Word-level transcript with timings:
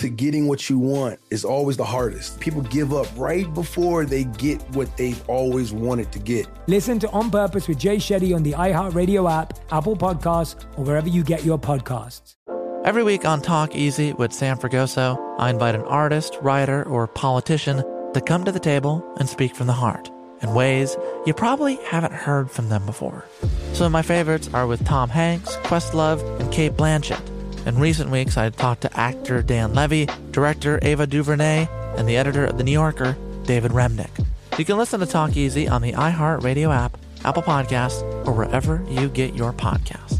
to 0.00 0.08
getting 0.08 0.48
what 0.48 0.70
you 0.70 0.78
want 0.78 1.20
is 1.30 1.44
always 1.44 1.76
the 1.76 1.84
hardest. 1.84 2.40
People 2.40 2.62
give 2.62 2.94
up 2.94 3.06
right 3.16 3.52
before 3.52 4.06
they 4.06 4.24
get 4.24 4.58
what 4.70 4.96
they've 4.96 5.22
always 5.28 5.72
wanted 5.72 6.10
to 6.12 6.18
get. 6.18 6.46
Listen 6.68 6.98
to 7.00 7.10
On 7.10 7.30
Purpose 7.30 7.68
with 7.68 7.78
Jay 7.78 7.96
Shetty 7.96 8.34
on 8.34 8.42
the 8.42 8.52
iHeartRadio 8.52 9.30
app, 9.30 9.58
Apple 9.70 9.96
Podcasts, 9.96 10.64
or 10.78 10.84
wherever 10.84 11.08
you 11.08 11.22
get 11.22 11.44
your 11.44 11.58
podcasts. 11.58 12.36
Every 12.82 13.02
week 13.02 13.26
on 13.26 13.42
Talk 13.42 13.76
Easy 13.76 14.14
with 14.14 14.32
Sam 14.32 14.56
Fragoso, 14.56 15.18
I 15.38 15.50
invite 15.50 15.74
an 15.74 15.82
artist, 15.82 16.38
writer, 16.40 16.82
or 16.84 17.06
politician 17.06 17.84
to 18.14 18.22
come 18.22 18.44
to 18.44 18.52
the 18.52 18.58
table 18.58 19.04
and 19.18 19.28
speak 19.28 19.54
from 19.54 19.66
the 19.66 19.74
heart 19.74 20.10
in 20.40 20.54
ways 20.54 20.96
you 21.26 21.34
probably 21.34 21.76
haven't 21.84 22.14
heard 22.14 22.50
from 22.50 22.70
them 22.70 22.86
before. 22.86 23.26
Some 23.74 23.84
of 23.84 23.92
my 23.92 24.00
favorites 24.00 24.48
are 24.54 24.66
with 24.66 24.82
Tom 24.86 25.10
Hanks, 25.10 25.56
Questlove, 25.56 26.22
and 26.40 26.50
Cate 26.50 26.72
Blanchett. 26.72 27.39
In 27.70 27.78
recent 27.78 28.10
weeks, 28.10 28.36
I 28.36 28.42
had 28.42 28.56
talked 28.56 28.80
to 28.80 28.98
actor 28.98 29.42
Dan 29.42 29.74
Levy, 29.74 30.08
director 30.32 30.80
Ava 30.82 31.06
DuVernay, 31.06 31.68
and 31.96 32.08
the 32.08 32.16
editor 32.16 32.44
of 32.44 32.58
The 32.58 32.64
New 32.64 32.72
Yorker, 32.72 33.16
David 33.44 33.70
Remnick. 33.70 34.26
You 34.58 34.64
can 34.64 34.76
listen 34.76 34.98
to 34.98 35.06
Talk 35.06 35.36
Easy 35.36 35.68
on 35.68 35.80
the 35.80 35.92
iHeartRadio 35.92 36.74
app, 36.74 36.98
Apple 37.24 37.44
Podcasts, 37.44 38.02
or 38.26 38.32
wherever 38.32 38.84
you 38.88 39.08
get 39.08 39.36
your 39.36 39.52
podcasts. 39.52 40.18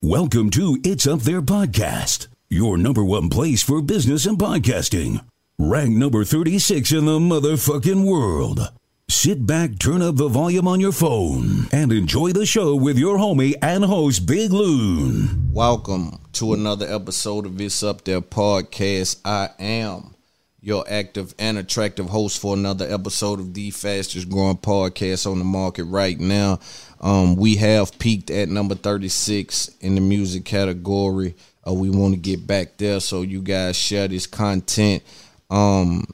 Welcome 0.00 0.48
to 0.52 0.78
It's 0.82 1.06
Up 1.06 1.20
There 1.20 1.42
Podcast, 1.42 2.28
your 2.48 2.78
number 2.78 3.04
one 3.04 3.28
place 3.28 3.62
for 3.62 3.82
business 3.82 4.24
and 4.24 4.38
podcasting. 4.38 5.22
Ranked 5.58 5.98
number 5.98 6.24
36 6.24 6.90
in 6.92 7.04
the 7.04 7.18
motherfucking 7.18 8.06
world. 8.06 8.70
Sit 9.08 9.46
back, 9.46 9.78
turn 9.78 10.02
up 10.02 10.16
the 10.16 10.26
volume 10.26 10.66
on 10.66 10.80
your 10.80 10.90
phone, 10.90 11.68
and 11.70 11.92
enjoy 11.92 12.32
the 12.32 12.44
show 12.44 12.74
with 12.74 12.98
your 12.98 13.18
homie 13.18 13.54
and 13.62 13.84
host, 13.84 14.26
Big 14.26 14.52
Loon. 14.52 15.52
Welcome 15.52 16.18
to 16.32 16.54
another 16.54 16.92
episode 16.92 17.46
of 17.46 17.56
This 17.56 17.84
Up 17.84 18.02
There 18.02 18.20
podcast. 18.20 19.20
I 19.24 19.50
am 19.60 20.16
your 20.60 20.84
active 20.90 21.36
and 21.38 21.56
attractive 21.56 22.08
host 22.08 22.40
for 22.40 22.54
another 22.54 22.92
episode 22.92 23.38
of 23.38 23.54
the 23.54 23.70
fastest 23.70 24.28
growing 24.28 24.56
podcast 24.56 25.30
on 25.30 25.38
the 25.38 25.44
market 25.44 25.84
right 25.84 26.18
now. 26.18 26.58
Um, 27.00 27.36
we 27.36 27.54
have 27.56 27.96
peaked 28.00 28.32
at 28.32 28.48
number 28.48 28.74
36 28.74 29.68
in 29.82 29.94
the 29.94 30.00
music 30.00 30.44
category. 30.44 31.36
Uh, 31.64 31.74
we 31.74 31.90
want 31.90 32.14
to 32.14 32.20
get 32.20 32.44
back 32.44 32.76
there, 32.76 32.98
so 32.98 33.22
you 33.22 33.40
guys 33.40 33.76
share 33.76 34.08
this 34.08 34.26
content. 34.26 35.04
Um, 35.48 36.08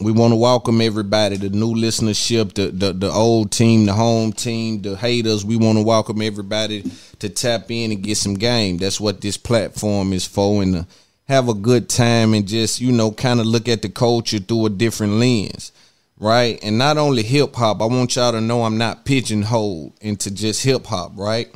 we 0.00 0.12
want 0.12 0.32
to 0.32 0.36
welcome 0.36 0.80
everybody, 0.80 1.36
the 1.36 1.50
new 1.50 1.74
listenership, 1.74 2.54
the, 2.54 2.68
the 2.68 2.92
the 2.92 3.10
old 3.10 3.52
team, 3.52 3.86
the 3.86 3.92
home 3.92 4.32
team, 4.32 4.82
the 4.82 4.96
haters. 4.96 5.44
We 5.44 5.56
want 5.56 5.78
to 5.78 5.84
welcome 5.84 6.20
everybody 6.20 6.90
to 7.20 7.28
tap 7.28 7.70
in 7.70 7.92
and 7.92 8.02
get 8.02 8.16
some 8.16 8.34
game. 8.34 8.78
That's 8.78 9.00
what 9.00 9.20
this 9.20 9.36
platform 9.36 10.12
is 10.12 10.26
for, 10.26 10.62
and 10.62 10.74
to 10.74 10.86
have 11.28 11.48
a 11.48 11.54
good 11.54 11.88
time 11.88 12.34
and 12.34 12.46
just 12.46 12.80
you 12.80 12.92
know 12.92 13.12
kind 13.12 13.40
of 13.40 13.46
look 13.46 13.68
at 13.68 13.82
the 13.82 13.88
culture 13.88 14.38
through 14.38 14.66
a 14.66 14.70
different 14.70 15.14
lens, 15.14 15.70
right? 16.18 16.58
And 16.62 16.76
not 16.76 16.98
only 16.98 17.22
hip 17.22 17.54
hop. 17.54 17.80
I 17.80 17.86
want 17.86 18.16
y'all 18.16 18.32
to 18.32 18.40
know 18.40 18.64
I'm 18.64 18.78
not 18.78 19.04
pigeonholed 19.04 19.92
into 20.00 20.30
just 20.30 20.64
hip 20.64 20.86
hop, 20.86 21.12
right? 21.14 21.54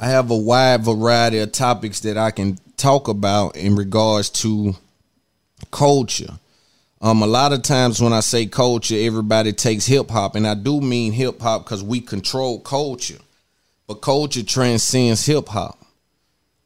I 0.00 0.06
have 0.06 0.30
a 0.30 0.36
wide 0.36 0.82
variety 0.82 1.38
of 1.38 1.52
topics 1.52 2.00
that 2.00 2.16
I 2.16 2.30
can 2.30 2.58
talk 2.76 3.06
about 3.06 3.56
in 3.56 3.76
regards 3.76 4.30
to 4.30 4.74
culture 5.70 6.38
um, 7.02 7.20
a 7.20 7.26
lot 7.26 7.52
of 7.52 7.62
times 7.62 8.00
when 8.00 8.12
I 8.12 8.20
say 8.20 8.46
culture, 8.46 8.94
everybody 8.96 9.52
takes 9.52 9.86
hip 9.86 10.08
hop, 10.08 10.36
and 10.36 10.46
I 10.46 10.54
do 10.54 10.80
mean 10.80 11.12
hip 11.12 11.40
hop 11.40 11.64
because 11.64 11.82
we 11.82 12.00
control 12.00 12.60
culture, 12.60 13.18
but 13.88 13.96
culture 13.96 14.44
transcends 14.44 15.26
hip 15.26 15.48
hop. 15.48 15.84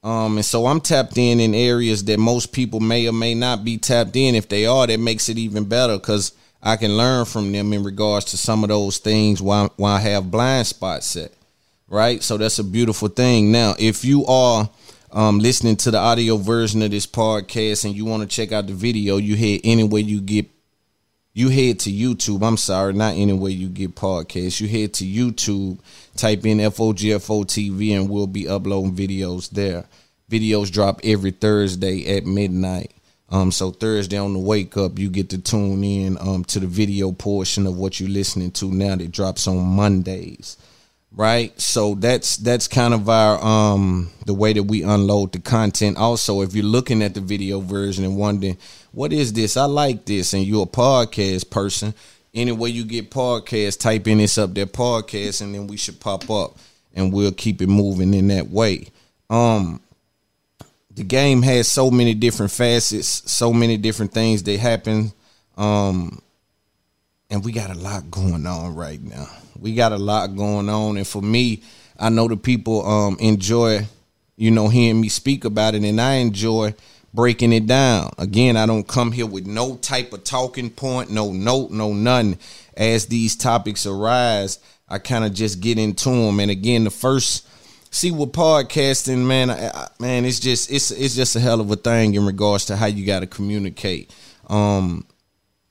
Um, 0.04 0.36
and 0.36 0.44
so 0.44 0.66
I'm 0.66 0.80
tapped 0.80 1.16
in 1.16 1.40
in 1.40 1.54
areas 1.54 2.04
that 2.04 2.18
most 2.18 2.52
people 2.52 2.80
may 2.80 3.08
or 3.08 3.12
may 3.12 3.34
not 3.34 3.64
be 3.64 3.78
tapped 3.78 4.14
in. 4.14 4.34
If 4.34 4.48
they 4.48 4.66
are, 4.66 4.86
that 4.86 5.00
makes 5.00 5.28
it 5.28 5.38
even 5.38 5.64
better 5.64 5.96
because 5.96 6.32
I 6.62 6.76
can 6.76 6.96
learn 6.96 7.24
from 7.24 7.50
them 7.50 7.72
in 7.72 7.82
regards 7.82 8.26
to 8.26 8.36
some 8.36 8.62
of 8.62 8.68
those 8.68 8.98
things 8.98 9.40
while, 9.40 9.72
while 9.76 9.96
I 9.96 10.00
have 10.00 10.30
blind 10.30 10.66
spots 10.66 11.16
at. 11.16 11.32
Right, 11.88 12.22
so 12.22 12.36
that's 12.36 12.58
a 12.58 12.64
beautiful 12.64 13.08
thing. 13.08 13.52
Now, 13.52 13.74
if 13.78 14.04
you 14.04 14.26
are 14.26 14.68
um, 15.16 15.38
listening 15.38 15.76
to 15.76 15.90
the 15.90 15.96
audio 15.96 16.36
version 16.36 16.82
of 16.82 16.90
this 16.90 17.06
podcast 17.06 17.86
and 17.86 17.96
you 17.96 18.04
want 18.04 18.22
to 18.22 18.28
check 18.28 18.52
out 18.52 18.66
the 18.66 18.74
video, 18.74 19.16
you 19.16 19.34
head 19.34 19.62
anywhere 19.64 20.02
you 20.02 20.20
get 20.20 20.46
you 21.32 21.48
head 21.48 21.80
to 21.80 21.90
YouTube. 21.90 22.46
I'm 22.46 22.58
sorry, 22.58 22.92
not 22.92 23.14
anywhere 23.14 23.50
you 23.50 23.68
get 23.70 23.94
podcasts. 23.94 24.60
You 24.60 24.68
head 24.68 24.92
to 24.94 25.04
YouTube, 25.04 25.78
type 26.16 26.44
in 26.44 26.58
FOGFO 26.58 27.46
TV, 27.46 27.98
and 27.98 28.10
we'll 28.10 28.26
be 28.26 28.46
uploading 28.46 28.94
videos 28.94 29.48
there. 29.48 29.86
Videos 30.30 30.70
drop 30.70 31.00
every 31.02 31.30
Thursday 31.30 32.14
at 32.14 32.26
midnight. 32.26 32.92
Um, 33.30 33.50
so 33.52 33.70
Thursday 33.70 34.18
on 34.18 34.34
the 34.34 34.38
wake 34.38 34.76
up, 34.76 34.98
you 34.98 35.08
get 35.08 35.30
to 35.30 35.38
tune 35.38 35.82
in 35.82 36.18
um 36.20 36.44
to 36.44 36.60
the 36.60 36.66
video 36.66 37.10
portion 37.12 37.66
of 37.66 37.78
what 37.78 38.00
you're 38.00 38.10
listening 38.10 38.50
to 38.52 38.70
now 38.70 38.96
that 38.96 39.12
drops 39.12 39.46
on 39.46 39.64
Mondays 39.64 40.58
right? 41.16 41.58
So 41.58 41.94
that's 41.94 42.36
that's 42.36 42.68
kind 42.68 42.94
of 42.94 43.08
our 43.08 43.42
um 43.42 44.10
the 44.26 44.34
way 44.34 44.52
that 44.52 44.62
we 44.62 44.82
unload 44.82 45.32
the 45.32 45.40
content. 45.40 45.96
Also 45.96 46.42
if 46.42 46.54
you're 46.54 46.64
looking 46.64 47.02
at 47.02 47.14
the 47.14 47.20
video 47.20 47.60
version 47.60 48.04
and 48.04 48.16
wondering 48.16 48.58
what 48.92 49.12
is 49.12 49.32
this? 49.32 49.56
I 49.56 49.64
like 49.64 50.04
this 50.04 50.34
and 50.34 50.44
you're 50.44 50.64
a 50.64 50.66
podcast 50.66 51.50
person. 51.50 51.94
Anyway 52.34 52.70
you 52.70 52.84
get 52.84 53.10
podcast 53.10 53.80
type 53.80 54.06
in 54.06 54.18
this 54.18 54.38
up 54.38 54.54
there 54.54 54.66
podcast 54.66 55.40
and 55.40 55.54
then 55.54 55.66
we 55.66 55.78
should 55.78 55.98
pop 55.98 56.30
up 56.30 56.58
and 56.94 57.12
we'll 57.12 57.32
keep 57.32 57.62
it 57.62 57.68
moving 57.68 58.12
in 58.12 58.28
that 58.28 58.50
way. 58.50 58.88
Um 59.30 59.80
the 60.94 61.02
game 61.02 61.42
has 61.42 61.70
so 61.70 61.90
many 61.90 62.14
different 62.14 62.52
facets 62.52 63.30
so 63.30 63.52
many 63.52 63.78
different 63.78 64.12
things 64.12 64.42
that 64.42 64.58
happen. 64.60 65.12
Um 65.56 66.20
and 67.30 67.44
we 67.44 67.52
got 67.52 67.70
a 67.70 67.78
lot 67.78 68.10
going 68.10 68.46
on 68.46 68.74
right 68.74 69.02
now. 69.02 69.28
We 69.58 69.74
got 69.74 69.92
a 69.92 69.98
lot 69.98 70.36
going 70.36 70.68
on, 70.68 70.96
and 70.96 71.06
for 71.06 71.22
me, 71.22 71.62
I 71.98 72.10
know 72.10 72.28
the 72.28 72.36
people 72.36 72.86
um, 72.86 73.16
enjoy, 73.20 73.86
you 74.36 74.50
know, 74.50 74.68
hearing 74.68 75.00
me 75.00 75.08
speak 75.08 75.44
about 75.44 75.74
it, 75.74 75.82
and 75.82 76.00
I 76.00 76.14
enjoy 76.14 76.74
breaking 77.14 77.52
it 77.52 77.66
down. 77.66 78.12
Again, 78.18 78.56
I 78.56 78.66
don't 78.66 78.86
come 78.86 79.12
here 79.12 79.26
with 79.26 79.46
no 79.46 79.76
type 79.76 80.12
of 80.12 80.24
talking 80.24 80.70
point, 80.70 81.10
no 81.10 81.32
note, 81.32 81.70
no 81.70 81.92
nothing. 81.92 82.38
As 82.76 83.06
these 83.06 83.34
topics 83.34 83.86
arise, 83.86 84.58
I 84.88 84.98
kind 84.98 85.24
of 85.24 85.32
just 85.32 85.60
get 85.60 85.78
into 85.78 86.10
them. 86.10 86.38
And 86.40 86.50
again, 86.50 86.84
the 86.84 86.90
first 86.90 87.48
see 87.90 88.10
with 88.10 88.32
podcasting, 88.32 89.26
man, 89.26 89.50
I, 89.50 89.68
I, 89.68 89.88
man, 89.98 90.24
it's 90.26 90.38
just 90.38 90.70
it's 90.70 90.90
it's 90.90 91.16
just 91.16 91.34
a 91.36 91.40
hell 91.40 91.60
of 91.60 91.70
a 91.70 91.76
thing 91.76 92.14
in 92.14 92.26
regards 92.26 92.66
to 92.66 92.76
how 92.76 92.86
you 92.86 93.06
got 93.06 93.20
to 93.20 93.26
communicate. 93.26 94.14
Um, 94.48 95.06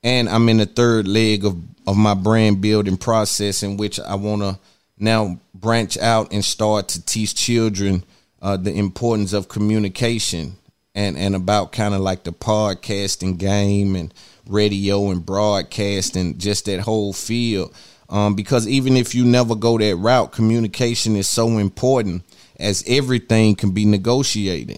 and 0.06 0.30
I'm 0.30 0.48
in 0.50 0.57
the 0.57 0.68
third 0.68 1.07
leg 1.07 1.44
of 1.44 1.57
of 1.88 1.98
my 1.98 2.13
brand 2.13 2.62
building 2.62 2.96
process 2.96 3.63
in 3.63 3.75
which 3.75 4.00
I 4.00 4.16
want 4.16 4.42
to 4.44 4.60
now 4.98 5.40
branch 5.54 5.98
out 5.98 6.31
and 6.31 6.46
start 6.46 6.88
to 6.90 7.06
teach 7.06 7.36
children 7.36 8.04
uh, 8.42 8.57
the 8.57 8.74
importance 8.74 9.34
of 9.34 9.50
communication 9.50 10.56
and 10.94 11.18
and 11.18 11.36
about 11.36 11.72
kind 11.72 11.94
of 11.94 12.02
like 12.02 12.24
the 12.24 12.31
podcasting 12.31 13.38
game 13.38 13.96
and 13.96 14.13
radio 14.48 15.10
and 15.10 15.25
broadcast 15.25 16.16
and 16.16 16.40
just 16.40 16.66
that 16.66 16.81
whole 16.81 17.12
field. 17.12 17.74
Um, 18.07 18.36
because 18.36 18.68
even 18.68 18.96
if 18.98 19.16
you 19.16 19.25
never 19.25 19.56
go 19.56 19.80
that 19.80 19.96
route, 19.96 20.31
communication 20.31 21.16
is 21.16 21.28
so 21.28 21.57
important 21.57 22.22
as 22.60 22.84
everything 22.88 23.56
can 23.56 23.72
be 23.72 23.86
negotiated. 23.86 24.78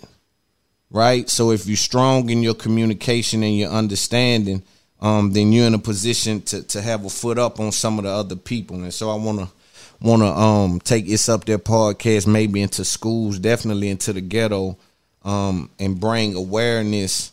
Right? 0.90 1.30
So 1.30 1.52
if 1.52 1.68
you're 1.68 1.76
strong 1.76 2.30
in 2.30 2.42
your 2.42 2.54
communication 2.54 3.44
and 3.44 3.58
your 3.58 3.72
understanding, 3.72 4.64
um, 5.02 5.32
then 5.32 5.52
you're 5.52 5.68
in 5.68 5.74
a 5.74 5.80
position 5.80 6.42
to 6.44 6.64
to 6.64 6.82
have 6.82 7.06
a 7.06 7.10
foot 7.10 7.38
up 7.38 7.60
on 7.60 7.72
some 7.72 7.98
of 7.98 8.06
the 8.06 8.12
other 8.12 8.36
people. 8.36 8.78
And 8.78 8.94
so 8.94 9.10
I 9.10 9.16
want 9.16 9.40
to 9.40 9.48
want 10.02 10.22
to 10.22 10.28
um 10.28 10.80
take 10.80 11.08
this 11.08 11.30
Up 11.30 11.46
There 11.46 11.60
podcast 11.60 12.28
maybe 12.28 12.62
into 12.62 12.84
schools, 12.86 13.40
definitely 13.40 13.90
into 13.90 14.14
the 14.14 14.22
ghetto, 14.22 14.78
um, 15.24 15.70
and 15.80 16.00
bring 16.00 16.36
awareness 16.36 17.32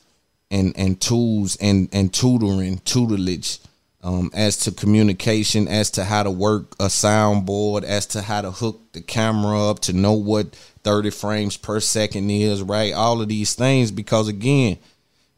and 0.50 0.74
and 0.76 1.00
tools 1.00 1.56
and 1.56 1.88
and 1.92 2.12
tutoring 2.12 2.78
tutelage 2.84 3.60
um, 4.04 4.30
as 4.34 4.58
to 4.58 4.70
communication, 4.70 5.66
as 5.66 5.90
to 5.92 6.04
how 6.04 6.22
to 6.22 6.30
work 6.30 6.74
a 6.78 6.86
soundboard, 6.86 7.84
as 7.84 8.04
to 8.08 8.20
how 8.20 8.42
to 8.42 8.50
hook 8.50 8.78
the 8.92 9.00
camera 9.00 9.70
up, 9.70 9.80
to 9.80 9.94
know 9.94 10.12
what 10.12 10.54
30 10.84 11.08
frames 11.08 11.56
per 11.56 11.80
second 11.80 12.30
is, 12.30 12.62
right? 12.62 12.92
All 12.92 13.22
of 13.22 13.28
these 13.28 13.54
things, 13.54 13.90
because 13.90 14.28
again, 14.28 14.76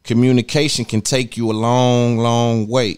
communication 0.07 0.85
can 0.85 1.01
take 1.01 1.37
you 1.37 1.51
a 1.51 1.53
long, 1.53 2.17
long 2.17 2.67
way, 2.67 2.97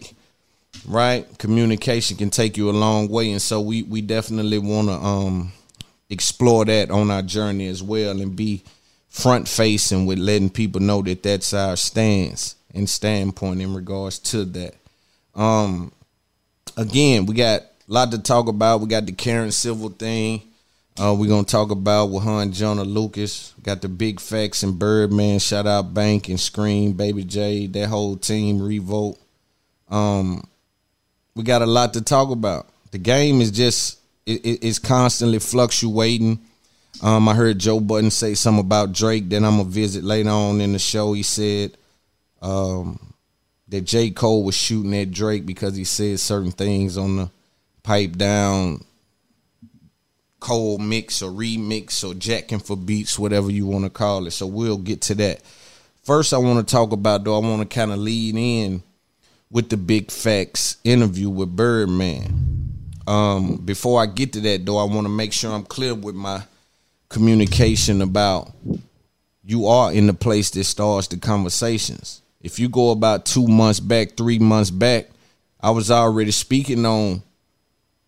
right? 0.87 1.25
Communication 1.37 2.15
can 2.15 2.29
take 2.29 2.55
you 2.55 2.69
a 2.69 2.71
long 2.71 3.09
way, 3.09 3.31
and 3.31 3.41
so 3.41 3.59
we 3.59 3.83
we 3.83 4.01
definitely 4.01 4.59
want 4.59 4.87
to 4.87 4.93
um, 4.93 5.51
explore 6.09 6.63
that 6.65 6.91
on 6.91 7.11
our 7.11 7.23
journey 7.23 7.67
as 7.67 7.83
well, 7.83 8.21
and 8.21 8.35
be 8.35 8.63
front 9.09 9.47
facing 9.47 10.05
with 10.05 10.19
letting 10.19 10.51
people 10.51 10.79
know 10.79 11.01
that 11.01 11.23
that's 11.23 11.53
our 11.53 11.75
stance 11.75 12.55
and 12.73 12.87
standpoint 12.87 13.59
in 13.59 13.73
regards 13.73 14.19
to 14.19 14.45
that. 14.45 14.75
Um, 15.35 15.91
again, 16.77 17.25
we 17.25 17.33
got 17.33 17.61
a 17.61 17.67
lot 17.87 18.11
to 18.11 18.19
talk 18.19 18.47
about. 18.47 18.81
We 18.81 18.87
got 18.87 19.07
the 19.07 19.11
Karen 19.11 19.51
Civil 19.51 19.89
thing. 19.89 20.43
Uh, 20.99 21.13
we're 21.13 21.29
gonna 21.29 21.45
talk 21.45 21.71
about 21.71 22.07
with 22.07 22.23
Han 22.23 22.51
Joyner 22.51 22.83
Lucas. 22.83 23.53
Got 23.63 23.81
the 23.81 23.87
big 23.87 24.19
facts 24.19 24.63
and 24.63 24.77
Birdman. 24.77 25.39
Shout 25.39 25.65
out 25.65 25.93
Bank 25.93 26.27
and 26.27 26.37
Scream, 26.37 26.91
Baby 26.91 27.23
J, 27.23 27.67
that 27.67 27.87
whole 27.87 28.17
team, 28.17 28.61
Revolt. 28.61 29.17
Um, 29.87 30.45
we 31.35 31.43
got 31.43 31.61
a 31.61 31.65
lot 31.65 31.93
to 31.93 32.01
talk 32.01 32.31
about. 32.31 32.67
The 32.91 32.97
game 32.97 33.39
is 33.39 33.49
just 33.49 33.99
it, 34.25 34.45
it, 34.45 34.67
it's 34.67 34.77
constantly 34.77 35.39
fluctuating. 35.39 36.37
Um, 37.01 37.29
I 37.29 37.33
heard 37.33 37.59
Joe 37.59 37.79
Budden 37.79 38.11
say 38.11 38.33
something 38.33 38.65
about 38.65 38.91
Drake 38.91 39.29
that 39.29 39.37
I'm 39.37 39.57
gonna 39.57 39.63
visit 39.63 40.03
later 40.03 40.31
on 40.31 40.59
in 40.59 40.73
the 40.73 40.79
show. 40.79 41.13
He 41.13 41.23
said, 41.23 41.77
um, 42.41 43.13
that 43.69 43.81
J. 43.81 44.09
Cole 44.09 44.43
was 44.43 44.55
shooting 44.55 44.93
at 44.95 45.11
Drake 45.11 45.45
because 45.45 45.77
he 45.77 45.85
said 45.85 46.19
certain 46.19 46.51
things 46.51 46.97
on 46.97 47.15
the 47.15 47.31
pipe 47.83 48.17
down 48.17 48.83
Cole 50.39 50.77
mix 50.77 51.21
or 51.21 51.31
remix 51.31 52.03
or 52.07 52.13
jacking 52.13 52.59
for 52.59 52.77
beats, 52.77 53.19
whatever 53.19 53.51
you 53.51 53.65
want 53.65 53.83
to 53.85 53.89
call 53.89 54.27
it. 54.27 54.31
So 54.31 54.47
we'll 54.47 54.77
get 54.77 55.01
to 55.03 55.15
that. 55.15 55.41
First, 56.03 56.33
I 56.33 56.37
want 56.37 56.65
to 56.65 56.71
talk 56.71 56.91
about 56.91 57.23
though. 57.23 57.35
I 57.35 57.39
want 57.39 57.61
to 57.61 57.75
kind 57.75 57.91
of 57.91 57.99
lead 57.99 58.35
in 58.35 58.83
with 59.51 59.69
the 59.69 59.77
big 59.77 60.11
facts 60.11 60.77
interview 60.83 61.29
with 61.29 61.55
Birdman. 61.55 62.59
Um, 63.07 63.57
before 63.57 64.01
I 64.01 64.05
get 64.05 64.33
to 64.33 64.41
that 64.41 64.65
though, 64.65 64.77
I 64.77 64.83
want 64.83 65.05
to 65.05 65.09
make 65.09 65.33
sure 65.33 65.51
I'm 65.51 65.65
clear 65.65 65.95
with 65.95 66.15
my 66.15 66.43
communication 67.09 68.01
about 68.01 68.51
you 69.43 69.65
are 69.65 69.91
in 69.91 70.05
the 70.05 70.13
place 70.13 70.51
that 70.51 70.63
starts 70.63 71.07
the 71.07 71.17
conversations. 71.17 72.21
If 72.41 72.59
you 72.59 72.69
go 72.69 72.91
about 72.91 73.25
two 73.25 73.47
months 73.47 73.79
back, 73.79 74.15
three 74.15 74.39
months 74.39 74.69
back, 74.69 75.09
I 75.59 75.71
was 75.71 75.91
already 75.91 76.31
speaking 76.31 76.85
on 76.85 77.23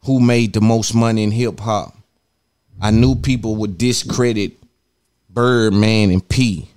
who 0.05 0.19
made 0.19 0.53
the 0.53 0.61
most 0.61 0.93
money 0.93 1.23
in 1.23 1.31
hip 1.31 1.59
hop. 1.59 1.95
I 2.79 2.91
knew 2.91 3.15
people 3.15 3.55
would 3.57 3.77
discredit 3.77 4.53
Birdman 5.29 6.11
and 6.11 6.27
P. 6.27 6.67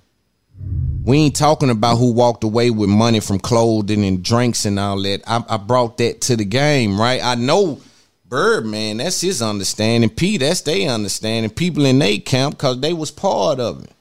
We 1.03 1.17
ain't 1.19 1.35
talking 1.35 1.69
about 1.69 1.97
who 1.97 2.13
walked 2.13 2.43
away 2.43 2.71
with 2.71 2.89
money 2.89 3.19
from 3.19 3.37
clothing 3.37 4.03
and 4.03 4.23
drinks 4.23 4.65
and 4.65 4.79
all 4.79 5.01
that. 5.03 5.21
I, 5.27 5.43
I 5.47 5.57
brought 5.57 5.99
that 5.99 6.21
to 6.21 6.35
the 6.35 6.45
game, 6.45 6.99
right? 6.99 7.23
I 7.23 7.35
know 7.35 7.79
Birdman, 8.27 8.97
that's 8.97 9.21
his 9.21 9.41
understanding. 9.41 10.09
P, 10.09 10.37
that's 10.37 10.61
their 10.61 10.89
understanding. 10.89 11.51
People 11.51 11.85
in 11.85 11.99
their 11.99 12.17
camp, 12.17 12.55
because 12.55 12.79
they 12.81 12.91
was 12.91 13.11
part 13.11 13.59
of 13.59 13.83
it. 13.83 13.91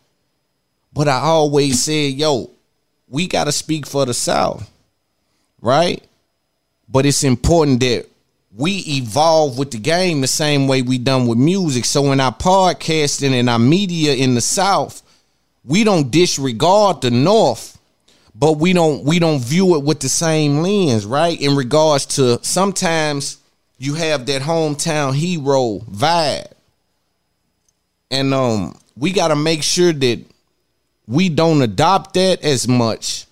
But 0.94 1.08
I 1.08 1.19
always 1.19 1.82
said, 1.82 2.14
yo, 2.14 2.50
we 3.08 3.26
got 3.29 3.44
to 3.44 3.52
speak 3.52 3.87
for 3.87 4.06
the 4.06 4.14
South, 4.14 4.70
right? 5.61 6.02
But 6.88 7.05
it's 7.05 7.25
important 7.25 7.81
that 7.81 8.06
we 8.56 8.78
evolve 8.86 9.58
with 9.58 9.72
the 9.72 9.78
game 9.78 10.20
the 10.20 10.28
same 10.28 10.68
way 10.68 10.82
we 10.82 10.98
done 10.98 11.26
with 11.26 11.38
music. 11.38 11.84
So 11.84 12.12
in 12.12 12.20
our 12.20 12.34
podcasting 12.34 13.32
and 13.32 13.50
our 13.50 13.58
media 13.58 14.14
in 14.14 14.34
the 14.34 14.40
South, 14.40 15.02
we 15.64 15.82
don't 15.82 16.10
disregard 16.10 17.00
the 17.00 17.10
North, 17.10 17.78
but 18.34 18.52
we 18.58 18.72
don't 18.72 19.04
we 19.04 19.18
don't 19.18 19.40
view 19.40 19.74
it 19.76 19.82
with 19.82 20.00
the 20.00 20.08
same 20.08 20.58
lens, 20.58 21.04
right? 21.04 21.40
In 21.40 21.56
regards 21.56 22.06
to 22.06 22.42
sometimes 22.44 23.38
you 23.78 23.94
have 23.94 24.26
that 24.26 24.42
hometown 24.42 25.14
hero 25.14 25.80
vibe. 25.90 26.52
And 28.10 28.32
um 28.32 28.78
we 28.96 29.12
got 29.12 29.28
to 29.28 29.36
make 29.36 29.64
sure 29.64 29.92
that 29.92 30.24
we 31.08 31.28
don't 31.28 31.62
adopt 31.62 32.14
that 32.14 32.44
as 32.44 32.68
much. 32.68 33.26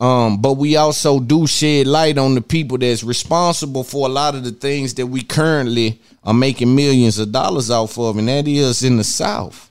Um, 0.00 0.40
but 0.40 0.54
we 0.54 0.76
also 0.76 1.20
do 1.20 1.46
shed 1.46 1.86
light 1.86 2.16
on 2.16 2.34
the 2.34 2.40
people 2.40 2.78
that's 2.78 3.04
responsible 3.04 3.84
for 3.84 4.08
a 4.08 4.10
lot 4.10 4.34
of 4.34 4.44
the 4.44 4.50
things 4.50 4.94
that 4.94 5.06
we 5.06 5.22
currently 5.22 6.00
are 6.24 6.32
making 6.32 6.74
millions 6.74 7.18
of 7.18 7.32
dollars 7.32 7.70
off 7.70 7.98
of, 7.98 8.16
and 8.16 8.28
that 8.28 8.48
is 8.48 8.82
in 8.82 8.96
the 8.96 9.04
South. 9.04 9.70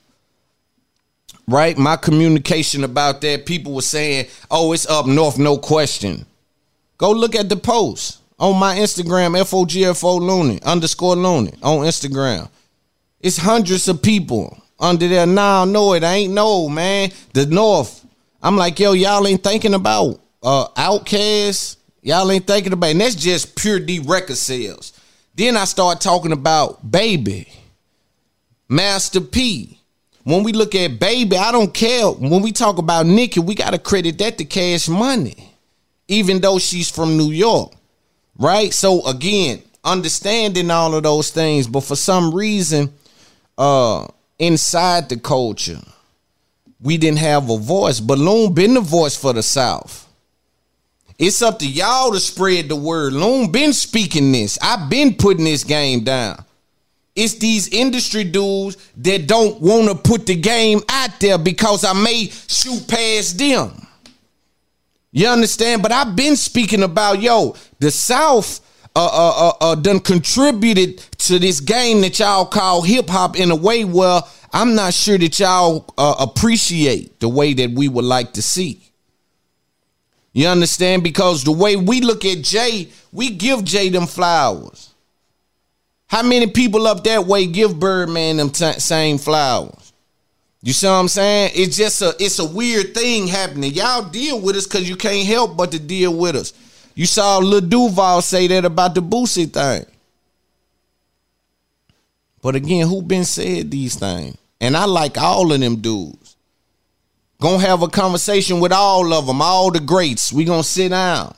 Right? 1.48 1.76
My 1.76 1.96
communication 1.96 2.84
about 2.84 3.20
that, 3.22 3.44
people 3.44 3.74
were 3.74 3.82
saying, 3.82 4.26
oh, 4.52 4.72
it's 4.72 4.88
up 4.88 5.06
north, 5.06 5.36
no 5.36 5.58
question. 5.58 6.24
Go 6.96 7.10
look 7.10 7.34
at 7.34 7.48
the 7.48 7.56
post 7.56 8.18
on 8.38 8.56
my 8.56 8.76
Instagram, 8.76 9.36
FOGFO 9.36 10.20
Looney, 10.20 10.62
underscore 10.62 11.16
Looney 11.16 11.54
on 11.60 11.78
Instagram. 11.86 12.48
It's 13.20 13.36
hundreds 13.36 13.88
of 13.88 14.00
people 14.00 14.56
under 14.78 15.08
there. 15.08 15.26
Nah, 15.26 15.64
no, 15.64 15.92
it 15.94 16.04
ain't 16.04 16.32
no, 16.32 16.68
man. 16.68 17.10
The 17.32 17.46
North. 17.46 18.06
I'm 18.42 18.56
like, 18.56 18.78
yo, 18.78 18.92
y'all 18.92 19.26
ain't 19.26 19.42
thinking 19.42 19.74
about 19.74 20.20
uh 20.42 20.68
Outkast. 20.76 21.76
Y'all 22.02 22.30
ain't 22.30 22.46
thinking 22.46 22.72
about, 22.72 22.90
and 22.90 23.00
that's 23.00 23.14
just 23.14 23.56
pure 23.56 23.78
D 23.78 23.98
record 23.98 24.36
sales. 24.36 24.94
Then 25.34 25.56
I 25.56 25.64
start 25.64 26.00
talking 26.00 26.32
about 26.32 26.90
Baby, 26.90 27.48
Master 28.68 29.20
P. 29.20 29.78
When 30.24 30.42
we 30.42 30.52
look 30.52 30.74
at 30.74 30.98
Baby, 30.98 31.36
I 31.36 31.52
don't 31.52 31.72
care. 31.72 32.06
When 32.06 32.42
we 32.42 32.52
talk 32.52 32.78
about 32.78 33.06
Nicki, 33.06 33.40
we 33.40 33.54
got 33.54 33.70
to 33.70 33.78
credit 33.78 34.18
that 34.18 34.38
to 34.38 34.44
Cash 34.44 34.88
Money, 34.88 35.54
even 36.08 36.40
though 36.40 36.58
she's 36.58 36.90
from 36.90 37.16
New 37.16 37.30
York, 37.30 37.72
right? 38.38 38.72
So 38.72 39.06
again, 39.06 39.62
understanding 39.84 40.70
all 40.70 40.94
of 40.94 41.02
those 41.02 41.30
things, 41.30 41.66
but 41.66 41.82
for 41.82 41.96
some 41.96 42.34
reason, 42.34 42.92
uh, 43.58 44.06
inside 44.38 45.08
the 45.08 45.18
culture. 45.18 45.80
We 46.82 46.96
didn't 46.96 47.18
have 47.18 47.50
a 47.50 47.58
voice. 47.58 48.00
but 48.00 48.18
Loon 48.18 48.54
been 48.54 48.74
the 48.74 48.80
voice 48.80 49.16
for 49.16 49.32
the 49.32 49.42
South. 49.42 50.08
It's 51.18 51.42
up 51.42 51.58
to 51.58 51.66
y'all 51.66 52.12
to 52.12 52.20
spread 52.20 52.70
the 52.70 52.76
word. 52.76 53.12
Loon 53.12 53.52
been 53.52 53.74
speaking 53.74 54.32
this. 54.32 54.58
I've 54.62 54.88
been 54.88 55.14
putting 55.14 55.44
this 55.44 55.64
game 55.64 56.02
down. 56.02 56.42
It's 57.14 57.34
these 57.34 57.68
industry 57.68 58.24
dudes 58.24 58.78
that 58.96 59.26
don't 59.26 59.60
want 59.60 59.88
to 59.88 59.94
put 59.94 60.24
the 60.24 60.36
game 60.36 60.80
out 60.88 61.20
there 61.20 61.36
because 61.36 61.84
I 61.84 61.92
may 61.92 62.30
shoot 62.48 62.88
past 62.88 63.38
them. 63.38 63.86
You 65.12 65.26
understand? 65.26 65.82
But 65.82 65.92
I've 65.92 66.16
been 66.16 66.36
speaking 66.36 66.82
about 66.82 67.20
yo, 67.20 67.54
the 67.80 67.90
South 67.90 68.60
uh, 68.96 69.06
uh, 69.06 69.48
uh, 69.48 69.52
uh, 69.60 69.74
done 69.76 70.00
contributed 70.00 70.98
to 71.18 71.38
this 71.38 71.60
game 71.60 72.00
that 72.00 72.18
y'all 72.18 72.44
call 72.44 72.82
hip 72.82 73.08
hop 73.08 73.38
in 73.38 73.50
a 73.50 73.56
way 73.56 73.84
where 73.84 74.20
I'm 74.52 74.74
not 74.74 74.94
sure 74.94 75.16
that 75.18 75.38
y'all 75.38 75.92
uh, 75.96 76.16
appreciate 76.18 77.20
the 77.20 77.28
way 77.28 77.54
that 77.54 77.70
we 77.70 77.88
would 77.88 78.04
like 78.04 78.32
to 78.32 78.42
see. 78.42 78.90
You 80.32 80.48
understand? 80.48 81.02
Because 81.02 81.44
the 81.44 81.52
way 81.52 81.76
we 81.76 82.00
look 82.00 82.24
at 82.24 82.42
Jay, 82.42 82.88
we 83.12 83.30
give 83.30 83.64
Jay 83.64 83.88
them 83.88 84.06
flowers. 84.06 84.94
How 86.06 86.22
many 86.22 86.48
people 86.48 86.86
up 86.88 87.04
that 87.04 87.26
way 87.26 87.46
give 87.46 87.78
Birdman 87.78 88.38
them 88.38 88.50
t- 88.50 88.72
same 88.72 89.18
flowers? 89.18 89.92
You 90.62 90.72
see 90.72 90.86
what 90.86 90.94
I'm 90.94 91.08
saying? 91.08 91.52
It's 91.54 91.76
just 91.76 92.02
a 92.02 92.14
it's 92.18 92.38
a 92.38 92.44
weird 92.44 92.92
thing 92.94 93.28
happening. 93.28 93.72
Y'all 93.72 94.02
deal 94.02 94.40
with 94.40 94.56
us 94.56 94.66
because 94.66 94.88
you 94.88 94.96
can't 94.96 95.26
help 95.26 95.56
but 95.56 95.72
to 95.72 95.78
deal 95.78 96.14
with 96.14 96.36
us. 96.36 96.52
You 97.00 97.06
saw 97.06 97.38
Lil 97.38 97.62
Duval 97.62 98.20
say 98.20 98.46
that 98.48 98.66
about 98.66 98.94
the 98.94 99.00
Boosie 99.00 99.50
thing. 99.50 99.86
But 102.42 102.56
again, 102.56 102.86
who 102.86 103.00
been 103.00 103.24
said 103.24 103.70
these 103.70 103.94
things? 103.94 104.36
And 104.60 104.76
I 104.76 104.84
like 104.84 105.16
all 105.16 105.50
of 105.50 105.60
them 105.60 105.76
dudes. 105.76 106.36
Gonna 107.40 107.60
have 107.60 107.80
a 107.80 107.88
conversation 107.88 108.60
with 108.60 108.70
all 108.70 109.14
of 109.14 109.26
them, 109.26 109.40
all 109.40 109.70
the 109.70 109.80
greats. 109.80 110.30
We 110.30 110.44
gonna 110.44 110.62
sit 110.62 110.90
down 110.90 111.34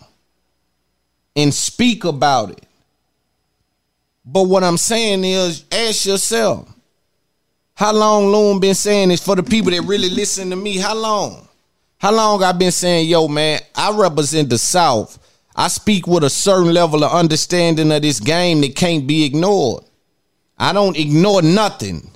and 1.36 1.54
speak 1.54 2.02
about 2.02 2.50
it. 2.50 2.66
But 4.26 4.48
what 4.48 4.64
I'm 4.64 4.76
saying 4.76 5.22
is, 5.22 5.64
ask 5.70 6.06
yourself, 6.06 6.68
how 7.74 7.92
long 7.92 8.32
Loon 8.32 8.58
been 8.58 8.74
saying 8.74 9.10
this 9.10 9.24
for 9.24 9.36
the 9.36 9.44
people 9.44 9.70
that 9.70 9.82
really 9.82 10.10
listen 10.10 10.50
to 10.50 10.56
me? 10.56 10.78
How 10.78 10.96
long? 10.96 11.46
How 11.98 12.10
long 12.10 12.42
I 12.42 12.50
been 12.50 12.72
saying, 12.72 13.08
yo, 13.08 13.28
man, 13.28 13.60
I 13.76 13.96
represent 13.96 14.50
the 14.50 14.58
South 14.58 15.20
I 15.54 15.68
speak 15.68 16.06
with 16.06 16.24
a 16.24 16.30
certain 16.30 16.72
level 16.72 17.04
of 17.04 17.12
understanding 17.12 17.92
of 17.92 18.02
this 18.02 18.20
game 18.20 18.60
that 18.62 18.74
can't 18.74 19.06
be 19.06 19.24
ignored. 19.24 19.84
I 20.58 20.72
don't 20.72 20.96
ignore 20.96 21.42
nothing. 21.42 22.10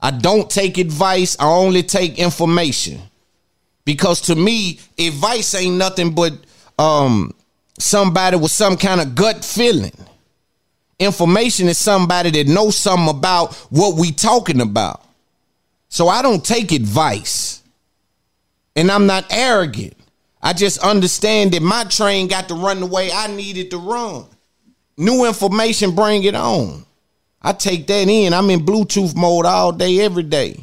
I 0.00 0.10
don't 0.10 0.48
take 0.50 0.78
advice. 0.78 1.36
I 1.40 1.46
only 1.46 1.82
take 1.82 2.18
information. 2.18 3.00
Because 3.84 4.20
to 4.22 4.34
me, 4.34 4.78
advice 4.98 5.54
ain't 5.54 5.76
nothing 5.76 6.14
but 6.14 6.32
um 6.78 7.34
somebody 7.78 8.36
with 8.36 8.52
some 8.52 8.76
kind 8.76 9.00
of 9.00 9.14
gut 9.14 9.44
feeling. 9.44 9.96
Information 10.98 11.68
is 11.68 11.78
somebody 11.78 12.30
that 12.30 12.46
knows 12.46 12.76
something 12.76 13.08
about 13.08 13.54
what 13.70 13.96
we 13.96 14.12
talking 14.12 14.60
about. 14.60 15.02
So 15.88 16.08
I 16.08 16.22
don't 16.22 16.44
take 16.44 16.72
advice. 16.72 17.62
And 18.76 18.90
I'm 18.90 19.06
not 19.06 19.26
arrogant. 19.30 19.96
I 20.44 20.52
just 20.52 20.78
understand 20.80 21.52
that 21.52 21.62
my 21.62 21.84
train 21.84 22.28
got 22.28 22.48
to 22.48 22.54
run 22.54 22.80
the 22.80 22.86
way 22.86 23.10
I 23.10 23.28
needed 23.28 23.70
to 23.70 23.78
run. 23.78 24.26
New 24.98 25.24
information, 25.24 25.94
bring 25.94 26.22
it 26.24 26.34
on. 26.34 26.84
I 27.40 27.54
take 27.54 27.86
that 27.86 28.08
in. 28.08 28.34
I'm 28.34 28.50
in 28.50 28.60
Bluetooth 28.60 29.16
mode 29.16 29.46
all 29.46 29.72
day, 29.72 30.00
every 30.00 30.22
day. 30.22 30.62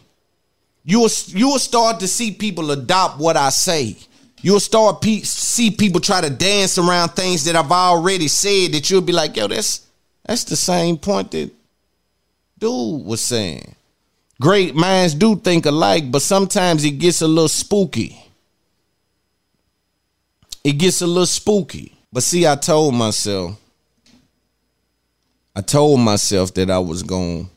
You'll 0.83 1.09
you'll 1.27 1.57
start 1.57 1.99
to 2.01 2.07
see 2.07 2.31
people 2.31 2.69
adopt 2.69 3.19
what 3.19 3.35
I 3.35 3.49
say. 3.49 3.97
You'll 4.43 4.59
start 4.59 5.01
pe- 5.01 5.21
see 5.21 5.71
people 5.71 5.99
try 5.99 6.21
to 6.21 6.29
dance 6.29 6.77
around 6.77 7.09
things 7.09 7.43
that 7.45 7.55
I've 7.55 7.71
already 7.71 8.27
said. 8.27 8.73
That 8.73 8.87
you'll 8.89 9.01
be 9.01 9.13
like, 9.13 9.35
yo, 9.35 9.47
that's 9.47 9.87
that's 10.23 10.43
the 10.43 10.55
same 10.55 10.97
point 10.97 11.31
that 11.31 11.49
dude 12.59 13.03
was 13.03 13.21
saying. 13.21 13.75
Great 14.39 14.75
minds 14.75 15.15
do 15.15 15.35
think 15.35 15.65
alike, 15.65 16.11
but 16.11 16.21
sometimes 16.21 16.85
it 16.85 16.91
gets 16.91 17.21
a 17.21 17.27
little 17.27 17.47
spooky. 17.47 18.30
It 20.63 20.73
gets 20.73 21.01
a 21.01 21.07
little 21.07 21.25
spooky. 21.25 21.97
But 22.13 22.23
see, 22.23 22.45
I 22.45 22.55
told 22.55 22.93
myself, 22.93 23.59
I 25.55 25.61
told 25.61 25.99
myself 25.99 26.53
that 26.55 26.69
I 26.69 26.79
was 26.79 27.03
going 27.03 27.45
to 27.45 27.51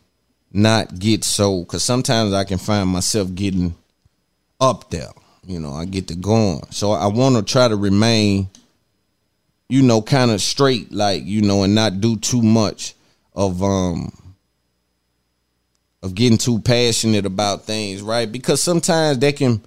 not 0.53 0.99
get 0.99 1.25
so, 1.25 1.61
because 1.61 1.83
sometimes 1.83 2.33
I 2.33 2.45
can 2.45 2.59
find 2.59 2.89
myself 2.89 3.35
getting 3.35 3.75
up 4.61 4.91
there. 4.91 5.11
You 5.47 5.61
know, 5.61 5.73
I 5.73 5.85
get 5.85 6.09
to 6.09 6.15
going. 6.15 6.63
So 6.71 6.93
I 6.93 7.07
want 7.09 7.37
to 7.37 7.43
try 7.43 7.69
to 7.69 7.77
remain, 7.77 8.49
you 9.69 9.83
know, 9.83 10.01
kind 10.01 10.31
of 10.31 10.41
straight, 10.41 10.93
like, 10.93 11.25
you 11.25 11.43
know, 11.43 11.65
and 11.65 11.75
not 11.75 12.01
do 12.01 12.17
too 12.17 12.41
much 12.43 12.95
of, 13.35 13.63
um, 13.63 14.13
of 16.03 16.15
getting 16.15 16.39
too 16.39 16.61
passionate 16.61 17.27
about 17.27 17.65
things, 17.65 18.03
right? 18.03 18.31
Because 18.31 18.63
sometimes 18.63 19.19
that 19.19 19.37
can 19.37 19.61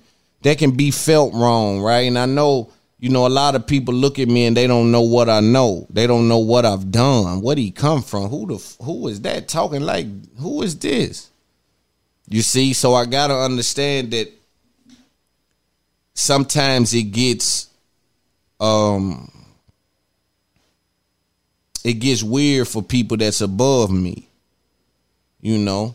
that 0.44 0.60
can 0.60 0.72
be 0.72 0.92
felt 0.92 1.34
wrong, 1.34 1.82
right? 1.82 2.08
And 2.08 2.18
I 2.18 2.28
know, 2.28 2.72
you 3.00 3.10
know, 3.10 3.28
a 3.28 3.30
lot 3.30 3.56
of 3.56 3.68
people 3.68 3.94
look 3.94 4.18
at 4.18 4.28
me 4.28 4.46
and 4.46 4.58
they 4.58 4.66
don't 4.66 4.92
know 4.92 5.02
what 5.02 5.30
I 5.30 5.40
know. 5.40 5.86
They 5.92 6.08
don't 6.08 6.28
know 6.28 6.40
what 6.40 6.66
I've 6.66 6.92
done. 6.92 7.42
Where 7.42 7.56
he 7.56 7.70
come 7.70 8.02
from? 8.02 8.30
Who 8.30 8.48
the 8.48 8.84
who 8.84 9.08
is 9.08 9.22
that 9.22 9.48
talking 9.48 9.82
like? 9.82 10.08
Who 10.38 10.64
is 10.64 10.78
this? 10.78 11.30
You 12.28 12.42
see, 12.42 12.74
so 12.74 12.96
I 12.96 13.06
gotta 13.06 13.36
understand 13.36 14.12
that 14.12 14.32
sometimes 16.16 16.94
it 16.94 17.04
gets 17.04 17.70
um 18.60 19.32
it 21.84 21.94
gets 21.94 22.24
weird 22.24 22.68
for 22.68 22.82
people 22.82 23.18
that's 23.18 23.42
above 23.42 23.92
me. 23.92 24.28
You 25.40 25.60
know, 25.60 25.94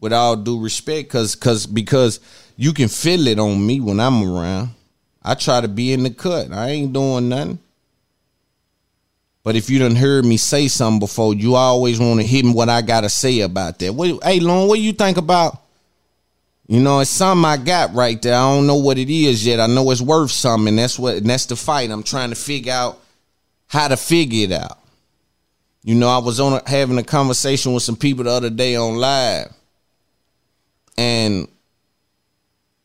with 0.00 0.12
all 0.12 0.36
due 0.36 0.60
respect, 0.60 1.10
cause 1.10 1.34
cause 1.34 1.66
because 1.66 2.20
you 2.56 2.72
can 2.72 2.86
feel 2.86 3.26
it 3.26 3.40
on 3.40 3.66
me 3.66 3.80
when 3.80 3.98
I'm 3.98 4.22
around. 4.22 4.70
I 5.26 5.34
try 5.34 5.60
to 5.60 5.68
be 5.68 5.92
in 5.92 6.04
the 6.04 6.10
cut. 6.10 6.52
I 6.52 6.70
ain't 6.70 6.92
doing 6.92 7.28
nothing. 7.28 7.58
But 9.42 9.56
if 9.56 9.68
you 9.68 9.80
done 9.80 9.96
heard 9.96 10.24
me 10.24 10.36
say 10.36 10.68
something 10.68 11.00
before, 11.00 11.34
you 11.34 11.56
always 11.56 11.98
want 11.98 12.20
to 12.20 12.26
me 12.26 12.52
what 12.52 12.68
I 12.68 12.80
gotta 12.80 13.08
say 13.08 13.40
about 13.40 13.80
that. 13.80 13.92
What, 13.92 14.22
hey, 14.22 14.38
Lon, 14.40 14.68
what 14.68 14.78
you 14.78 14.92
think 14.92 15.16
about? 15.16 15.60
You 16.68 16.80
know, 16.80 17.00
it's 17.00 17.10
something 17.10 17.44
I 17.44 17.56
got 17.56 17.94
right 17.94 18.20
there. 18.22 18.34
I 18.34 18.54
don't 18.54 18.66
know 18.66 18.76
what 18.76 18.98
it 18.98 19.08
is 19.08 19.44
yet. 19.44 19.60
I 19.60 19.66
know 19.66 19.90
it's 19.90 20.00
worth 20.00 20.30
something. 20.30 20.74
That's 20.74 20.98
what 20.98 21.16
and 21.16 21.30
that's 21.30 21.46
the 21.46 21.56
fight. 21.56 21.90
I'm 21.90 22.02
trying 22.02 22.30
to 22.30 22.36
figure 22.36 22.72
out 22.72 23.00
how 23.66 23.88
to 23.88 23.96
figure 23.96 24.44
it 24.44 24.52
out. 24.52 24.78
You 25.82 25.94
know, 25.94 26.08
I 26.08 26.18
was 26.18 26.40
on 26.40 26.54
a, 26.54 26.68
having 26.68 26.98
a 26.98 27.04
conversation 27.04 27.72
with 27.72 27.84
some 27.84 27.96
people 27.96 28.24
the 28.24 28.30
other 28.30 28.50
day 28.50 28.74
on 28.74 28.96
live, 28.96 29.52
and 30.98 31.46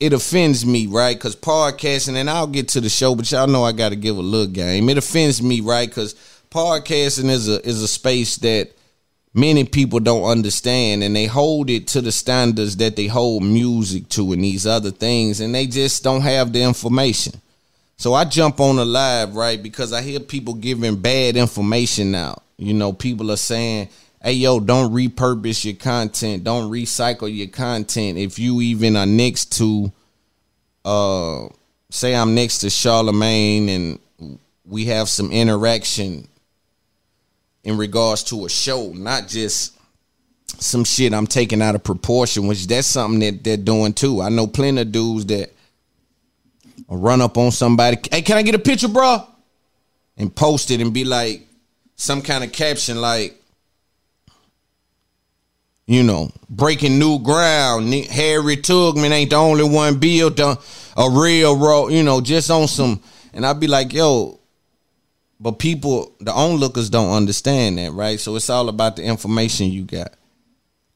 it 0.01 0.13
offends 0.13 0.65
me, 0.65 0.87
right? 0.87 1.15
Because 1.15 1.35
podcasting, 1.35 2.15
and 2.15 2.27
I'll 2.27 2.47
get 2.47 2.69
to 2.69 2.81
the 2.81 2.89
show, 2.89 3.13
but 3.13 3.31
y'all 3.31 3.45
know 3.45 3.63
I 3.63 3.71
got 3.71 3.89
to 3.89 3.95
give 3.95 4.17
a 4.17 4.21
little 4.21 4.51
game. 4.51 4.89
It 4.89 4.97
offends 4.97 5.43
me, 5.43 5.61
right? 5.61 5.87
Because 5.87 6.15
podcasting 6.49 7.29
is 7.29 7.47
a 7.47 7.65
is 7.65 7.83
a 7.83 7.87
space 7.87 8.37
that 8.37 8.71
many 9.35 9.63
people 9.63 9.99
don't 9.99 10.23
understand, 10.23 11.03
and 11.03 11.15
they 11.15 11.27
hold 11.27 11.69
it 11.69 11.87
to 11.89 12.01
the 12.01 12.11
standards 12.11 12.77
that 12.77 12.95
they 12.95 13.05
hold 13.05 13.43
music 13.43 14.09
to 14.09 14.33
and 14.33 14.43
these 14.43 14.65
other 14.65 14.89
things, 14.89 15.39
and 15.39 15.53
they 15.53 15.67
just 15.67 16.03
don't 16.03 16.21
have 16.21 16.51
the 16.51 16.63
information. 16.63 17.39
So 17.97 18.15
I 18.15 18.25
jump 18.25 18.59
on 18.59 18.77
the 18.77 18.85
live, 18.85 19.35
right? 19.35 19.61
Because 19.61 19.93
I 19.93 20.01
hear 20.01 20.19
people 20.19 20.55
giving 20.55 20.95
bad 20.95 21.37
information 21.37 22.15
out. 22.15 22.41
You 22.57 22.73
know, 22.73 22.91
people 22.91 23.29
are 23.29 23.37
saying 23.37 23.89
hey 24.23 24.33
yo 24.33 24.59
don't 24.59 24.93
repurpose 24.93 25.65
your 25.65 25.75
content. 25.75 26.43
Don't 26.43 26.71
recycle 26.71 27.33
your 27.33 27.47
content. 27.47 28.17
If 28.17 28.37
you 28.39 28.61
even 28.61 28.95
are 28.95 29.05
next 29.05 29.57
to 29.57 29.91
uh 30.83 31.47
say 31.91 32.15
i'm 32.15 32.33
next 32.33 32.59
to 32.59 32.69
charlemagne 32.69 33.69
and 33.69 34.39
we 34.65 34.85
have 34.85 35.07
some 35.09 35.31
interaction 35.31 36.27
in 37.63 37.77
regards 37.77 38.23
to 38.23 38.45
a 38.45 38.49
show 38.49 38.91
not 38.95 39.27
just 39.27 39.77
some 40.57 40.83
shit 40.83 41.13
i'm 41.13 41.27
taking 41.27 41.61
out 41.61 41.75
of 41.75 41.83
proportion 41.83 42.47
which 42.47 42.65
that's 42.65 42.87
something 42.87 43.19
that 43.19 43.43
they're 43.43 43.57
doing 43.57 43.93
too. 43.93 44.21
I 44.21 44.29
know 44.29 44.47
plenty 44.47 44.81
of 44.81 44.91
dudes 44.91 45.25
that 45.27 45.51
run 46.87 47.21
up 47.21 47.37
on 47.37 47.51
somebody. 47.51 47.97
Hey 48.11 48.21
can 48.21 48.37
i 48.37 48.41
get 48.41 48.55
a 48.55 48.59
picture 48.59 48.87
bro 48.87 49.27
and 50.17 50.33
post 50.35 50.71
it 50.71 50.81
and 50.81 50.93
be 50.93 51.03
like 51.03 51.45
some 51.95 52.21
kind 52.21 52.43
of 52.43 52.51
caption 52.51 52.99
like 52.99 53.40
you 55.91 56.03
know, 56.03 56.31
breaking 56.49 56.97
new 56.97 57.19
ground. 57.19 57.93
Harry 57.93 58.55
Tubman 58.55 59.11
ain't 59.11 59.31
the 59.31 59.35
only 59.35 59.65
one 59.65 59.99
built 59.99 60.39
a, 60.39 60.57
a 60.95 61.09
railroad, 61.09 61.91
you 61.91 62.01
know, 62.01 62.21
just 62.21 62.49
on 62.49 62.69
some. 62.69 63.01
And 63.33 63.45
I'd 63.45 63.59
be 63.59 63.67
like, 63.67 63.91
yo, 63.91 64.39
but 65.37 65.59
people, 65.59 66.15
the 66.21 66.31
onlookers 66.31 66.89
don't 66.89 67.11
understand 67.11 67.77
that, 67.77 67.91
right? 67.91 68.17
So 68.21 68.37
it's 68.37 68.49
all 68.49 68.69
about 68.69 68.95
the 68.95 69.03
information 69.03 69.67
you 69.67 69.83
got. 69.83 70.13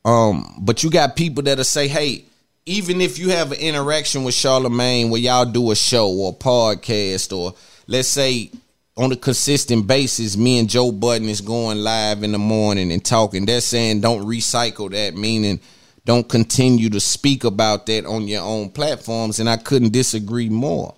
Um, 0.06 0.60
but 0.62 0.82
you 0.82 0.90
got 0.90 1.18
people 1.18 1.44
that'll 1.44 1.66
say, 1.66 1.90
hey, 1.90 2.24
even 2.66 3.02
if 3.02 3.20
you 3.20 3.32
have 3.32 3.52
an 3.52 3.60
interaction 3.60 4.24
with 4.24 4.34
Charlemagne 4.34 5.10
where 5.10 5.20
y'all 5.20 5.44
do 5.44 5.72
a 5.72 5.76
show 5.76 6.10
or 6.10 6.32
a 6.32 6.36
podcast, 6.36 7.36
or 7.38 7.54
let's 7.88 8.08
say 8.08 8.50
on 8.98 9.12
a 9.12 9.16
consistent 9.16 9.88
basis, 9.88 10.38
me 10.38 10.58
and 10.58 10.70
Joe 10.70 10.92
Budden 10.92 11.28
is 11.28 11.42
going 11.42 11.80
live 11.80 12.24
in 12.24 12.32
the 12.32 12.38
morning 12.38 12.92
and 12.92 13.04
talking. 13.04 13.46
They're 13.46 13.62
saying 13.62 14.02
don't 14.02 14.26
recycle 14.26 14.90
that, 14.92 15.16
meaning 15.16 15.60
don't 16.06 16.28
continue 16.30 16.90
to 16.92 17.00
speak 17.00 17.44
about 17.44 17.88
that 17.88 18.06
on 18.06 18.28
your 18.28 18.44
own 18.44 18.70
platforms. 18.70 19.40
And 19.40 19.50
I 19.50 19.58
couldn't 19.58 19.92
disagree 19.92 20.50
more. 20.50 20.96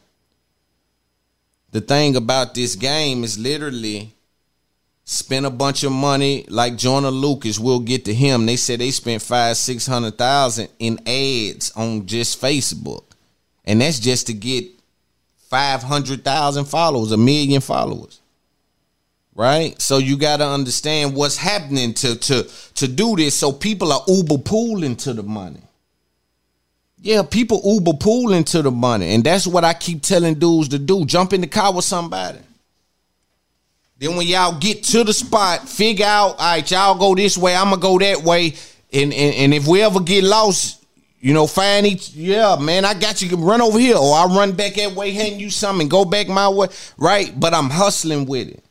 The 1.71 1.81
thing 1.81 2.15
about 2.15 2.53
this 2.53 2.75
game 2.75 3.23
is 3.23 3.39
literally 3.39 4.13
spend 5.03 5.45
a 5.45 5.49
bunch 5.49 5.83
of 5.83 5.91
money 5.91 6.45
like 6.49 6.75
Joyner 6.75 7.09
Lucas. 7.09 7.59
We'll 7.59 7.79
get 7.79 8.05
to 8.05 8.13
him. 8.13 8.45
They 8.45 8.57
said 8.57 8.79
they 8.79 8.91
spent 8.91 9.21
five, 9.21 9.57
six 9.57 9.87
hundred 9.87 10.17
thousand 10.17 10.69
in 10.77 10.99
ads 11.07 11.71
on 11.71 12.05
just 12.05 12.39
Facebook. 12.41 13.03
And 13.65 13.81
that's 13.81 13.99
just 13.99 14.27
to 14.27 14.33
get 14.33 14.65
500,000 15.49 16.65
followers, 16.65 17.11
a 17.11 17.17
million 17.17 17.61
followers. 17.61 18.19
Right? 19.35 19.79
So 19.81 19.99
you 19.99 20.17
got 20.17 20.37
to 20.37 20.47
understand 20.47 21.15
what's 21.15 21.37
happening 21.37 21.93
to 21.95 22.15
to 22.15 22.49
to 22.75 22.87
do 22.87 23.15
this 23.15 23.35
so 23.35 23.51
people 23.51 23.93
are 23.93 24.01
uber 24.07 24.39
pooling 24.39 24.95
to 24.97 25.13
the 25.13 25.21
money. 25.21 25.61
Yeah, 26.99 27.21
people 27.21 27.61
uber 27.63 27.93
pooling 27.93 28.43
to 28.45 28.63
the 28.63 28.71
money 28.71 29.13
and 29.13 29.23
that's 29.23 29.45
what 29.45 29.63
I 29.63 29.75
keep 29.75 30.01
telling 30.01 30.39
dudes 30.39 30.69
to 30.69 30.79
do. 30.79 31.05
Jump 31.05 31.33
in 31.33 31.41
the 31.41 31.47
car 31.47 31.71
with 31.71 31.85
somebody. 31.85 32.39
Then 33.99 34.15
when 34.15 34.27
y'all 34.27 34.57
get 34.59 34.83
to 34.85 35.03
the 35.03 35.13
spot, 35.13 35.67
figure 35.67 36.05
out, 36.05 36.31
all 36.31 36.37
right, 36.37 36.69
y'all 36.69 36.95
go 36.95 37.15
this 37.15 37.37
way, 37.37 37.55
I'm 37.55 37.69
gonna 37.69 37.81
go 37.81 37.97
that 37.99 38.23
way. 38.23 38.55
And, 38.93 39.13
and, 39.13 39.35
and 39.35 39.53
if 39.53 39.67
we 39.67 39.81
ever 39.81 39.99
get 39.99 40.23
lost, 40.23 40.83
you 41.19 41.33
know, 41.33 41.47
find 41.47 41.85
each, 41.85 42.09
yeah, 42.09 42.57
man, 42.59 42.85
I 42.85 42.93
got 42.93 43.21
you. 43.21 43.29
Can 43.29 43.41
run 43.41 43.61
over 43.61 43.79
here, 43.79 43.97
or 43.97 44.15
I 44.15 44.25
run 44.25 44.51
back 44.53 44.75
that 44.75 44.93
way, 44.93 45.11
hand 45.11 45.41
you 45.41 45.49
something, 45.49 45.87
go 45.87 46.05
back 46.05 46.27
my 46.27 46.47
way, 46.47 46.67
right? 46.97 47.37
But 47.37 47.53
I'm 47.53 47.69
hustling 47.69 48.25
with 48.25 48.49
it. 48.49 48.63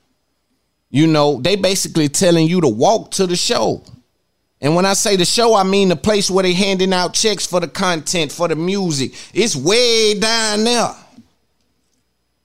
You 0.90 1.06
know, 1.06 1.40
they 1.40 1.56
basically 1.56 2.08
telling 2.08 2.46
you 2.46 2.60
to 2.60 2.68
walk 2.68 3.10
to 3.12 3.26
the 3.26 3.36
show. 3.36 3.82
And 4.60 4.74
when 4.74 4.86
I 4.86 4.94
say 4.94 5.16
the 5.16 5.24
show, 5.24 5.54
I 5.54 5.64
mean 5.64 5.88
the 5.88 5.96
place 5.96 6.30
where 6.30 6.42
they 6.42 6.54
handing 6.54 6.92
out 6.92 7.12
checks 7.12 7.44
for 7.44 7.60
the 7.60 7.68
content, 7.68 8.32
for 8.32 8.48
the 8.48 8.56
music. 8.56 9.12
It's 9.34 9.54
way 9.54 10.18
down 10.18 10.64
there. 10.64 10.94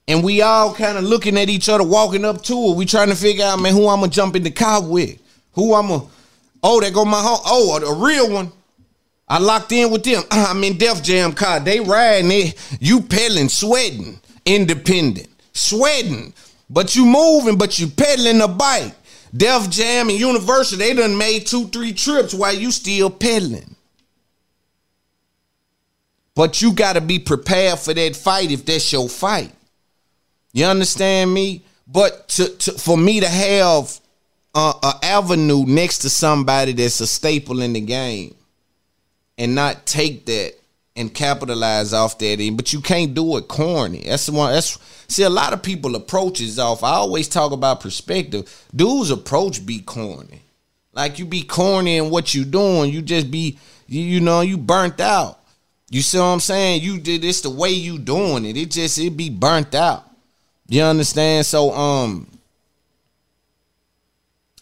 And 0.08 0.22
we 0.22 0.42
all 0.42 0.74
kind 0.74 0.98
of 0.98 1.04
looking 1.04 1.38
at 1.38 1.48
each 1.48 1.68
other, 1.68 1.84
walking 1.84 2.24
up 2.24 2.42
to 2.42 2.54
it. 2.54 2.76
We 2.76 2.84
trying 2.84 3.08
to 3.08 3.16
figure 3.16 3.44
out, 3.44 3.60
man, 3.60 3.72
who 3.72 3.88
I'm 3.88 4.00
gonna 4.00 4.10
jump 4.10 4.36
in 4.36 4.42
the 4.42 4.50
car 4.50 4.82
with, 4.82 5.18
who 5.52 5.74
I'm 5.74 5.88
gonna 5.88 6.06
Oh, 6.62 6.80
there 6.80 6.90
go 6.90 7.04
my 7.04 7.20
home. 7.20 7.40
Oh, 7.44 7.76
a 7.76 8.04
real 8.04 8.30
one. 8.30 8.52
I 9.32 9.38
locked 9.38 9.72
in 9.72 9.90
with 9.90 10.04
them. 10.04 10.22
I'm 10.30 10.62
in 10.62 10.76
Def 10.76 11.02
Jam 11.02 11.32
car. 11.32 11.58
They 11.58 11.80
riding 11.80 12.30
it. 12.30 12.76
You 12.80 13.00
pedaling, 13.00 13.48
sweating, 13.48 14.20
independent, 14.44 15.28
sweating. 15.54 16.34
But 16.68 16.94
you 16.94 17.06
moving, 17.06 17.56
but 17.56 17.78
you 17.78 17.86
pedaling 17.86 18.42
a 18.42 18.48
bike. 18.48 18.94
Def 19.34 19.70
Jam 19.70 20.10
and 20.10 20.20
Universal, 20.20 20.76
they 20.76 20.92
done 20.92 21.16
made 21.16 21.46
two, 21.46 21.66
three 21.68 21.94
trips 21.94 22.34
while 22.34 22.54
you 22.54 22.70
still 22.70 23.08
pedaling. 23.08 23.74
But 26.34 26.60
you 26.60 26.74
got 26.74 26.96
to 26.96 27.00
be 27.00 27.18
prepared 27.18 27.78
for 27.78 27.94
that 27.94 28.14
fight 28.14 28.50
if 28.50 28.66
that's 28.66 28.92
your 28.92 29.08
fight. 29.08 29.52
You 30.52 30.66
understand 30.66 31.32
me? 31.32 31.64
But 31.86 32.28
to, 32.30 32.48
to 32.50 32.72
for 32.72 32.98
me 32.98 33.20
to 33.20 33.28
have 33.28 33.98
uh, 34.54 34.74
a 34.82 35.06
avenue 35.06 35.64
next 35.66 36.00
to 36.00 36.10
somebody 36.10 36.72
that's 36.74 37.00
a 37.00 37.06
staple 37.06 37.62
in 37.62 37.72
the 37.72 37.80
game 37.80 38.34
and 39.38 39.54
not 39.54 39.86
take 39.86 40.26
that 40.26 40.54
and 40.94 41.12
capitalize 41.12 41.92
off 41.92 42.18
that 42.18 42.54
but 42.56 42.72
you 42.72 42.80
can't 42.80 43.14
do 43.14 43.36
it 43.36 43.48
corny. 43.48 44.04
That's 44.06 44.26
the 44.26 44.32
one 44.32 44.52
that's 44.52 44.78
see 45.08 45.22
a 45.22 45.30
lot 45.30 45.52
of 45.52 45.62
people 45.62 45.94
approaches 45.96 46.58
off. 46.58 46.82
I 46.82 46.92
always 46.92 47.28
talk 47.28 47.52
about 47.52 47.80
perspective. 47.80 48.66
Dudes 48.74 49.10
approach 49.10 49.64
be 49.64 49.80
corny. 49.80 50.42
Like 50.92 51.18
you 51.18 51.24
be 51.24 51.42
corny 51.42 51.96
in 51.96 52.10
what 52.10 52.34
you 52.34 52.44
doing. 52.44 52.92
You 52.92 53.00
just 53.00 53.30
be 53.30 53.58
you, 53.86 54.02
you 54.02 54.20
know 54.20 54.42
you 54.42 54.58
burnt 54.58 55.00
out. 55.00 55.38
You 55.90 56.00
see 56.00 56.18
what 56.18 56.24
i'm 56.24 56.40
saying? 56.40 56.82
You 56.82 56.98
did 56.98 57.24
it's 57.24 57.42
the 57.42 57.50
way 57.50 57.70
you 57.70 57.98
doing 57.98 58.44
it. 58.44 58.56
It 58.56 58.70
just 58.70 58.98
it 58.98 59.16
be 59.16 59.30
burnt 59.30 59.74
out. 59.74 60.04
You 60.68 60.82
understand? 60.82 61.46
So 61.46 61.72
um 61.72 62.28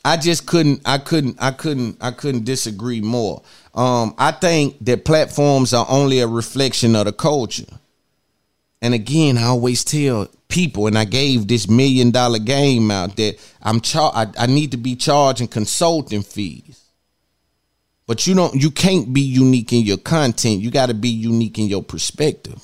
I 0.05 0.17
just 0.17 0.47
couldn't 0.47 0.83
I 0.85 0.99
couldn't 0.99 1.37
I 1.41 1.51
couldn't 1.51 1.99
I 2.01 2.11
couldn't 2.11 2.45
disagree 2.45 3.01
more. 3.01 3.43
Um 3.75 4.15
I 4.19 4.33
think 4.33 4.77
that 4.85 5.05
platforms 5.05 5.75
are 5.75 5.87
only 5.89 6.21
a 6.21 6.27
reflection 6.27 6.97
of 6.97 7.05
the 7.05 7.13
culture. 7.13 7.67
And 8.83 8.95
again, 8.95 9.37
I 9.37 9.45
always 9.45 9.85
tell 9.85 10.29
people 10.49 10.87
and 10.87 10.99
I 10.99 11.05
gave 11.05 11.49
this 11.49 11.69
million 11.69 12.11
dollar 12.11 12.39
game 12.39 12.91
out 12.91 13.17
that 13.17 13.37
I'm 13.63 13.81
char- 13.81 14.13
I, 14.15 14.27
I 14.39 14.47
need 14.47 14.71
to 14.73 14.77
be 14.77 14.97
charging 14.97 15.49
consulting 15.49 16.23
fees. 16.23 16.85
But 18.07 18.27
you 18.27 18.35
don't 18.35 18.55
you 18.55 18.71
can't 18.71 19.13
be 19.13 19.21
unique 19.21 19.73
in 19.73 19.83
your 19.83 19.99
content. 19.99 20.61
You 20.61 20.71
got 20.71 20.87
to 20.87 20.95
be 20.95 21.11
unique 21.11 21.59
in 21.59 21.67
your 21.67 21.83
perspective. 21.83 22.61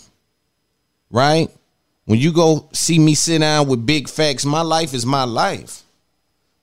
Right? 1.10 1.48
When 2.06 2.18
you 2.18 2.32
go 2.32 2.68
see 2.72 2.98
me 2.98 3.14
sit 3.14 3.40
down 3.40 3.68
with 3.68 3.86
big 3.86 4.08
facts, 4.08 4.44
my 4.44 4.62
life 4.62 4.94
is 4.94 5.06
my 5.06 5.24
life. 5.24 5.82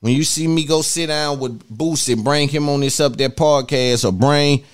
When 0.03 0.13
you 0.13 0.25
see 0.25 0.49
me 0.49 0.65
go 0.65 0.81
sit 0.81 1.07
down 1.07 1.39
with 1.39 1.65
Boost 1.69 2.09
and 2.09 2.25
bring 2.25 2.49
him 2.49 2.67
on 2.67 2.81
this 2.81 2.99
up 2.99 3.15
there 3.15 3.29
podcast 3.29 4.03
or 4.03 4.11
bring 4.11 4.65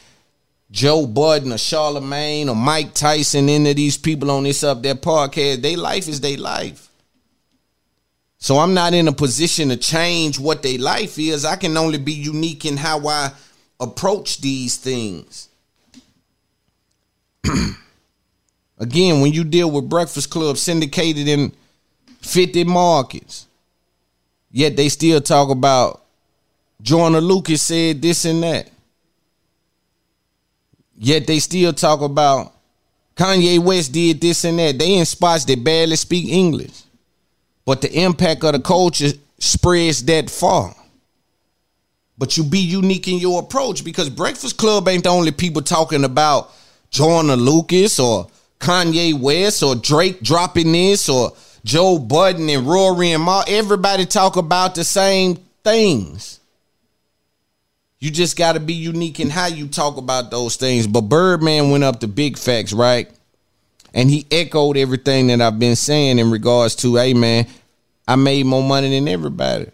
Joe 0.71 1.05
Budden 1.05 1.53
or 1.53 1.59
Charlemagne 1.59 2.49
or 2.49 2.55
Mike 2.55 2.95
Tyson 2.95 3.47
into 3.47 3.75
these 3.75 3.95
people 3.95 4.31
on 4.31 4.41
this 4.41 4.63
up 4.63 4.81
there 4.81 4.95
podcast, 4.95 5.61
their 5.61 5.77
life 5.77 6.07
is 6.07 6.19
their 6.19 6.39
life. 6.39 6.89
So 8.39 8.57
I'm 8.57 8.73
not 8.73 8.95
in 8.95 9.07
a 9.07 9.11
position 9.11 9.69
to 9.69 9.77
change 9.77 10.39
what 10.39 10.63
their 10.63 10.79
life 10.79 11.19
is. 11.19 11.45
I 11.45 11.57
can 11.57 11.77
only 11.77 11.99
be 11.99 12.13
unique 12.13 12.65
in 12.65 12.75
how 12.75 13.07
I 13.07 13.31
approach 13.79 14.41
these 14.41 14.77
things. 14.77 15.49
Again, 18.79 19.21
when 19.21 19.33
you 19.33 19.43
deal 19.43 19.69
with 19.69 19.89
Breakfast 19.89 20.31
Club 20.31 20.57
syndicated 20.57 21.27
in 21.27 21.53
50 22.21 22.63
markets, 22.63 23.45
Yet 24.51 24.75
they 24.75 24.89
still 24.89 25.21
talk 25.21 25.49
about 25.49 26.03
Joyner 26.81 27.21
Lucas 27.21 27.61
said 27.61 28.01
this 28.01 28.25
and 28.25 28.41
that. 28.43 28.69
Yet 30.97 31.27
they 31.27 31.39
still 31.39 31.73
talk 31.73 32.01
about 32.01 32.53
Kanye 33.15 33.59
West 33.59 33.91
did 33.91 34.21
this 34.21 34.43
and 34.45 34.59
that. 34.59 34.79
They 34.79 34.95
in 34.95 35.05
spots 35.05 35.45
that 35.45 35.63
barely 35.63 35.95
speak 35.95 36.29
English. 36.29 36.83
But 37.65 37.81
the 37.81 37.91
impact 38.01 38.43
of 38.43 38.53
the 38.53 38.59
culture 38.59 39.09
spreads 39.37 40.03
that 40.05 40.29
far. 40.29 40.75
But 42.17 42.35
you 42.35 42.43
be 42.43 42.59
unique 42.59 43.07
in 43.07 43.17
your 43.17 43.41
approach 43.41 43.83
because 43.83 44.09
Breakfast 44.09 44.57
Club 44.57 44.87
ain't 44.87 45.03
the 45.03 45.09
only 45.09 45.31
people 45.31 45.61
talking 45.61 46.03
about 46.03 46.51
Joyner 46.91 47.37
Lucas 47.37 47.99
or 47.99 48.27
Kanye 48.59 49.17
West 49.17 49.63
or 49.63 49.75
Drake 49.75 50.21
dropping 50.21 50.71
this 50.71 51.07
or 51.07 51.31
Joe 51.69 51.99
Budden 51.99 52.49
and 52.49 52.65
Rory 52.65 53.11
and 53.11 53.23
Mal, 53.23 53.43
everybody 53.47 54.07
talk 54.07 54.37
about 54.37 54.73
the 54.73 54.83
same 54.83 55.35
things. 55.63 56.39
You 57.99 58.09
just 58.09 58.35
got 58.35 58.53
to 58.53 58.59
be 58.59 58.73
unique 58.73 59.19
in 59.19 59.29
how 59.29 59.45
you 59.45 59.67
talk 59.67 59.97
about 59.97 60.31
those 60.31 60.55
things. 60.55 60.87
But 60.87 61.01
Birdman 61.01 61.69
went 61.69 61.83
up 61.83 61.99
to 61.99 62.07
big 62.07 62.39
facts, 62.39 62.73
right? 62.73 63.07
And 63.93 64.09
he 64.09 64.25
echoed 64.31 64.77
everything 64.77 65.27
that 65.27 65.41
I've 65.41 65.59
been 65.59 65.75
saying 65.75 66.17
in 66.17 66.31
regards 66.31 66.73
to, 66.77 66.95
hey 66.95 67.13
man, 67.13 67.45
I 68.07 68.15
made 68.15 68.47
more 68.47 68.63
money 68.63 68.89
than 68.89 69.07
everybody. 69.07 69.67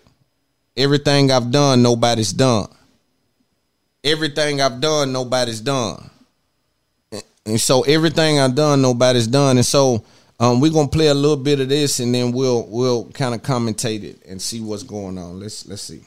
Everything 0.76 1.32
I've 1.32 1.50
done, 1.50 1.82
nobody's 1.82 2.34
done. 2.34 2.68
Everything 4.04 4.60
I've 4.60 4.82
done, 4.82 5.14
nobody's 5.14 5.62
done. 5.62 6.10
And 7.46 7.62
so 7.62 7.84
everything 7.84 8.42
I've 8.42 8.56
done, 8.56 8.82
nobody's 8.82 9.28
done. 9.28 9.56
And 9.56 9.66
so 9.66 10.04
um, 10.40 10.60
we're 10.60 10.72
gonna 10.72 10.88
play 10.88 11.08
a 11.08 11.14
little 11.14 11.38
bit 11.38 11.60
of 11.60 11.70
this, 11.70 12.00
and 12.00 12.14
then 12.14 12.32
we'll 12.32 12.66
we'll 12.68 13.06
kind 13.12 13.34
of 13.34 13.42
commentate 13.42 14.04
it 14.04 14.26
and 14.26 14.42
see 14.42 14.62
what's 14.62 14.84
going 14.84 15.18
on. 15.18 15.40
Let's 15.40 15.66
let's 15.68 15.82
see. 15.82 16.02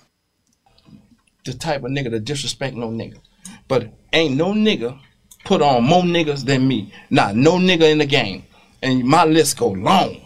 The 1.44 1.54
type 1.54 1.82
of 1.84 1.90
nigga 1.90 2.10
to 2.10 2.20
disrespect 2.20 2.76
no 2.76 2.88
nigga, 2.88 3.18
but 3.68 3.88
ain't 4.12 4.36
no 4.36 4.52
nigga 4.52 4.98
put 5.44 5.62
on 5.62 5.84
more 5.84 6.02
niggas 6.02 6.44
than 6.44 6.68
me. 6.68 6.92
Not 7.08 7.36
no 7.36 7.52
nigga 7.52 7.90
in 7.90 7.98
the 7.98 8.06
game, 8.06 8.44
and 8.82 9.02
my 9.02 9.24
list 9.24 9.58
go 9.58 9.68
long. 9.68 10.20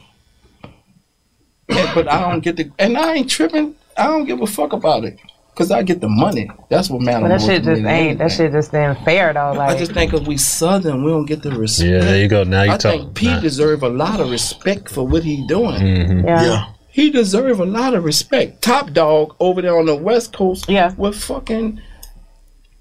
But 1.69 2.09
I 2.09 2.29
don't 2.29 2.41
get 2.41 2.57
the, 2.57 2.71
and 2.79 2.99
I 2.99 3.15
ain't 3.15 3.31
tripping. 3.31 3.77
I 3.97 4.07
don't 4.07 4.25
give 4.25 4.41
a 4.41 4.47
fuck 4.47 4.73
about 4.73 5.05
it. 5.05 5.19
Cause 5.55 5.71
I 5.71 5.83
get 5.83 6.01
the 6.01 6.09
money. 6.09 6.51
That's 6.71 6.88
what 6.88 7.03
matters. 7.03 7.23
But 7.25 7.29
that 7.29 7.41
shit 7.43 7.62
just 7.65 7.83
ain't. 7.85 8.19
That 8.19 8.33
shit 8.33 8.53
just 8.53 8.75
ain't 8.75 8.99
fair 9.05 9.35
though. 9.35 9.53
Like 9.53 9.77
I 9.77 9.79
just 9.79 9.93
think 9.93 10.15
if 10.15 10.27
we 10.27 10.38
Southern, 10.38 11.05
we 11.05 11.11
don't 11.11 11.27
get 11.27 11.43
the 11.43 11.51
respect. 11.51 11.91
Yeah, 11.91 11.99
there 12.01 12.23
you 12.23 12.29
go. 12.29 12.43
Now 12.43 12.62
you 12.62 12.71
talking. 12.79 12.91
I 12.91 12.95
talk. 12.97 13.01
think 13.03 13.15
Pete 13.15 13.43
deserve 13.43 13.83
a 13.83 13.88
lot 13.91 14.19
of 14.21 14.31
respect 14.31 14.88
for 14.91 15.07
what 15.07 15.25
he 15.25 15.47
doing. 15.47 15.79
Mhm. 15.79 16.25
yeah. 16.25 16.43
Yeah. 16.45 16.65
He 16.88 17.11
deserve 17.11 17.61
a 17.61 17.67
lot 17.67 17.93
of 17.95 18.03
respect. 18.05 18.62
Top 18.62 18.93
Dawg 18.93 19.35
over 19.41 19.61
there 19.61 19.79
on 19.79 19.85
the 19.87 19.95
West 19.95 20.33
Coast. 20.33 20.71
Yeah. 20.71 20.95
With 20.97 21.17
fucking 21.23 21.81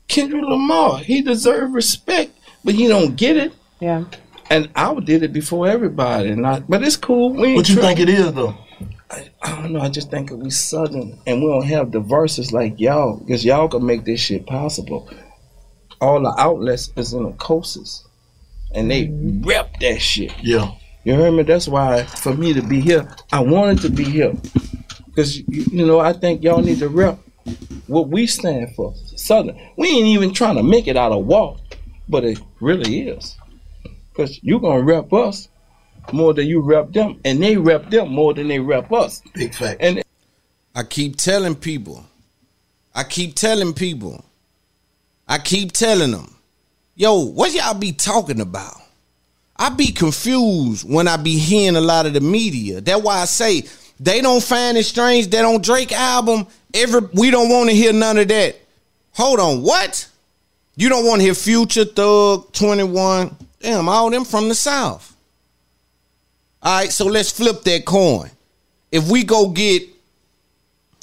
Kendrick 0.08 0.44
Lamar. 0.44 1.00
He 1.00 1.22
deserve 1.22 1.74
respect, 1.74 2.32
but 2.64 2.74
he 2.74 2.88
don't 2.88 3.16
get 3.16 3.38
it. 3.38 3.54
Yeah. 3.82 4.06
And 4.50 4.70
I 4.76 4.94
did 5.00 5.24
it 5.24 5.32
before 5.32 5.68
everybody. 5.68 6.30
And 6.30 6.46
I, 6.46 6.60
but 6.62 6.84
it's 6.84 6.98
cool. 6.98 7.34
We 7.34 7.54
What 7.56 7.70
you 7.70 7.76
tripping. 7.76 7.98
think 7.98 8.00
it 8.02 8.10
is 8.10 8.34
though? 8.34 8.56
I 9.42 9.62
don't 9.62 9.74
know. 9.74 9.82
I 9.82 9.90
just 9.90 10.10
think 10.10 10.30
that 10.30 10.38
we 10.38 10.50
Southern 10.50 11.20
and 11.28 11.42
we 11.42 11.48
don't 11.50 11.66
have 11.66 11.92
the 11.92 12.00
verses 12.00 12.54
like 12.54 12.80
y'all, 12.80 13.18
because 13.18 13.44
y'all 13.44 13.68
can 13.68 13.86
make 13.86 14.06
this 14.06 14.20
shit 14.20 14.46
possible. 14.46 15.10
All 16.00 16.22
the 16.22 16.34
outlets 16.38 16.92
is 16.96 17.14
in 17.14 17.24
the 17.24 17.32
coasts, 17.34 18.06
and 18.74 18.90
they 18.90 19.08
mm-hmm. 19.08 19.48
rep 19.48 19.80
that 19.82 20.02
shit. 20.02 20.34
Yeah. 20.42 20.72
You 21.04 21.16
heard 21.16 21.32
me? 21.32 21.44
That's 21.44 21.68
why 21.68 22.04
for 22.04 22.34
me 22.34 22.54
to 22.54 22.62
be 22.62 22.80
here, 22.80 23.14
I 23.34 23.42
wanted 23.42 23.82
to 23.82 23.90
be 23.90 24.04
here, 24.04 24.34
because 25.08 25.38
you, 25.40 25.66
you 25.72 25.86
know 25.86 26.00
I 26.00 26.14
think 26.14 26.44
y'all 26.44 26.62
need 26.62 26.80
to 26.80 26.90
rep 26.90 27.20
what 27.88 28.08
we 28.08 28.28
stand 28.28 28.74
for. 28.76 28.94
Southern. 29.16 29.60
We 29.78 29.90
ain't 29.90 30.08
even 30.08 30.34
trying 30.34 30.56
to 30.56 30.64
make 30.64 30.88
it 30.88 30.96
out 30.96 31.12
of 31.12 31.26
walk, 31.26 31.60
but 32.08 32.24
it 32.24 32.40
really 32.60 33.10
is, 33.10 33.36
because 34.12 34.42
you 34.44 34.60
gonna 34.60 34.84
rep 34.84 35.12
us 35.12 35.50
more 36.12 36.34
than 36.34 36.48
you 36.48 36.62
rep 36.62 36.92
them, 36.92 37.20
and 37.26 37.42
they 37.42 37.58
rep 37.58 37.90
them 37.90 38.10
more 38.10 38.34
than 38.34 38.48
they 38.48 38.60
rep 38.60 38.92
us. 38.92 39.22
Big 39.34 39.54
fact. 39.54 39.82
And 39.82 40.04
I 40.76 40.84
keep 40.84 41.16
telling 41.18 41.56
people. 41.56 42.06
I 42.94 43.04
keep 43.04 43.36
telling 43.36 43.74
people. 43.74 44.24
I 45.28 45.38
keep 45.38 45.72
telling 45.72 46.12
them, 46.12 46.36
yo, 46.96 47.24
what 47.24 47.54
y'all 47.54 47.74
be 47.74 47.94
talking 47.94 48.42
about? 48.42 48.76
I 49.56 49.70
be 49.70 49.92
confused 49.92 50.90
when 50.90 51.08
I 51.08 51.18
be 51.18 51.38
hearing 51.38 51.76
a 51.78 51.82
lot 51.82 52.06
of 52.06 52.14
the 52.14 52.20
media. 52.20 52.82
That's 52.82 53.02
why 53.02 53.22
I 53.22 53.26
say 53.26 53.64
they 54.00 54.20
don't 54.20 54.44
find 54.44 54.78
it 54.78 54.84
strange 54.84 55.28
that 55.28 55.46
on 55.46 55.62
Drake 55.62 55.94
album, 55.94 56.48
every 56.74 57.02
we 57.14 57.32
don't 57.32 57.50
want 57.50 57.70
to 57.70 57.76
hear 57.76 57.94
none 57.94 58.18
of 58.18 58.28
that. 58.30 58.56
Hold 59.14 59.40
on, 59.40 59.62
what? 59.62 60.10
You 60.76 60.90
don't 60.90 61.06
want 61.06 61.20
to 61.20 61.26
hear 61.26 61.36
Future, 61.36 61.86
Thug, 61.86 62.52
21. 62.54 63.36
Damn, 63.60 63.88
all 63.88 64.10
them 64.10 64.26
from 64.26 64.50
the 64.50 64.56
South. 64.56 65.11
All 66.64 66.80
right, 66.80 66.92
so 66.92 67.06
let's 67.06 67.32
flip 67.32 67.64
that 67.64 67.86
coin. 67.86 68.30
If 68.92 69.10
we 69.10 69.24
go 69.24 69.50
get 69.50 69.84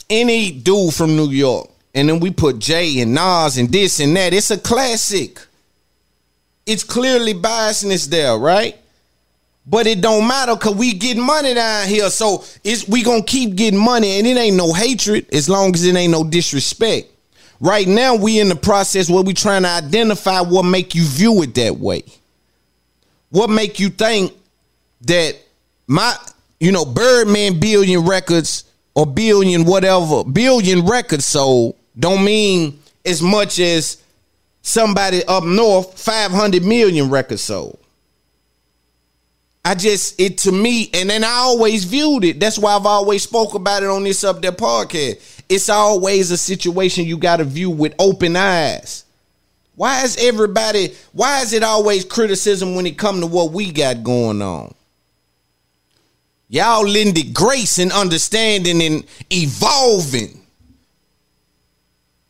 any 0.08 0.52
dude 0.52 0.94
from 0.94 1.16
New 1.16 1.30
York, 1.30 1.68
and 1.94 2.08
then 2.08 2.20
we 2.20 2.30
put 2.30 2.58
Jay 2.58 3.00
and 3.00 3.14
Nas 3.14 3.56
and 3.58 3.72
this 3.72 3.98
and 3.98 4.14
that, 4.16 4.32
it's 4.32 4.50
a 4.50 4.58
classic. 4.58 5.40
It's 6.64 6.84
clearly 6.84 7.34
biasness 7.34 8.08
there, 8.08 8.36
right? 8.36 8.76
But 9.66 9.86
it 9.86 10.00
don't 10.00 10.28
matter 10.28 10.54
because 10.54 10.76
we 10.76 10.92
get 10.94 11.16
money 11.16 11.54
down 11.54 11.88
here. 11.88 12.08
So 12.10 12.44
it's 12.62 12.86
we 12.86 13.02
gonna 13.02 13.22
keep 13.24 13.56
getting 13.56 13.80
money, 13.80 14.18
and 14.18 14.26
it 14.26 14.36
ain't 14.36 14.56
no 14.56 14.72
hatred 14.72 15.26
as 15.32 15.48
long 15.48 15.74
as 15.74 15.84
it 15.84 15.96
ain't 15.96 16.12
no 16.12 16.24
disrespect. 16.24 17.08
right 17.60 17.88
now 17.88 18.14
we 18.14 18.38
in 18.38 18.48
the 18.48 18.56
process 18.56 19.10
where 19.10 19.22
we 19.22 19.34
trying 19.34 19.62
to 19.62 19.68
identify 19.68 20.40
what 20.40 20.62
make 20.62 20.94
you 20.94 21.04
view 21.04 21.42
it 21.42 21.54
that 21.56 21.76
way. 21.76 22.02
What 23.30 23.50
make 23.50 23.78
you 23.78 23.90
think 23.90 24.32
that 25.02 25.36
my 25.88 26.14
you 26.60 26.70
know 26.70 26.84
Birdman 26.84 27.58
billion 27.58 28.04
records 28.04 28.64
or 28.94 29.06
billion 29.06 29.64
whatever 29.64 30.22
billion 30.22 30.86
records 30.86 31.26
sold 31.26 31.74
don't 31.98 32.24
mean 32.24 32.78
as 33.04 33.20
much 33.20 33.58
as 33.58 34.00
somebody 34.62 35.24
up 35.24 35.42
north 35.42 35.98
500 35.98 36.62
million 36.62 37.10
records 37.10 37.42
sold. 37.42 37.78
I 39.64 39.74
just 39.74 40.18
it 40.20 40.38
to 40.38 40.52
me, 40.52 40.88
and 40.94 41.10
then 41.10 41.24
I 41.24 41.30
always 41.30 41.84
viewed 41.84 42.24
it. 42.24 42.40
That's 42.40 42.58
why 42.58 42.74
I've 42.74 42.86
always 42.86 43.22
spoke 43.22 43.54
about 43.54 43.82
it 43.82 43.88
on 43.88 44.04
this 44.04 44.24
up 44.24 44.40
there 44.40 44.52
podcast. 44.52 45.42
It's 45.48 45.68
always 45.68 46.30
a 46.30 46.38
situation 46.38 47.04
you 47.04 47.18
got 47.18 47.38
to 47.38 47.44
view 47.44 47.70
with 47.70 47.94
open 47.98 48.36
eyes. 48.36 49.04
Why 49.74 50.04
is 50.04 50.16
everybody? 50.18 50.94
Why 51.12 51.42
is 51.42 51.52
it 51.52 51.62
always 51.62 52.04
criticism 52.04 52.74
when 52.74 52.86
it 52.86 52.96
come 52.98 53.20
to 53.20 53.26
what 53.26 53.52
we 53.52 53.70
got 53.72 54.02
going 54.02 54.42
on? 54.42 54.74
Y'all 56.48 56.86
lended 56.86 57.34
grace 57.34 57.78
and 57.78 57.92
understanding 57.92 58.80
and 58.82 59.04
evolving. 59.30 60.40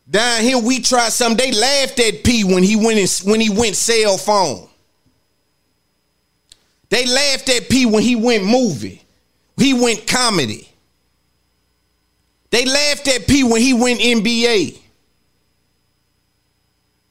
Down 0.09 0.41
here, 0.41 0.57
we 0.57 0.81
tried 0.81 1.11
something. 1.11 1.37
They 1.37 1.57
laughed 1.57 1.99
at 1.99 2.23
P 2.23 2.43
when 2.43 2.63
he 2.63 2.75
went 2.75 3.21
when 3.23 3.39
he 3.39 3.49
went 3.49 3.75
cell 3.75 4.17
phone. 4.17 4.67
They 6.89 7.05
laughed 7.05 7.47
at 7.49 7.69
P 7.69 7.85
when 7.85 8.01
he 8.01 8.15
went 8.15 8.43
movie. 8.43 9.03
He 9.57 9.73
went 9.73 10.07
comedy. 10.07 10.67
They 12.49 12.65
laughed 12.65 13.07
at 13.07 13.27
P 13.27 13.43
when 13.43 13.61
he 13.61 13.73
went 13.73 13.99
NBA. 13.99 14.79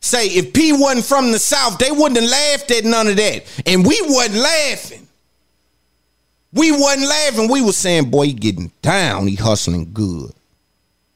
Say 0.00 0.26
if 0.26 0.52
P 0.52 0.72
wasn't 0.72 1.04
from 1.04 1.32
the 1.32 1.38
South, 1.38 1.78
they 1.78 1.90
wouldn't 1.90 2.20
have 2.20 2.30
laughed 2.30 2.70
at 2.70 2.84
none 2.84 3.06
of 3.06 3.16
that. 3.16 3.62
And 3.66 3.86
we 3.86 4.00
wasn't 4.02 4.36
laughing. 4.36 5.07
We 6.52 6.72
wasn't 6.72 7.08
laughing. 7.08 7.50
We 7.50 7.60
was 7.60 7.76
saying, 7.76 8.10
boy, 8.10 8.26
he 8.26 8.32
getting 8.32 8.72
down. 8.80 9.26
He 9.26 9.34
hustling 9.34 9.92
good. 9.92 10.32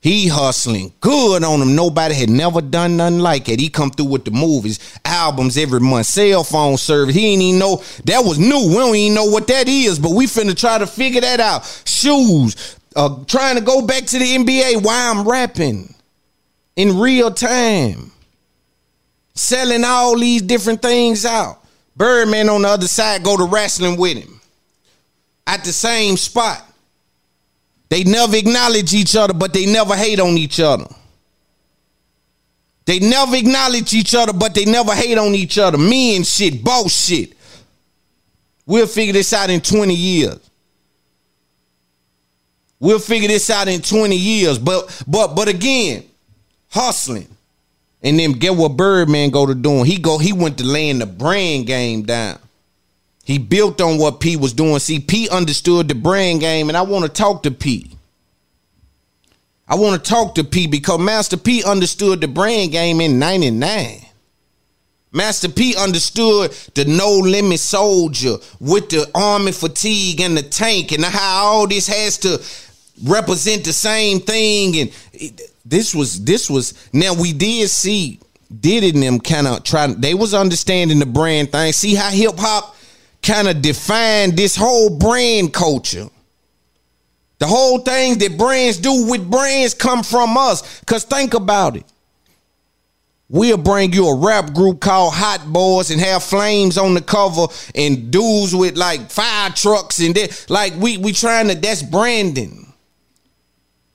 He 0.01 0.27
hustling 0.27 0.93
good 1.01 1.45
on 1.45 1.63
him. 1.63 1.77
Nobody 1.77 2.15
had 2.15 2.29
never 2.29 2.61
done 2.61 2.97
nothing 2.97 3.21
like 3.21 3.49
it. 3.49 3.61
He 3.61 3.69
come 3.69 3.91
through 3.91 4.07
with 4.07 4.25
the 4.25 4.33
movies, 4.33 4.99
albums 5.05 5.57
every 5.57 5.79
month, 5.79 6.07
cell 6.07 6.43
phone 6.43 6.77
service. 6.77 7.15
He 7.15 7.29
ain't 7.29 7.41
even 7.41 7.61
know 7.61 7.77
that 8.05 8.25
was 8.25 8.37
new. 8.37 8.67
We 8.67 8.75
don't 8.75 8.97
even 8.97 9.15
know 9.15 9.27
what 9.27 9.47
that 9.47 9.69
is, 9.69 10.01
but 10.01 10.11
we 10.11 10.27
finna 10.27 10.57
try 10.57 10.79
to 10.79 10.89
figure 10.89 11.21
that 11.21 11.39
out. 11.39 11.65
Shoes, 11.87 12.77
uh, 12.97 13.25
trying 13.27 13.55
to 13.55 13.63
go 13.63 13.87
back 13.87 14.05
to 14.07 14.19
the 14.19 14.25
NBA 14.25 14.85
while 14.85 15.17
I'm 15.17 15.27
rapping 15.27 15.95
in 16.75 16.99
real 16.99 17.31
time, 17.31 18.11
selling 19.35 19.85
all 19.85 20.19
these 20.19 20.43
different 20.43 20.83
things 20.83 21.25
out. 21.25 21.61
Birdman 21.95 22.49
on 22.49 22.63
the 22.63 22.69
other 22.69 22.89
side 22.89 23.23
go 23.23 23.37
to 23.37 23.45
wrestling 23.45 23.97
with 23.97 24.17
him 24.17 24.42
at 25.53 25.65
the 25.65 25.73
same 25.73 26.17
spot. 26.17 26.65
They 27.91 28.05
never 28.05 28.37
acknowledge 28.37 28.95
each 28.95 29.15
other, 29.15 29.35
but 29.35 29.53
they 29.53 29.67
never 29.67 29.95
hate 29.95 30.19
on 30.19 30.39
each 30.39 30.61
other. 30.61 30.87
They 32.87 32.99
never 32.99 33.37
acknowledge 33.37 33.93
each 33.93 34.15
other, 34.15 34.33
but 34.33 34.55
they 34.55 34.65
never 34.65 34.95
hate 34.95 35.19
on 35.19 35.35
each 35.35 35.59
other. 35.59 35.77
Me 35.77 36.17
and 36.17 36.27
shit, 36.27 36.65
bullshit. 36.65 37.35
We'll 38.65 38.87
figure 38.87 39.13
this 39.13 39.35
out 39.35 39.51
in 39.51 39.61
20 39.61 39.95
years. 39.95 40.39
We'll 42.81 42.99
figure 42.99 43.29
this 43.29 43.51
out 43.51 43.69
in 43.69 43.83
20 43.83 44.17
years. 44.17 44.59
But 44.59 45.05
but 45.07 45.35
but 45.35 45.49
again, 45.49 46.05
hustling. 46.71 47.29
And 48.03 48.19
then 48.19 48.33
get 48.33 48.57
what 48.57 48.77
Birdman 48.77 49.31
go 49.31 49.45
to 49.47 49.55
doing. 49.55 49.85
He 49.85 49.99
go, 49.99 50.19
he 50.19 50.33
went 50.33 50.59
to 50.59 50.65
laying 50.65 50.99
the 50.99 51.07
brand 51.07 51.67
game 51.67 52.03
down. 52.03 52.39
He 53.25 53.39
built 53.39 53.81
on 53.81 53.99
what 53.99 54.21
P 54.21 54.37
was 54.37 54.53
doing. 54.53 54.79
See, 54.81 54.99
P 54.99 55.29
understood 55.29 55.89
the 55.89 55.95
brand 55.95 56.41
game, 56.41 56.69
and 56.69 56.77
I 56.77 56.83
want 56.83 57.05
to 57.05 57.11
talk 57.11 57.45
to 57.45 57.51
P. 57.51 57.97
I 59.69 59.77
want 59.77 60.03
to 60.03 60.11
talk 60.11 60.35
to 60.35 60.45
P 60.45 60.67
because 60.67 60.99
Master 60.99 61.37
P 61.37 61.63
understood 61.63 62.21
the 62.21 62.29
brand 62.29 62.73
game 62.73 63.01
in 63.01 63.19
99. 63.19 64.05
Master 65.13 65.49
P 65.49 65.77
understood 65.77 66.51
the 66.75 66.85
no 66.87 67.11
limit 67.19 67.61
soldier 67.61 68.37
with 68.61 68.89
the 68.89 69.09
army 69.15 69.53
fatigue 69.53 70.21
and 70.21 70.37
the 70.37 70.43
tank 70.43 70.91
and 70.93 71.05
how 71.05 71.45
all 71.45 71.67
this 71.69 71.87
has 71.87 72.19
to 72.19 72.43
represent 73.05 73.65
the 73.65 73.73
same 73.73 74.21
thing. 74.21 74.79
And 74.79 75.41
this 75.65 75.95
was, 75.95 76.25
this 76.25 76.51
was, 76.51 76.75
now 76.93 77.15
we 77.15 77.33
did 77.33 77.69
see, 77.69 78.19
did 78.61 78.85
in 78.85 79.01
them 79.01 79.21
kind 79.21 79.47
of 79.47 79.65
trying, 79.65 80.01
they 80.01 80.15
was 80.15 80.35
understanding 80.35 80.99
the 80.99 81.07
brand 81.07 81.53
thing. 81.53 81.73
See 81.73 81.95
how 81.95 82.11
hip 82.11 82.35
hop 82.39 82.75
kind 83.23 83.49
of 83.49 83.63
defined 83.63 84.37
this 84.37 84.57
whole 84.57 84.99
brand 84.99 85.53
culture. 85.53 86.09
The 87.39 87.47
whole 87.47 87.79
thing 87.81 88.19
that 88.19 88.39
brands 88.39 88.79
do 88.79 89.07
with 89.07 89.29
brands 89.29 89.75
come 89.75 90.03
from 90.03 90.37
us. 90.37 90.81
Cause 90.85 91.05
think 91.05 91.35
about 91.35 91.77
it. 91.77 91.85
We'll 93.29 93.57
bring 93.57 93.93
you 93.95 94.09
a 94.09 94.17
rap 94.17 94.53
group 94.53 94.81
called 94.81 95.15
Hot 95.15 95.51
Boys 95.51 95.91
and 95.91 96.01
have 96.01 96.23
flames 96.23 96.77
on 96.77 96.93
the 96.95 97.01
cover 97.01 97.47
and 97.75 98.11
dudes 98.11 98.55
with 98.55 98.77
like 98.77 99.11
fire 99.11 99.51
trucks 99.51 100.01
and 100.01 100.15
that. 100.15 100.47
Like 100.51 100.75
we 100.77 100.99
we 100.99 101.13
trying 101.13 101.49
to 101.49 101.55
that's 101.55 101.83
branding. 101.83 102.73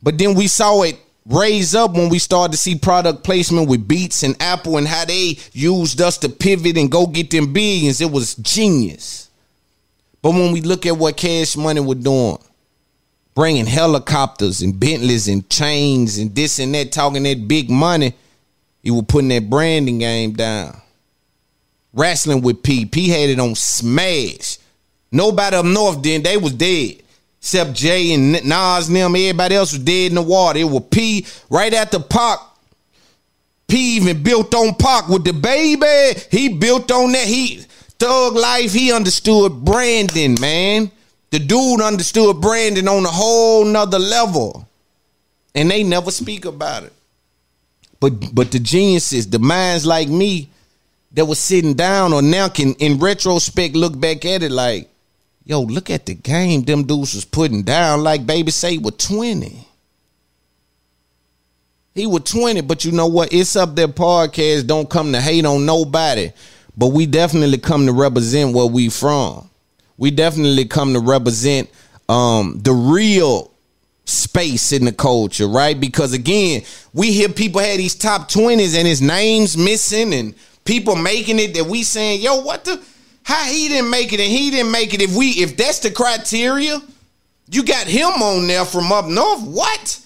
But 0.02 0.18
then 0.18 0.34
we 0.34 0.48
saw 0.48 0.82
it 0.82 0.98
raise 1.30 1.76
up 1.76 1.94
when 1.94 2.10
we 2.10 2.20
started 2.20 2.54
to 2.54 2.58
see 2.58 2.78
product 2.78 3.24
placement 3.24 3.70
with 3.70 3.88
Beats 3.88 4.24
and 4.24 4.42
Apple 4.42 4.78
and 4.78 4.88
how 4.88 5.06
they 5.06 5.38
used 5.52 6.02
us 6.02 6.18
to 6.20 6.30
pivot 6.30 6.78
and 6.78 6.92
go 6.92 7.06
get 7.06 7.30
them 7.32 7.54
billions. 7.54 8.02
It 8.02 8.12
was 8.12 8.36
genius. 8.36 9.30
But 10.22 10.32
when 10.32 10.52
we 10.52 10.62
look 10.62 10.86
at 10.86 10.98
what 10.98 11.18
Cash 11.18 11.58
Money 11.58 11.82
was 11.82 12.00
doing, 12.00 12.38
bringing 13.36 13.66
helicopters 13.66 14.62
and 14.62 14.80
Bentleys 14.80 15.28
and 15.28 15.48
chains 15.50 16.18
and 16.18 16.34
this 16.34 16.60
and 16.60 16.74
that, 16.74 16.92
talking 16.92 17.24
that 17.24 17.48
big 17.48 17.70
money, 17.70 18.14
he 18.82 18.92
was 18.92 19.06
putting 19.08 19.30
that 19.30 19.50
branding 19.50 20.00
game 20.00 20.34
down. 20.34 20.82
Wrestling 21.94 22.42
with 22.42 22.64
P. 22.64 22.86
P 22.86 23.10
had 23.10 23.30
it 23.30 23.40
on 23.40 23.56
smash. 23.56 24.60
Nobody 25.12 25.56
up 25.56 25.66
north 25.66 26.02
then, 26.02 26.24
they 26.24 26.38
was 26.38 26.54
dead 26.54 27.02
except 27.40 27.74
Jay 27.74 28.14
and 28.14 28.32
Nas 28.32 28.88
and 28.88 28.96
them. 28.96 29.16
Everybody 29.16 29.56
else 29.56 29.74
was 29.74 29.84
dead 29.84 30.12
in 30.12 30.16
the 30.16 30.22
water. 30.22 30.60
It 30.60 30.66
was 30.66 30.84
P 30.92 31.26
right 31.50 31.74
after 31.74 32.00
Pac. 32.00 32.40
P 33.68 33.98
even 33.98 34.24
built 34.24 34.54
on 34.56 34.76
Pac 34.76 35.10
with 35.10 35.26
the 35.26 35.34
baby. 35.34 36.20
He 36.32 36.50
built 36.50 36.92
on 36.92 37.12
that. 37.12 37.28
He 37.28 37.58
thug 38.00 38.36
life. 38.36 38.74
He 38.74 38.92
understood 38.92 39.66
Brandon, 39.66 40.36
man. 40.40 40.92
The 41.32 41.40
dude 41.40 41.82
understood 41.82 42.40
Brandon 42.40 42.88
on 42.88 43.06
a 43.06 43.10
whole 43.10 43.66
nother 43.66 44.00
level. 44.00 44.68
And 45.54 45.70
they 45.70 45.84
never 45.84 46.12
speak 46.12 46.46
about 46.46 46.84
it. 46.84 46.94
But 48.00 48.34
but 48.34 48.52
the 48.52 48.60
geniuses, 48.60 49.28
the 49.30 49.40
minds 49.40 49.86
like 49.86 50.08
me 50.08 50.50
that 51.14 51.26
was 51.26 51.40
sitting 51.40 51.74
down 51.74 52.14
or 52.14 52.22
now 52.22 52.48
can 52.48 52.74
in 52.76 53.00
retrospect 53.00 53.76
look 53.76 54.00
back 54.00 54.24
at 54.24 54.44
it 54.44 54.52
like, 54.52 54.88
Yo, 55.48 55.62
look 55.62 55.90
at 55.90 56.06
the 56.06 56.14
game 56.14 56.64
them 56.64 56.84
dudes 56.84 57.16
was 57.16 57.24
putting 57.24 57.64
down. 57.64 58.04
Like 58.04 58.26
baby 58.26 58.52
say 58.52 58.78
with 58.78 58.98
20. 58.98 59.66
He 61.96 62.06
was 62.06 62.24
20, 62.24 62.62
but 62.62 62.84
you 62.84 62.92
know 62.92 63.08
what? 63.08 63.32
It's 63.32 63.56
up 63.56 63.74
there 63.74 63.88
podcast. 63.88 64.68
Don't 64.68 64.90
come 64.90 65.14
to 65.14 65.22
hate 65.22 65.46
on 65.46 65.66
nobody. 65.66 66.34
But 66.76 66.88
we 66.88 67.06
definitely 67.06 67.60
come 67.60 67.86
to 67.86 67.94
represent 67.94 68.54
where 68.54 68.66
we 68.66 68.90
from. 68.90 69.50
We 69.98 70.12
definitely 70.12 70.66
come 70.66 70.92
to 70.94 71.00
represent 71.00 71.70
um 72.10 72.60
the 72.62 72.74
real 72.74 73.50
space 74.04 74.74
in 74.74 74.84
the 74.84 74.92
culture, 74.92 75.48
right? 75.48 75.80
Because 75.80 76.12
again, 76.12 76.64
we 76.94 77.14
hear 77.14 77.30
people 77.30 77.62
had 77.62 77.80
these 77.80 77.96
top 77.96 78.30
20s 78.30 78.78
and 78.78 78.86
his 78.86 79.02
name's 79.02 79.56
missing 79.56 80.14
and 80.14 80.36
people 80.66 80.98
making 80.98 81.40
it 81.40 81.54
that 81.54 81.68
we 81.68 81.84
saying, 81.84 82.22
yo, 82.22 82.42
what 82.42 82.66
the 82.66 82.86
how 83.28 83.44
he 83.44 83.68
didn't 83.68 83.90
make 83.90 84.14
it 84.14 84.22
and 84.22 84.32
he 84.32 84.52
didn't 84.52 84.72
make 84.72 84.94
it. 84.94 85.02
If 85.02 85.14
we 85.14 85.32
if 85.32 85.58
that's 85.58 85.80
the 85.80 85.92
criteria, 85.92 86.82
you 87.52 87.64
got 87.66 87.86
him 87.86 88.08
on 88.08 88.48
there 88.48 88.64
from 88.64 88.90
up 88.90 89.06
north. 89.06 89.42
What? 89.42 90.00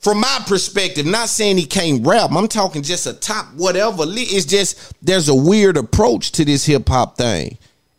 From 0.00 0.18
my 0.18 0.40
perspective, 0.44 1.06
not 1.06 1.28
saying 1.28 1.56
he 1.56 1.66
can't 1.66 2.04
rap. 2.04 2.32
I'm 2.32 2.48
talking 2.48 2.82
just 2.82 3.06
a 3.06 3.12
top 3.12 3.46
whatever. 3.54 4.02
It's 4.06 4.44
just 4.44 4.92
there's 5.00 5.28
a 5.28 5.34
weird 5.34 5.76
approach 5.76 6.32
to 6.32 6.44
this 6.44 6.66
hip 6.66 6.88
hop 6.88 7.16
thing. 7.16 7.58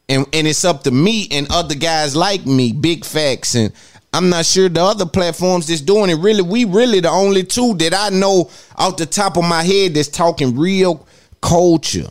And 0.10 0.26
and 0.34 0.46
it's 0.46 0.66
up 0.66 0.84
to 0.84 0.92
me 0.92 1.30
and 1.32 1.48
other 1.50 1.76
guys 1.76 2.14
like 2.14 2.46
me, 2.46 2.74
Big 2.74 3.06
Facts 3.06 3.56
and 3.56 3.72
I'm 4.12 4.30
not 4.30 4.46
sure 4.46 4.68
the 4.68 4.82
other 4.82 5.06
platforms 5.06 5.68
that's 5.68 5.80
doing 5.80 6.10
it. 6.10 6.16
Really, 6.16 6.42
we 6.42 6.66
really 6.66 7.00
the 7.00 7.10
only 7.10 7.44
two 7.44 7.76
that 7.76 7.94
I 7.94 8.10
know 8.10 8.50
off 8.76 8.98
the 8.98 9.06
top 9.06 9.38
of 9.38 9.46
my 9.46 9.64
head 9.64 9.94
that's 9.94 10.10
talking 10.10 10.58
real 10.58 11.08
culture, 11.42 12.08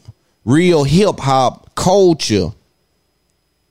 real 0.49 0.83
hip 0.83 1.21
hop 1.21 1.75
culture 1.75 2.49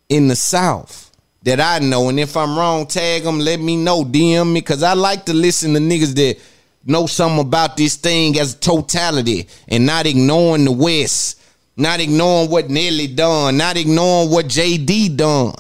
in 0.10 0.28
the 0.28 0.36
South 0.36 1.12
that 1.42 1.60
I 1.60 1.80
know. 1.80 2.10
And 2.10 2.20
if 2.20 2.38
I'm 2.38 2.58
wrong, 2.58 2.86
tag 2.86 3.24
them, 3.24 3.40
let 3.40 3.60
me 3.60 3.76
know, 3.76 4.04
DM 4.04 4.54
me, 4.54 4.62
because 4.62 4.84
I 4.84 4.94
like 4.94 5.26
to 5.26 5.34
listen 5.34 5.74
to 5.74 5.80
niggas 5.80 6.14
that 6.16 6.38
know 6.86 7.08
something 7.08 7.40
about 7.40 7.78
this 7.78 7.96
thing 7.96 8.40
as 8.40 8.54
totality 8.54 9.48
and 9.68 9.88
not 9.88 10.06
ignoring 10.06 10.66
the 10.66 10.72
West, 10.72 11.42
not 11.76 12.00
ignoring 12.00 12.52
what 12.52 12.70
Nelly 12.70 13.08
done, 13.08 13.58
not 13.58 13.76
ignoring 13.76 14.30
what 14.30 14.46
JD 14.46 15.18
done, 15.18 15.56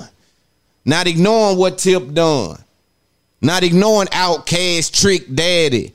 not 0.85 1.07
ignoring 1.07 1.57
what 1.57 1.79
Tip 1.79 2.13
done, 2.13 2.63
not 3.41 3.63
ignoring 3.63 4.07
Outkast, 4.09 5.01
Trick 5.01 5.33
Daddy, 5.33 5.93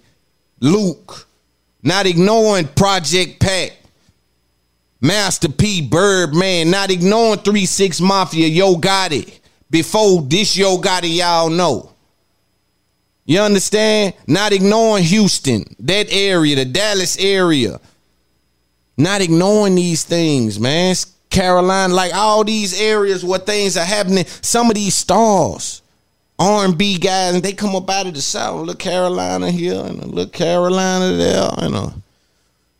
Luke, 0.58 1.28
not 1.80 2.06
ignoring 2.06 2.66
Project 2.66 3.38
Pat, 3.38 3.72
Master 5.02 5.48
P, 5.48 5.82
Birdman, 5.82 6.70
not 6.70 6.92
ignoring 6.92 7.40
3 7.40 7.66
6 7.66 8.00
Mafia, 8.00 8.46
Yo 8.46 8.76
Gotti, 8.76 9.40
before 9.68 10.22
this 10.22 10.56
Yo 10.56 10.78
Gotti, 10.78 11.16
y'all 11.16 11.50
know. 11.50 11.92
You 13.24 13.40
understand? 13.40 14.14
Not 14.28 14.52
ignoring 14.52 15.02
Houston, 15.02 15.64
that 15.80 16.06
area, 16.12 16.54
the 16.54 16.64
Dallas 16.64 17.18
area. 17.18 17.80
Not 18.96 19.20
ignoring 19.20 19.74
these 19.74 20.04
things, 20.04 20.60
man. 20.60 20.94
Carolina, 21.30 21.92
like 21.92 22.14
all 22.14 22.44
these 22.44 22.80
areas 22.80 23.24
where 23.24 23.40
things 23.40 23.76
are 23.76 23.84
happening. 23.84 24.24
Some 24.40 24.68
of 24.68 24.76
these 24.76 24.96
stars, 24.96 25.82
R&B 26.38 26.98
guys, 26.98 27.34
and 27.34 27.42
they 27.42 27.54
come 27.54 27.74
up 27.74 27.90
out 27.90 28.06
of 28.06 28.14
the 28.14 28.20
South. 28.20 28.66
Look 28.66 28.78
Carolina 28.78 29.50
here 29.50 29.80
and 29.80 30.14
look 30.14 30.32
Carolina 30.32 31.16
there, 31.16 31.48
and 31.58 31.74
uh, 31.74 31.90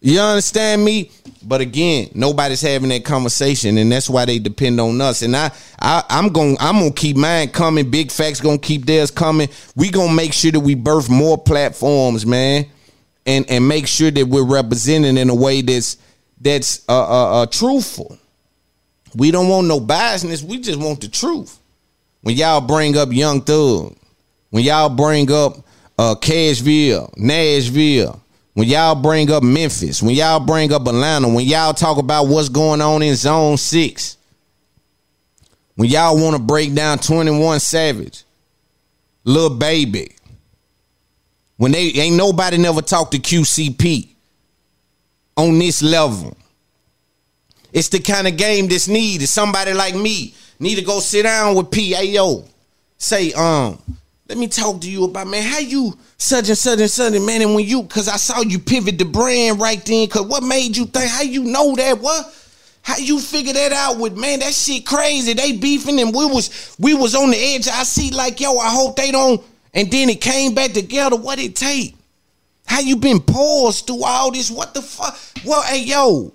you 0.00 0.20
understand 0.20 0.84
me? 0.84 1.10
But 1.44 1.60
again, 1.60 2.10
nobody's 2.14 2.60
having 2.60 2.88
that 2.90 3.04
conversation, 3.04 3.78
and 3.78 3.90
that's 3.90 4.08
why 4.08 4.24
they 4.24 4.38
depend 4.38 4.80
on 4.80 5.00
us. 5.00 5.22
And 5.22 5.36
I, 5.36 5.50
I 5.80 6.04
I'm 6.08 6.28
gonna 6.28 6.56
I'm 6.60 6.78
gonna 6.78 6.92
keep 6.92 7.16
mine 7.16 7.48
coming. 7.48 7.90
Big 7.90 8.10
facts 8.10 8.40
gonna 8.40 8.58
keep 8.58 8.86
theirs 8.86 9.10
coming. 9.10 9.48
We 9.74 9.90
gonna 9.90 10.12
make 10.12 10.32
sure 10.32 10.52
that 10.52 10.60
we 10.60 10.74
birth 10.74 11.10
more 11.10 11.36
platforms, 11.36 12.24
man, 12.24 12.66
and 13.26 13.48
and 13.50 13.66
make 13.66 13.86
sure 13.86 14.10
that 14.10 14.26
we're 14.26 14.44
representing 14.44 15.16
in 15.16 15.28
a 15.28 15.34
way 15.34 15.62
that's 15.62 15.96
that's 16.40 16.84
uh, 16.88 16.92
uh, 16.92 17.42
uh 17.42 17.46
truthful. 17.46 18.16
We 19.14 19.30
don't 19.30 19.48
want 19.48 19.66
no 19.66 19.80
biasness. 19.80 20.42
We 20.42 20.58
just 20.60 20.78
want 20.78 21.00
the 21.00 21.08
truth. 21.08 21.58
When 22.22 22.36
y'all 22.36 22.60
bring 22.60 22.96
up 22.96 23.12
Young 23.12 23.40
Thug, 23.42 23.96
when 24.50 24.62
y'all 24.62 24.88
bring 24.88 25.30
up 25.30 25.56
uh 25.98 26.14
Cashville, 26.14 27.12
Nashville, 27.16 28.21
when 28.54 28.68
y'all 28.68 28.94
bring 28.94 29.30
up 29.30 29.42
Memphis, 29.42 30.02
when 30.02 30.14
y'all 30.14 30.40
bring 30.40 30.72
up 30.72 30.86
Atlanta, 30.86 31.28
when 31.28 31.46
y'all 31.46 31.72
talk 31.72 31.98
about 31.98 32.26
what's 32.26 32.48
going 32.48 32.80
on 32.80 33.02
in 33.02 33.16
zone 33.16 33.56
six, 33.56 34.16
when 35.76 35.88
y'all 35.88 36.20
want 36.20 36.36
to 36.36 36.42
break 36.42 36.74
down 36.74 36.98
21 36.98 37.60
Savage, 37.60 38.24
Lil 39.24 39.56
Baby, 39.56 40.12
when 41.56 41.72
they 41.72 41.92
ain't 41.92 42.16
nobody 42.16 42.58
never 42.58 42.82
talked 42.82 43.12
to 43.12 43.18
QCP 43.18 44.08
on 45.36 45.58
this 45.58 45.82
level. 45.82 46.36
It's 47.72 47.88
the 47.88 48.00
kind 48.00 48.28
of 48.28 48.36
game 48.36 48.68
that's 48.68 48.88
needed. 48.88 49.26
Somebody 49.28 49.72
like 49.72 49.94
me 49.94 50.34
need 50.58 50.74
to 50.76 50.82
go 50.82 51.00
sit 51.00 51.22
down 51.22 51.54
with 51.54 51.70
PAO. 51.70 52.44
Say, 52.98 53.32
um, 53.32 53.78
let 54.32 54.38
me 54.38 54.48
talk 54.48 54.80
to 54.80 54.90
you 54.90 55.04
about 55.04 55.26
man, 55.26 55.42
how 55.42 55.58
you 55.58 55.92
such 56.16 56.48
and 56.48 56.56
such 56.56 56.80
and 56.80 56.90
such 56.90 57.12
and 57.12 57.26
man, 57.26 57.42
and 57.42 57.54
when 57.54 57.66
you 57.66 57.82
cause 57.82 58.08
I 58.08 58.16
saw 58.16 58.40
you 58.40 58.58
pivot 58.58 58.98
the 58.98 59.04
brand 59.04 59.60
right 59.60 59.84
then. 59.84 60.08
Cause 60.08 60.26
what 60.26 60.42
made 60.42 60.74
you 60.74 60.86
think 60.86 61.10
how 61.10 61.20
you 61.20 61.44
know 61.44 61.76
that? 61.76 61.98
What? 62.00 62.34
How 62.80 62.96
you 62.96 63.20
figure 63.20 63.52
that 63.52 63.72
out 63.72 63.98
with 63.98 64.16
man? 64.16 64.38
That 64.38 64.54
shit 64.54 64.86
crazy. 64.86 65.34
They 65.34 65.52
beefing 65.52 66.00
and 66.00 66.14
we 66.14 66.24
was 66.24 66.74
we 66.78 66.94
was 66.94 67.14
on 67.14 67.30
the 67.30 67.36
edge. 67.36 67.68
I 67.68 67.82
see 67.82 68.10
like 68.10 68.40
yo, 68.40 68.56
I 68.56 68.70
hope 68.70 68.96
they 68.96 69.10
don't. 69.12 69.44
And 69.74 69.90
then 69.90 70.08
it 70.08 70.22
came 70.22 70.54
back 70.54 70.72
together. 70.72 71.16
What 71.16 71.38
it 71.38 71.54
take? 71.54 71.94
How 72.64 72.80
you 72.80 72.96
been 72.96 73.20
paused 73.20 73.86
through 73.86 74.02
all 74.02 74.32
this? 74.32 74.50
What 74.50 74.72
the 74.72 74.80
fuck? 74.80 75.14
Well, 75.44 75.60
hey 75.60 75.82
yo. 75.82 76.32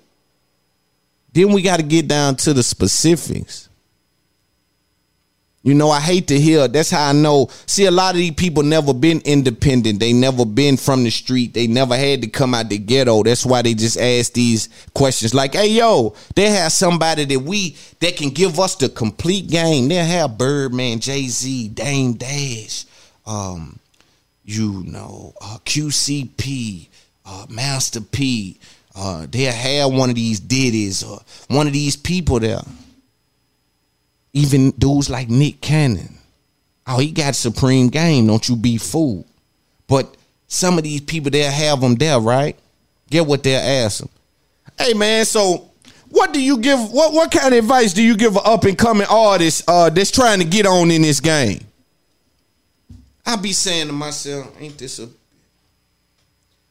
Then 1.32 1.52
we 1.52 1.62
got 1.62 1.78
to 1.78 1.82
get 1.82 2.06
down 2.06 2.36
to 2.36 2.54
the 2.54 2.62
specifics. 2.62 3.67
You 5.64 5.74
know, 5.74 5.90
I 5.90 6.00
hate 6.00 6.28
to 6.28 6.38
hear. 6.38 6.68
That's 6.68 6.90
how 6.90 7.08
I 7.08 7.12
know. 7.12 7.48
See, 7.66 7.86
a 7.86 7.90
lot 7.90 8.14
of 8.14 8.18
these 8.18 8.34
people 8.34 8.62
never 8.62 8.94
been 8.94 9.20
independent. 9.24 9.98
They 9.98 10.12
never 10.12 10.46
been 10.46 10.76
from 10.76 11.02
the 11.02 11.10
street. 11.10 11.52
They 11.52 11.66
never 11.66 11.96
had 11.96 12.22
to 12.22 12.28
come 12.28 12.54
out 12.54 12.68
the 12.68 12.78
ghetto. 12.78 13.24
That's 13.24 13.44
why 13.44 13.62
they 13.62 13.74
just 13.74 13.98
ask 13.98 14.32
these 14.32 14.68
questions. 14.94 15.34
Like, 15.34 15.54
hey, 15.54 15.68
yo, 15.68 16.14
they 16.36 16.50
have 16.50 16.70
somebody 16.70 17.24
that 17.24 17.40
we 17.40 17.76
that 17.98 18.16
can 18.16 18.30
give 18.30 18.60
us 18.60 18.76
the 18.76 18.88
complete 18.88 19.48
game. 19.48 19.88
They 19.88 19.96
have 19.96 20.38
Birdman, 20.38 21.00
Jay 21.00 21.26
Z, 21.26 21.68
Dame 21.70 22.12
Dash, 22.14 22.86
um, 23.26 23.80
you 24.44 24.84
know, 24.86 25.34
uh, 25.40 25.58
QCP, 25.64 26.88
uh, 27.26 27.46
Master 27.50 28.00
P. 28.00 28.58
Uh, 28.94 29.26
they'll 29.28 29.52
have 29.52 29.92
one 29.92 30.08
of 30.08 30.16
these 30.16 30.38
Diddy's 30.38 31.02
or 31.02 31.20
one 31.48 31.66
of 31.66 31.72
these 31.72 31.96
people 31.96 32.38
there 32.38 32.62
even 34.32 34.70
dudes 34.72 35.10
like 35.10 35.28
Nick 35.28 35.60
Cannon. 35.60 36.18
Oh, 36.86 36.98
he 36.98 37.10
got 37.10 37.34
supreme 37.34 37.88
game. 37.88 38.26
Don't 38.26 38.48
you 38.48 38.56
be 38.56 38.78
fooled. 38.78 39.26
But 39.86 40.16
some 40.46 40.78
of 40.78 40.84
these 40.84 41.00
people, 41.00 41.30
they'll 41.30 41.50
have 41.50 41.80
them 41.80 41.94
there, 41.94 42.18
right? 42.18 42.56
Get 43.10 43.26
what 43.26 43.42
they'll 43.42 43.60
ask 43.60 44.00
them. 44.00 44.08
Hey, 44.78 44.94
man, 44.94 45.24
so 45.24 45.70
what 46.10 46.32
do 46.32 46.40
you 46.40 46.58
give? 46.58 46.78
What 46.90 47.12
what 47.12 47.30
kind 47.30 47.52
of 47.52 47.58
advice 47.58 47.92
do 47.92 48.02
you 48.02 48.16
give 48.16 48.36
an 48.36 48.42
up 48.44 48.64
and 48.64 48.76
coming 48.78 49.06
artist 49.10 49.64
uh, 49.68 49.90
that's 49.90 50.10
trying 50.10 50.38
to 50.38 50.44
get 50.44 50.66
on 50.66 50.90
in 50.90 51.02
this 51.02 51.20
game? 51.20 51.60
I 53.26 53.36
be 53.36 53.52
saying 53.52 53.88
to 53.88 53.92
myself, 53.92 54.54
ain't 54.60 54.78
this 54.78 54.98
a 54.98 55.08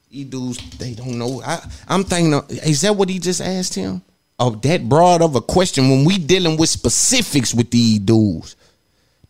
these 0.10 0.26
dudes, 0.26 0.78
they 0.78 0.93
don't 0.93 1.17
know. 1.17 1.41
I, 1.46 1.60
I'm 1.88 2.04
thinking, 2.04 2.34
is 2.50 2.82
that 2.82 2.96
what 2.96 3.10
he 3.10 3.20
just 3.20 3.41
asked 3.41 3.76
him? 3.76 4.02
Of 4.39 4.62
that 4.62 4.88
broad 4.88 5.21
of 5.21 5.36
a 5.36 5.41
question 5.41 5.89
when 5.89 6.06
we 6.06 6.17
dealing 6.17 6.58
with 6.58 6.69
specifics 6.69 7.54
with 7.54 7.71
these 7.71 8.00
dudes. 8.00 8.56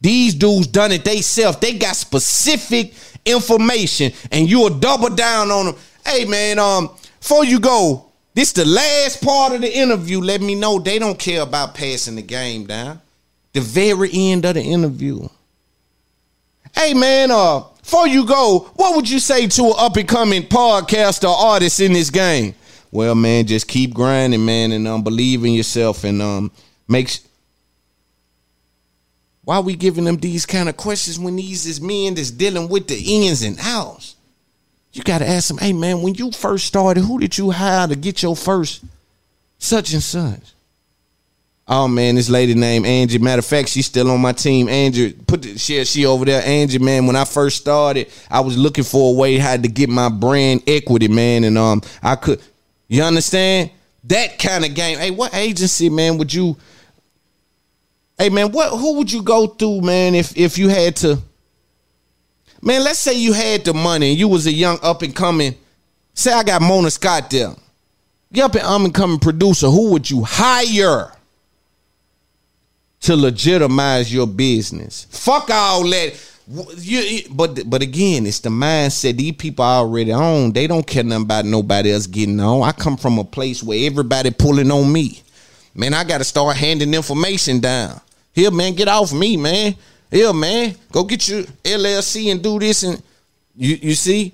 These 0.02 0.36
dudes 0.36 0.68
done 0.68 0.92
it 0.92 1.04
they 1.04 1.22
self. 1.22 1.60
They 1.60 1.74
got 1.74 1.96
specific 1.96 2.94
information, 3.26 4.12
and 4.32 4.50
you'll 4.50 4.70
double 4.70 5.10
down 5.10 5.50
on 5.50 5.66
them. 5.68 5.76
Hey 6.06 6.26
man, 6.26 6.60
um, 6.60 6.90
before 7.20 7.46
you 7.46 7.60
go, 7.60 8.06
this 8.34 8.52
the 8.52 8.66
last 8.66 9.24
part 9.24 9.54
of 9.54 9.62
the 9.62 9.78
interview. 9.78 10.20
Let 10.20 10.42
me 10.42 10.56
know 10.56 10.78
they 10.78 11.00
don't 11.00 11.18
care 11.18 11.42
about 11.42 11.74
passing 11.74 12.16
the 12.16 12.22
game 12.22 12.66
down. 12.66 13.02
The 13.54 13.62
very 13.62 14.10
end 14.14 14.46
of 14.46 14.54
the 14.54 14.62
interview. 14.62 15.28
Hey 16.76 16.94
man, 16.94 17.32
uh, 17.32 17.64
before 17.82 18.08
you 18.08 18.26
go, 18.26 18.70
what 18.76 18.96
would 18.96 19.10
you 19.10 19.18
say 19.18 19.48
to 19.48 19.64
an 19.66 19.74
up 19.78 19.96
and 19.96 20.08
coming 20.08 20.44
podcaster 20.44 21.28
artist 21.28 21.80
in 21.80 21.94
this 21.94 22.12
game? 22.12 22.54
Well, 22.92 23.16
man, 23.16 23.46
just 23.46 23.68
keep 23.68 23.94
grinding, 23.94 24.46
man, 24.46 24.72
and 24.72 24.88
um, 24.88 25.04
believe 25.04 25.44
in 25.44 25.54
yourself, 25.54 26.04
and 26.04 26.22
um, 26.22 26.52
make. 26.88 27.20
Why 29.44 29.58
are 29.58 29.62
we 29.62 29.76
giving 29.76 30.04
them 30.04 30.18
these 30.18 30.46
kind 30.46 30.68
of 30.68 30.76
questions 30.76 31.18
when 31.18 31.38
these 31.38 31.66
is 31.66 31.80
men 31.80 32.16
that's 32.16 32.32
dealing 32.32 32.68
with 32.68 32.88
the 32.88 32.98
ins 32.98 33.44
and 33.44 33.58
outs? 33.62 34.16
You 34.92 35.04
got 35.04 35.20
to 35.20 35.28
ask 35.28 35.48
them, 35.48 35.58
hey 35.58 35.74
man, 35.74 36.02
when 36.02 36.16
you 36.16 36.32
first 36.32 36.66
started, 36.66 37.02
who 37.02 37.20
did 37.20 37.38
you 37.38 37.52
hire 37.52 37.88
to 37.88 37.96
get 37.96 38.24
your 38.24 38.36
first 38.36 38.84
such 39.58 39.94
and 39.94 40.04
such? 40.04 40.54
Oh 41.68 41.88
man, 41.88 42.16
this 42.16 42.30
lady 42.30 42.56
named 42.56 42.86
Angie. 42.86 43.20
Matter 43.20 43.40
of 43.40 43.46
fact, 43.46 43.70
she's 43.70 43.86
still 43.86 44.10
on 44.10 44.22
my 44.22 44.32
team. 44.32 44.70
Angie, 44.70 45.12
put 45.12 45.42
the, 45.42 45.58
she 45.58 45.84
she 45.84 46.06
over 46.06 46.24
there. 46.24 46.42
Angie, 46.44 46.80
man, 46.80 47.06
when 47.06 47.18
I 47.18 47.26
first 47.26 47.58
started, 47.58 48.10
I 48.32 48.40
was 48.40 48.58
looking 48.58 48.86
for 48.86 49.14
a 49.14 49.18
way 49.18 49.38
how 49.38 49.58
to 49.58 49.68
get 49.68 49.90
my 49.90 50.08
brand 50.08 50.64
equity, 50.66 51.10
man, 51.10 51.44
and 51.44 51.58
um, 51.58 51.82
I 52.02 52.16
could 52.16 52.42
you 52.88 53.04
understand? 53.04 53.72
That 54.06 54.40
kind 54.40 54.66
of 54.66 54.74
game. 54.74 54.98
Hey, 54.98 55.12
what 55.12 55.34
agency, 55.34 55.90
man, 55.90 56.18
would 56.18 56.34
you 56.34 56.58
Hey 58.18 58.30
man, 58.30 58.52
what 58.52 58.72
who 58.72 58.98
would 58.98 59.12
you 59.12 59.22
go 59.22 59.48
through, 59.48 59.82
man, 59.82 60.16
if 60.16 60.36
if 60.36 60.58
you 60.58 60.70
had 60.70 60.96
to 60.98 61.22
Man, 62.62 62.84
let's 62.84 63.00
say 63.00 63.14
you 63.14 63.34
had 63.34 63.66
the 63.66 63.74
money 63.74 64.12
and 64.12 64.20
you 64.20 64.28
was 64.28 64.48
a 64.48 64.52
young 64.52 64.80
up 64.82 65.02
and 65.02 65.16
coming. 65.16 65.56
Say 66.14 66.32
I 66.32 66.44
got 66.44 66.62
Mona 66.62 66.90
Scott 66.90 67.30
there. 67.30 67.54
You 68.32 68.44
up 68.44 68.56
and 68.56 68.64
up 68.64 68.82
and 68.82 68.94
coming 68.94 69.20
producer, 69.20 69.68
who 69.68 69.92
would 69.92 70.10
you 70.10 70.24
hire 70.26 71.12
to 73.02 73.16
legitimize 73.16 74.14
your 74.14 74.28
business? 74.28 75.06
Fuck 75.10 75.50
all 75.50 75.84
that 75.90 76.16
you, 76.48 77.24
but 77.30 77.70
but 77.70 77.82
again, 77.82 78.26
it's 78.26 78.40
the 78.40 78.50
mindset 78.50 79.18
these 79.18 79.36
people 79.36 79.66
are 79.66 79.80
already 79.80 80.14
own. 80.14 80.54
They 80.54 80.68
don't 80.68 80.86
care 80.86 81.04
nothing 81.04 81.26
about 81.26 81.46
nobody 81.46 81.92
else 81.92 82.08
getting 82.08 82.40
on. 82.40 82.64
I 82.64 82.72
come 82.72 82.96
from 82.96 83.20
a 83.20 83.24
place 83.24 83.62
where 83.62 83.86
everybody 83.86 84.32
pulling 84.32 84.72
on 84.72 84.92
me. 84.92 85.22
Man, 85.76 85.94
I 85.94 86.04
got 86.04 86.20
to 86.20 86.24
start 86.24 86.56
handing 86.56 86.94
information 86.94 87.60
down. 87.60 88.00
Here, 88.34 88.50
man, 88.50 88.74
get 88.74 88.88
off 88.88 89.14
me, 89.14 89.36
man. 89.36 89.76
Here, 90.10 90.32
man, 90.32 90.76
go 90.92 91.04
get 91.04 91.28
your 91.28 91.44
LLC 91.44 92.32
and 92.32 92.42
do 92.42 92.60
this 92.60 92.84
and 92.84 93.02
you 93.56 93.76
you 93.76 93.94
see. 93.94 94.34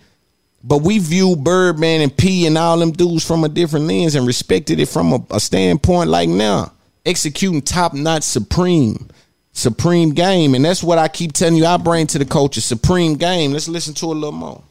But 0.64 0.78
we 0.78 1.00
view 1.00 1.36
Birdman 1.36 2.02
and 2.02 2.16
P 2.16 2.46
and 2.46 2.58
all 2.58 2.78
them 2.78 2.92
dudes 2.92 3.26
from 3.26 3.44
a 3.44 3.50
different 3.50 3.86
lens 3.86 4.16
and 4.16 4.26
respected 4.26 4.80
it 4.80 4.88
from 4.88 5.12
a, 5.14 5.26
a 5.32 5.40
standpoint 5.40 6.10
like 6.10 6.30
now. 6.30 6.72
Executing 7.06 7.62
top 7.62 7.94
notch 7.94 8.24
supreme 8.24 9.10
Supreme 9.54 10.12
game. 10.14 10.56
And 10.56 10.66
that's 10.66 10.84
what 10.84 10.98
I 10.98 11.08
keep 11.08 11.32
telling 11.34 11.56
you 11.56 11.66
I 11.66 11.78
bring 11.78 12.08
to 12.08 12.20
the 12.20 12.26
culture. 12.26 12.60
Supreme 12.62 13.16
game. 13.16 13.54
Let's 13.54 13.68
listen 13.68 13.94
to 13.96 14.08
a 14.08 14.08
little 14.08 14.32
more. 14.32 14.64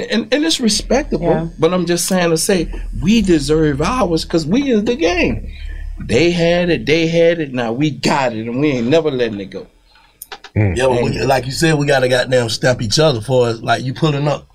and, 0.00 0.32
and 0.32 0.44
it's 0.44 0.60
respectable. 0.60 1.26
Yeah. 1.26 1.48
But 1.58 1.72
I'm 1.72 1.86
just 1.86 2.06
saying 2.06 2.30
to 2.30 2.36
say 2.38 2.72
we 3.02 3.22
deserve 3.22 3.80
ours 3.82 4.24
because 4.24 4.46
we 4.46 4.70
is 4.72 4.84
the 4.84 4.96
game. 4.96 5.50
They 6.00 6.30
had 6.32 6.70
it, 6.70 6.86
they 6.86 7.06
had 7.06 7.38
it. 7.38 7.52
Now 7.52 7.72
we 7.72 7.90
got 7.90 8.32
it, 8.32 8.48
and 8.48 8.58
we 8.60 8.70
ain't 8.72 8.88
never 8.88 9.10
letting 9.10 9.38
it 9.40 9.50
go. 9.50 9.66
Mm. 10.56 10.76
Yeah, 10.76 10.86
but 10.88 11.02
we, 11.04 11.22
like 11.22 11.46
you 11.46 11.52
said, 11.52 11.74
we 11.78 11.86
gotta 11.86 12.08
goddamn 12.08 12.48
stamp 12.48 12.82
each 12.82 12.98
other 12.98 13.20
for 13.20 13.48
us. 13.48 13.60
Like 13.60 13.84
you 13.84 13.94
pulling 13.94 14.26
up, 14.26 14.48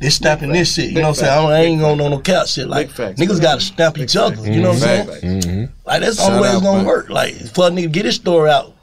they 0.00 0.10
stamping 0.10 0.52
this 0.52 0.74
shit. 0.74 0.90
You 0.90 0.96
know 0.96 1.02
what 1.02 1.08
I'm 1.08 1.14
saying? 1.14 1.32
I, 1.32 1.42
don't, 1.42 1.52
I 1.52 1.60
ain't 1.62 1.80
going 1.80 2.00
on 2.00 2.10
no 2.10 2.20
couch 2.20 2.50
shit. 2.52 2.68
Like 2.68 2.88
Big 2.88 2.96
facts. 2.96 3.20
niggas 3.20 3.40
gotta 3.40 3.60
stamp 3.60 3.98
each 3.98 4.16
other. 4.16 4.36
You 4.52 4.60
know 4.60 4.70
what 4.70 4.82
I'm 4.82 5.06
Facts. 5.06 5.20
saying? 5.20 5.68
Like 5.86 6.00
that's 6.02 6.16
the 6.18 6.24
only 6.24 6.40
way 6.42 6.48
it's 6.52 6.60
gonna 6.62 6.78
man. 6.78 6.86
work. 6.86 7.08
Like 7.08 7.34
for 7.34 7.68
a 7.68 7.70
nigga 7.70 7.90
get 7.92 8.04
his 8.04 8.16
story 8.16 8.50
out. 8.50 8.74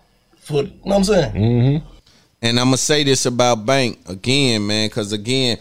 For 0.47 0.63
you 0.63 0.69
know 0.69 0.71
what 0.83 0.95
I'm 0.95 1.03
saying? 1.03 1.83
And 2.41 2.59
I'm 2.59 2.67
gonna 2.67 2.77
say 2.77 3.03
this 3.03 3.25
about 3.25 3.65
Bank 3.65 3.99
again, 4.07 4.65
man, 4.65 4.87
because 4.87 5.11
again, 5.11 5.57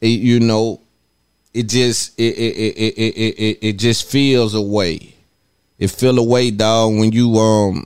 it, 0.00 0.06
you 0.06 0.40
know, 0.40 0.80
it 1.52 1.64
just 1.64 2.18
it 2.18 2.34
it, 2.38 2.56
it 2.56 2.76
it 2.78 2.98
it 2.98 3.38
it 3.38 3.58
it 3.60 3.72
just 3.74 4.10
feels 4.10 4.54
a 4.54 4.62
way. 4.62 5.14
It 5.78 5.90
feel 5.90 6.18
a 6.18 6.22
way, 6.22 6.50
dog, 6.50 6.94
when 6.94 7.12
you 7.12 7.36
um, 7.36 7.84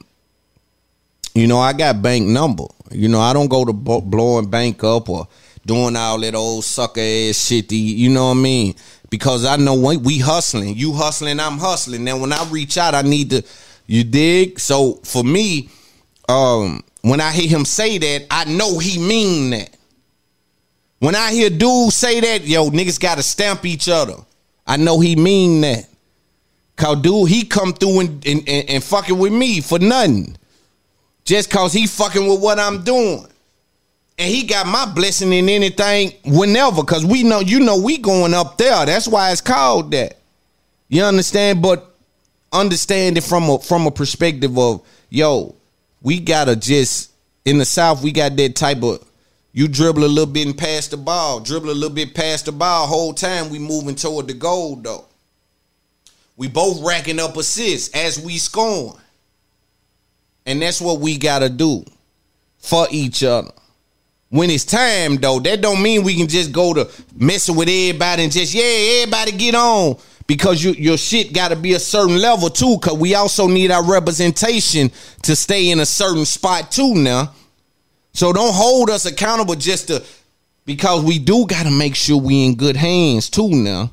you 1.34 1.48
know, 1.48 1.58
I 1.58 1.72
got 1.72 2.00
Bank 2.00 2.28
number. 2.28 2.66
You 2.92 3.08
know, 3.08 3.20
I 3.20 3.32
don't 3.32 3.48
go 3.48 3.64
to 3.64 3.72
b- 3.72 4.02
blowing 4.04 4.48
Bank 4.48 4.84
up 4.84 5.08
or 5.08 5.26
doing 5.66 5.96
all 5.96 6.20
that 6.20 6.36
old 6.36 6.64
sucker 6.64 7.00
ass 7.00 7.44
shit. 7.44 7.70
The, 7.70 7.76
you 7.76 8.08
know 8.08 8.26
what 8.26 8.36
I 8.36 8.40
mean? 8.40 8.74
Because 9.10 9.44
I 9.44 9.56
know 9.56 9.74
when 9.74 10.00
we 10.04 10.20
hustling, 10.20 10.76
you 10.76 10.92
hustling, 10.92 11.40
I'm 11.40 11.58
hustling. 11.58 12.04
Now 12.04 12.18
when 12.18 12.32
I 12.32 12.48
reach 12.50 12.78
out, 12.78 12.94
I 12.94 13.02
need 13.02 13.30
to. 13.30 13.42
You 13.88 14.04
dig? 14.04 14.60
So 14.60 14.94
for 15.04 15.24
me, 15.24 15.70
um, 16.28 16.82
when 17.02 17.20
I 17.20 17.32
hear 17.32 17.48
him 17.48 17.64
say 17.64 17.98
that, 17.98 18.26
I 18.30 18.44
know 18.44 18.78
he 18.78 18.98
mean 18.98 19.50
that. 19.50 19.70
When 20.98 21.14
I 21.14 21.32
hear 21.32 21.50
dudes 21.50 21.94
say 21.96 22.20
that, 22.20 22.46
yo, 22.46 22.70
niggas 22.70 22.98
gotta 22.98 23.22
stamp 23.22 23.64
each 23.64 23.88
other. 23.88 24.16
I 24.66 24.76
know 24.76 24.98
he 25.00 25.14
mean 25.14 25.60
that. 25.60 25.86
Cause 26.76 27.00
dude, 27.00 27.28
he 27.28 27.44
come 27.44 27.72
through 27.72 28.00
and, 28.00 28.26
and, 28.26 28.48
and, 28.48 28.70
and 28.70 28.84
fucking 28.84 29.18
with 29.18 29.32
me 29.32 29.60
for 29.60 29.78
nothing. 29.78 30.36
Just 31.24 31.50
cause 31.50 31.72
he 31.72 31.86
fucking 31.86 32.26
with 32.26 32.40
what 32.40 32.58
I'm 32.58 32.82
doing. 32.84 33.26
And 34.18 34.32
he 34.32 34.44
got 34.44 34.66
my 34.66 34.86
blessing 34.86 35.32
in 35.32 35.48
anything 35.48 36.12
whenever. 36.24 36.82
Cause 36.82 37.04
we 37.04 37.22
know, 37.22 37.40
you 37.40 37.60
know, 37.60 37.78
we 37.78 37.98
going 37.98 38.34
up 38.34 38.58
there. 38.58 38.84
That's 38.86 39.08
why 39.08 39.30
it's 39.30 39.40
called 39.40 39.90
that. 39.92 40.18
You 40.88 41.02
understand? 41.02 41.62
But 41.62 41.94
understand 42.52 43.18
it 43.18 43.24
from 43.24 43.50
a 43.50 43.58
from 43.58 43.86
a 43.86 43.90
perspective 43.90 44.56
of 44.56 44.86
yo, 45.10 45.54
we 46.02 46.20
gotta 46.20 46.56
just 46.56 47.10
in 47.44 47.58
the 47.58 47.64
South, 47.64 48.02
we 48.02 48.12
got 48.12 48.36
that 48.36 48.56
type 48.56 48.82
of 48.82 49.04
you 49.52 49.68
dribble 49.68 50.04
a 50.04 50.06
little 50.06 50.30
bit 50.30 50.46
and 50.46 50.58
pass 50.58 50.86
the 50.88 50.98
ball, 50.98 51.40
dribble 51.40 51.70
a 51.70 51.72
little 51.72 51.88
bit 51.94 52.14
past 52.14 52.44
the 52.44 52.52
ball. 52.52 52.86
Whole 52.86 53.14
time 53.14 53.48
we 53.48 53.58
moving 53.58 53.94
toward 53.94 54.26
the 54.26 54.34
goal 54.34 54.76
though. 54.76 55.06
We 56.36 56.48
both 56.48 56.84
racking 56.84 57.18
up 57.18 57.36
assists 57.38 57.94
as 57.94 58.20
we 58.20 58.36
scoring, 58.36 59.00
and 60.44 60.60
that's 60.60 60.80
what 60.80 61.00
we 61.00 61.16
gotta 61.16 61.48
do 61.48 61.84
for 62.58 62.86
each 62.90 63.24
other. 63.24 63.52
When 64.28 64.50
it's 64.50 64.66
time 64.66 65.16
though, 65.16 65.38
that 65.40 65.62
don't 65.62 65.82
mean 65.82 66.02
we 66.02 66.16
can 66.16 66.28
just 66.28 66.52
go 66.52 66.74
to 66.74 66.90
messing 67.14 67.56
with 67.56 67.68
everybody 67.68 68.24
and 68.24 68.32
just 68.32 68.52
yeah, 68.52 69.00
everybody 69.00 69.32
get 69.32 69.54
on 69.54 69.96
because 70.26 70.62
you, 70.62 70.72
your 70.72 70.98
shit 70.98 71.32
got 71.32 71.48
to 71.48 71.56
be 71.56 71.74
a 71.74 71.78
certain 71.78 72.18
level 72.18 72.48
too. 72.48 72.78
Cause 72.80 72.98
we 72.98 73.14
also 73.14 73.46
need 73.46 73.70
our 73.70 73.84
representation 73.84 74.90
to 75.22 75.36
stay 75.36 75.70
in 75.70 75.80
a 75.80 75.86
certain 75.86 76.24
spot 76.24 76.70
too. 76.70 76.94
Now, 76.94 77.32
so 78.12 78.32
don't 78.32 78.54
hold 78.54 78.90
us 78.90 79.06
accountable 79.06 79.54
just 79.54 79.88
to 79.88 80.02
because 80.64 81.04
we 81.04 81.18
do 81.18 81.46
got 81.46 81.64
to 81.64 81.70
make 81.70 81.94
sure 81.94 82.20
we 82.20 82.44
in 82.44 82.56
good 82.56 82.76
hands 82.76 83.30
too. 83.30 83.50
Now, 83.50 83.92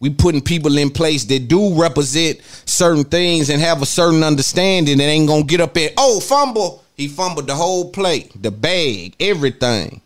we 0.00 0.10
putting 0.10 0.40
people 0.40 0.78
in 0.78 0.90
place 0.90 1.24
that 1.26 1.48
do 1.48 1.80
represent 1.80 2.40
certain 2.64 3.04
things 3.04 3.50
and 3.50 3.60
have 3.60 3.82
a 3.82 3.86
certain 3.86 4.24
understanding 4.24 4.98
that 4.98 5.04
ain't 5.04 5.28
gonna 5.28 5.44
get 5.44 5.60
up 5.60 5.74
there. 5.74 5.90
Oh, 5.96 6.18
fumble! 6.18 6.82
He 6.96 7.08
fumbled 7.08 7.46
the 7.46 7.54
whole 7.54 7.90
plate, 7.90 8.30
the 8.40 8.50
bag, 8.50 9.14
everything. 9.20 10.00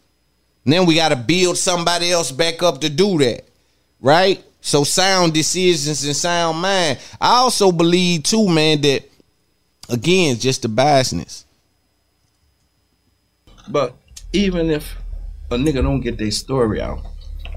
And 0.64 0.72
then 0.72 0.84
we 0.84 0.96
got 0.96 1.10
to 1.10 1.16
build 1.16 1.56
somebody 1.56 2.10
else 2.10 2.32
back 2.32 2.62
up 2.62 2.80
to 2.80 2.90
do 2.90 3.18
that, 3.18 3.44
right? 4.00 4.44
So 4.66 4.82
sound 4.82 5.32
decisions 5.32 6.04
and 6.04 6.16
sound 6.16 6.58
mind. 6.58 6.98
I 7.20 7.36
also 7.36 7.70
believe 7.70 8.24
too, 8.24 8.48
man, 8.48 8.80
that 8.80 9.08
again, 9.88 10.36
just 10.38 10.62
the 10.62 10.68
biasness. 10.68 11.44
But 13.68 13.94
even 14.32 14.68
if 14.70 14.96
a 15.52 15.54
nigga 15.54 15.84
don't 15.84 16.00
get 16.00 16.18
their 16.18 16.32
story 16.32 16.80
out, 16.80 16.98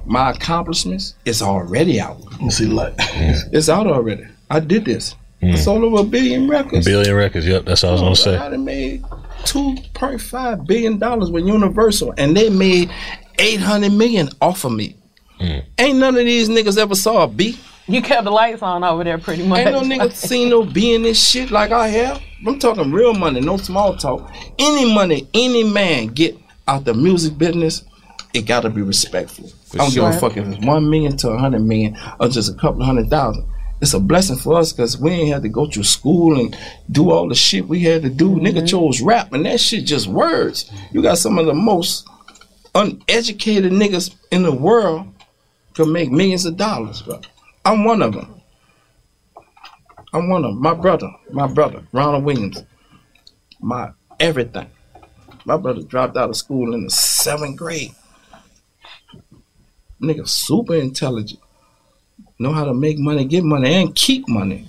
my 0.06 0.30
accomplishments 0.30 1.16
is 1.26 1.42
already 1.42 2.00
out. 2.00 2.22
Let 2.26 2.42
me 2.42 2.50
see 2.52 2.68
like 2.68 2.94
It's 3.00 3.70
out 3.70 3.88
already. 3.88 4.28
I 4.52 4.60
did 4.60 4.86
this. 4.86 5.16
I 5.42 5.46
mm. 5.46 5.58
sold 5.58 5.84
over 5.84 6.02
a 6.02 6.04
billion 6.04 6.48
records. 6.48 6.86
Billion 6.86 7.16
records. 7.16 7.48
Yep, 7.48 7.66
that's 7.66 7.82
what 7.82 7.90
I 7.90 7.92
was 7.94 8.02
gonna 8.02 8.16
say. 8.16 8.38
I 8.38 8.50
done 8.50 8.66
made 8.66 9.04
two 9.46 9.76
point 9.96 10.22
five 10.22 10.68
billion 10.68 11.00
dollars 11.00 11.32
with 11.32 11.44
Universal, 11.48 12.14
and 12.20 12.38
they 12.38 12.52
made 12.52 12.92
eight 13.40 13.62
hundred 13.62 13.94
million 13.94 14.30
off 14.42 14.64
of 14.64 14.74
me. 14.74 14.96
Mm. 15.40 15.64
Ain't 15.78 16.00
none 16.00 16.18
of 16.18 16.26
these 16.26 16.50
niggas 16.50 16.78
ever 16.78 16.96
saw 16.96 17.22
a 17.22 17.24
a 17.24 17.28
B. 17.28 17.58
You 17.88 18.02
kept 18.04 18.24
the 18.26 18.32
lights 18.32 18.62
on 18.62 18.84
over 18.84 19.04
there 19.04 19.18
pretty 19.18 19.48
much. 19.48 19.66
Ain't 19.66 19.72
no 19.72 19.82
nigga 19.82 20.12
seen 20.14 20.50
no 20.50 20.64
B 20.64 20.94
in 20.94 21.02
this 21.02 21.24
shit 21.24 21.50
like 21.50 21.72
I 21.72 21.88
have. 21.88 22.22
I'm 22.46 22.60
talking 22.60 22.92
real 22.92 23.14
money, 23.14 23.42
no 23.42 23.58
small 23.58 23.96
talk. 23.96 24.32
Any 24.60 24.94
money 24.94 25.28
any 25.34 25.64
man 25.64 26.08
get 26.08 26.38
out 26.68 26.86
the 26.86 26.94
music 26.94 27.38
business, 27.38 27.84
it 28.34 28.44
gotta 28.44 28.70
be 28.70 28.82
respectful. 28.82 29.52
I 29.74 29.78
don't 29.78 29.94
give 29.94 30.04
a 30.04 30.14
fuck 30.14 30.38
if 30.38 30.48
it's 30.48 30.66
one 30.66 30.90
million 30.90 31.18
to 31.18 31.30
a 31.30 31.38
hundred 31.38 31.62
million 31.62 31.98
or 32.20 32.28
just 32.28 32.52
a 32.52 32.56
couple 32.56 32.84
hundred 32.84 33.10
thousand. 33.10 33.48
It's 33.82 33.94
a 33.94 34.00
blessing 34.00 34.36
for 34.36 34.60
us 34.60 34.74
because 34.74 34.98
we 34.98 35.12
ain't 35.12 35.34
had 35.34 35.42
to 35.44 35.50
go 35.50 35.66
through 35.66 35.84
school 35.84 36.40
and 36.40 36.56
do 36.92 37.12
all 37.12 37.30
the 37.30 37.36
shit 37.36 37.68
we 37.68 37.82
had 37.82 38.02
to 38.02 38.10
do. 38.10 38.32
Nigga 38.36 38.58
mm-hmm. 38.58 38.66
chose 38.66 39.02
rap 39.02 39.32
and 39.34 39.46
that 39.46 39.60
shit 39.60 39.86
just 39.86 40.08
words. 40.08 40.70
You 40.92 41.02
got 41.02 41.18
some 41.18 41.40
of 41.40 41.46
the 41.46 41.54
most 41.54 42.08
uneducated 42.76 43.72
niggas 43.72 44.14
in 44.32 44.44
the 44.44 44.52
world 44.52 45.08
could 45.80 45.88
make 45.88 46.12
millions 46.12 46.44
of 46.44 46.58
dollars, 46.58 47.02
bro. 47.04 47.22
I'm 47.64 47.86
one 47.86 48.02
of 48.02 48.12
them. 48.12 48.42
I'm 50.12 50.30
one 50.30 50.44
of 50.44 50.52
them. 50.52 50.62
My 50.62 50.74
brother, 50.74 51.10
my 51.32 51.48
brother, 51.48 51.82
Ronald 51.94 52.26
Williams, 52.26 52.66
my 53.62 53.92
everything. 54.20 54.70
My 55.46 55.56
brother 55.56 55.82
dropped 55.82 56.18
out 56.18 56.30
of 56.30 56.36
school 56.36 56.74
in 56.74 56.84
the 56.84 56.90
seventh 56.90 57.56
grade. 57.56 57.96
Nigga, 60.02 60.28
super 60.28 60.76
intelligent. 60.76 61.40
Know 62.40 62.52
how 62.52 62.66
to 62.66 62.74
make 62.74 63.00
money, 63.00 63.24
get 63.24 63.46
money, 63.46 63.74
and 63.74 63.96
keep 63.96 64.28
money. 64.28 64.68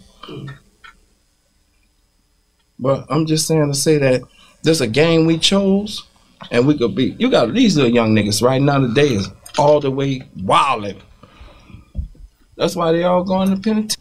But 2.78 3.06
I'm 3.10 3.26
just 3.26 3.48
saying 3.48 3.66
to 3.66 3.74
say 3.74 3.98
that 3.98 4.22
there's 4.62 4.80
a 4.80 4.86
game 4.86 5.26
we 5.26 5.38
chose, 5.38 6.06
and 6.52 6.68
we 6.68 6.78
could 6.78 6.94
be. 6.94 7.16
You 7.18 7.32
got 7.32 7.52
these 7.52 7.76
little 7.76 7.92
young 7.92 8.14
niggas 8.14 8.42
right 8.42 8.62
now 8.62 8.78
today 8.78 9.08
is 9.08 9.28
all 9.58 9.80
the 9.80 9.90
way 9.90 10.22
wilding. 10.42 11.00
That's 12.56 12.76
why 12.76 12.92
they 12.92 13.04
all 13.04 13.24
going 13.24 13.50
to 13.50 13.56
penitentiary. 13.56 13.96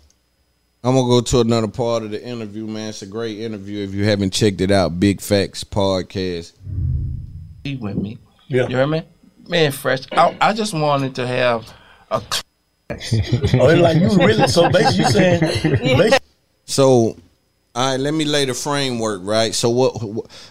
I'm 0.81 0.95
gonna 0.95 1.09
go 1.09 1.19
to 1.19 1.41
another 1.41 1.67
part 1.67 2.03
of 2.03 2.11
the 2.11 2.23
interview, 2.23 2.65
man. 2.65 2.89
It's 2.89 3.01
a 3.01 3.05
great 3.05 3.39
interview. 3.39 3.83
If 3.83 3.93
you 3.93 4.05
haven't 4.05 4.31
checked 4.31 4.61
it 4.61 4.71
out, 4.71 4.97
Big 4.97 5.19
Facts 5.19 5.63
Podcast. 5.65 6.53
be 7.63 7.75
with 7.75 7.97
me. 7.97 8.17
Yeah. 8.47 8.67
You 8.69 8.77
hear 8.77 8.87
me? 8.87 9.03
Man, 9.45 9.73
fresh. 9.73 10.01
I, 10.13 10.37
I 10.39 10.53
just 10.53 10.73
wanted 10.73 11.15
to 11.15 11.27
have 11.27 11.73
a. 12.11 12.21
oh, 12.91 13.75
like 13.75 13.97
you 13.99 14.09
really 14.17 14.47
so 14.47 14.69
basically 14.69 15.03
you 15.03 15.11
saying 15.11 15.39
basically, 15.63 16.11
So, 16.65 17.17
all 17.79 17.91
right, 17.91 17.97
let 17.97 18.13
me 18.13 18.25
lay 18.25 18.43
the 18.43 18.53
framework, 18.53 19.21
right? 19.23 19.55
So, 19.55 19.69
what 19.69 20.03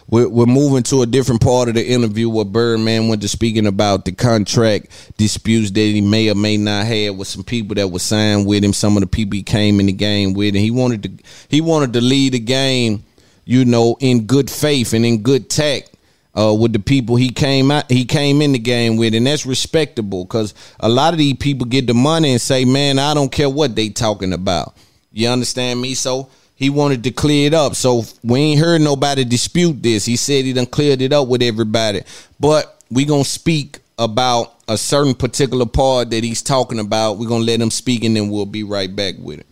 we're, 0.09 0.31
we're 0.31 0.47
moving 0.47 0.83
to 0.85 1.03
a 1.03 1.07
different 1.07 1.43
part 1.43 1.69
of 1.69 1.75
the 1.75 1.87
interview 1.87 2.27
where 2.31 2.47
Birdman 2.47 3.09
went 3.09 3.21
to 3.21 3.29
speaking 3.29 3.67
about 3.67 4.07
the 4.07 4.13
contract 4.13 5.13
disputes 5.19 5.71
that 5.73 5.79
he 5.79 6.01
may 6.01 6.31
or 6.31 6.35
may 6.35 6.57
not 6.57 6.87
have 6.87 7.17
with 7.17 7.29
some 7.29 7.45
people 7.45 7.75
that 7.75 7.89
were 7.89 7.99
signed 7.99 8.47
with 8.47 8.65
him. 8.65 8.73
Some 8.73 8.97
of 8.97 9.03
the 9.03 9.07
people 9.07 9.37
he 9.37 9.43
came 9.43 9.79
in 9.79 9.85
the 9.85 9.93
game 9.93 10.33
with, 10.33 10.55
and 10.55 10.65
he 10.65 10.71
wanted 10.71 11.03
to 11.03 11.11
he 11.51 11.61
wanted 11.61 11.93
to 11.93 12.01
lead 12.01 12.33
the 12.33 12.39
game, 12.39 13.05
you 13.45 13.67
know, 13.67 13.99
in 14.01 14.25
good 14.25 14.51
faith 14.51 14.95
and 14.95 15.05
in 15.05 15.21
good 15.21 15.51
tact. 15.51 15.91
Uh, 16.35 16.55
with 16.55 16.73
the 16.73 16.79
people 16.79 17.17
he 17.17 17.29
came 17.29 17.71
out, 17.71 17.91
he 17.91 18.07
came 18.07 18.41
in 18.41 18.53
the 18.53 18.59
game 18.59 18.97
with, 18.97 19.15
and 19.15 19.27
that's 19.27 19.45
respectable 19.45 20.25
because 20.25 20.55
a 20.81 20.89
lot 20.89 21.13
of 21.13 21.19
these 21.19 21.37
people 21.37 21.67
get 21.67 21.87
the 21.87 21.93
money 21.93 22.31
and 22.31 22.41
say, 22.41 22.65
"Man, 22.65 22.99
I 22.99 23.13
don't 23.13 23.31
care 23.31 23.51
what 23.51 23.77
they 23.77 23.91
talking 23.91 24.33
about." 24.33 24.75
You 25.13 25.29
understand 25.29 25.79
me? 25.83 25.93
So 25.93 26.31
he 26.59 26.71
wanted 26.71 27.05
to 27.05 27.13
clear 27.13 27.47
it 27.47 27.55
up. 27.55 27.77
So 27.77 28.03
we 28.25 28.41
ain't 28.41 28.61
heard 28.61 28.81
nobody 28.81 29.25
dispute 29.25 29.81
this. 29.81 30.05
He 30.05 30.17
said 30.17 30.45
he 30.45 30.53
done 30.53 30.67
cleared 30.67 31.01
it 31.01 31.13
up 31.13 31.29
with 31.29 31.41
everybody. 31.41 32.03
But 32.41 32.83
we 32.91 33.05
gonna 33.05 33.23
speak 33.25 33.79
about 33.97 34.55
a 34.67 34.77
certain 34.77 35.15
particular 35.15 35.67
part 35.67 36.11
that 36.11 36.25
he's 36.25 36.43
talking 36.43 36.81
about. 36.81 37.19
We're 37.19 37.29
gonna 37.29 37.45
let 37.45 37.61
him 37.61 37.71
speak 37.71 38.03
and 38.03 38.17
then 38.17 38.29
we'll 38.29 38.45
be 38.45 38.65
right 38.65 38.95
back 38.95 39.15
with 39.21 39.39
it. 39.39 39.47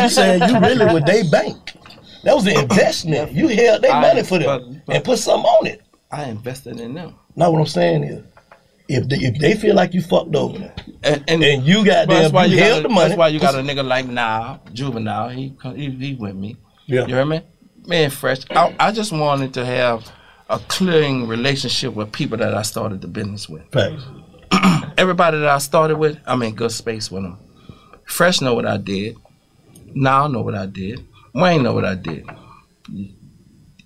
you 0.00 0.08
saying 0.08 0.40
you 0.48 0.58
really 0.58 0.86
with 0.94 1.04
they 1.04 1.22
bank. 1.28 1.74
That 2.24 2.34
was 2.34 2.46
an 2.46 2.58
investment. 2.58 3.32
You 3.32 3.48
held 3.48 3.82
their 3.82 3.92
money 4.00 4.22
for 4.22 4.38
them 4.38 4.46
but- 4.46 4.86
but- 4.86 4.96
and 4.96 5.04
put 5.04 5.18
something 5.18 5.44
on 5.44 5.66
it. 5.66 5.82
I 6.10 6.24
invested 6.30 6.80
in 6.80 6.94
them. 6.94 7.14
Not 7.36 7.52
what 7.52 7.60
I'm 7.60 7.66
saying 7.66 8.04
is, 8.04 8.24
if 8.96 9.08
they, 9.08 9.16
if 9.16 9.38
they 9.38 9.54
feel 9.54 9.74
like 9.74 9.94
you 9.94 10.02
fucked 10.02 10.34
over, 10.34 10.72
and, 11.02 11.24
and, 11.28 11.42
and 11.42 11.64
you 11.64 11.84
got 11.84 12.08
them, 12.08 12.22
you 12.24 12.30
got 12.32 12.48
held 12.50 12.80
a- 12.80 12.82
the 12.84 12.88
money. 12.88 13.08
That's 13.08 13.18
why 13.18 13.28
you 13.28 13.40
got 13.40 13.54
a 13.54 13.58
nigga 13.58 13.84
like 13.84 14.06
now, 14.06 14.60
Juvenile. 14.72 15.28
He 15.30 15.54
he, 15.74 15.90
he 15.90 16.14
with 16.14 16.34
me. 16.34 16.56
Yeah. 16.86 17.06
You 17.06 17.14
hear 17.14 17.24
me? 17.24 17.42
Man, 17.86 18.10
fresh. 18.10 18.40
I, 18.50 18.74
I 18.78 18.92
just 18.92 19.12
wanted 19.12 19.54
to 19.54 19.64
have 19.64 20.10
a 20.48 20.58
clearing 20.58 21.26
relationship 21.26 21.94
with 21.94 22.12
people 22.12 22.38
that 22.38 22.54
I 22.54 22.62
started 22.62 23.00
the 23.00 23.08
business 23.08 23.48
with. 23.48 23.62
Facts. 23.72 24.02
Everybody 24.98 25.38
that 25.38 25.48
I 25.48 25.58
started 25.58 25.96
with, 25.96 26.18
I'm 26.26 26.42
in 26.42 26.54
good 26.54 26.70
space 26.72 27.10
with 27.10 27.22
them. 27.22 27.38
Fresh 28.04 28.40
know 28.40 28.54
what 28.54 28.66
I 28.66 28.76
did. 28.76 29.16
Now 29.94 30.26
know 30.26 30.42
what 30.42 30.54
I 30.54 30.66
did. 30.66 31.04
Wayne 31.34 31.62
know 31.62 31.72
what 31.72 31.84
I 31.84 31.94
did. 31.94 32.26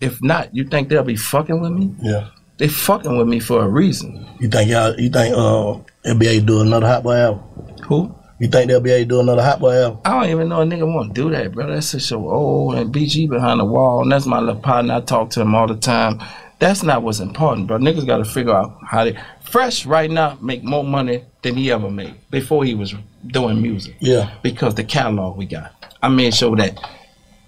If 0.00 0.20
not, 0.22 0.54
you 0.54 0.64
think 0.64 0.88
they'll 0.88 1.02
be 1.04 1.16
fucking 1.16 1.60
with 1.60 1.72
me? 1.72 1.94
Yeah. 2.02 2.28
They 2.58 2.68
fucking 2.68 3.16
with 3.18 3.28
me 3.28 3.38
for 3.40 3.62
a 3.62 3.68
reason. 3.68 4.26
You 4.40 4.48
think 4.48 4.70
y'all? 4.70 4.98
You 4.98 5.10
think 5.10 5.34
uh, 5.36 5.78
they'll 6.02 6.14
be 6.18 6.26
able 6.28 6.40
to 6.40 6.46
do 6.46 6.60
another 6.62 6.86
Hot 6.86 7.02
Boy 7.02 7.16
album? 7.16 7.42
Who? 7.86 8.14
You 8.38 8.48
think 8.48 8.68
they'll 8.68 8.80
be 8.80 8.90
able 8.92 9.04
to 9.04 9.08
do 9.08 9.20
another 9.20 9.42
Hot 9.42 9.60
Boy 9.60 9.74
album? 9.82 10.00
I 10.04 10.20
don't 10.20 10.30
even 10.30 10.48
know 10.48 10.62
a 10.62 10.64
nigga 10.64 10.90
want 10.92 11.14
to 11.14 11.20
do 11.22 11.30
that, 11.30 11.52
bro. 11.52 11.66
That's 11.66 11.92
just 11.92 12.08
so 12.08 12.28
old. 12.30 12.76
And 12.76 12.94
BG 12.94 13.28
behind 13.28 13.60
the 13.60 13.64
wall, 13.64 14.02
and 14.02 14.10
that's 14.12 14.26
my 14.26 14.38
little 14.40 14.60
partner. 14.60 14.94
I 14.94 15.00
talk 15.02 15.30
to 15.30 15.40
him 15.42 15.54
all 15.54 15.66
the 15.66 15.76
time. 15.76 16.20
That's 16.58 16.82
not 16.82 17.02
what's 17.02 17.20
important, 17.20 17.66
bro. 17.66 17.76
Niggas 17.76 18.06
got 18.06 18.18
to 18.18 18.24
figure 18.24 18.54
out 18.54 18.78
how 18.86 19.04
they. 19.04 19.18
Fresh 19.42 19.84
right 19.86 20.10
now 20.10 20.38
make 20.40 20.64
more 20.64 20.82
money 20.82 21.22
than 21.42 21.54
he 21.56 21.70
ever 21.70 21.90
made 21.90 22.14
before 22.30 22.64
he 22.64 22.74
was 22.74 22.94
doing 23.26 23.60
music. 23.60 23.94
Yeah. 24.00 24.30
Because 24.42 24.74
the 24.74 24.84
catalog 24.84 25.36
we 25.36 25.44
got. 25.46 25.72
I 26.02 26.08
made 26.08 26.34
sure 26.34 26.56
that 26.56 26.78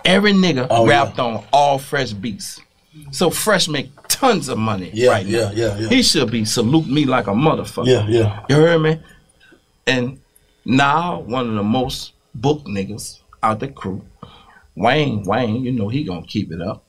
every 0.04 0.32
nigga 0.32 0.66
Oh, 0.70 0.84
yeah. 0.86 0.90
rapped 1.04 1.18
on 1.18 1.42
all 1.52 1.78
Fresh 1.78 2.12
beats. 2.12 2.60
So 3.10 3.30
Fresh 3.30 3.68
make 3.68 3.90
tons 4.18 4.48
of 4.48 4.58
money 4.58 4.90
Yeah, 4.92 5.10
right 5.10 5.26
yeah, 5.26 5.44
now. 5.44 5.50
yeah, 5.52 5.78
yeah. 5.78 5.88
He 5.88 6.02
should 6.02 6.30
be 6.30 6.44
salute 6.44 6.88
me 6.88 7.04
like 7.04 7.26
a 7.28 7.32
motherfucker. 7.32 7.86
Yeah, 7.86 8.06
yeah. 8.08 8.44
You 8.48 8.56
heard 8.56 8.80
me? 8.80 9.00
And 9.86 10.20
now 10.64 11.20
one 11.20 11.48
of 11.48 11.54
the 11.54 11.62
most 11.62 12.12
book 12.34 12.64
niggas 12.66 13.20
out 13.42 13.60
the 13.60 13.68
crew, 13.68 14.02
Wayne, 14.74 15.22
Wayne, 15.24 15.62
you 15.64 15.72
know 15.72 15.88
he 15.88 16.04
gonna 16.04 16.26
keep 16.26 16.50
it 16.52 16.60
up. 16.60 16.82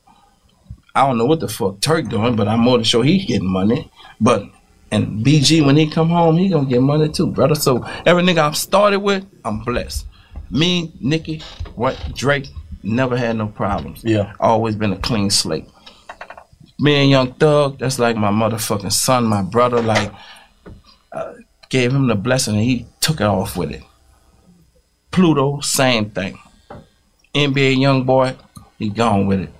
I 0.94 1.06
don't 1.06 1.18
know 1.18 1.24
what 1.26 1.38
the 1.40 1.48
fuck 1.48 1.80
Turk 1.80 2.08
doing, 2.08 2.34
but 2.34 2.48
I'm 2.48 2.60
more 2.60 2.76
than 2.76 2.84
sure 2.84 3.04
he 3.04 3.24
getting 3.24 3.48
money. 3.48 3.90
But 4.20 4.42
and 4.90 5.24
BG 5.24 5.64
when 5.64 5.76
he 5.76 5.88
come 5.88 6.08
home, 6.10 6.36
he 6.36 6.48
gonna 6.48 6.68
get 6.68 6.82
money 6.82 7.08
too, 7.08 7.28
brother. 7.28 7.54
So 7.54 7.84
every 8.04 8.24
nigga 8.24 8.38
I've 8.38 8.56
started 8.56 8.98
with, 9.00 9.24
I'm 9.44 9.60
blessed. 9.60 10.06
Me, 10.50 10.92
Nicki, 11.00 11.42
what 11.76 11.96
Drake, 12.16 12.48
never 12.82 13.16
had 13.16 13.36
no 13.36 13.46
problems. 13.46 14.02
Yeah. 14.02 14.32
Always 14.40 14.74
been 14.74 14.92
a 14.92 14.98
clean 14.98 15.30
slate. 15.30 15.68
Me 16.80 17.02
and 17.02 17.10
Young 17.10 17.34
Thug, 17.34 17.78
that's 17.78 17.98
like 17.98 18.16
my 18.16 18.30
motherfucking 18.30 18.92
son, 18.92 19.24
my 19.24 19.42
brother. 19.42 19.82
Like 19.82 20.12
uh, 21.12 21.34
gave 21.68 21.92
him 21.92 22.06
the 22.06 22.14
blessing 22.14 22.54
and 22.54 22.64
he 22.64 22.86
took 23.00 23.20
it 23.20 23.26
off 23.26 23.56
with 23.56 23.70
it. 23.70 23.82
Pluto, 25.10 25.60
same 25.60 26.10
thing. 26.10 26.38
NBA 27.34 27.76
YoungBoy, 27.76 28.36
he 28.78 28.88
gone 28.88 29.26
with 29.26 29.40
it. 29.40 29.50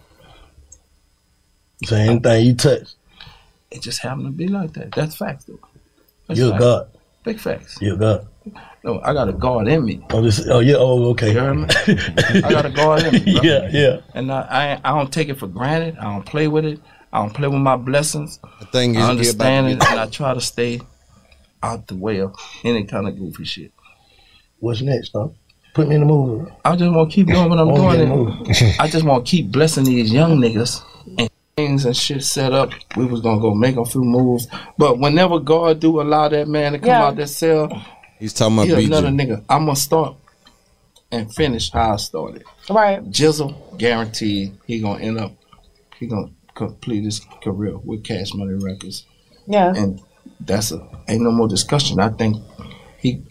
Same 1.84 2.20
thing 2.20 2.46
you 2.46 2.54
touch, 2.54 2.94
It 3.70 3.80
just 3.82 4.00
happened 4.00 4.26
to 4.26 4.32
be 4.32 4.48
like 4.48 4.72
that. 4.74 4.92
That's 4.92 5.16
facts, 5.16 5.44
though. 5.44 5.58
That's 6.26 6.38
you're. 6.38 6.58
God. 6.58 6.88
Big 7.24 7.38
facts. 7.38 7.78
You're 7.80 7.96
God. 7.96 8.26
No, 8.82 9.00
I 9.02 9.12
got 9.12 9.28
a 9.28 9.32
guard 9.32 9.68
in 9.68 9.84
me. 9.84 10.04
Oh, 10.10 10.22
this, 10.22 10.46
oh 10.48 10.60
yeah. 10.60 10.76
Oh, 10.78 11.10
okay. 11.10 11.32
You 11.32 11.38
heard 11.38 11.54
me? 11.54 11.66
I 12.44 12.50
got 12.50 12.64
a 12.64 12.70
guard 12.70 13.02
in 13.02 13.12
me. 13.12 13.20
bro. 13.34 13.42
Yeah, 13.42 13.68
yeah. 13.70 14.00
And 14.14 14.32
I, 14.32 14.80
I, 14.84 14.90
I 14.90 14.96
don't 14.96 15.12
take 15.12 15.28
it 15.28 15.38
for 15.38 15.46
granted. 15.46 15.98
I 15.98 16.04
don't 16.04 16.24
play 16.24 16.48
with 16.48 16.64
it. 16.64 16.80
I 17.12 17.18
don't 17.20 17.34
play 17.34 17.48
with 17.48 17.60
my 17.60 17.76
blessings. 17.76 18.38
The 18.60 18.66
thing 18.66 18.90
is, 18.94 18.96
I 18.98 19.00
you're 19.00 19.10
understand 19.10 19.66
about 19.66 19.76
it, 19.76 19.80
to 19.86 19.90
and 19.90 20.00
I 20.00 20.06
try 20.06 20.34
to 20.34 20.40
stay 20.40 20.80
out 21.62 21.86
the 21.88 21.96
way 21.96 22.20
of 22.20 22.34
any 22.64 22.84
kind 22.84 23.08
of 23.08 23.18
goofy 23.18 23.44
shit. 23.44 23.72
What's 24.60 24.80
next, 24.82 25.10
huh? 25.14 25.28
Put 25.74 25.88
me 25.88 25.94
in 25.96 26.00
the 26.02 26.06
mood. 26.06 26.52
I 26.64 26.76
just 26.76 26.92
want 26.94 27.10
to 27.10 27.14
keep 27.14 27.26
doing 27.28 27.48
what 27.48 27.58
I'm 27.58 27.68
Oh, 27.68 27.92
yeah, 27.92 28.04
doing. 28.04 28.74
I 28.78 28.88
just 28.88 29.04
want 29.04 29.24
to 29.26 29.30
keep 29.30 29.50
blessing 29.50 29.84
these 29.84 30.12
young 30.12 30.38
niggas 30.38 30.82
and 31.18 31.30
things 31.56 31.84
and 31.84 31.96
shit 31.96 32.22
set 32.24 32.52
up. 32.52 32.70
We 32.96 33.04
was 33.06 33.20
gonna 33.20 33.40
go 33.40 33.54
make 33.54 33.76
a 33.76 33.84
few 33.84 34.02
moves, 34.04 34.48
but 34.78 34.98
whenever 34.98 35.38
God 35.38 35.80
do 35.80 36.00
allow 36.00 36.28
that 36.28 36.48
man 36.48 36.72
to 36.72 36.78
come 36.78 36.88
Yeah. 36.88 37.04
out 37.06 37.16
that 37.16 37.28
cell, 37.28 37.68
He's 38.18 38.32
talking 38.34 38.54
about 38.58 38.66
he 38.78 38.84
another 38.86 39.08
BG. 39.08 39.16
nigga. 39.28 39.44
I'm 39.48 39.64
gonna 39.66 39.76
start 39.76 40.16
and 41.12 41.32
finish 41.34 41.70
how 41.70 41.94
I 41.94 41.96
started. 41.96 42.44
Right. 42.68 43.02
Jizzle, 43.10 43.78
guaranteed, 43.78 44.52
he 44.66 44.80
gonna 44.80 45.00
end 45.02 45.18
up, 45.18 45.32
he 45.98 46.06
gonna 46.06 46.30
complete 46.64 47.04
his 47.04 47.20
career 47.44 47.76
with 47.78 48.04
Cash 48.04 48.34
Money 48.34 48.54
Records, 48.54 49.06
Yeah. 49.46 49.72
and 49.74 50.00
that's 50.40 50.70
a 50.72 50.78
ain't 51.08 51.22
no 51.22 51.30
more 51.32 51.48
discussion. 51.48 51.98
I 52.00 52.10
think 52.10 52.36
he 52.98 53.22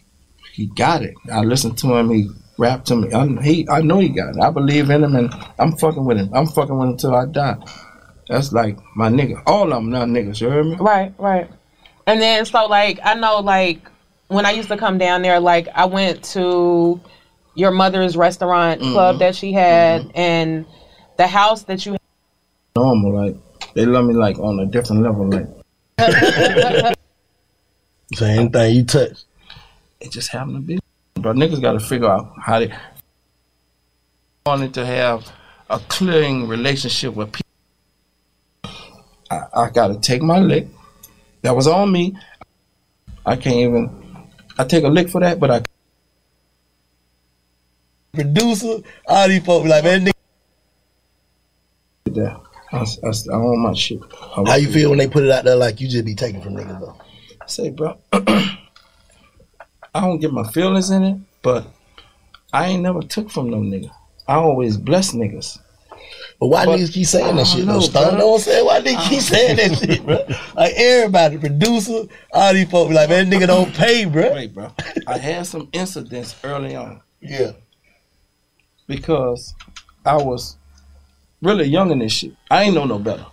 he 0.53 0.65
got 0.67 1.03
it. 1.03 1.13
I 1.31 1.41
listened 1.41 1.77
to 1.79 1.95
him. 1.95 2.09
He 2.09 2.29
rapped 2.57 2.87
to 2.87 2.95
me. 2.95 3.13
I, 3.13 3.25
he 3.41 3.67
I 3.69 3.81
know 3.81 3.99
he 3.99 4.09
got 4.09 4.35
it. 4.35 4.41
I 4.41 4.49
believe 4.49 4.89
in 4.89 5.03
him, 5.03 5.15
and 5.15 5.33
I'm 5.59 5.73
fucking 5.77 6.03
with 6.05 6.17
him. 6.17 6.29
I'm 6.33 6.47
fucking 6.47 6.77
with 6.77 6.89
him 6.89 6.97
till 6.97 7.15
I 7.15 7.25
die. 7.25 7.57
That's 8.27 8.51
like 8.51 8.77
my 8.95 9.09
nigga. 9.09 9.41
All 9.45 9.63
of 9.73 9.77
them 9.81 9.89
now 9.89 10.05
niggas. 10.05 10.41
You 10.41 10.49
heard 10.49 10.65
me? 10.67 10.75
Right, 10.79 11.13
right. 11.17 11.49
And 12.07 12.21
then 12.21 12.45
so 12.45 12.65
like 12.67 12.99
I 13.03 13.13
know 13.15 13.39
like 13.39 13.79
when 14.27 14.45
I 14.45 14.51
used 14.51 14.69
to 14.69 14.77
come 14.77 14.97
down 14.97 15.21
there, 15.21 15.39
like 15.39 15.67
I 15.73 15.85
went 15.85 16.23
to 16.35 16.99
your 17.55 17.71
mother's 17.71 18.15
restaurant 18.15 18.81
club 18.81 19.15
Mhm. 19.15 19.19
that 19.19 19.35
she 19.35 19.51
had 19.53 20.11
and 20.15 20.65
the 21.17 21.27
house 21.27 21.63
that 21.63 21.85
you 21.85 21.97
Normal, 22.79 23.11
like 23.13 23.35
they 23.73 23.85
love 23.85 24.05
me 24.05 24.13
like 24.13 24.39
on 24.39 24.57
a 24.61 24.65
different 24.65 25.03
level. 25.03 25.29
Like 25.29 25.47
So 28.15 28.25
anything 28.25 28.75
you 28.75 28.85
touch, 28.85 29.23
it 29.99 30.11
just 30.11 30.29
happened 30.29 30.55
to 30.55 30.61
be. 30.61 30.79
But 31.15 31.35
niggas 31.35 31.61
got 31.61 31.73
to 31.73 31.81
figure 31.81 32.07
out 32.07 32.31
how 32.41 32.59
they 32.59 32.73
wanted 34.45 34.73
to 34.75 34.85
have 34.85 35.29
a 35.69 35.79
clearing 35.89 36.47
relationship 36.47 37.13
with 37.13 37.33
people. 37.33 38.71
I, 39.29 39.41
I 39.53 39.69
got 39.71 39.89
to 39.89 39.99
take 39.99 40.21
my 40.21 40.39
lick. 40.39 40.67
That 41.41 41.53
was 41.55 41.67
on 41.67 41.91
me. 41.91 42.17
I 43.25 43.35
can't 43.35 43.57
even. 43.57 43.89
I 44.57 44.63
take 44.63 44.85
a 44.85 44.87
lick 44.87 45.09
for 45.09 45.19
that, 45.19 45.37
but 45.39 45.51
I 45.51 45.61
producer, 48.13 48.77
all 49.07 49.27
these 49.27 49.43
folks 49.43 49.69
like, 49.69 49.83
man, 49.83 50.05
nigga, 50.05 50.13
that. 52.15 52.48
I, 52.71 52.77
I, 52.77 53.09
I 53.31 53.33
own 53.33 53.59
my 53.59 53.73
shit. 53.73 53.99
I 54.37 54.43
how 54.47 54.55
you 54.55 54.71
feel 54.71 54.89
when 54.89 54.99
they 54.99 55.07
put 55.07 55.23
it 55.23 55.31
out 55.31 55.43
there 55.43 55.55
like 55.55 55.81
you 55.81 55.87
just 55.87 56.05
be 56.05 56.15
taking 56.15 56.41
from 56.41 56.55
niggas 56.55 56.79
though? 56.79 56.95
say, 57.47 57.69
bro, 57.71 57.97
I 58.13 58.57
don't 59.95 60.19
get 60.19 60.31
my 60.31 60.43
feelings 60.51 60.91
in 60.91 61.03
it, 61.03 61.17
but 61.41 61.65
I 62.53 62.67
ain't 62.67 62.83
never 62.83 63.01
took 63.01 63.31
from 63.31 63.49
no 63.49 63.57
nigga. 63.57 63.89
I 64.27 64.35
always 64.35 64.77
bless 64.77 65.13
niggas. 65.13 65.57
But 66.39 66.47
why 66.47 66.65
But- 66.65 66.77
niggas 66.79 66.93
keep 66.93 67.07
saying 67.07 67.35
that 67.35 67.41
I 67.41 67.43
shit 67.43 67.65
don't 67.65 67.75
know, 67.75 67.79
Stone, 67.79 68.09
bro. 68.09 68.17
know 68.19 68.27
what 68.27 68.35
I'm 68.35 68.41
saying? 68.41 68.65
Why 68.65 68.81
niggas 68.81 69.09
keep 69.09 69.21
saying 69.21 69.55
that 69.57 69.77
shit, 69.77 70.05
bro? 70.05 70.23
Like 70.55 70.73
everybody, 70.77 71.37
producer, 71.39 72.03
all 72.31 72.53
these 72.53 72.69
folks 72.69 72.89
be 72.89 72.95
like, 72.95 73.09
man, 73.09 73.31
nigga 73.31 73.47
don't 73.47 73.73
pay, 73.73 74.05
bro. 74.05 74.31
Wait, 74.33 74.53
bro. 74.53 74.71
I 75.07 75.17
had 75.17 75.47
some 75.47 75.69
incidents 75.73 76.35
early 76.43 76.75
on. 76.75 77.01
Yeah. 77.19 77.53
because 78.87 79.53
I 80.05 80.15
was 80.17 80.55
really 81.41 81.65
young 81.65 81.91
in 81.91 81.99
this 81.99 82.11
shit. 82.13 82.33
I 82.49 82.63
ain't 82.63 82.75
know 82.75 82.85
no 82.85 82.99
better. 82.99 83.25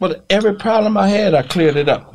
But 0.00 0.24
every 0.28 0.54
problem 0.54 0.96
I 0.96 1.08
had, 1.08 1.34
I 1.34 1.42
cleared 1.42 1.76
it 1.76 1.88
up. 1.88 2.14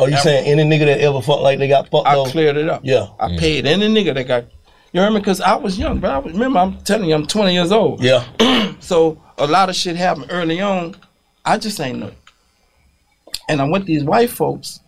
Oh, 0.00 0.06
you 0.06 0.16
saying 0.18 0.46
any 0.46 0.62
nigga 0.62 0.86
that 0.86 1.00
ever 1.00 1.20
fucked 1.20 1.42
like 1.42 1.58
they 1.58 1.66
got 1.66 1.90
fucked 1.90 2.06
I 2.06 2.14
though? 2.14 2.26
cleared 2.26 2.56
it 2.56 2.68
up. 2.68 2.82
Yeah. 2.84 3.08
I 3.18 3.36
paid 3.36 3.66
any 3.66 3.88
nigga 3.88 4.14
that 4.14 4.28
got. 4.28 4.44
You 4.92 5.00
heard 5.00 5.10
me? 5.12 5.18
Because 5.18 5.40
I 5.40 5.56
was 5.56 5.76
young, 5.76 5.98
but 5.98 6.10
I 6.10 6.18
was, 6.18 6.32
remember, 6.32 6.60
I'm 6.60 6.78
telling 6.82 7.08
you, 7.08 7.16
I'm 7.16 7.26
20 7.26 7.52
years 7.52 7.72
old. 7.72 8.02
Yeah. 8.02 8.24
So 8.80 9.20
a 9.38 9.46
lot 9.46 9.68
of 9.68 9.74
shit 9.74 9.96
happened 9.96 10.26
early 10.30 10.60
on. 10.60 10.94
I 11.44 11.58
just 11.58 11.80
ain't 11.80 11.98
know. 11.98 12.12
And 13.48 13.60
I'm 13.60 13.70
with 13.72 13.86
these 13.86 14.04
white 14.04 14.30
folks, 14.30 14.78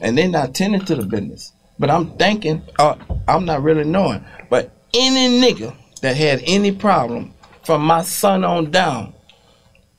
and 0.00 0.16
they 0.16 0.26
not 0.26 0.54
tending 0.54 0.80
to 0.86 0.94
the 0.94 1.04
business. 1.04 1.52
But 1.78 1.90
I'm 1.90 2.16
thinking, 2.16 2.62
uh, 2.78 2.96
I'm 3.28 3.44
not 3.44 3.62
really 3.62 3.84
knowing. 3.84 4.24
But 4.48 4.72
any 4.94 5.40
nigga 5.40 5.76
that 6.00 6.16
had 6.16 6.42
any 6.46 6.72
problem 6.72 7.33
from 7.64 7.82
my 7.82 8.02
son 8.02 8.44
on 8.44 8.70
down, 8.70 9.14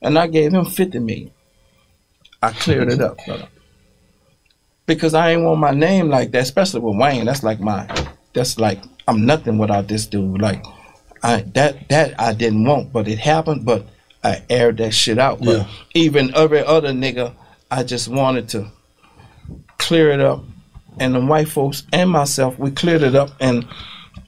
and 0.02 0.18
I 0.18 0.26
gave 0.26 0.52
him 0.52 0.64
50 0.64 0.98
million, 1.00 1.30
I 2.42 2.50
cleared 2.50 2.92
it 2.92 3.00
up, 3.00 3.18
brother. 3.26 3.48
Because 4.86 5.14
I 5.14 5.30
ain't 5.32 5.42
want 5.42 5.58
my 5.58 5.72
name 5.72 6.08
like 6.08 6.30
that, 6.30 6.42
especially 6.42 6.80
with 6.80 6.96
Wayne. 6.96 7.24
That's 7.24 7.42
like 7.42 7.58
my, 7.58 7.88
that's 8.32 8.58
like 8.58 8.80
I'm 9.08 9.26
nothing 9.26 9.58
without 9.58 9.88
this 9.88 10.06
dude. 10.06 10.40
Like 10.40 10.64
I 11.24 11.40
that 11.54 11.88
that 11.88 12.20
I 12.20 12.32
didn't 12.32 12.64
want, 12.64 12.92
but 12.92 13.08
it 13.08 13.18
happened. 13.18 13.64
But 13.64 13.86
I 14.22 14.42
aired 14.48 14.76
that 14.76 14.92
shit 14.94 15.18
out. 15.18 15.40
But 15.40 15.58
Yeah. 15.58 15.66
even 15.94 16.34
every 16.36 16.64
other 16.64 16.92
nigga, 16.92 17.34
I 17.68 17.82
just 17.82 18.06
wanted 18.06 18.48
to 18.50 18.70
clear 19.78 20.10
it 20.10 20.20
up. 20.20 20.44
And 21.00 21.14
the 21.14 21.20
white 21.20 21.48
folks 21.48 21.82
and 21.92 22.08
myself, 22.08 22.58
we 22.58 22.70
cleared 22.70 23.02
it 23.02 23.14
up. 23.14 23.30
And 23.40 23.66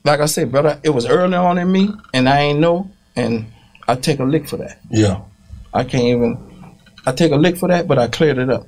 like 0.05 0.21
I 0.21 0.27
said, 0.27 0.51
brother, 0.51 0.81
it 0.83 0.91
was 0.91 1.07
early 1.07 1.35
on 1.37 1.57
in 1.59 1.71
me, 1.71 1.91
and 2.13 2.29
I 2.29 2.41
ain't 2.41 2.59
know. 2.59 2.91
And 3.19 3.47
I 3.89 3.97
take 3.97 4.21
a 4.21 4.25
lick 4.25 4.49
for 4.49 4.59
that. 4.59 4.79
Yeah. 4.91 5.23
I 5.75 5.85
can't 5.85 6.05
even. 6.05 6.39
I 7.05 7.13
take 7.13 7.33
a 7.33 7.37
lick 7.37 7.57
for 7.57 7.69
that, 7.69 7.89
but 7.89 7.99
I 7.99 8.07
cleared 8.07 8.39
it 8.39 8.49
up. 8.49 8.67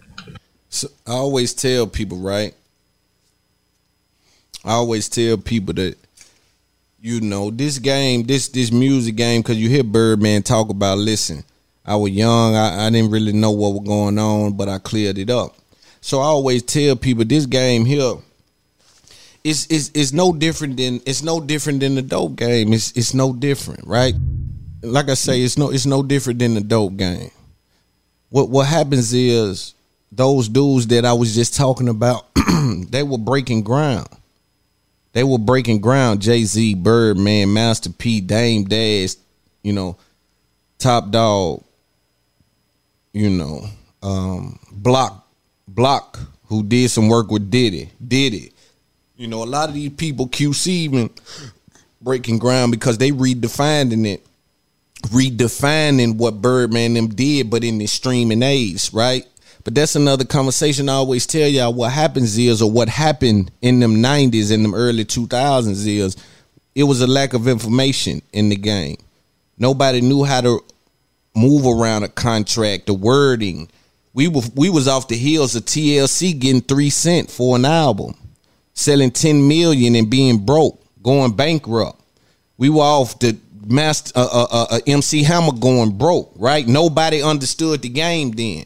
So 0.70 0.88
I 1.07 1.12
always 1.12 1.55
tell 1.55 1.86
people, 1.86 2.18
right? 2.18 2.55
I 4.64 4.72
always 4.72 5.09
tell 5.09 5.36
people 5.36 5.74
that 5.74 5.96
you 7.01 7.20
know 7.20 7.51
this 7.51 7.78
game, 7.78 8.24
this 8.24 8.48
this 8.48 8.70
music 8.72 9.16
game, 9.16 9.42
because 9.42 9.57
you 9.57 9.68
hear 9.68 9.84
Birdman 9.84 10.42
talk 10.42 10.68
about. 10.68 10.98
Listen, 10.98 11.44
I 11.84 11.96
was 11.96 12.12
young, 12.12 12.55
I, 12.55 12.86
I 12.86 12.90
didn't 12.90 13.11
really 13.11 13.32
know 13.32 13.51
what 13.51 13.74
was 13.74 13.86
going 13.86 14.18
on, 14.18 14.53
but 14.55 14.68
I 14.68 14.78
cleared 14.78 15.18
it 15.18 15.30
up. 15.30 15.57
So 16.01 16.20
I 16.20 16.24
always 16.24 16.62
tell 16.62 16.96
people 16.96 17.24
this 17.24 17.46
game 17.46 17.84
here 17.84 18.14
is 19.44 19.66
is 19.66 19.90
is 19.90 20.12
no 20.12 20.32
different 20.32 20.76
than 20.76 21.01
it's 21.07 21.22
no 21.22 21.40
different 21.40 21.80
than 21.80 21.94
the 21.94 22.03
dope 22.03 22.36
game. 22.36 22.72
It's 22.72 22.92
it's 22.92 23.14
no 23.14 23.32
different, 23.32 23.86
right? 23.86 24.14
Like 24.82 25.08
I 25.08 25.14
say, 25.14 25.42
it's 25.42 25.58
no 25.58 25.70
it's 25.70 25.86
no 25.86 26.02
different 26.02 26.38
than 26.38 26.54
the 26.54 26.60
dope 26.60 26.96
game. 26.96 27.30
What 28.30 28.48
what 28.48 28.66
happens 28.66 29.12
is 29.12 29.74
those 30.12 30.48
dudes 30.48 30.86
that 30.88 31.04
I 31.04 31.12
was 31.12 31.34
just 31.34 31.54
talking 31.54 31.88
about, 31.88 32.26
they 32.88 33.02
were 33.02 33.18
breaking 33.18 33.62
ground. 33.62 34.08
They 35.12 35.24
were 35.24 35.38
breaking 35.38 35.80
ground. 35.80 36.20
Jay 36.22 36.44
Z, 36.44 36.74
Birdman, 36.76 37.52
Master 37.52 37.90
P, 37.90 38.20
Dame 38.20 38.64
Dash, 38.64 39.16
you 39.62 39.72
know, 39.72 39.96
Top 40.78 41.10
Dawg, 41.10 41.62
you 43.12 43.28
know, 43.28 43.66
um, 44.02 44.58
Block, 44.72 45.26
Block, 45.68 46.18
who 46.46 46.62
did 46.62 46.90
some 46.90 47.08
work 47.08 47.30
with 47.30 47.50
Diddy, 47.50 47.90
Diddy. 48.06 48.52
You 49.16 49.28
know, 49.28 49.42
a 49.42 49.44
lot 49.44 49.68
of 49.68 49.74
these 49.74 49.90
people 49.90 50.28
QC 50.28 50.66
even 50.68 51.10
breaking 52.00 52.38
ground 52.38 52.72
because 52.72 52.96
they 52.98 53.10
redefining 53.10 54.06
it, 54.06 54.24
redefining 55.09 56.16
what 56.16 56.42
Birdman 56.42 56.94
them 56.94 57.09
did, 57.09 57.51
but 57.51 57.64
in 57.64 57.78
the 57.78 57.86
streaming 57.86 58.42
age, 58.42 58.92
right? 58.92 59.24
But 59.64 59.74
that's 59.74 59.96
another 59.96 60.24
conversation. 60.24 60.88
I 60.88 60.94
always 60.94 61.26
tell 61.26 61.48
y'all 61.48 61.74
what 61.74 61.92
happens 61.92 62.38
is, 62.38 62.62
or 62.62 62.70
what 62.70 62.88
happened 62.88 63.51
in 63.61 63.80
them 63.80 63.96
'90s 63.96 64.53
and 64.53 64.64
them 64.64 64.74
early 64.74 65.05
2000s 65.05 65.86
is, 65.86 66.16
it 66.74 66.84
was 66.84 67.01
a 67.01 67.07
lack 67.07 67.34
of 67.34 67.48
information 67.48 68.22
in 68.32 68.48
the 68.48 68.57
game. 68.57 68.96
Nobody 69.59 70.01
knew 70.01 70.24
how 70.24 70.40
to 70.40 70.64
move 71.34 71.66
around 71.66 72.03
a 72.03 72.09
contract, 72.09 72.86
the 72.86 72.94
wording. 72.94 73.68
We 74.14 74.28
were 74.28 74.42
we 74.55 74.70
was 74.70 74.88
off 74.88 75.09
the 75.09 75.16
heels 75.16 75.55
of 75.55 75.64
TLC 75.64 76.38
getting 76.38 76.62
three 76.62 76.90
cent 76.90 77.30
for 77.30 77.57
an 77.57 77.64
album, 77.64 78.14
selling 78.72 79.11
ten 79.11 79.46
million 79.46 79.94
and 79.94 80.11
being 80.11 80.44
broke, 80.44 80.82
going 81.03 81.32
bankrupt. 81.32 82.01
We 82.57 82.70
were 82.70 82.82
off 82.82 83.18
the 83.18 83.38
master 83.64 84.12
uh, 84.16 84.28
uh, 84.32 84.46
uh, 84.50 84.66
uh 84.70 84.80
MC 84.86 85.22
Hammer 85.22 85.52
going 85.52 85.96
broke. 85.96 86.32
Right? 86.36 86.66
Nobody 86.66 87.22
understood 87.22 87.82
the 87.82 87.88
game 87.88 88.32
then. 88.32 88.64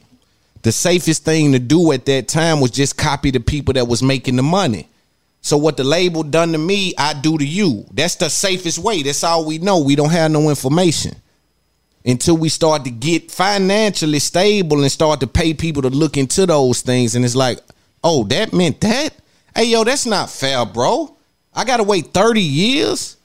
The 0.62 0.72
safest 0.72 1.24
thing 1.24 1.52
to 1.52 1.58
do 1.58 1.92
at 1.92 2.06
that 2.06 2.28
time 2.28 2.60
was 2.60 2.70
just 2.70 2.96
copy 2.96 3.30
the 3.30 3.40
people 3.40 3.74
that 3.74 3.86
was 3.86 4.02
making 4.02 4.36
the 4.36 4.42
money. 4.42 4.88
So 5.42 5.58
what 5.58 5.76
the 5.76 5.84
label 5.84 6.22
done 6.22 6.52
to 6.52 6.58
me, 6.58 6.94
I 6.96 7.12
do 7.12 7.36
to 7.36 7.46
you. 7.46 7.84
That's 7.92 8.14
the 8.14 8.30
safest 8.30 8.78
way. 8.78 9.02
That's 9.02 9.22
all 9.22 9.44
we 9.44 9.58
know. 9.58 9.80
We 9.80 9.94
don't 9.94 10.08
have 10.10 10.30
no 10.30 10.48
information 10.48 11.16
until 12.02 12.38
we 12.38 12.48
start 12.48 12.84
to 12.84 12.90
get 12.90 13.30
financially 13.30 14.20
stable 14.20 14.80
and 14.80 14.90
start 14.90 15.20
to 15.20 15.26
pay 15.26 15.52
people 15.52 15.82
to 15.82 15.90
look 15.90 16.16
into 16.16 16.46
those 16.46 16.80
things. 16.80 17.14
And 17.14 17.26
it's 17.26 17.36
like, 17.36 17.58
oh, 18.02 18.24
that 18.24 18.54
meant 18.54 18.80
that? 18.80 19.10
Hey, 19.54 19.64
yo, 19.64 19.84
that's 19.84 20.06
not 20.06 20.30
fair, 20.30 20.64
bro. 20.64 21.14
I 21.54 21.64
gotta 21.64 21.84
wait 21.84 22.06
30 22.14 22.40
years. 22.40 23.18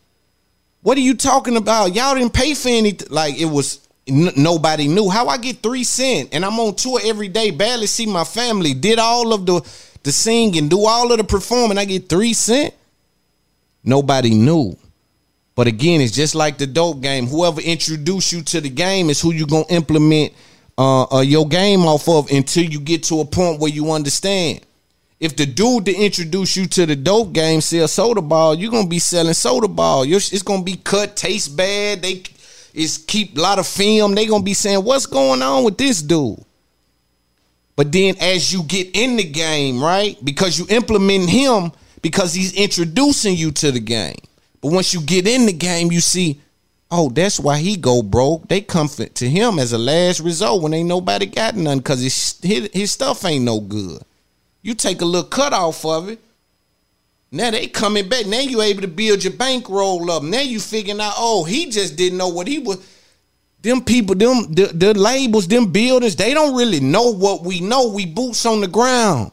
What 0.82 0.97
are 0.97 1.01
you 1.01 1.15
talking 1.15 1.57
about? 1.57 1.93
Y'all 1.93 2.15
didn't 2.15 2.34
pay 2.34 2.53
for 2.53 2.69
anything. 2.69 3.07
Like 3.09 3.39
it 3.39 3.45
was 3.45 3.88
n- 4.07 4.32
nobody 4.38 4.88
knew. 4.88 5.09
How 5.09 5.27
I 5.27 5.38
get 5.38 5.61
three 5.61 5.84
cent 5.84 6.30
and 6.34 6.45
I'm 6.45 6.59
on 6.59 6.75
tour 6.75 6.99
every 7.03 7.27
day, 7.27 7.51
barely 7.51 7.88
see 7.88 8.05
my 8.05 8.23
family, 8.23 8.73
did 8.73 8.99
all 8.99 9.34
of 9.34 9.45
the 9.45 9.61
the 10.03 10.11
singing, 10.11 10.69
do 10.69 10.86
all 10.86 11.11
of 11.11 11.17
the 11.17 11.23
performing. 11.25 11.77
I 11.77 11.86
get 11.86 12.07
three 12.07 12.34
cent. 12.34 12.73
Nobody 13.84 14.34
knew. 14.34 14.77
But 15.55 15.67
again, 15.67 15.99
it's 15.99 16.13
just 16.13 16.36
like 16.36 16.57
the 16.57 16.67
dope 16.67 17.01
game. 17.01 17.27
Whoever 17.27 17.59
introduced 17.59 18.32
you 18.32 18.41
to 18.43 18.61
the 18.61 18.69
game 18.69 19.09
is 19.09 19.19
who 19.19 19.34
you're 19.34 19.47
gonna 19.47 19.65
implement 19.69 20.32
uh, 20.77 21.03
uh, 21.17 21.19
your 21.19 21.45
game 21.45 21.82
off 21.82 22.07
of 22.07 22.32
until 22.32 22.63
you 22.63 22.80
get 22.80 23.03
to 23.03 23.19
a 23.19 23.25
point 23.25 23.59
where 23.59 23.71
you 23.71 23.91
understand. 23.91 24.61
If 25.20 25.36
the 25.36 25.45
dude 25.45 25.86
to 25.86 25.93
introduce 25.93 26.55
you 26.55 26.65
to 26.67 26.86
the 26.86 26.95
dope 26.95 27.34
game 27.34 27.59
sells 27.59 27.91
soda 27.91 28.22
ball, 28.22 28.55
you're 28.55 28.72
gonna 28.72 28.88
be 28.88 28.99
selling 28.99 29.34
soda 29.34 29.67
ball. 29.67 30.05
You're, 30.05 30.17
it's 30.17 30.43
gonna 30.43 30.63
be 30.63 30.78
cut, 30.78 31.17
taste 31.17 31.57
bad. 31.57 32.01
They 32.01 32.24
is 32.74 33.03
keep 33.05 33.38
a 33.38 33.41
lot 33.41 33.59
of 33.59 33.67
film. 33.67 34.15
They 34.15 34.26
gonna 34.26 34.43
be 34.43 34.53
saying, 34.53 34.84
"What's 34.84 35.05
going 35.05 35.41
on 35.41 35.65
with 35.65 35.78
this 35.78 36.01
dude?" 36.01 36.43
But 37.76 37.91
then 37.91 38.15
as 38.20 38.51
you 38.53 38.63
get 38.63 38.89
in 38.93 39.17
the 39.17 39.24
game, 39.24 39.84
right? 39.84 40.17
Because 40.24 40.57
you 40.57 40.65
implement 40.70 41.30
him 41.30 41.72
because 42.01 42.34
he's 42.34 42.53
introducing 42.53 43.36
you 43.36 43.51
to 43.51 43.72
the 43.72 43.80
game. 43.80 44.17
But 44.61 44.72
once 44.72 44.93
you 44.93 45.01
get 45.01 45.28
in 45.28 45.45
the 45.45 45.53
game, 45.53 45.91
you 45.91 46.01
see, 46.01 46.41
oh, 46.91 47.09
that's 47.09 47.39
why 47.39 47.57
he 47.57 47.78
go 47.78 48.01
broke. 48.01 48.47
They 48.47 48.61
come 48.61 48.88
to 48.89 49.30
him 49.30 49.59
as 49.59 49.74
a 49.74 49.78
last 49.78 50.20
result 50.20 50.61
when 50.61 50.74
ain't 50.74 50.89
nobody 50.89 51.26
got 51.26 51.55
none 51.55 51.78
because 51.78 52.01
his, 52.01 52.39
his 52.74 52.91
stuff 52.91 53.24
ain't 53.26 53.45
no 53.45 53.59
good. 53.59 54.01
You 54.70 54.76
take 54.76 55.01
a 55.01 55.05
little 55.05 55.28
cut 55.28 55.51
off 55.51 55.84
of 55.84 56.09
it. 56.09 56.20
Now 57.32 57.49
they 57.49 57.65
coming 57.65 58.07
back. 58.07 58.28
Now 58.28 58.41
you 58.41 58.61
able 58.61 58.82
to 58.82 58.88
build 58.88 59.24
your 59.24 59.34
bankroll 59.34 60.11
up. 60.11 60.22
Now 60.22 60.41
you 60.41 60.59
figuring 60.59 61.01
out, 61.01 61.13
oh, 61.17 61.43
he 61.43 61.72
just 61.72 61.95
didn't 61.95 62.20
know 62.20 62.28
what 62.28 62.47
he 62.47 62.59
was. 62.59 62.78
Them 63.63 63.84
people, 63.84 64.13
them 64.13 64.53
the, 64.53 64.67
the 64.67 64.93
labels, 64.93 65.47
them 65.47 65.72
buildings, 65.72 66.15
they 66.15 66.36
don't 66.36 66.55
really 66.55 66.80
know 66.80 67.11
what 67.11 67.41
we 67.41 67.61
know. 67.61 67.89
We 67.89 68.05
boots 68.05 68.45
on 68.45 68.61
the 68.61 68.67
ground. 68.67 69.32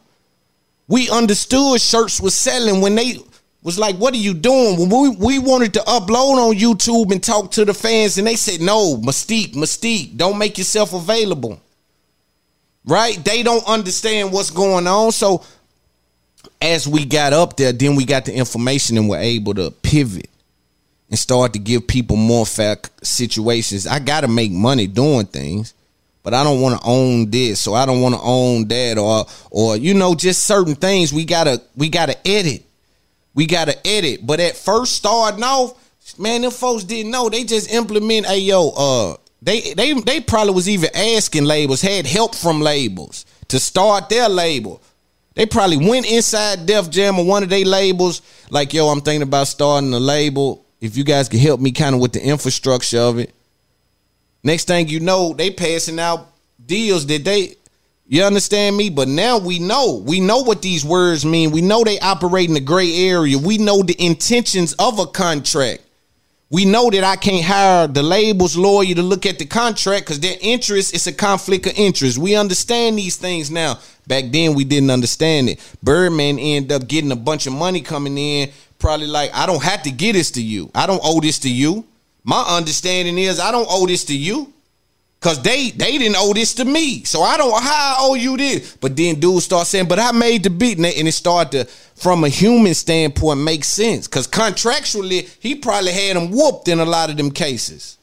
We 0.89 1.11
understood 1.11 1.83
shirts 1.83 2.19
was 2.19 2.35
selling 2.35 2.81
when 2.81 2.95
they 2.95 3.19
was 3.63 3.79
like, 3.79 3.97
"What 3.97 4.15
are 4.15 4.25
you 4.29 4.33
doing?" 4.33 4.79
When 4.79 4.89
we 4.89 5.11
we 5.11 5.39
wanted 5.39 5.75
to 5.75 5.81
upload 5.81 6.39
on 6.39 6.57
YouTube 6.57 7.13
and 7.13 7.23
talk 7.23 7.51
to 7.51 7.67
the 7.67 7.75
fans, 7.75 8.17
and 8.17 8.27
they 8.27 8.37
said, 8.37 8.63
"No, 8.63 8.97
Mystique, 8.97 9.55
Mystique, 9.55 10.17
don't 10.17 10.39
make 10.39 10.57
yourself 10.57 10.95
available." 10.95 11.61
Right? 12.87 13.23
They 13.25 13.43
don't 13.43 13.67
understand 13.67 14.33
what's 14.33 14.51
going 14.51 14.87
on. 14.87 15.13
So 15.13 15.45
as 16.61 16.87
we 16.87 17.05
got 17.05 17.33
up 17.33 17.57
there, 17.57 17.73
then 17.73 17.97
we 17.97 18.05
got 18.05 18.25
the 18.25 18.35
information 18.35 18.97
and 18.97 19.09
were 19.09 19.19
able 19.19 19.55
to 19.55 19.71
pivot 19.71 20.31
and 21.11 21.19
start 21.19 21.53
to 21.53 21.59
give 21.59 21.87
people 21.87 22.17
more 22.17 22.47
fact 22.47 22.91
situations. 23.05 23.87
I 23.87 23.99
got 23.99 24.21
to 24.21 24.29
make 24.29 24.53
money 24.53 24.87
doing 24.87 25.27
things, 25.27 25.75
but 26.23 26.33
I 26.33 26.45
don't 26.45 26.61
want 26.61 26.81
to 26.81 26.87
own 26.87 27.31
this, 27.31 27.61
so 27.61 27.75
I 27.75 27.87
don't 27.87 28.01
want 28.01 28.15
to 28.15 28.21
own 28.23 28.69
that, 28.69 28.99
or 28.99 29.27
or 29.51 29.77
you 29.77 29.95
know, 29.95 30.15
just 30.15 30.45
certain 30.47 30.75
things 30.75 31.13
we 31.13 31.25
gotta 31.25 31.63
we 31.77 31.89
gotta 31.89 32.17
edit 32.27 32.67
we 33.37 33.47
gotta 33.47 33.87
edit. 33.87 34.27
But 34.27 34.41
at 34.41 34.57
first 34.57 34.97
starting 34.97 35.45
off, 35.45 36.19
man, 36.19 36.41
them 36.41 36.51
folks 36.51 36.83
didn't 36.83 37.13
know. 37.13 37.29
They 37.29 37.45
just 37.45 37.71
implement. 37.71 38.27
Hey 38.27 38.41
yo, 38.41 38.71
uh, 38.71 39.17
they 39.43 39.75
they 39.75 39.93
they 39.93 40.21
probably 40.21 40.55
was 40.55 40.69
even 40.69 40.91
asking 40.95 41.45
labels, 41.45 41.81
had 41.81 42.07
help 42.07 42.35
from 42.35 42.61
labels 42.61 43.27
to 43.49 43.59
start 43.59 44.09
their 44.09 44.29
label. 44.29 44.83
They 45.35 45.47
probably 45.47 45.77
went 45.77 46.11
inside 46.11 46.65
Def 46.65 46.89
Jam 46.89 47.19
or 47.19 47.27
one 47.27 47.43
of 47.43 47.51
their 47.51 47.65
labels, 47.65 48.23
like, 48.49 48.73
yo, 48.73 48.89
I'm 48.89 49.03
thinking 49.03 49.23
about 49.23 49.49
starting 49.49 49.93
a 49.93 50.01
label. 50.01 50.65
If 50.81 50.97
you 50.97 51.05
guys 51.05 51.29
can 51.29 51.41
help 51.41 51.61
me 51.61 51.73
kind 51.73 51.95
of 51.95 52.01
with 52.01 52.13
the 52.13 52.25
infrastructure 52.25 52.99
of 52.99 53.19
it. 53.19 53.35
Next 54.43 54.67
thing 54.67 54.89
you 54.89 55.01
know, 55.01 55.35
they 55.35 55.51
passing 55.51 55.99
out 55.99 56.29
deals 56.67 57.07
that 57.07 57.25
they 57.25 57.57
you 58.09 58.23
understand 58.23 58.77
me? 58.77 58.89
But 58.89 59.09
now 59.09 59.39
we 59.39 59.59
know. 59.59 60.03
We 60.05 60.21
know 60.21 60.39
what 60.39 60.63
these 60.63 60.85
words 60.85 61.25
mean. 61.25 61.51
We 61.51 61.61
know 61.61 61.83
they 61.83 61.99
operate 61.99 62.49
in 62.49 62.55
the 62.55 62.61
gray 62.61 63.09
area. 63.09 63.37
We 63.37 63.59
know 63.59 63.83
the 63.83 63.97
intentions 63.99 64.75
of 64.75 64.99
a 65.01 65.07
contract. 65.07 65.83
We 66.49 66.65
know 66.65 66.91
that 66.91 67.03
I 67.03 67.17
can't 67.17 67.45
hire 67.45 67.89
the 67.89 68.05
label's 68.05 68.57
lawyer 68.57 68.95
to 68.95 69.03
look 69.03 69.27
at 69.27 69.41
the 69.41 69.47
contract 69.47 70.07
because 70.07 70.21
their 70.21 70.37
interest 70.41 70.95
is 70.95 71.09
a 71.09 71.13
conflict 71.13 71.67
of 71.67 71.73
interest. 71.77 72.19
We 72.19 72.37
understand 72.37 72.99
these 72.99 73.17
things 73.17 73.51
now. 73.51 73.81
Back 74.07 74.27
then, 74.31 74.55
we 74.55 74.63
didn't 74.63 74.91
understand 74.93 75.49
it. 75.49 75.77
Birdman 75.83 76.39
ended 76.39 76.71
up 76.71 76.87
getting 76.87 77.11
a 77.11 77.17
bunch 77.17 77.49
of 77.49 77.53
money 77.53 77.81
coming 77.81 78.17
in, 78.17 78.51
probably 78.79 79.09
like, 79.09 79.35
I 79.35 79.47
don't 79.47 79.63
have 79.65 79.83
to 79.83 79.91
get 79.91 80.13
this 80.13 80.31
to 80.33 80.43
you. 80.43 80.71
I 80.73 80.87
don't 80.87 81.01
owe 81.03 81.21
this 81.21 81.41
to 81.41 81.51
you. 81.51 81.85
My 82.23 82.43
understanding 82.43 83.19
is 83.19 83.41
I 83.41 83.51
don't 83.51 83.67
owe 83.69 83.87
this 83.87 84.05
to 84.05 84.17
you. 84.17 84.53
Cause 85.27 85.43
they 85.43 85.71
they 85.71 85.99
didn't 85.99 86.15
owe 86.17 86.33
this 86.33 86.55
to 86.55 86.65
me, 86.65 87.03
so 87.03 87.21
I 87.23 87.37
don't 87.37 87.51
how 87.51 87.59
I 87.59 87.97
owe 87.99 88.15
you 88.15 88.37
this. 88.37 88.77
But 88.77 88.97
then 88.97 89.19
dudes 89.19 89.45
start 89.45 89.67
saying, 89.67 89.89
"But 89.89 89.99
I 89.99 90.13
made 90.13 90.45
the 90.45 90.51
beat," 90.51 90.79
and 90.79 90.87
it 90.87 91.13
started 91.13 91.51
to, 91.51 91.73
from 91.97 92.23
a 92.23 92.29
human 92.29 92.75
standpoint, 92.75 93.41
make 93.41 93.65
sense. 93.65 94.07
Cause 94.07 94.29
contractually, 94.29 95.29
he 95.41 95.57
probably 95.57 95.91
had 95.91 96.17
him 96.17 96.31
whooped 96.31 96.69
in 96.69 96.79
a 96.79 96.85
lot 96.85 97.11
of 97.11 97.17
them 97.17 97.33
cases. 97.33 97.99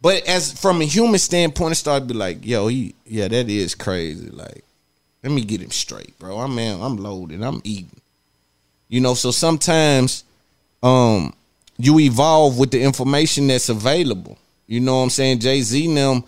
But 0.00 0.24
as 0.28 0.52
from 0.52 0.80
a 0.80 0.84
human 0.84 1.18
standpoint, 1.18 1.72
it 1.72 1.74
started 1.74 2.06
to 2.06 2.14
be 2.14 2.18
like, 2.20 2.46
"Yo, 2.46 2.68
he 2.68 2.94
yeah, 3.04 3.26
that 3.26 3.48
is 3.48 3.74
crazy." 3.74 4.30
Like, 4.30 4.62
let 5.24 5.32
me 5.32 5.42
get 5.42 5.60
him 5.60 5.72
straight, 5.72 6.16
bro. 6.20 6.38
I'm 6.38 6.54
man, 6.54 6.80
I'm 6.80 6.98
loaded. 6.98 7.42
I'm 7.42 7.60
eating. 7.64 8.00
You 8.88 9.00
know, 9.00 9.14
so 9.14 9.32
sometimes, 9.32 10.22
um, 10.84 11.32
you 11.78 11.98
evolve 11.98 12.60
with 12.60 12.70
the 12.70 12.80
information 12.80 13.48
that's 13.48 13.68
available. 13.68 14.38
You 14.70 14.78
know 14.78 14.98
what 14.98 15.02
I'm 15.02 15.10
saying? 15.10 15.40
Jay 15.40 15.62
Z 15.62 15.84
and 15.84 15.96
them, 15.96 16.24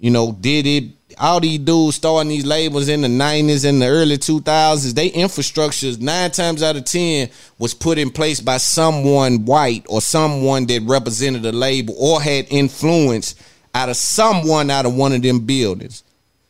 you 0.00 0.10
know, 0.10 0.32
did 0.32 0.66
it, 0.66 0.84
all 1.16 1.38
these 1.38 1.60
dudes 1.60 1.94
starting 1.94 2.28
these 2.28 2.44
labels 2.44 2.88
in 2.88 3.02
the 3.02 3.08
nineties 3.08 3.64
and 3.64 3.80
the 3.80 3.86
early 3.86 4.18
two 4.18 4.40
thousands, 4.40 4.94
they 4.94 5.10
infrastructures 5.10 6.00
nine 6.00 6.32
times 6.32 6.60
out 6.60 6.74
of 6.74 6.86
ten 6.86 7.30
was 7.56 7.72
put 7.72 7.96
in 7.96 8.10
place 8.10 8.40
by 8.40 8.56
someone 8.56 9.44
white 9.44 9.86
or 9.88 10.00
someone 10.00 10.66
that 10.66 10.82
represented 10.82 11.46
a 11.46 11.52
label 11.52 11.94
or 11.96 12.20
had 12.20 12.48
influence 12.50 13.36
out 13.76 13.88
of 13.88 13.96
someone 13.96 14.72
out 14.72 14.86
of 14.86 14.96
one 14.96 15.12
of 15.12 15.22
them 15.22 15.46
buildings. 15.46 16.02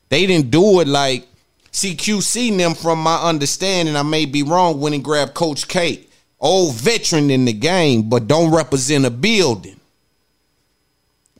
They 0.09 0.25
didn't 0.25 0.51
do 0.51 0.81
it 0.81 0.89
like 0.89 1.27
CQC 1.73 2.57
them 2.57 2.75
from 2.75 3.03
my 3.03 3.17
understanding. 3.23 3.97
I 3.97 4.03
may 4.03 4.25
be 4.25 4.43
wrong 4.43 4.81
when 4.81 4.95
he 4.95 4.99
grabbed 4.99 5.35
Coach 5.35 5.69
K, 5.69 6.07
old 6.41 6.75
veteran 6.77 7.31
in 7.31 7.45
the 7.45 7.53
game, 7.53 8.09
but 8.09 8.29
don't 8.29 8.51
represent 8.51 9.05
a 9.05 9.11
building 9.11 9.79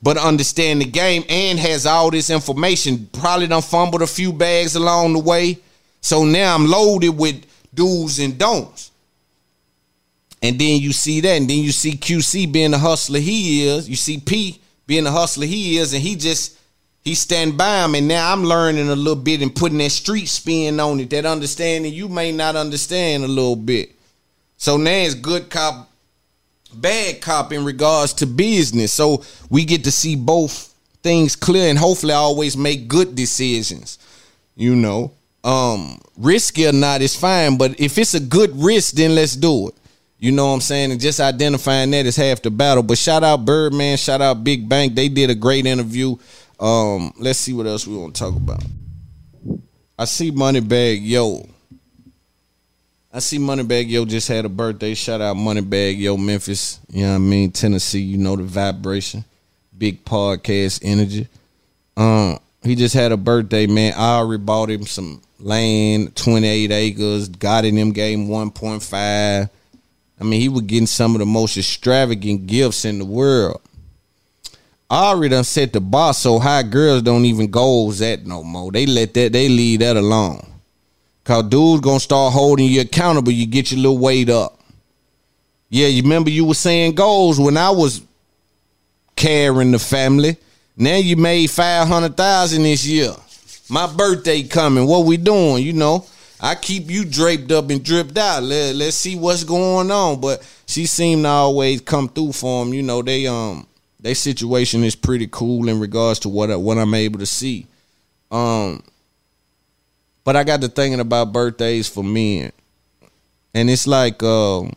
but 0.01 0.17
understand 0.17 0.81
the 0.81 0.85
game 0.85 1.23
and 1.29 1.59
has 1.59 1.85
all 1.85 2.11
this 2.11 2.29
information. 2.29 3.09
Probably 3.13 3.47
done 3.47 3.61
fumbled 3.61 4.01
a 4.01 4.07
few 4.07 4.31
bags 4.31 4.75
along 4.75 5.13
the 5.13 5.19
way. 5.19 5.57
So 6.01 6.23
now 6.23 6.53
I'm 6.53 6.67
loaded 6.67 7.09
with 7.09 7.43
do's 7.73 8.19
and 8.19 8.37
don'ts. 8.37 8.91
And 10.41 10.59
then 10.59 10.79
you 10.79 10.93
see 10.93 11.21
that, 11.21 11.37
and 11.37 11.49
then 11.49 11.59
you 11.59 11.71
see 11.71 11.93
QC 11.93 12.51
being 12.51 12.71
the 12.71 12.77
hustler 12.77 13.19
he 13.19 13.67
is. 13.67 13.89
You 13.89 13.95
see 13.95 14.19
P 14.19 14.59
being 14.85 15.05
the 15.05 15.11
hustler 15.11 15.47
he 15.47 15.77
is, 15.77 15.93
and 15.93 16.03
he 16.03 16.15
just 16.15 16.55
he 17.03 17.15
stand 17.15 17.57
by 17.57 17.83
him. 17.83 17.95
And 17.95 18.07
now 18.07 18.31
I'm 18.31 18.43
learning 18.43 18.89
a 18.89 18.95
little 18.95 19.15
bit 19.15 19.41
and 19.41 19.55
putting 19.55 19.79
that 19.79 19.91
street 19.91 20.27
spin 20.27 20.79
on 20.79 20.99
it, 20.99 21.09
that 21.11 21.25
understanding 21.25 21.93
you 21.93 22.09
may 22.09 22.31
not 22.31 22.55
understand 22.55 23.23
a 23.23 23.27
little 23.27 23.55
bit. 23.55 23.95
So 24.57 24.77
now 24.77 24.91
it's 24.91 25.15
good 25.15 25.49
cop, 25.49 25.89
bad 26.81 27.21
cop 27.21 27.51
in 27.51 27.65
regards 27.65 28.13
to 28.13 28.25
business. 28.25 28.93
So 28.93 29.23
we 29.49 29.65
get 29.65 29.83
to 29.85 29.91
see 29.91 30.15
both 30.15 30.73
things 31.01 31.35
clear 31.35 31.69
and 31.69 31.77
hopefully 31.77 32.13
always 32.13 32.57
make 32.57 32.87
good 32.87 33.15
decisions. 33.15 33.99
You 34.55 34.75
know, 34.75 35.13
um, 35.43 35.99
risky 36.17 36.67
or 36.67 36.71
not 36.71 37.01
is 37.01 37.15
fine, 37.15 37.57
but 37.57 37.79
if 37.79 37.97
it's 37.97 38.13
a 38.13 38.19
good 38.19 38.51
risk, 38.55 38.95
then 38.95 39.15
let's 39.15 39.35
do 39.35 39.67
it. 39.69 39.75
You 40.17 40.31
know 40.31 40.47
what 40.47 40.53
I'm 40.53 40.61
saying? 40.61 40.91
And 40.91 40.99
just 40.99 41.19
identifying 41.19 41.91
that 41.91 42.05
is 42.05 42.15
half 42.15 42.41
the 42.41 42.49
battle. 42.49 42.83
But 42.83 42.97
shout 42.97 43.23
out 43.23 43.45
Birdman, 43.45 43.97
shout 43.97 44.21
out 44.21 44.43
Big 44.43 44.67
Bank. 44.67 44.95
They 44.95 45.09
did 45.09 45.29
a 45.29 45.35
great 45.35 45.65
interview. 45.65 46.15
Um, 46.59 47.13
let's 47.17 47.39
see 47.39 47.53
what 47.53 47.67
else 47.67 47.85
we 47.85 47.97
want 47.97 48.15
to 48.15 48.19
talk 48.23 48.35
about. 48.35 48.63
I 49.99 50.05
see 50.05 50.31
Moneybagg 50.31 50.99
Yo. 51.01 51.47
I 53.15 53.19
see 53.19 53.37
Moneybagg 53.37 53.89
Yo 53.89 54.03
just 54.03 54.27
had 54.27 54.43
a 54.43 54.49
birthday. 54.49 54.93
Shout 54.93 55.21
out 55.21 55.37
Moneybagg 55.37 55.97
Yo 55.97 56.17
Memphis. 56.17 56.81
You 56.91 57.03
know 57.03 57.11
what 57.11 57.15
I 57.15 57.19
mean? 57.19 57.49
Tennessee, 57.49 58.01
you 58.01 58.17
know 58.17 58.35
the 58.35 58.43
vibration. 58.43 59.23
Big 59.77 60.03
podcast 60.03 60.81
energy. 60.83 61.29
Um, 61.95 62.39
he 62.61 62.75
just 62.75 62.93
had 62.93 63.13
a 63.13 63.17
birthday, 63.17 63.67
man. 63.67 63.93
I 63.95 64.17
already 64.17 64.43
bought 64.43 64.69
him 64.69 64.85
some 64.85 65.21
land, 65.39 66.13
28 66.17 66.71
acres, 66.73 67.29
got 67.29 67.63
in 67.63 67.77
him 67.77 67.93
game 67.93 68.27
1.5. 68.27 69.49
I 70.19 70.23
mean, 70.25 70.41
he 70.41 70.49
was 70.49 70.63
getting 70.63 70.85
some 70.85 71.15
of 71.15 71.19
the 71.19 71.25
most 71.25 71.55
extravagant 71.55 72.47
gifts 72.47 72.83
in 72.83 72.99
the 72.99 73.05
world. 73.05 73.61
I 74.89 75.05
already 75.05 75.29
done 75.29 75.45
set 75.45 75.71
the 75.71 75.79
bar 75.79 76.13
so 76.13 76.37
high 76.37 76.63
girls 76.63 77.01
don't 77.01 77.23
even 77.23 77.49
goals 77.49 77.99
that 77.99 78.25
no 78.25 78.43
more. 78.43 78.73
They 78.73 78.85
let 78.85 79.13
that 79.13 79.31
they 79.31 79.47
leave 79.47 79.79
that 79.79 79.95
alone. 79.95 80.54
Cause 81.25 81.43
dudes 81.49 81.81
gonna 81.81 81.99
start 81.99 82.33
holding 82.33 82.67
you 82.67 82.81
accountable. 82.81 83.31
You 83.31 83.47
get 83.47 83.71
your 83.71 83.81
little 83.81 83.97
weight 83.97 84.29
up. 84.29 84.59
Yeah, 85.69 85.87
you 85.87 86.03
remember 86.03 86.29
you 86.29 86.45
were 86.45 86.53
saying 86.53 86.93
goals 86.93 87.39
when 87.39 87.57
I 87.57 87.71
was 87.71 88.01
carrying 89.15 89.71
the 89.71 89.79
family. 89.79 90.37
Now 90.77 90.97
you 90.97 91.17
made 91.17 91.49
five 91.49 91.87
hundred 91.87 92.15
thousand 92.15 92.61
this 92.61 92.85
year. 92.85 93.11
My 93.69 93.91
birthday 93.91 94.43
coming. 94.43 94.85
What 94.85 95.05
we 95.05 95.17
doing? 95.17 95.63
You 95.63 95.73
know, 95.73 96.05
I 96.39 96.53
keep 96.53 96.91
you 96.91 97.03
draped 97.03 97.51
up 97.51 97.71
and 97.71 97.83
dripped 97.83 98.17
out. 98.19 98.43
Let, 98.43 98.75
let's 98.75 98.95
see 98.95 99.15
what's 99.15 99.43
going 99.43 99.89
on. 99.89 100.21
But 100.21 100.47
she 100.67 100.85
seemed 100.85 101.23
to 101.23 101.29
always 101.29 101.81
come 101.81 102.07
through 102.07 102.33
for 102.33 102.63
them. 102.63 102.71
You 102.71 102.83
know, 102.83 103.01
they 103.01 103.25
um 103.25 103.65
their 103.99 104.13
situation 104.13 104.83
is 104.83 104.95
pretty 104.95 105.25
cool 105.25 105.69
in 105.69 105.79
regards 105.79 106.19
to 106.19 106.29
what 106.29 106.51
I, 106.51 106.55
what 106.55 106.77
I'm 106.77 106.93
able 106.93 107.17
to 107.17 107.25
see. 107.25 107.65
Um, 108.29 108.83
but 110.25 110.35
I 110.35 110.43
got 110.43 110.59
to 110.61 110.67
thinking 110.67 110.99
about 110.99 111.31
birthdays 111.31 111.87
for 111.87 112.03
men, 112.03 112.51
and 113.53 113.69
it's 113.69 113.87
like 113.87 114.21
um, 114.21 114.73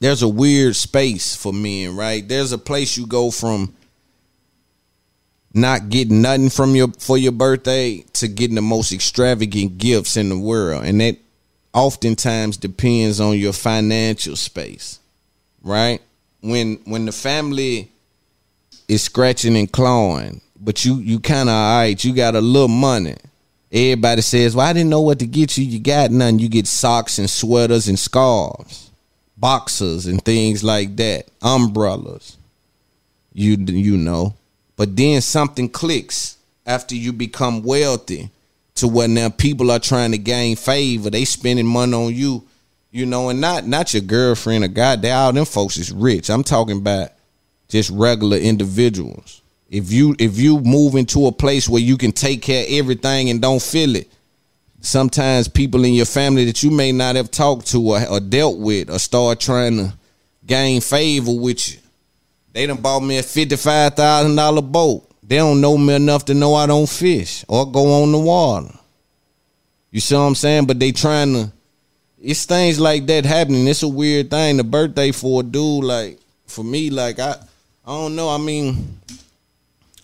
there's 0.00 0.22
a 0.22 0.28
weird 0.28 0.76
space 0.76 1.36
for 1.36 1.52
men, 1.52 1.94
right? 1.94 2.26
There's 2.26 2.52
a 2.52 2.58
place 2.58 2.96
you 2.96 3.06
go 3.06 3.30
from 3.30 3.74
not 5.52 5.90
getting 5.90 6.22
nothing 6.22 6.48
from 6.48 6.74
your 6.74 6.88
for 6.98 7.18
your 7.18 7.32
birthday 7.32 8.04
to 8.14 8.28
getting 8.28 8.54
the 8.54 8.62
most 8.62 8.92
extravagant 8.92 9.76
gifts 9.76 10.16
in 10.16 10.28
the 10.28 10.38
world, 10.38 10.84
and 10.84 11.00
that 11.00 11.18
oftentimes 11.74 12.56
depends 12.56 13.20
on 13.20 13.36
your 13.36 13.52
financial 13.52 14.36
space, 14.36 15.00
right? 15.62 16.00
When 16.40 16.76
when 16.84 17.06
the 17.06 17.12
family 17.12 17.90
is 18.88 19.02
scratching 19.02 19.56
and 19.56 19.70
clawing, 19.70 20.40
but 20.58 20.84
you 20.84 20.96
you 20.96 21.18
kind 21.18 21.48
of 21.48 21.54
all 21.54 21.78
right, 21.78 22.04
you 22.04 22.14
got 22.14 22.36
a 22.36 22.40
little 22.40 22.68
money. 22.68 23.16
Everybody 23.72 24.20
says, 24.20 24.54
"Well, 24.54 24.66
I 24.66 24.74
didn't 24.74 24.90
know 24.90 25.00
what 25.00 25.18
to 25.20 25.26
get 25.26 25.56
you. 25.56 25.64
You 25.64 25.78
got 25.78 26.10
none. 26.10 26.38
You 26.38 26.48
get 26.48 26.66
socks 26.66 27.18
and 27.18 27.30
sweaters 27.30 27.88
and 27.88 27.98
scarves, 27.98 28.90
boxers 29.36 30.06
and 30.06 30.22
things 30.22 30.62
like 30.62 30.96
that, 30.96 31.26
umbrellas." 31.40 32.36
You 33.32 33.56
you 33.56 33.96
know, 33.96 34.34
but 34.76 34.94
then 34.96 35.22
something 35.22 35.68
clicks 35.70 36.36
after 36.66 36.94
you 36.94 37.12
become 37.12 37.62
wealthy 37.62 38.30
to 38.74 38.88
where 38.88 39.08
now 39.08 39.28
people 39.28 39.70
are 39.70 39.78
trying 39.78 40.12
to 40.12 40.18
gain 40.18 40.56
favor. 40.56 41.10
They 41.10 41.24
spending 41.24 41.66
money 41.66 41.94
on 41.94 42.14
you, 42.14 42.44
you 42.90 43.06
know, 43.06 43.28
and 43.28 43.40
not 43.40 43.66
not 43.66 43.94
your 43.94 44.02
girlfriend 44.02 44.64
or. 44.64 45.02
They 45.02 45.10
all 45.10 45.32
them 45.32 45.44
folks 45.44 45.76
is 45.76 45.92
rich. 45.92 46.30
I'm 46.30 46.44
talking 46.44 46.78
about 46.78 47.10
just 47.68 47.90
regular 47.90 48.36
individuals. 48.36 49.41
If 49.72 49.90
you 49.90 50.14
if 50.18 50.38
you 50.38 50.60
move 50.60 50.96
into 50.96 51.26
a 51.26 51.32
place 51.32 51.66
where 51.66 51.80
you 51.80 51.96
can 51.96 52.12
take 52.12 52.42
care 52.42 52.62
of 52.62 52.70
everything 52.70 53.30
and 53.30 53.40
don't 53.40 53.62
feel 53.62 53.96
it, 53.96 54.06
sometimes 54.82 55.48
people 55.48 55.82
in 55.86 55.94
your 55.94 56.04
family 56.04 56.44
that 56.44 56.62
you 56.62 56.70
may 56.70 56.92
not 56.92 57.16
have 57.16 57.30
talked 57.30 57.68
to 57.68 57.80
or, 57.80 58.06
or 58.06 58.20
dealt 58.20 58.58
with 58.58 58.90
or 58.90 58.98
start 58.98 59.40
trying 59.40 59.78
to 59.78 59.94
gain 60.44 60.82
favor 60.82 61.32
with 61.32 61.72
you. 61.72 61.80
They 62.52 62.66
done 62.66 62.82
bought 62.82 63.00
me 63.00 63.16
a 63.16 63.22
fifty 63.22 63.56
five 63.56 63.94
thousand 63.94 64.36
dollar 64.36 64.60
boat. 64.60 65.08
They 65.22 65.36
don't 65.36 65.62
know 65.62 65.78
me 65.78 65.94
enough 65.94 66.26
to 66.26 66.34
know 66.34 66.54
I 66.54 66.66
don't 66.66 66.86
fish 66.88 67.42
or 67.48 67.64
go 67.64 68.02
on 68.02 68.12
the 68.12 68.18
water. 68.18 68.74
You 69.90 70.00
see 70.00 70.14
what 70.14 70.20
I'm 70.20 70.34
saying? 70.34 70.66
But 70.66 70.80
they 70.80 70.92
trying 70.92 71.32
to. 71.32 71.52
It's 72.20 72.44
things 72.44 72.78
like 72.78 73.06
that 73.06 73.24
happening. 73.24 73.66
It's 73.66 73.82
a 73.82 73.88
weird 73.88 74.28
thing. 74.28 74.58
The 74.58 74.64
birthday 74.64 75.12
for 75.12 75.40
a 75.40 75.42
dude, 75.42 75.84
like 75.84 76.18
for 76.46 76.62
me, 76.62 76.90
like 76.90 77.18
I, 77.18 77.36
I 77.86 77.90
don't 77.90 78.14
know. 78.14 78.28
I 78.28 78.36
mean, 78.36 78.98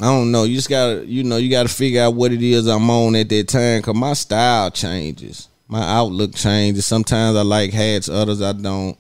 I 0.01 0.05
don't 0.05 0.31
know. 0.31 0.45
You 0.45 0.55
just 0.55 0.71
gotta, 0.71 1.05
you 1.07 1.25
know, 1.25 1.39
you 1.39 1.51
gotta 1.51 1.69
figure 1.69 2.03
out 2.03 2.15
what 2.15 2.33
it 2.33 2.43
is 2.43 2.67
I'm 2.67 2.89
on 2.89 3.17
at 3.17 3.29
that 3.31 3.49
time. 3.49 3.83
Cause 3.83 3.97
my 3.97 4.13
style 4.13 4.71
changes, 4.71 5.49
my 5.67 5.83
outlook 5.83 6.35
changes. 6.35 6.87
Sometimes 6.87 7.37
I 7.37 7.43
like 7.43 7.73
hats, 7.73 8.09
others 8.09 8.41
I 8.41 8.53
don't. 8.53 8.97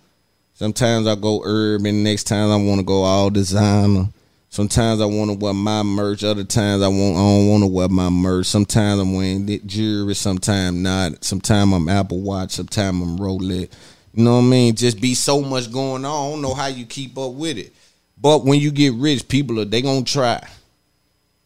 Sometimes 0.55 1.07
I 1.07 1.14
go 1.14 1.40
urban. 1.44 2.03
Next 2.03 2.24
time 2.24 2.51
I 2.51 2.57
want 2.57 2.80
to 2.80 2.84
go 2.84 3.05
all 3.05 3.30
designer. 3.30 4.09
Sometimes 4.51 5.01
I 5.01 5.05
want 5.05 5.30
to 5.30 5.36
wear 5.36 5.55
my 5.55 5.84
merch. 5.84 6.24
Other 6.24 6.42
times 6.42 6.82
I 6.82 6.88
want 6.88 7.16
I 7.16 7.20
don't 7.20 7.49
want 7.49 7.62
to 7.62 7.68
wear 7.68 7.88
my 7.88 8.09
merch. 8.09 8.46
Sometimes 8.46 9.01
I'm 9.01 9.14
wearing 9.14 9.46
jewelry. 9.66 10.16
Sometimes 10.16 10.76
not. 10.76 11.24
Sometimes 11.24 11.72
I'm 11.72 11.88
Apple 11.88 12.22
Watch. 12.22 12.53
Sometimes 12.53 13.01
I'm 13.01 13.18
Rolex. 13.18 13.70
You 14.14 14.24
know 14.24 14.32
what 14.32 14.42
I 14.42 14.49
mean? 14.49 14.74
Just 14.74 15.01
be 15.01 15.14
so 15.14 15.42
much 15.42 15.70
going 15.70 16.05
on. 16.05 16.11
I 16.11 16.30
don't 16.32 16.42
know 16.42 16.55
how 16.55 16.66
you 16.66 16.86
keep 16.86 17.16
up 17.16 17.34
with 17.34 17.57
it. 17.57 17.72
But 18.20 18.44
when 18.44 18.59
you 18.59 18.72
get 18.72 18.94
rich, 18.94 19.28
people 19.28 19.61
are 19.61 19.64
they 19.64 19.80
gonna 19.80 20.03
try. 20.03 20.44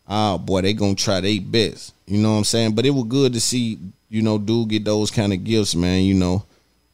Ah, 0.06 0.36
boy, 0.36 0.62
they 0.62 0.72
gonna 0.72 0.94
try 0.94 1.20
their 1.20 1.40
best. 1.40 1.94
You 2.06 2.18
know 2.18 2.32
what 2.32 2.38
I'm 2.38 2.44
saying? 2.44 2.74
But 2.74 2.86
it 2.86 2.90
was 2.90 3.04
good 3.04 3.32
to 3.32 3.40
see, 3.40 3.78
you 4.08 4.22
know, 4.22 4.38
dude 4.38 4.68
get 4.68 4.84
those 4.84 5.10
kind 5.10 5.32
of 5.32 5.44
gifts, 5.44 5.74
man. 5.74 6.02
You 6.02 6.14
know, 6.14 6.44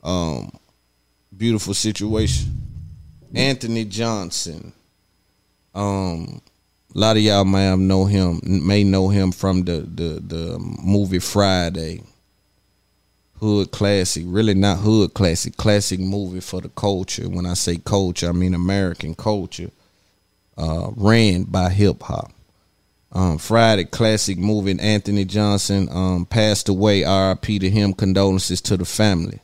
um, 0.03 0.53
beautiful 1.37 1.75
situation. 1.75 2.57
Anthony 3.35 3.85
Johnson. 3.85 4.73
Um, 5.75 6.41
a 6.95 6.99
lot 6.99 7.17
of 7.17 7.23
y'all 7.23 7.45
may 7.45 7.65
have 7.65 7.79
know 7.79 8.07
him, 8.07 8.41
may 8.43 8.83
know 8.85 9.09
him 9.09 9.33
from 9.33 9.63
the 9.65 9.81
the 9.81 10.21
the 10.27 10.59
movie 10.83 11.19
Friday. 11.19 12.03
Hood 13.41 13.71
classic, 13.71 14.25
really 14.27 14.55
not 14.55 14.79
hood 14.79 15.15
classic, 15.15 15.57
classic 15.57 16.01
movie 16.01 16.41
for 16.41 16.61
the 16.61 16.71
culture. 16.71 17.29
When 17.29 17.47
I 17.47 17.55
say 17.55 17.77
culture, 17.77 18.29
I 18.29 18.33
mean 18.33 18.55
American 18.55 19.15
culture. 19.15 19.71
Uh, 20.57 20.91
ran 20.97 21.45
by 21.45 21.71
hip 21.71 22.03
hop. 22.03 22.33
Um, 23.11 23.39
Friday 23.39 23.85
classic 23.85 24.39
moving 24.39 24.81
Anthony 24.81 25.25
Johnson 25.25 25.89
um, 25.91 26.27
passed 26.27 26.69
away. 26.69 27.05
R.I.P. 27.05 27.59
to 27.61 27.71
him. 27.71 27.95
Condolences 27.95 28.61
to 28.63 28.77
the 28.77 28.85
family. 28.85 29.41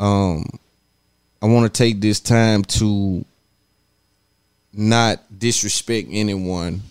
Um, 0.00 0.44
I 1.40 1.46
want 1.46 1.72
to 1.72 1.78
take 1.78 2.00
this 2.00 2.20
time 2.20 2.64
to 2.64 3.24
not 4.72 5.20
disrespect 5.36 6.08
anyone, 6.10 6.82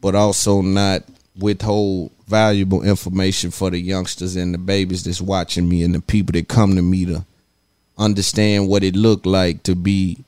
but 0.00 0.14
also 0.14 0.62
not 0.62 1.02
withhold 1.36 2.12
valuable 2.26 2.82
information 2.82 3.50
for 3.50 3.70
the 3.70 3.78
youngsters 3.78 4.36
and 4.36 4.54
the 4.54 4.58
babies 4.58 5.04
that's 5.04 5.20
watching 5.20 5.68
me 5.68 5.82
and 5.82 5.94
the 5.94 6.00
people 6.00 6.32
that 6.32 6.48
come 6.48 6.76
to 6.76 6.82
me 6.82 7.04
to 7.04 7.24
understand 7.98 8.68
what 8.68 8.82
it 8.82 8.96
looked 8.96 9.26
like 9.26 9.62
to 9.64 9.74
be 9.74 10.18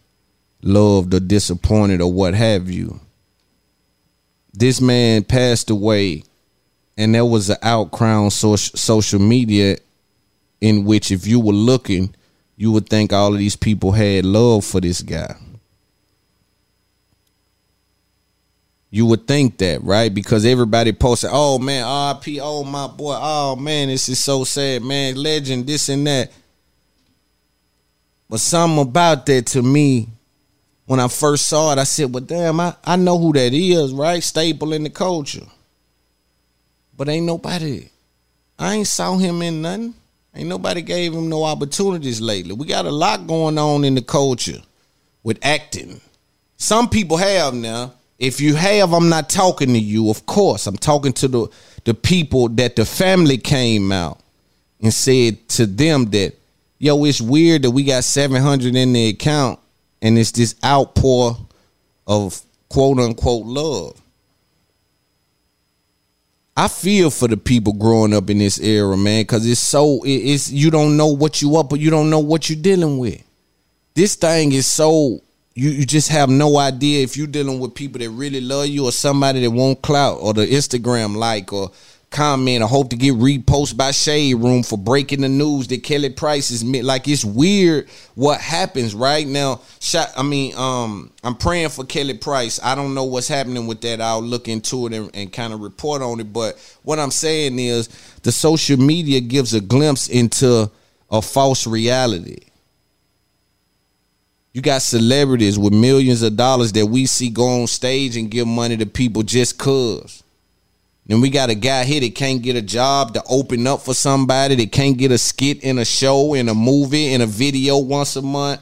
loved 0.63 1.15
or 1.15 1.21
disappointed 1.21 2.01
or 2.01 2.13
what 2.13 2.35
have 2.35 2.71
you. 2.71 3.01
This 4.57 4.81
man 4.81 5.23
passed 5.25 5.69
away, 5.69 6.23
and 6.97 7.15
there 7.15 7.27
was 7.27 7.51
an 7.51 7.59
outcry 7.63 8.15
on 8.15 8.31
social 8.31 8.75
social 8.77 9.21
media 9.21 9.77
in 10.63 10.87
which, 10.87 11.11
if 11.11 11.27
you 11.27 11.39
were 11.39 11.53
looking, 11.53 12.15
you 12.57 12.73
would 12.73 12.89
think 12.89 13.13
all 13.13 13.35
of 13.35 13.39
these 13.39 13.55
people 13.55 13.93
had 13.93 14.25
love 14.25 14.65
for 14.65 14.81
this 14.81 15.03
guy. 15.03 15.37
You 18.91 19.05
would 19.07 19.27
think 19.29 19.59
that, 19.59 19.83
right? 19.83 20.15
Because 20.15 20.47
everybody 20.47 20.93
posted, 20.93 21.29
"Oh 21.33 21.59
man, 21.59 21.85
RP, 21.85 22.41
oh 22.43 22.65
my 22.65 22.87
boy, 22.87 23.19
oh 23.21 23.57
man, 23.57 23.89
this 23.89 24.09
is 24.09 24.25
so 24.25 24.45
sad, 24.45 24.83
man, 24.83 25.17
legend, 25.17 25.67
this 25.67 25.91
and 25.91 26.07
that." 26.07 26.33
But 28.31 28.41
something 28.41 28.79
about 28.79 29.27
that 29.27 29.47
to 29.49 29.63
me, 29.63 30.09
when 30.87 31.01
I 31.01 31.09
first 31.09 31.49
saw 31.49 31.73
it, 31.73 31.79
I 31.79 31.85
said, 31.85 32.13
"Well, 32.13 32.25
damn, 32.25 32.61
I, 32.61 32.75
I 32.85 32.97
know 32.97 33.19
who 33.19 33.33
that 33.35 33.53
is, 33.53 33.93
right? 33.93 34.23
Staple 34.23 34.73
in 34.73 34.85
the 34.85 34.91
culture." 34.91 35.47
But 36.97 37.09
ain't 37.09 37.27
nobody, 37.27 37.91
I 38.59 38.75
ain't 38.75 38.87
saw 38.87 39.17
him 39.19 39.43
in 39.43 39.63
nothing. 39.63 39.95
Ain't 40.35 40.49
nobody 40.49 40.83
gave 40.83 41.13
him 41.15 41.29
no 41.29 41.45
opportunities 41.45 42.21
lately. 42.21 42.53
We 42.53 42.67
got 42.67 42.87
a 42.87 42.91
lot 42.91 43.27
going 43.27 43.59
on 43.59 43.85
in 43.85 43.95
the 43.95 44.03
culture 44.03 44.61
with 45.23 45.39
acting. 45.43 46.01
Some 46.57 46.89
people 46.89 47.17
have 47.17 47.55
now. 47.55 47.93
If 48.19 48.41
you 48.41 48.55
have, 48.55 48.95
I'm 48.95 49.11
not 49.11 49.29
talking 49.29 49.69
to 49.69 49.79
you. 49.79 50.09
Of 50.11 50.25
course, 50.25 50.67
I'm 50.67 50.77
talking 50.77 51.13
to 51.15 51.29
the 51.29 51.49
the 51.85 51.95
people 51.95 52.49
that 52.51 52.77
the 52.77 52.85
family 52.85 53.39
came 53.39 53.93
out 53.93 54.21
and 54.83 54.93
said 54.93 55.49
to 55.51 55.67
them 55.67 56.07
that, 56.07 56.35
yo, 56.79 57.05
it's 57.05 57.21
weird 57.21 57.63
that 57.63 57.71
we 57.71 57.85
got 57.85 58.05
700 58.05 58.75
in 58.75 58.93
the 58.93 59.09
account 59.09 59.61
and 60.03 60.19
it's 60.19 60.33
this 60.33 60.55
outpour 60.65 61.37
of 62.07 62.41
quote 62.69 62.99
unquote 62.99 63.47
love. 63.47 64.01
I 66.59 66.69
feel 66.69 67.11
for 67.11 67.29
the 67.29 67.37
people 67.37 67.75
growing 67.75 68.15
up 68.15 68.31
in 68.31 68.39
this 68.39 68.59
era, 68.59 68.97
man, 68.97 69.23
because 69.23 69.47
it's 69.47 69.61
so 69.61 70.01
it's 70.05 70.51
you 70.51 70.71
don't 70.71 70.97
know 70.97 71.09
what 71.09 71.43
you 71.43 71.57
up, 71.57 71.69
but 71.69 71.81
you 71.81 71.91
don't 71.91 72.09
know 72.09 72.21
what 72.21 72.49
you're 72.49 72.61
dealing 72.61 72.99
with. 72.99 73.23
This 73.95 74.15
thing 74.15 74.53
is 74.53 74.67
so 74.67 75.21
you, 75.55 75.71
you 75.71 75.87
just 75.87 76.09
have 76.09 76.29
no 76.29 76.59
idea 76.59 77.03
if 77.03 77.17
you're 77.17 77.27
dealing 77.27 77.59
with 77.59 77.75
people 77.75 77.99
that 77.99 78.11
really 78.11 78.41
love 78.41 78.69
you 78.69 78.85
or 78.85 78.93
somebody 78.93 79.41
that 79.41 79.51
won't 79.51 79.81
clout 79.83 80.19
or 80.21 80.35
the 80.35 80.47
Instagram 80.47 81.17
like 81.17 81.53
or 81.53 81.71
comment 82.11 82.63
or 82.63 82.67
hope 82.67 82.91
to 82.91 82.97
get 82.97 83.15
reposted 83.15 83.77
by 83.77 83.91
Shade 83.91 84.35
Room 84.35 84.63
for 84.63 84.79
breaking 84.79 85.21
the 85.21 85.29
news 85.29 85.67
that 85.69 85.83
Kelly 85.83 86.11
Price 86.11 86.51
is 86.51 86.65
mi- 86.65 86.83
like 86.83 87.09
it's 87.09 87.25
weird 87.25 87.89
what 88.15 88.41
happens 88.41 88.95
right 88.95 89.27
now. 89.27 89.61
Shot, 89.81 90.11
I 90.17 90.23
mean, 90.23 90.55
um, 90.57 91.11
I'm 91.25 91.35
praying 91.35 91.71
for 91.71 91.85
Kelly 91.85 92.17
Price. 92.17 92.61
I 92.63 92.75
don't 92.75 92.95
know 92.95 93.05
what's 93.05 93.29
happening 93.29 93.67
with 93.67 93.81
that. 93.83 94.01
I'll 94.01 94.23
look 94.23 94.49
into 94.49 94.87
it 94.87 94.93
and, 94.93 95.11
and 95.15 95.33
kind 95.33 95.53
of 95.53 95.61
report 95.61 96.01
on 96.01 96.21
it. 96.21 96.33
But 96.33 96.57
what 96.83 96.99
I'm 96.99 97.11
saying 97.11 97.59
is 97.59 97.89
the 98.23 98.33
social 98.33 98.79
media 98.79 99.21
gives 99.21 99.53
a 99.53 99.61
glimpse 99.61 100.09
into 100.09 100.71
a 101.11 101.21
false 101.21 101.67
reality. 101.67 102.39
You 104.53 104.63
got 104.63 104.81
celebrities 104.81 105.59
with 105.59 105.75
millions 105.75 106.23
of 106.23 106.35
dollars 106.37 106.73
that 106.73 106.87
we 106.87 107.05
see 107.05 107.29
go 107.29 107.61
on 107.61 107.67
stage 107.67 108.17
and 108.17 108.31
give 108.31 108.47
money 108.47 108.77
to 108.79 108.87
people 108.87 109.23
just 109.23 109.59
cause. 109.59 110.23
Then 111.07 111.21
we 111.21 111.31
got 111.31 111.51
a 111.51 111.55
guy 111.55 111.85
here 111.85 112.01
that 112.01 112.15
can't 112.15 112.43
get 112.43 112.57
a 112.57 112.63
job 112.63 113.15
to 113.15 113.23
open 113.29 113.67
up 113.67 113.83
for 113.83 113.95
somebody 113.95 114.57
that 114.57 114.73
can't 114.73 114.99
get 114.99 115.13
a 115.13 115.19
skit 115.19 115.63
in 115.63 115.79
a 115.79 115.85
show, 115.85 116.35
in 116.35 116.49
a 116.49 116.55
movie, 116.55 117.13
in 117.13 117.21
a 117.21 117.27
video 117.27 117.79
once 117.79 118.17
a 118.17 118.23
month. 118.23 118.61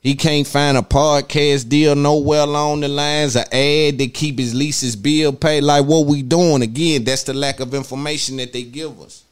He 0.00 0.14
can't 0.14 0.46
find 0.46 0.76
a 0.76 0.82
podcast 0.82 1.68
deal 1.68 1.96
nowhere 1.96 2.42
along 2.42 2.80
the 2.80 2.88
lines, 2.88 3.34
an 3.34 3.44
ad 3.50 3.98
to 3.98 4.06
keep 4.06 4.38
his 4.38 4.54
leases 4.54 4.94
bill 4.94 5.32
paid. 5.32 5.62
Like 5.62 5.86
what 5.86 6.06
we 6.06 6.22
doing 6.22 6.62
again? 6.62 7.04
That's 7.04 7.24
the 7.24 7.34
lack 7.34 7.58
of 7.58 7.74
information 7.74 8.36
that 8.36 8.52
they 8.52 8.62
give 8.62 9.00
us. 9.00 9.24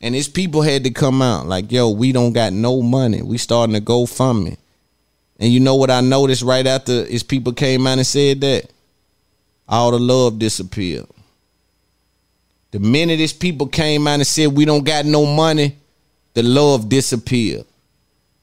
And 0.00 0.14
his 0.14 0.28
people 0.28 0.60
had 0.60 0.84
to 0.84 0.90
come 0.90 1.22
out 1.22 1.46
like, 1.46 1.72
yo, 1.72 1.88
we 1.88 2.12
don't 2.12 2.32
got 2.32 2.52
no 2.52 2.82
money. 2.82 3.22
We 3.22 3.38
starting 3.38 3.74
to 3.74 3.80
go 3.80 4.06
me. 4.34 4.58
And 5.38 5.52
you 5.52 5.60
know 5.60 5.76
what 5.76 5.90
I 5.90 6.00
noticed 6.00 6.42
right 6.42 6.66
after 6.66 7.04
his 7.04 7.22
people 7.22 7.52
came 7.52 7.86
out 7.86 7.98
and 7.98 8.06
said 8.06 8.40
that? 8.42 8.70
All 9.68 9.90
the 9.90 9.98
love 9.98 10.38
disappeared. 10.38 11.06
The 12.70 12.78
minute 12.78 13.18
his 13.18 13.32
people 13.32 13.66
came 13.66 14.06
out 14.06 14.14
and 14.14 14.26
said 14.26 14.48
we 14.48 14.64
don't 14.64 14.84
got 14.84 15.06
no 15.06 15.24
money, 15.24 15.76
the 16.34 16.42
love 16.42 16.88
disappeared. 16.88 17.64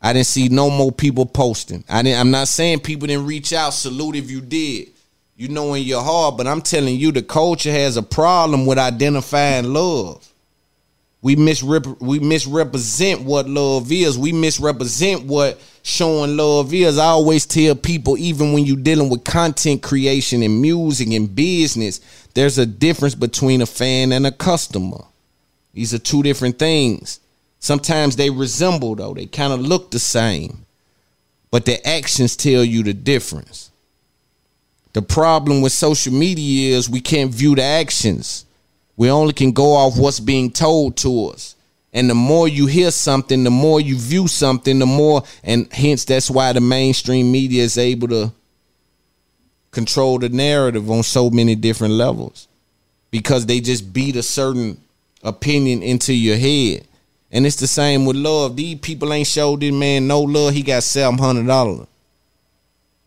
I 0.02 0.12
didn't 0.12 0.28
see 0.28 0.50
no 0.50 0.70
more 0.70 0.92
people 0.92 1.26
posting. 1.26 1.84
I 1.88 2.02
didn't 2.02 2.20
I'm 2.20 2.32
not 2.32 2.48
saying 2.48 2.82
people 2.82 3.08
didn't 3.08 3.26
reach 3.26 3.54
out, 3.54 3.72
salute 3.72 4.16
if 4.16 4.30
you 4.30 4.42
did. 4.42 4.90
You 5.36 5.48
know 5.48 5.74
in 5.74 5.84
your 5.84 6.04
heart, 6.04 6.38
but 6.38 6.46
I'm 6.46 6.62
telling 6.62 6.98
you 6.98 7.12
the 7.12 7.22
culture 7.22 7.72
has 7.72 7.98
a 7.98 8.04
problem 8.04 8.66
with 8.66 8.78
identifying 8.78 9.72
love. 9.74 10.28
We 11.22 11.36
we 11.36 12.20
misrepresent 12.20 13.22
what 13.22 13.48
love 13.48 13.92
is. 13.92 14.18
We 14.18 14.34
misrepresent 14.34 15.24
what 15.24 15.60
showing 15.84 16.36
love 16.38 16.74
is. 16.74 16.98
I 16.98 17.06
always 17.08 17.46
tell 17.46 17.76
people, 17.76 18.18
even 18.18 18.54
when 18.54 18.66
you're 18.66 18.78
dealing 18.78 19.10
with 19.10 19.24
content 19.24 19.84
creation 19.84 20.42
and 20.42 20.62
music 20.62 21.12
and 21.12 21.36
business, 21.36 22.00
there's 22.34 22.58
a 22.58 22.66
difference 22.66 23.14
between 23.14 23.62
a 23.62 23.66
fan 23.68 24.12
and 24.12 24.26
a 24.26 24.32
customer. 24.32 25.04
These 25.74 25.94
are 25.94 26.00
two 26.00 26.24
different 26.24 26.58
things. 26.58 27.20
Sometimes 27.60 28.16
they 28.16 28.30
resemble 28.30 28.96
though. 28.96 29.14
They 29.14 29.26
kind 29.26 29.54
of 29.54 29.62
look 29.62 29.92
the 29.92 30.00
same. 30.00 30.66
But 31.52 31.66
their 31.66 31.80
actions 31.86 32.36
tell 32.36 32.64
you 32.64 32.82
the 32.82 32.94
difference. 32.94 33.70
The 34.94 35.02
problem 35.02 35.62
with 35.62 35.72
social 35.72 36.14
media 36.14 36.76
is 36.78 36.90
we 36.90 37.02
can't 37.02 37.32
view 37.32 37.56
the 37.56 37.64
actions. 37.64 38.46
We 38.96 39.10
only 39.10 39.34
can 39.34 39.52
go 39.52 39.74
off 39.74 39.98
what's 39.98 40.20
being 40.20 40.52
told 40.52 40.98
to 40.98 41.28
us. 41.28 41.56
And 41.94 42.10
the 42.10 42.16
more 42.16 42.48
you 42.48 42.66
hear 42.66 42.90
something, 42.90 43.44
the 43.44 43.52
more 43.52 43.80
you 43.80 43.98
view 43.98 44.28
something, 44.28 44.80
the 44.80 44.86
more, 44.88 45.24
and 45.44 45.72
hence 45.72 46.06
that's 46.06 46.30
why 46.30 46.52
the 46.52 46.62
mainstream 46.62 47.32
media 47.32 47.64
is 47.64 47.78
able 47.78 48.08
to 48.08 48.32
control 49.70 50.18
the 50.18 50.30
narrative 50.30 50.90
on 50.90 51.04
so 51.04 51.30
many 51.30 51.56
different 51.56 51.94
levels 51.94 52.48
because 53.12 53.46
they 53.46 53.60
just 53.60 53.94
beat 53.94 54.16
a 54.16 54.24
certain 54.24 54.80
opinion 55.24 55.84
into 55.84 56.14
your 56.14 56.38
head. 56.38 56.88
And 57.32 57.46
it's 57.46 57.56
the 57.58 57.68
same 57.68 58.06
with 58.06 58.16
love. 58.16 58.56
These 58.56 58.80
people 58.80 59.14
ain't 59.14 59.28
showed 59.28 59.62
this 59.62 59.74
man 59.74 60.08
no 60.08 60.22
love. 60.22 60.54
He 60.54 60.64
got 60.64 60.84
seven 60.84 61.18
hundred 61.18 61.48
dollars 61.48 61.88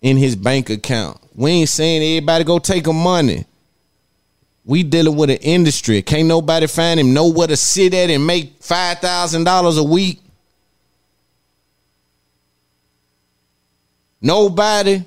in 0.01 0.17
his 0.17 0.37
bank 0.37 0.71
account. 0.71 1.19
We 1.35 1.51
ain't 1.51 1.69
saying 1.69 2.03
everybody 2.03 2.45
go 2.45 2.59
take 2.59 2.87
him 2.87 2.97
money. 2.97 3.45
We 4.67 4.83
dealing 4.83 5.17
with 5.17 5.31
an 5.31 5.37
industry. 5.39 6.03
Can't 6.03 6.27
nobody 6.27 6.67
find 6.67 6.99
him 6.99 7.15
nowhere 7.15 7.47
to 7.47 7.57
sit 7.57 7.95
at 7.95 8.11
and 8.11 8.27
make 8.27 8.61
five 8.61 8.99
thousand 8.99 9.45
dollars 9.45 9.79
a 9.79 9.85
week. 9.85 10.21
Nobody. 14.21 15.05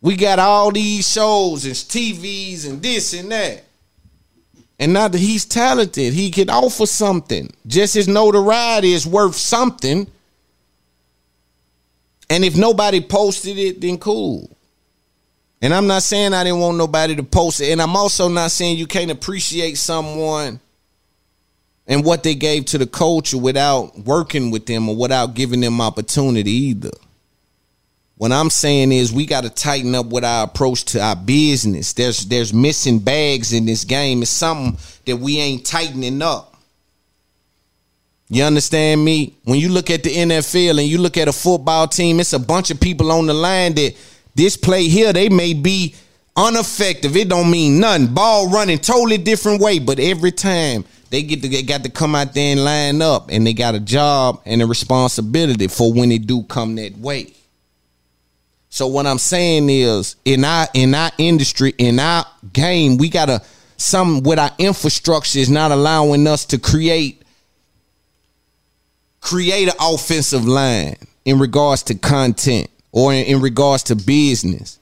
We 0.00 0.16
got 0.16 0.38
all 0.38 0.72
these 0.72 1.08
shows 1.08 1.64
and 1.64 1.74
TVs 1.74 2.68
and 2.68 2.82
this 2.82 3.12
and 3.12 3.30
that. 3.30 3.62
And 4.78 4.94
now 4.94 5.06
that 5.06 5.18
he's 5.18 5.44
talented, 5.44 6.12
he 6.12 6.30
can 6.30 6.50
offer 6.50 6.86
something. 6.86 7.48
Just 7.66 7.94
his 7.94 8.08
notoriety 8.08 8.94
is 8.94 9.06
worth 9.06 9.36
something. 9.36 10.08
And 12.28 12.44
if 12.44 12.56
nobody 12.56 13.00
posted 13.00 13.58
it, 13.58 13.80
then 13.80 13.98
cool. 13.98 14.50
And 15.62 15.72
I'm 15.72 15.86
not 15.86 16.02
saying 16.02 16.34
I 16.34 16.42
didn't 16.42 16.58
want 16.58 16.76
nobody 16.76 17.14
to 17.14 17.22
post 17.22 17.60
it. 17.60 17.70
And 17.70 17.80
I'm 17.80 17.94
also 17.94 18.28
not 18.28 18.50
saying 18.50 18.78
you 18.78 18.88
can't 18.88 19.12
appreciate 19.12 19.78
someone 19.78 20.58
and 21.86 22.04
what 22.04 22.24
they 22.24 22.34
gave 22.34 22.64
to 22.66 22.78
the 22.78 22.86
culture 22.86 23.38
without 23.38 23.96
working 24.00 24.50
with 24.50 24.66
them 24.66 24.88
or 24.88 24.96
without 24.96 25.34
giving 25.34 25.60
them 25.60 25.80
opportunity 25.80 26.50
either. 26.50 26.90
What 28.16 28.32
I'm 28.32 28.50
saying 28.50 28.92
is 28.92 29.12
we 29.12 29.24
got 29.24 29.44
to 29.44 29.50
tighten 29.50 29.94
up 29.94 30.06
with 30.06 30.24
our 30.24 30.44
approach 30.44 30.84
to 30.86 31.00
our 31.00 31.16
business. 31.16 31.92
There's 31.92 32.26
there's 32.26 32.52
missing 32.52 32.98
bags 32.98 33.52
in 33.52 33.64
this 33.64 33.84
game. 33.84 34.22
It's 34.22 34.30
something 34.30 34.78
that 35.06 35.16
we 35.16 35.38
ain't 35.38 35.64
tightening 35.64 36.22
up. 36.22 36.56
You 38.28 38.44
understand 38.44 39.04
me? 39.04 39.34
When 39.44 39.58
you 39.58 39.68
look 39.68 39.90
at 39.90 40.02
the 40.04 40.10
NFL 40.10 40.78
and 40.78 40.88
you 40.88 40.98
look 40.98 41.16
at 41.16 41.28
a 41.28 41.32
football 41.32 41.88
team, 41.88 42.20
it's 42.20 42.32
a 42.32 42.38
bunch 42.38 42.70
of 42.70 42.80
people 42.80 43.12
on 43.12 43.26
the 43.26 43.34
line 43.34 43.74
that 43.74 43.94
this 44.34 44.56
play 44.56 44.88
here, 44.88 45.12
they 45.12 45.28
may 45.28 45.54
be 45.54 45.94
ineffective. 46.36 47.16
It 47.16 47.28
don't 47.28 47.50
mean 47.50 47.80
nothing. 47.80 48.14
Ball 48.14 48.48
running 48.50 48.78
totally 48.78 49.18
different 49.18 49.60
way, 49.60 49.78
but 49.78 49.98
every 49.98 50.32
time 50.32 50.84
they 51.10 51.22
get 51.22 51.42
to 51.42 51.48
they 51.48 51.62
got 51.62 51.84
to 51.84 51.90
come 51.90 52.14
out 52.14 52.32
there 52.32 52.52
and 52.52 52.64
line 52.64 53.02
up, 53.02 53.30
and 53.30 53.46
they 53.46 53.52
got 53.52 53.74
a 53.74 53.80
job 53.80 54.40
and 54.46 54.62
a 54.62 54.66
responsibility 54.66 55.68
for 55.68 55.92
when 55.92 56.08
they 56.08 56.18
do 56.18 56.42
come 56.44 56.76
that 56.76 56.96
way. 56.96 57.34
So 58.70 58.86
what 58.86 59.06
I'm 59.06 59.18
saying 59.18 59.68
is 59.68 60.16
in 60.24 60.44
our 60.44 60.66
in 60.72 60.94
our 60.94 61.10
industry, 61.18 61.74
in 61.76 61.98
our 61.98 62.24
game, 62.54 62.96
we 62.96 63.10
gotta 63.10 63.42
some 63.76 64.22
with 64.22 64.38
our 64.38 64.52
infrastructure 64.58 65.38
is 65.38 65.50
not 65.50 65.72
allowing 65.72 66.26
us 66.26 66.46
to 66.46 66.58
create 66.58 67.22
create 69.20 69.68
an 69.68 69.74
offensive 69.78 70.46
line 70.46 70.96
in 71.26 71.38
regards 71.38 71.82
to 71.82 71.94
content 71.94 72.70
or 72.92 73.12
in, 73.12 73.24
in 73.24 73.40
regards 73.40 73.84
to 73.84 73.96
business. 73.96 74.78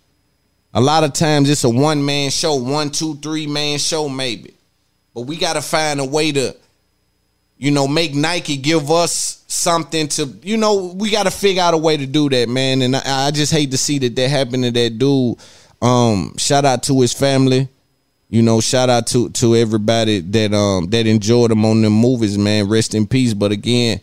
A 0.75 0.81
lot 0.81 1.03
of 1.03 1.13
times 1.15 1.49
it's 1.49 1.65
a 1.65 1.71
one 1.71 2.05
man 2.05 2.31
show, 2.31 2.57
one, 2.57 2.91
two, 2.91 3.17
three 3.17 3.47
man 3.47 3.79
show, 3.79 4.09
maybe. 4.09 4.55
But 5.15 5.23
we 5.23 5.37
got 5.37 5.55
to 5.55 5.63
find 5.63 5.99
a 5.99 6.05
way 6.05 6.31
to, 6.33 6.55
you 7.57 7.71
know, 7.71 7.89
make 7.89 8.15
Nike 8.15 8.57
give 8.57 8.91
us 8.91 9.45
something 9.49 10.07
to, 10.09 10.27
you 10.43 10.57
know, 10.57 10.93
we 10.95 11.11
got 11.11 11.25
to 11.25 11.31
figure 11.31 11.63
out 11.63 11.75
a 11.75 11.79
way 11.79 11.97
to 11.97 12.07
do 12.07 12.29
that, 12.29 12.49
man. 12.49 12.83
And 12.83 12.95
I, 12.95 13.27
I 13.27 13.31
just 13.33 13.53
hate 13.53 13.73
to 13.73 13.79
see 13.79 13.99
that 13.99 14.15
that 14.15 14.29
happened 14.29 14.65
to 14.65 14.71
that 14.71 14.99
dude. 14.99 15.39
Um, 15.83 16.37
shout 16.37 16.65
out 16.65 16.85
to 16.85 17.01
his 17.01 17.13
family. 17.13 17.69
You 18.29 18.43
know, 18.43 18.61
shout 18.61 18.89
out 18.89 19.09
to 19.09 19.29
to 19.31 19.57
everybody 19.57 20.21
that 20.21 20.55
um 20.55 20.87
that 20.91 21.05
enjoyed 21.09 21.51
him 21.51 21.65
on 21.65 21.83
them 21.83 21.95
movies, 21.95 22.39
man. 22.39 22.69
Rest 22.69 22.95
in 22.95 23.09
peace. 23.09 23.35
But 23.35 23.51
again, 23.51 24.01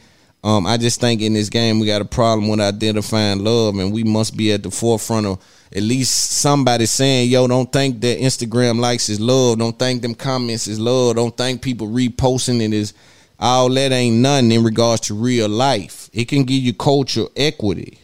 um, 0.48 0.66
I 0.66 0.78
just 0.78 1.02
think 1.02 1.22
in 1.22 1.34
this 1.34 1.50
game 1.50 1.78
we 1.78 1.88
got 1.88 2.02
a 2.02 2.06
problem 2.06 2.48
with 2.48 2.62
identifying 2.62 3.44
love, 3.44 3.76
and 3.80 3.92
we 3.92 4.06
must 4.06 4.38
be 4.38 4.54
at 4.54 4.64
the 4.64 4.72
forefront 4.72 5.26
of 5.26 5.44
at 5.76 5.84
least 5.84 6.40
somebody 6.40 6.86
saying, 6.86 7.30
"Yo, 7.30 7.48
don't 7.48 7.70
think 7.70 8.00
that 8.00 8.20
Instagram 8.20 8.80
likes 8.80 9.10
is 9.10 9.20
love. 9.20 9.60
Don't 9.60 9.78
think 9.78 10.02
them 10.02 10.16
comments 10.16 10.70
is 10.70 10.80
love. 10.80 11.18
Don't 11.18 11.36
think 11.36 11.62
people 11.62 11.90
reposting 11.90 12.62
it 12.62 12.72
is 12.72 12.94
all 13.38 13.68
that 13.72 13.92
ain't 13.92 14.16
nothing 14.16 14.54
in 14.54 14.64
regards 14.64 15.02
to 15.02 15.16
real 15.16 15.50
life. 15.50 16.10
It 16.14 16.30
can 16.30 16.46
give 16.46 16.64
you 16.64 16.74
cultural 16.74 17.30
equity, 17.36 18.00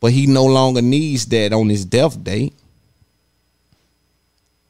but 0.00 0.10
he 0.10 0.26
no 0.26 0.44
longer 0.44 0.82
needs 0.82 1.26
that 1.26 1.52
on 1.52 1.68
his 1.68 1.84
death 1.84 2.20
date." 2.24 2.52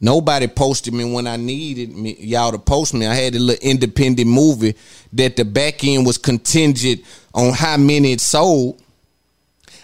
Nobody 0.01 0.47
posted 0.47 0.93
me 0.93 1.11
when 1.11 1.27
I 1.27 1.37
needed 1.37 1.97
me, 1.97 2.17
y'all 2.19 2.53
to 2.53 2.59
post 2.59 2.93
me. 2.93 3.07
I 3.07 3.15
had 3.15 3.35
a 3.35 3.39
little 3.39 3.67
independent 3.67 4.29
movie 4.29 4.75
that 5.15 5.37
the 5.37 5.45
back 5.45 5.83
end 5.85 6.05
was 6.05 6.19
contingent 6.19 7.03
on 7.33 7.53
how 7.53 7.77
many 7.79 8.13
it 8.13 8.21
sold. 8.21 8.83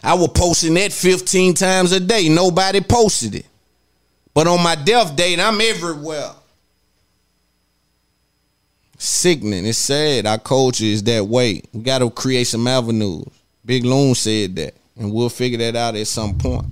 I 0.02 0.14
was 0.14 0.28
posting 0.34 0.74
that 0.74 0.92
15 0.92 1.54
times 1.54 1.92
a 1.92 2.00
day. 2.00 2.28
Nobody 2.28 2.80
posted 2.80 3.36
it. 3.36 3.46
But 4.34 4.46
on 4.46 4.62
my 4.62 4.74
death 4.74 5.14
date, 5.16 5.38
I'm 5.38 5.60
everywhere. 5.60 6.30
Sickening. 8.98 9.66
It's 9.66 9.78
sad. 9.78 10.26
Our 10.26 10.38
culture 10.38 10.84
is 10.84 11.02
that 11.04 11.26
way. 11.26 11.62
We 11.72 11.82
got 11.82 11.98
to 11.98 12.10
create 12.10 12.44
some 12.44 12.66
avenues. 12.66 13.26
Big 13.64 13.84
Loon 13.84 14.14
said 14.14 14.56
that. 14.56 14.74
And 14.96 15.12
we'll 15.12 15.28
figure 15.28 15.58
that 15.58 15.76
out 15.76 15.96
at 15.96 16.06
some 16.06 16.36
point. 16.36 16.66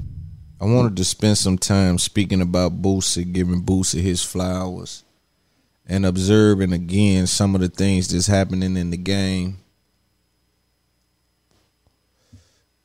I 0.61 0.67
wanted 0.67 0.97
to 0.99 1.05
spend 1.05 1.39
some 1.39 1.57
time 1.57 1.99
speaking 1.99 2.43
about 2.43 2.83
Boosie, 2.83 3.33
giving 3.33 3.63
Boosie 3.63 4.03
his 4.03 4.23
flowers, 4.23 5.05
and 5.87 6.05
observing 6.05 6.75
again 6.75 7.27
some 7.27 7.55
of 7.55 7.63
the 7.63 7.69
things 7.69 8.09
that's 8.09 8.27
happening 8.27 8.77
in 8.77 8.91
the 8.91 8.99
game. 8.99 9.57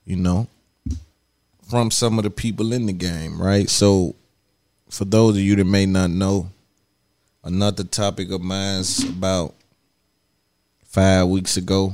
You 0.05 0.15
know, 0.15 0.47
from 1.67 1.91
some 1.91 2.17
of 2.17 2.23
the 2.23 2.29
people 2.29 2.71
in 2.71 2.85
the 2.85 2.93
game, 2.93 3.41
right? 3.41 3.69
So, 3.69 4.15
for 4.89 5.03
those 5.03 5.35
of 5.35 5.41
you 5.41 5.57
that 5.57 5.65
may 5.65 5.85
not 5.85 6.11
know, 6.11 6.51
another 7.43 7.83
topic 7.83 8.31
of 8.31 8.41
mine's 8.41 9.03
about 9.03 9.53
five 10.85 11.27
weeks 11.27 11.57
ago 11.57 11.93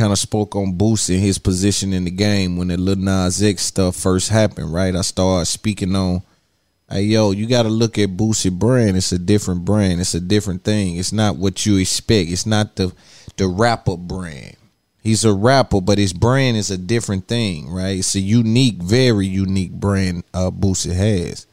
kind 0.00 0.12
of 0.12 0.18
spoke 0.18 0.56
on 0.56 0.78
Boosie 0.78 1.16
and 1.16 1.22
his 1.22 1.36
position 1.36 1.92
in 1.92 2.04
the 2.06 2.10
game 2.10 2.56
when 2.56 2.68
the 2.68 2.78
Lil 2.78 2.96
Nas 2.96 3.42
X 3.42 3.64
stuff 3.64 3.94
first 3.94 4.30
happened, 4.30 4.72
right? 4.72 4.96
I 4.96 5.02
started 5.02 5.44
speaking 5.44 5.94
on, 5.94 6.22
hey, 6.88 7.02
yo, 7.02 7.32
you 7.32 7.46
got 7.46 7.64
to 7.64 7.68
look 7.68 7.98
at 7.98 8.16
Boosie 8.16 8.50
brand. 8.50 8.96
It's 8.96 9.12
a 9.12 9.18
different 9.18 9.66
brand. 9.66 10.00
It's 10.00 10.14
a 10.14 10.20
different 10.20 10.64
thing. 10.64 10.96
It's 10.96 11.12
not 11.12 11.36
what 11.36 11.66
you 11.66 11.76
expect. 11.76 12.30
It's 12.30 12.46
not 12.46 12.76
the 12.76 12.94
the 13.36 13.46
rapper 13.46 13.98
brand. 13.98 14.56
He's 15.02 15.26
a 15.26 15.34
rapper, 15.34 15.82
but 15.82 15.98
his 15.98 16.14
brand 16.14 16.56
is 16.56 16.70
a 16.70 16.78
different 16.78 17.28
thing, 17.28 17.70
right? 17.70 17.98
It's 17.98 18.14
a 18.14 18.20
unique, 18.20 18.76
very 18.76 19.26
unique 19.26 19.72
brand 19.72 20.24
uh, 20.32 20.50
Boosie 20.50 20.94
has. 20.94 21.46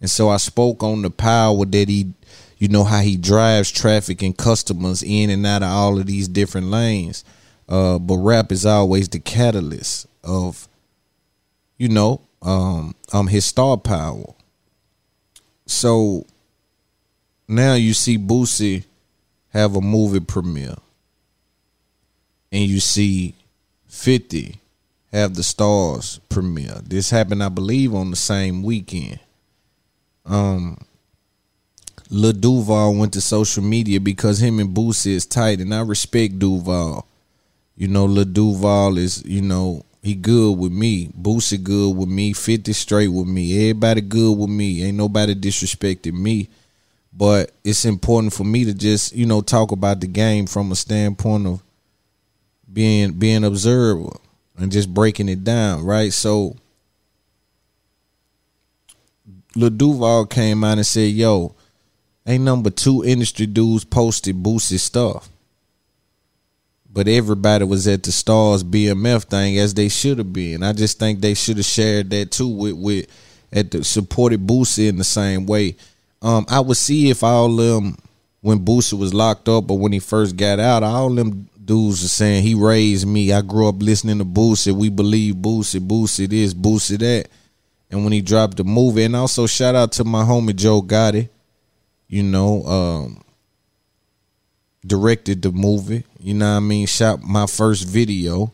And 0.00 0.08
so 0.08 0.30
I 0.30 0.38
spoke 0.38 0.82
on 0.82 1.02
the 1.02 1.10
power 1.10 1.66
that 1.66 1.88
he, 1.88 2.14
you 2.56 2.68
know, 2.68 2.84
how 2.84 3.00
he 3.00 3.18
drives 3.18 3.70
traffic 3.70 4.22
and 4.22 4.36
customers 4.36 5.02
in 5.02 5.28
and 5.28 5.46
out 5.46 5.62
of 5.62 5.68
all 5.68 5.98
of 5.98 6.06
these 6.06 6.28
different 6.28 6.68
lanes. 6.68 7.24
Uh, 7.68 7.98
but 7.98 8.16
rap 8.16 8.50
is 8.50 8.64
always 8.64 9.08
the 9.08 9.18
catalyst 9.18 10.06
of, 10.24 10.68
you 11.76 11.88
know, 11.88 12.22
um, 12.40 12.94
um, 13.12 13.26
his 13.26 13.44
star 13.44 13.76
power. 13.76 14.34
So 15.66 16.24
now 17.46 17.74
you 17.74 17.92
see 17.92 18.16
Boosie 18.16 18.84
have 19.50 19.76
a 19.76 19.80
movie 19.80 20.20
premiere, 20.20 20.76
and 22.50 22.64
you 22.64 22.80
see 22.80 23.34
Fifty 23.86 24.56
have 25.12 25.34
the 25.34 25.42
Starz 25.42 26.20
premiere. 26.28 26.80
This 26.82 27.10
happened, 27.10 27.42
I 27.42 27.48
believe, 27.48 27.94
on 27.94 28.10
the 28.10 28.16
same 28.16 28.62
weekend. 28.62 29.18
Um, 30.24 30.78
Lil 32.10 32.32
Duval 32.32 32.94
went 32.94 33.12
to 33.14 33.20
social 33.20 33.62
media 33.62 34.00
because 34.00 34.40
him 34.40 34.58
and 34.58 34.74
Boosie 34.74 35.12
is 35.12 35.26
tight, 35.26 35.60
and 35.60 35.74
I 35.74 35.80
respect 35.80 36.38
Duval. 36.38 37.06
You 37.78 37.86
know, 37.86 38.06
Lil 38.06 38.24
Duval 38.24 38.98
is, 38.98 39.24
you 39.24 39.40
know, 39.40 39.84
he 40.02 40.16
good 40.16 40.58
with 40.58 40.72
me. 40.72 41.10
Boosie 41.16 41.62
good 41.62 41.96
with 41.96 42.08
me. 42.08 42.32
50 42.32 42.72
straight 42.72 43.06
with 43.06 43.28
me. 43.28 43.70
Everybody 43.70 44.00
good 44.00 44.36
with 44.36 44.50
me. 44.50 44.82
Ain't 44.82 44.96
nobody 44.96 45.32
disrespecting 45.32 46.14
me. 46.14 46.48
But 47.12 47.52
it's 47.62 47.84
important 47.84 48.32
for 48.32 48.42
me 48.42 48.64
to 48.64 48.74
just, 48.74 49.14
you 49.14 49.26
know, 49.26 49.42
talk 49.42 49.70
about 49.70 50.00
the 50.00 50.08
game 50.08 50.46
from 50.46 50.72
a 50.72 50.74
standpoint 50.74 51.46
of 51.46 51.62
being 52.70 53.12
being 53.12 53.44
observer 53.44 54.10
and 54.56 54.72
just 54.72 54.92
breaking 54.92 55.28
it 55.28 55.44
down, 55.44 55.84
right? 55.84 56.12
So 56.12 56.56
Lil 59.54 59.70
Duval 59.70 60.26
came 60.26 60.64
out 60.64 60.78
and 60.78 60.86
said, 60.86 61.12
yo, 61.12 61.54
ain't 62.26 62.42
number 62.42 62.70
two 62.70 63.04
industry 63.04 63.46
dudes 63.46 63.84
posted 63.84 64.42
Boosie 64.42 64.80
stuff 64.80 65.28
but 66.90 67.08
everybody 67.08 67.64
was 67.64 67.86
at 67.86 68.02
the 68.02 68.10
Starz 68.10 68.62
BMF 68.62 69.24
thing 69.24 69.58
as 69.58 69.74
they 69.74 69.88
should 69.88 70.18
have 70.18 70.32
been. 70.32 70.62
I 70.62 70.72
just 70.72 70.98
think 70.98 71.20
they 71.20 71.34
should 71.34 71.58
have 71.58 71.66
shared 71.66 72.10
that 72.10 72.30
too 72.30 72.48
with 72.48 72.74
with 72.74 73.06
at 73.52 73.70
the 73.70 73.84
supported 73.84 74.46
Boosie 74.46 74.88
in 74.88 74.96
the 74.96 75.04
same 75.04 75.46
way. 75.46 75.76
Um, 76.20 76.46
I 76.48 76.60
would 76.60 76.76
see 76.76 77.10
if 77.10 77.22
all 77.22 77.54
them 77.54 77.96
when 78.40 78.64
Boosie 78.64 78.98
was 78.98 79.14
locked 79.14 79.48
up 79.48 79.70
or 79.70 79.78
when 79.78 79.92
he 79.92 79.98
first 79.98 80.36
got 80.36 80.58
out, 80.60 80.82
all 80.82 81.10
them 81.10 81.48
dudes 81.64 82.04
are 82.04 82.08
saying 82.08 82.42
he 82.42 82.54
raised 82.54 83.06
me. 83.06 83.32
I 83.32 83.42
grew 83.42 83.68
up 83.68 83.76
listening 83.80 84.18
to 84.18 84.24
Boosie. 84.24 84.72
We 84.72 84.88
believe 84.88 85.36
Boosie, 85.36 85.80
Boosie 85.80 86.28
this, 86.28 86.54
Boosie 86.54 86.98
that. 86.98 87.28
And 87.90 88.04
when 88.04 88.12
he 88.12 88.20
dropped 88.20 88.56
the 88.56 88.64
movie, 88.64 89.04
and 89.04 89.16
also 89.16 89.46
shout 89.46 89.74
out 89.74 89.92
to 89.92 90.04
my 90.04 90.22
homie 90.22 90.56
Joe 90.56 90.82
Gotti, 90.82 91.28
you 92.06 92.22
know, 92.22 92.64
um, 92.64 93.22
directed 94.86 95.42
the 95.42 95.52
movie. 95.52 96.04
You 96.20 96.34
know 96.34 96.50
what 96.50 96.56
I 96.56 96.60
mean? 96.60 96.86
Shot 96.86 97.22
my 97.22 97.46
first 97.46 97.86
video. 97.86 98.52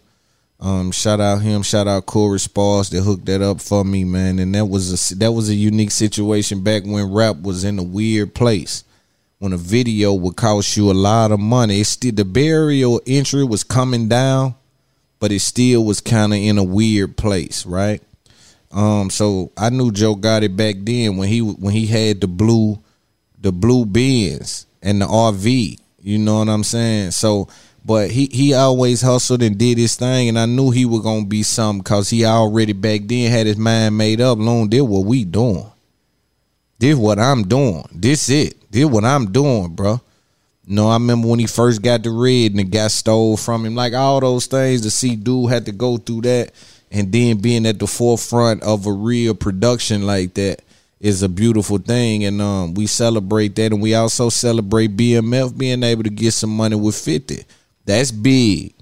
Um, 0.61 0.93
shout 0.93 1.21
out 1.21 1.43
him, 1.43 1.63
shout 1.63 1.89
out 1.89 2.07
Corey 2.07 2.39
Sparks 2.39 2.91
that 2.91 3.03
hooked 3.03 3.27
that 3.27 3.43
up 3.43 3.61
for 3.61 3.85
me, 3.85 4.05
man. 4.05 4.39
And 4.39 4.55
that 4.55 4.67
was 4.67 5.13
a 5.13 5.15
that 5.17 5.33
was 5.33 5.49
a 5.49 5.55
unique 5.55 5.91
situation 5.91 6.63
back 6.63 6.85
when 6.85 7.13
rap 7.13 7.41
was 7.43 7.65
in 7.65 7.79
a 7.79 7.83
weird 7.83 8.35
place. 8.35 8.85
When 9.39 9.53
a 9.53 9.59
video 9.59 10.15
would 10.15 10.37
cost 10.37 10.77
you 10.77 10.91
a 10.91 10.95
lot 10.95 11.33
of 11.33 11.41
money. 11.41 11.81
It's 11.81 11.91
still 11.91 12.13
the 12.13 12.25
burial 12.25 13.01
entry 13.07 13.45
was 13.45 13.65
coming 13.65 14.09
down, 14.09 14.55
but 15.19 15.33
it 15.33 15.41
still 15.41 15.85
was 15.85 16.01
kind 16.01 16.33
of 16.33 16.39
in 16.39 16.57
a 16.57 16.65
weird 16.65 17.17
place, 17.17 17.67
right? 17.67 18.03
Um, 18.73 19.11
so 19.11 19.53
I 19.57 19.71
knew 19.71 19.91
Joe 19.91 20.17
Gotti 20.17 20.55
back 20.55 20.77
then 20.79 21.17
when 21.17 21.29
he 21.29 21.41
when 21.41 21.75
he 21.75 21.87
had 21.87 22.21
the 22.21 22.29
blue 22.29 22.79
the 23.39 23.53
blue 23.53 23.85
Benz 23.85 24.67
and 24.83 25.01
the 25.01 25.07
RV 25.07 25.79
you 26.05 26.19
know 26.19 26.41
what 26.41 26.51
I'm 26.51 26.65
saying? 26.65 27.13
So, 27.13 27.49
but 27.83 28.11
he 28.11 28.27
he 28.31 28.53
always 28.53 29.01
hustled 29.01 29.43
and 29.43 29.57
did 29.57 29.79
his 29.79 29.97
thing, 29.97 30.29
and 30.29 30.39
I 30.39 30.45
knew 30.45 30.71
he 30.71 30.85
was 30.85 31.01
gonna 31.01 31.25
be 31.25 31.43
something 31.43 31.83
because 31.83 32.11
he 32.11 32.27
already 32.27 32.75
back 32.75 33.01
then 33.05 33.33
had 33.33 33.47
his 33.47 33.57
mind 33.57 33.97
made 33.97 34.21
up. 34.21 34.37
Long, 34.39 34.69
did 34.69 34.83
what 34.83 35.07
we 35.07 35.25
doing. 35.25 35.65
This 36.79 36.95
what 36.95 37.19
I'm 37.19 37.49
doing. 37.49 37.85
This 37.91 38.29
it. 38.29 38.71
This 38.71 38.85
what 38.85 39.07
I'm 39.07 39.33
doing, 39.33 39.75
bro. 39.75 39.99
no, 40.67 40.89
I 40.91 40.95
remember 40.95 41.29
when 41.29 41.39
he 41.39 41.47
first 41.47 41.81
got 41.81 42.03
the 42.03 42.11
red 42.11 42.51
and 42.51 42.61
it 42.61 42.65
got 42.65 42.91
stole 42.91 43.39
from 43.39 43.65
him. 43.65 43.75
Like 43.75 43.95
all 43.95 44.21
those 44.21 44.45
things 44.45 44.83
to 44.83 44.91
see 44.91 45.17
dude 45.17 45.51
had 45.51 45.65
to 45.67 45.73
go 45.73 45.97
through 45.97 46.23
that 46.23 46.53
and 46.91 47.11
then 47.11 47.39
being 47.39 47.65
at 47.65 47.79
the 47.79 47.87
forefront 47.87 48.63
of 48.63 48.87
a 48.87 48.93
real 48.93 49.35
production 49.35 50.05
like 50.05 50.35
that 50.35 50.61
is 51.05 51.23
a 51.23 51.29
beautiful 51.29 51.77
thing, 51.77 52.25
and 52.25 52.41
um, 52.41 52.73
we 52.73 52.87
celebrate 52.87 53.55
that, 53.57 53.73
and 53.75 53.83
we 53.83 53.95
also 53.95 54.31
celebrate 54.31 54.97
BMF 54.97 55.55
being 55.55 55.83
able 55.83 56.03
to 56.03 56.09
get 56.09 56.33
some 56.33 56.49
money 56.49 56.77
with 56.77 56.97
Fifty. 56.97 57.45
That's 57.85 58.11
big. 58.11 58.73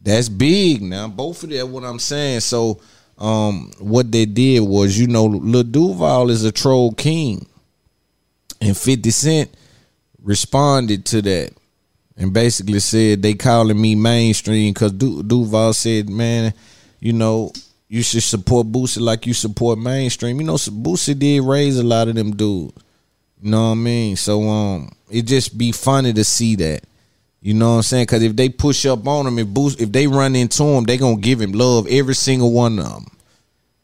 That's 0.00 0.28
big 0.28 0.80
now. 0.80 1.08
Both 1.08 1.42
of 1.42 1.50
that, 1.50 1.66
what 1.66 1.82
I'm 1.82 1.98
saying. 1.98 2.38
So 2.40 2.80
um, 3.18 3.72
what 3.80 4.12
they 4.12 4.26
did 4.26 4.60
was, 4.60 4.96
you 4.96 5.08
know, 5.08 5.24
Lil 5.24 5.64
Duval 5.64 6.30
is 6.30 6.44
a 6.44 6.52
troll 6.52 6.92
king, 6.92 7.46
and 8.60 8.76
Fifty 8.76 9.10
Cent 9.10 9.52
responded 10.22 11.04
to 11.06 11.20
that 11.22 11.52
and 12.16 12.32
basically 12.32 12.78
said 12.78 13.22
they 13.22 13.34
calling 13.34 13.80
me 13.80 13.96
mainstream 13.96 14.72
because 14.72 14.92
du- 14.92 15.24
Duval 15.24 15.72
said, 15.72 16.08
man, 16.08 16.54
you 17.00 17.12
know, 17.12 17.50
you 17.92 18.02
should 18.02 18.22
support 18.22 18.68
Boosie 18.68 19.02
like 19.02 19.26
you 19.26 19.34
support 19.34 19.78
mainstream. 19.78 20.40
You 20.40 20.46
know, 20.46 20.54
Boosie 20.54 21.18
did 21.18 21.42
raise 21.42 21.78
a 21.78 21.82
lot 21.82 22.08
of 22.08 22.14
them 22.14 22.34
dudes. 22.34 22.72
You 23.42 23.50
know 23.50 23.64
what 23.64 23.72
I 23.72 23.74
mean? 23.74 24.16
So 24.16 24.48
um, 24.48 24.92
it 25.10 25.26
just 25.26 25.58
be 25.58 25.72
funny 25.72 26.14
to 26.14 26.24
see 26.24 26.56
that. 26.56 26.84
You 27.42 27.52
know 27.52 27.72
what 27.72 27.76
I'm 27.76 27.82
saying? 27.82 28.04
Because 28.04 28.22
if 28.22 28.34
they 28.34 28.48
push 28.48 28.86
up 28.86 29.06
on 29.06 29.26
him, 29.26 29.38
if 29.38 29.46
boost, 29.46 29.78
if 29.78 29.92
they 29.92 30.06
run 30.06 30.34
into 30.34 30.64
him, 30.64 30.84
they 30.84 30.96
gonna 30.96 31.20
give 31.20 31.38
him 31.38 31.52
love. 31.52 31.86
Every 31.86 32.14
single 32.14 32.50
one 32.50 32.78
of 32.78 32.86
them. 32.86 33.06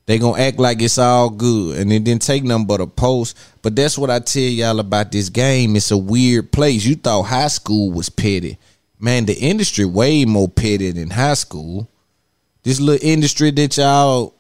They 0.07 0.19
gonna 0.19 0.41
act 0.41 0.59
like 0.59 0.81
it's 0.81 0.97
all 0.97 1.29
good, 1.29 1.77
and 1.77 1.93
it 1.93 2.05
didn't 2.05 2.23
take 2.23 2.45
nothing 2.45 2.65
but 2.65 2.81
a 2.81 2.87
post. 2.87 3.37
But 3.61 3.77
that's 3.77 3.99
what 3.99 4.09
I 4.09 4.21
tell 4.21 4.41
y'all 4.41 4.81
about 4.81 5.13
this 5.13 5.29
game. 5.29 5.77
It's 5.77 5.91
a 5.91 5.99
weird 5.99 6.51
place. 6.51 6.83
You 6.83 6.95
thought 6.95 7.25
high 7.25 7.49
school 7.49 7.91
was 7.91 8.09
petty, 8.09 8.57
man. 8.99 9.27
The 9.27 9.35
industry 9.35 9.85
way 9.85 10.25
more 10.25 10.49
petty 10.49 10.93
than 10.93 11.11
high 11.11 11.35
school. 11.35 11.91
This 12.63 12.81
little 12.81 13.07
industry 13.07 13.51
that 13.53 13.77
y'all 13.77 14.35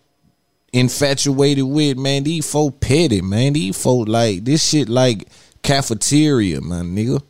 infatuated 0.72 1.64
with, 1.64 1.98
man. 1.98 2.24
These 2.24 2.50
folk 2.50 2.80
petty, 2.80 3.20
man. 3.20 3.54
These 3.54 3.80
folk 3.80 4.08
like 4.08 4.44
this 4.44 4.68
shit 4.68 4.88
like 4.88 5.28
cafeteria, 5.62 6.60
my 6.60 6.80
nigga. 6.80 7.22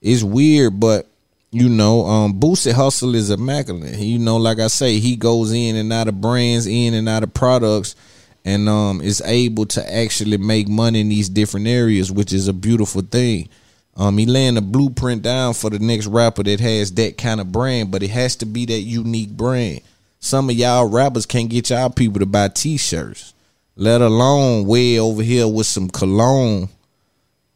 It's 0.00 0.22
weird, 0.22 0.80
but 0.80 1.06
you 1.52 1.68
know, 1.68 2.06
um, 2.06 2.38
Boosie 2.38 2.72
Hustle 2.72 3.14
is 3.14 3.30
immaculate. 3.30 3.98
You 3.98 4.18
know, 4.18 4.36
like 4.36 4.60
I 4.60 4.68
say, 4.68 4.98
he 4.98 5.16
goes 5.16 5.52
in 5.52 5.76
and 5.76 5.92
out 5.92 6.08
of 6.08 6.20
brands, 6.20 6.66
in 6.66 6.94
and 6.94 7.08
out 7.08 7.24
of 7.24 7.34
products, 7.34 7.96
and 8.44 8.68
um, 8.68 9.00
is 9.00 9.20
able 9.22 9.66
to 9.66 9.94
actually 9.94 10.38
make 10.38 10.68
money 10.68 11.00
in 11.00 11.08
these 11.08 11.28
different 11.28 11.66
areas, 11.66 12.10
which 12.12 12.32
is 12.32 12.48
a 12.48 12.52
beautiful 12.52 13.02
thing. 13.02 13.48
Um, 13.96 14.16
he 14.16 14.24
laying 14.24 14.56
a 14.56 14.62
blueprint 14.62 15.22
down 15.22 15.54
for 15.54 15.68
the 15.68 15.80
next 15.80 16.06
rapper 16.06 16.44
that 16.44 16.60
has 16.60 16.92
that 16.92 17.18
kind 17.18 17.40
of 17.40 17.52
brand, 17.52 17.90
but 17.90 18.02
it 18.02 18.10
has 18.10 18.36
to 18.36 18.46
be 18.46 18.64
that 18.66 18.80
unique 18.80 19.30
brand. 19.30 19.80
Some 20.20 20.50
of 20.50 20.56
y'all 20.56 20.88
rappers 20.88 21.26
can't 21.26 21.50
get 21.50 21.70
y'all 21.70 21.90
people 21.90 22.20
to 22.20 22.26
buy 22.26 22.48
t-shirts, 22.48 23.34
let 23.74 24.00
alone 24.00 24.66
way 24.66 24.98
over 24.98 25.22
here 25.22 25.48
with 25.48 25.66
some 25.66 25.88
cologne, 25.88 26.68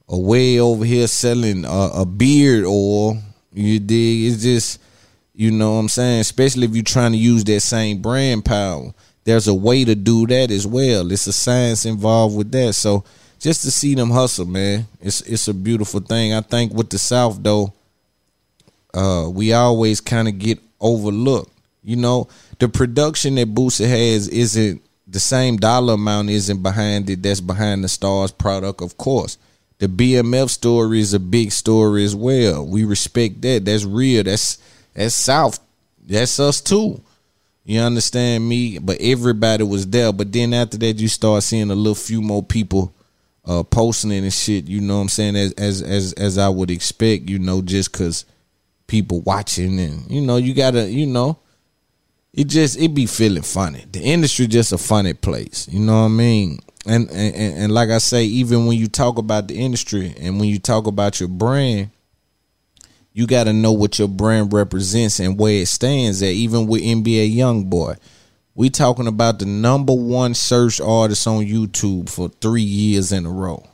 or 0.06 0.24
way 0.24 0.58
over 0.58 0.84
here 0.84 1.06
selling 1.06 1.64
a, 1.64 1.90
a 1.94 2.06
beard 2.06 2.64
oil 2.66 3.18
you 3.54 3.78
dig? 3.78 4.32
It's 4.32 4.42
just, 4.42 4.80
you 5.34 5.50
know 5.50 5.74
what 5.74 5.80
I'm 5.80 5.88
saying? 5.88 6.20
Especially 6.20 6.66
if 6.66 6.74
you're 6.74 6.82
trying 6.82 7.12
to 7.12 7.18
use 7.18 7.44
that 7.44 7.60
same 7.60 8.02
brand 8.02 8.44
power. 8.44 8.92
There's 9.24 9.48
a 9.48 9.54
way 9.54 9.84
to 9.84 9.94
do 9.94 10.26
that 10.26 10.50
as 10.50 10.66
well. 10.66 11.10
It's 11.10 11.26
a 11.26 11.32
science 11.32 11.86
involved 11.86 12.36
with 12.36 12.50
that. 12.52 12.74
So 12.74 13.04
just 13.38 13.62
to 13.62 13.70
see 13.70 13.94
them 13.94 14.10
hustle, 14.10 14.46
man, 14.46 14.86
it's 15.00 15.22
it's 15.22 15.48
a 15.48 15.54
beautiful 15.54 16.00
thing. 16.00 16.34
I 16.34 16.40
think 16.40 16.74
with 16.74 16.90
the 16.90 16.98
South 16.98 17.42
though, 17.42 17.72
uh, 18.92 19.28
we 19.30 19.52
always 19.52 20.00
kind 20.00 20.28
of 20.28 20.38
get 20.38 20.58
overlooked. 20.80 21.52
You 21.82 21.96
know, 21.96 22.28
the 22.64 22.68
production 22.70 23.34
that 23.34 23.54
Boosie 23.54 23.86
has 23.86 24.26
isn't 24.28 24.80
the 25.06 25.20
same 25.20 25.58
dollar 25.58 25.94
amount 25.94 26.30
isn't 26.30 26.62
behind 26.62 27.10
it 27.10 27.22
that's 27.22 27.42
behind 27.42 27.84
the 27.84 27.88
Starz 27.88 28.36
product, 28.36 28.80
of 28.80 28.96
course 28.96 29.36
the 29.78 29.86
BMF 29.86 30.48
story 30.48 31.00
is 31.00 31.12
a 31.12 31.20
big 31.20 31.52
story 31.52 32.04
as 32.04 32.16
well. 32.16 32.66
We 32.66 32.84
respect 32.84 33.42
that. 33.42 33.66
That's 33.66 33.84
real. 33.84 34.22
That's 34.22 34.56
that's 34.94 35.14
South. 35.14 35.58
That's 36.06 36.40
us 36.40 36.62
too. 36.62 37.02
You 37.64 37.80
understand 37.80 38.48
me? 38.48 38.78
But 38.78 38.98
everybody 39.00 39.64
was 39.64 39.86
there. 39.86 40.10
But 40.10 40.32
then 40.32 40.54
after 40.54 40.78
that, 40.78 40.98
you 40.98 41.08
start 41.08 41.42
seeing 41.42 41.70
a 41.70 41.74
little 41.74 41.94
few 41.94 42.22
more 42.22 42.42
people 42.42 42.94
uh, 43.44 43.62
posting 43.62 44.12
it 44.12 44.22
and 44.22 44.32
shit. 44.32 44.68
You 44.68 44.80
know 44.80 44.96
what 44.96 45.02
I'm 45.02 45.08
saying? 45.10 45.36
As 45.36 45.52
as 45.52 45.82
as 45.82 46.12
as 46.14 46.38
I 46.38 46.48
would 46.48 46.70
expect. 46.70 47.28
You 47.28 47.38
know, 47.38 47.60
just 47.60 47.92
because 47.92 48.24
people 48.86 49.20
watching 49.20 49.78
and 49.80 50.10
you 50.10 50.22
know 50.22 50.36
you 50.36 50.54
gotta 50.54 50.88
you 50.88 51.06
know 51.06 51.38
it 52.34 52.48
just 52.48 52.78
it 52.78 52.94
be 52.94 53.06
feeling 53.06 53.42
funny. 53.42 53.84
The 53.90 54.00
industry 54.00 54.46
just 54.46 54.72
a 54.72 54.78
funny 54.78 55.14
place. 55.14 55.68
You 55.70 55.80
know 55.80 56.00
what 56.02 56.06
I 56.06 56.08
mean? 56.08 56.58
and, 56.86 57.10
and 57.10 57.34
and 57.34 57.72
like 57.72 57.90
I 57.90 57.98
say, 57.98 58.24
even 58.24 58.66
when 58.66 58.78
you 58.78 58.88
talk 58.88 59.18
about 59.18 59.48
the 59.48 59.54
industry 59.54 60.14
and 60.18 60.38
when 60.38 60.48
you 60.48 60.58
talk 60.58 60.86
about 60.86 61.18
your 61.18 61.28
brand, 61.28 61.90
you 63.12 63.26
got 63.26 63.44
to 63.44 63.52
know 63.52 63.72
what 63.72 63.98
your 63.98 64.08
brand 64.08 64.52
represents 64.52 65.20
and 65.20 65.38
where 65.38 65.62
it 65.62 65.68
stands 65.68 66.22
at. 66.22 66.30
Even 66.30 66.66
with 66.66 66.82
NBA 66.82 67.34
YoungBoy, 67.34 67.96
we 68.54 68.70
talking 68.70 69.06
about 69.06 69.38
the 69.38 69.46
number 69.46 69.94
one 69.94 70.34
search 70.34 70.80
artist 70.80 71.26
on 71.26 71.44
YouTube 71.44 72.10
for 72.10 72.28
three 72.28 72.62
years 72.62 73.12
in 73.12 73.24
a 73.24 73.30
row. 73.30 73.66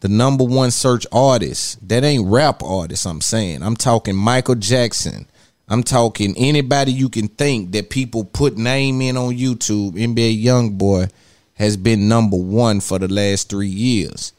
The 0.00 0.08
number 0.08 0.44
one 0.44 0.70
search 0.70 1.06
artist 1.10 1.88
that 1.88 2.04
ain't 2.04 2.28
rap 2.28 2.62
artist. 2.62 3.04
I'm 3.04 3.20
saying 3.20 3.62
I'm 3.62 3.76
talking 3.76 4.14
Michael 4.14 4.54
Jackson. 4.54 5.26
I'm 5.68 5.82
talking 5.82 6.34
anybody 6.36 6.92
you 6.92 7.08
can 7.10 7.28
think 7.28 7.72
that 7.72 7.90
people 7.90 8.24
put 8.24 8.56
name 8.56 9.02
in 9.02 9.16
on 9.16 9.36
YouTube. 9.36 9.92
NBA 9.92 10.42
YoungBoy 10.42 11.10
has 11.54 11.76
been 11.76 12.08
number 12.08 12.36
one 12.36 12.80
for 12.80 12.98
the 12.98 13.08
last 13.08 13.50
three 13.50 13.68
years, 13.68 14.32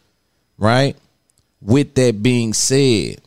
right? 0.57 0.95
With 1.61 1.93
that 1.95 2.23
being 2.23 2.53
said, 2.53 3.21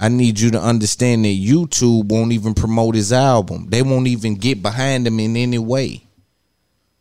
I 0.00 0.08
need 0.08 0.40
you 0.40 0.50
to 0.50 0.60
understand 0.60 1.24
that 1.24 1.28
YouTube 1.28 2.06
won't 2.06 2.32
even 2.32 2.54
promote 2.54 2.96
his 2.96 3.12
album. 3.12 3.68
They 3.68 3.82
won't 3.82 4.08
even 4.08 4.34
get 4.34 4.60
behind 4.60 5.06
him 5.06 5.20
in 5.20 5.36
any 5.36 5.58
way. 5.58 6.02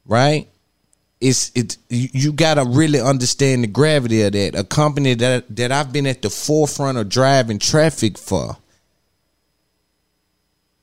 Right? 0.05 0.47
It's 1.19 1.51
it 1.55 1.77
you 1.89 2.31
gotta 2.33 2.63
really 2.63 2.99
understand 2.99 3.63
the 3.63 3.67
gravity 3.67 4.21
of 4.21 4.33
that. 4.33 4.55
A 4.55 4.63
company 4.63 5.15
that 5.15 5.55
that 5.55 5.71
I've 5.71 5.91
been 5.91 6.05
at 6.05 6.21
the 6.21 6.29
forefront 6.29 6.97
of 6.99 7.09
driving 7.09 7.57
traffic 7.57 8.17
for 8.17 8.57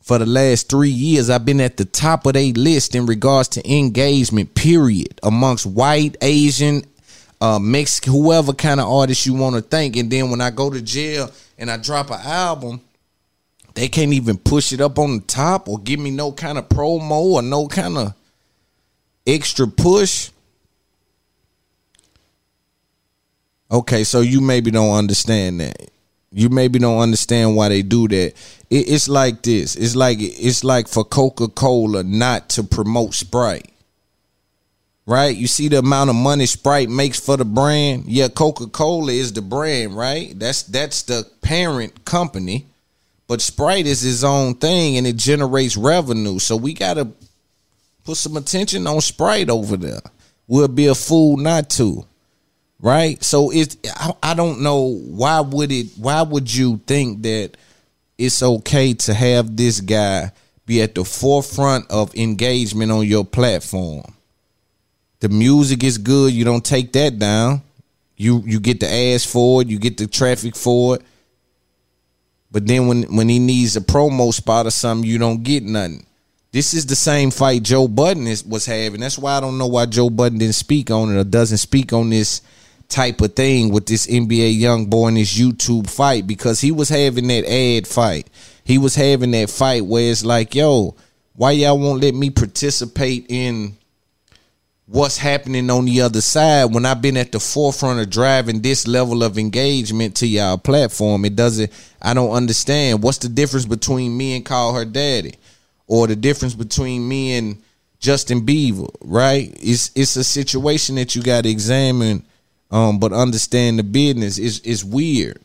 for 0.09 0.17
the 0.17 0.25
last 0.25 0.71
three 0.71 0.89
years, 0.89 1.29
I've 1.29 1.45
been 1.45 1.61
at 1.61 1.77
the 1.77 1.85
top 1.85 2.25
of 2.25 2.33
their 2.33 2.51
list 2.55 2.95
in 2.95 3.05
regards 3.05 3.47
to 3.49 3.71
engagement, 3.71 4.55
period, 4.55 5.21
amongst 5.23 5.67
white, 5.67 6.17
Asian, 6.23 6.83
uh, 7.43 7.59
Mexican, 7.59 8.15
whoever 8.15 8.55
kind 8.55 8.81
of 8.81 8.89
artist 8.89 9.27
you 9.27 9.35
want 9.35 9.57
to 9.57 9.61
think. 9.61 9.97
And 9.97 10.11
then 10.11 10.31
when 10.31 10.41
I 10.41 10.49
go 10.49 10.71
to 10.71 10.81
jail 10.81 11.31
and 11.59 11.71
I 11.71 11.77
drop 11.77 12.11
an 12.11 12.21
album, 12.23 12.81
they 13.75 13.89
can't 13.89 14.15
even 14.15 14.39
push 14.39 14.73
it 14.73 14.81
up 14.81 14.99
on 14.99 15.17
the 15.19 15.25
top 15.25 15.69
or 15.69 15.79
give 15.79 16.01
me 16.01 16.11
no 16.11 16.33
kind 16.33 16.57
of 16.57 16.71
promo 16.71 17.35
or 17.35 17.43
no 17.43 17.69
kind 17.69 17.99
of 17.99 18.15
extra 19.27 19.69
push. 19.69 20.31
Okay, 23.71 24.05
so 24.05 24.23
you 24.23 24.41
maybe 24.41 24.71
don't 24.71 24.97
understand 24.97 25.61
that. 25.61 25.91
You 26.31 26.51
maybe 26.51 26.79
don't 26.79 27.01
understand 27.01 27.57
why 27.57 27.69
they 27.69 27.83
do 27.83 28.07
that. 28.09 28.35
It, 28.71 28.89
it's 28.89 29.09
like 29.09 29.43
this. 29.43 29.77
It's 29.77 29.97
like 29.97 30.19
it's 30.21 30.63
like 30.63 30.89
for 30.89 31.05
Coca 31.05 31.49
Cola 31.49 32.03
not 32.03 32.51
to 32.51 32.63
promote 32.63 33.15
Sprite. 33.15 33.73
Right? 35.07 35.35
You 35.35 35.47
see 35.47 35.69
the 35.69 35.79
amount 35.79 36.11
of 36.11 36.17
money 36.17 36.45
Sprite 36.45 36.91
makes 36.91 37.19
for 37.19 37.39
the 37.39 37.45
brand. 37.47 38.05
Yeah, 38.07 38.29
Coca 38.29 38.67
Cola 38.67 39.13
is 39.13 39.33
the 39.33 39.41
brand, 39.41 39.97
right? 39.97 40.39
That's 40.39 40.65
that's 40.65 41.03
the 41.03 41.27
parent 41.41 42.05
company. 42.05 42.67
But 43.27 43.41
Sprite 43.41 43.87
is 43.87 44.03
his 44.03 44.25
own 44.25 44.55
thing, 44.55 44.97
and 44.99 45.07
it 45.07 45.17
generates 45.17 45.77
revenue. 45.77 46.39
So 46.39 46.57
we 46.57 46.75
gotta 46.75 47.09
put 48.05 48.19
some 48.19 48.37
attention 48.37 48.87
on 48.87 49.01
Sprite 49.01 49.49
over 49.49 49.77
there. 49.79 50.01
We'll 50.47 50.69
be 50.69 50.87
a 50.87 50.95
fool 50.95 51.37
not 51.37 51.71
to 51.71 52.07
right? 52.81 53.23
So 53.23 53.51
it's 53.51 53.77
I, 53.95 54.13
I 54.23 54.35
don't 54.35 54.61
know 54.61 54.99
why 55.07 55.41
would 55.41 55.73
it 55.73 55.89
why 55.97 56.23
would 56.23 56.53
you 56.53 56.81
think 56.87 57.23
that 57.23 57.57
it's 58.17 58.43
okay 58.43 58.95
to 58.95 59.15
have 59.15 59.57
this 59.57 59.81
guy 59.81 60.33
be 60.67 60.83
at 60.83 60.95
the 60.95 61.05
forefront 61.05 61.91
of 61.91 62.15
engagement 62.15 62.93
on 62.93 63.07
your 63.07 63.25
platform? 63.25 64.15
The 65.21 65.29
music 65.29 65.83
is 65.83 65.99
good, 65.99 66.33
you 66.33 66.45
don't 66.45 66.65
take 66.65 66.93
that 66.93 67.19
down. 67.19 67.63
You 68.17 68.43
you 68.47 68.61
get 68.61 68.81
the 68.81 68.93
ass 68.93 69.25
for 69.25 69.63
it, 69.63 69.69
you 69.69 69.79
get 69.79 69.97
the 69.97 70.07
traffic 70.07 70.57
for 70.57 70.97
it. 70.97 71.03
But 72.51 72.67
then 72.67 72.87
when 72.89 73.03
when 73.15 73.29
he 73.29 73.39
needs 73.39 73.77
a 73.77 73.81
promo 73.81 74.33
spot 74.33 74.67
or 74.67 74.71
something, 74.71 75.09
you 75.09 75.19
don't 75.19 75.43
get 75.43 75.63
nothing. 75.63 76.05
This 76.51 76.73
is 76.73 76.87
the 76.87 76.97
same 76.97 77.31
fight 77.31 77.63
Joe 77.63 77.87
Budden 77.87 78.27
is, 78.27 78.43
was 78.43 78.65
having. 78.65 79.01
That's 79.01 79.19
why 79.19 79.37
I 79.37 79.41
don't 79.41 79.59
know 79.59 79.67
why 79.67 79.85
Joe 79.85 80.09
Budden 80.09 80.39
didn't 80.39 80.55
speak 80.55 80.91
on 80.91 81.15
it 81.15 81.21
or 81.21 81.25
doesn't 81.25 81.59
speak 81.59 81.93
on 81.93 82.09
this 82.09 82.41
type 82.89 83.21
of 83.21 83.35
thing 83.35 83.71
with 83.71 83.87
this 83.87 84.07
NBA 84.07 84.59
young 84.59 84.87
boy 84.87 85.09
and 85.09 85.17
this 85.17 85.39
YouTube 85.39 85.89
fight 85.89 86.27
because 86.27 86.61
he 86.61 86.73
was 86.73 86.89
having 86.89 87.29
that 87.29 87.45
ad 87.47 87.87
fight. 87.87 88.29
He 88.65 88.79
was 88.79 88.95
having 88.95 89.31
that 89.33 89.51
fight 89.51 89.85
where 89.85 90.11
it's 90.11 90.25
like, 90.25 90.55
yo, 90.55 90.95
why 91.35 91.53
y'all 91.53 91.79
won't 91.79 92.03
let 92.03 92.15
me 92.15 92.31
participate 92.31 93.27
in 93.29 93.77
what's 94.87 95.19
happening 95.19 95.69
on 95.71 95.85
the 95.85 96.01
other 96.01 96.23
side 96.23 96.73
when 96.73 96.87
I've 96.87 97.03
been 97.03 97.19
at 97.19 97.31
the 97.31 97.39
forefront 97.39 98.01
of 98.01 98.09
driving 98.09 98.63
this 98.63 98.89
level 98.89 99.23
of 99.23 99.39
engagement 99.39 100.17
to 100.17 100.27
y'all 100.27 100.59
platform? 100.59 101.25
It 101.25 101.37
doesn't 101.37 101.71
I 102.01 102.15
don't 102.15 102.31
understand. 102.31 103.03
What's 103.03 103.19
the 103.19 103.29
difference 103.29 103.67
between 103.67 104.17
me 104.17 104.37
and 104.37 104.45
call 104.45 104.75
her 104.75 104.85
daddy? 104.85 105.35
Or 105.87 106.07
the 106.07 106.17
difference 106.17 106.55
between 106.55 107.07
me 107.09 107.37
and 107.37 107.63
Justin 107.99 108.47
Bieber, 108.47 108.95
right? 109.01 109.53
It's 109.61 109.91
it's 109.95 110.17
a 110.17 110.25
situation 110.25 110.97
that 110.97 111.17
you 111.17 111.23
got 111.23 111.45
to 111.45 111.51
examine, 111.51 112.25
um, 112.71 112.99
but 112.99 113.13
understand 113.13 113.79
the 113.79 113.83
business 113.83 114.39
is 114.39 114.61
is 114.61 114.85
weird. 114.85 115.41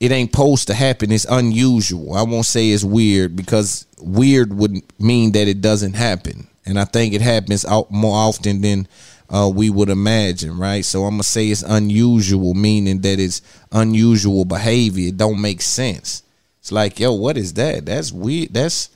It 0.00 0.10
ain't 0.10 0.32
supposed 0.32 0.66
to 0.66 0.74
happen. 0.74 1.12
It's 1.12 1.26
unusual. 1.28 2.14
I 2.14 2.22
won't 2.22 2.46
say 2.46 2.70
it's 2.70 2.82
weird 2.82 3.36
because 3.36 3.86
weird 3.98 4.52
would 4.52 4.78
mean 4.98 5.32
that 5.32 5.46
it 5.46 5.60
doesn't 5.60 5.94
happen, 5.94 6.48
and 6.66 6.78
I 6.78 6.84
think 6.84 7.14
it 7.14 7.20
happens 7.20 7.64
out 7.64 7.90
more 7.90 8.16
often 8.16 8.60
than 8.62 8.88
uh, 9.32 9.48
we 9.48 9.70
would 9.70 9.88
imagine, 9.88 10.58
right? 10.58 10.84
So 10.84 11.04
I'm 11.04 11.14
gonna 11.14 11.22
say 11.22 11.48
it's 11.48 11.62
unusual, 11.62 12.54
meaning 12.54 13.00
that 13.00 13.18
it's 13.18 13.40
unusual 13.70 14.44
behavior. 14.44 15.08
It 15.08 15.16
don't 15.16 15.40
make 15.40 15.62
sense. 15.62 16.22
It's 16.60 16.70
like, 16.70 17.00
yo, 17.00 17.12
what 17.14 17.36
is 17.38 17.54
that? 17.54 17.86
That's 17.86 18.12
weird. 18.12 18.52
That's 18.52 18.90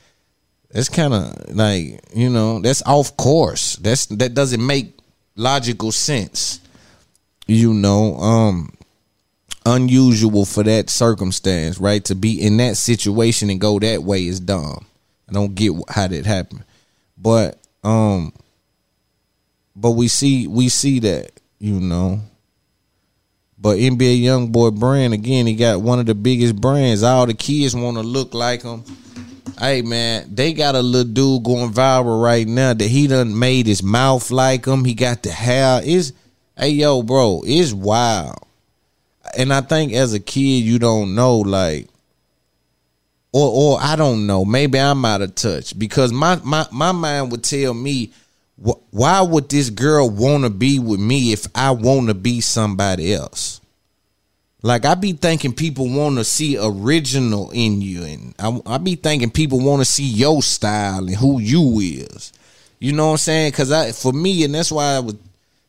that's 0.71 0.89
kind 0.89 1.15
of 1.15 1.55
like 1.55 2.01
you 2.15 2.29
know 2.29 2.61
that's 2.61 2.83
off 2.83 3.17
course. 3.17 3.77
That's 3.77 4.07
that 4.07 4.35
doesn't 4.35 4.65
make 4.65 4.99
logical 5.37 5.91
sense. 5.91 6.61
You 7.47 7.72
know, 7.72 8.16
um, 8.16 8.76
unusual 9.64 10.44
for 10.44 10.62
that 10.62 10.88
circumstance, 10.90 11.78
right? 11.78 12.05
To 12.07 12.14
be 12.14 12.40
in 12.40 12.57
that 12.59 12.76
situation 12.76 13.51
and 13.51 13.61
go 13.61 13.78
that 13.78 14.03
way 14.03 14.26
is 14.26 14.40
dumb. 14.40 14.86
I 15.28 15.32
don't 15.32 15.55
get 15.55 15.72
how 15.88 16.07
that 16.07 16.24
happened, 16.24 16.64
but 17.18 17.59
um, 17.82 18.32
but 19.74 19.92
we 19.92 20.09
see 20.09 20.47
we 20.47 20.68
see 20.68 21.01
that 21.01 21.32
you 21.59 21.80
know. 21.80 22.20
But 23.59 23.78
NBA 23.78 24.20
YoungBoy 24.20 24.78
brand 24.78 25.14
again, 25.14 25.47
he 25.47 25.57
got 25.57 25.80
one 25.80 25.99
of 25.99 26.07
the 26.07 26.14
biggest 26.14 26.61
brands. 26.61 27.03
All 27.03 27.26
the 27.26 27.34
kids 27.34 27.74
want 27.74 27.97
to 27.97 28.03
look 28.03 28.34
like 28.34 28.62
him. 28.62 28.84
Hey 29.59 29.80
man, 29.82 30.34
they 30.34 30.53
got 30.53 30.74
a 30.74 30.82
little 30.82 31.11
dude 31.11 31.42
going 31.42 31.72
viral 31.72 32.22
right 32.22 32.47
now 32.47 32.74
that 32.74 32.86
he 32.86 33.07
done 33.07 33.36
made 33.36 33.66
his 33.66 33.82
mouth 33.82 34.30
like 34.30 34.66
him. 34.66 34.84
He 34.84 34.94
got 34.94 35.22
the 35.22 35.30
hair. 35.30 35.80
Is 35.82 36.12
hey 36.57 36.71
yo, 36.71 37.03
bro, 37.03 37.43
it's 37.45 37.73
wild. 37.73 38.39
And 39.37 39.53
I 39.53 39.61
think 39.61 39.93
as 39.93 40.15
a 40.15 40.21
kid, 40.21 40.41
you 40.41 40.79
don't 40.79 41.15
know 41.15 41.39
like, 41.39 41.89
or 43.33 43.75
or 43.77 43.79
I 43.81 43.97
don't 43.97 44.27
know. 44.27 44.45
Maybe 44.45 44.79
I'm 44.79 45.05
out 45.05 45.23
of 45.23 45.35
touch 45.35 45.79
because 45.79 46.13
my 46.13 46.41
my 46.43 46.67
my 46.73 46.93
mind 46.93 47.33
would 47.33 47.45
tell 47.45 47.75
me, 47.75 48.13
wh- 48.65 48.81
why 48.95 49.21
would 49.21 49.49
this 49.49 49.71
girl 49.71 50.09
want 50.09 50.45
to 50.45 50.51
be 50.51 50.79
with 50.79 51.01
me 51.01 51.33
if 51.33 51.47
I 51.55 51.73
want 51.73 52.09
to 52.09 52.15
be 52.15 52.41
somebody 52.41 53.13
else? 53.13 53.61
Like 54.63 54.85
I 54.85 54.95
be 54.95 55.13
thinking 55.13 55.53
people 55.53 55.89
want 55.89 56.17
to 56.17 56.25
see 56.25 56.57
original 56.59 57.51
in 57.51 57.83
you, 57.83 58.05
and 58.05 58.35
I, 58.39 58.59
I 58.65 58.79
be 58.79 58.95
thinking 58.95 59.31
people 59.31 59.61
want 59.61 59.81
to 59.81 59.85
see 59.85 60.07
your 60.07 60.43
style 60.43 61.07
and 61.07 61.15
who 61.17 61.39
you 61.41 61.79
is. 61.79 62.33
You 62.79 62.93
know 62.93 63.07
what 63.07 63.13
I'm 63.13 63.19
saying? 63.19 63.53
Cause 63.53 63.73
I, 63.73 63.93
for 63.93 64.13
me, 64.13 64.45
and 64.45 64.55
that's 64.55 64.73
why 64.73 64.97
I 64.97 65.01
was 65.01 65.15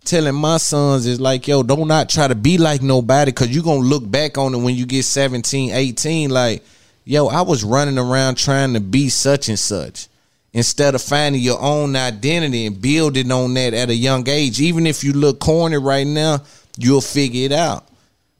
telling 0.07 0.35
my 0.35 0.57
sons 0.57 1.05
is 1.05 1.21
like, 1.21 1.47
yo, 1.47 1.61
don't 1.61 1.87
not 1.87 2.09
try 2.09 2.27
to 2.27 2.35
be 2.35 2.57
like 2.57 2.81
nobody, 2.81 3.31
cause 3.31 3.49
you 3.49 3.61
gonna 3.61 3.79
look 3.79 4.09
back 4.09 4.37
on 4.37 4.55
it 4.55 4.57
when 4.57 4.75
you 4.75 4.85
get 4.85 5.03
17, 5.03 5.71
18, 5.71 6.29
like, 6.29 6.63
yo, 7.03 7.27
I 7.27 7.41
was 7.41 7.63
running 7.63 7.99
around 7.99 8.35
trying 8.35 8.73
to 8.73 8.79
be 8.79 9.09
such 9.09 9.49
and 9.49 9.59
such. 9.59 10.07
Instead 10.53 10.95
of 10.95 11.01
finding 11.01 11.41
your 11.41 11.61
own 11.61 11.95
identity 11.95 12.65
and 12.65 12.81
building 12.81 13.31
on 13.31 13.53
that 13.53 13.73
at 13.73 13.89
a 13.89 13.95
young 13.95 14.27
age, 14.27 14.59
even 14.59 14.87
if 14.87 15.03
you 15.03 15.13
look 15.13 15.39
corny 15.39 15.77
right 15.77 16.07
now, 16.07 16.39
you'll 16.77 17.01
figure 17.01 17.45
it 17.45 17.51
out 17.51 17.87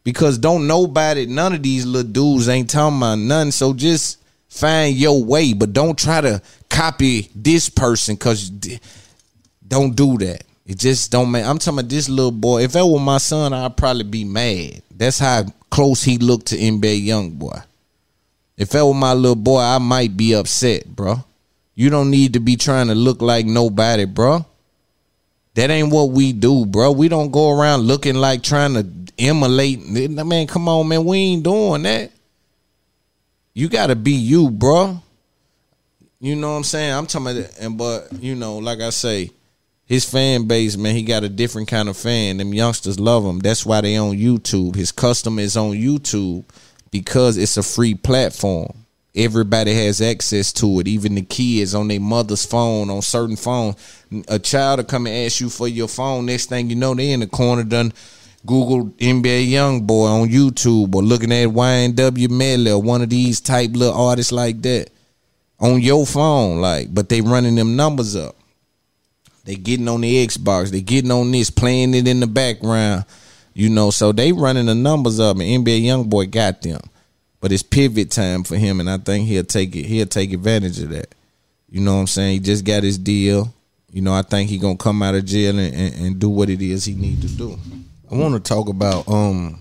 because 0.03 0.37
don't 0.37 0.67
nobody, 0.67 1.25
none 1.25 1.53
of 1.53 1.61
these 1.61 1.85
little 1.85 2.09
dudes 2.09 2.47
ain't 2.47 2.69
talking 2.69 2.97
about 2.97 3.19
nothing. 3.19 3.51
So 3.51 3.73
just 3.73 4.19
find 4.47 4.95
your 4.95 5.23
way, 5.23 5.53
but 5.53 5.73
don't 5.73 5.99
try 5.99 6.21
to 6.21 6.41
copy 6.69 7.29
this 7.35 7.69
person 7.69 8.15
because 8.15 8.49
don't 9.67 9.95
do 9.95 10.17
that. 10.19 10.46
It 10.67 10.77
just 10.77 11.11
don't 11.11 11.31
make. 11.31 11.45
I'm 11.45 11.57
talking 11.57 11.79
about 11.79 11.89
this 11.89 12.09
little 12.09 12.31
boy. 12.31 12.63
If 12.63 12.73
that 12.73 12.85
were 12.85 12.99
my 12.99 13.19
son, 13.19 13.53
I'd 13.53 13.77
probably 13.77 14.03
be 14.03 14.25
mad. 14.25 14.81
That's 14.91 15.17
how 15.17 15.45
close 15.69 16.03
he 16.03 16.17
looked 16.17 16.47
to 16.47 16.57
NBA 16.57 17.05
young 17.05 17.31
boy. 17.31 17.57
If 18.57 18.71
that 18.71 18.85
were 18.85 18.93
my 18.93 19.13
little 19.13 19.35
boy, 19.35 19.61
I 19.61 19.77
might 19.77 20.17
be 20.17 20.33
upset, 20.33 20.85
bro. 20.85 21.23
You 21.73 21.89
don't 21.89 22.11
need 22.11 22.33
to 22.33 22.41
be 22.41 22.57
trying 22.57 22.87
to 22.87 22.95
look 22.95 23.21
like 23.21 23.45
nobody, 23.45 24.03
bro. 24.03 24.45
That 25.53 25.69
ain't 25.69 25.91
what 25.91 26.09
we 26.09 26.33
do, 26.33 26.65
bro. 26.65 26.91
We 26.91 27.07
don't 27.07 27.31
go 27.31 27.49
around 27.57 27.83
looking 27.83 28.15
like 28.15 28.43
trying 28.43 28.73
to 28.73 28.85
emulate. 29.17 29.87
Man, 29.87 30.47
come 30.47 30.67
on, 30.67 30.87
man. 30.87 31.05
We 31.05 31.17
ain't 31.17 31.43
doing 31.43 31.83
that. 31.83 32.11
You 33.53 33.69
gotta 33.69 33.95
be 33.95 34.11
you, 34.11 34.49
bro. 34.51 35.01
You 36.19 36.35
know 36.35 36.51
what 36.51 36.57
I'm 36.57 36.63
saying? 36.63 36.93
I'm 36.93 37.07
talking 37.07 37.39
about, 37.39 37.51
and 37.59 37.77
but 37.77 38.11
you 38.19 38.35
know, 38.35 38.57
like 38.57 38.81
I 38.81 38.89
say, 38.89 39.31
his 39.87 40.03
fan 40.03 40.47
base, 40.47 40.75
man, 40.75 40.95
he 40.95 41.01
got 41.01 41.23
a 41.23 41.29
different 41.29 41.69
kind 41.69 41.87
of 41.87 41.95
fan. 41.95 42.37
Them 42.37 42.53
youngsters 42.53 42.99
love 42.99 43.23
him. 43.23 43.39
That's 43.39 43.65
why 43.65 43.79
they 43.79 43.95
on 43.95 44.17
YouTube. 44.17 44.75
His 44.75 44.91
custom 44.91 45.39
is 45.39 45.55
on 45.55 45.71
YouTube 45.71 46.43
because 46.91 47.37
it's 47.37 47.55
a 47.55 47.63
free 47.63 47.95
platform. 47.95 48.85
Everybody 49.15 49.73
has 49.73 50.01
access 50.01 50.51
to 50.53 50.81
it. 50.81 50.89
Even 50.89 51.15
the 51.15 51.21
kids 51.21 51.73
on 51.73 51.87
their 51.87 52.01
mother's 52.01 52.45
phone, 52.45 52.89
on 52.89 53.01
certain 53.01 53.37
phones. 53.37 53.75
A 54.27 54.37
child 54.37 54.79
will 54.79 54.85
come 54.85 55.07
and 55.07 55.25
ask 55.25 55.39
you 55.39 55.49
for 55.49 55.69
your 55.69 55.87
phone. 55.87 56.25
Next 56.25 56.47
thing 56.47 56.69
you 56.69 56.75
know, 56.75 56.93
they 56.93 57.11
in 57.11 57.21
the 57.21 57.27
corner 57.27 57.63
done 57.63 57.93
Google 58.45 58.85
NBA 58.97 59.49
Young 59.49 59.87
Boy 59.87 60.07
on 60.07 60.27
YouTube 60.27 60.93
or 60.93 61.01
looking 61.01 61.31
at 61.31 61.47
YNW 61.47 62.29
Melly 62.29 62.71
or 62.71 62.81
one 62.81 63.01
of 63.01 63.09
these 63.09 63.39
type 63.39 63.71
little 63.73 63.95
artists 63.95 64.33
like 64.33 64.61
that 64.63 64.89
on 65.61 65.81
your 65.81 66.05
phone. 66.05 66.59
Like, 66.59 66.93
but 66.93 67.07
they 67.07 67.21
running 67.21 67.55
them 67.55 67.77
numbers 67.77 68.17
up. 68.17 68.36
They 69.47 69.55
getting 69.55 69.87
on 69.87 70.01
the 70.01 70.27
Xbox. 70.27 70.71
They 70.71 70.81
getting 70.81 71.09
on 71.09 71.31
this, 71.31 71.49
playing 71.49 71.93
it 71.93 72.05
in 72.05 72.19
the 72.19 72.27
background. 72.27 73.05
You 73.53 73.69
know, 73.69 73.91
so 73.91 74.11
they 74.11 74.33
running 74.33 74.65
the 74.65 74.75
numbers 74.75 75.21
up, 75.21 75.37
and 75.37 75.65
NBA 75.65 75.83
YoungBoy 75.83 76.29
got 76.31 76.61
them. 76.61 76.81
But 77.39 77.53
it's 77.53 77.63
pivot 77.63 78.11
time 78.11 78.43
for 78.43 78.57
him, 78.57 78.81
and 78.81 78.89
I 78.89 78.97
think 78.97 79.25
he'll 79.25 79.45
take 79.45 79.73
it. 79.73 79.85
He'll 79.85 80.05
take 80.05 80.33
advantage 80.33 80.79
of 80.81 80.89
that. 80.89 81.15
You 81.69 81.79
know 81.79 81.93
what 81.93 82.01
I'm 82.01 82.07
saying? 82.07 82.33
He 82.33 82.39
just 82.41 82.65
got 82.65 82.83
his 82.83 82.97
deal. 82.97 83.53
You 83.89 84.01
know, 84.01 84.13
I 84.13 84.21
think 84.21 84.49
he 84.49 84.57
gonna 84.57 84.75
come 84.75 85.01
out 85.01 85.15
of 85.15 85.23
jail 85.23 85.57
and, 85.57 85.73
and, 85.73 85.95
and 85.95 86.19
do 86.19 86.27
what 86.27 86.49
it 86.49 86.61
is 86.61 86.83
he 86.83 86.95
need 86.95 87.21
to 87.21 87.29
do. 87.29 87.57
I 88.11 88.15
want 88.15 88.33
to 88.33 88.41
talk 88.41 88.67
about 88.67 89.07
um 89.07 89.59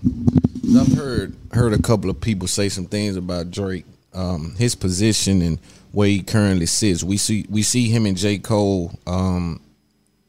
I've 0.77 0.91
heard 0.97 1.33
heard 1.53 1.71
a 1.71 1.81
couple 1.81 2.09
of 2.09 2.19
people 2.19 2.49
say 2.49 2.67
some 2.67 2.87
things 2.87 3.15
about 3.15 3.51
Drake, 3.51 3.85
um, 4.13 4.53
his 4.57 4.75
position 4.75 5.41
and 5.41 5.59
where 5.93 6.09
he 6.09 6.23
currently 6.23 6.65
sits. 6.65 7.05
We 7.05 7.15
see 7.15 7.45
we 7.49 7.63
see 7.63 7.87
him 7.87 8.05
and 8.05 8.17
J. 8.17 8.37
Cole, 8.37 8.91
um, 9.07 9.61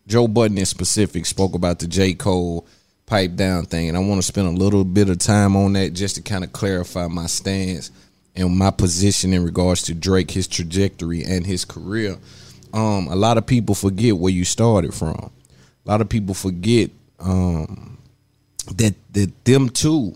Joe 0.09 0.27
Budden 0.27 0.57
in 0.57 0.65
specific 0.65 1.27
spoke 1.27 1.55
about 1.55 1.79
the 1.79 1.87
J. 1.87 2.15
Cole 2.15 2.67
pipe 3.05 3.37
down 3.37 3.67
thing, 3.67 3.89
and 3.89 3.97
I 3.97 4.01
want 4.01 4.19
to 4.19 4.27
spend 4.27 4.49
a 4.49 4.51
little 4.51 4.85
bit 4.85 5.11
of 5.11 5.19
time 5.19 5.55
on 5.55 5.75
that 5.75 5.91
just 5.93 6.17
to 6.17 6.23
kind 6.23 6.43
of 6.43 6.53
clarify 6.53 7.07
my 7.09 7.27
stance 7.27 7.91
and 8.35 8.57
my 8.57 8.71
position 8.71 9.35
in 9.35 9.45
regards 9.45 9.83
to 9.83 9.95
Drake, 9.95 10.31
his 10.31 10.49
trajectory 10.49 11.23
and 11.25 11.47
his 11.47 11.65
career. 11.67 12.17
Um, 12.73 13.09
a 13.09 13.17
lot 13.17 13.37
of 13.37 13.47
people 13.47 13.75
forget 13.75 14.17
where 14.17 14.33
you 14.33 14.45
started 14.45 14.95
from. 14.95 15.31
A 15.87 15.89
lot 15.89 16.01
of 16.01 16.09
people 16.09 16.35
forget 16.35 16.91
um, 17.19 17.99
that 18.77 18.95
that 19.13 19.45
them 19.45 19.69
too 19.69 20.15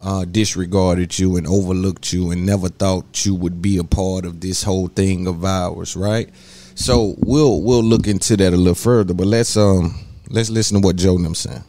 uh, 0.00 0.24
disregarded 0.24 1.18
you 1.18 1.36
and 1.36 1.46
overlooked 1.46 2.12
you 2.12 2.30
and 2.30 2.46
never 2.46 2.68
thought 2.68 3.24
you 3.26 3.34
would 3.34 3.60
be 3.60 3.78
a 3.78 3.84
part 3.84 4.24
of 4.24 4.40
this 4.40 4.62
whole 4.62 4.88
thing 4.88 5.26
of 5.26 5.44
ours, 5.44 5.96
right? 5.96 6.30
So 6.74 7.14
we'll 7.18 7.62
we'll 7.62 7.82
look 7.82 8.06
into 8.06 8.36
that 8.36 8.52
a 8.52 8.56
little 8.56 8.74
further, 8.74 9.14
but 9.14 9.26
let's 9.26 9.56
um 9.56 9.98
let's 10.28 10.50
listen 10.50 10.80
to 10.80 10.86
what 10.86 10.96
Joe 10.96 11.18
them 11.18 11.34
saying 11.34 11.64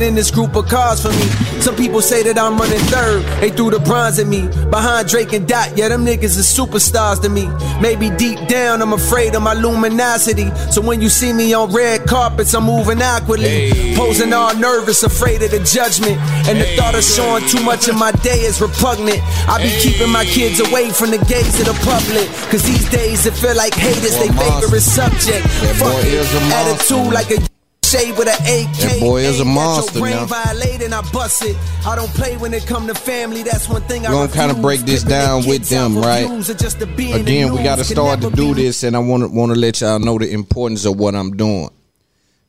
in 0.00 0.14
this 0.14 0.30
group 0.30 0.54
of 0.56 0.66
cars 0.68 1.02
for 1.02 1.10
me. 1.10 1.26
Some 1.60 1.76
people 1.76 2.00
say 2.00 2.22
that 2.22 2.38
I'm 2.38 2.56
running 2.56 2.78
third. 2.88 3.22
They 3.40 3.50
threw 3.50 3.70
the 3.70 3.78
bronze 3.80 4.18
at 4.18 4.26
me. 4.26 4.48
Behind 4.70 5.08
Drake 5.08 5.32
and 5.32 5.46
Dot, 5.46 5.76
yeah, 5.76 5.88
them 5.88 6.06
niggas 6.06 6.38
are 6.38 6.46
superstars 6.46 7.20
to 7.22 7.28
me. 7.28 7.46
Maybe 7.80 8.08
deep 8.16 8.38
down, 8.48 8.80
I'm 8.80 8.92
afraid 8.92 9.34
of 9.34 9.42
my 9.42 9.54
luminosity. 9.54 10.50
So 10.70 10.80
when 10.80 11.02
you 11.02 11.08
see 11.08 11.32
me 11.32 11.52
on 11.52 11.72
red 11.72 12.06
carpets, 12.06 12.54
I'm 12.54 12.64
moving 12.64 13.02
awkwardly. 13.02 13.70
Hey. 13.70 13.96
Posing 13.96 14.32
all 14.32 14.54
nervous, 14.56 15.02
afraid 15.02 15.42
of 15.42 15.50
the 15.50 15.60
judgment. 15.60 16.16
And 16.48 16.58
the 16.58 16.64
hey. 16.64 16.76
thought 16.76 16.94
of 16.94 17.04
showing 17.04 17.46
too 17.48 17.62
much 17.62 17.88
of 17.88 17.96
my 17.96 18.12
day 18.22 18.40
is 18.40 18.60
repugnant. 18.60 19.20
I 19.46 19.58
be 19.58 19.68
hey. 19.68 19.92
keeping 19.92 20.10
my 20.10 20.24
kids 20.24 20.60
away 20.60 20.90
from 20.90 21.10
the 21.10 21.18
gaze 21.28 21.60
of 21.60 21.66
the 21.66 21.78
public. 21.84 22.28
Cause 22.50 22.62
these 22.62 22.88
days 22.90 23.26
it 23.26 23.34
feel 23.34 23.56
like 23.56 23.74
haters, 23.74 24.16
they 24.16 24.28
favorite 24.28 24.80
subject. 24.80 25.46
Fuck 25.76 26.00
it, 26.06 26.52
attitude 26.54 27.12
like 27.12 27.30
a 27.30 27.51
shade 27.92 28.16
with 28.16 28.28
an 28.28 28.40
AK. 28.42 28.72
That 28.78 29.00
boy 29.00 29.20
is 29.20 29.40
a 29.40 29.44
monster 29.44 30.00
now. 30.00 30.24
Violating, 30.24 30.92
I 30.92 31.02
bust 31.12 31.44
it. 31.44 31.56
I 31.86 31.94
don't 31.94 32.08
play 32.10 32.36
when 32.38 32.54
it 32.54 32.66
come 32.66 32.86
to 32.86 32.94
family. 32.94 33.42
That's 33.42 33.68
one 33.68 33.82
thing 33.82 34.02
We're 34.02 34.08
gonna 34.08 34.32
kind 34.32 34.50
of 34.50 34.62
break 34.62 34.80
this 34.80 35.02
down 35.02 35.46
with 35.46 35.68
them, 35.68 35.98
right? 35.98 36.24
Again, 36.24 37.52
we 37.52 37.62
got 37.62 37.76
to 37.76 37.84
start 37.84 38.20
to 38.22 38.30
do 38.30 38.54
this, 38.54 38.82
and 38.82 38.96
I 38.96 38.98
want 39.00 39.24
to 39.24 39.28
want 39.28 39.52
to 39.52 39.58
let 39.58 39.80
y'all 39.80 39.98
know 39.98 40.18
the 40.18 40.30
importance 40.32 40.84
of 40.86 40.98
what 40.98 41.14
I'm 41.14 41.36
doing. 41.36 41.70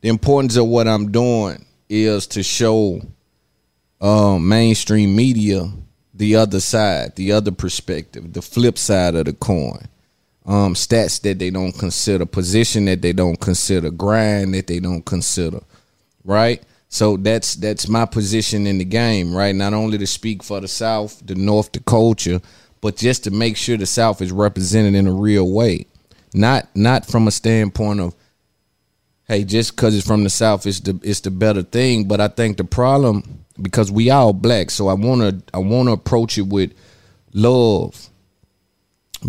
The 0.00 0.08
importance 0.08 0.56
of 0.56 0.66
what 0.66 0.88
I'm 0.88 1.12
doing 1.12 1.64
is 1.88 2.26
to 2.28 2.42
show 2.42 3.00
um, 4.00 4.48
mainstream 4.48 5.14
media 5.14 5.70
the 6.14 6.36
other 6.36 6.60
side, 6.60 7.16
the 7.16 7.32
other 7.32 7.50
perspective, 7.50 8.32
the 8.32 8.42
flip 8.42 8.78
side 8.78 9.14
of 9.14 9.26
the 9.26 9.32
coin. 9.32 9.88
Um, 10.46 10.74
stats 10.74 11.20
that 11.22 11.38
they 11.38 11.50
don't 11.50 11.72
consider, 11.72 12.26
position 12.26 12.84
that 12.86 13.02
they 13.02 13.12
don't 13.12 13.40
consider, 13.40 13.90
grind 13.90 14.54
that 14.54 14.66
they 14.66 14.78
don't 14.78 15.04
consider, 15.04 15.60
right? 16.24 16.62
So 16.88 17.16
that's 17.16 17.56
that's 17.56 17.88
my 17.88 18.04
position 18.04 18.66
in 18.66 18.78
the 18.78 18.84
game, 18.84 19.34
right? 19.34 19.54
Not 19.54 19.74
only 19.74 19.98
to 19.98 20.06
speak 20.06 20.42
for 20.42 20.60
the 20.60 20.68
South, 20.68 21.20
the 21.26 21.34
North, 21.34 21.72
the 21.72 21.80
culture, 21.80 22.40
but 22.80 22.96
just 22.96 23.24
to 23.24 23.30
make 23.30 23.56
sure 23.56 23.76
the 23.76 23.86
South 23.86 24.20
is 24.20 24.30
represented 24.30 24.94
in 24.94 25.06
a 25.06 25.12
real 25.12 25.50
way, 25.50 25.86
not 26.34 26.68
not 26.74 27.06
from 27.06 27.26
a 27.26 27.30
standpoint 27.30 28.00
of, 28.00 28.14
hey, 29.26 29.44
just 29.44 29.74
because 29.74 29.96
it's 29.96 30.06
from 30.06 30.24
the 30.24 30.30
South, 30.30 30.66
it's 30.66 30.80
the 30.80 31.00
it's 31.02 31.20
the 31.20 31.30
better 31.30 31.62
thing. 31.62 32.06
But 32.06 32.20
I 32.20 32.28
think 32.28 32.58
the 32.58 32.64
problem 32.64 33.44
because 33.60 33.90
we 33.90 34.10
all 34.10 34.32
black, 34.34 34.70
so 34.70 34.88
I 34.88 34.94
wanna 34.94 35.40
I 35.54 35.58
wanna 35.58 35.92
approach 35.92 36.36
it 36.38 36.46
with 36.46 36.74
love 37.32 38.08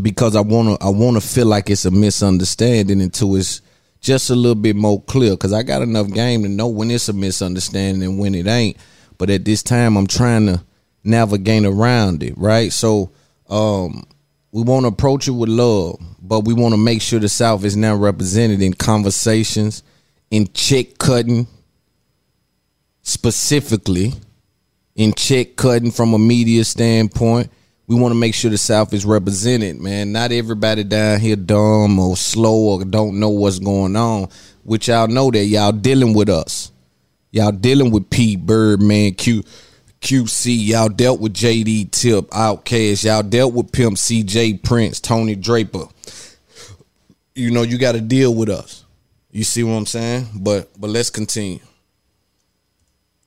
because 0.01 0.35
I 0.35 0.41
wanna 0.41 0.77
I 0.81 0.89
wanna 0.89 1.22
feel 1.22 1.45
like 1.45 1.69
it's 1.69 1.85
a 1.85 1.91
misunderstanding 1.91 3.01
until 3.01 3.35
it's 3.35 3.61
just 4.01 4.30
a 4.30 4.35
little 4.35 4.55
bit 4.55 4.76
more 4.76 5.01
clear. 5.01 5.31
Because 5.31 5.53
I 5.53 5.63
got 5.63 5.81
enough 5.81 6.11
game 6.11 6.43
to 6.43 6.49
know 6.49 6.67
when 6.67 6.91
it's 6.91 7.09
a 7.09 7.13
misunderstanding 7.13 8.03
and 8.03 8.19
when 8.19 8.35
it 8.35 8.47
ain't. 8.47 8.77
But 9.17 9.30
at 9.30 9.45
this 9.45 9.63
time, 9.63 9.97
I'm 9.97 10.07
trying 10.07 10.45
to 10.47 10.63
navigate 11.03 11.65
around 11.65 12.23
it, 12.23 12.38
right? 12.38 12.72
So 12.72 13.11
um, 13.49 14.03
we 14.51 14.61
want 14.61 14.84
to 14.84 14.89
approach 14.89 15.27
it 15.27 15.31
with 15.31 15.49
love, 15.49 15.99
but 16.22 16.41
we 16.41 16.53
want 16.53 16.73
to 16.73 16.77
make 16.77 17.01
sure 17.01 17.19
the 17.19 17.30
South 17.30 17.63
is 17.63 17.77
now 17.77 17.95
represented 17.95 18.61
in 18.61 18.73
conversations, 18.73 19.84
in 20.31 20.47
check 20.53 20.97
cutting, 20.97 21.47
specifically 23.01 24.13
in 24.95 25.13
check 25.13 25.55
cutting 25.55 25.91
from 25.91 26.13
a 26.13 26.19
media 26.19 26.63
standpoint. 26.63 27.51
We 27.88 27.95
want 27.95 28.14
to 28.14 28.20
make 28.20 28.34
sure 28.34 28.49
the 28.49 28.57
South 28.57 28.94
is 28.94 29.06
represented, 29.06 29.80
man. 29.80 30.12
Not 30.12 30.32
everybody 30.32 30.84
down 30.84 31.20
here 31.20 31.36
dumb 31.36 31.99
or 31.99 32.18
slow 32.18 32.56
or 32.56 32.84
don't 32.84 33.20
know 33.20 33.30
what's 33.30 33.60
going 33.60 33.95
on. 33.95 34.30
Which 34.64 34.88
y'all 34.88 35.07
know 35.07 35.30
that 35.30 35.45
y'all 35.45 35.72
dealing 35.72 36.16
with 36.16 36.30
us. 36.30 36.72
Y'all 37.30 37.52
dealing 37.52 37.91
with 37.91 38.10
P 38.10 38.36
Birdman 38.36 39.14
Q 39.14 39.44
QC. 40.02 40.68
Y'all 40.68 40.90
dealt 40.90 41.20
with 41.20 41.34
JD 41.34 41.91
Tip, 41.91 42.30
Outkast. 42.30 43.03
Y'all 43.03 43.22
dealt 43.22 43.53
with 43.53 43.72
Pimp 43.72 43.98
C 43.98 44.24
J. 44.24 44.56
Prince, 44.56 44.99
Tony 44.99 45.36
Draper. 45.36 45.86
You 47.36 47.52
know, 47.52 47.62
you 47.62 47.78
got 47.78 47.91
to 47.91 48.02
deal 48.02 48.34
with 48.34 48.49
us. 48.49 48.86
You 49.32 49.44
see 49.44 49.64
what 49.64 49.74
I'm 49.74 49.86
saying? 49.86 50.28
But 50.34 50.70
but 50.80 50.90
let's 50.90 51.10
continue. 51.10 51.60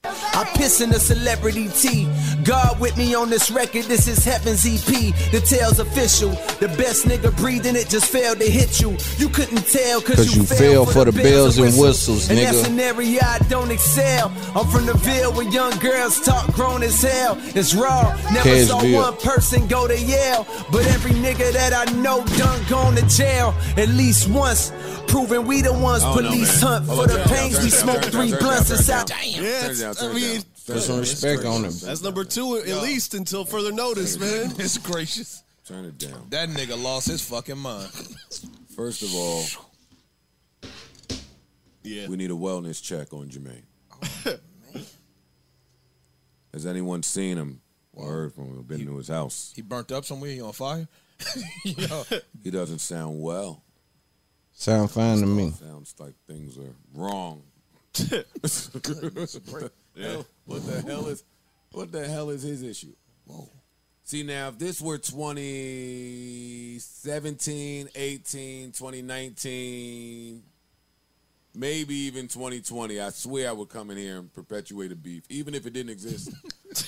I 0.04 0.44
piss 0.54 0.80
in 0.80 0.90
the 0.90 1.00
celebrity 1.00 1.68
tea. 1.68 2.06
God 2.44 2.78
with 2.78 2.96
me 2.96 3.14
on 3.16 3.30
this 3.30 3.50
record, 3.50 3.86
this 3.86 4.06
is 4.06 4.24
Heaven's 4.24 4.64
EP. 4.64 5.12
The 5.32 5.40
tale's 5.44 5.80
official. 5.80 6.30
The 6.60 6.68
best 6.78 7.04
nigga 7.06 7.36
breathing 7.36 7.74
it 7.74 7.88
just 7.88 8.06
failed 8.06 8.38
to 8.38 8.48
hit 8.48 8.80
you. 8.80 8.96
You 9.18 9.28
couldn't 9.28 9.66
tell 9.66 10.00
cause, 10.00 10.16
'Cause 10.16 10.36
you 10.36 10.44
fell 10.44 10.86
for 10.86 11.04
the 11.04 11.10
bells 11.12 11.58
and 11.58 11.76
whistles, 11.76 12.30
and 12.30 12.38
nigga. 12.38 12.52
that's 12.52 12.68
an 12.68 12.78
area 12.78 13.20
I 13.22 13.38
don't 13.48 13.72
excel. 13.72 14.30
I'm 14.54 14.68
from 14.68 14.86
the 14.86 14.94
Ville 14.94 15.32
where 15.32 15.48
young 15.50 15.76
girls 15.78 16.20
talk 16.20 16.52
grown 16.54 16.84
as 16.84 17.02
hell. 17.02 17.36
It's 17.56 17.74
raw. 17.74 18.16
Never 18.32 18.64
saw 18.66 18.84
one 18.84 19.16
person 19.16 19.66
go 19.66 19.88
to 19.88 19.98
Yale. 19.98 20.46
But 20.70 20.86
every 20.86 21.12
nigga 21.12 21.52
that 21.52 21.72
I 21.74 21.90
know 21.94 22.24
done 22.36 22.60
gone 22.68 22.94
to 22.96 23.02
jail 23.02 23.52
at 23.76 23.88
least 23.88 24.28
once. 24.28 24.70
Proving 25.08 25.46
we 25.46 25.62
the 25.62 25.72
ones 25.72 26.02
I 26.04 26.14
don't 26.14 26.24
know, 26.24 26.30
police 26.30 26.60
hunt 26.60 26.86
Hold 26.86 26.98
for 26.98 27.02
on, 27.02 27.08
the 27.08 27.14
turn 27.14 27.22
it 27.22 27.28
down, 27.28 27.36
pains 27.38 27.58
we 27.60 27.66
it 27.68 27.72
smoke 27.72 27.94
turn 28.02 28.04
it 28.04 28.12
three 28.12 28.30
down, 28.30 28.40
blunts 28.40 28.68
turn 28.68 28.76
it 28.76 28.80
inside. 28.80 29.06
down. 29.06 29.87
Yeah, 29.88 29.94
Turn 29.94 29.94
down, 29.94 29.94
turn 29.94 30.10
I 30.10 30.14
mean, 30.14 30.34
down. 30.40 30.44
Put 30.66 30.82
some 30.82 30.98
respect 31.00 31.44
on 31.44 31.64
him. 31.64 31.72
That's 31.82 32.02
number 32.02 32.24
two 32.24 32.56
at 32.56 32.82
least 32.82 33.14
until 33.14 33.44
further 33.44 33.72
notice, 33.72 34.18
man. 34.18 34.52
It's 34.58 34.78
gracious. 34.78 35.42
Turn 35.66 35.84
it 35.84 35.98
down. 35.98 36.26
That 36.30 36.48
nigga 36.48 36.80
lost 36.82 37.08
his 37.08 37.22
fucking 37.22 37.58
mind. 37.58 37.90
First 38.74 39.02
of 39.02 39.14
all, 39.14 39.44
Yeah. 41.82 42.08
we 42.08 42.16
need 42.16 42.30
a 42.30 42.34
wellness 42.34 42.82
check 42.82 43.12
on 43.12 43.28
Jermaine. 43.28 43.64
Oh, 44.26 44.36
Has 46.52 46.64
anyone 46.66 47.02
seen 47.02 47.36
him 47.36 47.60
or 47.92 48.10
heard 48.10 48.32
from 48.34 48.44
him? 48.46 48.62
Been 48.62 48.86
to 48.86 48.96
his 48.96 49.08
house? 49.08 49.52
He 49.54 49.62
burnt 49.62 49.92
up 49.92 50.04
somewhere. 50.04 50.30
He 50.30 50.40
on 50.40 50.52
fire. 50.52 50.88
Yo, 51.64 52.04
He 52.42 52.50
doesn't 52.50 52.78
sound 52.80 53.20
well. 53.20 53.62
Sound 54.52 54.90
fine 54.90 55.20
to 55.20 55.26
me. 55.26 55.50
Sounds 55.50 55.94
like 55.98 56.14
things 56.26 56.56
are 56.58 56.74
wrong. 56.94 57.42
Hell, 60.00 60.24
What 60.46 60.64
the 60.66 60.82
hell 60.86 61.06
is 61.08 61.24
what 61.72 61.92
the 61.92 62.06
hell 62.08 62.30
is 62.30 62.42
his 62.42 62.62
issue? 62.62 62.94
Whoa. 63.26 63.48
See 64.04 64.22
now 64.22 64.48
if 64.48 64.58
this 64.58 64.80
were 64.80 64.96
2017, 64.98 67.88
18, 67.94 68.72
2019, 68.72 70.42
maybe 71.54 71.94
even 71.94 72.26
2020, 72.28 73.00
I 73.00 73.10
swear 73.10 73.50
I 73.50 73.52
would 73.52 73.68
come 73.68 73.90
in 73.90 73.98
here 73.98 74.16
and 74.18 74.32
perpetuate 74.32 74.90
a 74.92 74.96
beef, 74.96 75.24
even 75.28 75.54
if 75.54 75.66
it 75.66 75.72
didn't 75.74 75.90
exist. 75.90 76.30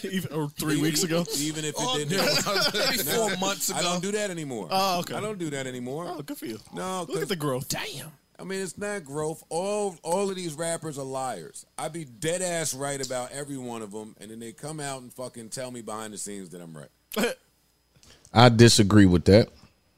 Even, 0.05 0.33
or 0.35 0.49
three 0.51 0.79
weeks 0.81 1.03
ago. 1.03 1.25
Even 1.39 1.65
if 1.65 1.71
it 1.71 1.77
Oh, 1.81 1.97
didn't 1.99 2.13
yeah. 2.13 2.23
exist. 2.25 3.11
Four 3.17 3.37
months 3.39 3.71
ago. 3.71 3.79
I 3.79 3.83
don't 3.83 4.01
do 4.03 4.13
that 4.13 4.31
anymore. 4.31 4.69
Oh, 4.71 5.01
okay. 5.01 5.15
I 5.15 5.21
don't 5.21 5.39
do 5.39 5.51
that 5.51 5.67
anymore. 5.67 6.05
Oh, 6.07 6.23
good 6.23 6.37
for 6.39 6.47
you. 6.47 6.61
No, 6.73 7.07
Look 7.09 7.23
at 7.23 7.29
the 7.29 7.35
growth. 7.35 7.69
Damn. 7.69 8.13
I 8.41 8.45
mean, 8.45 8.63
it's 8.63 8.79
not 8.79 9.05
growth. 9.05 9.45
All 9.51 9.97
all 10.03 10.31
of 10.31 10.37
these 10.37 10.55
rappers 10.55 10.99
are 10.99 11.05
liars. 11.05 11.67
I'd 11.77 11.93
be 11.93 12.05
dead 12.05 12.41
ass 12.41 12.75
right 12.75 13.05
about 13.05 13.33
every 13.33 13.59
one 13.59 13.83
of 13.83 13.93
them, 13.93 14.17
and 14.19 14.31
then 14.31 14.41
they 14.41 14.53
come 14.53 14.81
out 14.81 15.03
and 15.03 15.13
fucking 15.13 15.51
tell 15.51 15.71
me 15.71 15.83
behind 15.83 16.15
the 16.15 16.19
scenes 16.19 16.49
that 16.51 16.63
I'm 16.63 16.75
right. 16.75 17.35
I 18.33 18.49
disagree 18.49 19.07
with 19.07 19.27
that. 19.27 19.49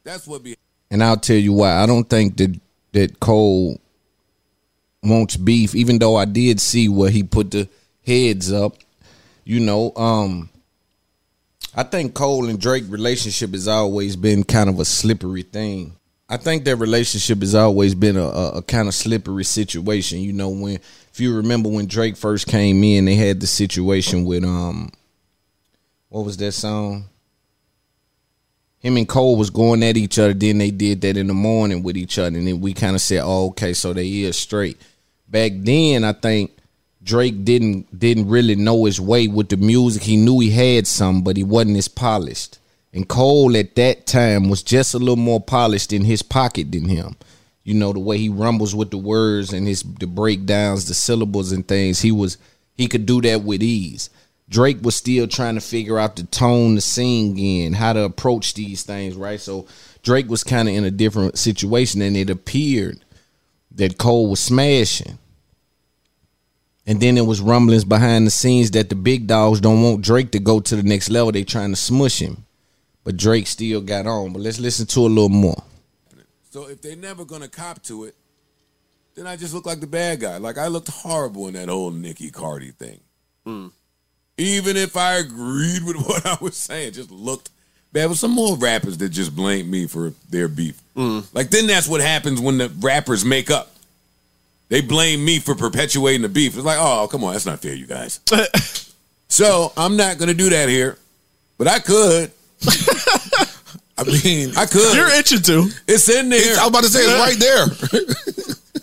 That's 0.02 0.26
what 0.26 0.42
be. 0.42 0.56
And 0.90 1.04
I'll 1.04 1.16
tell 1.16 1.36
you 1.36 1.52
why. 1.52 1.82
I 1.82 1.86
don't 1.86 2.08
think 2.08 2.36
that 2.38 2.58
that 2.92 3.20
Cole 3.20 3.80
wants 5.04 5.36
beef, 5.36 5.74
even 5.74 5.98
though 5.98 6.16
I 6.16 6.24
did 6.24 6.60
see 6.60 6.88
where 6.88 7.10
he 7.10 7.22
put 7.22 7.52
the 7.52 7.68
heads 8.04 8.52
up. 8.52 8.76
You 9.44 9.60
know, 9.60 9.92
um 9.94 10.50
I 11.74 11.84
think 11.84 12.14
Cole 12.14 12.48
and 12.48 12.60
Drake 12.60 12.84
relationship 12.88 13.52
has 13.52 13.68
always 13.68 14.16
been 14.16 14.44
kind 14.44 14.68
of 14.68 14.80
a 14.80 14.84
slippery 14.84 15.42
thing. 15.42 15.96
I 16.32 16.38
think 16.38 16.64
that 16.64 16.76
relationship 16.76 17.40
has 17.40 17.54
always 17.54 17.94
been 17.94 18.16
a, 18.16 18.24
a, 18.24 18.48
a 18.58 18.62
kind 18.62 18.88
of 18.88 18.94
slippery 18.94 19.44
situation. 19.44 20.20
You 20.20 20.32
know, 20.32 20.48
when 20.48 20.76
if 20.76 21.20
you 21.20 21.36
remember 21.36 21.68
when 21.68 21.86
Drake 21.86 22.16
first 22.16 22.46
came 22.46 22.82
in, 22.82 23.04
they 23.04 23.16
had 23.16 23.40
the 23.40 23.46
situation 23.46 24.24
with 24.24 24.44
um 24.44 24.90
what 26.08 26.24
was 26.24 26.36
that 26.38 26.52
song? 26.52 27.10
him 28.82 28.96
and 28.96 29.08
Cole 29.08 29.36
was 29.36 29.50
going 29.50 29.82
at 29.84 29.96
each 29.96 30.18
other. 30.18 30.34
Then 30.34 30.58
they 30.58 30.72
did 30.72 31.00
that 31.02 31.16
in 31.16 31.28
the 31.28 31.34
morning 31.34 31.82
with 31.84 31.96
each 31.96 32.18
other, 32.18 32.36
and 32.36 32.46
then 32.46 32.60
we 32.60 32.74
kind 32.74 32.96
of 32.96 33.00
said, 33.00 33.22
"Oh, 33.24 33.48
okay, 33.50 33.72
so 33.72 33.92
they 33.92 34.08
is 34.22 34.36
straight." 34.36 34.76
Back 35.28 35.52
then, 35.56 36.02
I 36.02 36.12
think 36.12 36.50
Drake 37.02 37.44
didn't 37.44 37.96
didn't 37.96 38.28
really 38.28 38.56
know 38.56 38.84
his 38.84 39.00
way 39.00 39.28
with 39.28 39.50
the 39.50 39.56
music. 39.56 40.02
He 40.02 40.16
knew 40.16 40.40
he 40.40 40.50
had 40.50 40.86
some, 40.86 41.22
but 41.22 41.36
he 41.36 41.44
wasn't 41.44 41.76
as 41.76 41.88
polished. 41.88 42.58
And 42.92 43.08
Cole 43.08 43.56
at 43.56 43.74
that 43.76 44.06
time 44.06 44.48
was 44.48 44.62
just 44.62 44.94
a 44.94 44.98
little 44.98 45.16
more 45.16 45.40
polished 45.40 45.92
in 45.92 46.04
his 46.04 46.22
pocket 46.22 46.72
than 46.72 46.88
him. 46.88 47.16
You 47.64 47.74
know 47.74 47.92
the 47.92 48.00
way 48.00 48.18
he 48.18 48.28
rumbles 48.28 48.74
with 48.74 48.90
the 48.90 48.98
words 48.98 49.52
and 49.52 49.66
his 49.66 49.82
the 49.82 50.06
breakdowns, 50.06 50.86
the 50.86 50.94
syllables 50.94 51.52
and 51.52 51.66
things. 51.66 52.00
He 52.00 52.12
was 52.12 52.36
he 52.74 52.88
could 52.88 53.06
do 53.06 53.20
that 53.22 53.42
with 53.42 53.62
ease. 53.62 54.10
Drake 54.48 54.82
was 54.82 54.96
still 54.96 55.26
trying 55.26 55.54
to 55.54 55.60
figure 55.60 55.98
out 55.98 56.16
the 56.16 56.24
tone 56.24 56.74
to 56.74 56.80
sing 56.80 57.38
in, 57.38 57.72
how 57.72 57.94
to 57.94 58.02
approach 58.02 58.52
these 58.54 58.82
things, 58.82 59.14
right? 59.14 59.40
So 59.40 59.66
Drake 60.02 60.28
was 60.28 60.44
kind 60.44 60.68
of 60.68 60.74
in 60.74 60.84
a 60.84 60.90
different 60.90 61.38
situation, 61.38 62.02
and 62.02 62.16
it 62.16 62.28
appeared 62.28 63.02
that 63.76 63.96
Cole 63.96 64.28
was 64.28 64.40
smashing. 64.40 65.18
And 66.86 67.00
then 67.00 67.14
there 67.14 67.24
was 67.24 67.40
rumblings 67.40 67.84
behind 67.84 68.26
the 68.26 68.30
scenes 68.30 68.72
that 68.72 68.90
the 68.90 68.96
big 68.96 69.26
dogs 69.26 69.60
don't 69.60 69.82
want 69.82 70.02
Drake 70.02 70.32
to 70.32 70.40
go 70.40 70.60
to 70.60 70.76
the 70.76 70.82
next 70.82 71.08
level. 71.08 71.32
They 71.32 71.44
trying 71.44 71.70
to 71.70 71.76
smush 71.76 72.18
him. 72.18 72.44
But 73.04 73.16
Drake 73.16 73.46
still 73.46 73.80
got 73.80 74.06
on. 74.06 74.32
But 74.32 74.42
let's 74.42 74.60
listen 74.60 74.86
to 74.86 75.00
a 75.00 75.08
little 75.08 75.28
more. 75.28 75.62
So 76.50 76.68
if 76.68 76.82
they're 76.82 76.96
never 76.96 77.24
gonna 77.24 77.48
cop 77.48 77.82
to 77.84 78.04
it, 78.04 78.14
then 79.14 79.26
I 79.26 79.36
just 79.36 79.54
look 79.54 79.66
like 79.66 79.80
the 79.80 79.86
bad 79.86 80.20
guy. 80.20 80.36
Like 80.36 80.58
I 80.58 80.68
looked 80.68 80.88
horrible 80.88 81.48
in 81.48 81.54
that 81.54 81.68
whole 81.68 81.90
Nicki 81.90 82.30
Cardi 82.30 82.70
thing. 82.72 83.00
Hmm. 83.44 83.68
Even 84.38 84.76
if 84.76 84.96
I 84.96 85.14
agreed 85.14 85.82
with 85.82 85.96
what 86.06 86.24
I 86.26 86.36
was 86.40 86.56
saying, 86.56 86.92
just 86.92 87.10
looked. 87.10 87.50
bad. 87.92 88.08
was 88.08 88.20
some 88.20 88.32
more 88.32 88.56
rappers 88.56 88.98
that 88.98 89.08
just 89.10 89.34
blamed 89.34 89.70
me 89.70 89.86
for 89.86 90.12
their 90.28 90.48
beef. 90.48 90.80
Hmm. 90.94 91.20
Like 91.32 91.50
then 91.50 91.66
that's 91.66 91.88
what 91.88 92.00
happens 92.00 92.40
when 92.40 92.58
the 92.58 92.68
rappers 92.80 93.24
make 93.24 93.50
up. 93.50 93.70
They 94.68 94.80
blame 94.80 95.22
me 95.24 95.38
for 95.38 95.54
perpetuating 95.54 96.22
the 96.22 96.30
beef. 96.30 96.54
It's 96.54 96.64
like, 96.64 96.78
oh, 96.80 97.06
come 97.10 97.24
on, 97.24 97.32
that's 97.32 97.44
not 97.44 97.60
fair, 97.60 97.74
you 97.74 97.86
guys. 97.86 98.20
so 99.28 99.72
I'm 99.76 99.96
not 99.96 100.18
gonna 100.18 100.34
do 100.34 100.48
that 100.50 100.68
here, 100.68 100.98
but 101.58 101.66
I 101.66 101.78
could. 101.78 102.30
I 103.98 104.04
mean, 104.04 104.52
I 104.56 104.66
could. 104.66 104.94
You're 104.96 105.10
itching 105.10 105.42
to. 105.42 105.68
It's 105.86 106.08
in 106.08 106.28
there. 106.30 106.40
It's- 106.40 106.58
I 106.58 106.62
was 106.66 106.70
about 106.70 106.84
to 106.84 106.88
say 106.88 107.00
it's 107.04 107.18
right 107.20 107.38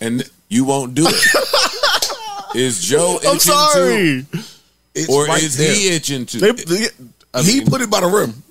and 0.00 0.30
you 0.48 0.64
won't 0.64 0.94
do 0.94 1.04
it. 1.06 2.56
Is 2.56 2.82
Joe? 2.82 3.18
I'm 3.22 3.36
itching 3.36 3.40
sorry. 3.40 4.26
to- 4.32 5.06
or 5.12 5.26
right 5.26 5.42
is 5.42 5.56
there. 5.56 5.72
he 5.74 5.88
itching 5.94 6.26
to? 6.26 6.38
They, 6.38 6.52
they- 6.52 7.42
he 7.42 7.64
put 7.64 7.80
it 7.80 7.90
by 7.90 8.00
the 8.00 8.06
rim. 8.08 8.42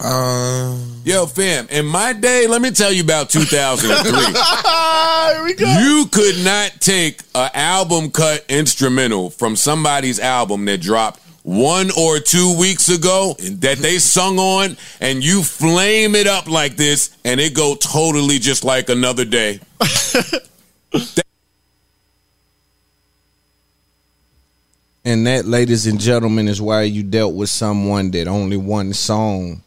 Uh, 0.00 0.76
Yo, 1.04 1.26
fam, 1.26 1.66
in 1.70 1.84
my 1.86 2.12
day, 2.12 2.46
let 2.46 2.62
me 2.62 2.70
tell 2.70 2.92
you 2.92 3.02
about 3.02 3.30
2003. 3.30 4.12
Here 5.34 5.44
we 5.44 5.54
go. 5.54 5.66
You 5.80 6.06
could 6.12 6.44
not 6.44 6.72
take 6.80 7.22
an 7.34 7.50
album 7.54 8.10
cut 8.12 8.44
instrumental 8.48 9.30
from 9.30 9.56
somebody's 9.56 10.20
album 10.20 10.64
that 10.66 10.78
dropped 10.80 11.20
one 11.48 11.90
or 11.96 12.18
two 12.20 12.56
weeks 12.58 12.90
ago 12.90 13.34
that 13.38 13.78
they 13.78 13.98
sung 13.98 14.38
on, 14.38 14.76
and 15.00 15.24
you 15.24 15.42
flame 15.42 16.14
it 16.14 16.26
up 16.26 16.46
like 16.46 16.76
this, 16.76 17.16
and 17.24 17.40
it 17.40 17.54
go 17.54 17.74
totally 17.74 18.38
just 18.38 18.64
like 18.64 18.88
another 18.88 19.24
day. 19.24 19.60
And 25.04 25.26
that, 25.26 25.46
ladies 25.46 25.86
and 25.86 25.98
gentlemen, 25.98 26.48
is 26.48 26.60
why 26.60 26.82
you 26.82 27.02
dealt 27.02 27.34
with 27.34 27.48
someone 27.48 28.10
that 28.10 28.28
only 28.28 28.58
one 28.58 28.92
song 28.92 29.62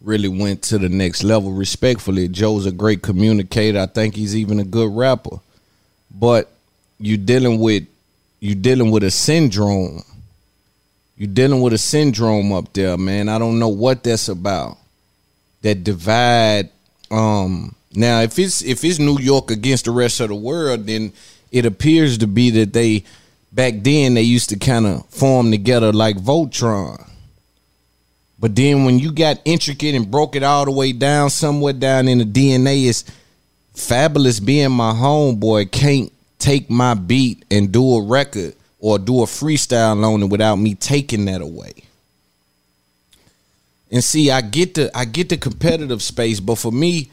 really 0.00 0.28
went 0.28 0.62
to 0.64 0.78
the 0.78 0.88
next 0.88 1.24
level. 1.24 1.50
Respectfully, 1.50 2.28
Joe's 2.28 2.64
a 2.64 2.70
great 2.70 3.02
communicator. 3.02 3.80
I 3.80 3.86
think 3.86 4.14
he's 4.14 4.36
even 4.36 4.60
a 4.60 4.64
good 4.64 4.94
rapper. 4.94 5.40
But 6.12 6.48
you 6.98 7.16
dealing 7.16 7.58
with 7.58 7.88
you 8.38 8.54
dealing 8.54 8.92
with 8.92 9.02
a 9.02 9.10
syndrome. 9.10 10.04
You 11.16 11.28
dealing 11.28 11.60
with 11.60 11.72
a 11.72 11.78
syndrome 11.78 12.52
up 12.52 12.72
there, 12.72 12.96
man. 12.96 13.28
I 13.28 13.38
don't 13.38 13.58
know 13.58 13.68
what 13.68 14.02
that's 14.02 14.28
about. 14.28 14.78
That 15.62 15.84
divide. 15.84 16.70
Um 17.10 17.74
now 17.94 18.20
if 18.22 18.38
it's 18.38 18.62
if 18.62 18.84
it's 18.84 18.98
New 18.98 19.18
York 19.20 19.50
against 19.50 19.84
the 19.84 19.92
rest 19.92 20.20
of 20.20 20.28
the 20.28 20.34
world, 20.34 20.86
then 20.86 21.12
it 21.52 21.64
appears 21.66 22.18
to 22.18 22.26
be 22.26 22.50
that 22.50 22.72
they 22.72 23.04
back 23.52 23.74
then 23.78 24.14
they 24.14 24.22
used 24.22 24.48
to 24.48 24.58
kind 24.58 24.86
of 24.86 25.06
form 25.06 25.50
together 25.50 25.92
like 25.92 26.16
Voltron. 26.16 27.08
But 28.38 28.56
then 28.56 28.84
when 28.84 28.98
you 28.98 29.12
got 29.12 29.40
intricate 29.44 29.94
and 29.94 30.10
broke 30.10 30.34
it 30.34 30.42
all 30.42 30.64
the 30.64 30.72
way 30.72 30.92
down, 30.92 31.30
somewhere 31.30 31.72
down 31.72 32.08
in 32.08 32.18
the 32.18 32.24
DNA, 32.24 32.88
it's 32.88 33.04
Fabolous 33.74 34.44
being 34.44 34.72
my 34.72 34.92
homeboy 34.92 35.70
can't 35.70 36.12
take 36.38 36.68
my 36.68 36.94
beat 36.94 37.44
and 37.50 37.72
do 37.72 37.96
a 37.96 38.02
record 38.02 38.54
or 38.84 38.98
do 38.98 39.22
a 39.22 39.24
freestyle 39.24 40.22
it 40.22 40.26
without 40.26 40.56
me 40.56 40.74
taking 40.74 41.24
that 41.24 41.40
away. 41.40 41.72
And 43.90 44.04
see, 44.04 44.30
I 44.30 44.42
get 44.42 44.74
the 44.74 44.90
I 44.94 45.06
get 45.06 45.30
the 45.30 45.38
competitive 45.38 46.02
space, 46.02 46.38
but 46.38 46.56
for 46.56 46.70
me, 46.70 47.10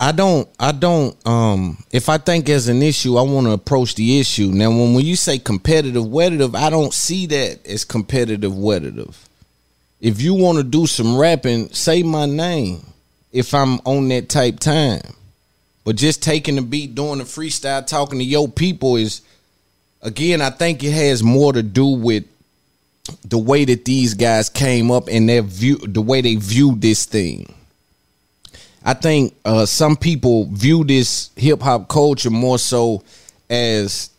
I 0.00 0.12
don't 0.12 0.48
I 0.58 0.72
don't 0.72 1.14
um 1.26 1.84
if 1.92 2.08
I 2.08 2.16
think 2.16 2.48
as 2.48 2.68
an 2.68 2.80
issue, 2.80 3.18
I 3.18 3.22
want 3.22 3.46
to 3.46 3.52
approach 3.52 3.94
the 3.94 4.18
issue. 4.18 4.46
Now 4.54 4.70
when 4.70 4.94
when 4.94 5.04
you 5.04 5.16
say 5.16 5.38
competitive 5.38 6.06
wettative, 6.06 6.54
I 6.54 6.70
don't 6.70 6.94
see 6.94 7.26
that 7.26 7.66
as 7.66 7.84
competitive 7.84 8.54
wettative. 8.54 9.28
If 10.00 10.22
you 10.22 10.32
want 10.32 10.56
to 10.56 10.64
do 10.64 10.86
some 10.86 11.18
rapping, 11.18 11.74
say 11.74 12.02
my 12.02 12.24
name 12.24 12.86
if 13.32 13.52
I'm 13.52 13.80
on 13.80 14.08
that 14.08 14.30
type 14.30 14.60
time. 14.60 15.02
But 15.84 15.96
just 15.96 16.22
taking 16.22 16.56
the 16.56 16.62
beat, 16.62 16.94
doing 16.94 17.18
the 17.18 17.24
freestyle, 17.24 17.86
talking 17.86 18.18
to 18.18 18.24
your 18.24 18.48
people 18.48 18.96
is 18.96 19.22
again, 20.02 20.40
I 20.40 20.50
think 20.50 20.82
it 20.84 20.92
has 20.92 21.22
more 21.22 21.52
to 21.52 21.62
do 21.62 21.86
with 21.86 22.24
the 23.24 23.38
way 23.38 23.64
that 23.64 23.84
these 23.84 24.14
guys 24.14 24.48
came 24.48 24.90
up 24.90 25.08
and 25.08 25.28
their 25.28 25.42
view 25.42 25.78
the 25.78 26.02
way 26.02 26.20
they 26.20 26.36
view 26.36 26.76
this 26.76 27.06
thing. 27.06 27.54
I 28.84 28.94
think 28.94 29.34
uh, 29.44 29.66
some 29.66 29.96
people 29.96 30.46
view 30.46 30.84
this 30.84 31.30
hip 31.36 31.60
hop 31.60 31.88
culture 31.88 32.30
more 32.30 32.58
so 32.58 33.02
as 33.48 34.10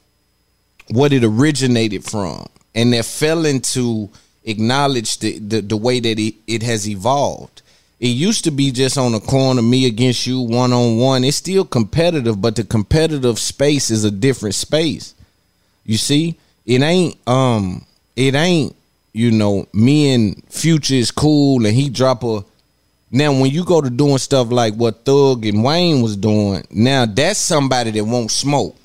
what 0.90 1.14
it 1.14 1.24
originated 1.24 2.04
from, 2.04 2.48
and 2.76 2.92
they're 2.92 3.04
failing 3.04 3.62
to 3.62 4.10
acknowledge 4.44 5.20
the, 5.20 5.40
the, 5.40 5.62
the 5.62 5.78
way 5.78 6.00
that 6.00 6.20
it, 6.20 6.36
it 6.48 6.64
has 6.64 6.88
evolved. 6.88 7.62
It 8.02 8.08
used 8.08 8.44
to 8.44 8.52
be 8.52 8.72
just 8.72 8.98
on 8.98 9.14
the 9.14 9.22
corner, 9.22 9.62
me 9.62 9.86
against 9.86 10.28
you, 10.28 10.42
one 10.42 10.74
on 10.74 10.98
one. 10.98 11.24
It's 11.24 11.38
still 11.38 11.64
competitive, 11.64 12.42
but 12.42 12.58
the 12.58 12.66
competitive 12.66 13.40
space 13.40 13.90
is 13.90 14.04
a 14.04 14.12
different 14.12 14.56
space. 14.56 15.14
You 15.86 15.98
see, 15.98 16.38
it 16.66 16.82
ain't 16.82 17.16
um, 17.28 17.86
it 18.18 18.36
ain't 18.36 18.76
you 19.14 19.32
know 19.32 19.68
me 19.74 20.14
and 20.14 20.44
Future 20.50 20.96
is 20.96 21.12
cool, 21.12 21.66
and 21.66 21.74
he 21.74 21.90
drop 21.90 22.24
a 22.24 22.44
now, 23.14 23.34
when 23.34 23.52
you 23.52 23.66
go 23.66 23.82
to 23.82 23.90
doing 23.90 24.20
stuff 24.20 24.52
like 24.52 24.74
what 24.76 25.04
Thug 25.04 25.46
and 25.46 25.66
Wayne 25.66 26.02
was 26.02 26.16
doing, 26.16 26.66
now 26.72 27.06
that's 27.06 27.40
somebody 27.40 27.92
that 27.92 28.06
won't 28.06 28.32
smoke. 28.32 28.76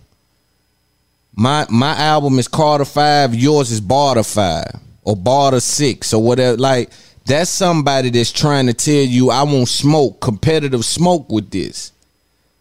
My 1.37 1.65
my 1.71 1.95
album 1.97 2.39
is 2.41 2.49
Carter 2.49 2.85
Five, 2.85 3.37
yours 3.37 3.71
is 3.71 3.81
Barter 3.81 4.25
Five 4.25 4.81
or 5.05 5.15
Barter 5.15 5.61
Six 5.61 6.13
or 6.13 6.21
whatever. 6.21 6.57
Like 6.57 6.91
that's 7.27 7.51
somebody 7.51 8.11
that's 8.11 8.33
trying 8.33 8.67
to 8.67 8.75
tell 8.75 8.95
you 8.95 9.31
I 9.31 9.43
won't 9.43 9.69
smoke 9.69 10.21
competitive 10.21 10.85
smoke 10.85 11.31
with 11.31 11.51
this. 11.51 11.93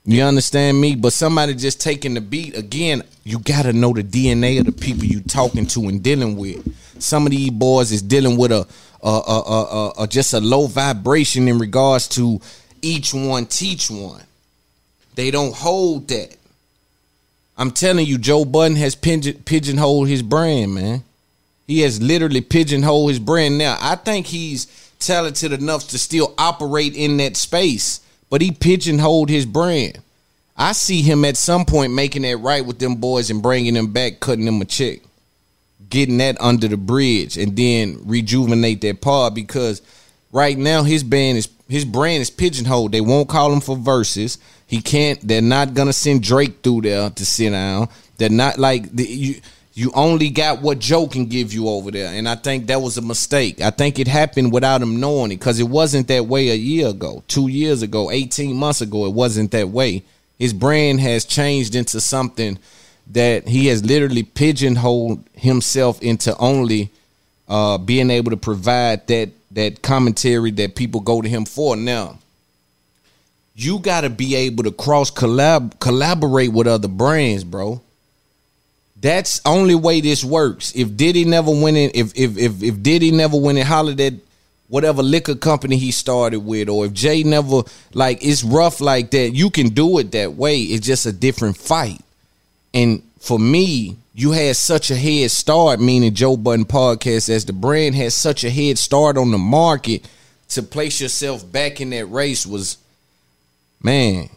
You 0.05 0.23
understand 0.23 0.79
me? 0.79 0.95
But 0.95 1.13
somebody 1.13 1.53
just 1.55 1.81
taking 1.81 2.13
the 2.13 2.21
beat 2.21 2.57
again. 2.57 3.03
You 3.23 3.39
gotta 3.39 3.73
know 3.73 3.93
the 3.93 4.03
DNA 4.03 4.59
of 4.59 4.65
the 4.65 4.71
people 4.71 5.05
you 5.05 5.21
talking 5.21 5.65
to 5.67 5.87
and 5.87 6.03
dealing 6.03 6.35
with. 6.35 6.67
Some 7.01 7.25
of 7.25 7.31
these 7.31 7.49
boys 7.49 7.91
is 7.91 8.01
dealing 8.01 8.37
with 8.37 8.51
a 8.51 8.67
a, 9.03 9.07
a, 9.07 9.93
a, 9.99 10.07
just 10.07 10.33
a 10.33 10.39
low 10.39 10.65
vibration 10.65 11.47
in 11.47 11.59
regards 11.59 12.07
to 12.09 12.41
each 12.81 13.13
one 13.13 13.45
teach 13.45 13.91
one. 13.91 14.23
They 15.13 15.29
don't 15.29 15.53
hold 15.53 16.07
that. 16.07 16.35
I'm 17.57 17.71
telling 17.71 18.05
you, 18.05 18.17
Joe 18.17 18.45
Budden 18.45 18.75
has 18.77 18.95
pigeon, 18.95 19.41
pigeonholed 19.45 20.07
his 20.07 20.21
brand, 20.21 20.73
man. 20.73 21.03
He 21.67 21.81
has 21.81 22.01
literally 22.01 22.41
pigeonholed 22.41 23.09
his 23.09 23.19
brand. 23.19 23.57
Now, 23.57 23.77
I 23.79 23.95
think 23.95 24.27
he's 24.27 24.67
talented 24.99 25.51
enough 25.51 25.87
to 25.89 25.99
still 25.99 26.33
operate 26.37 26.95
in 26.95 27.17
that 27.17 27.37
space, 27.37 28.01
but 28.29 28.41
he 28.41 28.51
pigeonholed 28.51 29.29
his 29.29 29.45
brand. 29.45 29.99
I 30.57 30.71
see 30.71 31.01
him 31.01 31.25
at 31.25 31.37
some 31.37 31.65
point 31.65 31.93
making 31.93 32.21
that 32.21 32.37
right 32.37 32.65
with 32.65 32.79
them 32.79 32.95
boys 32.95 33.29
and 33.29 33.41
bringing 33.41 33.73
them 33.73 33.91
back, 33.91 34.19
cutting 34.19 34.45
them 34.45 34.61
a 34.61 34.65
check 34.65 35.01
getting 35.89 36.17
that 36.17 36.39
under 36.41 36.67
the 36.67 36.77
bridge 36.77 37.37
and 37.37 37.55
then 37.55 37.99
rejuvenate 38.05 38.81
that 38.81 39.01
pod 39.01 39.35
because 39.35 39.81
right 40.31 40.57
now 40.57 40.83
his 40.83 41.03
band 41.03 41.37
is 41.37 41.49
his 41.67 41.85
brand 41.85 42.21
is 42.21 42.29
pigeonholed. 42.29 42.91
They 42.91 43.01
won't 43.01 43.27
call 43.27 43.51
him 43.51 43.61
for 43.61 43.75
verses. 43.75 44.37
He 44.67 44.81
can't. 44.81 45.19
They're 45.27 45.41
not 45.41 45.73
gonna 45.73 45.93
send 45.93 46.21
Drake 46.21 46.61
through 46.61 46.81
there 46.81 47.09
to 47.09 47.25
sit 47.25 47.51
down. 47.51 47.89
They're 48.17 48.29
not 48.29 48.59
like 48.59 48.95
the, 48.95 49.03
you. 49.03 49.41
You 49.77 49.91
only 49.93 50.29
got 50.29 50.61
what 50.61 50.79
Joe 50.79 51.05
can 51.05 51.25
give 51.25 51.53
you 51.53 51.67
over 51.67 51.91
there, 51.91 52.07
and 52.13 52.29
I 52.29 52.35
think 52.35 52.67
that 52.67 52.81
was 52.81 52.95
a 52.95 53.01
mistake. 53.01 53.59
I 53.59 53.71
think 53.71 53.99
it 53.99 54.07
happened 54.07 54.53
without 54.53 54.81
him 54.81 55.01
knowing 55.01 55.33
it 55.33 55.39
because 55.39 55.59
it 55.59 55.67
wasn't 55.67 56.07
that 56.07 56.27
way 56.27 56.49
a 56.49 56.55
year 56.55 56.87
ago, 56.87 57.23
two 57.27 57.49
years 57.49 57.81
ago, 57.81 58.09
eighteen 58.09 58.55
months 58.55 58.79
ago. 58.79 59.05
It 59.05 59.13
wasn't 59.13 59.51
that 59.51 59.67
way. 59.67 60.03
His 60.39 60.53
brand 60.53 61.01
has 61.01 61.25
changed 61.25 61.75
into 61.75 61.99
something 61.99 62.57
that 63.11 63.49
he 63.49 63.67
has 63.67 63.83
literally 63.83 64.23
pigeonholed 64.23 65.21
himself 65.33 66.01
into 66.01 66.35
only 66.37 66.89
uh, 67.49 67.77
being 67.77 68.09
able 68.09 68.31
to 68.31 68.37
provide 68.37 69.05
that 69.07 69.29
that 69.51 69.81
commentary 69.81 70.51
that 70.51 70.75
people 70.75 71.01
go 71.01 71.21
to 71.21 71.27
him 71.27 71.43
for. 71.43 71.75
Now, 71.75 72.19
you 73.55 73.79
got 73.79 74.01
to 74.01 74.09
be 74.09 74.35
able 74.35 74.63
to 74.63 74.71
cross 74.71 75.11
collab 75.11 75.81
collaborate 75.81 76.53
with 76.53 76.65
other 76.65 76.87
brands, 76.87 77.43
bro. 77.43 77.81
That's 79.05 79.39
only 79.45 79.75
way 79.75 80.01
this 80.01 80.25
works. 80.25 80.73
If 80.75 80.97
Diddy 80.97 81.25
never 81.25 81.51
went 81.51 81.77
in, 81.77 81.91
if 81.93 82.11
if 82.15 82.39
if, 82.39 82.63
if 82.63 82.81
Diddy 82.81 83.11
never 83.11 83.39
went 83.39 83.59
and 83.59 83.67
hollered 83.67 84.01
at 84.01 84.15
whatever 84.67 85.03
liquor 85.03 85.35
company 85.35 85.77
he 85.77 85.91
started 85.91 86.39
with, 86.39 86.69
or 86.69 86.87
if 86.87 86.93
Jay 86.93 87.21
never 87.21 87.61
like 87.93 88.25
it's 88.25 88.43
rough 88.43 88.81
like 88.81 89.11
that, 89.11 89.35
you 89.35 89.51
can 89.51 89.69
do 89.69 89.99
it 89.99 90.11
that 90.13 90.33
way. 90.33 90.59
It's 90.59 90.87
just 90.87 91.05
a 91.05 91.11
different 91.11 91.55
fight. 91.55 92.01
And 92.73 93.03
for 93.19 93.37
me, 93.37 93.95
you 94.15 94.31
had 94.31 94.55
such 94.55 94.89
a 94.89 94.95
head 94.95 95.29
start, 95.29 95.79
meaning 95.79 96.15
Joe 96.15 96.35
Budden 96.35 96.65
Podcast, 96.65 97.29
as 97.29 97.45
the 97.45 97.53
brand 97.53 97.93
had 97.93 98.11
such 98.11 98.43
a 98.43 98.49
head 98.49 98.79
start 98.79 99.19
on 99.19 99.29
the 99.29 99.37
market 99.37 100.09
to 100.49 100.63
place 100.63 100.99
yourself 100.99 101.51
back 101.51 101.79
in 101.79 101.91
that 101.91 102.07
race 102.07 102.43
was, 102.43 102.79
man, 103.83 104.31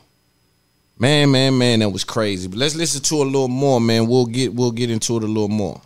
man, 0.99 1.31
man, 1.31 1.57
man, 1.59 1.81
that 1.81 1.89
was 1.91 2.05
crazy. 2.05 2.49
But 2.49 2.59
let's 2.59 2.75
listen 2.75 3.03
to 3.03 3.15
a 3.17 3.25
little 3.25 3.49
more, 3.49 3.81
man. 3.81 4.07
We'll 4.07 4.27
get 4.27 4.55
we'll 4.55 4.73
get 4.73 4.91
into 4.91 5.17
it 5.17 5.23
a 5.23 5.27
little 5.27 5.49
more. 5.49 5.81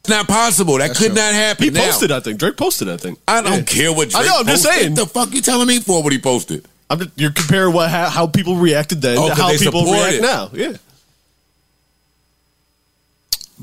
It's 0.00 0.08
not 0.08 0.26
possible. 0.26 0.78
That 0.78 0.96
could 0.96 1.14
not 1.14 1.34
happen. 1.34 1.64
He 1.64 1.70
Now, 1.70 1.84
posted, 1.84 2.10
I 2.10 2.20
think. 2.20 2.38
Drake 2.38 2.56
posted, 2.56 2.88
I 2.88 2.96
think. 2.96 3.18
I 3.28 3.42
don't 3.42 3.66
care 3.66 3.92
what 3.92 4.14
I 4.14 4.20
Drake 4.22 4.26
know. 4.32 4.38
I'm 4.40 4.46
just 4.46 4.64
posted. 4.64 4.82
saying. 4.82 4.94
The 4.94 5.06
fuck 5.06 5.34
you 5.34 5.42
telling 5.42 5.66
me 5.68 5.78
for 5.80 6.02
what 6.02 6.10
he 6.12 6.18
posted? 6.18 6.64
I'm 6.88 6.98
just, 7.00 7.10
you're 7.16 7.32
comparing 7.32 7.74
what 7.74 7.90
how, 7.90 8.08
how 8.08 8.26
people 8.26 8.56
reacted 8.56 9.02
then 9.02 9.18
Oh, 9.18 9.28
to 9.28 9.34
'cause 9.34 9.38
how 9.38 9.58
people 9.70 9.84
react 9.84 10.14
it. 10.14 10.22
now. 10.22 10.50
Yeah. 10.54 10.72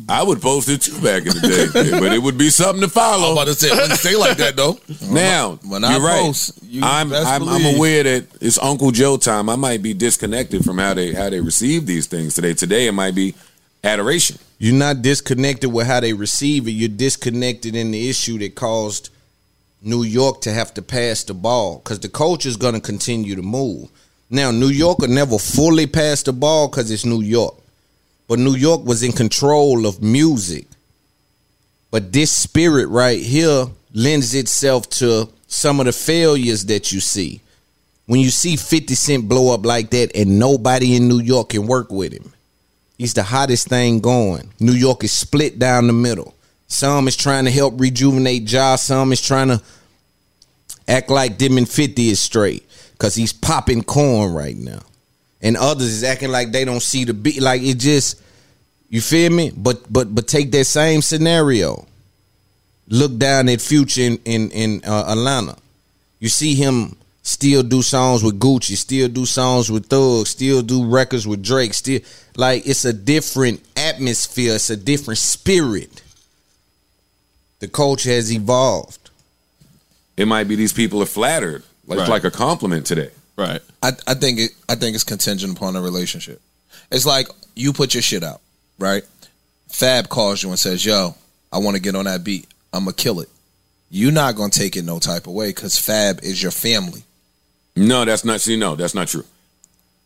I 0.10 0.24
would 0.24 0.42
post 0.42 0.70
it 0.70 0.82
too 0.82 0.94
back 1.02 1.24
in 1.26 1.30
the 1.34 1.72
day, 1.74 2.00
but 2.00 2.14
it 2.14 2.22
would 2.22 2.38
be 2.38 2.50
something 2.50 2.82
to 2.82 2.88
follow. 2.88 3.28
I'm 3.28 3.32
about 3.34 3.48
to 3.48 3.54
say, 3.56 3.68
it 3.70 3.76
wouldn't 3.76 4.00
say 4.00 4.16
like 4.16 4.38
that 4.38 4.56
though. 4.56 4.80
Now, 5.12 5.60
When 5.68 5.84
I 5.84 5.94
you're 5.94 6.06
right. 6.06 6.22
post, 6.22 6.60
you 6.64 6.82
I'm 6.84 7.12
I'm, 7.14 7.48
I'm 7.48 7.76
aware 7.76 8.04
that 8.04 8.26
it's 8.42 8.58
Uncle 8.60 8.92
Joe 8.92 9.18
time. 9.18 9.50
I 9.50 9.56
might 9.56 9.82
be 9.82 9.94
disconnected 9.94 10.64
from 10.64 10.78
how 10.78 10.94
they 10.94 11.14
how 11.14 11.30
they 11.30 11.42
receive 11.42 11.86
these 11.86 12.08
things 12.08 12.36
today. 12.36 12.54
Today 12.54 12.88
it 12.88 12.92
might 12.94 13.16
be 13.16 13.34
adoration. 13.84 14.38
You're 14.60 14.76
not 14.76 15.02
disconnected 15.02 15.72
with 15.72 15.88
how 15.88 16.00
they 16.00 16.14
receive 16.14 16.68
it. 16.68 16.72
You're 16.72 16.90
disconnected 16.90 17.76
in 17.76 17.92
the 17.92 18.10
issue 18.10 18.38
that 18.40 18.56
caused 18.56 19.10
New 19.82 20.04
York 20.04 20.42
to 20.42 20.52
have 20.54 20.74
to 20.76 20.82
pass 20.82 21.24
the 21.24 21.34
ball 21.36 21.78
because 21.80 22.00
the 22.00 22.10
culture 22.10 22.50
is 22.50 22.58
going 22.58 22.74
to 22.74 22.80
continue 22.82 23.36
to 23.36 23.44
move. 23.44 23.90
Now, 24.30 24.52
New 24.52 24.68
York 24.70 25.00
will 25.00 25.08
never 25.10 25.38
fully 25.38 25.86
pass 25.88 26.24
the 26.24 26.34
ball 26.34 26.68
because 26.68 26.90
it's 26.92 27.06
New 27.06 27.22
York, 27.22 27.56
but 28.28 28.40
New 28.40 28.56
York 28.56 28.84
was 28.86 29.04
in 29.04 29.12
control 29.12 29.86
of 29.86 30.02
music. 30.02 30.68
But 31.92 32.12
this 32.12 32.32
spirit 32.32 32.88
right 32.88 33.22
here 33.22 33.68
lends 33.94 34.34
itself 34.36 34.90
to 34.90 35.30
some 35.48 35.80
of 35.80 35.86
the 35.86 35.94
failures 35.94 36.66
that 36.66 36.92
you 36.92 37.00
see. 37.00 37.42
When 38.06 38.20
you 38.20 38.30
see 38.30 38.56
50 38.56 38.96
Cent 38.96 39.30
blow 39.30 39.54
up 39.54 39.66
like 39.66 39.90
that 39.92 40.16
and 40.16 40.40
nobody 40.40 40.96
in 40.96 41.08
New 41.08 41.20
York 41.20 41.50
can 41.50 41.68
work 41.68 41.92
with 41.92 42.14
him, 42.14 42.34
he's 42.98 43.14
the 43.14 43.24
hottest 43.24 43.68
thing 43.68 44.00
going. 44.00 44.50
New 44.60 44.74
York 44.74 45.04
is 45.04 45.12
split 45.12 45.60
down 45.60 45.88
the 45.88 45.94
middle. 45.94 46.34
Some 46.68 47.08
is 47.08 47.16
trying 47.16 47.46
to 47.46 47.52
help 47.52 47.80
rejuvenate 47.80 48.50
Ja, 48.52 48.76
some 48.76 49.14
is 49.14 49.22
trying 49.22 49.48
to 49.48 49.62
act 50.88 51.10
like 51.10 51.38
them 51.38 51.58
and 51.58 51.68
50 51.68 52.10
is 52.10 52.20
straight 52.20 52.68
because 52.92 53.16
he's 53.16 53.34
popping 53.34 53.84
corn 53.84 54.34
right 54.34 54.58
now. 54.58 54.80
And 55.42 55.56
others 55.56 55.88
is 55.88 56.04
acting 56.04 56.30
like 56.32 56.52
they 56.52 56.66
don't 56.66 56.82
see 56.82 57.04
the 57.04 57.14
beat. 57.14 57.42
Like 57.42 57.62
it 57.62 57.78
just, 57.78 58.22
you 58.90 59.02
feel 59.02 59.32
me? 59.32 59.52
But 59.56 59.92
but 59.92 60.14
but 60.14 60.28
take 60.28 60.52
that 60.52 60.66
same 60.66 61.02
scenario. 61.02 61.86
Look 62.88 63.18
down 63.18 63.50
at 63.50 63.62
Future 63.62 64.02
in 64.02 64.18
in, 64.26 64.52
in 64.52 64.82
uh, 64.86 65.06
Atlanta. 65.10 65.58
You 66.20 66.30
see 66.30 66.56
him 66.56 66.96
still 67.22 67.62
do 67.62 67.82
songs 67.82 68.24
with 68.24 68.40
Gucci, 68.40 68.76
still 68.78 69.10
do 69.10 69.26
songs 69.26 69.70
with 69.70 69.88
Thug, 69.88 70.26
still 70.26 70.62
do 70.62 70.86
records 70.86 71.28
with 71.28 71.44
Drake. 71.44 71.74
Still 71.74 72.00
like 72.36 72.66
it's 72.66 72.86
a 72.86 72.94
different 72.94 73.62
atmosphere. 73.76 74.56
It's 74.56 74.70
a 74.70 74.78
different 74.78 75.20
spirit. 75.20 76.02
The 77.60 77.68
culture 77.68 78.10
has 78.10 78.32
evolved. 78.34 79.10
It 80.16 80.28
might 80.28 80.46
be 80.48 80.56
these 80.56 80.74
people 80.74 81.02
are 81.04 81.06
flattered, 81.08 81.64
like 81.86 82.00
Right. 82.00 82.10
like 82.10 82.24
a 82.24 82.32
compliment 82.32 82.86
today. 82.88 83.12
Right. 83.38 83.62
I, 83.84 83.92
I 84.08 84.14
think 84.16 84.40
it 84.40 84.52
I 84.68 84.76
think 84.76 84.96
it's 84.96 85.04
contingent 85.04 85.56
upon 85.56 85.74
the 85.76 85.82
relationship. 85.82 86.42
It's 86.92 87.06
like 87.06 87.28
you 87.56 87.72
put 87.74 87.94
your 87.94 88.02
shit 88.02 88.24
out, 88.24 88.42
right? 88.80 89.04
Fab 89.70 90.10
calls 90.10 90.42
you 90.42 90.50
and 90.50 90.58
says, 90.58 90.84
"Yo, 90.86 91.16
I 91.52 91.60
want 91.60 91.76
to 91.76 91.82
get 91.82 91.96
on 91.96 92.06
that 92.06 92.24
beat. 92.24 92.48
I'm 92.74 92.86
gonna 92.86 92.94
kill 92.94 93.20
it." 93.20 93.30
You're 93.90 94.12
not 94.12 94.36
gonna 94.36 94.50
take 94.50 94.76
it 94.76 94.84
no 94.84 95.00
type 95.00 95.28
of 95.28 95.34
way 95.34 95.50
because 95.50 95.78
Fab 95.78 96.20
is 96.24 96.42
your 96.42 96.52
family. 96.52 97.04
No, 97.76 98.06
that's 98.06 98.26
not. 98.26 98.42
See, 98.42 98.58
no, 98.58 98.76
that's 98.76 98.96
not 98.96 99.08
true. 99.08 99.26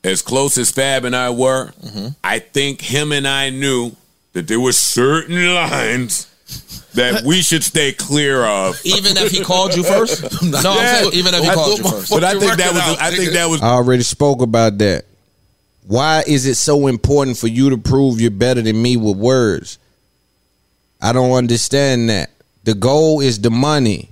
As 0.03 0.21
close 0.21 0.57
as 0.57 0.71
Fab 0.71 1.05
and 1.05 1.15
I 1.15 1.29
were, 1.29 1.71
Mm-hmm. 1.83 2.07
I 2.23 2.39
think 2.39 2.81
him 2.81 3.11
and 3.11 3.27
I 3.27 3.49
knew 3.51 3.95
that 4.33 4.47
there 4.47 4.59
were 4.59 4.71
certain 4.73 5.53
lines 5.53 6.27
that 6.93 7.23
we 7.23 7.41
should 7.41 7.63
stay 7.63 7.93
clear 7.93 8.43
of. 8.43 8.79
Even 8.83 9.17
if 9.17 9.31
he 9.31 9.43
called 9.43 9.75
you 9.75 9.83
first? 9.83 10.21
No, 10.43 10.57
I'm 10.57 11.03
saying 11.03 11.13
even 11.13 11.33
if 11.33 11.43
he 11.43 11.49
I 11.49 11.53
called 11.53 11.77
you 11.77 11.83
first. 11.89 12.09
But 12.11 12.23
I 12.23 12.37
think 12.37 12.57
that 12.57 12.73
was. 12.73 12.97
I 12.99 13.11
think 13.11 13.31
that 13.33 13.49
was. 13.49 13.61
I 13.61 13.69
already 13.69 14.03
spoke 14.03 14.41
about 14.41 14.77
that. 14.79 15.05
Why 15.87 16.23
is 16.27 16.45
it 16.45 16.55
so 16.55 16.87
important 16.87 17.37
for 17.37 17.47
you 17.47 17.69
to 17.71 17.77
prove 17.77 18.21
you're 18.21 18.31
better 18.31 18.61
than 18.61 18.81
me 18.81 18.97
with 18.97 19.17
words? 19.17 19.77
I 21.01 21.13
don't 21.13 21.31
understand 21.31 22.09
that. 22.09 22.29
The 22.63 22.75
goal 22.75 23.21
is 23.21 23.39
the 23.39 23.49
money. 23.49 24.09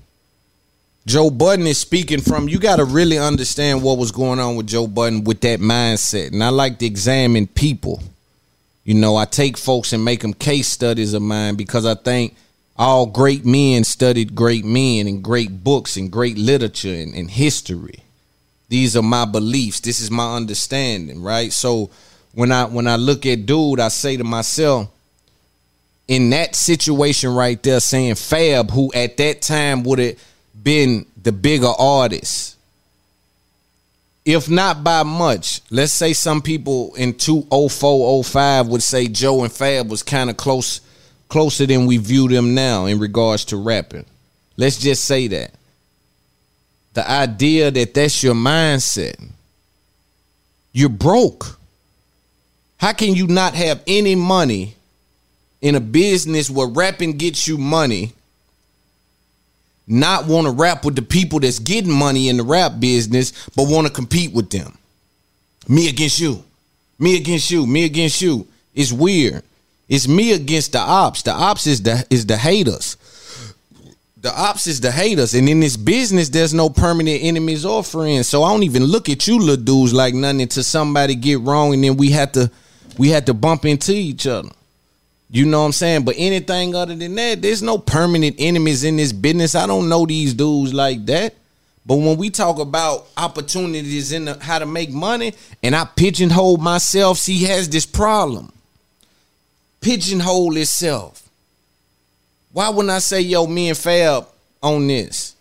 Joe 1.06 1.30
Budden 1.30 1.68
is 1.68 1.78
speaking 1.78 2.22
from 2.22 2.49
you 2.49 2.60
got 2.60 2.78
to 2.78 2.86
really 2.86 3.18
understand 3.18 3.82
what 3.82 3.98
was 3.98 4.11
going 4.11 4.40
on 4.40 4.56
with 4.56 4.68
Joe 4.68 4.88
Budden 4.88 5.24
with 5.24 5.41
that 5.41 5.60
mindset. 5.60 6.32
And 6.34 6.44
I 6.44 6.49
like 6.49 6.80
to 6.80 6.86
examine 6.86 7.48
people. 7.48 8.02
You 8.90 8.95
know, 8.95 9.18
I 9.18 9.26
take 9.26 9.56
folks 9.56 9.94
and 9.94 10.03
make 10.03 10.22
them 10.22 10.34
case 10.34 10.68
studies 10.68 11.14
of 11.14 11.22
mine 11.22 11.53
because 11.53 11.86
I 11.86 11.94
think 11.94 12.36
all 12.76 13.06
great 13.06 13.45
men 13.45 13.84
studied 13.84 14.34
great 14.34 14.66
men 14.66 15.06
and 15.06 15.24
great 15.24 15.64
books 15.64 15.95
and 15.95 16.11
great 16.11 16.40
literature 16.40 16.95
and, 16.95 17.14
and 17.14 17.30
history. 17.30 17.99
These 18.68 18.98
are 18.98 19.03
my 19.03 19.26
beliefs. 19.26 19.80
This 19.82 19.99
is 19.99 20.10
my 20.10 20.36
understanding 20.36 21.22
right? 21.22 21.53
So 21.53 21.91
when 22.34 22.52
i 22.52 22.66
when 22.66 22.88
i 22.88 22.95
look 22.95 23.26
at 23.26 23.45
dude 23.45 23.80
i 23.80 23.90
say 23.90 24.18
to 24.18 24.24
myself 24.24 24.90
in 26.07 26.32
that 26.32 26.56
situation 26.56 27.34
right 27.34 27.61
there 27.61 27.80
saying 27.80 28.16
fab 28.16 28.72
who 28.72 28.91
at 28.94 29.18
that 29.18 29.41
time 29.41 29.84
would 29.84 29.99
have 29.99 30.16
been 30.64 31.06
the 31.22 31.32
bigger 31.32 31.72
artist 31.78 32.56
if 34.30 34.50
not 34.50 34.84
by 34.84 35.04
much 35.04 35.62
let's 35.72 35.92
say 35.92 36.14
some 36.14 36.42
people 36.42 36.94
in 36.96 37.14
2004 37.14 38.24
05 38.24 38.68
would 38.68 38.84
say 38.84 39.08
joe 39.08 39.44
and 39.44 39.52
fab 39.52 39.90
was 39.90 40.04
kind 40.04 40.30
of 40.30 40.38
close 40.38 40.82
closer 41.30 41.68
than 41.68 41.86
we 41.86 41.98
view 41.98 42.28
them 42.28 42.54
now 42.54 42.88
in 42.88 43.00
regards 43.00 43.46
to 43.46 43.58
rapping. 43.58 44.06
Let's 44.58 44.78
just 44.78 45.06
say 45.06 45.28
that. 45.28 45.54
The 46.96 47.10
idea 47.10 47.72
that 47.72 47.94
that's 47.94 48.22
your 48.24 48.34
mindset. 48.34 49.24
You're 50.74 50.90
broke. 50.90 51.58
How 52.78 52.94
can 52.94 53.14
you 53.14 53.28
not 53.28 53.54
have 53.54 53.82
any 53.88 54.16
money 54.16 54.76
in 55.62 55.76
a 55.76 55.80
business 55.80 56.50
where 56.50 56.68
rapping 56.68 57.18
gets 57.18 57.48
you 57.48 57.58
money 57.58 58.14
not 59.90 60.28
want 60.28 60.45
to 60.45 60.52
rap 60.52 60.86
with 60.86 60.95
the 60.95 61.02
people 61.02 61.40
that's 61.40 61.60
getting 61.60 61.91
money 61.91 62.30
in 62.30 62.38
the 62.38 62.44
rap 62.44 62.80
business 62.80 63.34
but 63.56 63.68
want 63.68 63.88
to 63.88 63.91
compete 63.94 64.32
with 64.32 64.49
them. 64.49 64.78
Me 65.68 65.90
against 65.90 66.20
you. 66.20 66.44
Me 66.99 67.18
against 67.18 67.49
you. 67.49 67.66
Me 67.66 67.86
against 67.86 68.22
you. 68.22 68.48
It's 68.74 68.94
weird. 68.94 69.44
It's 69.88 70.07
me 70.07 70.34
against 70.34 70.74
the 70.74 70.80
ops. 70.80 71.24
The 71.24 71.32
ops 71.32 71.66
is 71.66 71.82
the 71.82 72.06
is 72.10 72.26
the 72.26 72.38
haters. 72.38 72.95
The 74.22 74.32
ops 74.38 74.68
is 74.68 74.82
the 74.82 74.91
haters, 74.91 75.34
and 75.34 75.48
in 75.48 75.61
this 75.61 75.78
business, 75.78 76.28
there's 76.28 76.53
no 76.53 76.70
permanent 76.70 77.24
enemies 77.24 77.66
or 77.66 77.84
friends. 77.84 78.28
So 78.28 78.44
I 78.44 78.52
don't 78.52 78.64
even 78.64 78.84
look 78.84 79.07
at 79.07 79.26
you 79.28 79.40
little 79.40 79.64
dudes 79.64 79.94
like 79.94 80.14
nothing 80.14 80.41
until 80.41 80.61
somebody 80.61 81.16
get 81.16 81.40
wrong, 81.40 81.74
and 81.74 81.84
then 81.84 81.95
we 81.95 82.11
had 82.11 82.34
to 82.34 82.52
we 82.98 83.10
had 83.10 83.26
to 83.28 83.34
bump 83.34 83.66
into 83.66 83.94
each 83.94 84.28
other. 84.28 84.49
You 85.32 85.46
know 85.46 85.60
what 85.60 85.66
I'm 85.68 85.72
saying? 85.74 86.06
But 86.06 86.16
anything 86.18 86.74
other 86.74 86.96
than 86.96 87.16
that, 87.16 87.42
there's 87.42 87.62
no 87.62 87.78
permanent 87.78 88.38
enemies 88.40 88.84
in 88.84 88.98
this 88.98 89.12
business. 89.12 89.54
I 89.54 89.68
don't 89.68 89.88
know 89.88 90.06
these 90.06 90.34
dudes 90.34 90.74
like 90.74 91.06
that. 91.06 91.36
But 91.86 91.98
when 91.98 92.18
we 92.18 92.30
talk 92.30 92.60
about 92.60 93.08
opportunities 93.18 94.12
in 94.12 94.26
the, 94.26 94.40
how 94.40 94.60
to 94.60 94.66
make 94.66 94.92
money, 94.92 95.34
and 95.64 95.76
I 95.76 95.86
pigeonhole 95.86 96.58
myself, 96.58 97.18
see, 97.18 97.38
he 97.38 97.46
has 97.46 97.70
this 97.70 97.86
problem. 97.86 98.52
Pigeonhole 99.82 100.58
itself. 100.58 101.30
Why 102.52 102.70
wouldn't 102.70 102.92
I 102.92 103.00
say, 103.00 103.22
yo, 103.22 103.46
me 103.46 103.70
and 103.70 103.78
Fab 103.78 104.28
on 104.62 104.88
this? 104.88 105.36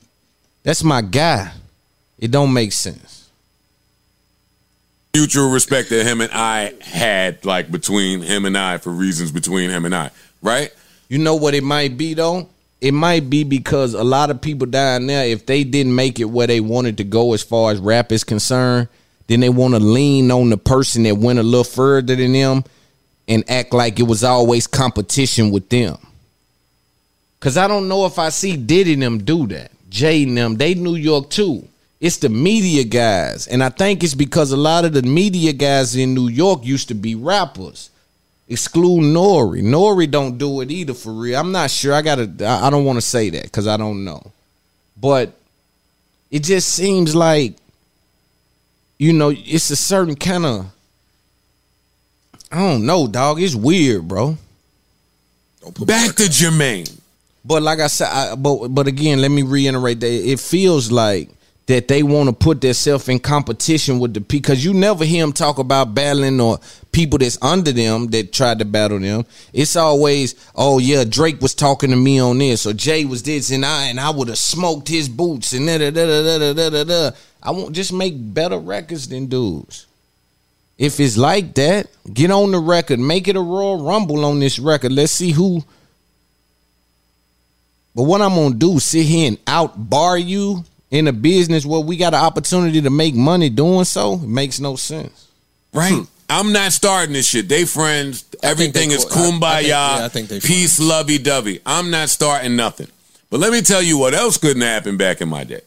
That's 0.62 0.85
my 0.85 1.01
guy. 1.01 1.52
It 2.19 2.31
don't 2.31 2.52
make 2.52 2.73
sense. 2.73 3.17
Mutual 5.18 5.50
respect 5.50 5.90
that 5.90 6.06
him 6.06 6.20
and 6.20 6.30
I 6.32 6.72
had, 6.80 7.44
like 7.44 7.72
between 7.72 8.22
him 8.22 8.44
and 8.44 8.56
I, 8.56 8.78
for 8.78 8.90
reasons 8.90 9.32
between 9.32 9.68
him 9.68 9.84
and 9.84 9.94
I, 9.94 10.10
right? 10.42 10.72
You 11.08 11.18
know 11.18 11.34
what 11.34 11.54
it 11.54 11.64
might 11.64 11.96
be 11.96 12.14
though? 12.14 12.48
It 12.80 12.92
might 12.92 13.28
be 13.28 13.42
because 13.42 13.94
a 13.94 14.04
lot 14.04 14.30
of 14.30 14.40
people 14.40 14.68
down 14.68 15.08
there, 15.08 15.26
if 15.26 15.44
they 15.44 15.64
didn't 15.64 15.94
make 15.96 16.20
it 16.20 16.26
where 16.26 16.46
they 16.46 16.60
wanted 16.60 16.98
to 16.98 17.04
go 17.04 17.32
as 17.34 17.42
far 17.42 17.72
as 17.72 17.80
rap 17.80 18.12
is 18.12 18.22
concerned, 18.22 18.88
then 19.26 19.40
they 19.40 19.48
want 19.48 19.74
to 19.74 19.80
lean 19.80 20.30
on 20.30 20.50
the 20.50 20.56
person 20.56 21.02
that 21.02 21.16
went 21.16 21.40
a 21.40 21.42
little 21.42 21.64
further 21.64 22.14
than 22.14 22.32
them 22.32 22.62
and 23.26 23.42
act 23.50 23.74
like 23.74 23.98
it 23.98 24.04
was 24.04 24.22
always 24.22 24.68
competition 24.68 25.50
with 25.50 25.68
them. 25.68 25.98
Cause 27.40 27.56
I 27.56 27.66
don't 27.66 27.88
know 27.88 28.06
if 28.06 28.20
I 28.20 28.28
see 28.28 28.56
Diddy 28.56 28.94
them 28.94 29.18
do 29.18 29.48
that. 29.48 29.72
Jay 29.90 30.22
and 30.22 30.36
them, 30.36 30.56
they 30.56 30.74
New 30.74 30.94
York 30.94 31.28
too. 31.30 31.66
It's 32.00 32.18
the 32.18 32.28
media 32.28 32.84
guys. 32.84 33.48
And 33.48 33.62
I 33.62 33.70
think 33.70 34.04
it's 34.04 34.14
because 34.14 34.52
a 34.52 34.56
lot 34.56 34.84
of 34.84 34.92
the 34.92 35.02
media 35.02 35.52
guys 35.52 35.96
in 35.96 36.14
New 36.14 36.28
York 36.28 36.64
used 36.64 36.88
to 36.88 36.94
be 36.94 37.14
rappers. 37.14 37.90
Exclude 38.48 39.02
Nori. 39.02 39.62
Nori 39.62 40.10
don't 40.10 40.38
do 40.38 40.60
it 40.60 40.70
either 40.70 40.94
for 40.94 41.12
real. 41.12 41.38
I'm 41.38 41.52
not 41.52 41.70
sure. 41.70 41.92
I 41.92 42.02
gotta 42.02 42.22
I 42.46 42.70
don't 42.70 42.84
want 42.84 42.96
to 42.96 43.02
say 43.02 43.30
that 43.30 43.42
because 43.44 43.66
I 43.66 43.76
don't 43.76 44.04
know. 44.04 44.32
But 44.96 45.34
it 46.30 46.44
just 46.44 46.70
seems 46.70 47.14
like 47.14 47.56
you 48.98 49.12
know, 49.12 49.32
it's 49.34 49.70
a 49.70 49.76
certain 49.76 50.16
kind 50.16 50.46
of 50.46 50.72
I 52.50 52.58
don't 52.58 52.86
know, 52.86 53.06
dog. 53.06 53.40
It's 53.40 53.54
weird, 53.54 54.08
bro. 54.08 54.38
Back 55.80 56.14
to 56.16 56.24
Jermaine. 56.24 56.98
But 57.44 57.62
like 57.62 57.80
I 57.80 57.86
said, 57.88 58.08
I, 58.08 58.34
but 58.34 58.68
but 58.68 58.86
again, 58.86 59.20
let 59.20 59.30
me 59.30 59.42
reiterate 59.42 60.00
that 60.00 60.10
it 60.10 60.40
feels 60.40 60.90
like 60.90 61.28
that 61.68 61.86
they 61.86 62.02
want 62.02 62.30
to 62.30 62.32
put 62.34 62.62
themselves 62.62 63.10
in 63.10 63.18
competition 63.18 63.98
with 63.98 64.14
the 64.14 64.20
because 64.20 64.64
you 64.64 64.72
never 64.72 65.04
hear 65.04 65.22
them 65.22 65.34
talk 65.34 65.58
about 65.58 65.94
battling 65.94 66.40
or 66.40 66.58
people 66.92 67.18
that's 67.18 67.40
under 67.42 67.72
them 67.72 68.06
that 68.06 68.32
tried 68.32 68.58
to 68.58 68.64
battle 68.64 68.98
them. 68.98 69.26
It's 69.52 69.76
always, 69.76 70.34
oh 70.54 70.78
yeah, 70.78 71.04
Drake 71.04 71.42
was 71.42 71.54
talking 71.54 71.90
to 71.90 71.96
me 71.96 72.18
on 72.20 72.38
this, 72.38 72.64
or 72.64 72.72
Jay 72.72 73.04
was 73.04 73.22
this, 73.22 73.50
and 73.50 73.66
I 73.66 73.84
and 73.84 74.00
I 74.00 74.08
would 74.08 74.28
have 74.28 74.38
smoked 74.38 74.88
his 74.88 75.10
boots 75.10 75.52
and 75.52 75.66
da 75.66 75.76
da 75.76 75.90
da 75.90 76.06
da 76.06 76.38
da 76.38 76.52
da 76.54 76.70
da 76.70 76.84
da. 76.84 77.16
I 77.42 77.50
won't 77.50 77.74
just 77.74 77.92
make 77.92 78.14
better 78.16 78.58
records 78.58 79.06
than 79.06 79.26
dudes. 79.26 79.86
If 80.78 80.98
it's 81.00 81.18
like 81.18 81.54
that, 81.56 81.88
get 82.10 82.30
on 82.30 82.50
the 82.52 82.60
record, 82.60 82.98
make 82.98 83.28
it 83.28 83.36
a 83.36 83.40
Royal 83.40 83.84
Rumble 83.84 84.24
on 84.24 84.40
this 84.40 84.58
record. 84.58 84.92
Let's 84.92 85.12
see 85.12 85.32
who. 85.32 85.62
But 87.94 88.04
what 88.04 88.22
I'm 88.22 88.36
gonna 88.36 88.54
do, 88.54 88.78
sit 88.78 89.04
here 89.04 89.28
and 89.28 89.38
outbar 89.46 90.16
you 90.16 90.64
in 90.90 91.06
a 91.09 91.12
business 91.12 91.66
where 91.66 91.81
we 91.81 91.97
got 91.97 92.15
an 92.15 92.20
opportunity 92.20 92.81
to 92.82 92.90
make 92.90 93.15
money 93.15 93.51
doing 93.51 93.85
so, 93.85 94.15
it 94.15 94.23
makes 94.23 94.59
no 94.60 94.77
sense. 94.77 95.28
Right. 95.73 95.93
Hmm. 95.93 96.02
I'm 96.31 96.52
not 96.52 96.73
starting 96.73 97.15
this 97.15 97.27
shit. 97.27 97.48
They 97.48 97.65
friends. 97.65 98.24
Everything 98.43 98.90
they 98.90 98.94
is 98.97 99.05
cool. 99.06 99.43
I- 99.43 99.48
I 99.51 99.56
think- 99.59 99.69
yeah, 99.69 100.05
I 100.05 100.09
think 100.09 100.28
they 100.28 100.40
peace, 100.40 100.78
lovey 100.78 101.19
dovey. 101.19 101.60
I'm 101.65 101.90
not 101.90 102.10
starting 102.10 102.55
nothing. 102.56 102.89
But 103.31 103.40
let 103.40 103.51
me 103.52 103.60
tell 103.62 103.82
you 103.82 103.97
what 103.98 104.15
else 104.15 104.36
couldn't 104.36 104.62
happen 104.62 104.97
back 104.97 105.20
in 105.20 105.28
my 105.28 105.44
day. 105.44 105.60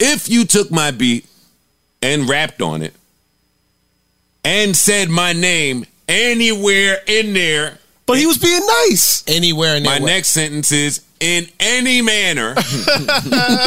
If 0.00 0.28
you 0.28 0.44
took 0.44 0.70
my 0.70 0.90
beat 0.92 1.26
and 2.02 2.28
rapped 2.28 2.62
on 2.62 2.82
it 2.82 2.94
and 4.44 4.76
said 4.76 5.08
my 5.08 5.32
name 5.32 5.84
anywhere 6.08 6.98
in 7.06 7.32
there. 7.34 7.78
But 8.06 8.18
he 8.18 8.26
was 8.26 8.38
being 8.38 8.64
nice. 8.88 9.22
Anywhere 9.26 9.76
in 9.76 9.82
there. 9.82 9.98
My 10.00 10.04
next 10.06 10.30
sentence 10.30 10.72
is 10.72 11.00
in 11.20 11.46
any 11.60 12.02
manner. 12.02 12.50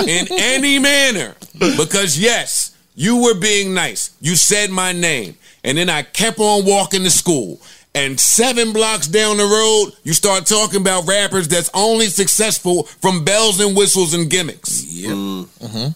in 0.07 0.27
any 0.31 0.79
manner. 0.79 1.35
Because 1.57 2.19
yes, 2.19 2.75
you 2.95 3.23
were 3.23 3.35
being 3.35 3.73
nice. 3.73 4.11
You 4.21 4.35
said 4.35 4.69
my 4.69 4.91
name. 4.91 5.35
And 5.63 5.77
then 5.77 5.89
I 5.89 6.01
kept 6.03 6.39
on 6.39 6.65
walking 6.65 7.03
to 7.03 7.09
school. 7.11 7.59
And 7.93 8.17
seven 8.19 8.71
blocks 8.71 9.07
down 9.07 9.35
the 9.37 9.43
road, 9.43 9.91
you 10.03 10.13
start 10.13 10.45
talking 10.45 10.79
about 10.79 11.05
rappers 11.07 11.47
that's 11.49 11.69
only 11.73 12.05
successful 12.07 12.83
from 12.83 13.25
bells 13.25 13.59
and 13.59 13.75
whistles 13.75 14.13
and 14.13 14.29
gimmicks. 14.29 14.85
Yeah. 14.85 15.11
Mm-hmm. 15.11 15.87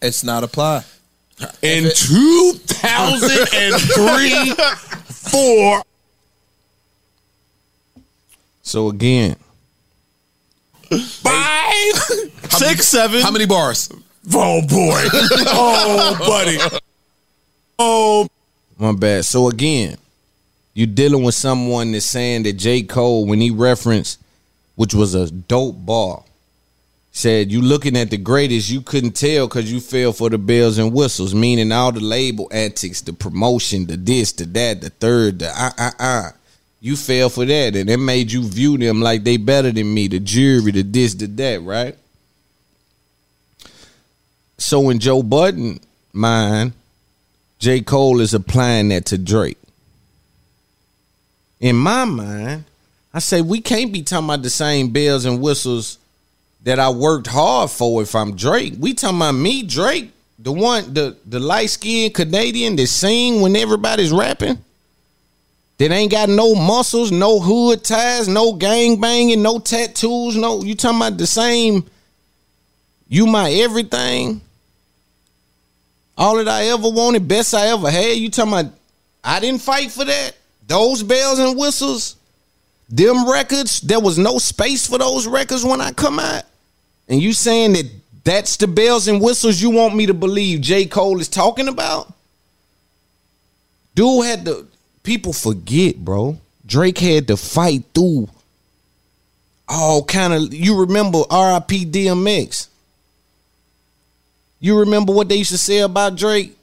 It's 0.00 0.22
not 0.22 0.44
apply. 0.44 0.84
In 1.62 1.90
2003, 1.94 4.54
four. 5.30 5.82
So 8.62 8.88
again, 8.88 9.36
five, 10.90 11.94
six, 12.50 12.86
seven. 12.88 13.20
How 13.22 13.30
many 13.30 13.46
bars? 13.46 13.90
Oh 14.34 14.60
boy. 14.62 15.02
oh 15.12 16.16
buddy. 16.18 16.58
Oh 17.78 18.28
My 18.78 18.92
bad. 18.92 19.24
So 19.24 19.48
again, 19.48 19.98
you 20.74 20.86
dealing 20.86 21.22
with 21.22 21.34
someone 21.34 21.92
that's 21.92 22.06
saying 22.06 22.42
that 22.44 22.54
J. 22.54 22.82
Cole, 22.82 23.26
when 23.26 23.40
he 23.40 23.50
referenced, 23.50 24.20
which 24.74 24.94
was 24.94 25.14
a 25.14 25.30
dope 25.30 25.84
bar, 25.86 26.22
said 27.12 27.50
you 27.50 27.62
looking 27.62 27.96
at 27.96 28.10
the 28.10 28.18
greatest, 28.18 28.70
you 28.70 28.82
couldn't 28.82 29.12
tell 29.16 29.48
because 29.48 29.72
you 29.72 29.80
fell 29.80 30.12
for 30.12 30.28
the 30.28 30.38
bells 30.38 30.76
and 30.78 30.92
whistles, 30.92 31.34
meaning 31.34 31.72
all 31.72 31.92
the 31.92 32.00
label 32.00 32.48
antics, 32.52 33.00
the 33.00 33.12
promotion, 33.12 33.86
the 33.86 33.96
this, 33.96 34.32
the 34.32 34.44
that, 34.44 34.80
the 34.82 34.90
third, 34.90 35.38
the 35.38 35.48
uh 35.48 35.70
uh 35.78 35.90
uh. 35.98 36.30
You 36.86 36.94
fell 36.94 37.30
for 37.30 37.44
that, 37.44 37.74
and 37.74 37.90
it 37.90 37.96
made 37.96 38.30
you 38.30 38.44
view 38.44 38.78
them 38.78 39.00
like 39.00 39.24
they 39.24 39.38
better 39.38 39.72
than 39.72 39.92
me, 39.92 40.06
the 40.06 40.20
jury, 40.20 40.70
the 40.70 40.82
this, 40.82 41.14
the 41.14 41.26
that, 41.26 41.60
right? 41.62 41.96
So 44.56 44.88
in 44.90 45.00
Joe 45.00 45.24
Budden 45.24 45.80
mind, 46.12 46.74
J. 47.58 47.80
Cole 47.80 48.20
is 48.20 48.34
applying 48.34 48.90
that 48.90 49.06
to 49.06 49.18
Drake. 49.18 49.58
In 51.58 51.74
my 51.74 52.04
mind, 52.04 52.62
I 53.12 53.18
say 53.18 53.40
we 53.42 53.60
can't 53.60 53.92
be 53.92 54.02
talking 54.02 54.26
about 54.26 54.44
the 54.44 54.50
same 54.50 54.90
bells 54.90 55.24
and 55.24 55.42
whistles 55.42 55.98
that 56.62 56.78
I 56.78 56.90
worked 56.90 57.26
hard 57.26 57.68
for 57.68 58.00
if 58.00 58.14
I'm 58.14 58.36
Drake. 58.36 58.74
We 58.78 58.94
talking 58.94 59.18
about 59.18 59.32
me, 59.32 59.64
Drake, 59.64 60.12
the 60.38 60.52
one, 60.52 60.94
the 60.94 61.16
the 61.26 61.40
light 61.40 61.70
skinned 61.70 62.14
Canadian 62.14 62.76
that 62.76 62.86
sing 62.86 63.40
when 63.40 63.56
everybody's 63.56 64.12
rapping. 64.12 64.62
That 65.78 65.90
ain't 65.90 66.10
got 66.10 66.28
no 66.28 66.54
muscles, 66.54 67.12
no 67.12 67.38
hood 67.38 67.84
ties, 67.84 68.28
no 68.28 68.54
gang 68.54 68.98
banging, 68.98 69.42
no 69.42 69.58
tattoos, 69.58 70.34
no. 70.34 70.62
You 70.62 70.74
talking 70.74 70.98
about 70.98 71.18
the 71.18 71.26
same? 71.26 71.84
You 73.08 73.26
my 73.26 73.50
everything. 73.50 74.40
All 76.16 76.36
that 76.36 76.48
I 76.48 76.68
ever 76.68 76.88
wanted, 76.88 77.28
best 77.28 77.54
I 77.54 77.66
ever 77.66 77.90
had. 77.90 78.16
You 78.16 78.30
talking 78.30 78.52
about? 78.52 78.72
I 79.22 79.38
didn't 79.38 79.60
fight 79.60 79.90
for 79.90 80.04
that. 80.04 80.32
Those 80.66 81.02
bells 81.02 81.38
and 81.38 81.58
whistles, 81.58 82.16
them 82.88 83.28
records. 83.28 83.80
There 83.80 84.00
was 84.00 84.16
no 84.16 84.38
space 84.38 84.86
for 84.86 84.98
those 84.98 85.26
records 85.26 85.64
when 85.64 85.82
I 85.82 85.92
come 85.92 86.18
out. 86.18 86.44
And 87.08 87.20
you 87.20 87.34
saying 87.34 87.74
that 87.74 87.90
that's 88.24 88.56
the 88.56 88.66
bells 88.66 89.08
and 89.08 89.20
whistles 89.20 89.60
you 89.60 89.70
want 89.70 89.94
me 89.94 90.06
to 90.06 90.14
believe 90.14 90.62
J. 90.62 90.86
Cole 90.86 91.20
is 91.20 91.28
talking 91.28 91.68
about? 91.68 92.12
Dude 93.94 94.24
had 94.24 94.44
to 94.46 94.66
people 95.06 95.32
forget, 95.32 95.96
bro. 95.96 96.38
Drake 96.66 96.98
had 96.98 97.28
to 97.28 97.36
fight 97.36 97.84
through 97.94 98.28
all 99.68 100.04
kind 100.04 100.34
of 100.34 100.52
you 100.52 100.80
remember 100.80 101.18
RIP 101.18 101.86
DMX. 101.90 102.68
You 104.58 104.80
remember 104.80 105.12
what 105.12 105.28
they 105.28 105.36
used 105.36 105.52
to 105.52 105.58
say 105.58 105.78
about 105.78 106.16
Drake? 106.16 106.56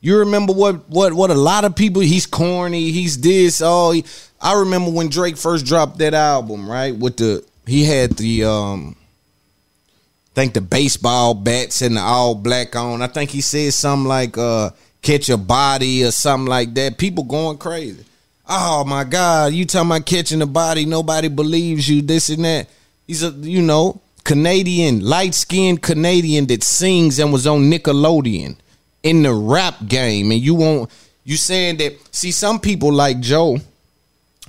You 0.00 0.18
remember 0.18 0.52
what 0.52 0.88
what 0.88 1.12
what 1.12 1.30
a 1.30 1.34
lot 1.34 1.64
of 1.64 1.76
people 1.76 2.00
he's 2.00 2.26
corny, 2.26 2.90
he's 2.90 3.20
this, 3.20 3.60
all 3.60 3.92
he, 3.92 4.04
I 4.40 4.58
remember 4.58 4.90
when 4.90 5.08
Drake 5.08 5.36
first 5.36 5.66
dropped 5.66 5.98
that 5.98 6.14
album, 6.14 6.68
right? 6.68 6.96
With 6.96 7.18
the 7.18 7.44
he 7.66 7.84
had 7.84 8.12
the 8.12 8.44
um 8.44 8.96
think 10.34 10.54
the 10.54 10.60
baseball 10.60 11.34
bats 11.34 11.82
and 11.82 11.96
the 11.96 12.00
all 12.00 12.34
black 12.34 12.74
on. 12.76 13.02
I 13.02 13.06
think 13.06 13.30
he 13.30 13.40
said 13.40 13.72
something 13.74 14.08
like 14.08 14.38
uh 14.38 14.70
catch 15.06 15.28
a 15.28 15.36
body 15.36 16.04
or 16.04 16.10
something 16.10 16.48
like 16.48 16.74
that. 16.74 16.98
People 16.98 17.22
going 17.22 17.58
crazy. 17.58 18.04
Oh 18.48 18.84
my 18.84 19.04
God, 19.04 19.52
you 19.52 19.64
talking 19.64 19.90
about 19.90 20.06
catching 20.06 20.42
a 20.42 20.46
body, 20.46 20.84
nobody 20.84 21.28
believes 21.28 21.88
you, 21.88 22.02
this 22.02 22.28
and 22.28 22.44
that. 22.44 22.68
He's 23.06 23.22
a 23.22 23.30
you 23.30 23.62
know, 23.62 24.00
Canadian, 24.24 25.04
light 25.04 25.34
skinned 25.34 25.82
Canadian 25.82 26.46
that 26.46 26.64
sings 26.64 27.20
and 27.20 27.32
was 27.32 27.46
on 27.46 27.70
Nickelodeon 27.70 28.56
in 29.04 29.22
the 29.22 29.32
rap 29.32 29.76
game. 29.86 30.32
And 30.32 30.40
you 30.40 30.56
won't 30.56 30.90
you 31.24 31.36
saying 31.36 31.76
that 31.76 31.96
see 32.10 32.32
some 32.32 32.58
people 32.58 32.92
like 32.92 33.20
Joe 33.20 33.58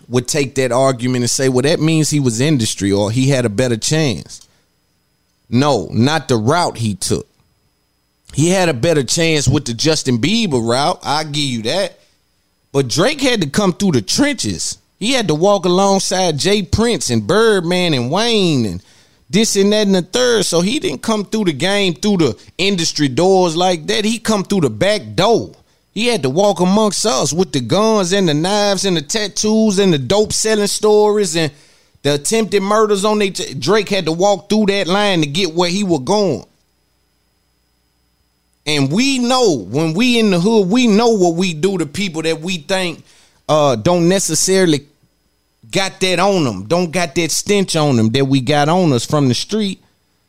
would 0.10 0.28
take 0.28 0.56
that 0.56 0.72
argument 0.72 1.24
and 1.24 1.30
say, 1.30 1.50
well, 1.50 1.64
that 1.64 1.80
means 1.80 2.10
he 2.10 2.20
was 2.20 2.42
industry 2.42 2.92
or 2.92 3.12
he 3.12 3.30
had 3.30 3.46
a 3.46 3.50
better 3.50 3.78
chance. 3.78 4.48
No, 5.50 5.88
not 5.92 6.28
the 6.28 6.38
route 6.38 6.78
he 6.78 6.96
took. 6.96 7.27
He 8.34 8.50
had 8.50 8.70
a 8.70 8.74
better 8.74 9.04
chance 9.04 9.48
with 9.48 9.66
the 9.66 9.74
Justin 9.74 10.20
Bieber 10.20 10.66
route. 10.66 11.00
I 11.04 11.24
give 11.24 11.44
you 11.44 11.64
that. 11.64 12.00
But 12.72 12.88
Drake 12.88 13.22
had 13.22 13.42
to 13.42 13.50
come 13.50 13.74
through 13.74 13.94
the 13.94 14.02
trenches. 14.02 14.78
He 15.00 15.14
had 15.14 15.28
to 15.28 15.36
walk 15.36 15.66
alongside 15.66 16.38
J. 16.38 16.64
Prince 16.64 17.10
and 17.10 17.26
Birdman 17.26 17.94
and 17.94 18.12
Wayne 18.12 18.66
and 18.66 18.84
this 19.30 19.56
and 19.56 19.72
that 19.74 19.88
and 19.88 19.96
the 19.96 20.02
third. 20.02 20.46
So 20.46 20.62
he 20.62 20.80
didn't 20.80 21.02
come 21.02 21.26
through 21.26 21.46
the 21.46 21.54
game 21.54 21.94
through 21.94 22.18
the 22.18 22.44
industry 22.58 23.08
doors 23.08 23.56
like 23.56 23.88
that. 23.88 24.06
He 24.06 24.20
come 24.20 24.44
through 24.44 24.62
the 24.62 24.70
back 24.70 25.02
door. 25.16 25.54
He 25.94 26.08
had 26.08 26.22
to 26.24 26.30
walk 26.30 26.60
amongst 26.60 27.06
us 27.06 27.34
with 27.34 27.52
the 27.52 27.60
guns 27.60 28.12
and 28.12 28.30
the 28.30 28.34
knives 28.34 28.86
and 28.86 28.96
the 28.96 29.02
tattoos 29.02 29.80
and 29.80 29.92
the 29.92 29.98
dope 29.98 30.32
selling 30.32 30.68
stories 30.68 31.36
and 31.36 31.52
the 32.04 32.14
attempted 32.14 32.62
murders 32.62 33.04
on 33.04 33.18
they 33.18 33.32
Drake 33.32 33.90
had 33.90 34.06
to 34.06 34.12
walk 34.12 34.48
through 34.50 34.68
that 34.68 34.86
line 34.88 35.22
to 35.22 35.28
get 35.28 35.56
where 35.56 35.70
he 35.70 35.84
was 35.84 36.02
going. 36.02 36.46
And 38.68 38.92
we 38.92 39.18
know 39.18 39.66
when 39.70 39.94
we 39.94 40.20
in 40.20 40.30
the 40.30 40.40
hood, 40.40 40.68
we 40.70 40.88
know 40.88 41.12
what 41.12 41.36
we 41.36 41.54
do 41.54 41.78
to 41.78 41.86
people 41.86 42.22
that 42.24 42.42
we 42.42 42.58
think 42.58 43.04
uh, 43.48 43.78
don't 43.78 44.10
necessarily 44.10 44.86
got 45.72 46.00
that 46.02 46.20
on 46.20 46.44
them, 46.44 46.66
don't 46.66 46.92
got 46.92 47.16
that 47.16 47.32
stench 47.32 47.76
on 47.78 47.96
them 47.96 48.10
that 48.10 48.26
we 48.26 48.42
got 48.42 48.68
on 48.68 48.92
us 48.92 49.06
from 49.06 49.30
the 49.30 49.34
street. 49.34 49.82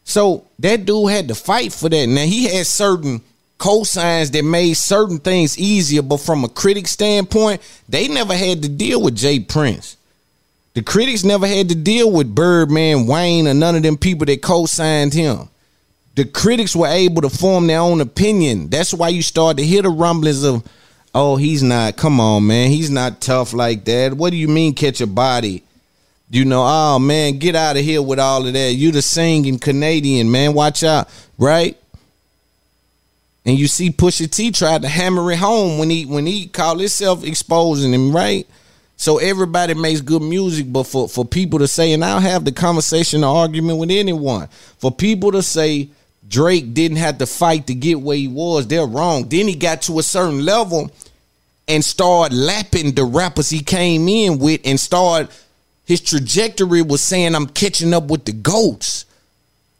So 0.04 0.46
that 0.60 0.86
dude 0.86 1.10
had 1.10 1.28
to 1.28 1.34
fight 1.34 1.72
for 1.72 1.88
that. 1.88 2.06
Now 2.06 2.22
he 2.22 2.44
had 2.44 2.66
certain 2.66 3.20
cosigns 3.58 4.30
that 4.32 4.44
made 4.44 4.74
certain 4.74 5.18
things 5.18 5.58
easier, 5.58 6.02
but 6.02 6.18
from 6.18 6.44
a 6.44 6.48
critic 6.48 6.86
standpoint, 6.86 7.60
they 7.88 8.06
never 8.06 8.34
had 8.34 8.62
to 8.62 8.68
deal 8.68 9.02
with 9.02 9.16
J. 9.16 9.40
Prince. 9.40 9.96
The 10.74 10.82
critics 10.82 11.24
never 11.24 11.46
had 11.46 11.68
to 11.70 11.74
deal 11.74 12.10
with 12.10 12.34
Birdman, 12.34 13.06
Wayne, 13.06 13.48
or 13.48 13.54
none 13.54 13.74
of 13.74 13.82
them 13.82 13.96
people 13.96 14.26
that 14.26 14.42
co-signed 14.42 15.12
him. 15.12 15.48
The 16.18 16.24
critics 16.24 16.74
were 16.74 16.88
able 16.88 17.22
to 17.22 17.30
form 17.30 17.68
their 17.68 17.78
own 17.78 18.00
opinion. 18.00 18.70
That's 18.70 18.92
why 18.92 19.10
you 19.10 19.22
start 19.22 19.56
to 19.58 19.64
hear 19.64 19.82
the 19.82 19.88
rumblings 19.88 20.42
of, 20.42 20.68
oh, 21.14 21.36
he's 21.36 21.62
not, 21.62 21.96
come 21.96 22.18
on, 22.18 22.44
man, 22.44 22.70
he's 22.70 22.90
not 22.90 23.20
tough 23.20 23.52
like 23.52 23.84
that. 23.84 24.14
What 24.14 24.30
do 24.30 24.36
you 24.36 24.48
mean 24.48 24.74
catch 24.74 25.00
a 25.00 25.06
body? 25.06 25.62
You 26.28 26.44
know, 26.44 26.64
oh 26.66 26.98
man, 26.98 27.38
get 27.38 27.54
out 27.54 27.76
of 27.76 27.84
here 27.84 28.02
with 28.02 28.18
all 28.18 28.44
of 28.44 28.52
that. 28.52 28.72
You 28.72 28.90
the 28.90 29.00
singing 29.00 29.60
Canadian, 29.60 30.28
man. 30.28 30.54
Watch 30.54 30.82
out, 30.82 31.08
right? 31.38 31.78
And 33.46 33.56
you 33.56 33.68
see 33.68 33.90
Pusha 33.90 34.28
T 34.28 34.50
tried 34.50 34.82
to 34.82 34.88
hammer 34.88 35.30
it 35.30 35.38
home 35.38 35.78
when 35.78 35.88
he 35.88 36.04
when 36.04 36.26
he 36.26 36.48
called 36.48 36.80
himself 36.80 37.22
exposing 37.22 37.94
him, 37.94 38.10
right? 38.10 38.44
So 38.96 39.18
everybody 39.18 39.74
makes 39.74 40.00
good 40.00 40.22
music, 40.22 40.66
but 40.68 40.82
for, 40.82 41.08
for 41.08 41.24
people 41.24 41.60
to 41.60 41.68
say, 41.68 41.92
and 41.92 42.04
I'll 42.04 42.18
have 42.18 42.44
the 42.44 42.50
conversation 42.50 43.22
or 43.22 43.36
argument 43.36 43.78
with 43.78 43.92
anyone, 43.92 44.48
for 44.78 44.90
people 44.90 45.30
to 45.30 45.44
say 45.44 45.90
Drake 46.28 46.74
didn't 46.74 46.98
have 46.98 47.18
to 47.18 47.26
fight 47.26 47.66
to 47.68 47.74
get 47.74 48.00
where 48.00 48.16
he 48.16 48.28
was. 48.28 48.66
They're 48.66 48.86
wrong. 48.86 49.28
Then 49.28 49.48
he 49.48 49.54
got 49.54 49.82
to 49.82 49.98
a 49.98 50.02
certain 50.02 50.44
level 50.44 50.90
and 51.66 51.84
started 51.84 52.36
lapping 52.36 52.92
the 52.92 53.04
rappers 53.04 53.50
he 53.50 53.60
came 53.60 54.08
in 54.08 54.38
with 54.38 54.60
and 54.64 54.78
started 54.78 55.30
his 55.84 56.00
trajectory 56.02 56.82
was 56.82 57.02
saying 57.02 57.34
I'm 57.34 57.46
catching 57.46 57.94
up 57.94 58.04
with 58.04 58.26
the 58.26 58.32
goats. 58.32 59.06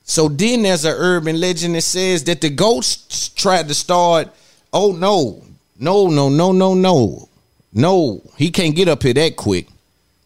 So 0.04 0.28
then 0.28 0.62
there's 0.62 0.86
an 0.86 0.94
urban 0.96 1.38
legend 1.38 1.74
that 1.74 1.82
says 1.82 2.24
that 2.24 2.40
the 2.40 2.48
goats 2.48 3.28
tried 3.28 3.68
to 3.68 3.74
start, 3.74 4.28
oh 4.72 4.92
no, 4.92 5.42
no, 5.78 6.08
no, 6.08 6.30
no, 6.30 6.52
no, 6.52 6.74
no. 6.74 7.28
No, 7.74 8.22
he 8.38 8.50
can't 8.50 8.74
get 8.74 8.88
up 8.88 9.02
here 9.02 9.12
that 9.12 9.36
quick. 9.36 9.68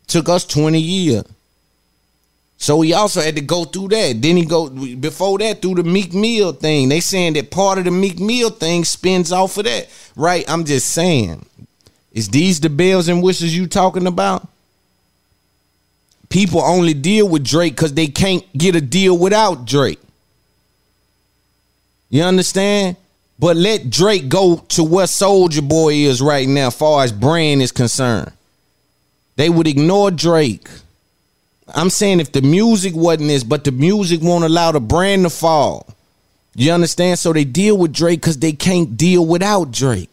Took 0.07 0.29
us 0.29 0.45
20 0.45 0.79
years. 0.79 1.25
So 2.63 2.81
he 2.81 2.93
also 2.93 3.21
had 3.21 3.35
to 3.35 3.43
go 3.43 3.65
through 3.65 3.89
that. 3.89 4.23
Then 4.23 4.37
he 4.37 4.45
go 4.45 4.69
before 4.71 5.37
that 5.39 5.61
through 5.61 5.75
the 5.75 5.83
Meek 5.83 6.15
Mill 6.15 6.53
thing. 6.53 6.91
They 6.91 7.01
saying 7.01 7.33
that 7.33 7.51
part 7.51 7.79
of 7.79 7.87
the 7.87 7.91
Meek 7.91 8.21
Mill 8.21 8.51
thing 8.51 8.85
spins 8.85 9.33
off 9.33 9.59
of 9.59 9.65
that. 9.65 9.89
Right? 10.15 10.49
I'm 10.49 10.65
just 10.65 10.91
saying. 10.91 11.45
Is 12.13 12.29
these 12.29 12.61
the 12.61 12.71
bells 12.71 13.09
and 13.09 13.21
whistles 13.21 13.51
you 13.51 13.67
talking 13.67 14.07
about? 14.07 14.47
People 16.29 16.61
only 16.61 16.95
deal 16.95 17.29
with 17.29 17.45
Drake 17.45 17.75
because 17.75 17.95
they 17.95 18.07
can't 18.07 18.45
get 18.57 18.77
a 18.77 18.81
deal 18.81 19.19
without 19.19 19.65
Drake. 19.67 19.99
You 22.11 22.23
understand? 22.23 22.97
But 23.41 23.57
let 23.57 23.91
Drake 23.91 24.29
go 24.29 24.59
to 24.69 24.85
where 24.85 25.09
Soldier 25.09 25.63
Boy 25.63 25.95
is 25.95 26.23
right 26.23 26.47
now, 26.47 26.71
far 26.71 27.03
as 27.03 27.11
brand 27.11 27.61
is 27.61 27.73
concerned. 27.73 28.31
They 29.35 29.51
would 29.51 29.67
ignore 29.67 30.13
Drake. 30.13 30.69
I'm 31.75 31.91
saying 31.91 32.21
if 32.21 32.33
the 32.33 32.43
music 32.43 32.95
wasn't 32.95 33.29
this, 33.29 33.45
but 33.45 33.65
the 33.65 33.73
music 33.73 34.21
won't 34.23 34.45
allow 34.45 34.73
the 34.73 34.81
brand 34.81 35.25
to 35.25 35.31
fall. 35.31 35.87
You 36.55 36.73
understand? 36.73 37.19
So 37.19 37.33
they 37.33 37.45
deal 37.45 37.77
with 37.77 37.93
Drake 37.93 38.21
because 38.21 38.39
they 38.39 38.53
can't 38.53 38.97
deal 38.97 39.25
without 39.25 39.71
Drake. 39.71 40.11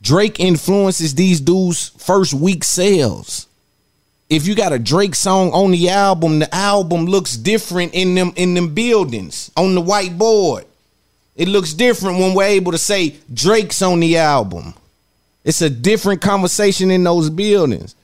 Drake 0.00 0.40
influences 0.40 1.14
these 1.14 1.40
dudes' 1.40 1.90
first 1.98 2.34
week 2.34 2.64
sales. 2.64 3.46
If 4.28 4.46
you 4.46 4.54
got 4.54 4.72
a 4.72 4.78
Drake 4.78 5.14
song 5.14 5.52
on 5.52 5.70
the 5.72 5.90
album, 5.90 6.38
the 6.38 6.52
album 6.54 7.04
looks 7.04 7.36
different 7.36 7.94
in 7.94 8.14
them 8.14 8.32
in 8.36 8.54
them 8.54 8.74
buildings 8.74 9.50
on 9.56 9.74
the 9.74 9.82
whiteboard. 9.82 10.64
It 11.36 11.48
looks 11.48 11.74
different 11.74 12.18
when 12.18 12.34
we're 12.34 12.44
able 12.44 12.72
to 12.72 12.78
say 12.78 13.16
Drake's 13.32 13.82
on 13.82 14.00
the 14.00 14.18
album. 14.18 14.74
It's 15.44 15.62
a 15.62 15.70
different 15.70 16.20
conversation 16.20 16.90
in 16.90 17.04
those 17.04 17.30
buildings. 17.30 17.94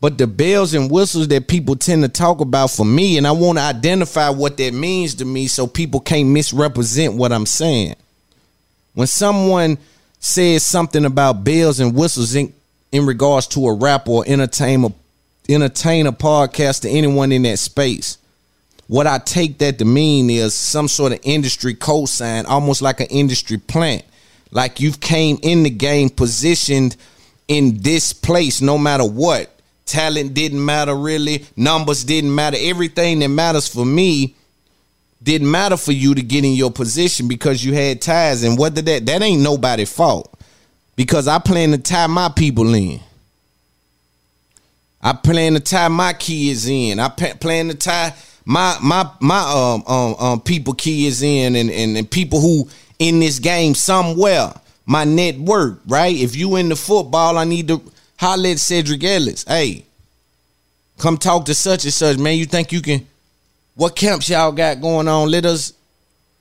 But 0.00 0.16
the 0.16 0.26
bells 0.26 0.72
and 0.72 0.90
whistles 0.90 1.28
that 1.28 1.46
people 1.46 1.76
tend 1.76 2.02
to 2.02 2.08
talk 2.08 2.40
about 2.40 2.70
for 2.70 2.86
me, 2.86 3.18
and 3.18 3.26
I 3.26 3.32
want 3.32 3.58
to 3.58 3.64
identify 3.64 4.30
what 4.30 4.56
that 4.56 4.72
means 4.72 5.16
to 5.16 5.26
me 5.26 5.46
so 5.46 5.66
people 5.66 6.00
can't 6.00 6.30
misrepresent 6.30 7.14
what 7.14 7.32
I'm 7.32 7.44
saying. 7.44 7.96
When 8.94 9.06
someone 9.06 9.76
says 10.18 10.64
something 10.64 11.04
about 11.04 11.44
bells 11.44 11.80
and 11.80 11.94
whistles 11.94 12.34
in, 12.34 12.52
in 12.92 13.04
regards 13.04 13.46
to 13.48 13.66
a 13.66 13.74
rap 13.74 14.08
or 14.08 14.24
entertainer, 14.26 14.88
entertainer 15.48 16.12
podcast 16.12 16.82
to 16.82 16.88
anyone 16.88 17.30
in 17.30 17.42
that 17.42 17.58
space, 17.58 18.16
what 18.86 19.06
I 19.06 19.18
take 19.18 19.58
that 19.58 19.78
to 19.78 19.84
mean 19.84 20.30
is 20.30 20.54
some 20.54 20.88
sort 20.88 21.12
of 21.12 21.20
industry 21.22 21.74
cosign, 21.74 22.46
almost 22.46 22.80
like 22.80 23.00
an 23.00 23.06
industry 23.06 23.58
plant. 23.58 24.02
Like 24.50 24.80
you've 24.80 24.98
came 24.98 25.38
in 25.42 25.62
the 25.62 25.70
game 25.70 26.10
positioned 26.10 26.96
in 27.46 27.82
this 27.82 28.12
place 28.12 28.60
no 28.60 28.78
matter 28.78 29.04
what. 29.04 29.59
Talent 29.90 30.34
didn't 30.34 30.64
matter 30.64 30.94
really, 30.94 31.44
numbers 31.56 32.04
didn't 32.04 32.32
matter. 32.32 32.56
Everything 32.60 33.18
that 33.18 33.28
matters 33.28 33.66
for 33.66 33.84
me 33.84 34.36
didn't 35.20 35.50
matter 35.50 35.76
for 35.76 35.90
you 35.90 36.14
to 36.14 36.22
get 36.22 36.44
in 36.44 36.52
your 36.52 36.70
position 36.70 37.26
because 37.26 37.64
you 37.64 37.74
had 37.74 38.00
ties. 38.00 38.44
And 38.44 38.56
whether 38.56 38.80
that 38.82 39.06
that 39.06 39.20
ain't 39.20 39.42
nobody 39.42 39.84
fault. 39.84 40.32
Because 40.94 41.26
I 41.26 41.40
plan 41.40 41.72
to 41.72 41.78
tie 41.78 42.06
my 42.06 42.28
people 42.28 42.72
in. 42.72 43.00
I 45.02 45.12
plan 45.12 45.54
to 45.54 45.60
tie 45.60 45.88
my 45.88 46.12
kids 46.12 46.68
in. 46.68 47.00
I 47.00 47.08
plan 47.08 47.68
to 47.68 47.74
tie 47.74 48.14
my 48.44 48.76
my 48.80 49.10
my 49.20 49.40
um 49.40 49.82
um, 49.92 50.14
um 50.20 50.40
people 50.40 50.74
kids 50.74 51.20
in 51.20 51.56
and, 51.56 51.68
and 51.68 51.96
and 51.96 52.08
people 52.08 52.40
who 52.40 52.68
in 53.00 53.18
this 53.18 53.40
game 53.40 53.74
somewhere. 53.74 54.52
My 54.86 55.04
network, 55.04 55.80
right? 55.86 56.14
If 56.14 56.36
you 56.36 56.56
in 56.56 56.68
the 56.68 56.76
football, 56.76 57.38
I 57.38 57.44
need 57.44 57.68
to 57.68 57.80
holler 58.20 58.50
at 58.50 58.58
Cedric 58.58 59.02
Ellis. 59.02 59.44
Hey, 59.48 59.86
come 60.98 61.16
talk 61.16 61.46
to 61.46 61.54
such 61.54 61.84
and 61.84 61.92
such, 61.92 62.18
man. 62.18 62.36
You 62.36 62.44
think 62.44 62.70
you 62.70 62.82
can? 62.82 63.06
What 63.74 63.96
camps 63.96 64.28
y'all 64.28 64.52
got 64.52 64.80
going 64.80 65.08
on? 65.08 65.30
Let 65.30 65.46
us. 65.46 65.72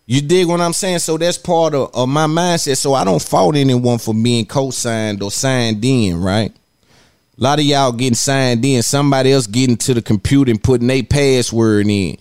You 0.06 0.22
dig 0.22 0.48
what 0.48 0.60
I'm 0.60 0.74
saying? 0.74 1.00
So 1.00 1.18
that's 1.18 1.38
part 1.38 1.74
of, 1.74 1.96
of 1.96 2.10
my 2.10 2.26
mindset. 2.26 2.78
So 2.78 2.96
I 2.96 3.06
don't 3.06 3.22
fault 3.22 3.56
anyone 3.56 4.00
for 4.00 4.14
being 4.14 4.46
co-signed 4.46 5.22
or 5.22 5.32
signed 5.32 5.86
in, 5.86 6.20
right? 6.20 6.52
A 6.52 7.42
lot 7.42 7.60
of 7.60 7.66
y'all 7.66 7.92
getting 7.92 8.16
signed 8.16 8.66
in. 8.66 8.82
Somebody 8.82 9.32
else 9.32 9.48
getting 9.48 9.78
to 9.78 9.94
the 9.94 10.02
computer 10.02 10.52
and 10.52 10.62
putting 10.62 10.88
their 10.88 11.04
password 11.04 11.88
in. 11.88 12.18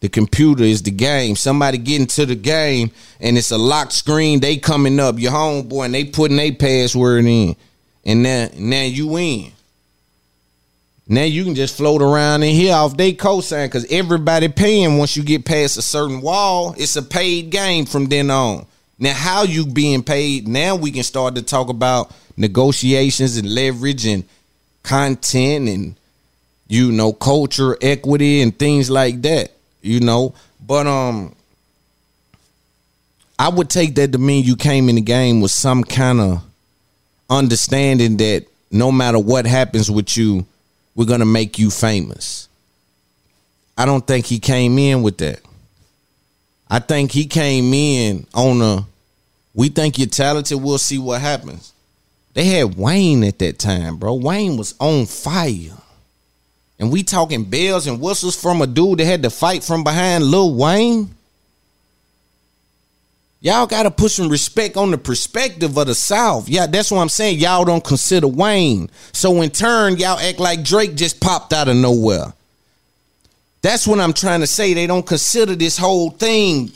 The 0.00 0.10
computer 0.10 0.62
is 0.62 0.82
the 0.82 0.90
game. 0.90 1.36
Somebody 1.36 1.78
getting 1.78 2.06
to 2.08 2.26
the 2.26 2.36
game 2.36 2.92
and 3.18 3.36
it's 3.36 3.50
a 3.50 3.58
locked 3.58 3.92
screen. 3.92 4.38
They 4.38 4.58
coming 4.58 5.00
up, 5.00 5.18
your 5.18 5.32
homeboy, 5.32 5.86
and 5.86 5.94
they 5.94 6.04
putting 6.04 6.36
their 6.36 6.52
password 6.52 7.24
in. 7.24 7.56
And 8.08 8.22
now, 8.22 8.48
now 8.56 8.84
you 8.84 9.18
in. 9.18 9.52
Now 11.06 11.24
you 11.24 11.44
can 11.44 11.54
just 11.54 11.76
float 11.76 12.00
around 12.00 12.42
in 12.42 12.54
here 12.54 12.74
off 12.74 12.96
they 12.96 13.12
cosign 13.12 13.66
because 13.66 13.84
everybody 13.90 14.48
paying 14.48 14.96
once 14.96 15.14
you 15.14 15.22
get 15.22 15.44
past 15.44 15.76
a 15.76 15.82
certain 15.82 16.22
wall. 16.22 16.74
It's 16.78 16.96
a 16.96 17.02
paid 17.02 17.50
game 17.50 17.84
from 17.84 18.06
then 18.06 18.30
on. 18.30 18.66
Now, 18.98 19.12
how 19.12 19.42
you 19.42 19.66
being 19.66 20.02
paid? 20.02 20.48
Now 20.48 20.74
we 20.74 20.90
can 20.90 21.02
start 21.02 21.34
to 21.34 21.42
talk 21.42 21.68
about 21.68 22.10
negotiations 22.34 23.36
and 23.36 23.54
leverage 23.54 24.06
and 24.06 24.24
content 24.82 25.68
and 25.68 25.94
you 26.66 26.90
know 26.90 27.12
culture, 27.12 27.76
equity, 27.82 28.40
and 28.40 28.58
things 28.58 28.88
like 28.88 29.20
that. 29.22 29.50
You 29.82 30.00
know, 30.00 30.34
but 30.66 30.86
um, 30.86 31.34
I 33.38 33.50
would 33.50 33.68
take 33.68 33.96
that 33.96 34.12
to 34.12 34.18
mean 34.18 34.46
you 34.46 34.56
came 34.56 34.88
in 34.88 34.94
the 34.94 35.02
game 35.02 35.42
with 35.42 35.50
some 35.50 35.84
kind 35.84 36.20
of 36.20 36.47
understanding 37.28 38.16
that 38.18 38.46
no 38.70 38.92
matter 38.92 39.18
what 39.18 39.46
happens 39.46 39.90
with 39.90 40.16
you, 40.16 40.46
we're 40.94 41.06
gonna 41.06 41.24
make 41.24 41.58
you 41.58 41.70
famous. 41.70 42.48
I 43.76 43.84
don't 43.86 44.06
think 44.06 44.26
he 44.26 44.38
came 44.38 44.78
in 44.78 45.02
with 45.02 45.18
that. 45.18 45.40
I 46.68 46.80
think 46.80 47.12
he 47.12 47.26
came 47.26 47.72
in 47.72 48.26
on 48.34 48.60
a 48.60 48.86
we 49.54 49.68
think 49.68 49.98
you're 49.98 50.06
talented, 50.06 50.62
we'll 50.62 50.78
see 50.78 50.98
what 50.98 51.20
happens. 51.20 51.72
They 52.34 52.44
had 52.44 52.76
Wayne 52.76 53.24
at 53.24 53.40
that 53.40 53.58
time, 53.58 53.96
bro. 53.96 54.14
Wayne 54.14 54.56
was 54.56 54.74
on 54.78 55.06
fire. 55.06 55.76
And 56.78 56.92
we 56.92 57.02
talking 57.02 57.42
bells 57.42 57.88
and 57.88 58.00
whistles 58.00 58.40
from 58.40 58.62
a 58.62 58.68
dude 58.68 59.00
that 59.00 59.06
had 59.06 59.24
to 59.24 59.30
fight 59.30 59.64
from 59.64 59.82
behind 59.82 60.22
Lil 60.22 60.54
Wayne. 60.54 61.12
Y'all 63.40 63.66
gotta 63.66 63.90
put 63.90 64.10
some 64.10 64.28
respect 64.28 64.76
on 64.76 64.90
the 64.90 64.98
perspective 64.98 65.76
of 65.76 65.86
the 65.86 65.94
South. 65.94 66.48
Yeah, 66.48 66.66
that's 66.66 66.90
what 66.90 67.00
I'm 67.00 67.08
saying. 67.08 67.38
Y'all 67.38 67.64
don't 67.64 67.84
consider 67.84 68.26
Wayne. 68.26 68.90
So 69.12 69.40
in 69.42 69.50
turn, 69.50 69.96
y'all 69.96 70.18
act 70.18 70.40
like 70.40 70.64
Drake 70.64 70.96
just 70.96 71.20
popped 71.20 71.52
out 71.52 71.68
of 71.68 71.76
nowhere. 71.76 72.32
That's 73.62 73.86
what 73.86 74.00
I'm 74.00 74.12
trying 74.12 74.40
to 74.40 74.46
say. 74.46 74.74
They 74.74 74.86
don't 74.86 75.06
consider 75.06 75.54
this 75.54 75.78
whole 75.78 76.10
thing 76.10 76.72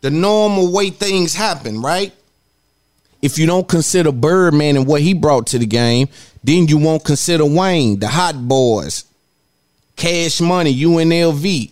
the 0.00 0.10
normal 0.10 0.72
way 0.72 0.90
things 0.90 1.34
happen, 1.34 1.82
right? 1.82 2.12
If 3.22 3.38
you 3.38 3.46
don't 3.46 3.66
consider 3.66 4.12
Birdman 4.12 4.76
and 4.76 4.86
what 4.86 5.00
he 5.00 5.14
brought 5.14 5.48
to 5.48 5.58
the 5.58 5.66
game, 5.66 6.08
then 6.44 6.68
you 6.68 6.78
won't 6.78 7.04
consider 7.04 7.44
Wayne, 7.44 7.98
the 7.98 8.08
Hot 8.08 8.36
Boys, 8.46 9.04
Cash 9.96 10.40
Money, 10.40 10.74
UNLV, 10.74 11.70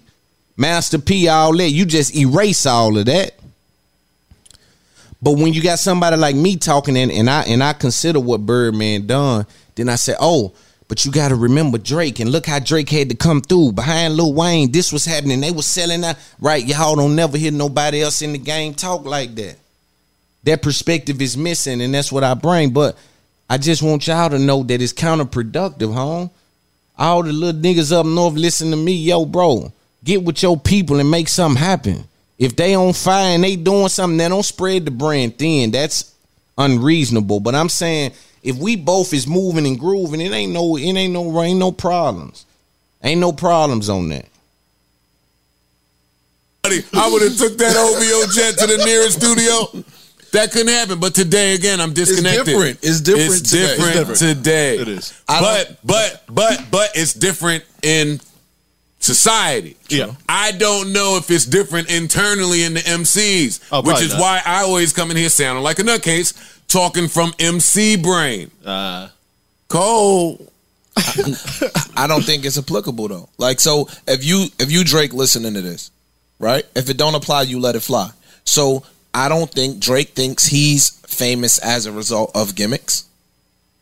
Master 0.57 0.99
P, 0.99 1.29
all 1.29 1.57
that. 1.57 1.71
You 1.71 1.85
just 1.85 2.17
erase 2.17 2.67
all 2.67 2.99
of 2.99 3.07
that. 3.07 3.35
But 5.25 5.39
when 5.39 5.55
you 5.55 5.63
got 5.63 5.79
somebody 5.79 6.17
like 6.17 6.37
me 6.37 6.57
talking 6.57 6.99
and, 6.99 7.11
and 7.11 7.31
I 7.31 7.45
and 7.45 7.65
I 7.65 7.73
consider 7.73 8.21
what 8.21 8.45
Birdman 8.45 9.07
done, 9.07 9.47
then 9.75 9.89
I 9.89 9.95
say, 9.95 10.15
oh, 10.21 10.53
but 10.87 11.07
you 11.07 11.11
got 11.11 11.31
to 11.31 11.35
remember 11.35 11.79
Drake 11.79 12.21
and 12.21 12.31
look 12.31 12.45
how 12.45 12.59
Drake 12.59 12.91
had 12.91 13.09
to 13.09 13.17
come 13.17 13.41
through 13.41 13.73
behind 13.73 14.17
Lil 14.17 14.35
Wayne. 14.35 14.71
This 14.71 14.93
was 14.93 15.07
happening. 15.07 15.41
They 15.41 15.51
was 15.51 15.65
selling 15.65 16.03
that 16.03 16.19
right. 16.41 16.63
Y'all 16.63 16.95
don't 16.95 17.17
never 17.17 17.39
hear 17.39 17.51
nobody 17.51 18.03
else 18.03 18.21
in 18.21 18.33
the 18.33 18.39
game 18.39 18.75
talk 18.75 19.07
like 19.07 19.35
that. 19.37 19.57
That 20.43 20.61
perspective 20.61 21.23
is 21.23 21.39
missing, 21.39 21.81
and 21.81 21.95
that's 21.95 22.13
what 22.13 22.23
I 22.23 22.35
bring. 22.35 22.75
But 22.75 22.95
I 23.49 23.57
just 23.57 23.83
want 23.83 24.07
y'all 24.07 24.29
to 24.29 24.39
know 24.39 24.63
that 24.63 24.83
it's 24.83 24.93
counterproductive, 24.93 25.95
home. 25.95 26.31
All 26.99 27.23
the 27.23 27.33
little 27.33 27.59
niggas 27.59 27.93
up 27.93 28.05
north 28.05 28.35
listen 28.35 28.71
to 28.73 28.77
me, 28.77 28.93
yo, 28.93 29.25
bro. 29.25 29.73
Get 30.05 30.23
with 30.23 30.43
your 30.43 30.61
people 30.61 31.01
and 31.01 31.11
make 31.11 31.29
something 31.29 31.63
happen. 31.63 32.05
If 32.39 32.57
they 32.57 32.75
on 32.75 32.93
fire 32.93 33.35
and 33.35 33.45
they 33.45 33.57
doing 33.57 33.89
something, 33.89 34.17
they 34.17 34.29
don't 34.29 34.43
spread 34.43 34.85
the 34.85 34.91
brand 34.91 35.39
thin. 35.39 35.71
That's 35.71 36.15
unreasonable. 36.59 37.41
But 37.41 37.55
I'm 37.55 37.69
saying 37.69 38.13
if 38.43 38.57
we 38.57 38.77
both 38.77 39.13
is 39.13 39.27
moving 39.27 39.67
and 39.67 39.79
grooving, 39.79 40.21
it 40.21 40.33
ain't 40.33 40.53
no, 40.53 40.77
it 40.77 40.83
ain't 40.83 41.13
no, 41.13 41.43
ain't 41.43 41.59
no 41.59 41.73
problems. 41.73 42.45
Ain't 43.03 43.21
no 43.21 43.33
problems 43.33 43.89
on 43.89 44.09
that. 44.09 44.27
I 46.65 47.11
would 47.13 47.23
have 47.23 47.37
took 47.37 47.59
that 47.59 47.77
OVO 47.77 48.33
jet 48.33 48.59
to 48.59 48.67
the 48.67 48.85
nearest 48.85 49.19
studio. 49.21 49.85
That 50.33 50.51
couldn't 50.51 50.73
happen. 50.73 50.99
But 50.99 51.15
today, 51.15 51.55
again, 51.55 51.81
I'm 51.81 51.93
disconnected. 51.93 52.47
different. 52.47 52.79
It's 52.83 53.01
different 53.01 53.41
It's 53.43 53.51
today. 53.51 53.65
It's 53.65 53.77
different, 53.77 54.09
different. 54.09 54.39
today. 54.39 54.79
It 54.79 54.89
is. 54.89 55.23
But 55.29 55.79
but 55.85 56.25
but 56.29 56.65
but 56.71 56.91
it's 56.95 57.13
different 57.13 57.65
in 57.83 58.21
society. 59.05 59.77
Yeah. 59.89 60.13
I 60.29 60.53
don't 60.53 60.93
know 60.93 61.17
if 61.19 61.31
it's 61.31 61.45
different 61.45 61.91
internally 61.91 62.63
in 62.65 62.75
the 62.75 62.81
MCs, 62.81 63.61
Oh, 63.71 63.83
which 63.83 64.01
is 64.01 64.13
not. 64.15 64.21
why 64.21 64.43
I 64.45 64.63
always 64.63 64.93
come 64.93 65.11
in 65.11 65.17
here 65.17 65.29
sounding 65.29 65.63
like 65.63 65.79
a 65.79 65.83
nutcase, 65.83 66.33
talking 66.69 67.09
from 67.09 67.33
MC 67.39 67.97
brain. 67.97 68.51
Uh, 68.65 69.09
Cole. 69.69 70.51
I 71.97 72.07
don't 72.09 72.25
think 72.25 72.45
it's 72.45 72.57
applicable 72.59 73.09
though. 73.09 73.29
Like 73.37 73.59
so 73.61 73.89
if 74.07 74.25
you 74.25 74.47
if 74.61 74.71
you 74.71 74.85
Drake 74.85 75.13
listening 75.13 75.55
to 75.55 75.61
this, 75.61 75.91
right? 76.39 76.65
If 76.77 76.89
it 76.89 76.97
don't 76.97 77.15
apply, 77.17 77.43
you 77.43 77.59
let 77.61 77.75
it 77.77 77.81
fly. 77.81 78.11
So 78.45 78.85
I 79.13 79.29
don't 79.29 79.51
think 79.51 79.81
Drake 79.81 80.11
thinks 80.11 80.47
he's 80.47 80.91
famous 81.07 81.59
as 81.59 81.87
a 81.87 81.93
result 81.93 82.31
of 82.35 82.55
gimmicks. 82.55 83.05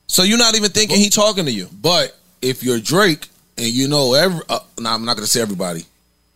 So 0.06 0.22
you're 0.22 0.38
not 0.38 0.56
even 0.56 0.70
thinking 0.70 0.96
he 0.98 1.10
talking 1.10 1.44
to 1.44 1.52
you. 1.52 1.68
But 1.72 2.16
if 2.40 2.62
you're 2.62 2.80
Drake 2.80 3.28
and 3.58 3.66
you 3.66 3.88
know 3.88 4.14
every, 4.14 4.40
uh, 4.48 4.60
no, 4.78 4.90
I'm 4.90 5.04
not 5.04 5.16
going 5.16 5.24
to 5.26 5.30
say 5.30 5.40
everybody. 5.40 5.84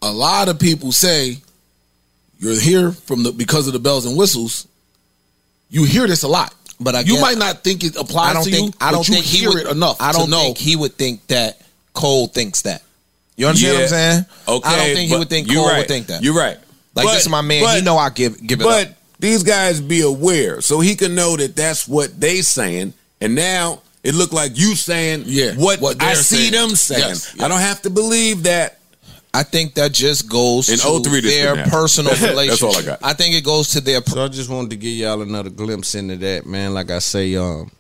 A 0.03 0.11
lot 0.13 0.49
of 0.49 0.59
people 0.59 0.93
say 0.93 1.39
you're 2.39 2.59
here 2.61 2.93
from 2.93 3.23
the 3.23 3.33
because 3.33 3.67
of 3.67 3.73
the 3.73 3.79
bells 3.79 4.05
and 4.07 4.17
whistles. 4.17 4.67
You 5.69 5.85
hear 5.85 6.07
this 6.07 6.23
a 6.23 6.29
lot, 6.29 6.55
but 6.79 6.95
I 6.95 7.01
you 7.01 7.21
might 7.21 7.39
not 7.39 7.65
think 7.65 7.83
it 7.83 7.97
applies 7.97 8.31
I 8.31 8.35
don't 8.35 8.45
to 8.45 8.51
think 8.51 8.75
you. 8.75 8.79
I 8.81 8.91
don't 8.93 9.01
but 9.01 9.09
you 9.09 9.15
think 9.15 9.27
he 9.27 9.39
hear 9.39 9.49
would 9.49 9.59
it 9.59 9.67
enough. 9.69 9.97
I 10.01 10.13
don't 10.13 10.31
know. 10.31 10.41
think 10.43 10.59
he 10.59 10.77
would 10.77 10.93
think 10.95 11.27
that 11.29 11.61
Cole 11.93 12.29
thinks 12.29 12.63
that. 12.63 12.83
You 13.37 13.47
understand 13.49 13.75
what 13.75 13.83
I'm 13.83 13.89
saying? 13.89 14.25
Okay. 14.49 14.69
I 14.69 14.77
don't 14.77 14.95
think 14.97 15.11
he 15.11 15.17
would 15.17 15.29
think 15.29 15.53
Cole 15.53 15.67
right. 15.69 15.79
would 15.79 15.89
think 15.89 16.07
that. 16.07 16.23
You're 16.23 16.35
right. 16.37 16.57
Like 16.95 17.07
But- 17.07 17.15
this 17.15 17.23
is 17.23 17.29
my 17.29 17.41
man. 17.43 17.63
but- 17.63 17.77
he 17.77 17.83
know 17.83 17.99
I 17.99 18.11
give 18.11 18.41
give 18.47 18.61
it 18.61 18.65
but 18.65 18.89
up. 18.89 18.95
these 19.19 19.43
guys 19.43 19.81
be 19.81 20.03
aware, 20.03 20.61
so 20.61 20.81
he 20.81 20.95
can 20.95 21.15
know 21.15 21.37
that 21.37 21.57
that's 21.57 21.89
what 21.89 22.19
they 22.21 22.43
saying, 22.43 22.93
and 23.21 23.35
now 23.35 23.81
it 24.07 24.15
looked 24.15 24.33
like 24.33 24.59
you 24.59 24.75
saying 24.75 25.25
Yeah, 25.27 25.53
what, 25.55 25.81
what 25.81 26.03
I 26.03 26.15
see 26.15 26.51
saying. 26.51 26.53
them 26.53 26.71
saying. 26.77 27.01
Yes, 27.01 27.41
I 27.41 27.49
don't 27.49 27.61
have 27.61 27.83
to 27.83 27.91
believe 27.91 28.45
that. 28.45 28.79
I 29.35 29.43
think 29.43 29.75
that 29.75 29.93
just 29.93 30.31
goes 30.31 30.71
In 30.71 30.79
to 30.79 31.03
03 31.11 31.21
their 31.21 31.23
didn't 31.23 31.57
happen. 31.59 31.71
personal 31.71 32.15
That's 32.15 32.63
all 32.63 32.75
I 32.77 32.83
got. 32.83 33.01
I 33.03 33.13
think 33.13 33.35
it 33.35 33.45
goes 33.45 33.69
to 33.71 33.81
their. 33.83 34.01
So 34.03 34.25
I 34.25 34.29
just 34.29 34.49
wanted 34.49 34.71
to 34.71 34.77
give 34.77 34.93
y'all 34.97 35.21
another 35.21 35.51
glimpse 35.51 35.95
into 35.95 36.17
that, 36.17 36.47
man. 36.47 36.73
Like 36.73 36.91
I 36.91 37.01
say, 37.01 37.37
um, 37.37 37.71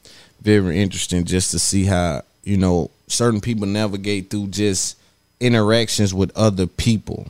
very 0.42 0.78
interesting 0.82 1.24
just 1.24 1.52
to 1.52 1.58
see 1.58 1.84
how 1.84 2.22
you 2.44 2.58
know 2.58 2.90
certain 3.06 3.40
people 3.40 3.66
navigate 3.66 4.28
through 4.28 4.48
just 4.48 4.98
interactions 5.40 6.12
with 6.12 6.30
other 6.36 6.66
people 6.66 7.26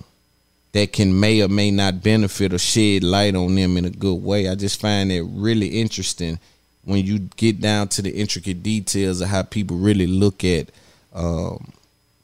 that 0.73 0.93
can 0.93 1.19
may 1.21 1.41
or 1.43 1.49
may 1.49 1.71
not 1.71 2.03
benefit 2.03 2.53
or 2.53 2.59
shed 2.59 3.03
light 3.05 3.35
on 3.37 3.55
them 3.55 3.77
in 3.77 3.85
a 3.85 3.91
good 3.91 4.23
way. 4.23 4.49
I 4.49 4.55
just 4.57 4.81
find 4.81 5.11
it 5.13 5.23
really 5.23 5.69
interesting 5.81 6.39
when 6.87 7.05
you 7.05 7.19
get 7.19 7.61
down 7.61 7.89
to 7.89 8.01
the 8.01 8.11
intricate 8.11 8.63
details 8.63 9.21
of 9.21 9.29
how 9.29 9.43
people 9.43 9.77
really 9.77 10.07
look 10.07 10.45
at 10.45 10.71
um, 11.13 11.73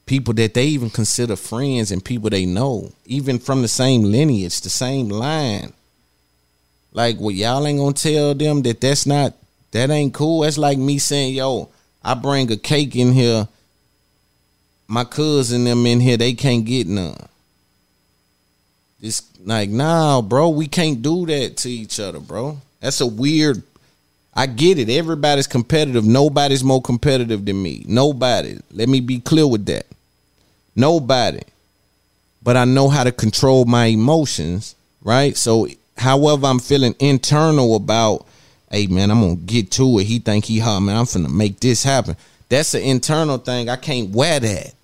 people 0.06 0.32
that 0.34 0.54
they 0.54 0.66
even 0.66 0.88
consider 0.88 1.34
friends 1.34 1.90
and 1.90 2.04
people 2.04 2.30
they 2.30 2.46
know, 2.46 2.92
even 3.04 3.40
from 3.40 3.60
the 3.60 3.68
same 3.68 4.04
lineage, 4.04 4.60
the 4.60 4.70
same 4.70 5.08
line. 5.08 5.72
Like, 6.92 7.16
well, 7.18 7.32
y'all 7.32 7.66
ain't 7.66 7.80
gonna 7.80 7.92
tell 7.92 8.34
them 8.34 8.62
that 8.62 8.80
that's 8.80 9.04
not 9.04 9.34
that 9.72 9.90
ain't 9.90 10.14
cool. 10.14 10.40
That's 10.42 10.58
like 10.58 10.78
me 10.78 10.98
saying, 10.98 11.34
yo, 11.34 11.68
I 12.04 12.14
bring 12.14 12.52
a 12.52 12.56
cake 12.56 12.94
in 12.94 13.12
here. 13.12 13.48
My 14.86 15.04
cousin 15.04 15.64
them 15.64 15.86
in 15.86 15.98
here, 15.98 16.16
they 16.16 16.34
can't 16.34 16.64
get 16.64 16.86
none. 16.86 17.16
It's 19.00 19.22
like, 19.44 19.70
nah, 19.70 20.22
bro, 20.22 20.50
we 20.50 20.68
can't 20.68 21.02
do 21.02 21.26
that 21.26 21.56
to 21.58 21.70
each 21.70 21.98
other, 21.98 22.20
bro. 22.20 22.58
That's 22.80 23.00
a 23.00 23.06
weird. 23.06 23.64
I 24.34 24.46
get 24.46 24.78
it. 24.78 24.88
Everybody's 24.88 25.46
competitive. 25.46 26.04
Nobody's 26.04 26.64
more 26.64 26.80
competitive 26.80 27.44
than 27.44 27.62
me. 27.62 27.84
Nobody. 27.86 28.58
Let 28.70 28.88
me 28.88 29.00
be 29.00 29.20
clear 29.20 29.46
with 29.46 29.66
that. 29.66 29.86
Nobody. 30.74 31.42
But 32.42 32.56
I 32.56 32.64
know 32.64 32.88
how 32.88 33.04
to 33.04 33.12
control 33.12 33.66
my 33.66 33.86
emotions, 33.86 34.74
right? 35.02 35.36
So, 35.36 35.68
however, 35.98 36.46
I'm 36.46 36.58
feeling 36.58 36.94
internal 36.98 37.76
about, 37.76 38.26
hey 38.70 38.86
man, 38.86 39.10
I'm 39.10 39.20
gonna 39.20 39.36
get 39.36 39.70
to 39.72 39.98
it. 39.98 40.04
He 40.04 40.18
think 40.18 40.46
he 40.46 40.58
hot, 40.58 40.80
man. 40.80 40.96
I'm 40.96 41.04
finna 41.04 41.30
make 41.32 41.60
this 41.60 41.84
happen. 41.84 42.16
That's 42.48 42.74
an 42.74 42.82
internal 42.82 43.38
thing. 43.38 43.68
I 43.68 43.76
can't 43.76 44.10
wear 44.10 44.40
that. 44.40 44.74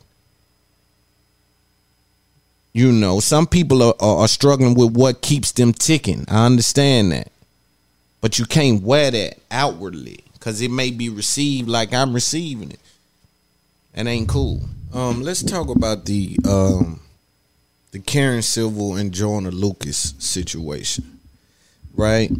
You 2.72 2.92
know, 2.92 3.18
some 3.18 3.46
people 3.46 3.82
are, 3.82 3.94
are, 3.98 4.18
are 4.18 4.28
struggling 4.28 4.74
with 4.74 4.94
what 4.94 5.22
keeps 5.22 5.52
them 5.52 5.72
ticking. 5.72 6.26
I 6.28 6.46
understand 6.46 7.12
that. 7.12 7.32
But 8.20 8.38
you 8.38 8.46
can't 8.46 8.82
wear 8.82 9.10
that 9.10 9.38
outwardly 9.50 10.24
because 10.34 10.60
it 10.60 10.70
may 10.70 10.90
be 10.90 11.08
received 11.08 11.68
like 11.68 11.92
I'm 11.92 12.12
receiving 12.12 12.72
it. 12.72 12.80
That 13.94 14.06
ain't 14.06 14.28
cool. 14.28 14.62
Um, 14.92 15.22
let's 15.22 15.42
talk 15.42 15.68
about 15.68 16.04
the 16.06 16.36
um 16.48 17.00
the 17.90 17.98
Karen 17.98 18.42
Civil 18.42 18.96
and 18.96 19.12
Joyner 19.12 19.50
Lucas 19.50 20.14
situation. 20.18 21.18
Right? 21.94 22.30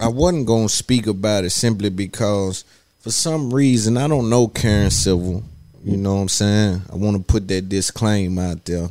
I 0.00 0.08
wasn't 0.08 0.46
gonna 0.46 0.68
speak 0.68 1.06
about 1.06 1.44
it 1.44 1.50
simply 1.50 1.90
because 1.90 2.64
for 3.00 3.10
some 3.10 3.52
reason 3.52 3.96
I 3.96 4.08
don't 4.08 4.30
know 4.30 4.48
Karen 4.48 4.90
Civil. 4.90 5.42
You 5.84 5.96
know 5.96 6.16
what 6.16 6.20
I'm 6.22 6.28
saying? 6.28 6.82
I 6.92 6.96
want 6.96 7.16
to 7.16 7.22
put 7.22 7.48
that 7.48 7.68
disclaimer 7.68 8.42
out 8.42 8.64
there. 8.64 8.90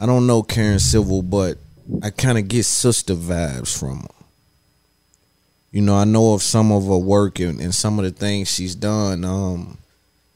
I 0.00 0.06
don't 0.06 0.26
know 0.26 0.42
Karen 0.42 0.78
Civil, 0.78 1.22
but 1.22 1.58
I 2.02 2.10
kind 2.10 2.38
of 2.38 2.48
get 2.48 2.64
sister 2.64 3.14
vibes 3.14 3.78
from 3.78 4.00
her. 4.00 4.23
You 5.74 5.82
know, 5.82 5.96
I 5.96 6.04
know 6.04 6.34
of 6.34 6.42
some 6.44 6.70
of 6.70 6.86
her 6.86 6.96
work 6.96 7.40
and, 7.40 7.60
and 7.60 7.74
some 7.74 7.98
of 7.98 8.04
the 8.04 8.12
things 8.12 8.48
she's 8.48 8.76
done. 8.76 9.24
Um, 9.24 9.76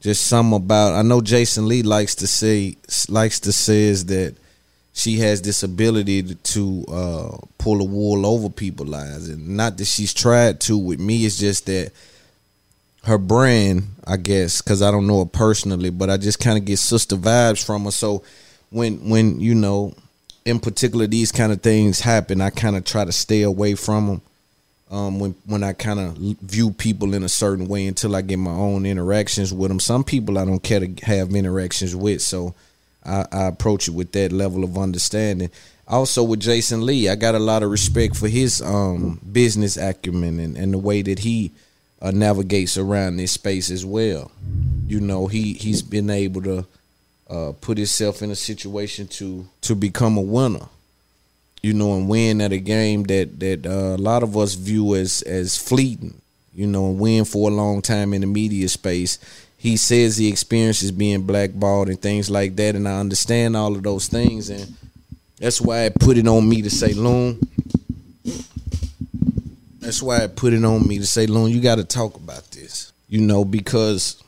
just 0.01 0.27
some 0.27 0.51
about. 0.51 0.95
I 0.95 1.01
know 1.01 1.21
Jason 1.21 1.65
Lee 1.65 1.81
likes 1.81 2.13
to 2.15 2.27
say 2.27 2.75
likes 3.07 3.39
to 3.41 3.53
says 3.53 4.07
that 4.07 4.35
she 4.91 5.19
has 5.19 5.41
this 5.41 5.63
ability 5.63 6.23
to, 6.23 6.35
to 6.35 6.85
uh, 6.91 7.37
pull 7.57 7.79
a 7.79 7.85
wool 7.85 8.25
over 8.25 8.49
people's 8.49 8.93
eyes, 8.93 9.29
and 9.29 9.55
not 9.55 9.77
that 9.77 9.85
she's 9.85 10.13
tried 10.13 10.59
to. 10.59 10.77
With 10.77 10.99
me, 10.99 11.25
it's 11.25 11.39
just 11.39 11.67
that 11.67 11.93
her 13.05 13.17
brand, 13.17 13.87
I 14.05 14.17
guess, 14.17 14.61
because 14.61 14.81
I 14.81 14.91
don't 14.91 15.07
know 15.07 15.19
her 15.19 15.29
personally, 15.29 15.89
but 15.89 16.09
I 16.09 16.17
just 16.17 16.41
kind 16.41 16.57
of 16.57 16.65
get 16.65 16.79
sister 16.79 17.15
vibes 17.15 17.65
from 17.65 17.85
her. 17.85 17.91
So 17.91 18.23
when 18.71 19.09
when 19.09 19.39
you 19.39 19.55
know, 19.55 19.93
in 20.43 20.59
particular, 20.59 21.07
these 21.07 21.31
kind 21.31 21.53
of 21.53 21.61
things 21.61 22.01
happen, 22.01 22.41
I 22.41 22.49
kind 22.49 22.75
of 22.75 22.83
try 22.83 23.05
to 23.05 23.13
stay 23.13 23.43
away 23.43 23.75
from 23.75 24.07
them. 24.07 24.21
Um, 24.91 25.19
when 25.19 25.35
when 25.45 25.63
I 25.63 25.73
kind 25.73 25.99
of 25.99 26.17
view 26.17 26.71
people 26.71 27.13
in 27.13 27.23
a 27.23 27.29
certain 27.29 27.67
way 27.67 27.85
until 27.85 28.15
I 28.15 28.21
get 28.21 28.37
my 28.37 28.51
own 28.51 28.87
interactions 28.87 29.53
with 29.53 29.69
them. 29.69 29.79
Some 29.79 30.03
people 30.03 30.39
I 30.39 30.45
don't 30.45 30.63
care 30.63 30.79
to 30.79 31.05
have 31.05 31.35
interactions 31.35 31.95
with, 31.95 32.23
so 32.23 32.55
I, 33.05 33.25
I 33.31 33.43
approach 33.45 33.87
it 33.87 33.91
with 33.91 34.11
that 34.13 34.31
level 34.31 34.63
of 34.63 34.77
understanding. 34.77 35.51
Also 35.87 36.23
with 36.23 36.39
Jason 36.39 36.85
Lee, 36.85 37.09
I 37.09 37.15
got 37.15 37.35
a 37.35 37.39
lot 37.39 37.63
of 37.63 37.71
respect 37.71 38.15
for 38.15 38.27
his 38.27 38.61
um, 38.61 39.19
business 39.31 39.77
acumen 39.77 40.39
and, 40.39 40.57
and 40.57 40.73
the 40.73 40.77
way 40.77 41.01
that 41.01 41.19
he 41.19 41.51
uh, 42.01 42.11
navigates 42.11 42.77
around 42.77 43.17
this 43.17 43.31
space 43.31 43.69
as 43.71 43.85
well. 43.85 44.31
You 44.87 44.99
know, 44.99 45.27
he 45.27 45.53
he's 45.53 45.81
been 45.81 46.09
able 46.09 46.41
to 46.43 46.65
uh, 47.29 47.53
put 47.61 47.77
himself 47.77 48.21
in 48.21 48.31
a 48.31 48.35
situation 48.35 49.07
to 49.07 49.47
to 49.61 49.75
become 49.75 50.17
a 50.17 50.21
winner. 50.21 50.67
You 51.61 51.73
know, 51.73 51.95
and 51.95 52.07
win 52.07 52.41
at 52.41 52.53
a 52.53 52.57
game 52.57 53.03
that 53.03 53.39
that 53.39 53.65
uh, 53.65 53.95
a 53.95 54.01
lot 54.01 54.23
of 54.23 54.37
us 54.37 54.53
view 54.53 54.95
as 54.95 55.21
as 55.23 55.57
fleeting. 55.57 56.21
You 56.53 56.67
know, 56.67 56.87
and 56.87 56.99
win 56.99 57.25
for 57.25 57.49
a 57.49 57.53
long 57.53 57.81
time 57.81 58.13
in 58.13 58.21
the 58.21 58.27
media 58.27 58.67
space. 58.67 59.19
He 59.57 59.77
says 59.77 60.17
he 60.17 60.29
experiences 60.29 60.91
being 60.91 61.23
blackballed 61.23 61.89
and 61.89 62.01
things 62.01 62.29
like 62.29 62.55
that, 62.55 62.75
and 62.75 62.87
I 62.87 62.99
understand 62.99 63.57
all 63.57 63.75
of 63.75 63.83
those 63.83 64.07
things, 64.07 64.49
and 64.49 64.73
that's 65.39 65.61
why 65.61 65.85
I 65.85 65.89
put 65.89 66.17
it 66.17 66.27
on 66.27 66.47
me 66.47 66.61
to 66.61 66.69
say, 66.69 66.93
Loon. 66.93 67.39
That's 69.79 70.03
why 70.03 70.23
I 70.23 70.27
put 70.27 70.53
it 70.53 70.63
on 70.63 70.87
me 70.87 70.99
to 70.99 71.05
say, 71.05 71.27
Loon, 71.27 71.49
you 71.51 71.61
got 71.61 71.75
to 71.75 71.83
talk 71.83 72.15
about 72.15 72.51
this. 72.51 72.91
You 73.07 73.21
know, 73.21 73.43
because 73.43 74.21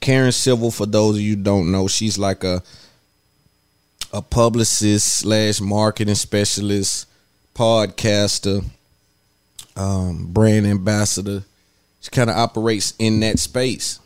Karen 0.00 0.32
Civil, 0.32 0.70
for 0.70 0.86
those 0.86 1.16
of 1.16 1.22
you 1.22 1.36
don't 1.36 1.72
know, 1.72 1.88
she's 1.88 2.18
like 2.18 2.44
a 2.44 2.62
a 4.12 4.22
publicist 4.22 5.18
slash 5.18 5.60
marketing 5.60 6.14
specialist, 6.14 7.06
podcaster, 7.54 8.64
um, 9.76 10.26
brand 10.32 10.66
ambassador. 10.66 11.44
She 12.00 12.10
kind 12.10 12.30
of 12.30 12.36
operates 12.36 12.94
in 12.98 13.20
that 13.20 13.38
space. 13.38 14.00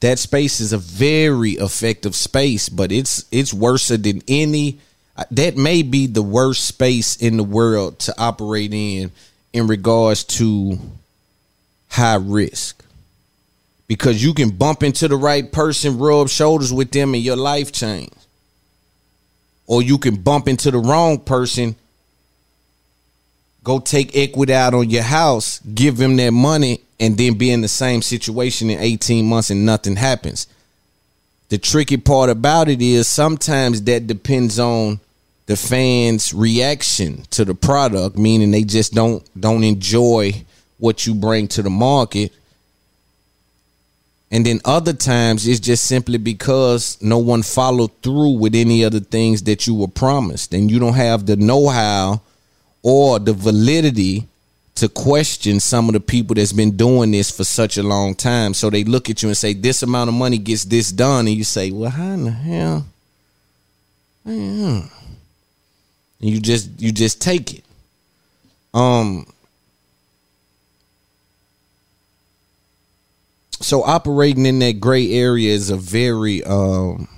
That 0.00 0.18
space 0.18 0.60
is 0.60 0.72
a 0.72 0.78
very 0.78 1.52
effective 1.52 2.14
space, 2.14 2.68
but 2.68 2.92
it's 2.92 3.24
it's 3.30 3.54
worse 3.54 3.88
than 3.88 4.22
any. 4.28 4.78
That 5.30 5.56
may 5.56 5.82
be 5.82 6.06
the 6.06 6.22
worst 6.22 6.66
space 6.66 7.16
in 7.16 7.38
the 7.38 7.44
world 7.44 7.98
to 8.00 8.14
operate 8.18 8.74
in 8.74 9.10
in 9.54 9.66
regards 9.66 10.24
to 10.24 10.78
high 11.88 12.16
risk 12.16 12.84
because 13.88 14.22
you 14.22 14.34
can 14.34 14.50
bump 14.50 14.82
into 14.82 15.08
the 15.08 15.16
right 15.16 15.50
person, 15.50 15.98
rub 15.98 16.28
shoulders 16.28 16.72
with 16.72 16.90
them, 16.90 17.14
and 17.14 17.22
your 17.22 17.36
life 17.36 17.72
change. 17.72 18.12
Or 19.66 19.82
you 19.82 19.98
can 19.98 20.16
bump 20.16 20.48
into 20.48 20.70
the 20.70 20.78
wrong 20.78 21.18
person 21.18 21.74
go 23.64 23.78
take 23.80 24.16
equity 24.16 24.52
out 24.52 24.74
on 24.74 24.88
your 24.88 25.02
house 25.02 25.60
give 25.74 25.96
them 25.96 26.16
that 26.16 26.30
money 26.30 26.80
and 26.98 27.16
then 27.18 27.34
be 27.36 27.50
in 27.50 27.60
the 27.60 27.68
same 27.68 28.02
situation 28.02 28.70
in 28.70 28.78
18 28.78 29.26
months 29.26 29.50
and 29.50 29.66
nothing 29.66 29.96
happens. 29.96 30.46
The 31.48 31.58
tricky 31.58 31.96
part 31.96 32.30
about 32.30 32.68
it 32.68 32.82
is 32.82 33.06
sometimes 33.06 33.82
that 33.82 34.06
depends 34.06 34.58
on 34.58 35.00
the 35.46 35.56
fans 35.56 36.34
reaction 36.34 37.22
to 37.30 37.44
the 37.44 37.54
product 37.54 38.18
meaning 38.18 38.50
they 38.50 38.64
just 38.64 38.92
don't 38.92 39.22
don't 39.38 39.62
enjoy 39.62 40.32
what 40.78 41.06
you 41.06 41.14
bring 41.14 41.46
to 41.46 41.62
the 41.62 41.70
market 41.70 42.32
and 44.30 44.44
then 44.44 44.60
other 44.64 44.92
times 44.92 45.46
it's 45.46 45.60
just 45.60 45.84
simply 45.84 46.18
because 46.18 46.98
no 47.00 47.18
one 47.18 47.42
followed 47.42 47.92
through 48.02 48.38
with 48.38 48.54
any 48.54 48.82
of 48.82 48.92
the 48.92 49.00
things 49.00 49.42
that 49.44 49.66
you 49.66 49.74
were 49.74 49.88
promised. 49.88 50.52
And 50.52 50.70
you 50.70 50.78
don't 50.80 50.94
have 50.94 51.26
the 51.26 51.36
know-how 51.36 52.20
or 52.82 53.18
the 53.20 53.32
validity 53.32 54.26
to 54.76 54.88
question 54.88 55.58
some 55.58 55.88
of 55.88 55.94
the 55.94 56.00
people 56.00 56.34
that's 56.34 56.52
been 56.52 56.76
doing 56.76 57.10
this 57.10 57.30
for 57.30 57.44
such 57.44 57.78
a 57.78 57.82
long 57.82 58.14
time. 58.14 58.52
So 58.52 58.68
they 58.68 58.84
look 58.84 59.08
at 59.08 59.22
you 59.22 59.28
and 59.28 59.36
say 59.36 59.54
this 59.54 59.82
amount 59.82 60.08
of 60.08 60.14
money 60.14 60.38
gets 60.38 60.64
this 60.64 60.92
done. 60.92 61.26
And 61.26 61.36
you 61.36 61.44
say 61.44 61.70
well 61.70 61.90
how 61.90 62.12
in 62.12 62.24
the 62.24 62.30
hell? 62.30 62.86
Man. 64.24 64.90
And 66.20 66.30
you 66.30 66.40
just 66.40 66.68
you 66.78 66.92
just 66.92 67.22
take 67.22 67.54
it. 67.54 67.64
Um 68.74 69.26
so 73.66 73.82
operating 73.82 74.46
in 74.46 74.60
that 74.60 74.78
gray 74.78 75.10
area 75.10 75.52
is 75.52 75.70
a 75.70 75.76
very 75.76 76.44
um 76.44 77.08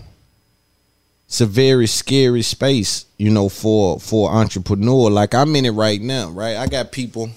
it's 1.27 1.43
a 1.43 1.47
very 1.47 1.87
scary 1.87 2.41
space 2.41 3.05
you 3.19 3.29
know 3.29 3.51
for 3.51 4.01
for 4.01 4.31
entrepreneur. 4.31 5.11
Like 5.11 5.35
i'm 5.35 5.55
in 5.57 5.67
it 5.67 5.73
right 5.73 6.01
now 6.01 6.31
right? 6.31 6.57
I 6.57 6.67
got 6.67 6.91
people 6.91 7.29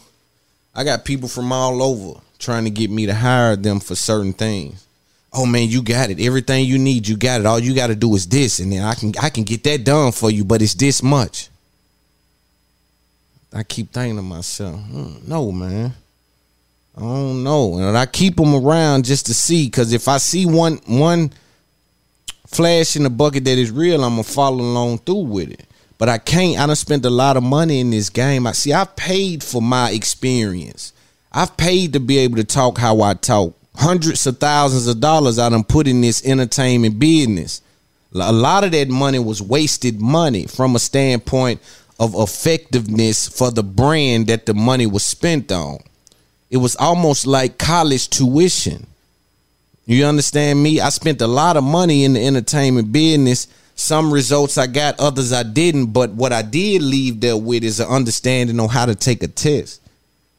i 0.73 0.85
got 0.85 1.03
people 1.03 1.27
from 1.27 1.51
all 1.51 1.83
over 1.83 2.21
trying 2.39 2.63
to 2.63 2.69
get 2.69 2.89
me 2.89 3.05
to 3.05 3.13
hire 3.13 3.57
them 3.57 3.81
for 3.81 3.95
certain 3.95 4.31
things. 4.31 4.87
Oh 5.33 5.45
man 5.45 5.67
you 5.67 5.81
got 5.81 6.09
it. 6.09 6.21
Everything 6.21 6.65
you 6.65 6.79
need 6.79 7.05
you 7.05 7.17
got 7.17 7.41
it. 7.41 7.45
All 7.45 7.59
you 7.59 7.75
got 7.75 7.87
to 7.87 7.95
do 7.95 8.15
is 8.15 8.25
this 8.27 8.59
and 8.59 8.71
then 8.71 8.81
i 8.81 8.93
can 8.93 9.11
i 9.21 9.29
can 9.29 9.43
get 9.43 9.65
that 9.65 9.83
done 9.83 10.13
for 10.13 10.31
you 10.31 10.45
but 10.45 10.61
it's 10.61 10.75
this 10.75 11.03
much. 11.03 11.49
I 13.53 13.63
keep 13.63 13.91
thinking 13.91 14.15
to 14.15 14.21
myself 14.21 14.79
hmm, 14.79 15.15
no 15.27 15.51
man 15.51 15.95
I 17.01 17.05
don't 17.05 17.43
know, 17.43 17.79
and 17.79 17.97
I 17.97 18.05
keep 18.05 18.35
them 18.35 18.53
around 18.53 19.05
just 19.05 19.25
to 19.25 19.33
see. 19.33 19.65
Because 19.65 19.91
if 19.91 20.07
I 20.07 20.19
see 20.19 20.45
one 20.45 20.79
one 20.85 21.33
flash 22.45 22.95
in 22.95 23.01
the 23.01 23.09
bucket 23.09 23.45
that 23.45 23.57
is 23.57 23.71
real, 23.71 24.03
I'm 24.03 24.11
gonna 24.11 24.23
follow 24.23 24.59
along 24.59 24.99
through 24.99 25.23
with 25.23 25.49
it. 25.49 25.65
But 25.97 26.09
I 26.09 26.19
can't. 26.19 26.59
I 26.59 26.67
done 26.67 26.75
spent 26.75 27.03
a 27.05 27.09
lot 27.09 27.37
of 27.37 27.43
money 27.43 27.79
in 27.79 27.89
this 27.89 28.11
game. 28.11 28.45
I 28.45 28.51
see. 28.51 28.71
I've 28.71 28.95
paid 28.95 29.43
for 29.43 29.63
my 29.63 29.89
experience. 29.89 30.93
I've 31.31 31.57
paid 31.57 31.93
to 31.93 31.99
be 31.99 32.19
able 32.19 32.35
to 32.35 32.43
talk 32.43 32.77
how 32.77 33.01
I 33.01 33.15
talk. 33.15 33.55
Hundreds 33.75 34.27
of 34.27 34.37
thousands 34.37 34.85
of 34.85 34.99
dollars 34.99 35.39
I 35.39 35.49
done 35.49 35.63
put 35.63 35.87
in 35.87 36.01
this 36.01 36.23
entertainment 36.23 36.99
business. 36.99 37.63
A 38.13 38.31
lot 38.31 38.63
of 38.63 38.73
that 38.73 38.89
money 38.89 39.17
was 39.17 39.41
wasted 39.41 39.99
money 39.99 40.45
from 40.45 40.75
a 40.75 40.79
standpoint 40.79 41.61
of 41.99 42.13
effectiveness 42.13 43.27
for 43.27 43.49
the 43.49 43.63
brand 43.63 44.27
that 44.27 44.45
the 44.45 44.53
money 44.53 44.85
was 44.85 45.03
spent 45.03 45.51
on 45.51 45.79
it 46.51 46.57
was 46.57 46.75
almost 46.75 47.25
like 47.25 47.57
college 47.57 48.09
tuition. 48.09 48.85
You 49.85 50.05
understand 50.05 50.61
me? 50.61 50.81
I 50.81 50.89
spent 50.89 51.21
a 51.21 51.27
lot 51.27 51.55
of 51.55 51.63
money 51.63 52.03
in 52.03 52.13
the 52.13 52.27
entertainment 52.27 52.91
business. 52.91 53.47
Some 53.75 54.13
results 54.13 54.57
I 54.57 54.67
got, 54.67 54.99
others 54.99 55.31
I 55.31 55.43
didn't. 55.43 55.87
But 55.87 56.11
what 56.11 56.33
I 56.33 56.41
did 56.41 56.81
leave 56.81 57.21
there 57.21 57.37
with 57.37 57.63
is 57.63 57.79
an 57.79 57.87
understanding 57.87 58.59
on 58.59 58.67
how 58.67 58.85
to 58.85 58.95
take 58.95 59.23
a 59.23 59.29
test, 59.29 59.81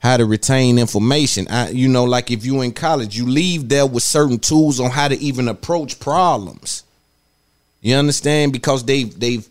how 0.00 0.18
to 0.18 0.26
retain 0.26 0.78
information. 0.78 1.48
I, 1.48 1.70
you 1.70 1.88
know, 1.88 2.04
like 2.04 2.30
if 2.30 2.44
you 2.44 2.60
in 2.60 2.72
college, 2.72 3.16
you 3.16 3.26
leave 3.26 3.70
there 3.70 3.86
with 3.86 4.02
certain 4.02 4.38
tools 4.38 4.80
on 4.80 4.90
how 4.90 5.08
to 5.08 5.18
even 5.18 5.48
approach 5.48 5.98
problems. 5.98 6.84
You 7.80 7.96
understand? 7.96 8.52
Because 8.52 8.84
they've 8.84 9.18
they've 9.18 9.48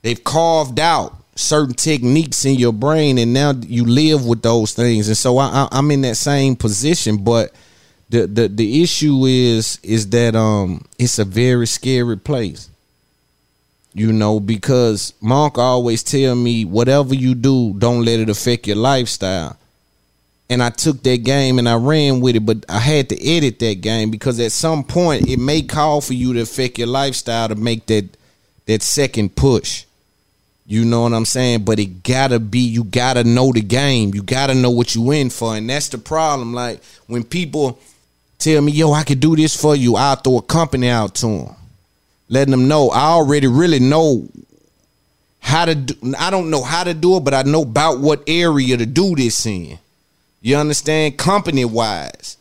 they've 0.00 0.24
carved 0.24 0.80
out 0.80 1.14
certain 1.36 1.74
techniques 1.74 2.44
in 2.44 2.54
your 2.54 2.72
brain 2.72 3.18
and 3.18 3.32
now 3.32 3.52
you 3.52 3.84
live 3.84 4.24
with 4.24 4.42
those 4.42 4.72
things. 4.72 5.08
And 5.08 5.16
so 5.16 5.38
I, 5.38 5.68
I, 5.70 5.78
am 5.78 5.90
in 5.90 6.02
that 6.02 6.16
same 6.16 6.56
position 6.56 7.24
but 7.24 7.52
the, 8.08 8.26
the 8.26 8.48
the 8.48 8.82
issue 8.82 9.24
is 9.24 9.78
is 9.82 10.08
that 10.10 10.36
um 10.36 10.84
it's 10.98 11.18
a 11.18 11.24
very 11.24 11.66
scary 11.66 12.16
place. 12.16 12.70
You 13.92 14.12
know 14.12 14.40
because 14.40 15.14
monk 15.20 15.58
always 15.58 16.02
tell 16.02 16.34
me 16.34 16.64
whatever 16.64 17.14
you 17.14 17.34
do 17.34 17.74
don't 17.78 18.04
let 18.04 18.20
it 18.20 18.28
affect 18.28 18.66
your 18.66 18.76
lifestyle. 18.76 19.56
And 20.50 20.62
I 20.62 20.70
took 20.70 21.02
that 21.04 21.24
game 21.24 21.58
and 21.58 21.68
I 21.68 21.74
ran 21.76 22.20
with 22.20 22.36
it, 22.36 22.44
but 22.44 22.66
I 22.68 22.78
had 22.78 23.08
to 23.08 23.26
edit 23.26 23.58
that 23.60 23.80
game 23.80 24.10
because 24.10 24.38
at 24.38 24.52
some 24.52 24.84
point 24.84 25.26
it 25.26 25.38
may 25.38 25.62
call 25.62 26.00
for 26.00 26.12
you 26.12 26.34
to 26.34 26.40
affect 26.42 26.78
your 26.78 26.86
lifestyle 26.86 27.48
to 27.48 27.54
make 27.54 27.86
that 27.86 28.16
that 28.66 28.82
second 28.82 29.36
push. 29.36 29.84
You 30.66 30.84
know 30.84 31.02
what 31.02 31.12
I'm 31.12 31.26
saying? 31.26 31.64
But 31.64 31.78
it 31.78 32.02
gotta 32.02 32.40
be, 32.40 32.60
you 32.60 32.84
gotta 32.84 33.22
know 33.24 33.52
the 33.52 33.60
game. 33.60 34.14
You 34.14 34.22
gotta 34.22 34.54
know 34.54 34.70
what 34.70 34.94
you 34.94 35.10
in 35.10 35.30
for. 35.30 35.56
And 35.56 35.68
that's 35.68 35.88
the 35.88 35.98
problem. 35.98 36.54
Like 36.54 36.82
when 37.06 37.22
people 37.22 37.78
tell 38.38 38.62
me, 38.62 38.72
yo, 38.72 38.92
I 38.92 39.04
could 39.04 39.20
do 39.20 39.36
this 39.36 39.60
for 39.60 39.76
you, 39.76 39.96
I'll 39.96 40.16
throw 40.16 40.38
a 40.38 40.42
company 40.42 40.88
out 40.88 41.14
to 41.16 41.26
them. 41.26 41.56
Letting 42.30 42.52
them 42.52 42.68
know 42.68 42.88
I 42.88 43.10
already 43.10 43.46
really 43.46 43.78
know 43.78 44.26
how 45.40 45.66
to 45.66 45.74
do 45.74 46.14
I 46.18 46.30
don't 46.30 46.48
know 46.48 46.62
how 46.62 46.84
to 46.84 46.94
do 46.94 47.18
it, 47.18 47.20
but 47.20 47.34
I 47.34 47.42
know 47.42 47.62
about 47.62 48.00
what 48.00 48.22
area 48.26 48.78
to 48.78 48.86
do 48.86 49.14
this 49.14 49.44
in. 49.44 49.78
You 50.40 50.56
understand? 50.56 51.18
Company 51.18 51.66
wise 51.66 52.38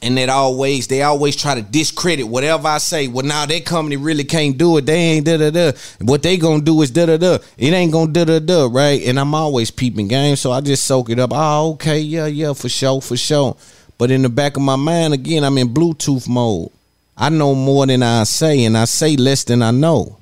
and 0.00 0.16
that 0.16 0.28
always 0.28 0.86
they 0.86 1.02
always 1.02 1.36
try 1.36 1.54
to 1.54 1.62
discredit 1.62 2.26
whatever 2.26 2.68
I 2.68 2.78
say. 2.78 3.08
Well, 3.08 3.26
now 3.26 3.46
that 3.46 3.64
company 3.64 3.96
really 3.96 4.24
can't 4.24 4.56
do 4.56 4.76
it. 4.78 4.86
They 4.86 4.94
ain't 4.96 5.26
da 5.26 5.36
da 5.36 5.50
da. 5.50 5.72
What 6.00 6.22
they 6.22 6.36
gonna 6.36 6.62
do 6.62 6.80
is 6.82 6.90
da 6.90 7.06
da 7.06 7.16
da. 7.16 7.38
It 7.58 7.72
ain't 7.72 7.92
gonna 7.92 8.12
da 8.12 8.24
da 8.24 8.38
da, 8.38 8.68
right? 8.70 9.02
And 9.04 9.18
I'm 9.18 9.34
always 9.34 9.70
peeping 9.70 10.08
game, 10.08 10.36
so 10.36 10.52
I 10.52 10.60
just 10.60 10.84
soak 10.84 11.10
it 11.10 11.18
up. 11.18 11.30
Oh, 11.32 11.72
okay, 11.72 12.00
yeah, 12.00 12.26
yeah, 12.26 12.52
for 12.52 12.68
sure, 12.68 13.00
for 13.00 13.16
sure. 13.16 13.56
But 13.98 14.10
in 14.10 14.22
the 14.22 14.28
back 14.28 14.56
of 14.56 14.62
my 14.62 14.76
mind, 14.76 15.14
again, 15.14 15.44
I'm 15.44 15.58
in 15.58 15.68
Bluetooth 15.68 16.28
mode. 16.28 16.70
I 17.16 17.28
know 17.28 17.54
more 17.54 17.86
than 17.86 18.02
I 18.02 18.24
say, 18.24 18.64
and 18.64 18.76
I 18.76 18.86
say 18.86 19.16
less 19.16 19.44
than 19.44 19.62
I 19.62 19.70
know. 19.70 20.18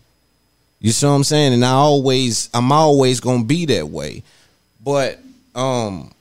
You 0.80 0.92
see 0.92 1.06
what 1.06 1.12
I'm 1.12 1.24
saying? 1.24 1.52
And 1.52 1.64
I 1.64 1.72
always, 1.72 2.48
I'm 2.52 2.72
always 2.72 3.20
gonna 3.20 3.44
be 3.44 3.66
that 3.66 3.88
way. 3.88 4.22
But 4.82 5.18
um 5.54 6.12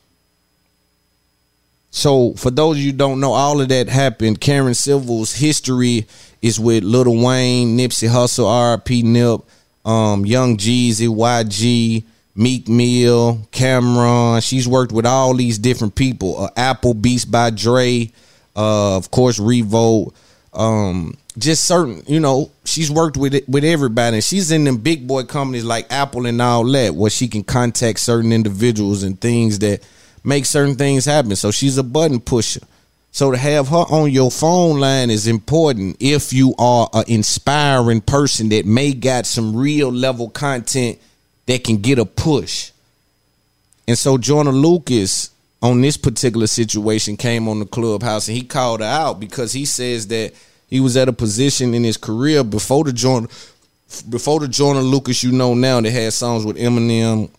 so 1.99 2.33
for 2.33 2.49
those 2.49 2.77
of 2.77 2.81
you 2.81 2.93
don't 2.93 3.19
know, 3.19 3.33
all 3.33 3.59
of 3.61 3.67
that 3.69 3.89
happened. 3.89 4.39
Karen 4.39 4.73
Civil's 4.73 5.33
history 5.33 6.07
is 6.41 6.59
with 6.59 6.83
Lil 6.83 7.21
Wayne, 7.23 7.77
Nipsey 7.77 8.09
Hussle, 8.09 8.45
RP 8.45 9.03
Nip, 9.03 9.41
um, 9.85 10.25
Young 10.25 10.57
Jeezy, 10.57 11.07
YG, 11.07 12.03
Meek 12.35 12.69
Mill, 12.69 13.41
Cam'ron. 13.51 14.41
She's 14.41 14.67
worked 14.67 14.93
with 14.93 15.05
all 15.05 15.33
these 15.33 15.57
different 15.57 15.95
people. 15.95 16.45
Uh, 16.45 16.49
Apple 16.55 16.93
Beats 16.93 17.25
by 17.25 17.49
Dre, 17.49 18.09
uh, 18.55 18.95
of 18.95 19.11
course, 19.11 19.39
Revolt. 19.39 20.15
Um, 20.53 21.17
just 21.37 21.65
certain, 21.65 22.03
you 22.07 22.19
know, 22.19 22.51
she's 22.65 22.89
worked 22.89 23.17
with 23.17 23.35
it, 23.35 23.47
with 23.49 23.63
everybody. 23.63 24.17
And 24.17 24.23
she's 24.23 24.51
in 24.51 24.63
them 24.63 24.77
big 24.77 25.05
boy 25.05 25.23
companies 25.23 25.65
like 25.65 25.91
Apple 25.91 26.25
and 26.25 26.41
all 26.41 26.63
that, 26.71 26.95
where 26.95 27.09
she 27.09 27.27
can 27.27 27.43
contact 27.43 27.99
certain 27.99 28.31
individuals 28.31 29.03
and 29.03 29.19
things 29.19 29.59
that 29.59 29.81
make 30.23 30.45
certain 30.45 30.75
things 30.75 31.05
happen. 31.05 31.35
So 31.35 31.51
she's 31.51 31.77
a 31.77 31.83
button 31.83 32.19
pusher. 32.19 32.61
So 33.11 33.31
to 33.31 33.37
have 33.37 33.69
her 33.69 33.85
on 33.89 34.11
your 34.11 34.29
phone 34.29 34.79
line 34.79 35.09
is 35.09 35.27
important 35.27 35.97
if 35.99 36.31
you 36.31 36.53
are 36.59 36.89
an 36.93 37.05
inspiring 37.07 38.01
person 38.01 38.49
that 38.49 38.65
may 38.65 38.93
got 38.93 39.25
some 39.25 39.55
real 39.55 39.91
level 39.91 40.29
content 40.29 40.99
that 41.47 41.63
can 41.63 41.77
get 41.77 41.97
a 41.97 42.05
push. 42.05 42.71
And 43.87 43.97
so 43.97 44.17
Joyner 44.19 44.51
Lucas 44.51 45.31
on 45.61 45.81
this 45.81 45.97
particular 45.97 46.47
situation 46.47 47.17
came 47.17 47.47
on 47.47 47.59
the 47.59 47.65
clubhouse 47.65 48.27
and 48.27 48.37
he 48.37 48.43
called 48.43 48.81
her 48.81 48.85
out 48.85 49.19
because 49.19 49.51
he 49.51 49.65
says 49.65 50.07
that 50.07 50.33
he 50.67 50.79
was 50.79 50.95
at 50.95 51.09
a 51.09 51.13
position 51.13 51.73
in 51.73 51.83
his 51.83 51.97
career 51.97 52.43
before 52.43 52.83
the 52.83 52.93
Joyner 52.93 53.27
before 54.07 54.39
the 54.39 54.47
Joyner 54.47 54.81
Lucas 54.81 55.23
you 55.23 55.31
know 55.31 55.55
now 55.55 55.81
that 55.81 55.89
had 55.89 56.13
songs 56.13 56.45
with 56.45 56.57
Eminem, 56.57 57.31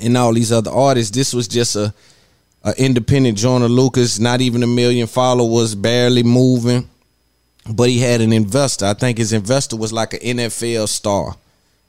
and 0.00 0.16
all 0.16 0.32
these 0.32 0.52
other 0.52 0.70
artists. 0.70 1.14
This 1.14 1.32
was 1.34 1.48
just 1.48 1.76
a, 1.76 1.92
a 2.64 2.74
independent 2.78 3.38
Joyner 3.38 3.68
Lucas, 3.68 4.18
not 4.18 4.40
even 4.40 4.62
a 4.62 4.66
million 4.66 5.06
followers, 5.06 5.74
barely 5.74 6.22
moving. 6.22 6.88
But 7.68 7.88
he 7.88 7.98
had 7.98 8.20
an 8.20 8.32
investor. 8.32 8.86
I 8.86 8.94
think 8.94 9.18
his 9.18 9.32
investor 9.32 9.76
was 9.76 9.92
like 9.92 10.14
an 10.14 10.20
NFL 10.20 10.88
star. 10.88 11.34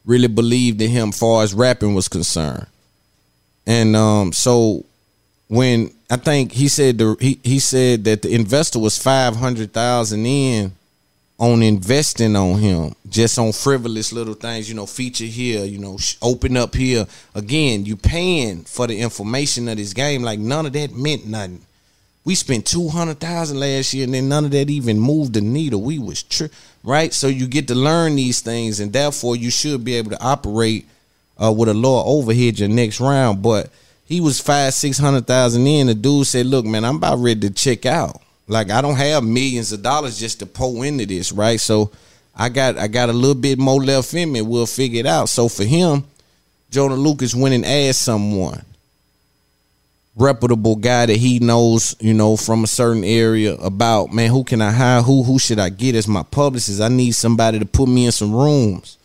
Really 0.05 0.27
believed 0.27 0.81
in 0.81 0.89
him 0.89 1.11
far 1.11 1.43
as 1.43 1.53
rapping 1.53 1.93
was 1.93 2.07
concerned. 2.07 2.65
And 3.67 3.95
um, 3.95 4.31
so 4.31 4.85
when 5.47 5.91
I 6.09 6.15
think 6.15 6.51
he 6.53 6.67
said 6.67 6.97
the 6.97 7.15
he, 7.19 7.39
he 7.43 7.59
said 7.59 8.05
that 8.05 8.21
the 8.21 8.33
investor 8.33 8.79
was 8.79 8.97
five 8.97 9.35
hundred 9.35 9.73
thousand 9.73 10.25
in 10.25 10.71
on 11.39 11.61
investing 11.61 12.35
on 12.35 12.59
him, 12.59 12.95
just 13.07 13.37
on 13.37 13.51
frivolous 13.51 14.11
little 14.11 14.33
things, 14.33 14.67
you 14.67 14.75
know, 14.75 14.87
feature 14.87 15.25
here, 15.25 15.63
you 15.65 15.77
know, 15.77 15.97
open 16.21 16.57
up 16.57 16.73
here. 16.73 17.05
Again, 17.35 17.85
you 17.85 17.95
paying 17.95 18.63
for 18.63 18.87
the 18.87 18.99
information 18.99 19.67
of 19.69 19.77
this 19.77 19.93
game. 19.93 20.23
Like 20.23 20.39
none 20.39 20.65
of 20.65 20.73
that 20.73 20.95
meant 20.95 21.27
nothing. 21.27 21.61
We 22.25 22.35
spent 22.35 22.65
two 22.65 22.89
hundred 22.89 23.19
thousand 23.19 23.59
last 23.59 23.93
year, 23.93 24.03
and 24.03 24.13
then 24.13 24.27
none 24.27 24.45
of 24.45 24.51
that 24.51 24.69
even 24.69 24.99
moved 24.99 25.33
the 25.33 25.41
needle. 25.41 25.81
We 25.81 25.99
was 25.99 26.23
tri- 26.23 26.49
right. 26.83 27.13
So 27.13 27.27
you 27.27 27.47
get 27.47 27.67
to 27.69 27.75
learn 27.75 28.15
these 28.15 28.41
things, 28.41 28.79
and 28.79 28.91
therefore 28.91 29.35
you 29.35 29.49
should 29.51 29.85
be 29.85 29.95
able 29.95 30.09
to 30.09 30.21
operate 30.21 30.87
uh, 31.41 31.53
with 31.53 31.69
a 31.69 31.73
lower 31.73 32.03
overhead 32.05 32.59
your 32.59 32.67
next 32.67 32.99
round. 32.99 33.41
But 33.41 33.69
he 34.03 34.19
was 34.19 34.41
five, 34.41 34.73
six 34.73 34.97
hundred 34.97 35.27
thousand 35.27 35.67
in. 35.67 35.87
The 35.87 35.93
dude 35.93 36.27
said, 36.27 36.47
"Look, 36.47 36.65
man, 36.65 36.83
I'm 36.83 36.97
about 36.97 37.19
ready 37.19 37.41
to 37.41 37.49
check 37.51 37.85
out. 37.85 38.21
Like 38.47 38.71
I 38.71 38.81
don't 38.81 38.95
have 38.95 39.23
millions 39.23 39.71
of 39.71 39.83
dollars 39.83 40.19
just 40.19 40.39
to 40.39 40.45
pour 40.45 40.85
into 40.85 41.05
this, 41.05 41.31
right? 41.31 41.59
So 41.59 41.91
I 42.35 42.49
got 42.49 42.77
I 42.77 42.87
got 42.87 43.09
a 43.09 43.13
little 43.13 43.35
bit 43.35 43.59
more 43.59 43.83
left 43.83 44.13
in 44.13 44.31
me. 44.31 44.41
We'll 44.41 44.65
figure 44.65 45.01
it 45.01 45.05
out. 45.05 45.29
So 45.29 45.49
for 45.49 45.65
him, 45.65 46.05
Joyner 46.69 46.95
Lucas 46.95 47.35
went 47.35 47.55
and 47.55 47.65
asked 47.65 48.01
someone, 48.01 48.63
reputable 50.15 50.75
guy 50.75 51.05
that 51.07 51.17
he 51.17 51.39
knows, 51.39 51.95
you 51.99 52.13
know, 52.13 52.37
from 52.37 52.63
a 52.63 52.67
certain 52.67 53.03
area 53.03 53.53
about, 53.55 54.13
man, 54.13 54.29
who 54.29 54.43
can 54.43 54.61
I 54.61 54.71
hire? 54.71 55.01
Who 55.01 55.23
who 55.23 55.39
should 55.39 55.59
I 55.59 55.69
get 55.69 55.95
as 55.95 56.07
my 56.07 56.23
publicist? 56.23 56.81
I 56.81 56.89
need 56.89 57.11
somebody 57.11 57.59
to 57.59 57.65
put 57.65 57.87
me 57.89 58.05
in 58.05 58.11
some 58.11 58.33
rooms. 58.33 58.97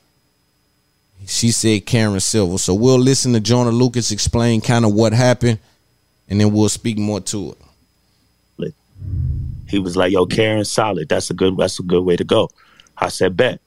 She 1.27 1.53
said 1.53 1.87
Karen 1.87 2.19
Civil. 2.21 2.59
So 2.59 2.75
we'll 2.75 2.99
listen 2.99 3.33
to 3.33 3.41
Joyner 3.41 3.71
Lucas 3.71 4.11
explain 4.11 4.61
kind 4.61 4.85
of 4.85 4.93
what 4.93 5.13
happened, 5.13 5.59
and 6.29 6.41
then 6.41 6.53
we'll 6.53 6.69
speak 6.69 6.99
more 6.99 7.21
to 7.21 7.53
it. 7.53 7.59
He 9.69 9.79
was 9.79 9.97
like, 9.97 10.13
"Yo, 10.13 10.27
Karen, 10.27 10.65
solid. 10.65 11.09
That's 11.09 11.31
a 11.31 11.35
good. 11.35 11.57
That's 11.57 11.79
a 11.79 11.83
good 11.83 12.05
way 12.05 12.17
to 12.17 12.25
go." 12.25 12.51
I 12.99 13.09
said, 13.09 13.37
"Bet." 13.37 13.61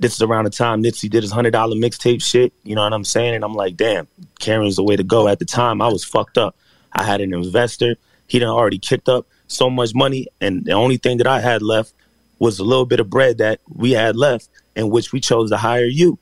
This 0.00 0.14
is 0.14 0.22
around 0.22 0.44
the 0.44 0.50
time 0.50 0.82
Nipsey 0.82 1.10
did 1.10 1.22
his 1.22 1.32
hundred 1.32 1.50
dollar 1.50 1.74
mixtape 1.76 2.22
shit. 2.22 2.52
You 2.62 2.74
know 2.76 2.82
what 2.82 2.92
I'm 2.92 3.04
saying? 3.04 3.34
And 3.34 3.44
I'm 3.44 3.54
like, 3.54 3.76
"Damn, 3.76 4.06
Karen's 4.38 4.76
the 4.76 4.82
way 4.82 4.96
to 4.96 5.02
go." 5.02 5.28
At 5.28 5.40
the 5.40 5.44
time, 5.44 5.82
I 5.82 5.88
was 5.88 6.04
fucked 6.04 6.38
up. 6.38 6.56
I 6.92 7.04
had 7.04 7.20
an 7.20 7.34
investor. 7.34 7.96
He 8.26 8.38
done 8.38 8.48
already 8.48 8.78
kicked 8.78 9.08
up 9.08 9.26
so 9.46 9.68
much 9.68 9.94
money, 9.94 10.28
and 10.40 10.64
the 10.64 10.72
only 10.72 10.96
thing 10.96 11.18
that 11.18 11.26
I 11.26 11.40
had 11.40 11.62
left 11.62 11.92
was 12.38 12.58
a 12.58 12.64
little 12.64 12.86
bit 12.86 13.00
of 13.00 13.10
bread 13.10 13.38
that 13.38 13.60
we 13.68 13.92
had 13.92 14.16
left, 14.16 14.48
in 14.76 14.90
which 14.90 15.12
we 15.12 15.20
chose 15.20 15.50
to 15.50 15.56
hire 15.56 15.84
you, 15.84 16.18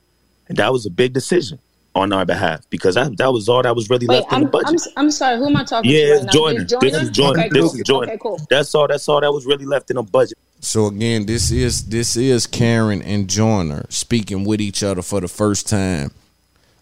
and 0.49 0.59
that 0.59 0.73
was 0.73 0.87
a 0.87 0.91
big 0.91 1.13
decision 1.13 1.59
on 1.97 2.13
our 2.13 2.27
behalf 2.27 2.69
because 2.69 2.95
that, 2.95 3.17
that 3.17 3.33
was 3.33 3.49
all 3.49 3.63
that 3.63 3.75
was 3.75 3.89
really 3.89 4.07
Wait, 4.07 4.17
left 4.21 4.31
in 4.31 4.37
I'm, 4.37 4.43
the 4.45 4.49
budget. 4.51 4.83
I'm 4.97 5.07
I'm 5.07 5.11
sorry. 5.11 5.39
Who 5.39 5.47
am 5.47 5.57
I 5.57 5.65
talking 5.65 5.91
Yeah, 5.91 5.99
to 5.99 6.11
right 6.11 6.17
it's 6.17 6.25
now? 6.27 6.33
Jordan. 6.33 6.67
This 6.69 6.81
This 6.81 7.03
is 7.03 7.11
Jordan. 7.11 7.45
Okay, 7.45 7.49
This 7.61 7.75
is 7.75 7.83
Jordan. 7.83 8.11
Okay, 8.11 8.19
cool. 8.23 8.41
That's 8.51 8.75
all. 8.75 8.87
That's 8.87 9.09
all 9.09 9.21
that 9.21 9.33
was 9.33 9.47
really 9.47 9.65
left 9.65 9.91
in 9.91 9.97
the 9.97 10.03
budget. 10.03 10.39
So 10.61 10.87
again, 10.87 11.27
this 11.27 11.51
is 11.51 11.87
this 11.89 12.17
is 12.17 12.47
Karen 12.47 13.03
and 13.03 13.29
Joyner 13.29 13.87
speaking 13.89 14.45
with 14.45 14.61
each 14.61 14.83
other 14.83 15.03
for 15.03 15.21
the 15.21 15.29
first 15.29 15.69
time 15.69 16.11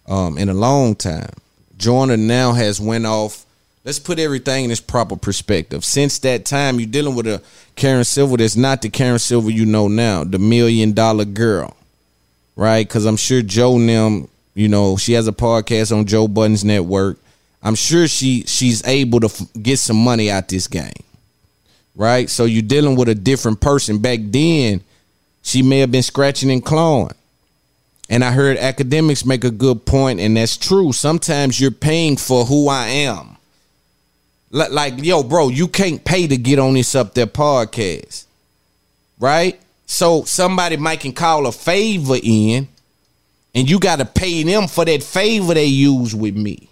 um, 0.08 0.36
in 0.36 0.48
a 0.48 0.54
long 0.54 0.94
time. 0.96 1.30
Joyner 1.76 2.16
now 2.16 2.52
has 2.52 2.80
went 2.80 3.06
off. 3.06 3.46
Let's 3.84 3.98
put 3.98 4.18
everything 4.18 4.64
in 4.64 4.70
its 4.70 4.80
proper 4.80 5.14
perspective. 5.16 5.84
Since 5.84 6.20
that 6.20 6.44
time, 6.46 6.80
you're 6.80 6.88
dealing 6.88 7.14
with 7.14 7.26
a 7.26 7.42
Karen 7.76 8.04
Civil 8.04 8.38
that's 8.38 8.56
not 8.56 8.80
the 8.80 8.88
Karen 8.88 9.18
Civil 9.18 9.50
you 9.50 9.66
know 9.66 9.88
now, 9.88 10.24
the 10.24 10.38
million 10.38 10.92
dollar 10.92 11.26
girl, 11.26 11.76
right? 12.56 12.86
Because 12.86 13.04
I'm 13.04 13.18
sure 13.18 13.42
Joe 13.42 13.76
Nim, 13.76 14.28
you 14.54 14.68
know, 14.68 14.96
she 14.96 15.12
has 15.14 15.26
a 15.28 15.32
podcast 15.32 15.96
on 15.96 16.06
Joe 16.06 16.28
Budden's 16.28 16.64
network. 16.64 17.18
I'm 17.62 17.74
sure 17.74 18.06
she 18.08 18.44
she's 18.46 18.86
able 18.86 19.20
to 19.20 19.26
f- 19.26 19.42
get 19.62 19.78
some 19.78 19.96
money 19.96 20.30
out 20.30 20.48
this 20.48 20.66
game 20.68 20.92
right? 21.96 22.28
So 22.28 22.44
you're 22.44 22.62
dealing 22.62 22.96
with 22.96 23.08
a 23.08 23.14
different 23.14 23.60
person. 23.60 23.98
Back 23.98 24.18
then, 24.22 24.80
she 25.42 25.62
may 25.62 25.78
have 25.78 25.92
been 25.92 26.02
scratching 26.02 26.50
and 26.50 26.64
clawing. 26.64 27.12
And 28.10 28.24
I 28.24 28.32
heard 28.32 28.56
academics 28.58 29.24
make 29.24 29.44
a 29.44 29.50
good 29.50 29.86
point, 29.86 30.18
and 30.18 30.36
that's 30.36 30.56
true. 30.56 30.92
Sometimes 30.92 31.60
you're 31.60 31.70
paying 31.70 32.16
for 32.16 32.44
who 32.44 32.68
I 32.68 32.86
am. 32.88 33.36
Li- 34.50 34.68
Like, 34.70 35.04
yo, 35.04 35.22
bro, 35.22 35.50
you 35.50 35.68
can't 35.68 36.04
pay 36.04 36.26
to 36.26 36.36
get 36.36 36.58
on 36.58 36.74
this 36.74 36.96
up 36.96 37.14
there 37.14 37.26
podcast, 37.26 38.24
right? 39.20 39.60
So 39.86 40.24
somebody 40.24 40.76
might 40.76 40.98
can 40.98 41.12
call 41.12 41.46
a 41.46 41.52
favor 41.52 42.16
in, 42.20 42.66
and 43.54 43.68
you 43.68 43.78
got 43.78 44.00
to 44.00 44.04
pay 44.04 44.42
them 44.42 44.68
for 44.68 44.84
that 44.84 45.02
favor 45.02 45.54
they 45.54 45.66
use 45.66 46.14
with 46.14 46.36
me. 46.36 46.68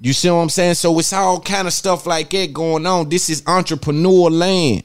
You 0.00 0.12
see 0.12 0.30
what 0.30 0.36
I'm 0.36 0.48
saying? 0.50 0.74
So 0.74 0.98
it's 0.98 1.12
all 1.12 1.40
kind 1.40 1.66
of 1.66 1.72
stuff 1.72 2.06
like 2.06 2.30
that 2.30 2.52
going 2.52 2.86
on. 2.86 3.08
This 3.08 3.30
is 3.30 3.42
entrepreneur 3.46 4.30
land. 4.30 4.84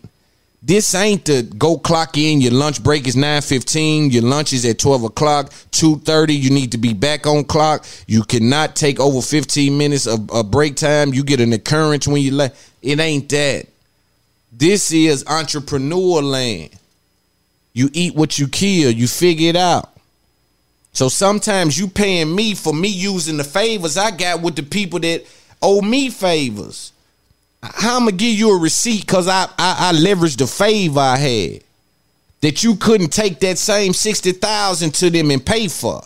This 0.63 0.93
ain't 0.93 1.25
the 1.25 1.41
go 1.41 1.77
clock 1.77 2.17
in. 2.17 2.39
Your 2.39 2.53
lunch 2.53 2.83
break 2.83 3.07
is 3.07 3.15
9.15. 3.15 4.13
Your 4.13 4.21
lunch 4.21 4.53
is 4.53 4.63
at 4.63 4.77
12 4.77 5.05
o'clock. 5.05 5.49
2.30, 5.71 6.39
you 6.39 6.49
need 6.51 6.71
to 6.71 6.77
be 6.77 6.93
back 6.93 7.25
on 7.25 7.43
clock. 7.43 7.85
You 8.05 8.23
cannot 8.23 8.75
take 8.75 8.99
over 8.99 9.21
15 9.21 9.75
minutes 9.75 10.05
of, 10.05 10.29
of 10.31 10.51
break 10.51 10.75
time. 10.75 11.13
You 11.13 11.23
get 11.23 11.41
an 11.41 11.51
occurrence 11.51 12.07
when 12.07 12.21
you 12.21 12.31
left. 12.31 12.69
It 12.81 12.99
ain't 12.99 13.27
that. 13.29 13.65
This 14.51 14.91
is 14.91 15.25
entrepreneur 15.27 16.21
land. 16.21 16.69
You 17.73 17.89
eat 17.93 18.15
what 18.15 18.37
you 18.37 18.47
kill. 18.47 18.91
You 18.91 19.07
figure 19.07 19.49
it 19.49 19.55
out. 19.55 19.91
So 20.93 21.09
sometimes 21.09 21.77
you 21.79 21.87
paying 21.87 22.33
me 22.35 22.53
for 22.53 22.73
me 22.73 22.89
using 22.89 23.37
the 23.37 23.43
favors 23.43 23.97
I 23.97 24.11
got 24.11 24.41
with 24.41 24.55
the 24.55 24.63
people 24.63 24.99
that 24.99 25.25
owe 25.61 25.81
me 25.81 26.09
favors. 26.09 26.91
How 27.63 27.97
I'm 27.97 28.05
gonna 28.05 28.13
give 28.13 28.37
you 28.37 28.55
a 28.55 28.59
receipt 28.59 29.01
because 29.01 29.27
I, 29.27 29.43
I 29.57 29.89
I 29.89 29.93
leveraged 29.93 30.37
the 30.37 30.47
favor 30.47 30.99
I 30.99 31.17
had 31.17 31.63
that 32.41 32.63
you 32.63 32.75
couldn't 32.75 33.13
take 33.13 33.39
that 33.41 33.57
same 33.57 33.93
sixty 33.93 34.31
thousand 34.31 34.95
to 34.95 35.09
them 35.09 35.31
and 35.31 35.45
pay 35.45 35.67
for. 35.67 36.01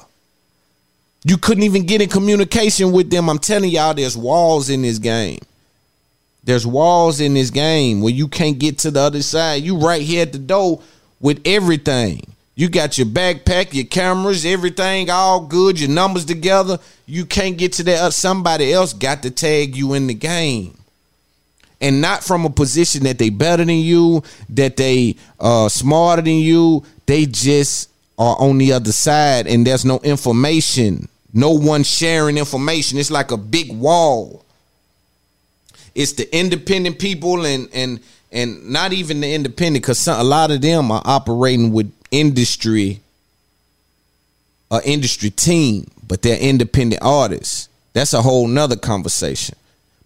You 1.24 1.38
couldn't 1.38 1.64
even 1.64 1.86
get 1.86 2.02
in 2.02 2.10
communication 2.10 2.92
with 2.92 3.10
them. 3.10 3.30
I'm 3.30 3.40
telling 3.40 3.72
y'all, 3.72 3.94
there's 3.96 4.16
walls 4.16 4.70
in 4.70 4.84
this 4.84 5.00
game. 5.00 5.40
There's 6.44 6.68
walls 6.68 7.20
in 7.20 7.34
this 7.34 7.50
game 7.50 8.02
where 8.02 8.14
you 8.14 8.28
can't 8.28 8.60
get 8.60 8.78
to 8.80 8.92
the 8.92 9.00
other 9.00 9.24
side. 9.24 9.64
You 9.64 9.78
right 9.78 10.04
here 10.04 10.22
at 10.22 10.34
the 10.34 10.38
door 10.38 10.82
with 11.20 11.42
everything. 11.46 12.35
You 12.56 12.70
got 12.70 12.98
your 12.98 13.08
backpack, 13.08 13.74
your 13.74 13.86
cameras, 13.86 14.46
everything 14.46 15.10
all 15.10 15.42
good, 15.42 15.80
your 15.80 15.90
numbers 15.90 16.24
together. 16.24 16.80
You 17.06 17.26
can't 17.26 17.58
get 17.58 17.74
to 17.74 17.84
that. 17.84 18.14
Somebody 18.14 18.72
else 18.72 18.94
got 18.94 19.24
to 19.24 19.32
tag 19.32 19.76
you 19.76 19.94
in 19.94 20.08
the 20.08 20.14
game. 20.14 20.78
And 21.82 22.00
not 22.00 22.24
from 22.24 22.46
a 22.46 22.50
position 22.50 23.04
that 23.04 23.18
they 23.20 23.30
better 23.30 23.66
than 23.66 23.76
you, 23.76 24.24
that 24.50 24.78
they 24.78 25.18
uh 25.40 25.68
smarter 25.68 26.22
than 26.22 26.38
you. 26.38 26.86
They 27.06 27.26
just 27.26 27.90
are 28.18 28.38
on 28.40 28.58
the 28.58 28.72
other 28.72 28.94
side 28.94 29.48
and 29.48 29.68
there's 29.68 29.84
no 29.84 30.00
information. 30.00 31.10
No 31.34 31.52
one 31.52 31.84
sharing 31.84 32.38
information. 32.38 32.98
It's 32.98 33.12
like 33.12 33.32
a 33.32 33.38
big 33.38 33.74
wall. 33.74 34.46
It's 35.94 36.14
the 36.14 36.38
independent 36.38 37.00
people 37.00 37.46
and 37.46 37.68
and 37.74 38.00
and 38.32 38.70
not 38.70 38.94
even 38.94 39.20
the 39.20 39.34
independent 39.34 39.84
because 39.84 40.08
a 40.08 40.24
lot 40.24 40.52
of 40.52 40.62
them 40.62 40.92
are 40.92 41.02
operating 41.04 41.74
with 41.74 41.92
industry 42.12 43.02
a 44.72 44.82
industry 44.84 45.30
team 45.30 45.86
but 46.08 46.22
they're 46.22 46.40
independent 46.40 47.02
artists. 47.04 47.70
That's 47.94 48.14
a 48.14 48.22
whole 48.22 48.48
nother 48.48 48.76
conversation. 48.76 49.56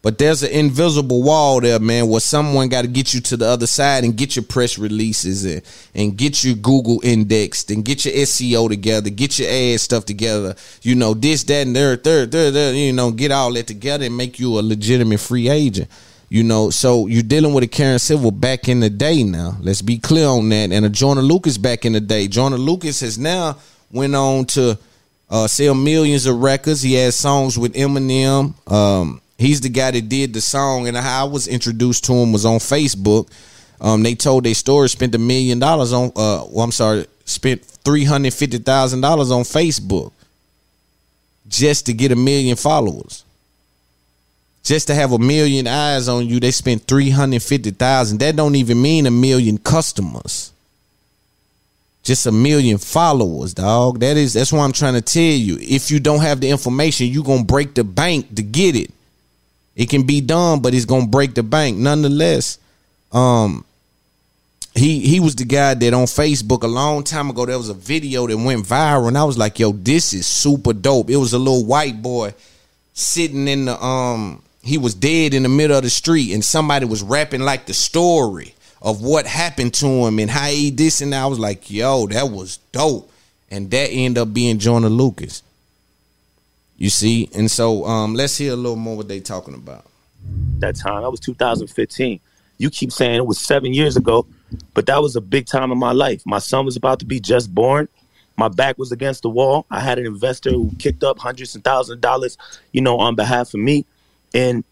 But 0.02 0.18
there's 0.18 0.44
an 0.44 0.52
invisible 0.52 1.22
wall 1.22 1.60
there 1.60 1.78
man 1.78 2.08
where 2.08 2.22
someone 2.22 2.70
got 2.70 2.84
to 2.84 2.88
get 2.88 3.14
you 3.14 3.20
to 3.20 3.36
the 3.36 3.46
other 3.46 3.68
side 3.68 4.06
and 4.06 4.16
get 4.16 4.34
your 4.34 4.46
press 4.46 4.78
releases 4.78 5.44
and, 5.44 5.62
and 5.94 6.16
get 6.16 6.42
your 6.42 6.56
google 6.56 7.02
indexed 7.04 7.70
and 7.70 7.84
get 7.84 8.06
your 8.06 8.14
seo 8.14 8.70
together 8.70 9.10
get 9.10 9.38
your 9.38 9.50
ad 9.50 9.78
stuff 9.82 10.06
together. 10.06 10.56
You 10.84 10.96
know 10.96 11.14
this 11.14 11.44
that 11.46 11.68
and 11.68 11.76
third 11.76 12.06
third 12.06 12.32
third, 12.32 12.54
third 12.54 12.76
you 12.78 12.94
know 12.94 13.12
get 13.12 13.32
all 13.32 13.52
that 13.54 13.68
together 13.68 14.06
and 14.06 14.16
make 14.16 14.40
you 14.40 14.58
a 14.58 14.62
legitimate 14.62 15.20
free 15.20 15.50
agent 15.50 15.90
you 16.30 16.44
know, 16.44 16.70
so 16.70 17.08
you're 17.08 17.24
dealing 17.24 17.56
with 17.56 17.64
a 17.64 17.68
Karen 17.68 17.98
Civil 17.98 18.30
back 18.30 18.70
in 18.70 18.80
the 18.80 18.90
day 18.90 19.24
now. 19.24 19.58
Let's 19.62 19.82
be 19.82 19.98
clear 19.98 20.28
on 20.28 20.48
that. 20.50 20.72
And 20.72 20.86
a 20.86 20.90
Joyner 20.90 21.24
Lucas 21.24 21.58
back 21.58 21.86
in 21.86 21.94
the 21.94 22.00
day. 22.00 22.28
Joyner 22.28 22.58
Lucas 22.58 23.00
has 23.00 23.18
now 23.18 23.58
went 23.92 24.14
on 24.14 24.46
to 24.46 24.78
uh, 25.30 25.48
sell 25.48 25.74
millions 25.74 26.28
of 26.28 26.40
records. 26.40 26.84
He 26.84 26.94
has 26.94 27.16
songs 27.16 27.58
with 27.58 27.74
Eminem. 27.74 28.54
Um, 28.72 29.22
he's 29.40 29.60
the 29.62 29.70
guy 29.70 29.90
that 29.90 30.08
did 30.08 30.34
the 30.34 30.42
song, 30.42 30.88
and 30.88 30.96
how 30.96 31.26
I 31.26 31.30
was 31.30 31.48
introduced 31.48 32.06
to 32.06 32.14
him 32.14 32.32
was 32.32 32.46
on 32.46 32.60
Facebook. 32.60 33.32
Um, 33.82 34.04
they 34.04 34.14
told 34.14 34.44
their 34.44 34.54
story, 34.54 34.88
spent 34.90 35.16
a 35.16 35.20
million 35.20 35.58
dollars 35.58 35.94
on. 35.94 36.12
Uh, 36.16 36.46
well, 36.50 36.62
I'm 36.62 36.72
sorry, 36.72 37.08
spent 37.26 37.64
three 37.64 38.04
hundred 38.04 38.34
fifty 38.36 38.60
thousand 38.60 39.02
dollars 39.02 39.32
on 39.32 39.44
Facebook 39.44 40.12
just 41.48 41.88
to 41.88 41.94
get 41.94 42.12
a 42.12 42.16
million 42.16 42.56
followers 42.56 43.24
just 44.64 44.88
to 44.88 44.96
have 44.96 45.12
a 45.12 45.20
million 45.20 45.68
eyes 45.68 46.08
on 46.08 46.28
you, 46.28 46.40
they 46.40 46.52
spent 46.52 46.84
three 46.84 47.10
hundred 47.10 47.42
fifty 47.44 47.72
thousand. 47.72 48.20
That 48.20 48.36
don't 48.36 48.56
even 48.56 48.82
mean 48.82 49.06
a 49.06 49.12
million 49.12 49.58
customers. 49.58 50.52
Just 52.04 52.26
a 52.26 52.32
million 52.32 52.78
followers, 52.78 53.54
dog. 53.54 54.00
That 54.00 54.18
is 54.18 54.34
that's 54.34 54.54
why 54.54 54.64
I'm 54.64 54.72
trying 54.72 54.96
to 54.96 55.02
tell 55.02 55.22
you. 55.22 55.58
If 55.60 55.92
you 55.92 56.00
don't 56.00 56.22
have 56.22 56.42
the 56.42 56.50
information, 56.50 57.08
you 57.08 57.24
gonna 57.24 57.44
break 57.44 57.74
the 57.74 57.84
bank 57.84 58.36
to 58.36 58.44
get 58.44 58.76
it. 58.76 58.92
It 59.76 59.90
can 59.90 60.04
be 60.04 60.22
done, 60.22 60.62
but 60.62 60.74
it's 60.74 60.86
gonna 60.86 61.08
break 61.08 61.36
the 61.36 61.44
bank. 61.44 61.78
Nonetheless, 61.78 62.58
um, 63.12 63.64
he 64.76 65.00
he 65.00 65.20
was 65.20 65.36
the 65.36 65.46
guy 65.46 65.74
that 65.74 65.94
on 65.94 66.06
Facebook 66.06 66.64
a 66.64 66.68
long 66.68 67.04
time 67.04 67.30
ago 67.30 67.46
there 67.46 67.58
was 67.58 67.70
a 67.70 67.74
video 67.74 68.28
that 68.28 68.38
went 68.38 68.66
viral 68.66 69.08
and 69.08 69.18
I 69.18 69.24
was 69.24 69.38
like, 69.38 69.60
yo, 69.60 69.72
this 69.72 70.14
is 70.14 70.26
super 70.26 70.74
dope. 70.74 71.10
It 71.10 71.18
was 71.18 71.34
a 71.34 71.40
little 71.40 71.66
white 71.66 72.02
boy 72.02 72.34
sitting 72.94 73.48
in 73.48 73.66
the 73.66 73.84
um 73.84 74.42
he 74.62 74.78
was 74.78 74.94
dead 74.94 75.34
in 75.34 75.44
the 75.44 75.50
middle 75.50 75.78
of 75.78 75.84
the 75.84 75.90
street 75.90 76.34
and 76.34 76.44
somebody 76.44 76.86
was 76.86 77.02
rapping 77.02 77.42
like 77.42 77.66
the 77.66 77.74
story 77.74 78.54
of 78.82 79.02
what 79.02 79.26
happened 79.26 79.74
to 79.76 79.86
him 79.86 80.20
and 80.20 80.30
how 80.30 80.48
he 80.48 80.70
this 80.70 81.02
and 81.02 81.14
that. 81.14 81.24
I 81.24 81.26
was 81.28 81.40
like, 81.40 81.70
yo, 81.70 82.08
that 82.08 82.30
was 82.30 82.58
dope. 82.72 83.12
And 83.52 83.70
that 83.72 83.90
ended 83.92 84.22
up 84.22 84.34
being 84.34 84.60
Joyner 84.60 84.90
Lucas. 84.90 85.44
You 86.78 86.90
see? 86.90 87.30
And 87.34 87.50
so 87.50 87.86
um 87.86 88.14
let's 88.16 88.38
hear 88.38 88.54
a 88.54 88.56
little 88.56 88.76
more 88.78 88.98
what 88.98 89.08
they 89.08 89.20
talking 89.20 89.54
about. 89.54 89.86
that 90.60 90.76
time. 90.76 91.02
That 91.02 91.12
was 91.12 91.20
2015. 91.20 92.20
You 92.58 92.70
keep 92.70 92.92
saying 92.92 93.16
it 93.16 93.26
was 93.26 93.40
seven 93.40 93.74
years 93.74 93.96
ago, 93.96 94.26
but 94.74 94.86
that 94.88 95.02
was 95.02 95.16
a 95.16 95.22
big 95.22 95.46
time 95.46 95.72
in 95.72 95.78
my 95.78 95.94
life. 95.94 96.22
My 96.26 96.40
son 96.40 96.66
was 96.66 96.76
about 96.76 97.00
to 97.00 97.06
be 97.06 97.20
just 97.20 97.54
born. 97.54 97.88
My 98.36 98.50
back 98.50 98.78
was 98.78 98.92
against 98.92 99.24
the 99.24 99.30
wall. 99.30 99.66
I 99.72 99.80
had 99.82 99.98
an 100.00 100.06
investor 100.06 100.52
who 100.52 100.72
kicked 100.80 101.04
up 101.04 101.20
hundreds 101.20 101.56
and 101.56 101.64
thousands 101.64 101.96
of 101.96 102.02
dollars, 102.02 102.38
you 102.72 102.82
know, 102.82 102.98
on 102.98 103.16
behalf 103.16 103.54
of 103.54 103.60
me. 103.60 103.86
And 104.34 104.64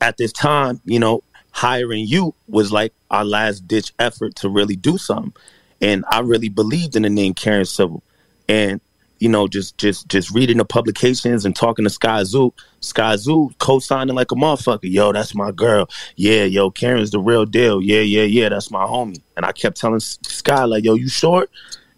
at 0.00 0.16
this 0.16 0.32
time, 0.32 0.80
you 0.84 0.98
know, 0.98 1.22
hiring 1.50 2.06
you 2.06 2.34
was 2.48 2.70
like 2.70 2.92
our 3.10 3.24
last 3.24 3.66
ditch 3.66 3.92
effort 3.98 4.34
to 4.36 4.48
really 4.48 4.76
do 4.76 4.98
something. 4.98 5.32
And 5.80 6.04
I 6.10 6.20
really 6.20 6.48
believed 6.48 6.96
in 6.96 7.02
the 7.02 7.10
name 7.10 7.34
Karen 7.34 7.64
Civil. 7.64 8.02
And 8.48 8.80
you 9.18 9.28
know, 9.28 9.48
just 9.48 9.78
just 9.78 10.08
just 10.08 10.30
reading 10.30 10.58
the 10.58 10.64
publications 10.64 11.44
and 11.44 11.56
talking 11.56 11.84
to 11.84 11.90
Skyzoo, 11.90 12.52
Sky 12.80 13.16
Zoo 13.16 13.50
co-signing 13.58 14.14
like 14.14 14.30
a 14.30 14.34
motherfucker. 14.34 14.80
Yo, 14.82 15.12
that's 15.12 15.34
my 15.34 15.50
girl. 15.52 15.88
Yeah, 16.16 16.44
yo, 16.44 16.70
Karen's 16.70 17.10
the 17.10 17.18
real 17.18 17.46
deal. 17.46 17.80
Yeah, 17.80 18.00
yeah, 18.00 18.24
yeah, 18.24 18.50
that's 18.50 18.70
my 18.70 18.84
homie. 18.84 19.22
And 19.36 19.46
I 19.46 19.52
kept 19.52 19.78
telling 19.78 20.00
Sky 20.00 20.64
like, 20.64 20.84
yo, 20.84 20.94
you 20.94 21.08
short? 21.08 21.50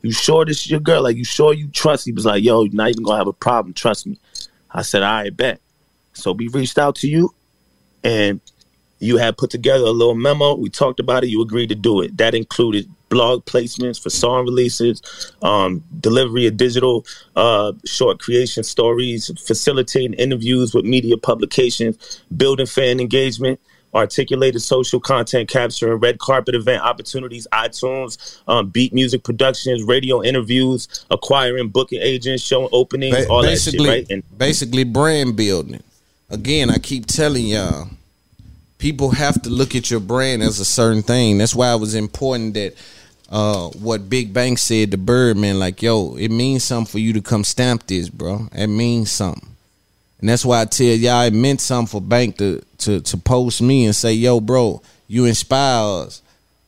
You 0.02 0.12
sure 0.12 0.44
this 0.44 0.60
is 0.60 0.70
your 0.70 0.80
girl? 0.80 1.02
Like, 1.02 1.16
you 1.16 1.24
sure 1.24 1.52
you 1.52 1.68
trust? 1.68 2.04
He 2.04 2.12
was 2.12 2.24
like, 2.24 2.44
yo, 2.44 2.62
you're 2.62 2.74
not 2.74 2.90
even 2.90 3.02
gonna 3.02 3.18
have 3.18 3.26
a 3.26 3.32
problem. 3.32 3.74
Trust 3.74 4.06
me. 4.06 4.18
I 4.70 4.82
said, 4.82 5.02
all 5.02 5.12
right, 5.12 5.36
bet. 5.36 5.60
So 6.18 6.32
we 6.32 6.48
reached 6.48 6.78
out 6.78 6.96
to 6.96 7.08
you, 7.08 7.34
and 8.04 8.40
you 8.98 9.16
had 9.16 9.36
put 9.36 9.50
together 9.50 9.84
a 9.84 9.90
little 9.90 10.14
memo. 10.14 10.54
We 10.54 10.68
talked 10.68 11.00
about 11.00 11.24
it. 11.24 11.28
You 11.28 11.42
agreed 11.42 11.68
to 11.68 11.74
do 11.74 12.00
it. 12.00 12.16
That 12.16 12.34
included 12.34 12.88
blog 13.08 13.44
placements 13.46 14.00
for 14.00 14.10
song 14.10 14.44
releases, 14.44 15.32
um, 15.42 15.82
delivery 16.00 16.46
of 16.46 16.56
digital 16.56 17.06
uh, 17.36 17.72
short 17.84 18.18
creation 18.18 18.62
stories, 18.62 19.30
facilitating 19.46 20.14
interviews 20.14 20.74
with 20.74 20.84
media 20.84 21.16
publications, 21.16 22.22
building 22.36 22.66
fan 22.66 23.00
engagement, 23.00 23.58
articulated 23.94 24.60
social 24.60 25.00
content 25.00 25.48
capture 25.48 25.92
and 25.92 26.02
red 26.02 26.18
carpet 26.18 26.54
event 26.54 26.82
opportunities, 26.82 27.46
iTunes, 27.52 28.40
um, 28.46 28.68
beat 28.68 28.92
music 28.92 29.24
productions, 29.24 29.82
radio 29.82 30.22
interviews, 30.22 31.06
acquiring 31.10 31.68
booking 31.68 32.00
agents, 32.02 32.42
showing 32.42 32.68
openings, 32.72 33.16
Ba- 33.16 33.28
all 33.28 33.42
that 33.42 33.56
shit, 33.56 33.80
right? 33.80 34.06
And 34.10 34.22
basically 34.36 34.84
brand 34.84 35.36
building. 35.36 35.82
Again, 36.30 36.68
I 36.68 36.78
keep 36.78 37.06
telling 37.06 37.46
y'all, 37.46 37.88
people 38.76 39.10
have 39.12 39.40
to 39.42 39.50
look 39.50 39.74
at 39.74 39.90
your 39.90 40.00
brand 40.00 40.42
as 40.42 40.60
a 40.60 40.64
certain 40.64 41.02
thing. 41.02 41.38
That's 41.38 41.54
why 41.54 41.72
it 41.72 41.80
was 41.80 41.94
important 41.94 42.54
that 42.54 42.74
uh, 43.30 43.68
what 43.68 44.10
Big 44.10 44.32
Bang 44.34 44.56
said 44.56 44.90
to 44.90 44.98
Birdman, 44.98 45.58
like, 45.58 45.82
yo, 45.82 46.16
it 46.16 46.30
means 46.30 46.64
something 46.64 46.90
for 46.90 46.98
you 46.98 47.14
to 47.14 47.22
come 47.22 47.44
stamp 47.44 47.86
this, 47.86 48.08
bro. 48.08 48.48
It 48.52 48.66
means 48.66 49.10
something. 49.10 49.48
And 50.20 50.28
that's 50.28 50.44
why 50.44 50.62
I 50.62 50.64
tell 50.64 50.86
y'all 50.86 51.22
it 51.22 51.32
meant 51.32 51.60
something 51.60 52.00
for 52.00 52.04
Bank 52.04 52.38
to 52.38 52.60
to 52.78 53.00
to 53.00 53.16
post 53.16 53.62
me 53.62 53.86
and 53.86 53.94
say, 53.94 54.12
yo, 54.12 54.40
bro, 54.40 54.82
you 55.06 55.26
inspire 55.26 56.04
us. 56.06 56.22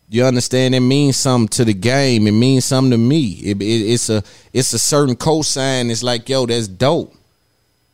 You 0.08 0.24
understand? 0.24 0.74
It 0.74 0.80
means 0.80 1.16
something 1.16 1.48
to 1.48 1.64
the 1.64 1.74
game. 1.74 2.26
It 2.26 2.32
means 2.32 2.64
something 2.64 2.92
to 2.92 2.98
me. 2.98 3.32
It, 3.44 3.60
it, 3.60 3.64
it's 3.64 4.08
a 4.08 4.22
it's 4.52 4.72
a 4.72 4.78
certain 4.78 5.16
cosign. 5.16 5.90
It's 5.90 6.02
like, 6.02 6.28
yo, 6.28 6.46
that's 6.46 6.68
dope. 6.68 7.14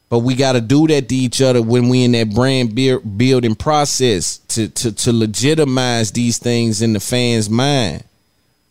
But 0.08 0.20
we 0.20 0.36
got 0.36 0.52
to 0.52 0.60
do 0.60 0.86
that 0.86 1.08
to 1.08 1.14
each 1.14 1.42
other 1.42 1.60
when 1.60 1.88
we 1.88 2.04
in 2.04 2.12
that 2.12 2.32
brand 2.32 2.74
buil- 2.74 3.00
building 3.00 3.56
process 3.56 4.38
to, 4.48 4.68
to 4.68 4.92
to 4.92 5.12
legitimize 5.12 6.12
these 6.12 6.38
things 6.38 6.80
in 6.80 6.92
the 6.92 7.00
fans' 7.00 7.50
mind. 7.50 8.04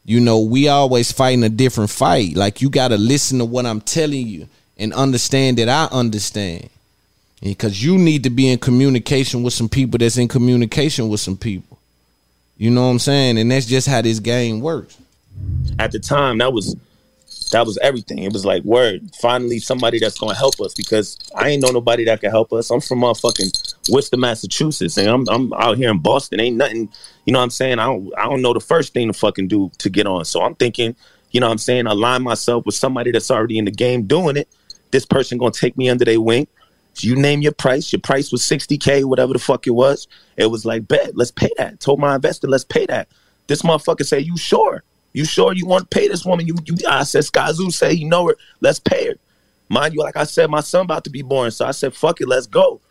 You 0.06 0.20
know, 0.22 0.40
we 0.40 0.68
always 0.68 1.12
fighting 1.12 1.44
a 1.44 1.50
different 1.50 1.90
fight. 1.90 2.36
Like 2.36 2.62
you 2.62 2.70
got 2.70 2.90
to 2.90 2.98
listen 2.98 3.40
to 3.40 3.46
what 3.46 3.66
I'm 3.66 3.82
telling 3.82 4.28
you 4.28 4.48
and 4.78 4.94
understand 4.94 5.58
that 5.58 5.68
I 5.68 5.86
understand. 5.92 6.70
Because 7.42 7.84
you 7.84 7.98
need 7.98 8.24
to 8.24 8.30
be 8.30 8.50
in 8.50 8.58
communication 8.58 9.44
with 9.44 9.54
some 9.54 9.70
people 9.70 9.98
that's 9.98 10.18
in 10.18 10.28
communication 10.28 11.10
with 11.10 11.20
some 11.20 11.38
people. 11.38 11.78
You 12.58 12.72
know 12.72 12.84
what 12.86 12.92
I'm 12.92 13.00
saying? 13.00 13.38
And 13.38 13.52
that's 13.52 13.66
just 13.66 13.88
how 13.88 14.02
this 14.02 14.20
game 14.20 14.62
works. 14.62 14.98
at 15.80 15.92
the 15.92 16.00
time 16.00 16.38
that 16.38 16.54
was 16.54 16.76
that 17.56 17.66
was 17.66 17.78
everything. 17.78 18.20
It 18.20 18.34
was 18.34 18.44
like 18.46 18.64
word. 18.64 19.16
Finally, 19.16 19.60
somebody 19.60 19.98
that's 19.98 20.20
gonna 20.20 20.36
help 20.36 20.60
us 20.60 20.74
because 20.74 21.18
I 21.34 21.52
ain't 21.52 21.64
know 21.64 21.72
nobody 21.72 22.04
that 22.04 22.20
can 22.20 22.30
help 22.30 22.52
us. 22.52 22.70
I'm 22.70 22.82
from 22.82 23.00
motherfucking 23.00 23.76
Worcester, 23.90 24.18
Massachusetts, 24.18 24.98
and 24.98 25.08
I'm 25.08 25.26
I'm 25.30 25.54
out 25.54 25.78
here 25.78 25.90
in 25.90 26.00
Boston. 26.00 26.42
Ain't 26.42 26.58
nothing. 26.58 26.90
You 27.26 27.32
know 27.32 27.40
what 27.40 27.44
I'm 27.44 27.50
saying? 27.52 27.80
I 27.80 27.86
don't 27.86 28.12
I 28.18 28.26
don't 28.26 28.42
know 28.42 28.54
the 28.54 28.60
first 28.60 28.94
thing 28.94 29.08
to 29.08 29.18
fucking 29.18 29.48
do 29.48 29.72
to 29.78 29.90
get 29.90 30.06
on. 30.06 30.26
So 30.26 30.42
I'm 30.42 30.56
thinking, 30.56 30.98
you 31.32 31.40
know 31.40 31.48
what 31.48 31.54
I'm 31.54 31.58
saying, 31.60 31.88
align 31.88 32.24
myself 32.24 32.66
with 32.66 32.76
somebody 32.76 33.12
that's 33.12 33.32
already 33.32 33.58
in 33.58 33.64
the 33.64 33.72
game 33.72 34.04
doing 34.04 34.36
it. 34.36 34.50
This 34.92 35.06
person 35.06 35.38
gonna 35.38 35.52
take 35.52 35.78
me 35.78 35.90
under 35.90 36.04
their 36.04 36.20
wing. 36.20 36.48
You 37.00 37.16
name 37.16 37.42
your 37.42 37.54
price. 37.54 37.94
Your 37.94 38.02
price 38.02 38.34
was 38.34 38.42
60K, 38.42 39.06
whatever 39.06 39.32
the 39.32 39.40
fuck 39.40 39.66
it 39.66 39.72
was. 39.72 40.10
It 40.36 40.48
was 40.48 40.66
like, 40.66 40.90
bet, 40.90 41.16
let's 41.16 41.32
pay 41.32 41.52
that. 41.58 41.80
Told 41.80 42.00
my 42.00 42.16
investor, 42.16 42.48
let's 42.48 42.66
pay 42.66 42.86
that. 42.88 43.08
This 43.48 43.62
motherfucker 43.62 44.06
say, 44.06 44.20
you 44.20 44.36
sure? 44.36 44.84
You 45.16 45.24
sure 45.24 45.54
you 45.54 45.66
want 45.66 45.90
to 45.90 45.98
pay 45.98 46.10
this 46.10 46.26
woman? 46.26 46.46
You, 46.46 46.58
you 46.66 46.76
I 46.86 47.04
said, 47.04 47.24
Skyzoo 47.24 47.72
say 47.72 47.94
you 47.94 48.06
know 48.06 48.28
her. 48.28 48.36
Let's 48.60 48.80
pay 48.80 49.08
her. 49.08 49.14
Mind 49.70 49.94
you, 49.94 50.02
like 50.02 50.18
I 50.18 50.26
said, 50.26 50.50
my 50.50 50.60
son 50.60 50.82
about 50.82 51.06
to 51.06 51.10
be 51.10 51.22
born. 51.22 51.52
So 51.52 51.66
I 51.66 51.72
said, 51.72 51.96
fuck 51.96 52.20
it, 52.20 52.28
let's 52.28 52.48
go. 52.48 52.82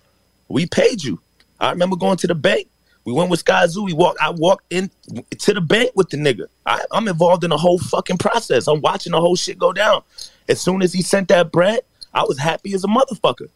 We 0.49 0.65
paid 0.65 1.05
you. 1.05 1.21
I 1.61 1.71
remember 1.71 1.97
going 1.97 2.17
to 2.17 2.27
the 2.27 2.35
bank. 2.35 2.69
We 3.05 3.13
went 3.13 3.29
with 3.29 3.45
Skyzoo. 3.45 3.85
We 3.85 3.93
walked. 3.93 4.23
I 4.23 4.31
walked 4.31 4.65
in 4.73 4.91
to 5.39 5.53
the 5.53 5.61
bank 5.61 5.91
with 5.97 6.09
the 6.09 6.17
nigga. 6.17 6.47
I, 6.65 6.83
I'm 6.93 7.09
involved 7.09 7.45
in 7.45 7.51
the 7.51 7.59
whole 7.59 7.79
fucking 7.79 8.17
process. 8.17 8.69
I'm 8.69 8.81
watching 8.81 9.13
the 9.13 9.21
whole 9.21 9.37
shit 9.37 9.59
go 9.59 9.75
down. 9.75 10.03
As 10.49 10.63
soon 10.63 10.81
as 10.81 10.95
he 10.95 11.03
sent 11.03 11.29
that 11.29 11.53
bread, 11.53 11.81
I 12.15 12.23
was 12.25 12.39
happy 12.39 12.73
as 12.73 12.85
a 12.85 12.89
motherfucker. 12.89 13.51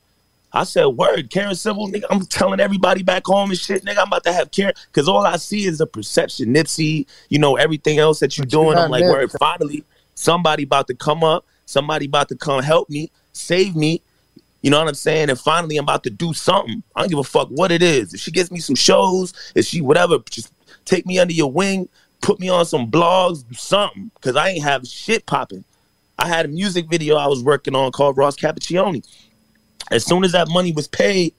I 0.52 0.64
said, 0.64 0.86
word, 0.86 1.30
Karen 1.30 1.54
Civil, 1.54 1.88
nigga, 1.88 2.04
I'm 2.10 2.24
telling 2.24 2.58
everybody 2.58 3.02
back 3.02 3.26
home 3.26 3.50
and 3.50 3.58
shit, 3.58 3.84
nigga, 3.84 3.98
I'm 3.98 4.06
about 4.06 4.24
to 4.24 4.32
have 4.32 4.50
Karen, 4.50 4.72
because 4.90 5.08
all 5.08 5.26
I 5.26 5.36
see 5.36 5.66
is 5.66 5.78
the 5.78 5.86
perception, 5.86 6.54
Nipsey, 6.54 7.06
you 7.28 7.38
know, 7.38 7.56
everything 7.56 7.98
else 7.98 8.20
that 8.20 8.38
you're 8.38 8.46
doing. 8.46 8.74
got 8.74 8.84
I'm 8.84 8.90
like, 8.90 9.04
Nip. 9.04 9.10
word, 9.10 9.32
finally, 9.32 9.84
somebody 10.14 10.62
about 10.62 10.86
to 10.86 10.94
come 10.94 11.22
up, 11.22 11.44
somebody 11.66 12.06
about 12.06 12.28
to 12.30 12.36
come 12.36 12.62
help 12.62 12.88
me, 12.88 13.10
save 13.32 13.76
me. 13.76 14.00
You 14.62 14.70
know 14.70 14.78
what 14.78 14.88
I'm 14.88 14.94
saying? 14.94 15.30
And 15.30 15.38
finally, 15.38 15.76
I'm 15.76 15.84
about 15.84 16.02
to 16.04 16.10
do 16.10 16.32
something. 16.32 16.82
I 16.96 17.00
don't 17.00 17.10
give 17.10 17.18
a 17.18 17.24
fuck 17.24 17.48
what 17.48 17.70
it 17.70 17.82
is. 17.82 18.14
If 18.14 18.20
she 18.20 18.32
gets 18.32 18.50
me 18.50 18.58
some 18.58 18.74
shows, 18.74 19.32
if 19.54 19.66
she 19.66 19.80
whatever, 19.80 20.18
just 20.30 20.52
take 20.84 21.06
me 21.06 21.18
under 21.18 21.32
your 21.34 21.52
wing, 21.52 21.88
put 22.22 22.40
me 22.40 22.48
on 22.48 22.64
some 22.64 22.90
blogs, 22.90 23.44
something, 23.56 24.10
because 24.14 24.34
I 24.34 24.48
ain't 24.48 24.64
have 24.64 24.86
shit 24.86 25.26
popping. 25.26 25.64
I 26.18 26.26
had 26.26 26.46
a 26.46 26.48
music 26.48 26.88
video 26.88 27.16
I 27.16 27.28
was 27.28 27.44
working 27.44 27.76
on 27.76 27.92
called 27.92 28.16
Ross 28.16 28.34
Capicchioni. 28.34 29.06
As 29.90 30.04
soon 30.04 30.24
as 30.24 30.32
that 30.32 30.48
money 30.48 30.72
was 30.72 30.88
paid, 30.88 31.34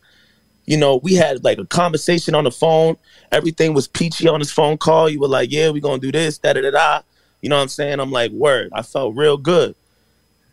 you 0.66 0.78
know, 0.78 0.98
we 0.98 1.16
had 1.16 1.44
like 1.44 1.58
a 1.58 1.66
conversation 1.66 2.36
on 2.36 2.44
the 2.44 2.52
phone. 2.52 2.96
Everything 3.32 3.74
was 3.74 3.88
peachy 3.88 4.28
on 4.28 4.40
this 4.40 4.52
phone 4.52 4.78
call. 4.78 5.10
You 5.10 5.20
were 5.20 5.28
like, 5.28 5.52
yeah, 5.52 5.70
we're 5.70 5.82
going 5.82 6.00
to 6.00 6.08
do 6.08 6.12
this, 6.12 6.38
da 6.38 6.54
da 6.54 6.62
da 6.62 6.72
da. 6.72 7.02
You 7.42 7.50
know 7.50 7.56
what 7.56 7.64
I'm 7.64 7.70
saying? 7.70 8.00
I'm 8.00 8.12
like, 8.12 8.32
word. 8.32 8.70
I 8.74 8.82
felt 8.82 9.16
real 9.16 9.38
good. 9.38 9.76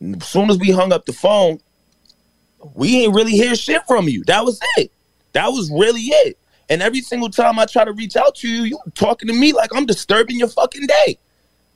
As 0.01 0.27
soon 0.27 0.51
as 0.51 0.59
we 0.59 0.71
hung 0.71 0.93
up 0.93 1.07
the 1.07 1.13
phone, 1.13 1.59
we 2.75 3.05
ain't 3.05 3.15
really 3.15 3.33
hear 3.33 3.55
shit 3.55 3.83
from 3.87 4.09
you. 4.09 4.25
That 4.25 4.45
was 4.45 4.61
it. 4.77 4.91
That 5.33 5.49
was 5.49 5.71
really 5.71 6.03
it. 6.03 6.39
And 6.69 6.83
every 6.83 7.01
single 7.01 7.31
time 7.31 7.59
I 7.59 7.67
try 7.67 7.85
to 7.85 7.93
reach 7.93 8.17
out 8.17 8.35
to 8.37 8.49
you, 8.49 8.63
you 8.63 8.79
talking 8.95 9.29
to 9.29 9.35
me 9.35 9.53
like 9.53 9.75
I'm 9.75 9.87
disturbing 9.87 10.39
your 10.39 10.49
fucking 10.49 10.87
day. 10.87 11.19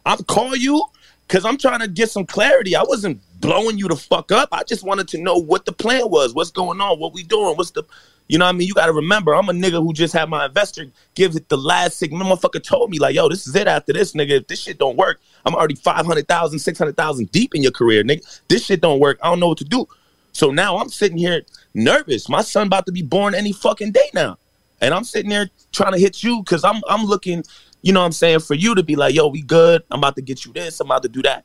I'm 0.04 0.22
calling 0.24 0.60
you 0.60 0.82
because 1.28 1.44
I'm 1.44 1.58
trying 1.58 1.80
to 1.80 1.88
get 1.88 2.10
some 2.10 2.26
clarity. 2.26 2.74
I 2.74 2.82
wasn't 2.82 3.20
blowing 3.40 3.78
you 3.78 3.88
the 3.88 3.96
fuck 3.96 4.30
up. 4.30 4.50
I 4.52 4.62
just 4.64 4.84
wanted 4.84 5.08
to 5.08 5.18
know 5.18 5.36
what 5.36 5.64
the 5.64 5.72
plan 5.72 6.10
was, 6.10 6.34
what's 6.34 6.50
going 6.50 6.80
on, 6.80 6.98
what 6.98 7.14
we 7.14 7.22
doing, 7.22 7.56
what's 7.56 7.70
the, 7.70 7.84
you 8.28 8.38
know 8.38 8.44
what 8.44 8.54
I 8.54 8.58
mean? 8.58 8.68
You 8.68 8.74
got 8.74 8.86
to 8.86 8.92
remember, 8.92 9.34
I'm 9.34 9.48
a 9.48 9.52
nigga 9.52 9.82
who 9.82 9.92
just 9.92 10.12
had 10.12 10.28
my 10.28 10.46
investor 10.46 10.86
give 11.14 11.34
it 11.34 11.48
the 11.48 11.56
last 11.56 11.98
sick. 11.98 12.12
Motherfucker 12.12 12.62
told 12.62 12.90
me 12.90 12.98
like, 12.98 13.14
yo, 13.14 13.28
this 13.28 13.46
is 13.46 13.56
it 13.56 13.66
after 13.66 13.92
this, 13.92 14.12
nigga. 14.12 14.40
If 14.40 14.46
this 14.46 14.62
shit 14.62 14.78
don't 14.78 14.96
work, 14.96 15.20
I'm 15.44 15.54
already 15.54 15.74
500,000, 15.74 16.58
600,000 16.58 17.32
deep 17.32 17.54
in 17.54 17.62
your 17.62 17.72
career, 17.72 18.04
nigga. 18.04 18.40
This 18.48 18.66
shit 18.66 18.80
don't 18.80 19.00
work. 19.00 19.18
I 19.22 19.28
don't 19.28 19.40
know 19.40 19.48
what 19.48 19.58
to 19.58 19.64
do. 19.64 19.88
So 20.32 20.50
now 20.50 20.78
I'm 20.78 20.88
sitting 20.88 21.18
here 21.18 21.42
nervous. 21.74 22.28
My 22.28 22.42
son 22.42 22.68
about 22.68 22.86
to 22.86 22.92
be 22.92 23.02
born 23.02 23.34
any 23.34 23.52
fucking 23.52 23.92
day 23.92 24.10
now. 24.14 24.38
And 24.80 24.94
I'm 24.94 25.04
sitting 25.04 25.30
there 25.30 25.50
trying 25.72 25.92
to 25.92 25.98
hit 25.98 26.22
you 26.22 26.42
because 26.42 26.64
I'm 26.64 26.80
I'm 26.88 27.04
looking, 27.04 27.42
you 27.82 27.92
know 27.92 28.00
what 28.00 28.06
I'm 28.06 28.12
saying, 28.12 28.40
for 28.40 28.54
you 28.54 28.74
to 28.74 28.82
be 28.82 28.96
like, 28.96 29.14
yo, 29.14 29.26
we 29.26 29.42
good. 29.42 29.82
I'm 29.90 29.98
about 29.98 30.16
to 30.16 30.22
get 30.22 30.44
you 30.44 30.52
this. 30.52 30.80
I'm 30.80 30.86
about 30.86 31.02
to 31.02 31.08
do 31.08 31.22
that. 31.22 31.44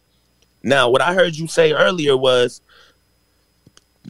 Now, 0.65 0.89
what 0.89 1.01
I 1.01 1.13
heard 1.13 1.35
you 1.35 1.47
say 1.47 1.73
earlier 1.73 2.17
was 2.17 2.59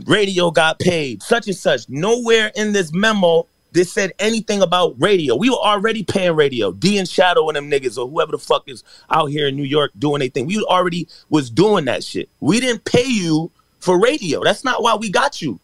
radio 0.06 0.52
got 0.52 0.80
paid, 0.80 1.22
such 1.22 1.48
and 1.48 1.56
such. 1.56 1.90
Nowhere 1.90 2.50
in 2.56 2.72
this 2.72 2.94
memo 2.94 3.46
that 3.74 3.86
said 3.86 4.14
anything 4.20 4.62
about 4.62 4.96
radio. 4.98 5.36
We 5.36 5.50
were 5.50 5.58
already 5.58 6.04
paying 6.04 6.34
radio. 6.34 6.72
D 6.72 6.98
and 6.98 7.10
Shadow 7.10 7.50
and 7.50 7.58
them 7.58 7.70
niggas 7.70 7.98
or 7.98 8.08
whoever 8.08 8.32
the 8.32 8.38
fuck 8.38 8.70
is 8.70 8.86
out 9.10 9.28
here 9.28 9.50
in 9.50 9.58
New 9.58 9.64
York 9.64 9.92
doing 10.00 10.22
anything. 10.22 10.46
We 10.46 10.64
already 10.64 11.10
was 11.30 11.50
doing 11.50 11.86
that 11.86 12.06
shit. 12.06 12.30
We 12.40 12.62
didn't 12.62 12.86
pay 12.86 13.06
you 13.06 13.52
for 13.80 14.00
radio. 14.00 14.42
That's 14.42 14.64
not 14.64 14.82
why 14.82 14.96
we 14.96 15.12
got 15.12 15.42
you. 15.42 15.60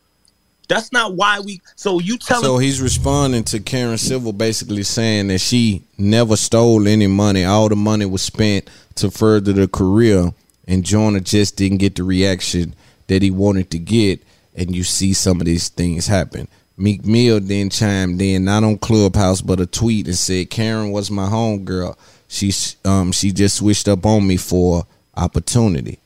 That's 0.68 0.92
not 0.92 1.16
why 1.16 1.40
we. 1.40 1.62
So 1.78 2.00
you 2.00 2.18
telling 2.18 2.44
So 2.44 2.58
he's 2.58 2.82
responding 2.82 3.46
to 3.46 3.62
Karen 3.62 3.98
Civil 3.98 4.34
basically 4.34 4.84
saying 4.84 5.30
that 5.30 5.40
she 5.40 5.84
never 5.98 6.36
stole 6.36 6.86
any 6.88 7.08
money. 7.08 7.46
All 7.46 7.70
the 7.70 7.78
money 7.78 8.06
was 8.06 8.22
spent 8.22 8.70
to 8.96 9.10
further 9.10 9.54
the 9.54 9.68
career, 9.68 10.34
and 10.68 10.84
Joyner 10.84 11.20
just 11.20 11.58
didn't 11.58 11.80
get 11.80 11.96
the 11.96 12.04
reaction 12.04 12.76
that 13.08 13.22
he 13.22 13.32
wanted 13.32 13.72
to 13.72 13.80
get. 13.80 14.22
And 14.56 14.76
you 14.76 14.84
see 14.84 15.14
some 15.14 15.40
of 15.40 15.46
these 15.46 15.70
things 15.70 16.08
happen. 16.08 16.48
Meek 16.78 17.06
Mill 17.06 17.40
then 17.40 17.70
chimed 17.70 18.22
in, 18.22 18.46
not 18.46 18.64
on 18.64 18.78
Clubhouse, 18.78 19.42
but 19.42 19.60
a 19.60 19.66
tweet 19.66 20.08
and 20.08 20.16
said, 20.16 20.50
"Karen 20.50 20.92
was 20.92 21.12
my 21.12 21.28
homegirl. 21.28 21.96
She 22.28 22.52
um 22.86 23.12
she 23.12 23.32
just 23.32 23.58
switched 23.58 23.88
up 23.88 24.06
on 24.06 24.28
me 24.28 24.38
for 24.38 24.86
opportunity." 25.16 26.00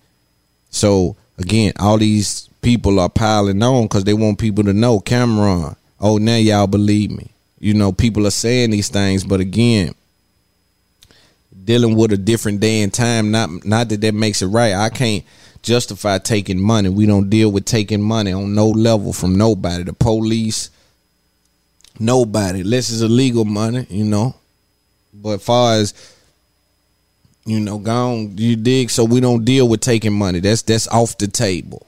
So 0.69 1.15
again, 1.37 1.73
all 1.79 1.97
these 1.97 2.49
people 2.61 2.99
are 2.99 3.09
piling 3.09 3.63
on 3.63 3.83
because 3.83 4.03
they 4.03 4.13
want 4.13 4.39
people 4.39 4.63
to 4.65 4.73
know 4.73 4.99
Cameron. 4.99 5.75
Oh, 5.99 6.17
now 6.17 6.35
y'all 6.35 6.67
believe 6.67 7.11
me. 7.11 7.31
You 7.59 7.73
know, 7.73 7.91
people 7.91 8.27
are 8.27 8.31
saying 8.31 8.71
these 8.71 8.89
things, 8.89 9.23
but 9.23 9.39
again, 9.39 9.95
dealing 11.65 11.95
with 11.95 12.13
a 12.13 12.17
different 12.17 12.61
day 12.61 12.81
and 12.81 12.93
time. 12.93 13.31
Not 13.31 13.65
not 13.65 13.89
that 13.89 14.01
that 14.01 14.13
makes 14.13 14.41
it 14.41 14.47
right. 14.47 14.73
I 14.73 14.89
can't 14.89 15.25
justify 15.61 16.19
taking 16.19 16.61
money. 16.61 16.89
We 16.89 17.05
don't 17.05 17.29
deal 17.29 17.51
with 17.51 17.65
taking 17.65 18.01
money 18.01 18.31
on 18.31 18.53
no 18.55 18.69
level 18.69 19.11
from 19.11 19.35
nobody. 19.35 19.83
The 19.83 19.93
police, 19.93 20.69
nobody. 21.99 22.61
Unless 22.61 22.91
it's 22.91 23.01
illegal 23.01 23.43
money, 23.43 23.85
you 23.89 24.05
know. 24.05 24.35
But 25.13 25.41
far 25.41 25.73
as 25.73 25.93
you 27.45 27.59
know, 27.59 27.77
gone 27.77 28.37
you 28.37 28.55
dig. 28.55 28.89
So 28.89 29.03
we 29.03 29.19
don't 29.19 29.45
deal 29.45 29.67
with 29.67 29.81
taking 29.81 30.13
money. 30.13 30.39
That's 30.39 30.61
that's 30.61 30.87
off 30.87 31.17
the 31.17 31.27
table. 31.27 31.85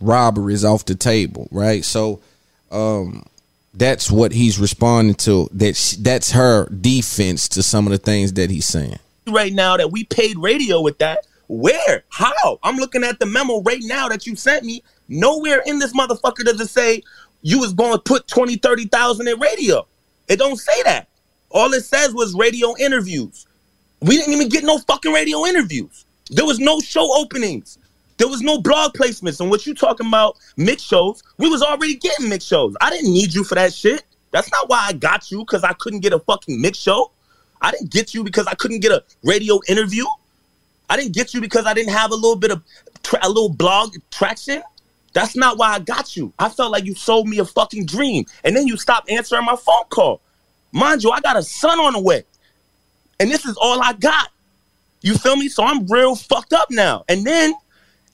Robbery 0.00 0.54
is 0.54 0.64
off 0.64 0.84
the 0.84 0.94
table, 0.94 1.48
right? 1.50 1.84
So, 1.84 2.20
um, 2.70 3.24
that's 3.74 4.10
what 4.10 4.32
he's 4.32 4.58
responding 4.58 5.14
to. 5.16 5.48
That 5.52 5.76
sh- 5.76 5.96
that's 5.98 6.30
her 6.32 6.68
defense 6.68 7.48
to 7.50 7.62
some 7.62 7.86
of 7.86 7.90
the 7.92 7.98
things 7.98 8.32
that 8.34 8.50
he's 8.50 8.66
saying. 8.66 8.98
right 9.26 9.52
now 9.52 9.76
that 9.76 9.90
we 9.90 10.04
paid 10.04 10.36
radio 10.38 10.80
with 10.80 10.98
that. 10.98 11.26
Where? 11.48 12.04
How? 12.08 12.58
I'm 12.62 12.76
looking 12.76 13.04
at 13.04 13.18
the 13.18 13.26
memo 13.26 13.60
right 13.62 13.82
now 13.82 14.08
that 14.08 14.26
you 14.26 14.36
sent 14.36 14.64
me. 14.64 14.82
Nowhere 15.08 15.62
in 15.66 15.78
this 15.78 15.92
motherfucker 15.92 16.44
does 16.44 16.60
it 16.60 16.70
say 16.70 17.02
you 17.42 17.58
was 17.58 17.72
going 17.74 17.92
to 17.92 17.98
put 17.98 18.26
20, 18.28 18.56
30,000 18.56 19.28
in 19.28 19.38
radio. 19.38 19.86
It 20.28 20.38
don't 20.38 20.56
say 20.56 20.82
that. 20.84 21.08
All 21.50 21.72
it 21.74 21.82
says 21.84 22.14
was 22.14 22.34
radio 22.34 22.74
interviews. 22.78 23.46
We 24.00 24.16
didn't 24.16 24.32
even 24.34 24.48
get 24.48 24.64
no 24.64 24.78
fucking 24.78 25.12
radio 25.12 25.44
interviews. 25.44 26.04
There 26.30 26.46
was 26.46 26.58
no 26.58 26.80
show 26.80 27.06
openings. 27.14 27.78
There 28.16 28.28
was 28.28 28.42
no 28.42 28.60
blog 28.60 28.92
placements. 28.94 29.40
And 29.40 29.50
what 29.50 29.66
you 29.66 29.74
talking 29.74 30.06
about 30.06 30.38
mix 30.56 30.82
shows, 30.82 31.22
we 31.38 31.48
was 31.48 31.62
already 31.62 31.96
getting 31.96 32.28
mix 32.28 32.44
shows. 32.44 32.76
I 32.80 32.90
didn't 32.90 33.12
need 33.12 33.34
you 33.34 33.44
for 33.44 33.54
that 33.56 33.72
shit. 33.72 34.04
That's 34.30 34.50
not 34.50 34.68
why 34.68 34.86
I 34.88 34.92
got 34.92 35.30
you 35.30 35.38
because 35.38 35.64
I 35.64 35.72
couldn't 35.74 36.00
get 36.00 36.12
a 36.12 36.18
fucking 36.18 36.60
mix 36.60 36.78
show. 36.78 37.10
I 37.60 37.70
didn't 37.70 37.90
get 37.90 38.14
you 38.14 38.24
because 38.24 38.46
I 38.46 38.54
couldn't 38.54 38.80
get 38.80 38.92
a 38.92 39.02
radio 39.22 39.58
interview. 39.68 40.04
I 40.88 40.96
didn't 40.96 41.14
get 41.14 41.34
you 41.34 41.40
because 41.40 41.66
I 41.66 41.74
didn't 41.74 41.92
have 41.92 42.10
a 42.10 42.14
little 42.14 42.36
bit 42.36 42.50
of 42.50 42.62
tra- 43.02 43.20
a 43.22 43.28
little 43.28 43.48
blog 43.48 43.94
traction. 44.10 44.62
That's 45.12 45.36
not 45.36 45.56
why 45.56 45.72
I 45.74 45.78
got 45.78 46.16
you. 46.16 46.32
I 46.38 46.48
felt 46.48 46.72
like 46.72 46.84
you 46.84 46.94
sold 46.94 47.28
me 47.28 47.38
a 47.38 47.44
fucking 47.44 47.86
dream, 47.86 48.26
and 48.42 48.56
then 48.56 48.66
you 48.66 48.76
stopped 48.76 49.08
answering 49.10 49.44
my 49.44 49.56
phone 49.56 49.84
call. 49.88 50.20
Mind 50.72 51.04
you, 51.04 51.10
I 51.12 51.20
got 51.20 51.36
a 51.36 51.42
son 51.42 51.78
on 51.78 51.92
the 51.92 52.00
way, 52.00 52.24
and 53.20 53.30
this 53.30 53.46
is 53.46 53.56
all 53.56 53.80
I 53.80 53.92
got. 53.92 54.30
You 55.02 55.14
feel 55.14 55.36
me? 55.36 55.48
So 55.48 55.62
I'm 55.62 55.86
real 55.86 56.16
fucked 56.16 56.52
up 56.52 56.70
now. 56.70 57.04
And 57.08 57.24
then 57.24 57.54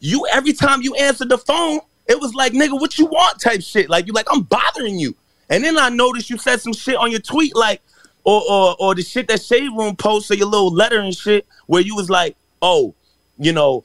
you, 0.01 0.27
every 0.33 0.53
time 0.53 0.83
you 0.83 0.95
answered 0.95 1.29
the 1.29 1.39
phone, 1.39 1.81
it 2.09 2.21
was 2.21 2.35
like, 2.35 2.53
nigga, 2.53 2.73
what 2.73 2.99
you 2.99 3.07
want 3.07 3.41
type 3.41 3.63
shit. 3.63 3.89
Like 3.89 4.07
you, 4.07 4.13
like 4.13 4.27
I'm 4.31 4.43
bothering 4.43 4.99
you. 4.99 5.15
And 5.49 5.65
then 5.65 5.79
I 5.79 5.89
noticed 5.89 6.31
you 6.31 6.39
said 6.39 6.61
some 6.61 6.73
shit 6.73 6.97
on 6.97 7.11
your 7.11 7.21
tweet, 7.21 7.55
like, 7.55 7.83
or 8.25 8.43
or 8.49 8.77
or 8.79 8.95
the 8.95 9.03
shit 9.03 9.29
that 9.29 9.43
Shade 9.43 9.71
Room 9.77 9.97
posted, 9.97 10.39
your 10.39 10.49
little 10.49 10.73
letter 10.73 11.01
and 11.01 11.15
shit, 11.15 11.47
where 11.67 11.83
you 11.83 11.95
was 11.95 12.11
like, 12.11 12.37
oh, 12.63 12.95
you 13.39 13.53
know, 13.53 13.85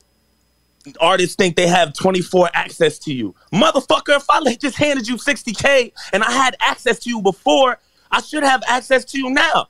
artists 1.00 1.36
think 1.36 1.56
they 1.56 1.68
have 1.68 1.94
24 1.94 2.50
access 2.54 3.00
to 3.00 3.14
you. 3.14 3.34
Motherfucker, 3.54 4.16
if 4.18 4.26
I 4.30 4.56
just 4.56 4.78
handed 4.78 5.08
you 5.08 5.16
60K 5.16 5.92
and 6.14 6.24
I 6.24 6.32
had 6.32 6.56
access 6.60 7.00
to 7.00 7.10
you 7.10 7.22
before, 7.22 7.80
I 8.12 8.22
should 8.22 8.44
have 8.44 8.62
access 8.68 9.06
to 9.06 9.18
you 9.18 9.30
now. 9.30 9.68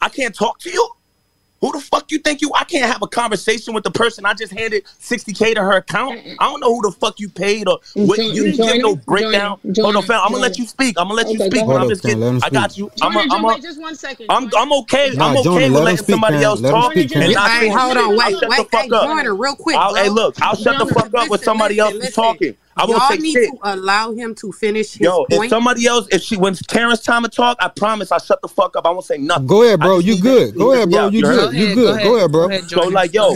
I 0.00 0.08
can't 0.08 0.34
talk 0.34 0.58
to 0.60 0.70
you? 0.70 0.88
Who 1.64 1.72
the 1.72 1.80
fuck 1.80 2.12
you 2.12 2.18
think 2.18 2.42
you? 2.42 2.52
I 2.54 2.64
can't 2.64 2.84
have 2.92 3.00
a 3.00 3.06
conversation 3.06 3.72
with 3.72 3.84
the 3.84 3.90
person 3.90 4.26
I 4.26 4.34
just 4.34 4.52
handed 4.52 4.84
60K 5.00 5.54
to 5.54 5.62
her 5.62 5.78
account. 5.78 6.20
I 6.38 6.44
don't 6.44 6.60
know 6.60 6.74
who 6.74 6.82
the 6.82 6.92
fuck 6.92 7.18
you 7.18 7.30
paid 7.30 7.66
or 7.66 7.78
mm, 7.96 8.06
what. 8.06 8.18
Join- 8.18 8.34
You 8.34 8.44
didn't 8.44 8.66
give 8.66 8.82
no 8.82 8.96
breakdown. 8.96 9.58
join 9.64 9.72
it, 9.72 9.80
Hold 9.80 9.96
on, 9.96 10.02
join 10.02 10.08
fam. 10.08 10.20
I'm 10.24 10.32
gonna 10.32 10.42
let 10.42 10.58
you 10.58 10.66
speak. 10.66 10.96
I'm 10.98 11.08
gonna 11.08 11.14
let 11.14 11.30
you 11.32 11.38
speak. 11.38 11.64
go 11.64 11.74
I'm 11.78 11.88
just 11.88 12.02
getting. 12.02 12.20
Let 12.20 12.28
him 12.34 12.40
I 12.42 12.50
got 12.50 12.72
speak. 12.72 12.84
you. 12.84 12.90
I'm. 13.00 13.16
A- 13.16 13.34
I'm. 13.34 13.44
A- 13.46 13.60
just 13.62 13.80
one 13.80 13.94
second. 13.94 14.26
I'm, 14.28 14.50
I'm 14.54 14.72
okay. 14.74 15.12
Nah, 15.14 15.28
I'm 15.28 15.36
okay 15.38 15.44
Jordan, 15.44 15.72
with 15.72 15.78
let 15.78 15.84
letting 15.84 15.96
speak, 15.96 16.10
somebody 16.10 16.36
Cam. 16.36 16.44
else 16.44 16.60
Let 16.60 16.70
talk. 16.70 16.92
speak, 16.92 17.12
and 17.16 17.30
You- 17.32 17.38
hey, 17.38 17.68
hold 17.68 17.92
shit. 17.92 17.96
on, 17.96 18.04
I'll 18.04 18.16
wait, 18.18 18.30
shut 18.32 18.40
the 18.42 18.48
wait, 18.50 18.70
fuck 18.70 18.82
hey, 18.82 18.88
up. 18.90 19.08
Jordan, 19.08 19.38
real 19.38 19.56
quick, 19.56 19.76
I'll, 19.76 19.94
hey, 19.94 20.08
look, 20.10 20.36
I'll 20.42 20.56
shut 20.56 20.78
the 20.78 20.86
fuck 20.86 21.06
up 21.06 21.12
when 21.14 21.28
listen, 21.30 21.44
somebody 21.44 21.78
else 21.78 21.94
is 21.94 22.14
talking. 22.14 22.56
I 22.76 22.86
won't 22.86 22.98
Y'all 22.98 23.08
take 23.08 23.20
need 23.20 23.32
shit. 23.32 23.50
to 23.50 23.58
allow 23.62 24.12
him 24.12 24.34
to 24.36 24.50
finish 24.50 24.92
his 24.92 25.00
Yo, 25.00 25.26
if 25.30 25.48
somebody 25.48 25.86
else, 25.86 26.08
if 26.10 26.22
she 26.22 26.36
when 26.36 26.54
Terrence 26.54 27.00
time 27.00 27.22
to 27.22 27.28
talk, 27.28 27.56
I 27.60 27.68
promise 27.68 28.10
I'll 28.10 28.18
shut 28.18 28.42
the 28.42 28.48
fuck 28.48 28.74
up. 28.76 28.86
I 28.86 28.90
won't 28.90 29.04
say 29.04 29.16
nothing. 29.16 29.46
Go 29.46 29.62
ahead, 29.62 29.80
bro. 29.80 30.00
You 30.00 30.20
good. 30.20 30.56
Go 30.56 30.72
ahead, 30.72 30.90
bro. 30.90 31.08
You 31.08 31.22
good. 31.22 31.54
You 31.54 31.74
good. 31.74 32.02
Go 32.02 32.16
ahead, 32.16 32.32
bro. 32.32 32.50
So 32.62 32.88
like, 32.88 33.12
yo, 33.12 33.34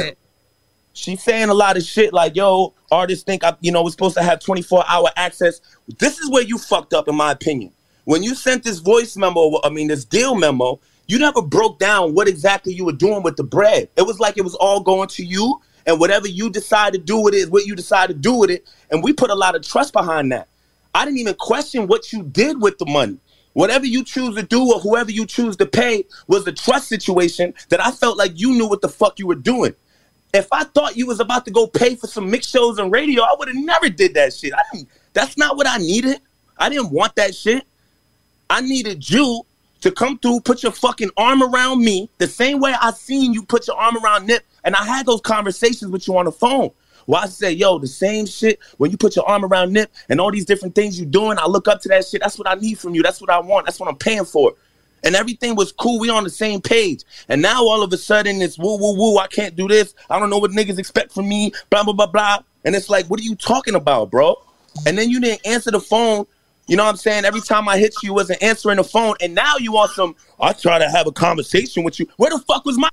she's 0.93 1.23
saying 1.23 1.49
a 1.49 1.55
lot 1.55 1.77
of 1.77 1.85
shit. 1.85 2.13
Like, 2.13 2.35
yo, 2.35 2.75
artists 2.91 3.25
think 3.25 3.45
I, 3.45 3.57
you 3.61 3.71
know, 3.71 3.85
we're 3.85 3.91
supposed 3.91 4.17
to 4.17 4.23
have 4.23 4.41
24 4.41 4.85
hour 4.89 5.09
access. 5.17 5.61
This 5.99 6.19
is 6.19 6.29
where 6.31 6.43
you 6.43 6.59
fucked 6.59 6.93
up, 6.93 7.09
in 7.09 7.15
my 7.15 7.31
opinion. 7.31 7.73
When 8.05 8.23
you 8.23 8.35
sent 8.35 8.65
this 8.65 8.79
voice 8.79 9.17
memo, 9.17 9.61
I 9.63 9.69
mean, 9.69 9.89
this 9.89 10.05
deal 10.05 10.35
memo, 10.35 10.81
you 11.07 11.19
never 11.19 11.43
broke 11.43 11.79
down 11.79 12.15
what 12.15 12.27
exactly 12.27 12.73
you 12.73 12.85
were 12.85 12.93
doing 12.93 13.23
with 13.23 13.37
the 13.37 13.45
bread. 13.45 13.89
It 13.97 14.03
was 14.03 14.19
like 14.19 14.37
it 14.37 14.45
was 14.45 14.55
all 14.55 14.81
going 14.81 15.09
to 15.09 15.25
you, 15.25 15.61
and 15.89 15.99
whatever 15.99 16.29
you 16.29 16.51
decide 16.51 16.93
to 16.93 16.99
do 16.99 17.19
with 17.19 17.33
it 17.33 17.39
is 17.39 17.49
what 17.49 17.65
you 17.65 17.75
decide 17.75 18.09
to 18.09 18.15
do 18.15 18.35
with 18.35 18.51
it. 18.51 18.69
And 18.91 19.03
we 19.03 19.15
put 19.15 19.31
a 19.31 19.35
lot 19.35 19.57
of 19.57 19.63
trust 19.63 19.95
behind 19.95 20.31
that. 20.33 20.47
I 20.95 21.07
didn't 21.07 21.19
even 21.19 21.35
question 21.35 21.87
what 21.87 22.13
you 22.13 22.23
did 22.25 22.61
with 22.61 22.77
the 22.77 22.85
money. 22.85 23.19
Whatever 23.55 23.87
you 23.87 24.05
choose 24.05 24.37
to 24.37 24.43
do 24.43 24.71
or 24.71 24.81
whoever 24.81 25.11
you 25.11 25.25
choose 25.25 25.57
to 25.57 25.65
pay 25.67 26.05
was 26.27 26.47
a 26.47 26.53
trust 26.53 26.89
situation 26.89 27.55
that 27.71 27.85
I 27.85 27.91
felt 27.91 28.19
like 28.19 28.39
you 28.39 28.53
knew 28.53 28.69
what 28.69 28.83
the 28.83 28.89
fuck 28.91 29.19
you 29.19 29.27
were 29.27 29.35
doing. 29.35 29.75
If 30.35 30.49
I 30.53 30.65
thought 30.65 30.99
you 30.99 31.07
was 31.07 31.21
about 31.21 31.47
to 31.47 31.51
go 31.51 31.67
pay 31.67 31.95
for 31.97 32.07
some 32.07 32.31
mix 32.31 32.47
shows 32.47 32.79
and 32.79 32.93
radio, 32.93 33.23
I 33.23 33.35
would 33.39 33.49
have 33.49 33.57
never 33.57 33.89
did 33.89 34.13
that 34.13 34.35
shit. 34.35 34.53
I 34.53 34.61
didn't, 34.71 34.91
that's 35.15 35.39
not 35.39 35.57
what 35.57 35.67
I 35.67 35.79
needed. 35.79 36.21
I 36.59 36.69
didn't 36.69 36.91
want 36.91 37.17
that 37.17 37.35
shit. 37.35 37.65
I 38.51 38.61
needed 38.61 39.09
you 39.09 39.47
to 39.81 39.91
come 39.91 40.19
through, 40.19 40.41
put 40.41 40.63
your 40.63 40.73
fucking 40.73 41.11
arm 41.17 41.43
around 41.43 41.85
me, 41.85 42.09
the 42.19 42.27
same 42.27 42.61
way 42.61 42.75
I 42.81 42.91
seen 42.93 43.33
you 43.33 43.43
put 43.43 43.67
your 43.67 43.77
arm 43.77 43.97
around 44.03 44.27
Nip, 44.27 44.45
and 44.65 44.75
I 44.75 44.85
had 44.85 45.07
those 45.07 45.21
conversations 45.21 45.91
with 45.91 46.09
you 46.09 46.17
on 46.17 46.25
the 46.25 46.33
phone. 46.33 46.71
Well, 47.07 47.23
I 47.23 47.27
said, 47.27 47.57
yo, 47.57 47.79
the 47.79 47.87
same 47.87 48.27
shit 48.27 48.59
when 48.77 48.91
you 48.91 48.99
put 48.99 49.17
your 49.17 49.27
arm 49.27 49.45
around 49.45 49.73
Nip 49.73 49.91
and 50.11 50.21
all 50.21 50.31
these 50.31 50.45
different 50.45 50.75
things 50.75 51.01
you 51.01 51.07
doing, 51.07 51.39
I 51.39 51.47
look 51.47 51.67
up 51.67 51.81
to 51.83 51.89
that 51.89 52.05
shit. 52.07 52.21
That's 52.21 52.39
what 52.39 52.47
I 52.47 52.55
need 52.55 52.79
from 52.79 52.95
you. 52.95 53.03
That's 53.03 53.21
what 53.21 53.31
I 53.31 53.39
want. 53.39 53.65
That's 53.65 53.81
what 53.81 53.89
I'm 53.89 53.97
paying 53.97 54.27
for. 54.27 54.55
And 55.05 55.17
everything 55.17 55.55
was 55.55 55.73
cool. 55.73 56.01
We 56.01 56.11
on 56.11 56.25
the 56.25 56.31
same 56.31 56.61
page. 56.61 57.05
And 57.31 57.41
now 57.41 57.63
all 57.63 57.83
of 57.83 57.91
a 57.95 57.97
sudden 57.97 58.43
it's 58.43 58.59
woo 58.59 58.77
woo 58.77 58.95
woo. 58.95 59.17
I 59.17 59.27
can't 59.29 59.57
do 59.57 59.69
this. 59.69 59.95
I 60.11 60.19
don't 60.19 60.29
know 60.29 60.39
what 60.39 60.51
niggas 60.51 60.79
expect 60.79 61.13
from 61.13 61.29
me. 61.29 61.53
Blah 61.71 61.85
blah 61.85 61.95
blah 61.95 62.09
blah. 62.09 62.41
And 62.65 62.75
it's 62.75 62.91
like, 62.91 63.07
what 63.07 63.21
are 63.21 63.23
you 63.23 63.37
talking 63.37 63.75
about, 63.75 64.11
bro? 64.11 64.37
And 64.87 64.99
then 64.99 65.09
you 65.09 65.21
didn't 65.21 65.47
answer 65.47 65.71
the 65.71 65.81
phone. 65.81 66.27
You 66.69 66.77
know 66.77 66.85
what 66.85 66.91
I'm 66.91 66.97
saying? 66.97 67.25
Every 67.25 67.41
time 67.41 67.67
I 67.67 67.79
hit 67.79 67.95
you, 68.03 68.09
you 68.09 68.15
wasn't 68.15 68.43
answering 68.43 68.77
the 68.77 68.85
phone. 68.85 69.17
And 69.21 69.35
now 69.35 69.57
you 69.57 69.73
want 69.73 69.91
some. 69.93 70.15
I 70.39 70.53
try 70.53 70.79
to 70.79 70.89
have 70.89 71.07
a 71.07 71.13
conversation 71.13 71.83
with 71.83 71.99
you. 71.99 72.07
Where 72.19 72.31
the 72.31 72.39
fuck 72.41 72.67
was 72.67 72.79
my? 72.79 72.91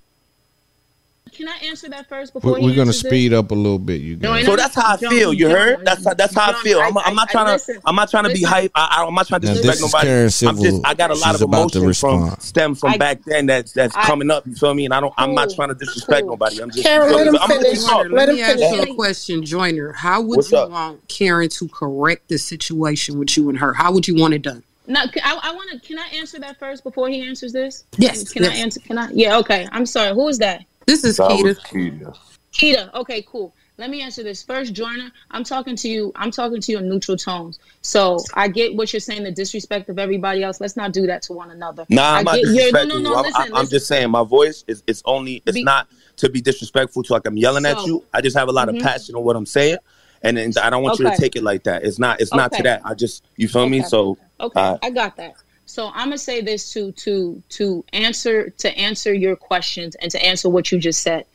Can 1.36 1.48
I 1.50 1.58
answer 1.66 1.90
that 1.90 2.08
first 2.08 2.32
before 2.34 2.54
We're, 2.54 2.62
we're 2.62 2.70
gonna 2.76 2.82
answers 2.90 3.04
it? 3.06 3.08
speed 3.10 3.34
up 3.34 3.52
a 3.52 3.54
little 3.56 3.78
bit, 3.80 4.00
you 4.02 4.16
guys. 4.16 4.46
So 4.46 4.56
that's 4.56 4.74
how 4.76 4.94
I 4.94 4.98
feel. 4.98 5.34
You 5.34 5.50
heard? 5.50 5.84
That's 5.86 6.06
how, 6.06 6.14
that's 6.14 6.34
how 6.34 6.52
I 6.52 6.54
feel. 6.62 6.80
I- 6.80 6.86
I'm, 6.88 6.98
I'm 7.00 7.16
not 7.16 7.30
trying 7.30 7.60
to. 7.60 7.82
I'm 7.86 7.96
not 7.96 8.10
trying 8.10 8.24
to 8.24 8.34
be 8.34 8.42
hype. 8.44 8.72
I, 8.74 9.00
I, 9.00 9.06
I'm 9.06 9.14
not 9.14 9.28
trying 9.28 9.42
to 9.42 9.48
Now, 9.48 9.54
disrespect 9.54 9.82
this 9.82 9.94
nobody. 9.94 10.08
Karen 10.08 10.24
I'm 10.26 10.30
Civil. 10.30 10.64
just. 10.64 10.82
I 10.86 10.94
got 10.94 11.12
a 11.12 11.14
lot 11.16 11.32
She's 11.34 11.42
of 11.42 11.50
emotions 11.50 12.00
from 12.00 12.22
respond. 12.24 12.42
stem 12.42 12.76
from 12.76 12.92
I- 12.92 12.98
back 12.98 13.24
then. 13.26 13.46
That's 13.48 13.74
that's 13.74 13.96
I- 13.96 14.04
coming 14.06 14.32
up. 14.32 14.48
You 14.48 14.56
feel 14.56 14.74
me? 14.74 14.86
And 14.86 14.94
I 14.94 15.02
don't. 15.02 15.14
I'm 15.18 15.34
not 15.34 15.50
trying 15.54 15.70
to 15.70 15.76
disrespect 15.76 16.26
nobody. 16.26 16.62
I'm 16.62 16.72
just. 16.72 16.84
Karen, 16.84 17.12
let 17.12 17.24
me? 17.28 17.38
him 17.38 17.38
I'm 17.42 17.50
finish. 17.50 17.84
keep. 17.84 18.12
Let 18.12 18.30
me 18.30 18.42
ask 18.42 18.60
you 18.60 18.82
a 18.84 18.96
question, 18.96 19.44
Joyner. 19.46 19.92
How 19.92 20.22
would 20.22 20.38
What's 20.38 20.52
you 20.52 20.58
up? 20.58 20.70
want 20.72 21.08
Karen 21.10 21.50
to 21.50 21.68
correct 21.68 22.30
the 22.30 22.38
situation 22.38 23.20
with 23.20 23.36
you 23.36 23.50
and 23.50 23.58
her? 23.60 23.74
How 23.74 23.92
would 23.92 24.08
you 24.08 24.16
want 24.16 24.34
it 24.34 24.42
done? 24.42 24.64
No, 24.88 25.02
c- 25.12 25.20
I, 25.24 25.40
I 25.42 25.52
want 25.52 25.72
to. 25.72 25.80
Can 25.80 25.98
I 25.98 26.08
answer 26.14 26.40
that 26.40 26.60
first 26.60 26.84
before 26.84 27.10
he 27.10 27.28
answers 27.28 27.52
this? 27.52 27.86
Yes, 27.98 28.32
Can 28.32 28.46
I 28.46 28.54
answer? 28.54 28.80
Can 28.80 28.98
I? 29.00 29.10
Yeah. 29.12 29.38
Okay. 29.40 29.68
I'm 29.72 29.86
sorry. 29.88 30.14
Who 30.14 30.28
is 30.28 30.38
that? 30.40 30.64
This 30.86 31.04
is 31.04 31.18
That 31.18 31.32
Keita. 31.32 31.44
was 31.44 32.16
Keita. 32.54 32.94
Okay. 32.94 33.22
Cool. 33.24 33.54
let 33.78 33.90
me 33.90 34.02
answer 34.02 34.24
this 34.24 34.42
first, 34.42 34.74
Joyner. 34.74 35.12
I'm 35.32 35.44
talking 35.44 35.76
to 35.76 35.90
you. 35.90 36.14
I'm 36.16 36.32
talking 36.32 36.62
to 36.62 36.72
you 36.72 36.78
in 36.78 36.88
neutral 36.88 37.18
tones. 37.18 37.60
So 37.82 38.20
I 38.34 38.48
get 38.48 38.74
what 38.76 38.94
you're 38.94 39.02
saying, 39.02 39.24
the 39.24 39.32
disrespect 39.32 39.90
of 39.90 40.00
everybody 40.00 40.44
else. 40.44 40.62
Let's 40.62 40.78
not 40.78 40.94
do 40.94 41.06
that 41.08 41.22
to 41.24 41.34
one 41.34 41.52
another. 41.52 41.86
Nah, 41.90 42.02
I 42.02 42.18
I'm 42.20 42.24
not 42.24 42.36
get 42.36 42.46
your- 42.46 42.54
disrespecting 42.72 42.88
no, 42.88 42.94
no, 42.94 42.98
you. 42.98 43.04
no, 43.04 43.16
I'm, 43.16 43.24
listen, 43.24 43.42
I'm- 43.42 43.54
I'm 43.56 43.62
listen. 43.64 43.70
just 43.76 43.88
saying 43.88 44.10
my 44.12 44.24
voice 44.24 44.64
is 44.68 44.82
it's 44.88 45.02
only 45.06 45.44
it's 45.46 45.56
Be- 45.56 45.64
not 45.64 45.88
to 46.18 46.30
be 46.30 46.40
disrespectful 46.40 47.04
to 47.04 47.14
like 47.14 47.28
I'm 47.28 47.36
yelling 47.38 47.66
at 47.66 47.86
you. 47.86 48.06
I 48.14 48.22
just 48.22 48.38
have 48.38 48.48
a 48.48 48.54
lot 48.54 48.70
Mhm. 48.70 48.78
of 48.78 48.84
passion 48.84 49.16
on 49.16 49.24
what 49.26 49.36
I'm 49.36 49.46
saying. 49.46 49.78
And, 50.22 50.38
and 50.40 50.58
I 50.58 50.70
don't 50.70 50.82
want 50.82 50.98
you 50.98 51.10
to 51.10 51.18
take 51.18 51.36
it 51.36 51.44
like 51.44 51.64
that. 51.66 51.84
It's 51.84 52.00
not 52.00 52.22
it's 52.22 52.34
not 52.34 52.54
to 52.54 52.64
that. 52.64 52.82
I 52.86 52.94
just 52.94 53.26
you 53.36 53.50
feel 53.50 53.68
me? 53.68 53.84
So 53.84 54.18
Okay, 54.40 54.60
uh, 54.60 54.78
I 54.82 54.90
got 54.92 55.18
that. 55.18 55.34
So 55.66 55.88
I'm 55.88 56.08
gonna 56.08 56.18
say 56.18 56.42
this 56.42 56.72
to 56.74 56.92
to 56.94 57.44
to 57.50 57.84
answer 57.94 58.50
to 58.50 58.78
answer 58.78 59.14
your 59.14 59.36
questions 59.36 59.96
and 59.96 60.12
to 60.12 60.24
answer 60.24 60.50
what 60.50 60.72
you 60.72 60.80
just 60.80 61.02
said. 61.02 61.26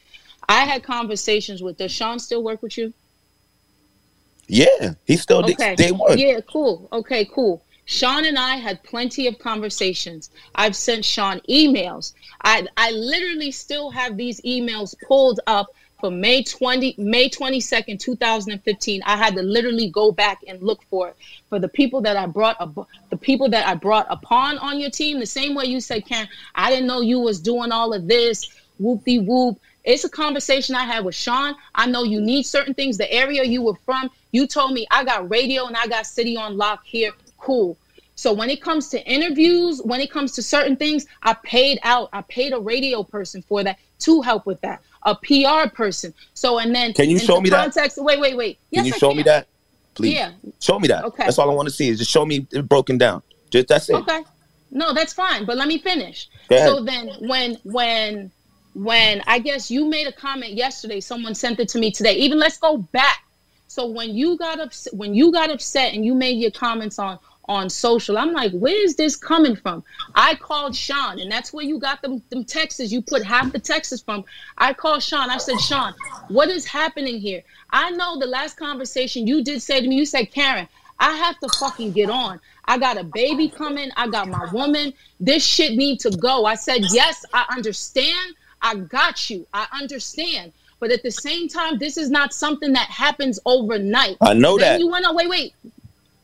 I 0.49 0.65
had 0.65 0.83
conversations 0.83 1.63
with. 1.63 1.79
Does 1.79 1.93
Sean 1.93 2.19
still 2.19 2.43
work 2.43 2.63
with 2.63 2.79
you? 2.79 2.93
yeah, 4.49 4.95
he's 5.05 5.23
still 5.23 5.45
Okay. 5.45 5.77
day 5.77 5.93
one. 5.93 6.19
Yeah, 6.19 6.41
cool. 6.41 6.89
Okay, 6.93 7.25
cool. 7.27 7.63
Sean 7.85 8.25
and 8.25 8.39
I 8.39 8.57
had 8.57 8.83
plenty 8.85 9.27
of 9.27 9.39
conversations. 9.39 10.31
I've 10.55 10.77
sent 10.77 11.05
Sean 11.05 11.41
emails. 11.49 12.13
I 12.43 12.67
I 12.77 12.93
literally 12.93 13.51
still 13.51 13.91
have 13.91 14.17
these 14.17 14.41
emails 14.43 14.95
pulled 15.07 15.41
up 15.47 15.67
for 16.01 16.11
May 16.11 16.43
20 16.43 16.95
May 16.99 17.29
22nd, 17.29 17.99
2015. 17.99 19.03
I 19.05 19.17
had 19.17 19.35
to 19.37 19.43
literally 19.43 19.89
go 19.89 20.13
back 20.13 20.41
and 20.49 20.61
look 20.63 20.83
for 20.85 21.09
it. 21.09 21.17
For 21.49 21.59
the 21.59 21.69
people 21.69 22.01
that 22.03 22.17
I 22.17 22.27
brought 22.27 22.57
ab- 22.61 22.87
the 23.11 23.17
people 23.17 23.49
that 23.51 23.67
I 23.67 23.75
brought 23.75 24.07
upon 24.11 24.59
on 24.59 24.81
your 24.81 24.91
team, 24.91 25.21
the 25.21 25.27
same 25.27 25.55
way 25.55 25.67
you 25.67 25.81
said, 25.81 26.07
Karen, 26.07 26.29
I 26.55 26.71
didn't 26.71 26.87
know 26.87 27.01
you 27.01 27.21
was 27.21 27.41
doing 27.41 27.73
all 27.73 27.93
of 27.93 28.09
this. 28.09 28.51
whoopie 28.81 29.25
whoop. 29.25 29.61
It's 29.85 30.05
a 30.05 30.11
conversation 30.11 30.75
I 30.75 30.85
had 30.85 31.05
with 31.05 31.15
Sean. 31.15 31.55
I 31.75 31.87
know 31.87 32.03
you 32.03 32.21
need 32.21 32.45
certain 32.45 32.75
things. 32.75 32.99
The 32.99 33.11
area 33.13 33.45
you 33.45 33.63
were 33.63 33.77
from, 33.87 34.11
you 34.33 34.47
told 34.47 34.73
me 34.73 34.87
I 34.91 35.05
got 35.05 35.31
radio 35.31 35.67
and 35.67 35.77
I 35.77 35.87
got 35.87 36.07
city 36.07 36.37
on 36.37 36.57
lock 36.57 36.85
here. 36.85 37.13
Cool. 37.39 37.77
So 38.15 38.35
when 38.35 38.51
it 38.51 38.61
comes 38.61 38.89
to 38.91 39.03
interviews, 39.11 39.81
when 39.83 40.03
it 40.03 40.11
comes 40.11 40.33
to 40.33 40.43
certain 40.43 40.77
things, 40.77 41.07
I 41.23 41.33
paid 41.33 41.79
out. 41.83 42.11
I 42.13 42.21
paid 42.23 42.53
a 42.53 42.59
radio 42.61 43.03
person 43.03 43.41
for 43.41 43.65
that 43.65 43.79
to 44.01 44.21
help 44.21 44.45
with 44.45 44.61
that, 44.61 44.83
a 45.05 45.15
PR 45.15 45.69
person. 45.75 46.13
So 46.35 46.59
and 46.59 46.75
then 46.75 46.93
Can 46.93 47.09
you 47.11 47.19
show 47.19 47.41
me 47.41 47.51
that? 47.51 47.73
context, 47.73 47.99
Wait, 48.03 48.21
wait, 48.21 48.37
wait. 48.37 48.59
Can 48.73 48.85
Yes, 48.85 48.87
you 48.87 48.95
I 48.95 48.99
show 48.99 49.15
me 49.15 49.23
that? 49.25 49.47
Please. 49.95 50.15
Yeah. 50.15 50.33
Show 50.61 50.79
me 50.79 50.89
that. 50.89 51.05
Okay. 51.05 51.25
That's 51.25 51.39
all 51.39 51.51
I 51.51 51.55
want 51.55 51.69
to 51.69 51.75
see 51.75 51.89
is 51.89 51.99
just 51.99 52.11
show 52.11 52.25
me 52.25 52.47
it 52.53 52.69
broken 52.69 52.99
down. 52.99 53.23
Just 53.51 53.69
that's 53.69 53.89
it. 53.89 53.97
Okay. 53.97 54.23
No, 54.71 54.95
that's 54.95 55.13
fine. 55.13 55.45
But 55.45 55.57
let 55.57 55.69
me 55.69 55.79
finish. 55.79 56.29
So 56.49 56.83
then 56.85 57.11
when 57.21 57.57
when 57.65 58.31
when 58.75 59.23
I 59.27 59.39
guess 59.41 59.71
you 59.71 59.85
made 59.85 60.07
a 60.07 60.13
comment 60.13 60.53
yesterday, 60.53 61.01
someone 61.01 61.35
sent 61.35 61.59
it 61.61 61.69
to 61.71 61.79
me 61.79 61.91
today. 61.91 62.15
Even 62.15 62.39
let's 62.39 62.59
go 62.59 62.77
back. 62.79 63.25
So 63.67 63.87
when 63.87 64.15
you 64.15 64.37
got 64.37 64.61
upset 64.61 64.95
when 64.95 65.15
you 65.15 65.33
got 65.33 65.51
upset 65.51 65.95
and 65.95 66.05
you 66.05 66.15
made 66.15 66.39
your 66.39 66.51
comments 66.51 66.99
on 66.99 67.19
on 67.47 67.69
social, 67.69 68.17
I'm 68.17 68.33
like, 68.33 68.53
where 68.53 68.85
is 68.85 68.97
this 68.97 69.17
coming 69.17 69.57
from? 69.57 69.83
I 70.15 70.37
called 70.37 70.77
Sean, 70.77 71.19
and 71.19 71.31
that's 71.31 71.53
where 71.53 71.65
you 71.65 71.79
got 71.79 72.01
them 72.03 72.23
them 72.31 72.45
texts. 72.45 72.93
You 72.93 73.03
put 73.03 73.25
half 73.25 73.53
the 73.53 73.59
texts 73.59 74.01
from. 74.03 74.25
I 74.59 74.73
called 74.73 75.03
Sean. 75.03 75.31
I 75.31 75.39
said, 75.39 75.61
Sean, 75.61 75.95
what 76.29 76.49
is 76.49 76.65
happening 76.65 77.19
here? 77.21 77.43
I 77.71 77.91
know 77.91 78.19
the 78.19 78.27
last 78.27 78.57
conversation 78.57 79.27
you 79.27 79.43
did 79.43 79.63
say 79.63 79.81
to 79.81 79.89
me, 79.89 79.97
you 79.97 80.07
said, 80.07 80.31
Karen, 80.31 80.69
I 80.99 81.13
have 81.17 81.39
to 81.41 81.49
fucking 81.59 81.93
get 81.93 82.11
on. 82.11 82.41
I 82.67 82.79
got 82.79 82.99
a 82.99 83.05
baby 83.05 83.49
coming. 83.49 83.91
I 83.97 84.07
got 84.09 84.29
my 84.29 84.49
woman. 84.53 84.93
This 85.19 85.45
shit 85.45 85.77
need 85.77 85.99
to 86.01 86.11
go. 86.11 86.45
I 86.45 86.55
said, 86.55 86.83
yes, 86.93 87.25
I 87.33 87.47
understand. 87.57 88.37
I 88.63 88.77
got 88.77 89.31
you. 89.31 89.47
I 89.53 89.67
understand. 89.73 90.53
But 90.79 90.91
at 90.91 91.03
the 91.03 91.11
same 91.11 91.49
time, 91.49 91.79
this 91.79 91.97
is 91.97 92.11
not 92.11 92.33
something 92.33 92.73
that 92.75 92.89
happens 92.89 93.41
overnight. 93.45 94.19
I 94.21 94.35
know 94.35 94.57
then 94.57 94.75
that. 94.75 94.81
You 94.81 94.89
went 94.89 95.07
on. 95.07 95.15
Wait, 95.17 95.29
wait. 95.29 95.55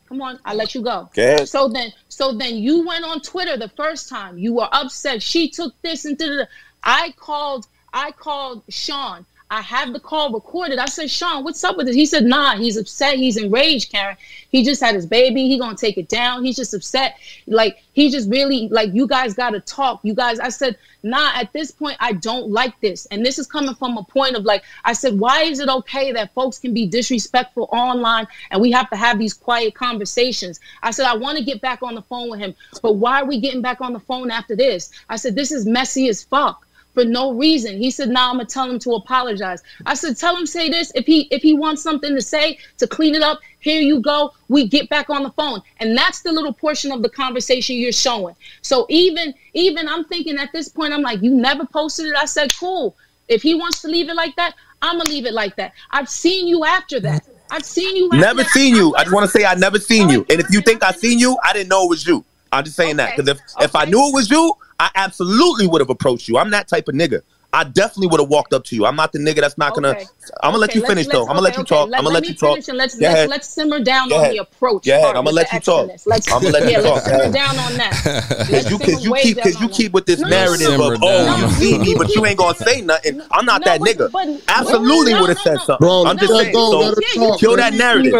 Come 0.07 0.21
on, 0.21 0.39
I 0.45 0.53
let 0.53 0.73
you 0.73 0.81
go. 0.81 1.09
Go. 1.13 1.45
So 1.45 1.67
then, 1.67 1.91
so 2.07 2.31
then 2.31 2.55
you 2.55 2.85
went 2.87 3.03
on 3.03 3.21
Twitter 3.21 3.57
the 3.57 3.69
first 3.69 4.09
time. 4.09 4.37
You 4.37 4.53
were 4.53 4.69
upset. 4.71 5.21
She 5.21 5.49
took 5.49 5.79
this 5.81 6.05
and 6.05 6.17
da 6.17 6.27
da. 6.27 6.35
da. 6.37 6.45
I 6.83 7.13
called. 7.17 7.67
I 7.93 8.11
called 8.11 8.63
Sean. 8.69 9.25
I 9.49 9.61
have 9.61 9.93
the 9.93 9.99
call 9.99 10.33
recorded. 10.33 10.77
I 10.77 10.87
said, 10.87 11.09
Sean, 11.09 11.43
what's 11.43 11.63
up 11.63 11.77
with 11.77 11.87
this? 11.87 11.95
He 11.95 12.05
said, 12.05 12.25
Nah, 12.25 12.57
he's 12.57 12.75
upset. 12.75 13.15
He's 13.15 13.37
enraged, 13.37 13.91
Karen. 13.91 14.17
He 14.49 14.63
just 14.63 14.81
had 14.81 14.93
his 14.93 15.05
baby. 15.05 15.47
He 15.47 15.57
gonna 15.57 15.77
take 15.77 15.97
it 15.97 16.09
down. 16.09 16.43
He's 16.43 16.57
just 16.57 16.73
upset. 16.73 17.17
Like 17.47 17.81
he 17.93 18.11
just 18.11 18.29
really 18.29 18.67
like 18.67 18.93
you 18.93 19.07
guys 19.07 19.33
gotta 19.33 19.61
talk. 19.61 20.01
You 20.03 20.13
guys. 20.13 20.39
I 20.39 20.49
said, 20.49 20.77
Nah. 21.01 21.31
At 21.35 21.53
this 21.53 21.71
point, 21.71 21.95
I 22.01 22.13
don't 22.13 22.49
like 22.49 22.79
this. 22.81 23.05
And 23.05 23.25
this 23.25 23.39
is 23.39 23.47
coming 23.47 23.75
from 23.75 23.97
a 23.97 24.03
point 24.03 24.35
of 24.35 24.43
like, 24.43 24.63
I 24.83 24.93
said, 24.93 25.17
why 25.17 25.43
is 25.43 25.59
it 25.59 25.69
okay 25.69 26.11
that 26.11 26.33
folks 26.33 26.59
can 26.59 26.73
be 26.73 26.85
disrespectful 26.85 27.69
online 27.71 28.27
and 28.51 28.61
we 28.61 28.71
have 28.71 28.89
to 28.89 28.97
have 28.97 29.17
these 29.17 29.33
quiet 29.33 29.75
conversations? 29.75 30.59
I 30.83 30.91
said, 30.91 31.05
I 31.05 31.15
want 31.15 31.37
to 31.37 31.43
get 31.43 31.61
back 31.61 31.81
on 31.83 31.95
the 31.95 32.01
phone 32.01 32.29
with 32.29 32.39
him, 32.39 32.53
but 32.81 32.93
why 32.93 33.21
are 33.21 33.25
we 33.25 33.39
getting 33.39 33.61
back 33.61 33.79
on 33.79 33.93
the 33.93 33.99
phone 33.99 34.29
after 34.29 34.55
this? 34.55 34.91
I 35.07 35.15
said, 35.15 35.35
this 35.35 35.51
is 35.51 35.65
messy 35.65 36.09
as 36.09 36.23
fuck 36.23 36.66
for 36.97 37.05
no 37.05 37.31
reason. 37.31 37.77
He 37.77 37.91
said, 37.91 38.09
"Nah, 38.09 38.31
I'm 38.31 38.37
gonna 38.37 38.45
tell 38.45 38.67
him 38.67 38.79
to 38.79 38.95
apologize." 38.95 39.61
I 39.85 39.93
said, 39.93 40.17
"Tell 40.17 40.35
him 40.35 40.47
say 40.47 40.67
this. 40.67 40.91
If 40.95 41.05
he 41.05 41.27
if 41.29 41.43
he 41.43 41.53
wants 41.53 41.83
something 41.83 42.15
to 42.15 42.21
say 42.21 42.57
to 42.79 42.87
clean 42.87 43.13
it 43.13 43.21
up, 43.21 43.39
here 43.59 43.81
you 43.81 43.99
go. 43.99 44.33
We 44.47 44.67
get 44.67 44.89
back 44.89 45.11
on 45.11 45.21
the 45.21 45.29
phone." 45.29 45.61
And 45.79 45.95
that's 45.95 46.21
the 46.21 46.31
little 46.31 46.53
portion 46.53 46.91
of 46.91 47.03
the 47.03 47.09
conversation 47.09 47.75
you're 47.75 47.91
showing. 47.91 48.35
So 48.63 48.87
even 48.89 49.35
even 49.53 49.87
I'm 49.87 50.05
thinking 50.05 50.39
at 50.39 50.51
this 50.53 50.69
point, 50.69 50.91
I'm 50.91 51.03
like, 51.03 51.21
"You 51.21 51.35
never 51.35 51.67
posted 51.67 52.07
it." 52.07 52.15
I 52.15 52.25
said, 52.25 52.49
"Cool. 52.59 52.95
If 53.27 53.43
he 53.43 53.53
wants 53.53 53.83
to 53.83 53.89
leave 53.89 54.09
it 54.09 54.15
like 54.15 54.35
that, 54.37 54.55
I'm 54.81 54.97
gonna 54.97 55.11
leave 55.11 55.27
it 55.27 55.33
like 55.33 55.55
that." 55.57 55.73
I've 55.91 56.09
seen 56.09 56.47
you 56.47 56.65
after 56.65 56.99
that. 57.01 57.21
I've 57.51 57.63
seen 57.63 57.95
you. 57.95 58.07
After 58.07 58.17
Never 58.17 58.41
that. 58.41 58.51
seen 58.51 58.75
you. 58.75 58.95
I 58.95 59.03
just 59.03 59.13
want 59.13 59.29
to 59.29 59.31
say 59.37 59.45
I 59.45 59.53
never 59.53 59.79
seen 59.79 60.09
you. 60.09 60.25
And 60.31 60.39
if 60.39 60.47
you 60.49 60.61
think 60.61 60.83
I 60.83 60.93
seen 60.93 61.19
you, 61.19 61.37
I 61.43 61.53
didn't 61.53 61.69
know 61.69 61.83
it 61.85 61.89
was 61.89 62.07
you. 62.07 62.25
I'm 62.51 62.63
just 62.63 62.75
saying 62.75 62.97
that 62.97 63.15
because 63.15 63.29
if 63.29 63.39
if 63.61 63.75
I 63.75 63.85
knew 63.85 64.07
it 64.07 64.13
was 64.13 64.31
you, 64.31 64.53
I 64.79 64.89
absolutely 64.95 65.67
would 65.67 65.81
have 65.81 65.89
approached 65.89 66.27
you. 66.27 66.37
I'm 66.37 66.51
that 66.51 66.67
type 66.67 66.87
of 66.87 66.95
nigga. 66.95 67.21
I 67.53 67.63
definitely 67.63 68.07
would 68.07 68.19
have 68.19 68.29
walked 68.29 68.53
up 68.53 68.65
to 68.65 68.75
you. 68.75 68.85
I'm 68.85 68.95
not 68.95 69.13
the 69.13 69.19
nigga 69.19 69.39
that's 69.39 69.57
not 69.57 69.73
gonna. 69.73 69.89
Okay. 69.89 70.05
I'm 70.43 70.51
gonna 70.51 70.57
let 70.57 70.69
Okay, 70.69 70.79
you 70.79 70.85
finish 70.85 71.07
though. 71.07 71.21
I'm 71.21 71.27
gonna 71.29 71.41
let 71.41 71.57
you 71.57 71.63
talk. 71.63 71.87
okay. 71.87 71.97
I'm 71.97 72.03
gonna 72.03 72.13
let 72.13 72.23
me 72.23 72.29
you 72.29 72.35
talk. 72.35 72.55
finish 72.55 72.67
and 72.67 72.77
let's 72.77 72.99
let's, 72.99 73.29
let's 73.29 73.49
simmer 73.49 73.79
down 73.79 74.11
on 74.11 74.29
the 74.31 74.37
approach. 74.39 74.85
Yeah, 74.85 75.07
I'm 75.07 75.13
gonna 75.13 75.31
let 75.31 75.51
you 75.53 75.59
talk. 75.61 75.87
Let's, 76.05 76.31
I'm 76.31 76.41
gonna 76.41 76.51
let 76.51 76.69
you 76.69 76.81
talk. 76.81 77.05
Let's 77.05 77.05
simmer 77.07 77.31
down 77.33 77.57
on 77.57 77.77
that. 77.77 78.47
Cause 78.47 78.69
you, 78.69 78.77
cause 78.79 79.03
you 79.05 79.15
keep, 79.15 79.41
cause 79.41 79.61
you 79.61 79.69
keep 79.69 79.91
with 79.93 80.05
this 80.05 80.19
No, 80.19 80.27
no, 80.27 80.29
no, 80.29 80.43
narrative 80.45 80.77
no, 80.77 80.91
of, 80.93 80.99
oh, 81.01 81.37
you 81.37 81.49
see 81.51 81.79
me, 81.79 81.95
but 81.97 82.13
you 82.13 82.25
ain't 82.25 82.37
gonna 82.37 82.55
say 82.55 82.81
nothing. 82.81 83.21
I'm 83.31 83.45
not 83.45 83.63
that 83.63 83.79
nigga. 83.79 84.11
Absolutely 84.47 85.13
would 85.13 85.29
have 85.29 85.39
said 85.39 85.59
something. 85.61 85.77
Bro, 85.79 86.05
I'm 86.05 86.17
just 86.17 86.33
let 86.33 86.43
saying. 86.43 86.53
go, 86.53 86.71
So 86.71 86.79
let 86.79 86.95
her 86.95 87.01
talk. 87.15 87.39
kill 87.39 87.55
that 87.55 87.73
narrative. 87.73 88.11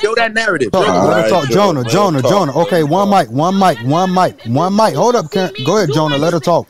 Kill 0.00 0.14
that 0.16 0.34
narrative. 0.34 0.72
Talk, 0.72 0.84
Kill 0.86 1.04
let 1.04 1.24
her 1.24 1.28
talk. 1.28 1.48
Jonah, 1.48 1.84
Jonah, 1.84 2.22
Jonah. 2.22 2.58
Okay, 2.62 2.82
one 2.82 3.10
mic, 3.10 3.30
one 3.30 3.58
mic, 3.58 3.78
one 3.82 4.12
mic, 4.14 4.36
one 4.46 4.74
mic. 4.74 4.94
Hold 4.94 5.16
up, 5.16 5.30
Go 5.30 5.76
ahead, 5.76 5.92
Jonah. 5.92 6.16
Let 6.16 6.32
her 6.32 6.40
talk. 6.40 6.66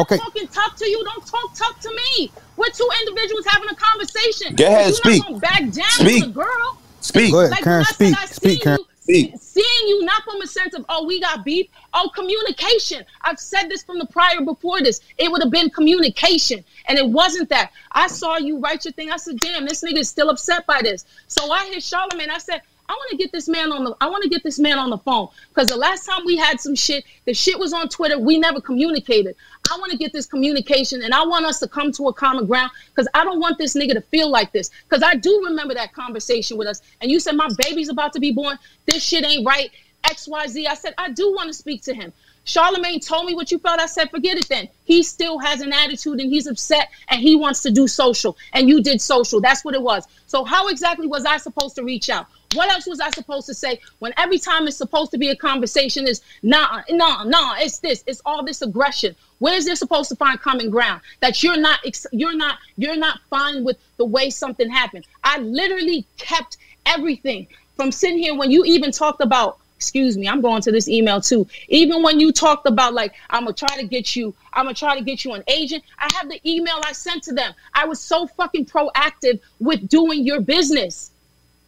I'm 0.00 0.06
Okay. 0.06 0.16
talking 0.16 0.48
tough 0.48 0.74
to 0.76 0.88
you. 0.88 1.04
Don't 1.04 1.26
talk 1.26 1.54
tough 1.54 1.78
to 1.80 1.90
me. 2.18 2.32
We're 2.56 2.70
two 2.74 2.88
individuals 3.02 3.44
having 3.46 3.68
a 3.70 3.76
conversation. 3.76 4.54
Go 4.56 4.66
ahead, 4.66 4.86
You're 4.88 4.96
speak. 4.96 5.22
Not 5.22 5.28
gonna 5.28 5.40
back 5.40 5.60
down 5.72 5.84
Speak. 5.90 6.22
to 6.22 6.26
the 6.28 6.32
girl. 6.32 6.82
Speak. 7.00 7.32
Go 7.32 7.40
ahead, 7.40 7.50
Like, 7.52 7.64
Karen. 7.64 7.80
I 7.82 7.92
Speak. 7.92 8.16
I 8.16 8.26
Speak, 8.26 8.62
Karen. 8.62 8.78
Speak. 9.02 9.34
Seeing 9.38 9.88
you 9.88 10.04
not 10.04 10.22
from 10.24 10.40
a 10.40 10.46
sense 10.46 10.74
of 10.74 10.84
oh 10.88 11.04
we 11.06 11.20
got 11.20 11.44
beef, 11.44 11.66
oh 11.94 12.10
communication. 12.14 13.04
I've 13.22 13.38
said 13.40 13.68
this 13.68 13.82
from 13.82 13.98
the 13.98 14.06
prior 14.06 14.40
before 14.40 14.80
this. 14.80 15.00
It 15.18 15.30
would 15.30 15.42
have 15.42 15.50
been 15.50 15.70
communication, 15.70 16.64
and 16.86 16.98
it 16.98 17.08
wasn't 17.08 17.48
that. 17.50 17.72
I 17.92 18.06
saw 18.06 18.38
you 18.38 18.58
write 18.60 18.84
your 18.84 18.92
thing. 18.92 19.10
I 19.10 19.16
said, 19.16 19.40
damn, 19.40 19.66
this 19.66 19.82
nigga 19.82 19.98
is 19.98 20.08
still 20.08 20.30
upset 20.30 20.66
by 20.66 20.80
this. 20.82 21.04
So 21.26 21.50
I 21.50 21.66
hit 21.66 21.78
Charlamagne. 21.78 22.30
I 22.30 22.38
said. 22.38 22.62
I 22.88 22.92
want 22.94 23.10
to 23.12 23.16
get 23.18 23.30
this 23.30 23.48
man 23.48 23.70
on 23.70 23.84
the. 23.84 23.94
I 24.00 24.08
want 24.08 24.24
to 24.24 24.28
get 24.28 24.42
this 24.42 24.58
man 24.58 24.76
on 24.76 24.90
the 24.90 24.98
phone 24.98 25.28
because 25.50 25.68
the 25.68 25.76
last 25.76 26.06
time 26.06 26.22
we 26.26 26.36
had 26.36 26.60
some 26.60 26.74
shit, 26.74 27.04
the 27.24 27.32
shit 27.32 27.56
was 27.56 27.72
on 27.72 27.88
Twitter. 27.88 28.18
We 28.18 28.36
never 28.38 28.60
communicated. 28.60 29.36
I 29.70 29.78
want 29.78 29.92
to 29.92 29.98
get 29.98 30.12
this 30.12 30.26
communication, 30.26 31.02
and 31.02 31.14
I 31.14 31.24
want 31.24 31.46
us 31.46 31.60
to 31.60 31.68
come 31.68 31.92
to 31.92 32.08
a 32.08 32.12
common 32.12 32.46
ground 32.46 32.70
because 32.86 33.08
I 33.14 33.24
don't 33.24 33.40
want 33.40 33.58
this 33.58 33.74
nigga 33.74 33.92
to 33.92 34.00
feel 34.00 34.30
like 34.30 34.52
this. 34.52 34.70
Because 34.88 35.02
I 35.02 35.14
do 35.14 35.44
remember 35.46 35.74
that 35.74 35.92
conversation 35.92 36.56
with 36.56 36.66
us, 36.66 36.82
and 37.00 37.10
you 37.10 37.20
said 37.20 37.36
my 37.36 37.48
baby's 37.58 37.88
about 37.88 38.12
to 38.14 38.20
be 38.20 38.32
born. 38.32 38.58
This 38.86 39.02
shit 39.02 39.24
ain't 39.24 39.46
right. 39.46 39.70
X 40.04 40.26
Y 40.26 40.46
Z. 40.46 40.66
I 40.66 40.74
said 40.74 40.94
I 40.98 41.10
do 41.10 41.34
want 41.34 41.48
to 41.48 41.52
speak 41.52 41.82
to 41.82 41.94
him. 41.94 42.12
Charlamagne 42.46 43.06
told 43.06 43.26
me 43.26 43.34
what 43.34 43.52
you 43.52 43.58
felt. 43.58 43.80
I 43.80 43.86
said, 43.86 44.10
forget 44.10 44.36
it 44.38 44.48
then. 44.48 44.68
He 44.84 45.02
still 45.02 45.38
has 45.38 45.60
an 45.60 45.72
attitude 45.72 46.20
and 46.20 46.30
he's 46.32 46.46
upset 46.46 46.88
and 47.08 47.20
he 47.20 47.36
wants 47.36 47.62
to 47.62 47.70
do 47.70 47.86
social. 47.86 48.36
And 48.54 48.68
you 48.68 48.82
did 48.82 49.00
social. 49.00 49.40
That's 49.40 49.64
what 49.64 49.74
it 49.74 49.82
was. 49.82 50.04
So, 50.26 50.44
how 50.44 50.68
exactly 50.68 51.06
was 51.06 51.24
I 51.26 51.36
supposed 51.36 51.76
to 51.76 51.84
reach 51.84 52.08
out? 52.08 52.26
What 52.54 52.68
else 52.68 52.86
was 52.86 52.98
I 52.98 53.10
supposed 53.10 53.46
to 53.46 53.54
say 53.54 53.78
when 54.00 54.12
every 54.16 54.38
time 54.38 54.66
it's 54.66 54.76
supposed 54.76 55.12
to 55.12 55.18
be 55.18 55.28
a 55.28 55.36
conversation 55.36 56.08
is 56.08 56.20
nah, 56.42 56.82
nah, 56.90 57.22
nah, 57.22 57.54
it's 57.58 57.78
this, 57.78 58.02
it's 58.08 58.20
all 58.26 58.44
this 58.44 58.60
aggression. 58.60 59.14
Where 59.38 59.54
is 59.54 59.66
there 59.66 59.76
supposed 59.76 60.08
to 60.08 60.16
find 60.16 60.40
common 60.40 60.68
ground? 60.68 61.00
That 61.20 61.44
you're 61.44 61.56
not, 61.56 61.78
you're 62.10 62.36
not, 62.36 62.58
you're 62.76 62.96
not 62.96 63.20
fine 63.30 63.62
with 63.62 63.78
the 63.98 64.04
way 64.04 64.30
something 64.30 64.68
happened. 64.68 65.06
I 65.22 65.38
literally 65.38 66.04
kept 66.18 66.56
everything 66.86 67.46
from 67.76 67.92
sitting 67.92 68.18
here 68.18 68.36
when 68.36 68.50
you 68.50 68.64
even 68.64 68.90
talked 68.90 69.22
about 69.22 69.58
excuse 69.76 70.18
me, 70.18 70.28
I'm 70.28 70.42
going 70.42 70.60
to 70.60 70.70
this 70.70 70.88
email 70.88 71.22
too. 71.22 71.46
Even 71.68 72.02
when 72.02 72.20
you 72.20 72.32
talked 72.32 72.66
about 72.66 72.92
like, 72.92 73.14
I'm 73.30 73.44
gonna 73.44 73.54
try 73.54 73.76
to 73.76 73.86
get 73.86 74.14
you, 74.14 74.34
I'm 74.52 74.66
gonna 74.66 74.74
try 74.74 74.98
to 74.98 75.02
get 75.02 75.24
you 75.24 75.32
an 75.32 75.42
agent. 75.46 75.84
I 75.98 76.06
have 76.16 76.28
the 76.28 76.38
email 76.44 76.78
I 76.84 76.92
sent 76.92 77.22
to 77.22 77.32
them. 77.32 77.54
I 77.72 77.86
was 77.86 77.98
so 77.98 78.26
fucking 78.26 78.66
proactive 78.66 79.40
with 79.58 79.88
doing 79.88 80.26
your 80.26 80.42
business. 80.42 81.12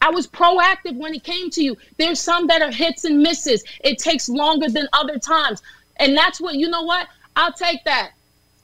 I 0.03 0.11
was 0.11 0.27
proactive 0.27 0.97
when 0.97 1.15
it 1.15 1.23
came 1.23 1.49
to 1.51 1.63
you. 1.63 1.79
There's 1.97 2.19
some 2.19 2.49
that 2.49 2.61
are 2.61 2.73
hits 2.73 3.05
and 3.05 3.21
misses. 3.21 3.63
It 3.85 3.99
takes 3.99 4.29
longer 4.29 4.69
than 4.69 4.89
other 4.93 5.17
times. 5.17 5.63
And 5.97 6.17
that's 6.17 6.41
what, 6.41 6.57
you 6.57 6.69
know 6.69 6.83
what? 6.83 7.07
I'll 7.37 7.53
take 7.53 7.85
that. 7.85 8.11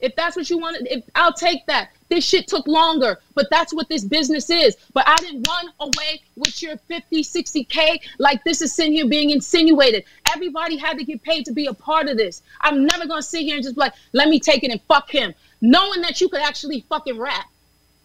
If 0.01 0.17
that's 0.17 0.35
what 0.35 0.49
you 0.49 0.57
wanted, 0.57 0.87
if 0.91 1.05
I'll 1.15 1.31
take 1.33 1.65
that. 1.67 1.91
This 2.09 2.25
shit 2.25 2.47
took 2.47 2.67
longer, 2.67 3.19
but 3.35 3.47
that's 3.49 3.73
what 3.73 3.87
this 3.87 4.03
business 4.03 4.49
is. 4.49 4.75
But 4.93 5.07
I 5.07 5.15
didn't 5.17 5.47
run 5.47 5.71
away 5.79 6.21
with 6.35 6.61
your 6.61 6.75
50, 6.75 7.23
60K 7.23 8.01
like 8.17 8.43
this 8.43 8.61
is 8.61 8.73
sitting 8.73 8.93
here 8.93 9.07
being 9.07 9.29
insinuated. 9.29 10.03
Everybody 10.33 10.75
had 10.75 10.97
to 10.97 11.05
get 11.05 11.23
paid 11.23 11.45
to 11.45 11.53
be 11.53 11.67
a 11.67 11.73
part 11.73 12.09
of 12.09 12.17
this. 12.17 12.41
I'm 12.59 12.85
never 12.85 13.07
gonna 13.07 13.21
sit 13.21 13.43
here 13.43 13.55
and 13.55 13.63
just 13.63 13.75
be 13.75 13.81
like, 13.81 13.93
let 14.11 14.27
me 14.27 14.41
take 14.41 14.63
it 14.65 14.71
and 14.71 14.81
fuck 14.89 15.09
him. 15.09 15.33
Knowing 15.61 16.01
that 16.01 16.19
you 16.19 16.27
could 16.27 16.41
actually 16.41 16.81
fucking 16.89 17.17
rap. 17.17 17.45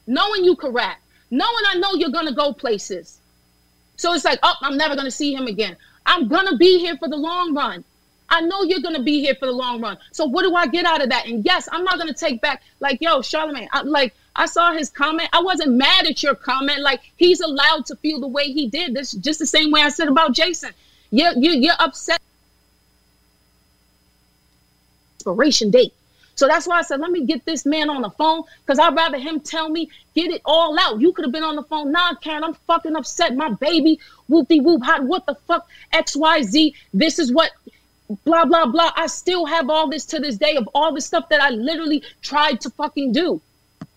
Knowing 0.07 0.45
you 0.45 0.55
could 0.55 0.73
rap. 0.73 0.99
Knowing 1.31 1.65
I 1.67 1.79
know 1.79 1.95
you're 1.95 2.11
gonna 2.11 2.35
go 2.35 2.53
places. 2.53 3.19
So 3.97 4.13
it's 4.13 4.25
like, 4.25 4.39
oh, 4.43 4.55
I'm 4.61 4.77
never 4.77 4.97
gonna 4.97 5.11
see 5.11 5.35
him 5.35 5.47
again. 5.47 5.77
I'm 6.07 6.29
gonna 6.29 6.57
be 6.57 6.79
here 6.79 6.97
for 6.97 7.09
the 7.09 7.17
long 7.17 7.55
run. 7.55 7.85
I 8.29 8.41
know 8.41 8.63
you're 8.63 8.81
gonna 8.81 9.03
be 9.03 9.21
here 9.21 9.35
for 9.35 9.47
the 9.47 9.53
long 9.53 9.81
run. 9.81 9.99
So 10.13 10.25
what 10.25 10.43
do 10.43 10.55
I 10.55 10.67
get 10.67 10.85
out 10.85 11.03
of 11.03 11.11
that? 11.11 11.27
And 11.27 11.45
yes, 11.45 11.69
I'm 11.71 11.85
not 11.85 11.99
gonna 11.99 12.15
take 12.15 12.41
back 12.41 12.63
like, 12.81 13.01
yo, 13.01 13.21
Charlamagne. 13.21 13.69
I, 13.73 13.83
like 13.83 14.15
I 14.35 14.47
saw 14.47 14.73
his 14.73 14.91
comment. 14.91 15.29
I 15.33 15.43
wasn't 15.43 15.73
mad 15.73 16.07
at 16.07 16.23
your 16.23 16.35
comment. 16.35 16.81
Like 16.81 17.01
he's 17.17 17.41
allowed 17.41 17.87
to 17.87 17.97
feel 17.97 18.21
the 18.21 18.29
way 18.29 18.53
he 18.53 18.69
did. 18.69 18.95
This 18.95 19.13
just 19.13 19.39
the 19.39 19.47
same 19.47 19.71
way 19.71 19.81
I 19.81 19.91
said 19.91 20.09
about 20.09 20.33
Jason. 20.33 20.71
You're 21.11 21.33
you 21.37 21.53
you're 21.53 21.75
upset. 21.79 22.21
Expiration 25.17 25.71
date. 25.71 25.95
So 26.35 26.49
that's 26.49 26.67
why 26.67 26.79
I 26.79 26.83
said, 26.83 27.01
let 27.01 27.11
me 27.11 27.25
get 27.25 27.45
this 27.45 27.65
man 27.65 27.91
on 27.91 28.03
the 28.03 28.11
phone 28.11 28.43
because 28.65 28.79
I'd 28.79 28.95
rather 28.95 29.19
him 29.19 29.41
tell 29.41 29.69
me, 29.69 29.91
get 30.15 30.31
it 30.31 30.43
all 30.45 30.79
out. 30.79 31.01
You 31.01 31.13
could 31.13 31.25
have 31.25 31.33
been 31.33 31.45
on 31.45 31.57
the 31.57 31.63
phone. 31.63 31.93
Nah, 31.93 32.15
Karen, 32.17 32.45
I'm 32.45 32.55
fucking 32.67 32.97
upset. 32.97 33.37
My 33.37 33.51
baby, 33.51 34.01
whoopty 34.29 34.63
whoop, 34.63 34.83
hot, 34.83 35.05
what 35.05 35.27
the 35.27 35.37
fuck, 35.47 35.69
XYZ. 35.93 36.75
This 36.93 37.19
is 37.19 37.33
what 37.33 37.53
blah 38.25 38.45
blah 38.45 38.67
blah. 38.67 38.93
I 38.97 39.07
still 39.07 39.47
have 39.47 39.71
all 39.71 39.89
this 39.89 40.05
to 40.07 40.19
this 40.19 40.37
day 40.37 40.57
of 40.57 40.69
all 40.75 40.93
the 40.93 41.01
stuff 41.01 41.29
that 41.31 41.41
I 41.41 41.51
literally 41.51 42.03
tried 42.23 42.61
to 42.63 42.71
fucking 42.71 43.13
do. 43.13 43.41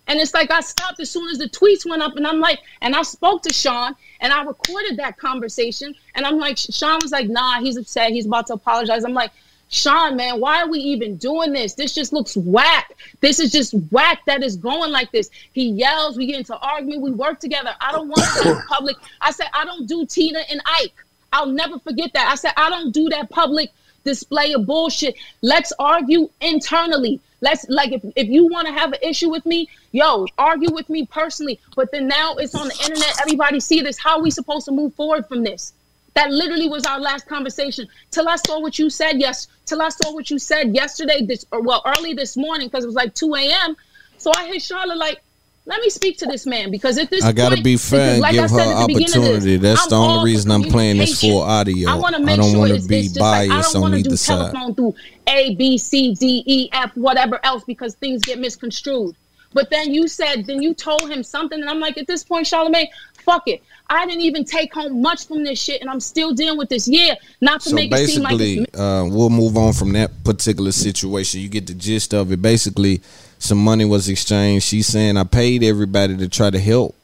And 0.07 0.19
it's 0.21 0.33
like 0.33 0.51
I 0.51 0.61
stopped 0.61 1.01
as 1.01 1.09
soon 1.09 1.29
as 1.29 1.37
the 1.37 1.49
tweets 1.49 1.85
went 1.89 2.01
up, 2.01 2.15
and 2.15 2.25
I'm 2.25 2.39
like, 2.39 2.59
and 2.81 2.95
I 2.95 3.01
spoke 3.01 3.43
to 3.43 3.53
Sean 3.53 3.93
and 4.21 4.31
I 4.31 4.43
recorded 4.43 4.97
that 4.97 5.17
conversation. 5.17 5.93
And 6.15 6.25
I'm 6.25 6.37
like, 6.37 6.57
Sean 6.57 6.99
was 7.01 7.11
like, 7.11 7.27
nah, 7.27 7.59
he's 7.59 7.77
upset, 7.77 8.11
he's 8.11 8.25
about 8.25 8.47
to 8.47 8.53
apologize. 8.53 9.03
I'm 9.03 9.13
like, 9.13 9.31
Sean, 9.69 10.15
man, 10.15 10.39
why 10.39 10.61
are 10.61 10.69
we 10.69 10.79
even 10.79 11.17
doing 11.17 11.51
this? 11.51 11.73
This 11.73 11.93
just 11.93 12.13
looks 12.13 12.37
whack. 12.37 12.93
This 13.19 13.39
is 13.39 13.51
just 13.51 13.73
whack 13.91 14.21
that 14.25 14.41
is 14.41 14.55
going 14.55 14.91
like 14.91 15.11
this. 15.11 15.29
He 15.51 15.69
yells, 15.69 16.17
we 16.17 16.25
get 16.25 16.37
into 16.37 16.57
argument, 16.57 17.01
we 17.01 17.11
work 17.11 17.39
together. 17.39 17.75
I 17.81 17.91
don't 17.91 18.07
want 18.07 18.23
to 18.37 18.43
go 18.43 18.61
public. 18.69 18.95
I 19.19 19.31
said, 19.31 19.47
I 19.53 19.65
don't 19.65 19.87
do 19.87 20.05
Tina 20.05 20.39
and 20.49 20.61
Ike. 20.65 20.93
I'll 21.33 21.47
never 21.47 21.79
forget 21.79 22.13
that. 22.13 22.31
I 22.31 22.35
said, 22.35 22.53
I 22.55 22.69
don't 22.69 22.93
do 22.93 23.09
that 23.09 23.29
public 23.29 23.71
display 24.05 24.53
of 24.53 24.65
bullshit. 24.65 25.15
Let's 25.41 25.73
argue 25.77 26.29
internally. 26.39 27.19
Let's 27.41 27.67
like 27.69 27.91
if, 27.91 28.01
if 28.15 28.29
you 28.29 28.47
want 28.47 28.67
to 28.67 28.73
have 28.73 28.93
an 28.93 28.99
issue 29.03 29.29
with 29.29 29.45
me, 29.45 29.69
yo, 29.91 30.25
argue 30.37 30.73
with 30.73 30.89
me 30.89 31.05
personally. 31.05 31.59
But 31.75 31.91
then 31.91 32.07
now 32.07 32.35
it's 32.35 32.55
on 32.55 32.69
the 32.69 32.77
internet. 32.83 33.21
Everybody 33.21 33.59
see 33.59 33.81
this. 33.81 33.97
How 33.99 34.17
are 34.17 34.23
we 34.23 34.31
supposed 34.31 34.65
to 34.65 34.71
move 34.71 34.95
forward 34.95 35.27
from 35.27 35.43
this? 35.43 35.73
That 36.17 36.31
literally 36.31 36.67
was 36.67 36.83
our 36.85 36.99
last 36.99 37.27
conversation. 37.27 37.87
Till 38.09 38.27
I 38.27 38.37
saw 38.37 38.59
what 38.59 38.79
you 38.79 38.89
said 38.89 39.19
yes. 39.19 39.47
Till 39.67 39.83
I 39.83 39.89
saw 39.89 40.11
what 40.11 40.31
you 40.31 40.39
said 40.39 40.73
yesterday. 40.73 41.23
This 41.23 41.45
or 41.51 41.61
well 41.61 41.83
early 41.85 42.15
this 42.15 42.35
morning 42.35 42.69
because 42.69 42.83
it 42.85 42.87
was 42.87 42.95
like 42.95 43.13
2 43.13 43.35
a.m. 43.35 43.77
So 44.17 44.31
I 44.35 44.47
hit 44.47 44.63
Charlotte 44.63 44.97
like, 44.97 45.21
let 45.67 45.79
me 45.79 45.91
speak 45.91 46.17
to 46.17 46.25
this 46.25 46.47
man 46.47 46.71
because 46.71 46.97
at 46.97 47.11
this 47.11 47.23
I 47.23 47.33
gotta 47.33 47.57
point, 47.57 47.65
be 47.65 47.77
fair 47.77 48.13
and 48.13 48.21
like 48.21 48.31
give 48.33 48.45
I 48.45 48.47
her 48.47 48.59
at 48.61 48.81
the 48.81 48.87
beginning 48.87 49.15
of 49.15 49.23
opportunity. 49.23 49.57
this, 49.57 49.79
That's 49.79 49.83
I'm 49.83 49.89
the 49.89 49.95
only 50.07 50.31
reason 50.31 50.49
I'm 50.49 50.63
playing 50.63 50.97
this 50.97 51.21
full 51.21 51.41
audio. 51.41 51.91
I 51.91 51.95
want 51.95 52.15
to 52.15 52.23
I 52.23 52.35
don't 52.35 52.51
sure 52.51 52.67
it's, 52.67 52.87
be 52.87 52.99
it's 52.99 53.07
just 53.09 53.19
like 53.19 53.51
I 53.51 53.61
don't 53.61 53.81
want 53.81 53.93
to 53.93 54.01
do 54.01 54.09
either 54.09 54.17
side. 54.17 54.51
telephone 54.53 54.73
through 54.73 54.95
A, 55.27 55.53
B, 55.53 55.77
C, 55.77 56.15
D, 56.15 56.41
E, 56.47 56.69
F, 56.71 56.95
whatever 56.97 57.39
else 57.43 57.63
because 57.63 57.93
things 57.93 58.23
get 58.23 58.39
misconstrued. 58.39 59.15
But 59.53 59.69
then 59.69 59.93
you 59.93 60.07
said, 60.07 60.47
then 60.47 60.63
you 60.63 60.73
told 60.73 61.09
him 61.11 61.21
something, 61.21 61.59
and 61.59 61.69
I'm 61.69 61.79
like, 61.79 61.97
at 61.97 62.07
this 62.07 62.23
point, 62.23 62.47
Charlamagne, 62.47 62.87
fuck 63.23 63.43
it. 63.47 63.61
I 63.89 64.05
didn't 64.05 64.21
even 64.21 64.43
take 64.43 64.73
home 64.73 65.01
much 65.01 65.27
from 65.27 65.43
this 65.43 65.61
shit, 65.61 65.81
and 65.81 65.89
I'm 65.89 65.99
still 65.99 66.33
dealing 66.33 66.57
with 66.57 66.69
this. 66.69 66.87
Yeah, 66.87 67.15
not 67.39 67.61
to 67.61 67.69
So 67.69 67.75
make 67.75 67.91
it 67.91 68.07
seem 68.07 68.23
like 68.23 68.37
basically, 68.37 68.73
uh, 68.73 69.05
we'll 69.05 69.29
move 69.29 69.55
on 69.55 69.73
from 69.73 69.93
that 69.93 70.23
particular 70.23 70.71
situation. 70.73 71.41
You 71.41 71.47
get 71.47 71.67
the 71.67 71.73
gist 71.73 72.13
of 72.13 72.31
it. 72.31 72.41
Basically, 72.41 73.01
some 73.39 73.63
money 73.63 73.85
was 73.85 74.09
exchanged. 74.09 74.65
She's 74.65 74.87
saying 74.87 75.15
I 75.15 75.23
paid 75.23 75.63
everybody 75.63 76.17
to 76.17 76.27
try 76.27 76.49
to 76.49 76.59
help 76.59 76.95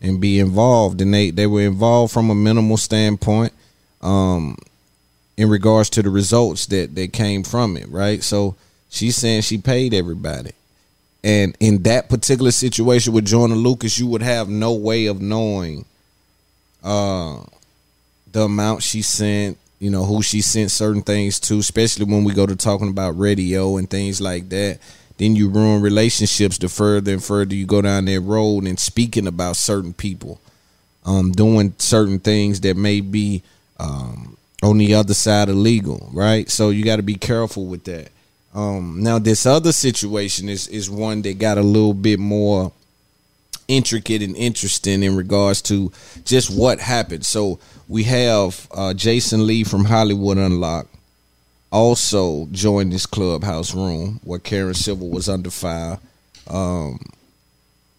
and 0.00 0.20
be 0.20 0.38
involved, 0.38 1.00
and 1.02 1.12
they 1.12 1.30
they 1.30 1.46
were 1.46 1.62
involved 1.62 2.12
from 2.12 2.30
a 2.30 2.34
minimal 2.34 2.78
standpoint, 2.78 3.52
um, 4.00 4.56
in 5.36 5.50
regards 5.50 5.90
to 5.90 6.02
the 6.02 6.10
results 6.10 6.66
that 6.66 6.94
that 6.94 7.12
came 7.12 7.42
from 7.42 7.76
it. 7.76 7.88
Right. 7.90 8.22
So 8.22 8.56
she's 8.88 9.16
saying 9.16 9.42
she 9.42 9.58
paid 9.58 9.92
everybody. 9.92 10.52
And 11.24 11.56
in 11.60 11.82
that 11.84 12.08
particular 12.08 12.50
situation 12.50 13.12
with 13.12 13.26
Joyner 13.26 13.54
Lucas, 13.54 13.96
you 13.98 14.08
would 14.08 14.22
have 14.22 14.48
no 14.48 14.72
way 14.72 15.06
of 15.06 15.20
knowing 15.20 15.84
uh 16.82 17.42
the 18.32 18.42
amount 18.42 18.82
she 18.82 19.02
sent, 19.02 19.58
you 19.78 19.90
know, 19.90 20.04
who 20.04 20.22
she 20.22 20.40
sent 20.40 20.70
certain 20.70 21.02
things 21.02 21.38
to, 21.40 21.58
especially 21.58 22.06
when 22.06 22.24
we 22.24 22.32
go 22.32 22.46
to 22.46 22.56
talking 22.56 22.88
about 22.88 23.18
radio 23.18 23.76
and 23.76 23.88
things 23.88 24.20
like 24.20 24.48
that. 24.48 24.78
Then 25.18 25.36
you 25.36 25.48
ruin 25.48 25.82
relationships 25.82 26.58
the 26.58 26.68
further 26.68 27.12
and 27.12 27.22
further 27.22 27.54
you 27.54 27.66
go 27.66 27.82
down 27.82 28.06
that 28.06 28.20
road 28.20 28.66
and 28.66 28.78
speaking 28.80 29.26
about 29.26 29.56
certain 29.56 29.92
people, 29.92 30.40
um, 31.04 31.30
doing 31.30 31.74
certain 31.78 32.18
things 32.18 32.60
that 32.62 32.76
may 32.76 33.00
be 33.00 33.42
um, 33.78 34.36
on 34.62 34.78
the 34.78 34.94
other 34.94 35.14
side 35.14 35.48
of 35.48 35.56
legal, 35.56 36.08
right? 36.12 36.48
So 36.50 36.70
you 36.70 36.84
got 36.84 36.96
to 36.96 37.02
be 37.02 37.14
careful 37.14 37.66
with 37.66 37.84
that. 37.84 38.08
Um, 38.54 39.02
now 39.02 39.18
this 39.18 39.46
other 39.46 39.72
situation 39.72 40.48
is 40.48 40.68
is 40.68 40.90
one 40.90 41.22
that 41.22 41.38
got 41.38 41.56
a 41.56 41.62
little 41.62 41.94
bit 41.94 42.18
more 42.18 42.72
intricate 43.76 44.22
and 44.22 44.36
interesting 44.36 45.02
in 45.02 45.16
regards 45.16 45.62
to 45.62 45.90
just 46.24 46.50
what 46.50 46.78
happened. 46.80 47.24
So 47.24 47.58
we 47.88 48.04
have 48.04 48.68
uh, 48.72 48.94
Jason 48.94 49.46
Lee 49.46 49.64
from 49.64 49.84
Hollywood 49.84 50.38
Unlocked 50.38 50.94
also 51.70 52.46
joined 52.52 52.92
this 52.92 53.06
clubhouse 53.06 53.74
room 53.74 54.20
where 54.24 54.38
Karen 54.38 54.74
Civil 54.74 55.08
was 55.08 55.28
under 55.28 55.50
fire 55.50 55.98
um, 56.48 57.00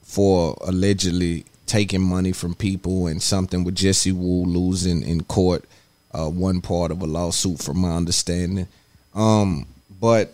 for 0.04 0.56
allegedly 0.62 1.46
taking 1.66 2.02
money 2.02 2.32
from 2.32 2.54
people 2.54 3.08
and 3.08 3.22
something 3.22 3.64
with 3.64 3.76
Jesse 3.76 4.12
Wu 4.12 4.46
losing 4.46 5.02
in 5.02 5.24
court 5.24 5.66
uh, 6.14 6.30
one 6.30 6.62
part 6.62 6.92
of 6.92 7.02
a 7.02 7.08
lawsuit, 7.08 7.60
from 7.60 7.80
my 7.80 7.96
understanding. 7.96 8.68
Um, 9.16 9.66
but 10.00 10.34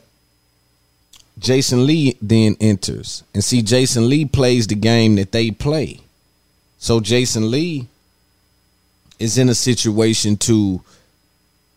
Jason 1.40 1.88
Lee 1.88 2.18
then 2.22 2.58
enters. 2.60 3.24
And 3.34 3.44
see, 3.44 3.62
Jason 3.62 4.10
Lee 4.10 4.26
plays 4.26 4.68
the 4.68 4.76
game 4.76 5.16
that 5.16 5.32
they 5.32 5.52
play. 5.52 6.02
So 6.78 7.00
Jason 7.00 7.50
Lee 7.50 7.88
is 9.20 9.38
in 9.38 9.50
a 9.50 9.56
situation 9.56 10.38
to 10.38 10.82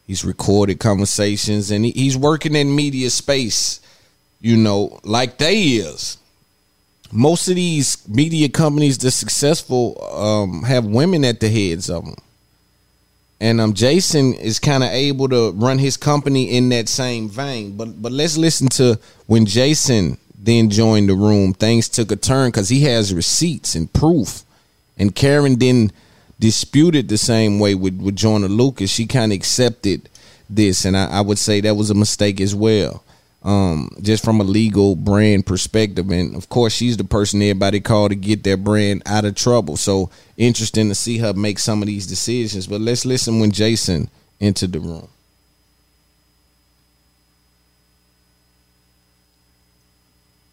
he's 0.06 0.24
recorded 0.24 0.78
conversations 0.78 1.70
and 1.70 1.84
he, 1.84 1.90
he's 1.92 2.16
working 2.16 2.54
in 2.54 2.74
media 2.74 3.10
space, 3.10 3.80
you 4.40 4.56
know, 4.56 5.00
like 5.04 5.38
they 5.38 5.62
is. 5.62 6.18
Most 7.12 7.48
of 7.48 7.56
these 7.56 8.06
media 8.08 8.48
companies 8.48 8.98
that's 8.98 9.16
successful 9.16 10.02
um, 10.14 10.62
have 10.62 10.84
women 10.84 11.24
at 11.24 11.40
the 11.40 11.48
heads 11.48 11.90
of 11.90 12.04
them. 12.04 12.16
And 13.42 13.60
um, 13.60 13.74
Jason 13.74 14.34
is 14.34 14.60
kind 14.60 14.84
of 14.84 14.90
able 14.90 15.28
to 15.30 15.50
run 15.56 15.80
his 15.80 15.96
company 15.96 16.56
in 16.56 16.68
that 16.68 16.88
same 16.88 17.28
vein. 17.28 17.76
But 17.76 18.00
but 18.00 18.12
let's 18.12 18.36
listen 18.36 18.68
to 18.68 19.00
when 19.26 19.46
Jason 19.46 20.16
then 20.38 20.70
joined 20.70 21.08
the 21.08 21.16
room. 21.16 21.52
Things 21.52 21.88
took 21.88 22.12
a 22.12 22.16
turn 22.16 22.52
because 22.52 22.68
he 22.68 22.82
has 22.82 23.12
receipts 23.12 23.74
and 23.74 23.92
proof. 23.92 24.44
And 24.96 25.12
Karen 25.12 25.58
then 25.58 25.90
disputed 26.38 27.08
the 27.08 27.18
same 27.18 27.58
way 27.58 27.74
with 27.74 28.00
with 28.00 28.14
Joyner 28.14 28.46
Lucas. 28.46 28.92
She 28.92 29.08
kind 29.08 29.32
of 29.32 29.36
accepted 29.36 30.08
this, 30.48 30.84
and 30.84 30.96
I, 30.96 31.06
I 31.06 31.20
would 31.20 31.38
say 31.38 31.60
that 31.62 31.74
was 31.74 31.90
a 31.90 31.94
mistake 31.94 32.40
as 32.40 32.54
well. 32.54 33.02
Um, 33.44 33.90
just 34.00 34.24
from 34.24 34.40
a 34.40 34.44
legal 34.44 34.94
brand 34.94 35.46
perspective, 35.46 36.08
and 36.10 36.36
of 36.36 36.48
course, 36.48 36.72
she's 36.72 36.96
the 36.96 37.02
person 37.02 37.42
everybody 37.42 37.80
called 37.80 38.12
to 38.12 38.16
get 38.16 38.44
their 38.44 38.56
brand 38.56 39.02
out 39.04 39.24
of 39.24 39.34
trouble. 39.34 39.76
So 39.76 40.10
interesting 40.36 40.88
to 40.90 40.94
see 40.94 41.18
her 41.18 41.32
make 41.32 41.58
some 41.58 41.82
of 41.82 41.88
these 41.88 42.06
decisions. 42.06 42.68
But 42.68 42.80
let's 42.80 43.04
listen 43.04 43.40
when 43.40 43.50
Jason 43.50 44.10
entered 44.40 44.72
the 44.72 44.78
room. 44.78 45.08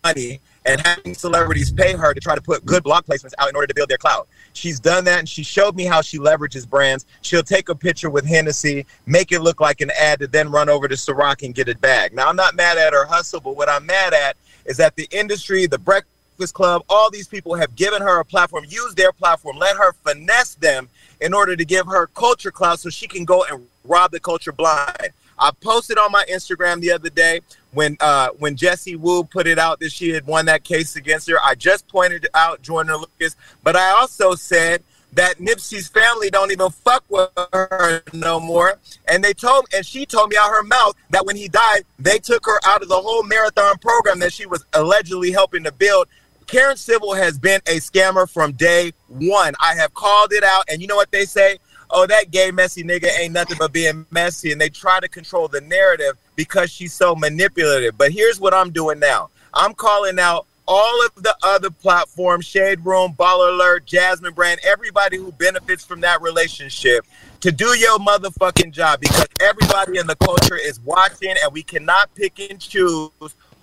money 0.03 0.39
and 0.65 0.81
having 0.85 1.13
celebrities 1.13 1.71
pay 1.71 1.93
her 1.93 2.13
to 2.13 2.19
try 2.19 2.35
to 2.35 2.41
put 2.41 2.65
good 2.65 2.83
blog 2.83 3.05
placements 3.05 3.33
out 3.37 3.49
in 3.49 3.55
order 3.55 3.67
to 3.67 3.73
build 3.73 3.89
their 3.89 3.97
clout. 3.97 4.27
She's 4.53 4.79
done 4.79 5.05
that 5.05 5.19
and 5.19 5.29
she 5.29 5.43
showed 5.43 5.75
me 5.75 5.85
how 5.85 6.01
she 6.01 6.17
leverages 6.17 6.69
brands. 6.69 7.05
She'll 7.21 7.43
take 7.43 7.69
a 7.69 7.75
picture 7.75 8.09
with 8.09 8.25
Hennessy, 8.25 8.85
make 9.05 9.31
it 9.31 9.41
look 9.41 9.61
like 9.61 9.81
an 9.81 9.91
ad 9.99 10.19
to 10.19 10.27
then 10.27 10.51
run 10.51 10.69
over 10.69 10.87
to 10.87 10.95
Ciroc 10.95 11.43
and 11.43 11.55
get 11.55 11.69
it 11.69 11.79
back. 11.81 12.13
Now, 12.13 12.29
I'm 12.29 12.35
not 12.35 12.55
mad 12.55 12.77
at 12.77 12.93
her 12.93 13.05
hustle, 13.05 13.39
but 13.39 13.55
what 13.55 13.69
I'm 13.69 13.85
mad 13.85 14.13
at 14.13 14.37
is 14.65 14.77
that 14.77 14.95
the 14.95 15.07
industry, 15.11 15.65
the 15.65 15.79
Breakfast 15.79 16.53
Club, 16.53 16.83
all 16.89 17.09
these 17.09 17.27
people 17.27 17.55
have 17.55 17.75
given 17.75 18.01
her 18.01 18.19
a 18.19 18.25
platform, 18.25 18.65
use 18.67 18.93
their 18.95 19.11
platform, 19.11 19.57
let 19.57 19.75
her 19.75 19.93
finesse 20.03 20.55
them 20.55 20.89
in 21.21 21.33
order 21.33 21.55
to 21.55 21.65
give 21.65 21.85
her 21.87 22.07
culture 22.07 22.51
clout 22.51 22.79
so 22.79 22.89
she 22.89 23.07
can 23.07 23.25
go 23.25 23.43
and 23.49 23.67
rob 23.83 24.11
the 24.11 24.19
culture 24.19 24.51
blind. 24.51 25.09
I 25.37 25.51
posted 25.61 25.97
on 25.97 26.11
my 26.11 26.25
Instagram 26.29 26.81
the 26.81 26.91
other 26.91 27.09
day 27.09 27.41
when 27.71 27.97
uh, 27.99 28.29
when 28.39 28.55
Jesse 28.55 28.95
Wu 28.95 29.23
put 29.23 29.47
it 29.47 29.59
out 29.59 29.79
that 29.79 29.91
she 29.91 30.09
had 30.09 30.25
won 30.25 30.45
that 30.45 30.63
case 30.63 30.95
against 30.95 31.29
her. 31.29 31.37
I 31.43 31.55
just 31.55 31.87
pointed 31.87 32.27
out 32.33 32.61
Joyner 32.61 32.97
Lucas, 32.97 33.35
but 33.63 33.75
I 33.75 33.91
also 33.91 34.35
said 34.35 34.83
that 35.13 35.39
Nipsey's 35.39 35.87
family 35.87 36.29
don't 36.29 36.51
even 36.51 36.69
fuck 36.69 37.03
with 37.09 37.29
her 37.53 38.03
no 38.13 38.39
more. 38.39 38.77
And 39.07 39.23
they 39.23 39.33
told 39.33 39.65
and 39.73 39.85
she 39.85 40.05
told 40.05 40.29
me 40.29 40.37
out 40.37 40.49
her 40.49 40.63
mouth 40.63 40.95
that 41.09 41.25
when 41.25 41.35
he 41.35 41.47
died, 41.47 41.83
they 41.97 42.19
took 42.19 42.45
her 42.45 42.59
out 42.65 42.81
of 42.81 42.89
the 42.89 42.99
whole 42.99 43.23
marathon 43.23 43.77
program 43.79 44.19
that 44.19 44.33
she 44.33 44.45
was 44.45 44.65
allegedly 44.73 45.31
helping 45.31 45.63
to 45.63 45.71
build. 45.71 46.07
Karen 46.47 46.77
Civil 46.77 47.13
has 47.13 47.37
been 47.37 47.61
a 47.67 47.77
scammer 47.77 48.27
from 48.27 48.53
day 48.53 48.91
one. 49.07 49.53
I 49.61 49.75
have 49.75 49.93
called 49.93 50.33
it 50.33 50.43
out, 50.43 50.63
and 50.67 50.81
you 50.81 50.87
know 50.87 50.95
what 50.95 51.11
they 51.11 51.25
say? 51.25 51.59
Oh, 51.91 52.05
that 52.05 52.31
gay 52.31 52.51
messy 52.51 52.83
nigga 52.83 53.07
ain't 53.19 53.33
nothing 53.33 53.57
but 53.59 53.73
being 53.73 54.05
messy, 54.11 54.51
and 54.51 54.61
they 54.61 54.69
try 54.69 54.99
to 54.99 55.07
control 55.07 55.47
the 55.47 55.61
narrative 55.61 56.17
because 56.35 56.69
she's 56.69 56.93
so 56.93 57.15
manipulative. 57.15 57.97
But 57.97 58.11
here's 58.11 58.39
what 58.39 58.53
I'm 58.53 58.71
doing 58.71 58.99
now. 58.99 59.29
I'm 59.53 59.73
calling 59.73 60.19
out 60.19 60.45
all 60.67 61.05
of 61.05 61.23
the 61.23 61.35
other 61.41 61.71
platforms, 61.71 62.45
Shade 62.45 62.85
Room, 62.85 63.15
Baller 63.17 63.51
Alert, 63.51 63.87
Jasmine 63.87 64.33
Brand, 64.33 64.59
everybody 64.63 65.17
who 65.17 65.31
benefits 65.31 65.83
from 65.83 66.01
that 66.01 66.21
relationship 66.21 67.05
to 67.41 67.51
do 67.51 67.75
your 67.75 67.97
motherfucking 67.97 68.71
job 68.71 68.99
because 68.99 69.25
everybody 69.41 69.97
in 69.97 70.05
the 70.05 70.15
culture 70.17 70.57
is 70.57 70.79
watching 70.81 71.33
and 71.43 71.51
we 71.51 71.63
cannot 71.63 72.13
pick 72.13 72.39
and 72.51 72.59
choose 72.59 73.09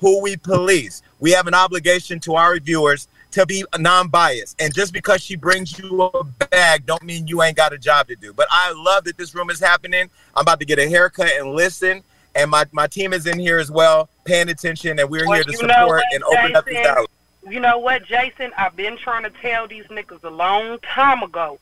who 0.00 0.20
we 0.20 0.36
police. 0.36 1.02
We 1.20 1.30
have 1.30 1.46
an 1.46 1.54
obligation 1.54 2.18
to 2.20 2.34
our 2.34 2.58
viewers 2.58 3.06
to 3.36 3.46
be 3.46 3.64
non-biased. 3.78 4.60
And 4.60 4.74
just 4.74 4.92
because 4.92 5.20
she 5.22 5.36
brings 5.36 5.78
you 5.78 6.02
a 6.02 6.24
bag 6.24 6.86
don't 6.86 7.02
mean 7.02 7.26
you 7.28 7.42
ain't 7.42 7.56
got 7.56 7.72
a 7.72 7.78
job 7.78 8.08
to 8.08 8.16
do. 8.16 8.32
But 8.32 8.48
I 8.50 8.72
love 8.72 9.04
that 9.04 9.16
this 9.18 9.34
room 9.34 9.50
is 9.50 9.60
happening. 9.60 10.08
I'm 10.34 10.42
about 10.42 10.58
to 10.60 10.66
get 10.66 10.78
a 10.78 10.88
haircut 10.88 11.30
and 11.38 11.52
listen. 11.52 12.02
And 12.34 12.50
my, 12.50 12.64
my 12.72 12.86
team 12.86 13.12
is 13.12 13.26
in 13.26 13.38
here 13.38 13.58
as 13.58 13.70
well, 13.70 14.08
paying 14.24 14.48
attention, 14.48 14.98
and 14.98 15.08
we're 15.08 15.26
Well, 15.26 15.34
here 15.36 15.44
to 15.44 15.52
support 15.52 15.68
know 15.68 15.86
what, 15.86 16.04
and 16.12 16.22
open 16.24 16.56
up 16.56 16.64
this 16.66 16.74
Jason? 16.74 16.84
dialogue. 16.92 17.08
You 17.48 17.60
know 17.60 17.78
what, 17.78 18.04
Jason? 18.04 18.50
I've 18.58 18.74
been 18.76 18.96
trying 18.96 19.22
to 19.22 19.30
tell 19.30 19.68
these 19.68 19.84
niggas 19.84 20.22
a 20.24 20.30
long 20.30 20.78
time 20.80 21.22
ago 21.22 21.58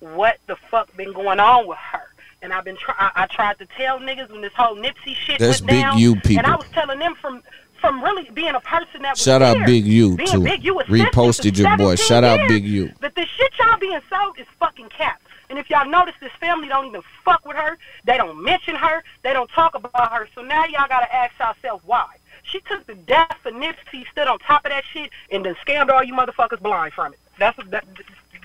what 0.00 0.38
the 0.46 0.56
fuck 0.70 0.94
been 0.96 1.12
going 1.12 1.40
on 1.40 1.66
with 1.66 1.78
her. 1.78 2.02
And 2.42 2.52
I've 2.52 2.64
been 2.64 2.76
try- 2.76 2.94
I, 2.98 3.22
I 3.22 3.26
tried 3.26 3.58
to 3.58 3.66
tell 3.76 3.98
niggas 3.98 4.30
when 4.30 4.42
this 4.42 4.52
whole 4.54 4.76
Nipsey 4.76 5.14
shit 5.14 5.38
That's 5.38 5.60
went 5.62 5.70
big 5.70 5.80
down. 5.82 5.98
you 5.98 6.14
And. 6.24 6.46
I 6.46 6.56
was 6.56 6.66
telling 6.72 6.98
them 6.98 7.14
from 7.14 7.42
from 7.84 8.02
really 8.02 8.28
being 8.30 8.54
a 8.54 8.60
person 8.60 9.02
that 9.02 9.12
was 9.12 9.20
Shout 9.20 9.42
out 9.42 9.58
there, 9.58 9.66
Big 9.66 9.84
U 9.84 10.16
being 10.16 10.28
too. 10.28 10.40
Big 10.40 10.64
U 10.64 10.74
Reposted 10.88 11.58
your 11.58 11.76
boy. 11.76 11.96
17 11.96 12.06
Shout 12.06 12.24
out 12.24 12.48
Big 12.48 12.64
U. 12.64 12.90
That 13.00 13.14
the 13.14 13.26
shit 13.26 13.52
y'all 13.58 13.78
being 13.78 14.00
sold 14.08 14.38
is 14.38 14.46
fucking 14.58 14.88
cap. 14.88 15.20
And 15.50 15.58
if 15.58 15.68
y'all 15.68 15.88
notice, 15.88 16.14
this 16.20 16.32
family 16.40 16.68
don't 16.68 16.86
even 16.86 17.02
fuck 17.24 17.44
with 17.44 17.56
her. 17.58 17.76
They 18.04 18.16
don't 18.16 18.42
mention 18.42 18.74
her. 18.74 19.04
They 19.22 19.34
don't 19.34 19.50
talk 19.50 19.74
about 19.74 20.12
her. 20.12 20.26
So 20.34 20.40
now 20.40 20.64
y'all 20.64 20.88
gotta 20.88 21.14
ask 21.14 21.38
yourself 21.38 21.82
why. 21.84 22.06
She 22.42 22.60
took 22.60 22.86
the 22.86 22.94
death 22.94 23.36
of 23.44 23.52
Nipsey, 23.52 24.08
stood 24.10 24.28
on 24.28 24.38
top 24.38 24.64
of 24.64 24.70
that 24.70 24.84
shit, 24.90 25.10
and 25.30 25.44
then 25.44 25.54
scammed 25.66 25.90
all 25.90 26.02
you 26.02 26.14
motherfuckers 26.14 26.60
blind 26.60 26.94
from 26.94 27.12
it. 27.12 27.18
That's 27.38 27.56
what 27.58 27.70
that, 27.70 27.84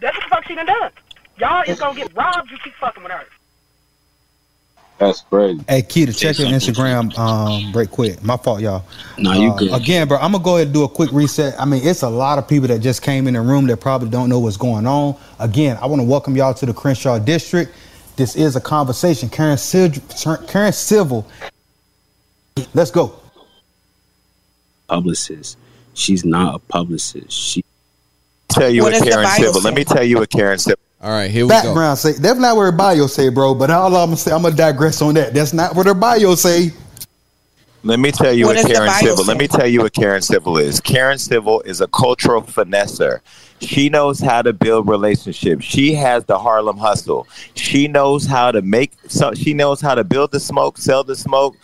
that's 0.02 0.18
what 0.18 0.24
the 0.26 0.30
fuck 0.30 0.48
she 0.48 0.56
done 0.56 0.66
done. 0.66 0.91
Y'all 1.38 1.64
is 1.66 1.80
gonna 1.80 1.95
get 1.98 2.14
robbed. 2.14 2.52
You 2.52 2.57
keep 2.61 2.74
fucking 2.74 3.03
with 3.03 3.11
her. 3.14 3.26
That's 4.99 5.21
crazy. 5.21 5.63
Hey, 5.67 5.81
Keita, 5.81 6.15
check 6.17 6.38
your 6.38 6.49
Instagram 6.49 7.17
um, 7.17 7.71
break 7.71 7.89
quick. 7.89 8.21
My 8.21 8.35
fault, 8.35 8.59
y'all. 8.59 8.84
No, 9.17 9.31
you 9.31 9.51
Uh, 9.51 9.55
good. 9.55 9.73
Again, 9.73 10.07
bro, 10.09 10.17
I'm 10.17 10.34
gonna 10.34 10.43
go 10.43 10.55
ahead 10.57 10.67
and 10.67 10.73
do 10.73 10.84
a 10.84 10.89
quick 10.89 11.11
reset. 11.13 11.55
I 11.57 11.63
mean, 11.63 11.88
it's 11.88 12.01
a 12.01 12.09
lot 12.09 12.38
of 12.38 12.49
people 12.49 12.67
that 12.67 12.80
just 12.80 13.01
came 13.01 13.26
in 13.26 13.34
the 13.34 13.41
room 13.41 13.65
that 13.67 13.77
probably 13.77 14.09
don't 14.09 14.27
know 14.27 14.39
what's 14.39 14.57
going 14.57 14.85
on. 14.85 15.15
Again, 15.39 15.77
I 15.81 15.85
want 15.85 16.01
to 16.01 16.07
welcome 16.07 16.35
y'all 16.35 16.53
to 16.53 16.65
the 16.65 16.73
Crenshaw 16.73 17.17
District. 17.17 17.73
This 18.17 18.35
is 18.35 18.57
a 18.57 18.61
conversation. 18.61 19.30
Karen, 19.30 19.57
Sil- 19.57 19.95
Karen 20.49 20.73
Civil. 20.73 21.26
Let's 22.73 22.91
go. 22.91 23.17
Publicist. 24.89 25.57
She's 25.93 26.26
not 26.26 26.55
a 26.55 26.59
publicist. 26.59 27.31
She 27.31 27.63
tell 28.49 28.69
you 28.69 28.84
What 28.84 28.93
what, 28.93 29.03
Karen 29.03 29.23
Bible 29.23 29.45
Civil. 29.45 29.61
Let 29.61 29.73
me 29.76 29.85
tell 29.85 30.03
you 30.03 30.17
what 30.17 30.30
Karen 30.30 30.59
Civil. 30.59 30.80
All 31.01 31.11
right, 31.11 31.31
here 31.31 31.45
we 31.45 31.49
go. 31.49 31.61
Background 31.61 31.97
say 31.97 32.13
that's 32.13 32.39
not 32.39 32.57
what 32.57 32.63
her 32.63 32.71
bio 32.73 33.07
say, 33.07 33.30
bro. 33.30 33.55
But 33.55 33.71
all 33.71 33.95
I'm 33.95 34.07
gonna 34.07 34.17
say, 34.17 34.31
I'm 34.31 34.41
gonna 34.41 34.55
digress 34.55 35.01
on 35.01 35.13
that. 35.13 35.34
That's 35.34 35.53
not 35.53 35.76
what 35.76 35.85
her 35.85 35.93
bio 35.93 36.35
say. 36.35 36.71
Let 37.84 37.99
me 37.99 38.11
tell 38.11 38.34
you 38.34 38.45
What 38.45 38.57
what, 38.57 38.67
Karen 38.67 38.88
Bible 38.88 39.07
Civil. 39.07 39.26
Let 39.26 39.38
me 39.38 39.47
tell 39.47 39.67
you 39.67 39.81
what 39.81 39.93
Karen 39.93 40.21
Civil 40.21 40.57
is. 40.57 40.81
Karen 40.81 41.17
Civil 41.17 41.61
is 41.61 41.80
a 41.80 41.88
cultural 41.88 42.41
finesser. 42.41 43.21
She 43.61 43.88
knows 43.88 44.19
how 44.19 44.41
to 44.41 44.51
build 44.51 44.89
relationships. 44.89 45.63
She 45.63 45.93
has 45.93 46.26
the 46.26 46.38
Harlem 46.38 46.77
hustle. 46.77 47.26
She 47.55 47.88
knows 47.88 48.26
how 48.26 48.51
to 48.51 48.61
make. 48.61 48.91
So 49.07 49.34
she 49.34 49.53
knows 49.53 49.80
how 49.80 49.95
to 49.95 50.03
build 50.03 50.31
the 50.31 50.41
smoke, 50.41 50.77
sell 50.77 51.05
the 51.05 51.15
smoke, 51.15 51.55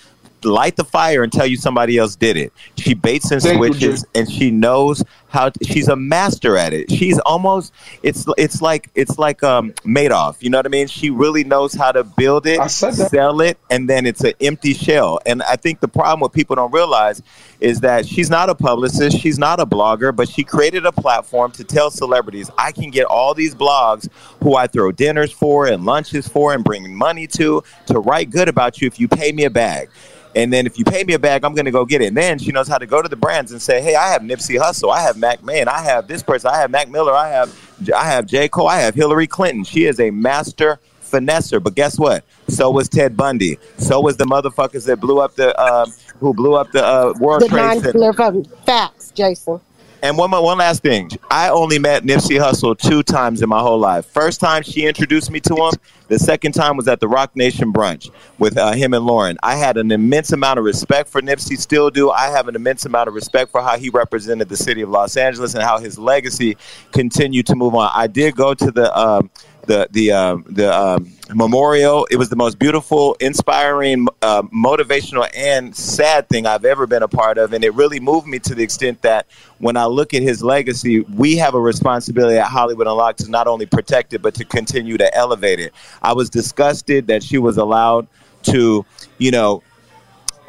light 0.45 0.75
the 0.75 0.83
fire, 0.83 1.23
and 1.23 1.31
tell 1.31 1.45
you 1.45 1.57
somebody 1.57 1.97
else 1.97 2.15
did 2.15 2.37
it. 2.37 2.53
She 2.77 2.93
baits 2.93 3.31
and 3.31 3.41
Thank 3.41 3.59
you, 3.59 3.67
switches, 3.67 4.05
and 4.15 4.31
she 4.31 4.51
knows 4.51 5.03
how. 5.29 5.51
she's 5.63 5.87
a 5.87 5.95
master 5.95 6.57
at 6.57 6.73
it. 6.73 6.91
She's 6.91 7.19
almost. 7.19 7.73
It's 8.03 8.25
it's 8.37 8.61
like 8.61 8.89
it's 8.95 9.17
like 9.17 9.43
um 9.43 9.71
Madoff. 9.83 10.37
You 10.41 10.49
know 10.49 10.59
what 10.59 10.65
I 10.65 10.69
mean? 10.69 10.87
She 10.87 11.09
really 11.09 11.43
knows 11.43 11.73
how 11.73 11.91
to 11.91 12.03
build 12.03 12.45
it, 12.47 12.69
sell 12.69 13.41
it, 13.41 13.57
and 13.69 13.89
then 13.89 14.05
it's 14.05 14.23
an 14.23 14.33
empty 14.41 14.73
shell. 14.73 15.19
And 15.25 15.41
I 15.43 15.55
think 15.55 15.79
the 15.79 15.87
problem 15.87 16.19
what 16.19 16.33
people 16.33 16.55
don't 16.55 16.71
realize 16.71 17.21
is 17.59 17.81
that 17.81 18.05
she's 18.05 18.29
not 18.29 18.49
a 18.49 18.55
publicist, 18.55 19.17
she's 19.17 19.39
not 19.39 19.59
a 19.59 19.65
blogger, 19.65 20.15
but 20.15 20.29
she 20.29 20.43
created 20.43 20.85
a 20.85 20.91
platform 20.91 21.51
to 21.53 21.63
tell 21.63 21.89
celebrities, 21.89 22.49
I 22.57 22.71
can 22.71 22.91
get 22.91 23.05
all 23.05 23.33
these 23.33 23.55
blogs 23.55 24.09
who 24.41 24.55
I 24.55 24.67
throw 24.67 24.91
dinners 24.91 25.31
for 25.31 25.67
and 25.67 25.85
lunches 25.85 26.27
for 26.27 26.53
and 26.53 26.63
bring 26.63 26.93
money 26.95 27.27
to 27.27 27.63
to 27.87 27.99
write 27.99 28.29
good 28.29 28.47
about 28.49 28.81
you 28.81 28.87
if 28.87 28.99
you 28.99 29.07
pay 29.07 29.31
me 29.31 29.45
a 29.45 29.49
bag. 29.49 29.89
And 30.35 30.51
then 30.51 30.65
if 30.65 30.77
you 30.77 30.83
pay 30.83 31.03
me 31.03 31.13
a 31.13 31.19
bag, 31.19 31.45
I'm 31.45 31.55
going 31.55 31.65
to 31.65 31.71
go 31.71 31.85
get 31.85 32.01
it. 32.01 32.07
And 32.07 32.17
then 32.17 32.37
she 32.37 32.51
knows 32.51 32.67
how 32.67 32.77
to 32.77 32.85
go 32.85 33.01
to 33.01 33.07
the 33.07 33.15
brands 33.15 33.51
and 33.51 33.61
say, 33.61 33.81
"Hey, 33.81 33.95
I 33.95 34.09
have 34.09 34.21
Nipsey 34.21 34.59
Hussle, 34.59 34.93
I 34.93 35.01
have 35.01 35.17
Mac 35.17 35.43
Man, 35.43 35.67
I 35.67 35.81
have 35.81 36.07
this 36.07 36.21
person, 36.21 36.51
I 36.53 36.57
have 36.57 36.69
Mac 36.69 36.89
Miller, 36.89 37.13
I 37.13 37.29
have 37.29 37.57
I 37.95 38.05
have 38.05 38.25
J 38.25 38.49
Cole, 38.49 38.67
I 38.67 38.79
have 38.79 38.95
Hillary 38.95 39.27
Clinton." 39.27 39.63
She 39.63 39.85
is 39.85 39.99
a 39.99 40.11
master 40.11 40.79
finesser. 41.01 41.63
But 41.63 41.75
guess 41.75 41.97
what? 41.97 42.25
So 42.47 42.69
was 42.69 42.89
Ted 42.89 43.15
Bundy. 43.15 43.57
So 43.77 44.01
was 44.01 44.17
the 44.17 44.25
motherfuckers 44.25 44.85
that 44.85 44.99
blew 44.99 45.19
up 45.19 45.35
the 45.35 45.57
uh, 45.59 45.85
who 46.19 46.33
blew 46.33 46.55
up 46.55 46.71
the 46.71 46.85
uh, 46.85 47.13
World 47.19 47.41
The 47.41 47.47
Trade 47.47 47.81
Center. 47.81 47.99
facts, 48.65 49.11
Jason. 49.11 49.61
And 50.05 50.19
one 50.19 50.29
one 50.29 50.59
last 50.59 50.83
thing. 50.83 51.09
I 51.31 51.49
only 51.49 51.79
met 51.79 52.03
Nipsey 52.03 52.39
Hussle 52.39 52.77
two 52.77 53.01
times 53.01 53.41
in 53.41 53.49
my 53.49 53.59
whole 53.59 53.79
life. 53.79 54.05
First 54.05 54.39
time 54.39 54.61
she 54.61 54.85
introduced 54.85 55.31
me 55.31 55.39
to 55.39 55.55
him. 55.55 55.71
The 56.09 56.19
second 56.19 56.51
time 56.51 56.77
was 56.77 56.87
at 56.87 56.99
the 56.99 57.07
Roc 57.07 57.35
Nation 57.35 57.73
brunch 57.73 58.11
with 58.37 58.55
uh, 58.55 58.73
him 58.73 58.93
and 58.93 59.03
Lauren. 59.03 59.39
I 59.41 59.55
had 59.55 59.77
an 59.77 59.89
immense 59.91 60.31
amount 60.31 60.59
of 60.59 60.65
respect 60.65 61.09
for 61.09 61.23
Nipsey. 61.23 61.57
Still 61.57 61.89
do. 61.89 62.11
I 62.11 62.27
have 62.27 62.47
an 62.47 62.55
immense 62.55 62.85
amount 62.85 63.07
of 63.07 63.15
respect 63.15 63.49
for 63.49 63.63
how 63.63 63.79
he 63.79 63.89
represented 63.89 64.47
the 64.47 64.55
city 64.55 64.81
of 64.83 64.91
Los 64.91 65.17
Angeles 65.17 65.55
and 65.55 65.63
how 65.63 65.79
his 65.79 65.97
legacy 65.97 66.55
continued 66.91 67.47
to 67.47 67.55
move 67.55 67.73
on. 67.73 67.89
I 67.91 68.05
did 68.05 68.35
go 68.35 68.53
to 68.53 68.69
the. 68.69 68.95
Um, 68.95 69.31
the 69.65 69.87
the 69.91 70.11
um, 70.11 70.45
the 70.47 70.73
um, 70.73 71.11
memorial. 71.33 72.07
It 72.11 72.17
was 72.17 72.29
the 72.29 72.35
most 72.35 72.59
beautiful, 72.59 73.15
inspiring, 73.19 74.07
uh, 74.21 74.43
motivational, 74.43 75.29
and 75.35 75.75
sad 75.75 76.29
thing 76.29 76.45
I've 76.45 76.65
ever 76.65 76.87
been 76.87 77.03
a 77.03 77.07
part 77.07 77.37
of, 77.37 77.53
and 77.53 77.63
it 77.63 77.73
really 77.73 77.99
moved 77.99 78.27
me 78.27 78.39
to 78.39 78.55
the 78.55 78.63
extent 78.63 79.01
that 79.01 79.27
when 79.59 79.77
I 79.77 79.85
look 79.85 80.13
at 80.13 80.21
his 80.21 80.43
legacy, 80.43 81.01
we 81.01 81.37
have 81.37 81.55
a 81.55 81.59
responsibility 81.59 82.37
at 82.37 82.47
Hollywood 82.47 82.87
Unlocked 82.87 83.19
to 83.19 83.29
not 83.29 83.47
only 83.47 83.65
protect 83.65 84.13
it 84.13 84.21
but 84.21 84.35
to 84.35 84.45
continue 84.45 84.97
to 84.97 85.15
elevate 85.15 85.59
it. 85.59 85.73
I 86.01 86.13
was 86.13 86.29
disgusted 86.29 87.07
that 87.07 87.23
she 87.23 87.37
was 87.37 87.57
allowed 87.57 88.07
to, 88.43 88.85
you 89.17 89.31
know, 89.31 89.63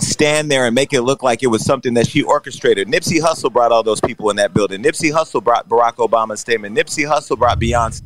stand 0.01 0.51
there 0.51 0.67
and 0.67 0.75
make 0.75 0.93
it 0.93 1.03
look 1.03 1.23
like 1.23 1.43
it 1.43 1.47
was 1.47 1.65
something 1.65 1.95
that 1.95 2.07
she 2.07 2.23
orchestrated. 2.23 2.89
Nipsey 2.89 3.21
Hussle 3.21 3.53
brought 3.53 3.73
all 3.73 3.83
those 3.83 4.01
people 4.01 4.29
in 4.31 4.37
that 4.37 4.53
building. 4.53 4.83
Nipsey 4.83 5.11
Hussle 5.11 5.43
brought 5.43 5.69
Barack 5.69 5.95
Obama's 5.95 6.41
statement. 6.41 6.77
Nipsey 6.77 7.09
Hussle 7.09 7.39
brought 7.39 7.59
Beyonce. 7.59 8.03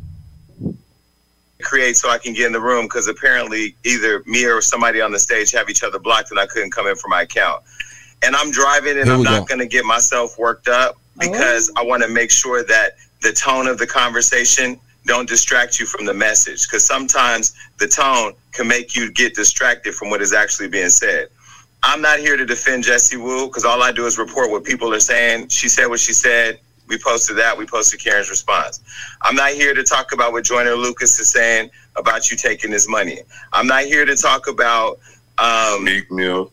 Create 1.62 1.97
so 1.97 2.11
I 2.11 2.19
can 2.19 2.32
get 2.32 2.47
in 2.47 2.53
the 2.53 2.61
room 2.61 2.87
because 2.87 3.09
apparently 3.09 3.77
either 3.85 4.23
me 4.27 4.45
or 4.47 4.61
somebody 4.61 5.01
on 5.01 5.12
the 5.12 5.19
stage 5.19 5.51
have 5.53 5.69
each 5.70 5.82
other 5.82 5.99
blocked 5.99 6.31
and 6.31 6.41
I 6.41 6.47
couldn't 6.47 6.73
come 6.73 6.87
in 6.87 6.97
for 6.97 7.09
my 7.09 7.23
account. 7.23 7.62
And 8.23 8.37
I'm 8.37 8.51
driving 8.51 8.99
and 8.99 9.11
I'm 9.11 9.20
we 9.20 9.24
not 9.24 9.49
going 9.49 9.61
to 9.61 9.66
get 9.66 9.85
myself 9.85 10.39
worked 10.39 10.69
up 10.69 10.97
oh. 10.97 11.31
because 11.31 11.73
I 11.77 11.85
want 11.85 12.03
to 12.03 12.09
make 12.09 12.31
sure 12.31 12.65
that 12.65 12.93
the 13.23 13.32
tone 13.32 13.66
of 13.66 13.78
the 13.78 13.87
conversation 13.87 14.81
don't 15.07 15.28
distract 15.28 15.81
you 15.81 15.87
from 15.87 16.05
the 16.05 16.15
message 16.15 16.66
because 16.66 16.85
sometimes 16.85 17.55
the 17.78 17.89
tone 17.89 18.35
can 18.53 18.69
make 18.69 18.95
you 18.95 19.11
get 19.12 19.35
distracted 19.35 19.95
from 19.95 20.11
what 20.11 20.20
is 20.20 20.32
actually 20.32 20.69
being 20.69 20.91
said. 20.91 21.28
I'm 21.82 22.03
not 22.03 22.19
here 22.19 22.37
to 22.37 22.45
defend 22.45 22.85
Jesse 22.85 23.16
Wu 23.16 23.47
because 23.47 23.65
all 23.65 23.82
I 23.82 23.93
do 23.93 24.07
is 24.07 24.19
report 24.19 24.51
what 24.51 24.65
people 24.65 24.93
are 24.93 25.01
saying. 25.01 25.49
She 25.49 25.69
said 25.69 25.87
what 25.87 26.01
she 26.01 26.12
said. 26.12 26.61
We 26.91 26.99
posted 26.99 27.39
that. 27.39 27.57
We 27.57 27.67
posted 27.67 28.01
Karen's 28.01 28.29
response. 28.29 28.81
I'm 29.23 29.37
not 29.37 29.53
here 29.53 29.75
to 29.75 29.85
talk 29.85 30.12
about 30.12 30.33
what 30.33 30.45
Joyner 30.45 30.75
Lucas 30.75 31.19
is 31.21 31.31
saying 31.31 31.71
about 31.97 32.31
you 32.31 32.37
taking 32.37 32.73
this 32.73 32.89
money. 32.89 33.21
I'm 33.53 33.69
not 33.69 33.85
here 33.85 34.05
to 34.05 34.17
talk 34.17 34.49
about 34.49 34.99
um, 35.39 35.85
Meek 35.85 36.11
Mill. 36.11 36.51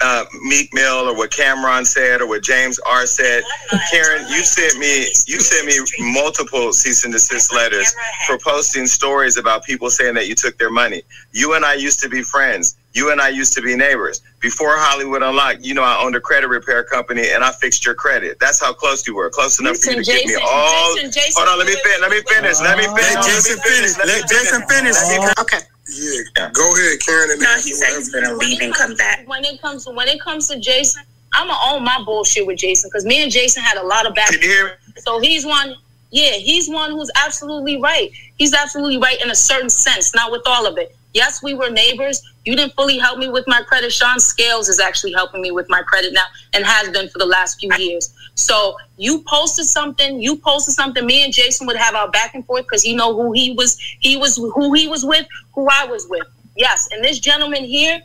Uh, 0.00 0.24
Meek 0.42 0.72
Mill 0.74 1.08
or 1.08 1.16
what 1.16 1.30
Cam'ron 1.30 1.84
said 1.84 2.20
or 2.20 2.28
what 2.28 2.42
James 2.42 2.78
R 2.80 3.06
said. 3.06 3.42
Karen, 3.90 4.26
you 4.28 4.42
sent 4.42 4.78
me 4.78 5.06
you 5.26 5.40
sent 5.40 5.66
me 5.66 5.74
multiple 6.12 6.72
cease 6.72 7.04
and 7.04 7.12
desist 7.12 7.52
letters 7.52 7.92
for 8.26 8.38
posting 8.38 8.86
stories 8.86 9.36
about 9.36 9.64
people 9.64 9.90
saying 9.90 10.14
that 10.14 10.28
you 10.28 10.36
took 10.36 10.56
their 10.58 10.70
money. 10.70 11.02
You 11.32 11.54
and 11.54 11.64
I 11.64 11.74
used 11.74 12.00
to 12.00 12.08
be 12.08 12.22
friends. 12.22 12.76
You 12.98 13.12
and 13.12 13.20
I 13.20 13.28
used 13.28 13.52
to 13.52 13.62
be 13.62 13.76
neighbors. 13.76 14.22
Before 14.40 14.74
Hollywood 14.74 15.22
Unlocked, 15.22 15.64
you 15.64 15.72
know 15.72 15.84
I 15.84 16.02
owned 16.02 16.16
a 16.16 16.20
credit 16.20 16.48
repair 16.48 16.82
company 16.82 17.30
and 17.30 17.44
I 17.44 17.52
fixed 17.52 17.86
your 17.86 17.94
credit. 17.94 18.40
That's 18.40 18.60
how 18.60 18.72
close 18.72 19.06
you 19.06 19.14
were. 19.14 19.30
Close 19.30 19.60
enough 19.60 19.78
for 19.78 19.90
you 19.90 20.02
to 20.02 20.10
Listen, 20.10 20.26
give 20.26 20.26
me 20.26 20.42
all. 20.42 20.96
Jason, 20.96 21.12
Jason, 21.12 21.32
hold 21.36 21.48
on, 21.48 21.58
let 21.58 21.68
me 21.68 21.76
finish. 21.78 22.00
Let 22.00 22.10
me 22.10 22.20
finish. 22.26 22.58
Let 22.58 22.76
me 22.76 22.86
finish. 22.86 23.14
Let 23.14 23.24
Jason 23.24 23.58
finish. 23.62 23.94
Let 23.98 24.28
Jason 24.28 24.62
finish. 24.66 24.96
Okay. 25.38 25.58
Yeah. 25.94 26.50
Go 26.52 26.74
ahead, 26.74 26.98
Karen. 27.06 27.30
And 27.30 27.40
No, 27.40 27.54
he 27.54 27.72
said 27.72 27.96
he's 27.96 28.12
gonna 28.12 28.34
leave 28.34 28.60
and 28.60 28.74
come 28.74 28.96
back. 28.96 29.28
When 29.28 29.44
it 29.44 29.62
comes 29.62 29.84
to 29.84 29.92
when 29.92 30.08
it 30.08 30.20
comes 30.20 30.48
to 30.48 30.58
Jason, 30.58 31.04
I'm 31.34 31.46
gonna 31.46 31.58
own 31.70 31.84
my 31.84 32.02
bullshit 32.04 32.48
with 32.48 32.58
Jason 32.58 32.90
because 32.90 33.04
me 33.04 33.22
and 33.22 33.30
Jason 33.30 33.62
had 33.62 33.78
a 33.78 33.86
lot 33.86 34.06
of 34.06 34.14
back. 34.16 34.30
Can 34.30 34.42
you 34.42 34.48
hear 34.48 34.64
me? 34.66 35.00
So 35.02 35.20
he's 35.20 35.46
one. 35.46 35.76
Yeah, 36.10 36.32
he's 36.32 36.68
one 36.68 36.90
who's 36.90 37.12
absolutely 37.14 37.80
right. 37.80 38.10
He's 38.38 38.54
absolutely 38.54 38.98
right 38.98 39.20
in 39.22 39.30
a 39.30 39.36
certain 39.36 39.70
sense, 39.70 40.14
not 40.16 40.32
with 40.32 40.42
all 40.46 40.66
of 40.66 40.78
it. 40.78 40.96
Yes, 41.18 41.42
we 41.42 41.52
were 41.52 41.68
neighbors. 41.68 42.22
You 42.44 42.54
didn't 42.54 42.74
fully 42.74 42.96
help 42.96 43.18
me 43.18 43.28
with 43.28 43.44
my 43.48 43.60
credit. 43.62 43.90
Sean 43.92 44.20
Scales 44.20 44.68
is 44.68 44.78
actually 44.78 45.14
helping 45.14 45.40
me 45.40 45.50
with 45.50 45.68
my 45.68 45.82
credit 45.82 46.12
now 46.12 46.26
and 46.54 46.64
has 46.64 46.90
been 46.90 47.08
for 47.08 47.18
the 47.18 47.26
last 47.26 47.58
few 47.58 47.74
years. 47.76 48.14
So 48.36 48.76
you 48.98 49.24
posted 49.26 49.64
something, 49.64 50.22
you 50.22 50.36
posted 50.36 50.74
something. 50.74 51.04
Me 51.04 51.24
and 51.24 51.34
Jason 51.34 51.66
would 51.66 51.74
have 51.74 51.96
our 51.96 52.08
back 52.12 52.36
and 52.36 52.46
forth 52.46 52.66
because 52.66 52.84
he 52.84 52.94
know 52.94 53.16
who 53.16 53.32
he 53.32 53.50
was, 53.50 53.76
he 53.98 54.16
was 54.16 54.36
who 54.36 54.72
he 54.74 54.86
was 54.86 55.04
with, 55.04 55.26
who 55.56 55.66
I 55.68 55.86
was 55.86 56.06
with. 56.08 56.22
Yes, 56.54 56.88
and 56.92 57.02
this 57.02 57.18
gentleman 57.18 57.64
here, 57.64 58.00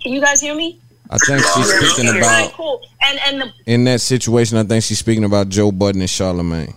can 0.00 0.12
you 0.12 0.20
guys 0.20 0.40
hear 0.40 0.54
me? 0.54 0.78
I 1.10 1.18
think 1.18 1.42
she's 1.42 1.94
speaking 1.94 2.12
right, 2.12 2.46
about 2.46 2.52
cool. 2.52 2.80
And 3.02 3.18
and 3.26 3.40
the 3.40 3.52
in 3.66 3.82
that 3.84 4.00
situation. 4.00 4.56
I 4.56 4.62
think 4.62 4.84
she's 4.84 5.00
speaking 5.00 5.24
about 5.24 5.48
Joe 5.48 5.72
Budden 5.72 6.00
and 6.00 6.10
Charlemagne. 6.10 6.74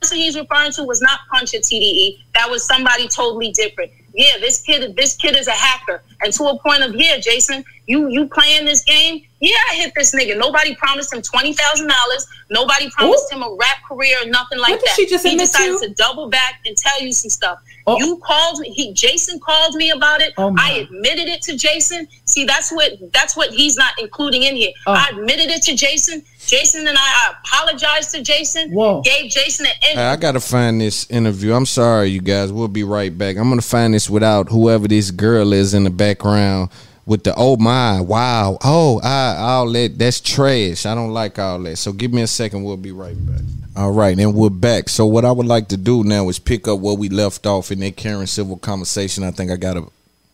person 0.00 0.16
he's 0.16 0.36
referring 0.36 0.72
to 0.72 0.82
was 0.82 1.00
not 1.00 1.20
Punch 1.30 1.54
at 1.54 1.62
TDE. 1.62 2.24
That 2.34 2.50
was 2.50 2.64
somebody 2.64 3.06
totally 3.06 3.52
different. 3.52 3.92
Yeah, 4.14 4.38
this 4.38 4.60
kid, 4.60 4.94
this 4.96 5.16
kid 5.16 5.36
is 5.36 5.46
a 5.46 5.52
hacker, 5.52 6.02
and 6.20 6.32
to 6.34 6.44
a 6.44 6.58
point 6.58 6.82
of 6.82 6.94
yeah, 6.94 7.18
Jason, 7.18 7.64
you 7.86 8.08
you 8.08 8.28
playing 8.28 8.64
this 8.66 8.84
game? 8.84 9.22
Yeah, 9.40 9.56
I 9.70 9.74
hit 9.74 9.92
this 9.96 10.14
nigga. 10.14 10.38
Nobody 10.38 10.74
promised 10.76 11.12
him 11.12 11.22
twenty 11.22 11.52
thousand 11.52 11.88
dollars. 11.88 12.26
Nobody 12.50 12.90
promised 12.90 13.32
him 13.32 13.42
a 13.42 13.56
rap 13.58 13.78
career 13.88 14.16
or 14.22 14.26
nothing 14.26 14.58
like 14.58 14.80
that. 14.80 14.94
she 14.94 15.06
just 15.06 15.26
he 15.26 15.36
decided 15.36 15.80
to? 15.80 15.88
to 15.88 15.94
double 15.94 16.28
back 16.28 16.60
and 16.66 16.76
tell 16.76 17.00
you 17.00 17.12
some 17.12 17.30
stuff. 17.30 17.58
Oh. 17.86 17.98
You 17.98 18.18
called 18.18 18.60
me. 18.60 18.70
He 18.70 18.92
Jason 18.92 19.40
called 19.40 19.74
me 19.74 19.90
about 19.90 20.20
it. 20.20 20.34
Oh, 20.36 20.54
I 20.58 20.86
admitted 20.86 21.28
it 21.28 21.42
to 21.42 21.56
Jason. 21.56 22.06
See, 22.26 22.44
that's 22.44 22.70
what 22.70 22.92
that's 23.12 23.36
what 23.36 23.50
he's 23.50 23.76
not 23.76 23.94
including 23.98 24.42
in 24.42 24.56
here. 24.56 24.72
Oh. 24.86 24.92
I 24.92 25.08
admitted 25.12 25.50
it 25.50 25.62
to 25.62 25.76
Jason. 25.76 26.22
Jason 26.52 26.86
and 26.86 26.98
I, 26.98 27.00
I 27.00 27.34
apologized 27.42 28.10
to 28.10 28.22
Jason. 28.22 28.72
Whoa. 28.72 29.00
Gave 29.00 29.30
Jason 29.30 29.64
an 29.64 29.72
Hey, 29.80 29.96
I 29.96 30.16
gotta 30.16 30.38
find 30.38 30.82
this 30.82 31.10
interview. 31.10 31.54
I'm 31.54 31.64
sorry, 31.64 32.08
you 32.08 32.20
guys. 32.20 32.52
We'll 32.52 32.68
be 32.68 32.84
right 32.84 33.16
back. 33.16 33.38
I'm 33.38 33.48
gonna 33.48 33.62
find 33.62 33.94
this 33.94 34.10
without 34.10 34.50
whoever 34.50 34.86
this 34.86 35.10
girl 35.10 35.54
is 35.54 35.72
in 35.72 35.84
the 35.84 35.90
background 35.90 36.68
with 37.06 37.24
the 37.24 37.32
oh 37.38 37.56
my 37.56 38.00
wow 38.00 38.56
oh 38.62 39.00
I 39.02 39.36
all 39.38 39.72
that 39.72 39.98
that's 39.98 40.20
trash. 40.20 40.84
I 40.84 40.94
don't 40.94 41.12
like 41.14 41.38
all 41.38 41.58
that. 41.60 41.76
So 41.76 41.90
give 41.90 42.12
me 42.12 42.20
a 42.20 42.26
second. 42.26 42.64
We'll 42.64 42.76
be 42.76 42.92
right 42.92 43.16
back. 43.26 43.40
All 43.74 43.92
right, 43.92 44.18
and 44.18 44.34
we're 44.34 44.50
back. 44.50 44.90
So 44.90 45.06
what 45.06 45.24
I 45.24 45.32
would 45.32 45.46
like 45.46 45.68
to 45.68 45.78
do 45.78 46.04
now 46.04 46.28
is 46.28 46.38
pick 46.38 46.68
up 46.68 46.80
where 46.80 46.94
we 46.94 47.08
left 47.08 47.46
off 47.46 47.72
in 47.72 47.80
that 47.80 47.96
Karen 47.96 48.26
Civil 48.26 48.58
conversation. 48.58 49.24
I 49.24 49.30
think 49.30 49.50
I 49.50 49.56
got 49.56 49.78
a 49.78 49.86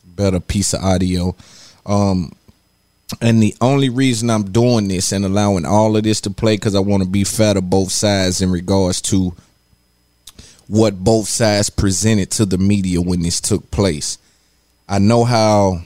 better 0.04 0.40
piece 0.40 0.74
of 0.74 0.82
audio. 0.82 1.36
Um, 1.86 2.32
and 3.20 3.42
the 3.42 3.54
only 3.60 3.88
reason 3.88 4.30
I'm 4.30 4.50
doing 4.50 4.88
this 4.88 5.12
and 5.12 5.24
allowing 5.24 5.64
all 5.64 5.96
of 5.96 6.02
this 6.02 6.20
to 6.22 6.30
play 6.30 6.56
because 6.56 6.74
I 6.74 6.80
want 6.80 7.02
to 7.02 7.08
be 7.08 7.24
fair 7.24 7.54
to 7.54 7.62
both 7.62 7.90
sides 7.90 8.42
in 8.42 8.50
regards 8.50 9.00
to 9.02 9.34
what 10.66 11.02
both 11.02 11.26
sides 11.26 11.70
presented 11.70 12.30
to 12.32 12.44
the 12.44 12.58
media 12.58 13.00
when 13.00 13.22
this 13.22 13.40
took 13.40 13.70
place. 13.70 14.18
I 14.88 14.98
know 14.98 15.24
how 15.24 15.80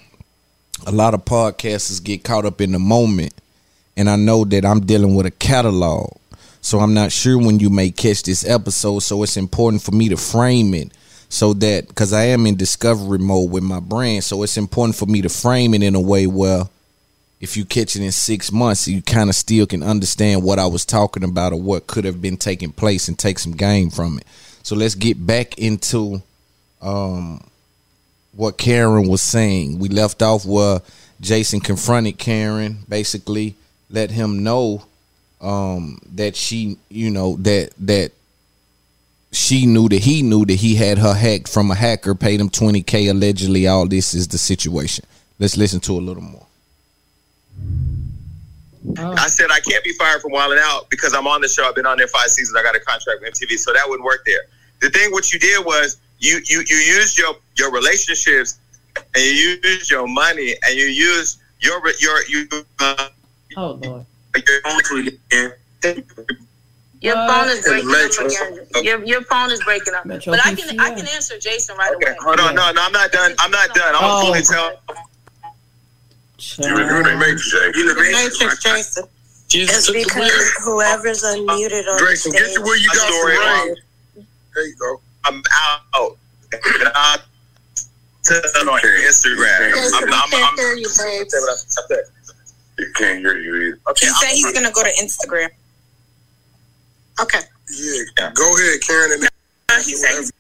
a 0.86 0.90
lot 0.90 1.14
of 1.14 1.24
podcasters 1.24 2.02
get 2.02 2.24
caught 2.24 2.44
up 2.44 2.60
in 2.60 2.72
the 2.72 2.80
moment, 2.80 3.32
and 3.96 4.10
I 4.10 4.16
know 4.16 4.44
that 4.44 4.64
I'm 4.64 4.80
dealing 4.80 5.14
with 5.14 5.26
a 5.26 5.30
catalog. 5.30 6.16
So 6.60 6.80
I'm 6.80 6.94
not 6.94 7.12
sure 7.12 7.38
when 7.38 7.60
you 7.60 7.70
may 7.70 7.90
catch 7.90 8.24
this 8.24 8.48
episode. 8.48 9.00
So 9.00 9.22
it's 9.22 9.36
important 9.36 9.82
for 9.82 9.92
me 9.92 10.08
to 10.08 10.16
frame 10.16 10.74
it 10.74 10.92
so 11.28 11.54
that 11.54 11.88
because 11.88 12.12
I 12.12 12.24
am 12.26 12.46
in 12.46 12.56
discovery 12.56 13.18
mode 13.18 13.50
with 13.50 13.62
my 13.62 13.80
brand. 13.80 14.24
So 14.24 14.42
it's 14.42 14.56
important 14.56 14.96
for 14.96 15.06
me 15.06 15.22
to 15.22 15.28
frame 15.28 15.74
it 15.74 15.82
in 15.82 15.94
a 15.94 16.00
way 16.00 16.26
where 16.26 16.64
if 17.42 17.56
you 17.56 17.64
catch 17.64 17.96
it 17.96 18.02
in 18.02 18.12
six 18.12 18.52
months, 18.52 18.86
you 18.86 19.02
kind 19.02 19.28
of 19.28 19.34
still 19.34 19.66
can 19.66 19.82
understand 19.82 20.44
what 20.44 20.60
I 20.60 20.66
was 20.66 20.84
talking 20.84 21.24
about 21.24 21.52
or 21.52 21.60
what 21.60 21.88
could 21.88 22.04
have 22.04 22.22
been 22.22 22.36
taking 22.36 22.70
place 22.70 23.08
and 23.08 23.18
take 23.18 23.40
some 23.40 23.52
game 23.52 23.90
from 23.90 24.18
it. 24.18 24.26
So 24.62 24.76
let's 24.76 24.94
get 24.94 25.26
back 25.26 25.58
into 25.58 26.22
um, 26.80 27.42
what 28.30 28.58
Karen 28.58 29.08
was 29.08 29.22
saying. 29.22 29.80
We 29.80 29.88
left 29.88 30.22
off 30.22 30.46
where 30.46 30.82
Jason 31.20 31.58
confronted 31.58 32.16
Karen, 32.16 32.78
basically 32.88 33.56
let 33.90 34.12
him 34.12 34.44
know 34.44 34.84
um, 35.40 35.98
that 36.14 36.36
she, 36.36 36.78
you 36.88 37.10
know, 37.10 37.36
that 37.38 37.70
that 37.80 38.12
she 39.32 39.66
knew 39.66 39.88
that 39.88 40.02
he 40.02 40.22
knew 40.22 40.44
that 40.44 40.54
he 40.54 40.76
had 40.76 40.98
her 40.98 41.14
hacked 41.14 41.48
from 41.48 41.72
a 41.72 41.74
hacker, 41.74 42.14
paid 42.14 42.40
him 42.40 42.50
20k 42.50 43.10
allegedly. 43.10 43.66
All 43.66 43.88
this 43.88 44.14
is 44.14 44.28
the 44.28 44.38
situation. 44.38 45.04
Let's 45.40 45.56
listen 45.56 45.80
to 45.80 45.94
a 45.94 45.98
little 45.98 46.22
more. 46.22 46.46
I 48.98 49.28
said 49.28 49.50
I 49.50 49.60
can't 49.60 49.82
be 49.84 49.92
fired 49.92 50.20
from 50.20 50.32
Wild 50.32 50.52
'N 50.52 50.58
Out 50.58 50.90
because 50.90 51.14
I'm 51.14 51.26
on 51.26 51.40
the 51.40 51.48
show. 51.48 51.66
I've 51.66 51.74
been 51.74 51.86
on 51.86 51.98
there 51.98 52.08
five 52.08 52.28
seasons. 52.30 52.56
I 52.56 52.62
got 52.62 52.74
a 52.76 52.80
contract 52.80 53.20
with 53.20 53.32
MTV, 53.34 53.56
so 53.58 53.72
that 53.72 53.88
wouldn't 53.88 54.04
work 54.04 54.24
there. 54.26 54.42
The 54.80 54.90
thing 54.90 55.12
what 55.12 55.32
you 55.32 55.38
did 55.38 55.64
was 55.64 55.98
you 56.18 56.40
you 56.46 56.62
you 56.66 56.76
used 56.76 57.16
your 57.18 57.34
your 57.56 57.70
relationships 57.72 58.58
and 58.96 59.24
you 59.24 59.58
used 59.62 59.90
your 59.90 60.06
money 60.08 60.56
and 60.66 60.74
you 60.76 60.86
used 60.86 61.38
your 61.60 61.80
your 62.00 62.24
you. 62.26 62.48
Uh, 62.80 63.08
oh 63.56 63.78
Lord. 63.82 64.06
Your 64.34 65.56
Your 67.02 67.16
phone 67.16 67.48
is 67.48 67.64
breaking 67.66 67.88
Metro. 67.90 68.26
up. 68.26 68.84
Your, 68.84 69.04
your 69.04 69.22
phone 69.22 69.50
is 69.50 69.62
breaking 69.64 69.94
up. 69.94 70.06
Metro 70.06 70.32
but 70.32 70.46
I 70.46 70.54
can 70.54 70.78
I 70.80 70.90
can 70.94 71.06
answer 71.08 71.36
Jason 71.38 71.76
right 71.76 71.94
away. 71.94 72.16
Hold 72.20 72.40
on, 72.40 72.54
no, 72.54 72.70
no, 72.72 72.82
I'm 72.82 72.92
not 72.92 73.10
done. 73.10 73.34
I'm 73.38 73.50
not 73.50 73.74
done. 73.74 73.94
I'm 73.94 74.00
Oh. 74.04 74.20
fully 74.26 74.42
tell. 74.42 74.80
You 76.58 76.76
in 76.78 77.02
the 77.02 77.16
matrix, 77.16 77.50
Jay. 77.50 77.72
You 77.74 77.90
in 77.90 77.96
the 77.96 78.02
Matrix, 78.02 78.62
Jason. 78.62 79.04
It's 79.54 79.90
because 79.90 80.52
whoever's 80.64 81.22
unmuted 81.22 81.86
on 81.88 81.98
Grayson, 81.98 82.32
the 82.32 82.38
get 82.38 82.46
stage. 82.46 82.56
to 82.56 82.62
where 82.62 82.76
you 82.76 82.88
got 82.88 83.12
story 83.12 83.36
on. 83.36 83.76
There 84.54 84.66
you 84.66 84.76
go. 84.76 85.00
I'm 85.24 85.42
out. 85.94 86.16
out 86.94 87.20
to 88.24 88.34
on 88.34 88.80
Instagram. 88.80 89.72
I'm, 89.94 90.04
I'm, 90.04 90.12
I'm, 90.12 90.44
I'm, 90.44 90.56
hear 90.56 90.74
you, 90.74 90.88
babes. 90.98 91.78
You 92.78 92.92
can't 92.96 93.18
hear 93.18 93.38
you 93.38 93.54
either. 93.56 93.80
Okay, 93.90 94.06
He 94.06 94.12
said 94.12 94.30
he's 94.30 94.52
gonna 94.52 94.72
go 94.72 94.82
to 94.82 94.90
Instagram. 95.02 95.50
Okay. 97.20 97.40
Yeah, 97.70 98.30
go 98.34 98.56
ahead, 98.56 98.80
Karen. 98.80 99.12
And 99.12 99.84
he 99.84 99.94
said 99.94 100.30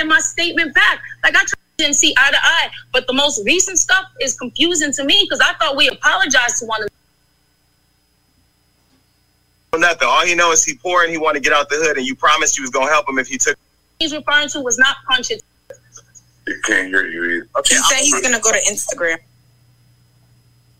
in 0.00 0.08
my 0.08 0.20
statement 0.20 0.74
back. 0.74 1.00
Like 1.22 1.36
I 1.36 1.44
tried 1.44 1.65
didn't 1.76 1.94
see 1.94 2.14
eye 2.16 2.30
to 2.30 2.38
eye, 2.42 2.70
but 2.92 3.06
the 3.06 3.12
most 3.12 3.44
recent 3.44 3.78
stuff 3.78 4.04
is 4.20 4.38
confusing 4.38 4.92
to 4.92 5.04
me 5.04 5.26
because 5.28 5.40
I 5.40 5.54
thought 5.54 5.76
we 5.76 5.88
apologized 5.88 6.58
to 6.58 6.66
one 6.66 6.80
another. 6.80 6.92
nothing. 9.78 10.08
All 10.08 10.24
he 10.24 10.34
knows 10.34 10.60
is 10.60 10.64
he 10.64 10.74
poor 10.74 11.02
and 11.02 11.10
he 11.10 11.18
want 11.18 11.34
to 11.34 11.40
get 11.40 11.52
out 11.52 11.68
the 11.68 11.76
hood, 11.76 11.98
and 11.98 12.06
you 12.06 12.14
promised 12.14 12.56
you 12.56 12.62
was 12.62 12.70
gonna 12.70 12.90
help 12.90 13.08
him 13.08 13.18
if 13.18 13.28
he 13.28 13.36
took. 13.36 13.58
He's 13.98 14.14
referring 14.14 14.48
to 14.50 14.60
was 14.60 14.78
not 14.78 14.96
punch 15.06 15.30
it. 15.30 15.42
You 16.46 16.60
can't 16.64 16.88
hear 16.88 17.06
you 17.06 17.24
either. 17.24 17.48
Okay, 17.58 17.74
He 17.74 17.80
said 17.82 17.98
he's 17.98 18.20
gonna 18.20 18.40
go 18.40 18.52
to 18.52 18.60
Instagram. 18.70 19.18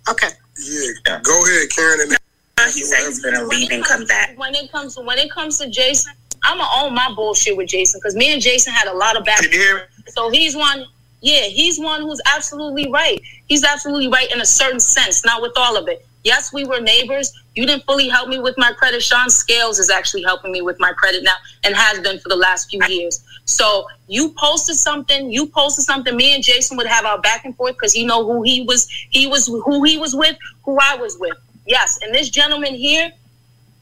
Okay. 0.09 0.29
Yeah, 0.59 1.21
go 1.23 1.45
ahead, 1.45 1.69
Karen. 1.71 2.01
And 2.01 2.73
He 2.73 2.83
said 2.83 3.07
he's 3.07 3.21
gonna 3.21 3.45
leave 3.45 3.71
and 3.71 3.85
come 3.85 4.07
back. 4.07 4.39
When 4.39 4.55
it 4.55 4.71
comes 4.73 4.95
to 4.95 5.03
when 5.03 5.19
it 5.19 5.31
comes 5.31 5.59
to 5.59 5.69
Jason, 5.69 6.13
I'm 6.47 6.59
gonna 6.59 6.87
own 6.87 6.95
my 6.95 7.13
bullshit 7.15 7.57
with 7.57 7.69
Jason 7.69 8.01
because 8.01 8.15
me 8.15 8.33
and 8.33 8.41
Jason 8.41 8.73
had 8.73 8.89
a 8.89 8.95
lot 8.95 9.17
of 9.17 9.25
back. 9.25 9.41
Can 9.41 9.53
you 9.53 9.59
hear 9.59 9.77
me? 9.77 9.83
So 10.09 10.31
he's 10.31 10.55
one. 10.57 10.87
Yeah, 11.21 11.43
he's 11.43 11.81
one 11.81 12.03
who's 12.03 12.21
absolutely 12.25 12.89
right. 12.91 13.21
He's 13.49 13.65
absolutely 13.65 14.09
right 14.09 14.31
in 14.33 14.41
a 14.41 14.47
certain 14.47 14.79
sense, 14.79 15.25
not 15.25 15.43
with 15.43 15.53
all 15.57 15.77
of 15.77 15.89
it. 15.89 16.07
Yes, 16.23 16.53
we 16.53 16.65
were 16.65 16.81
neighbors. 16.81 17.33
You 17.55 17.67
didn't 17.67 17.85
fully 17.85 18.09
help 18.09 18.29
me 18.29 18.39
with 18.39 18.57
my 18.59 18.73
credit. 18.73 19.03
Sean 19.03 19.31
Scales 19.31 19.79
is 19.79 19.91
actually 19.91 20.23
helping 20.23 20.53
me 20.53 20.61
with 20.61 20.79
my 20.79 20.93
credit 20.93 21.23
now 21.23 21.37
and 21.65 21.75
has 21.75 22.01
been 22.01 22.19
for 22.19 22.29
the 22.29 22.37
last 22.37 22.69
few 22.69 22.85
years. 22.87 23.25
So 23.45 23.87
you 24.09 24.31
posted 24.37 24.77
something, 24.77 25.31
you 25.31 25.47
posted 25.47 25.85
something. 25.85 26.17
Me 26.17 26.35
and 26.35 26.43
Jason 26.43 26.77
would 26.77 26.87
have 26.87 27.05
our 27.05 27.21
back 27.21 27.45
and 27.45 27.57
forth 27.57 27.75
because 27.75 27.93
he 27.93 28.05
know 28.05 28.25
who 28.25 28.43
he 28.43 28.63
was, 28.63 28.89
he 29.11 29.27
was 29.27 29.47
who 29.47 29.85
he 29.85 29.99
was 29.99 30.15
with, 30.15 30.37
who 30.65 30.79
I 30.81 30.97
was 30.97 31.17
with. 31.19 31.37
Yes, 31.65 32.01
and 32.03 32.15
this 32.15 32.29
gentleman 32.29 32.75
here, 32.75 33.13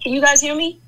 can 0.03 0.13
you 0.13 0.21
guys 0.21 0.41
hear 0.41 0.55
me? 0.55 0.81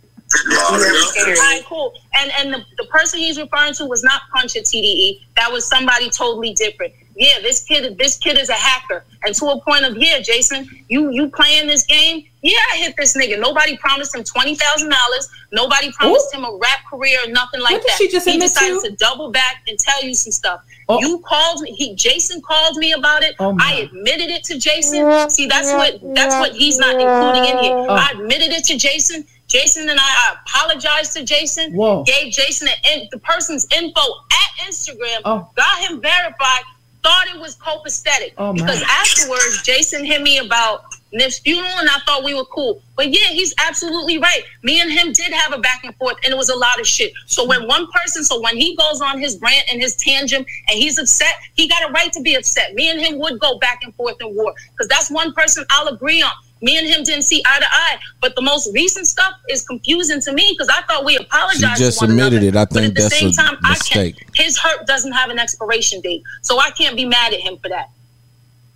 All 0.70 0.78
right, 0.78 1.62
cool. 1.66 1.94
And 2.14 2.30
and 2.38 2.54
the, 2.54 2.64
the 2.76 2.84
person 2.88 3.20
he's 3.20 3.38
referring 3.38 3.74
to 3.74 3.86
was 3.86 4.02
not 4.02 4.22
Punch 4.32 4.56
at 4.56 4.64
TDE. 4.64 5.20
That 5.36 5.50
was 5.52 5.66
somebody 5.66 6.10
totally 6.10 6.52
different. 6.54 6.92
Yeah, 7.14 7.40
this 7.40 7.64
kid 7.64 7.96
this 7.96 8.18
kid 8.18 8.36
is 8.38 8.50
a 8.50 8.54
hacker. 8.54 9.04
And 9.24 9.34
to 9.36 9.46
a 9.46 9.60
point 9.62 9.84
of 9.84 9.96
yeah, 9.96 10.20
Jason, 10.20 10.68
you 10.88 11.10
you 11.10 11.28
playing 11.30 11.66
this 11.66 11.86
game? 11.86 12.24
Yeah, 12.42 12.58
I 12.72 12.76
hit 12.76 12.94
this 12.96 13.16
nigga. 13.16 13.40
Nobody 13.40 13.76
promised 13.78 14.14
him 14.14 14.22
twenty 14.22 14.54
thousand 14.54 14.90
dollars. 14.90 15.28
Nobody 15.50 15.90
promised 15.92 16.34
him 16.34 16.44
a 16.44 16.58
rap 16.60 16.80
career 16.90 17.18
or 17.24 17.30
nothing 17.30 17.60
like 17.60 17.72
What 17.72 17.82
did 17.82 17.90
that. 17.90 17.96
she 17.98 18.08
just 18.08 18.28
he 18.28 18.38
decided 18.38 18.82
to? 18.82 18.90
to 18.90 18.96
double 18.96 19.30
back 19.30 19.62
and 19.66 19.78
tell 19.78 20.04
you 20.04 20.14
some 20.14 20.30
stuff. 20.32 20.60
Oh. 20.88 21.00
You 21.00 21.20
called 21.20 21.62
me. 21.62 21.72
He 21.72 21.94
Jason 21.94 22.42
called 22.42 22.76
me 22.76 22.92
about 22.92 23.22
it. 23.22 23.34
Oh. 23.38 23.56
I 23.58 23.88
admitted 23.90 24.28
it 24.28 24.44
to 24.44 24.58
Jason. 24.58 25.30
See, 25.30 25.46
that's 25.46 25.72
what 25.72 25.98
that's 26.14 26.34
what 26.34 26.52
he's 26.52 26.78
not 26.78 26.94
including 27.00 27.44
in 27.50 27.64
here. 27.64 27.76
Oh. 27.76 27.88
I 27.88 28.10
admitted 28.12 28.50
it 28.52 28.64
to 28.64 28.76
Jason. 28.78 29.26
Jason 29.48 29.88
and 29.88 29.98
I, 29.98 30.02
I 30.02 30.36
apologized 30.44 31.12
to 31.14 31.24
Jason. 31.24 31.72
Whoa. 31.72 32.02
Gave 32.04 32.32
Jason 32.32 32.68
the, 32.68 32.92
in, 32.92 33.08
the 33.10 33.18
person's 33.18 33.66
info 33.74 34.00
at 34.00 34.66
Instagram. 34.68 35.20
Oh. 35.24 35.50
Got 35.54 35.88
him 35.88 36.00
verified. 36.00 36.62
Thought 37.02 37.28
it 37.32 37.40
was 37.40 37.56
copacetic 37.56 38.32
Oh, 38.36 38.52
because 38.52 38.82
afterwards 38.82 39.62
Jason 39.62 40.04
hit 40.04 40.22
me 40.22 40.38
about 40.38 40.86
Nip's 41.12 41.38
funeral, 41.38 41.70
and 41.78 41.88
I 41.88 41.98
thought 42.04 42.24
we 42.24 42.34
were 42.34 42.44
cool. 42.46 42.82
But 42.96 43.10
yeah, 43.10 43.28
he's 43.28 43.54
absolutely 43.58 44.18
right. 44.18 44.42
Me 44.64 44.80
and 44.80 44.90
him 44.90 45.12
did 45.12 45.32
have 45.32 45.52
a 45.52 45.58
back 45.58 45.84
and 45.84 45.94
forth, 45.96 46.16
and 46.24 46.32
it 46.32 46.36
was 46.36 46.48
a 46.48 46.56
lot 46.56 46.80
of 46.80 46.86
shit. 46.86 47.12
So 47.26 47.46
when 47.46 47.68
one 47.68 47.86
person, 47.92 48.24
so 48.24 48.40
when 48.40 48.56
he 48.56 48.74
goes 48.74 49.00
on 49.00 49.20
his 49.20 49.38
rant 49.40 49.64
and 49.70 49.80
his 49.80 49.94
tangent, 49.94 50.48
and 50.68 50.76
he's 50.76 50.98
upset, 50.98 51.34
he 51.54 51.68
got 51.68 51.88
a 51.88 51.92
right 51.92 52.12
to 52.12 52.20
be 52.22 52.34
upset. 52.34 52.74
Me 52.74 52.90
and 52.90 53.00
him 53.00 53.18
would 53.20 53.38
go 53.38 53.56
back 53.58 53.80
and 53.84 53.94
forth 53.94 54.16
in 54.20 54.34
war 54.34 54.52
because 54.72 54.88
that's 54.88 55.08
one 55.08 55.32
person 55.32 55.64
I'll 55.70 55.88
agree 55.88 56.22
on. 56.22 56.32
Me 56.66 56.76
and 56.78 56.86
him 56.88 57.04
didn't 57.04 57.22
see 57.22 57.40
eye 57.46 57.60
to 57.60 57.66
eye, 57.70 57.96
but 58.20 58.34
the 58.34 58.42
most 58.42 58.68
recent 58.74 59.06
stuff 59.06 59.34
is 59.48 59.64
confusing 59.64 60.20
to 60.20 60.32
me 60.32 60.52
because 60.52 60.68
I 60.68 60.82
thought 60.82 61.04
we 61.04 61.16
apologized. 61.16 61.78
She 61.78 61.84
just 61.84 62.02
admitted 62.02 62.42
another, 62.42 62.48
it. 62.48 62.56
I 62.56 62.64
but 62.64 62.72
think 62.72 62.86
at 62.88 62.94
the 62.96 63.02
that's 63.02 63.18
same 63.20 63.28
a 63.28 63.32
time, 63.32 63.56
I 63.62 63.70
mistake. 63.70 64.16
can't. 64.16 64.36
His 64.36 64.58
hurt 64.58 64.84
doesn't 64.84 65.12
have 65.12 65.30
an 65.30 65.38
expiration 65.38 66.00
date, 66.00 66.24
so 66.42 66.58
I 66.58 66.70
can't 66.70 66.96
be 66.96 67.04
mad 67.04 67.32
at 67.32 67.38
him 67.38 67.56
for 67.58 67.68
that. 67.68 67.90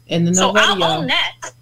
And 0.09 0.29
the 0.29 0.35
So 0.37 0.53
no 0.53 0.61
I'll 0.61 0.85
own 0.85 1.05
uh, 1.05 1.07
that. 1.09 1.53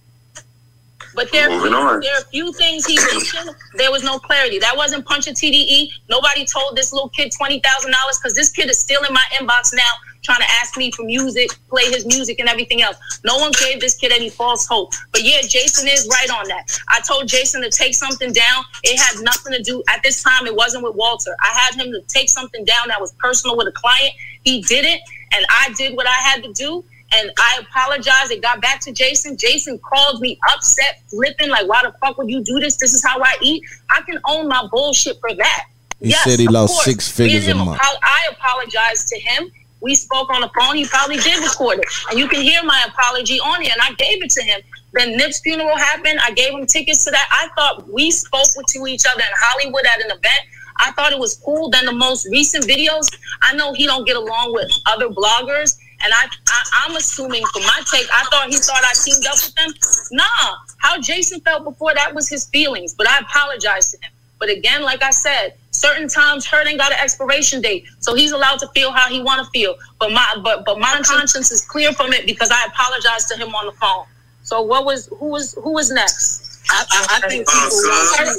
But 1.19 1.33
there, 1.33 1.51
Moving 1.51 1.75
are 1.75 1.97
on. 1.97 2.01
few, 2.01 2.09
there 2.09 2.17
are 2.17 2.23
a 2.23 2.27
few 2.27 2.53
things 2.53 2.87
he 2.87 2.97
mentioned. 3.13 3.51
There 3.75 3.91
was 3.91 4.05
no 4.05 4.21
clarity. 4.21 4.61
That 4.61 4.77
wasn't 4.77 5.05
punch 5.05 5.27
a 5.27 5.33
TDE. 5.33 5.89
Nobody 6.09 6.45
told 6.45 6.77
this 6.77 6.93
little 6.93 7.09
kid 7.09 7.33
twenty 7.37 7.59
thousand 7.59 7.91
dollars 7.91 8.21
because 8.21 8.37
this 8.37 8.53
kid 8.53 8.71
is 8.71 8.79
still 8.79 9.03
in 9.03 9.13
my 9.13 9.25
inbox 9.33 9.75
now, 9.75 9.91
trying 10.23 10.39
to 10.39 10.51
ask 10.61 10.77
me 10.77 10.93
for 10.93 11.03
music, 11.03 11.51
play 11.69 11.87
his 11.87 12.07
music, 12.07 12.39
and 12.39 12.49
everything 12.49 12.83
else. 12.83 12.99
No 13.25 13.37
one 13.37 13.51
gave 13.59 13.81
this 13.81 13.97
kid 13.97 14.13
any 14.13 14.31
false 14.31 14.65
hope. 14.69 14.93
But 15.11 15.25
yeah, 15.25 15.41
Jason 15.43 15.89
is 15.89 16.07
right 16.09 16.31
on 16.39 16.47
that. 16.47 16.71
I 16.89 17.01
told 17.01 17.27
Jason 17.27 17.63
to 17.63 17.69
take 17.69 17.97
something 17.97 18.33
down. 18.33 18.63
It 18.85 18.97
had 18.97 19.21
nothing 19.25 19.55
to 19.55 19.61
do 19.61 19.83
at 19.89 20.05
this 20.05 20.23
time. 20.23 20.47
It 20.47 20.55
wasn't 20.55 20.85
with 20.85 20.95
Walter. 20.95 21.35
I 21.41 21.49
had 21.59 21.85
him 21.85 21.91
to 21.95 22.01
take 22.03 22.31
something 22.31 22.65
down 22.65 22.87
that 22.87 23.01
was 23.01 23.13
personal 23.19 23.57
with 23.57 23.67
a 23.67 23.73
client. 23.73 24.13
He 24.45 24.63
did 24.63 24.85
it, 24.85 25.01
and 25.35 25.45
I 25.51 25.75
did 25.77 25.97
what 25.97 26.07
I 26.07 26.13
had 26.13 26.45
to 26.45 26.53
do 26.53 26.85
and 27.13 27.31
I 27.39 27.61
apologized. 27.61 28.31
It 28.33 28.43
got 28.43 28.61
back 28.61 28.81
to 28.81 28.93
Jason. 28.93 29.37
Jason 29.37 29.79
called 29.79 30.21
me 30.21 30.39
upset, 30.53 31.03
flipping, 31.09 31.49
like, 31.49 31.67
why 31.67 31.83
the 31.83 31.93
fuck 32.01 32.19
would 32.19 32.31
you 32.31 32.43
do 32.45 32.61
this? 32.61 32.77
This 32.77 32.93
is 32.93 33.05
how 33.05 33.21
I 33.21 33.35
eat. 33.43 33.63
I 33.91 34.03
can 34.03 34.19
own 34.27 34.49
my 34.49 34.67
bullshit 34.71 35.19
for 35.21 35.35
that. 35.35 35.65
He 36.01 36.13
said 36.13 36.39
he 36.39 36.47
lost 36.47 36.75
course. 36.75 36.85
six 36.85 37.11
figures 37.11 37.49
a 37.49 37.55
month. 37.55 37.81
I 37.83 38.29
apologized 38.31 39.09
to 39.09 39.19
him. 39.19 39.51
We 39.81 39.95
spoke 39.95 40.31
on 40.31 40.41
the 40.41 40.51
phone. 40.59 40.77
He 40.77 40.87
probably 40.87 41.17
did 41.17 41.43
record 41.43 41.79
it. 41.79 41.85
And 42.11 42.19
you 42.19 42.29
can 42.29 42.41
hear 42.41 42.63
my 42.65 42.87
apology 42.89 43.39
on 43.41 43.63
here. 43.63 43.73
And 43.73 43.83
I 43.83 43.95
gave 43.95 44.23
it 44.23 44.31
to 44.31 44.43
him. 44.43 44.61
Then 44.93 45.17
Nip's 45.17 45.41
funeral 45.41 45.77
happened. 45.77 46.19
I 46.23 46.33
gave 46.33 46.53
him 46.53 46.67
tickets 46.67 47.05
to 47.05 47.11
that. 47.11 47.29
I 47.31 47.49
thought 47.55 47.93
we 47.93 48.11
spoke 48.11 48.49
to 48.69 48.87
each 48.87 49.05
other 49.07 49.21
in 49.21 49.35
Hollywood 49.41 49.87
at 49.87 50.03
an 50.03 50.11
event. 50.11 50.41
I 50.79 50.93
thought 50.93 51.13
it 51.13 51.19
was 51.19 51.37
cool. 51.45 51.71
Then 51.71 51.87
the 51.87 51.93
most 51.93 52.27
recent 52.31 52.65
videos, 52.65 53.07
I 53.43 53.55
know 53.55 53.73
he 53.73 53.87
don't 53.87 54.07
get 54.07 54.17
along 54.17 54.53
with 54.53 54.71
other 54.87 55.09
bloggers. 55.09 55.77
And 56.01 56.13
I, 56.15 56.27
I 56.49 56.87
I'm 56.87 56.97
assuming 56.97 57.45
for 57.53 57.61
my 57.61 57.83
take, 57.93 58.07
I 58.13 58.25
thought 58.31 58.49
he 58.49 58.57
thought 58.57 58.83
I 58.85 58.93
teamed 59.05 59.27
up 59.27 59.35
with 59.35 59.55
them. 59.55 59.71
Nah, 60.13 60.57
how 60.79 61.01
Jason 61.01 61.41
felt 61.41 61.65
before 61.65 61.93
that 61.95 62.15
was 62.15 62.29
his 62.29 62.47
feelings, 62.47 62.95
but 62.95 63.09
I 63.09 63.19
apologized 63.19 63.93
to 63.93 64.07
him. 64.07 64.13
But 64.39 64.51
again, 64.51 64.83
like 64.83 65.03
I 65.03 65.11
said, 65.11 65.55
certain 65.73 66.09
times 66.09 66.47
hurt 66.47 66.67
ain't 66.69 66.79
got 66.79 66.93
an 66.93 66.99
expiration 67.01 67.61
date, 67.61 67.87
so 67.99 68.15
he's 68.15 68.31
allowed 68.31 68.61
to 68.61 68.69
feel 68.69 68.93
how 68.93 69.09
he 69.09 69.21
want 69.21 69.45
to 69.45 69.51
feel. 69.51 69.75
But 69.99 70.13
my 70.13 70.37
but 70.43 70.65
but 70.65 70.79
my 70.79 71.01
conscience 71.05 71.51
is 71.51 71.65
clear 71.65 71.93
from 71.93 72.13
it 72.13 72.27
because 72.27 72.51
I 72.51 72.65
apologized 72.67 73.29
to 73.29 73.37
him 73.37 73.55
on 73.55 73.67
the 73.67 73.73
phone. 73.73 74.05
So 74.43 74.63
what 74.63 74.85
was 74.85 75.09
who 75.19 75.27
was 75.27 75.55
who 75.55 75.73
was 75.73 75.91
next? 75.91 76.63
I, 76.71 76.85
I, 76.91 77.21
I 77.25 77.29
think 77.29 77.47
uh, 77.49 77.65
people. 77.65 77.79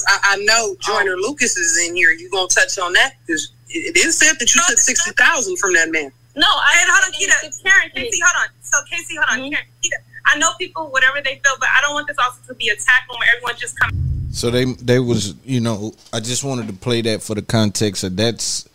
I, 0.07 0.19
I 0.23 0.37
know 0.43 0.75
Joyner. 0.79 1.17
Lucas 1.17 1.57
is 1.57 1.87
in 1.87 1.95
here. 1.95 2.11
You 2.11 2.29
gonna 2.29 2.47
touch 2.47 2.79
on 2.79 2.93
that 2.93 3.15
because 3.25 3.51
it 3.69 3.95
it 3.95 3.97
is 3.97 4.17
said 4.17 4.33
that 4.39 4.55
you 4.55 4.61
took 4.67 4.77
sixty 4.77 5.11
thousand 5.11 5.57
from 5.57 5.73
that 5.73 5.91
man. 5.91 6.11
No, 6.35 6.47
I 6.47 6.79
And 6.81 6.89
hold 6.91 7.05
on, 7.05 7.13
Keita. 7.13 7.63
Karen, 7.63 7.89
Casey, 7.93 8.19
hold 8.23 8.45
on. 8.45 8.53
So, 8.61 8.77
Casey, 8.89 9.15
hold 9.15 9.29
on. 9.29 9.49
Karen, 9.51 9.65
Keita, 9.83 9.97
I 10.25 10.37
know 10.37 10.51
people, 10.57 10.87
whatever 10.87 11.21
they 11.21 11.41
feel, 11.43 11.55
but 11.59 11.69
I 11.75 11.81
don't 11.81 11.93
want 11.93 12.07
this 12.07 12.17
also 12.17 12.39
to 12.47 12.53
be 12.53 12.69
a 12.69 12.75
tackle 12.75 13.17
where 13.17 13.29
everyone 13.35 13.55
just 13.57 13.79
comes. 13.79 13.95
So 14.31 14.51
they 14.51 14.65
they 14.65 14.99
was 14.99 15.33
you 15.43 15.59
know 15.59 15.93
I 16.13 16.19
just 16.19 16.43
wanted 16.43 16.67
to 16.67 16.73
play 16.73 17.01
that 17.01 17.23
for 17.23 17.33
the 17.33 17.41
context 17.41 18.03
of 18.03 18.15
that's 18.15 18.69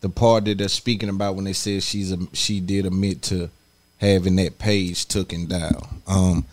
the 0.00 0.08
part 0.08 0.44
that 0.44 0.58
they're 0.58 0.68
speaking 0.68 1.08
about 1.08 1.34
when 1.34 1.44
they 1.44 1.52
said 1.52 1.82
she's 1.82 2.12
a 2.12 2.18
she 2.32 2.60
did 2.60 2.86
admit 2.86 3.22
to 3.22 3.50
having 3.98 4.36
that 4.36 4.58
page 4.58 5.06
taken 5.06 5.46
down. 5.46 6.02
Um, 6.06 6.46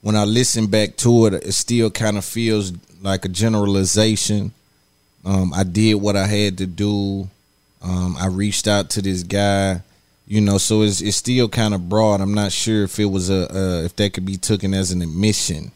when 0.00 0.16
I 0.16 0.24
listen 0.24 0.66
back 0.68 0.96
to 0.98 1.26
it, 1.26 1.34
it 1.34 1.52
still 1.52 1.90
kind 1.90 2.16
of 2.16 2.24
feels 2.24 2.72
like 3.02 3.24
a 3.24 3.28
generalization. 3.28 4.52
Um, 5.24 5.52
I 5.52 5.64
did 5.64 5.94
what 5.94 6.16
I 6.16 6.26
had 6.26 6.58
to 6.58 6.66
do. 6.66 7.28
Um, 7.82 8.16
I 8.18 8.26
reached 8.26 8.66
out 8.66 8.90
to 8.90 9.02
this 9.02 9.22
guy, 9.22 9.82
you 10.26 10.40
know, 10.40 10.58
so 10.58 10.82
it's 10.82 11.00
it's 11.00 11.18
still 11.18 11.48
kind 11.48 11.74
of 11.74 11.88
broad. 11.88 12.20
I'm 12.20 12.34
not 12.34 12.52
sure 12.52 12.84
if 12.84 12.98
it 12.98 13.04
was 13.06 13.28
a 13.30 13.54
uh, 13.54 13.82
if 13.82 13.94
that 13.96 14.14
could 14.14 14.24
be 14.24 14.36
taken 14.36 14.72
as 14.72 14.90
an 14.90 15.02
admission 15.02 15.70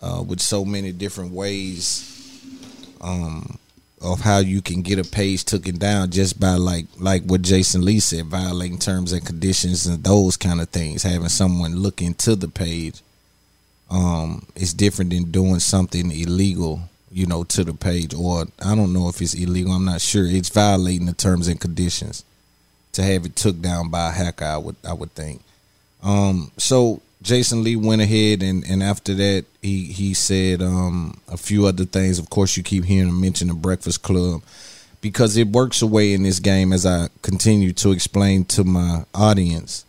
uh, 0.00 0.22
with 0.26 0.40
so 0.40 0.64
many 0.64 0.92
different 0.92 1.32
ways 1.32 2.10
um, 3.02 3.58
of 4.00 4.20
how 4.20 4.38
you 4.38 4.62
can 4.62 4.80
get 4.80 4.98
a 4.98 5.04
page 5.04 5.44
taken 5.44 5.76
down 5.76 6.10
just 6.10 6.40
by 6.40 6.54
like 6.54 6.86
like 6.98 7.24
what 7.24 7.42
Jason 7.42 7.84
Lee 7.84 8.00
said, 8.00 8.26
violating 8.26 8.78
terms 8.78 9.12
and 9.12 9.24
conditions 9.24 9.86
and 9.86 10.02
those 10.02 10.38
kind 10.38 10.62
of 10.62 10.70
things. 10.70 11.02
Having 11.02 11.28
someone 11.28 11.76
look 11.76 12.00
into 12.00 12.36
the 12.36 12.48
page 12.48 13.02
um, 13.90 14.46
is 14.56 14.72
different 14.72 15.10
than 15.10 15.30
doing 15.30 15.58
something 15.58 16.10
illegal, 16.10 16.80
you 17.10 17.26
know, 17.26 17.44
to 17.44 17.64
the 17.64 17.74
page. 17.74 18.14
Or 18.14 18.46
I 18.64 18.74
don't 18.74 18.94
know 18.94 19.10
if 19.10 19.20
it's 19.20 19.34
illegal. 19.34 19.72
I'm 19.72 19.84
not 19.84 20.00
sure. 20.00 20.24
It's 20.24 20.48
violating 20.48 21.04
the 21.04 21.12
terms 21.12 21.48
and 21.48 21.60
conditions 21.60 22.24
to 22.94 23.02
have 23.02 23.24
it 23.24 23.36
took 23.36 23.60
down 23.60 23.88
by 23.88 24.08
a 24.08 24.12
hacker. 24.12 24.44
I 24.44 24.56
would 24.56 24.76
I 24.86 24.92
would 24.92 25.12
think. 25.12 25.42
Um, 26.02 26.50
so 26.58 27.00
Jason 27.22 27.64
Lee 27.64 27.76
went 27.76 28.02
ahead 28.02 28.42
and, 28.42 28.64
and 28.64 28.82
after 28.82 29.14
that 29.14 29.46
he 29.62 29.84
he 29.84 30.14
said 30.14 30.60
um, 30.60 31.18
a 31.28 31.36
few 31.36 31.66
other 31.66 31.84
things. 31.84 32.18
Of 32.18 32.30
course, 32.30 32.56
you 32.56 32.62
keep 32.62 32.84
hearing 32.84 33.08
him 33.08 33.20
mention 33.20 33.48
the 33.48 33.54
Breakfast 33.54 34.02
Club 34.02 34.42
because 35.00 35.36
it 35.36 35.48
works 35.48 35.82
away 35.82 36.14
in 36.14 36.22
this 36.22 36.40
game 36.40 36.72
as 36.72 36.86
I 36.86 37.08
continue 37.22 37.72
to 37.74 37.92
explain 37.92 38.44
to 38.46 38.64
my 38.64 39.04
audience 39.14 39.84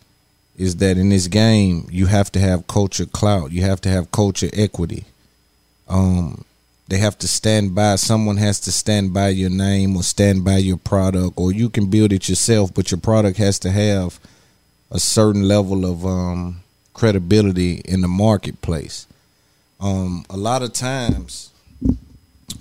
is 0.56 0.76
that 0.76 0.96
in 0.96 1.10
this 1.10 1.26
game 1.28 1.86
you 1.90 2.06
have 2.06 2.32
to 2.32 2.40
have 2.40 2.66
culture 2.66 3.06
clout, 3.06 3.52
you 3.52 3.62
have 3.62 3.80
to 3.82 3.88
have 3.88 4.10
culture 4.10 4.50
equity. 4.52 5.04
Um, 5.88 6.44
they 6.88 6.98
have 6.98 7.18
to 7.18 7.28
stand 7.28 7.74
by. 7.74 7.96
Someone 7.96 8.36
has 8.36 8.60
to 8.60 8.72
stand 8.72 9.12
by 9.12 9.28
your 9.28 9.50
name 9.50 9.96
or 9.96 10.02
stand 10.02 10.44
by 10.44 10.58
your 10.58 10.76
product, 10.76 11.34
or 11.36 11.52
you 11.52 11.68
can 11.68 11.90
build 11.90 12.12
it 12.12 12.28
yourself, 12.28 12.72
but 12.74 12.90
your 12.90 13.00
product 13.00 13.38
has 13.38 13.58
to 13.60 13.70
have 13.70 14.20
a 14.90 15.00
certain 15.00 15.48
level 15.48 15.84
of 15.84 16.06
um, 16.06 16.60
credibility 16.94 17.82
in 17.84 18.00
the 18.00 18.08
marketplace. 18.08 19.06
Um, 19.80 20.24
a 20.30 20.36
lot 20.36 20.62
of 20.62 20.72
times, 20.72 21.50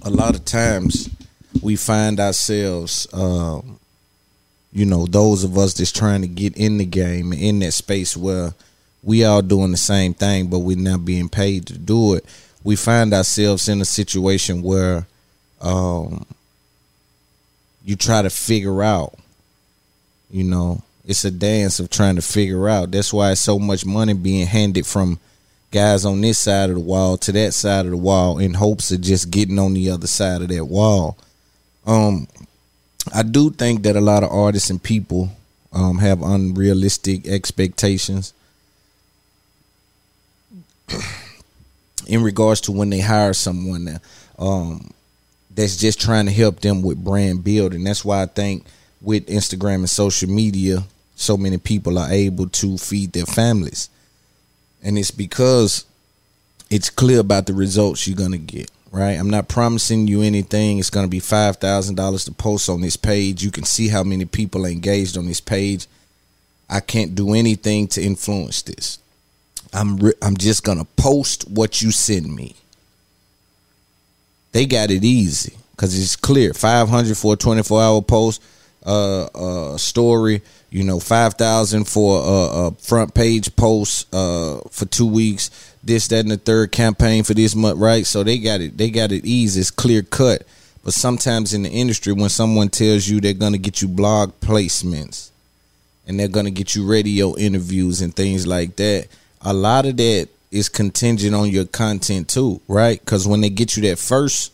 a 0.02 0.10
lot 0.10 0.36
of 0.36 0.44
times, 0.44 1.10
we 1.62 1.76
find 1.76 2.20
ourselves, 2.20 3.08
um, 3.14 3.80
you 4.74 4.86
know, 4.86 5.06
those 5.06 5.44
of 5.44 5.58
us 5.58 5.76
that's 5.76 5.92
trying 5.92 6.22
to 6.22 6.28
get 6.28 6.58
in 6.58 6.78
the 6.78 6.86
game 6.86 7.32
in 7.32 7.60
that 7.60 7.72
space 7.72 8.18
where 8.18 8.54
we 9.04 9.24
all 9.24 9.42
doing 9.42 9.72
the 9.72 9.78
same 9.78 10.14
thing, 10.14 10.48
but 10.48 10.60
we're 10.60 10.76
not 10.76 11.06
being 11.06 11.30
paid 11.30 11.68
to 11.68 11.78
do 11.78 12.16
it. 12.16 12.26
We 12.66 12.76
find 12.76 13.14
ourselves 13.14 13.70
in 13.70 13.80
a 13.80 13.86
situation 13.86 14.62
where 14.64 15.06
um, 15.62 16.26
you 17.86 17.96
try 17.96 18.24
to 18.24 18.30
figure 18.30 18.82
out, 18.82 19.14
you 20.32 20.44
know, 20.44 20.82
it's 21.06 21.24
a 21.24 21.32
dance 21.32 21.80
of 21.80 21.92
trying 21.92 22.16
to 22.16 22.24
figure 22.24 22.68
out. 22.68 22.90
That's 22.90 23.14
why 23.14 23.36
so 23.36 23.60
much 23.60 23.86
money 23.86 24.14
being 24.14 24.48
handed 24.48 24.88
from 24.88 25.20
guys 25.72 26.06
on 26.06 26.22
this 26.22 26.40
side 26.40 26.72
of 26.72 26.76
the 26.76 26.82
wall 26.82 27.18
to 27.18 27.32
that 27.34 27.54
side 27.54 27.86
of 27.86 27.92
the 27.92 27.98
wall 27.98 28.40
in 28.40 28.56
hopes 28.56 28.92
of 28.92 29.02
just 29.02 29.30
getting 29.30 29.60
on 29.60 29.76
the 29.76 29.92
other 29.92 30.08
side 30.08 30.42
of 30.42 30.48
that 30.48 30.66
wall. 30.66 31.18
Um, 31.86 32.28
I 33.14 33.22
do 33.22 33.52
think 33.52 33.84
that 33.84 33.96
a 33.96 34.02
lot 34.02 34.24
of 34.24 34.32
artists 34.32 34.72
and 34.72 34.82
people 34.82 35.30
um, 35.72 36.00
have 36.00 36.24
unrealistic 36.24 37.28
expectations 37.28 38.34
in 42.08 42.24
regards 42.24 42.62
to 42.62 42.72
when 42.72 42.90
they 42.90 43.00
hire 43.00 43.34
someone 43.34 44.00
um, 44.38 44.92
that's 45.52 45.78
just 45.78 46.00
trying 46.00 46.26
to 46.26 46.32
help 46.32 46.60
them 46.60 46.82
with 46.82 47.04
brand 47.04 47.44
building. 47.44 47.84
That's 47.84 48.06
why 48.06 48.24
I 48.24 48.26
think 48.26 48.66
with 49.02 49.28
Instagram 49.28 49.76
and 49.76 49.90
social 49.90 50.30
media, 50.30 50.84
so 51.16 51.38
many 51.38 51.58
people 51.58 51.98
are 51.98 52.12
able 52.12 52.50
to 52.50 52.78
feed 52.78 53.14
their 53.14 53.26
families. 53.26 53.90
And 54.84 54.98
it's 54.98 55.12
because 55.12 55.86
it's 56.70 56.90
clear 56.90 57.20
about 57.20 57.46
the 57.46 57.54
results 57.54 58.08
you're 58.08 58.18
gonna 58.18 58.38
get, 58.38 58.70
right? 58.92 59.14
I'm 59.14 59.30
not 59.30 59.48
promising 59.48 60.08
you 60.08 60.22
anything. 60.22 60.80
It's 60.80 60.90
gonna 60.90 61.08
be 61.08 61.20
five 61.20 61.58
thousand 61.58 61.96
dollars 61.96 62.26
to 62.26 62.32
post 62.32 62.70
on 62.70 62.82
this 62.82 62.98
page. 62.98 63.44
You 63.44 63.52
can 63.52 63.64
see 63.64 63.88
how 63.88 64.04
many 64.04 64.26
people 64.26 64.66
are 64.66 64.70
engaged 64.70 65.18
on 65.18 65.26
this 65.28 65.42
page. 65.42 65.88
I 66.70 66.80
can't 66.80 67.16
do 67.16 67.34
anything 67.34 67.88
to 67.90 68.04
influence 68.04 68.62
this. 68.64 69.00
I'm 69.76 69.98
re- 69.98 70.14
I'm 70.22 70.38
just 70.38 70.64
gonna 70.64 70.86
post 70.96 71.50
what 71.50 71.82
you 71.82 71.92
send 71.92 72.34
me. 72.34 72.56
They 74.54 74.66
got 74.66 74.90
it 74.90 75.04
easy 75.04 75.58
because 75.72 76.00
it's 76.00 76.16
clear. 76.16 76.54
Five 76.54 76.88
hundred 76.88 77.18
for 77.18 77.34
a 77.34 77.36
twenty 77.36 77.62
four 77.62 77.82
hour 77.82 78.02
post, 78.02 78.42
uh, 78.86 79.26
uh, 79.26 79.78
story. 79.78 80.42
You 80.70 80.84
know, 80.84 81.00
five 81.00 81.34
thousand 81.34 81.86
for 81.86 82.22
a, 82.22 82.68
a 82.68 82.72
front 82.72 83.14
page 83.14 83.54
post 83.56 84.08
uh, 84.14 84.60
for 84.72 84.86
two 84.86 85.08
weeks. 85.08 85.74
This, 85.84 86.08
that, 86.08 86.22
and 86.22 86.32
the 86.32 86.38
third 86.38 86.72
campaign 86.72 87.24
for 87.24 87.36
this 87.36 87.56
month, 87.56 87.78
right? 87.78 88.06
So 88.06 88.24
they 88.24 88.40
got 88.40 88.62
it. 88.62 88.78
They 88.78 88.90
got 88.90 89.12
it 89.12 89.26
easy. 89.26 89.60
It's 89.60 89.72
clear 89.72 90.02
cut. 90.02 90.44
But 90.84 90.94
sometimes 90.94 91.54
in 91.54 91.64
the 91.64 91.70
industry, 91.70 92.14
when 92.14 92.30
someone 92.30 92.70
tells 92.70 93.08
you 93.08 93.20
they're 93.20 93.34
gonna 93.34 93.58
get 93.58 93.82
you 93.82 93.88
blog 93.88 94.32
placements 94.40 95.32
and 96.08 96.20
they're 96.20 96.28
gonna 96.28 96.52
get 96.52 96.76
you 96.76 96.86
radio 96.88 97.36
interviews 97.36 98.02
and 98.02 98.16
things 98.16 98.48
like 98.48 98.76
that, 98.78 99.08
a 99.46 99.54
lot 99.54 99.86
of 99.86 99.96
that 99.98 100.28
is 100.52 100.68
contingent 100.70 101.36
on 101.36 101.50
your 101.50 101.66
content 101.66 102.28
too, 102.28 102.60
right? 102.68 103.00
Because 103.00 103.28
when 103.28 103.42
they 103.42 103.50
get 103.50 103.78
you 103.78 103.84
that 103.84 104.00
first 104.00 104.52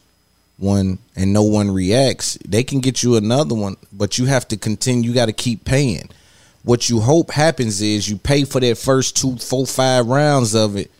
one 0.57 0.99
and 1.15 1.33
no 1.33 1.43
one 1.43 1.71
reacts, 1.71 2.37
they 2.45 2.63
can 2.63 2.81
get 2.81 3.01
you 3.01 3.15
another 3.15 3.55
one, 3.55 3.77
but 3.93 4.17
you 4.17 4.25
have 4.25 4.47
to 4.49 4.57
continue. 4.57 5.09
You 5.09 5.15
got 5.15 5.27
to 5.27 5.33
keep 5.33 5.63
paying. 5.63 6.09
What 6.63 6.89
you 6.89 6.99
hope 6.99 7.31
happens 7.31 7.81
is 7.81 8.09
you 8.09 8.17
pay 8.17 8.43
for 8.43 8.59
that 8.59 8.77
first 8.77 9.15
two, 9.15 9.37
four, 9.37 9.65
five 9.65 10.05
rounds 10.05 10.53
of 10.53 10.75
it, 10.75 10.91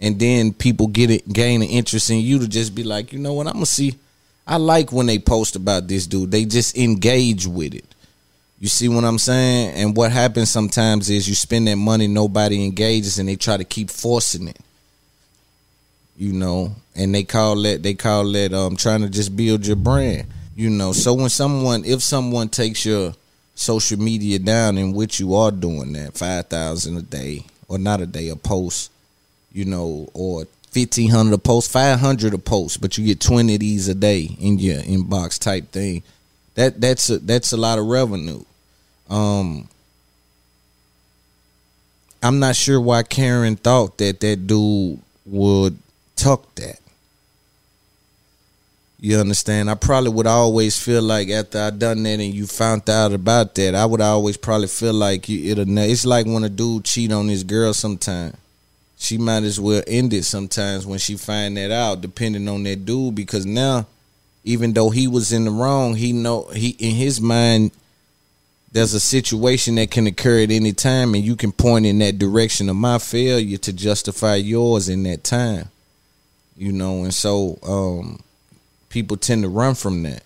and 0.00 0.18
then 0.18 0.52
people 0.52 0.88
get 0.88 1.10
it, 1.10 1.30
gain 1.32 1.62
an 1.62 1.68
interest 1.68 2.10
in 2.10 2.18
you 2.18 2.38
to 2.40 2.48
just 2.48 2.74
be 2.74 2.82
like, 2.82 3.12
you 3.12 3.18
know 3.18 3.34
what, 3.34 3.46
I'm 3.46 3.52
gonna 3.54 3.66
see. 3.66 3.94
I 4.46 4.56
like 4.56 4.90
when 4.90 5.06
they 5.06 5.18
post 5.18 5.54
about 5.54 5.86
this 5.86 6.06
dude. 6.06 6.30
They 6.30 6.44
just 6.44 6.76
engage 6.76 7.46
with 7.46 7.74
it. 7.74 7.93
You 8.58 8.68
see 8.68 8.88
what 8.88 9.04
I'm 9.04 9.18
saying? 9.18 9.74
And 9.74 9.96
what 9.96 10.12
happens 10.12 10.50
sometimes 10.50 11.10
is 11.10 11.28
you 11.28 11.34
spend 11.34 11.66
that 11.68 11.76
money, 11.76 12.06
nobody 12.06 12.64
engages, 12.64 13.18
and 13.18 13.28
they 13.28 13.36
try 13.36 13.56
to 13.56 13.64
keep 13.64 13.90
forcing 13.90 14.48
it. 14.48 14.58
You 16.16 16.32
know, 16.32 16.74
and 16.94 17.14
they 17.14 17.24
call 17.24 17.60
that 17.62 17.82
they 17.82 17.94
call 17.94 18.30
that 18.32 18.52
um 18.52 18.76
trying 18.76 19.02
to 19.02 19.08
just 19.08 19.36
build 19.36 19.66
your 19.66 19.76
brand. 19.76 20.28
You 20.54 20.70
know, 20.70 20.92
so 20.92 21.12
when 21.14 21.28
someone 21.28 21.84
if 21.84 22.02
someone 22.02 22.48
takes 22.48 22.86
your 22.86 23.14
social 23.56 23.98
media 23.98 24.38
down 24.38 24.78
in 24.78 24.92
which 24.92 25.18
you 25.18 25.34
are 25.34 25.50
doing 25.50 25.92
that 25.94 26.16
five 26.16 26.46
thousand 26.46 26.96
a 26.96 27.02
day 27.02 27.44
or 27.66 27.78
not 27.78 28.00
a 28.00 28.06
day 28.06 28.28
a 28.28 28.36
post, 28.36 28.92
you 29.52 29.64
know, 29.64 30.08
or 30.14 30.46
fifteen 30.70 31.10
hundred 31.10 31.34
a 31.34 31.38
post, 31.38 31.72
five 31.72 31.98
hundred 31.98 32.32
a 32.32 32.38
post, 32.38 32.80
but 32.80 32.96
you 32.96 33.04
get 33.04 33.20
twenty 33.20 33.54
of 33.54 33.60
these 33.60 33.88
a 33.88 33.94
day 33.94 34.28
in 34.38 34.60
your 34.60 34.80
inbox 34.82 35.38
type 35.40 35.72
thing. 35.72 36.04
That 36.54 36.80
that's 36.80 37.10
a, 37.10 37.18
that's 37.18 37.52
a 37.52 37.56
lot 37.56 37.78
of 37.78 37.86
revenue. 37.86 38.44
Um, 39.10 39.68
I'm 42.22 42.38
not 42.38 42.56
sure 42.56 42.80
why 42.80 43.02
Karen 43.02 43.56
thought 43.56 43.98
that 43.98 44.20
that 44.20 44.46
dude 44.46 45.00
would 45.26 45.78
tuck 46.16 46.54
that. 46.54 46.78
You 49.00 49.18
understand? 49.18 49.68
I 49.68 49.74
probably 49.74 50.10
would 50.10 50.26
always 50.26 50.78
feel 50.82 51.02
like 51.02 51.28
after 51.28 51.58
I 51.60 51.68
done 51.70 52.02
that 52.04 52.20
and 52.20 52.32
you 52.32 52.46
found 52.46 52.88
out 52.88 53.12
about 53.12 53.54
that, 53.56 53.74
I 53.74 53.84
would 53.84 54.00
always 54.00 54.38
probably 54.38 54.68
feel 54.68 54.94
like 54.94 55.28
it'll. 55.28 55.66
It's 55.78 56.06
like 56.06 56.24
when 56.24 56.44
a 56.44 56.48
dude 56.48 56.84
cheat 56.84 57.12
on 57.12 57.28
his 57.28 57.44
girl. 57.44 57.74
Sometime 57.74 58.34
she 58.96 59.18
might 59.18 59.42
as 59.42 59.60
well 59.60 59.82
end 59.86 60.14
it. 60.14 60.24
Sometimes 60.24 60.86
when 60.86 60.98
she 60.98 61.16
find 61.16 61.56
that 61.56 61.70
out, 61.70 62.00
depending 62.00 62.48
on 62.48 62.62
that 62.62 62.86
dude, 62.86 63.14
because 63.14 63.44
now, 63.44 63.86
even 64.44 64.72
though 64.72 64.90
he 64.90 65.08
was 65.08 65.32
in 65.32 65.44
the 65.44 65.50
wrong, 65.50 65.94
he 65.94 66.12
know 66.12 66.44
he 66.54 66.70
in 66.78 66.94
his 66.94 67.20
mind 67.20 67.72
there's 68.72 68.92
a 68.92 69.00
situation 69.00 69.76
that 69.76 69.90
can 69.92 70.06
occur 70.06 70.42
at 70.42 70.50
any 70.50 70.72
time 70.72 71.14
and 71.14 71.24
you 71.24 71.36
can 71.36 71.52
point 71.52 71.86
in 71.86 71.98
that 72.00 72.18
direction 72.18 72.68
of 72.68 72.74
my 72.74 72.98
failure 72.98 73.56
to 73.56 73.72
justify 73.72 74.34
yours 74.34 74.88
in 74.88 75.04
that 75.04 75.22
time 75.22 75.68
you 76.56 76.72
know 76.72 77.04
and 77.04 77.14
so 77.14 77.58
um, 77.62 78.20
people 78.88 79.16
tend 79.16 79.42
to 79.42 79.48
run 79.48 79.74
from 79.74 80.04
that. 80.04 80.22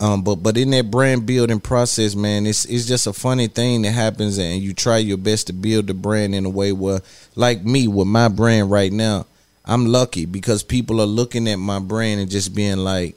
Um, 0.00 0.22
but 0.22 0.36
but 0.36 0.56
in 0.56 0.70
that 0.70 0.90
brand 0.90 1.24
building 1.24 1.60
process 1.60 2.16
man 2.16 2.46
it's 2.46 2.64
it's 2.64 2.84
just 2.84 3.06
a 3.06 3.12
funny 3.12 3.46
thing 3.46 3.82
that 3.82 3.92
happens 3.92 4.38
and 4.38 4.60
you 4.60 4.74
try 4.74 4.98
your 4.98 5.16
best 5.16 5.46
to 5.46 5.52
build 5.52 5.86
the 5.86 5.94
brand 5.94 6.34
in 6.34 6.44
a 6.44 6.50
way 6.50 6.72
where 6.72 7.00
like 7.36 7.64
me 7.64 7.86
with 7.86 8.08
my 8.08 8.26
brand 8.26 8.70
right 8.72 8.92
now 8.92 9.24
i'm 9.64 9.86
lucky 9.86 10.26
because 10.26 10.62
people 10.62 11.00
are 11.00 11.06
looking 11.06 11.48
at 11.48 11.56
my 11.56 11.78
brand 11.78 12.20
and 12.20 12.30
just 12.30 12.54
being 12.54 12.78
like 12.78 13.16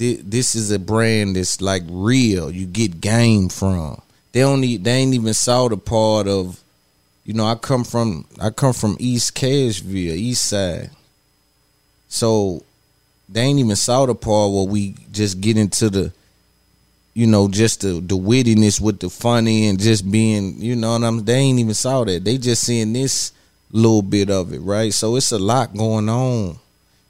this 0.00 0.54
is 0.54 0.70
a 0.70 0.78
brand 0.78 1.36
that's 1.36 1.60
like 1.60 1.82
real. 1.88 2.50
You 2.50 2.66
get 2.66 3.00
game 3.00 3.48
from. 3.48 4.00
They 4.32 4.42
only 4.42 4.76
they 4.76 4.92
ain't 4.92 5.14
even 5.14 5.34
saw 5.34 5.68
the 5.68 5.76
part 5.76 6.26
of, 6.26 6.62
you 7.24 7.34
know. 7.34 7.44
I 7.44 7.54
come 7.56 7.84
from 7.84 8.24
I 8.40 8.50
come 8.50 8.72
from 8.72 8.96
East 8.98 9.34
Cashville, 9.34 10.16
East 10.16 10.46
Side. 10.46 10.90
So 12.08 12.64
they 13.28 13.42
ain't 13.42 13.58
even 13.58 13.76
saw 13.76 14.06
the 14.06 14.14
part 14.14 14.52
where 14.52 14.64
we 14.64 14.94
just 15.12 15.40
get 15.40 15.56
into 15.58 15.90
the, 15.90 16.12
you 17.12 17.26
know, 17.26 17.48
just 17.48 17.82
the 17.82 18.00
the 18.00 18.16
wittiness 18.16 18.80
with 18.80 19.00
the 19.00 19.10
funny 19.10 19.68
and 19.68 19.78
just 19.78 20.10
being, 20.10 20.60
you 20.62 20.76
know, 20.76 20.94
and 20.94 21.04
I'm 21.04 21.24
they 21.24 21.34
ain't 21.34 21.58
even 21.58 21.74
saw 21.74 22.04
that. 22.04 22.24
They 22.24 22.38
just 22.38 22.64
seeing 22.64 22.94
this 22.94 23.32
little 23.72 24.02
bit 24.02 24.30
of 24.30 24.52
it, 24.52 24.60
right? 24.60 24.92
So 24.92 25.16
it's 25.16 25.32
a 25.32 25.38
lot 25.38 25.76
going 25.76 26.08
on 26.08 26.58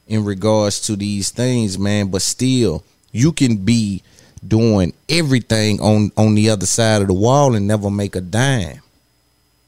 in 0.07 0.25
regards 0.25 0.81
to 0.83 0.97
these 0.97 1.31
things, 1.31 1.79
man. 1.79 2.09
But 2.09 2.23
still, 2.23 2.85
you 3.13 3.33
can 3.33 3.57
be 3.59 4.03
doing 4.47 4.93
everything 5.09 5.81
on 5.81 6.13
on 6.17 6.35
the 6.35 6.51
other 6.51 6.67
side 6.67 7.03
of 7.03 7.09
the 7.09 7.15
wall 7.15 7.55
and 7.55 7.67
never 7.67 7.91
make 7.91 8.17
a 8.17 8.21
dime. 8.21 8.81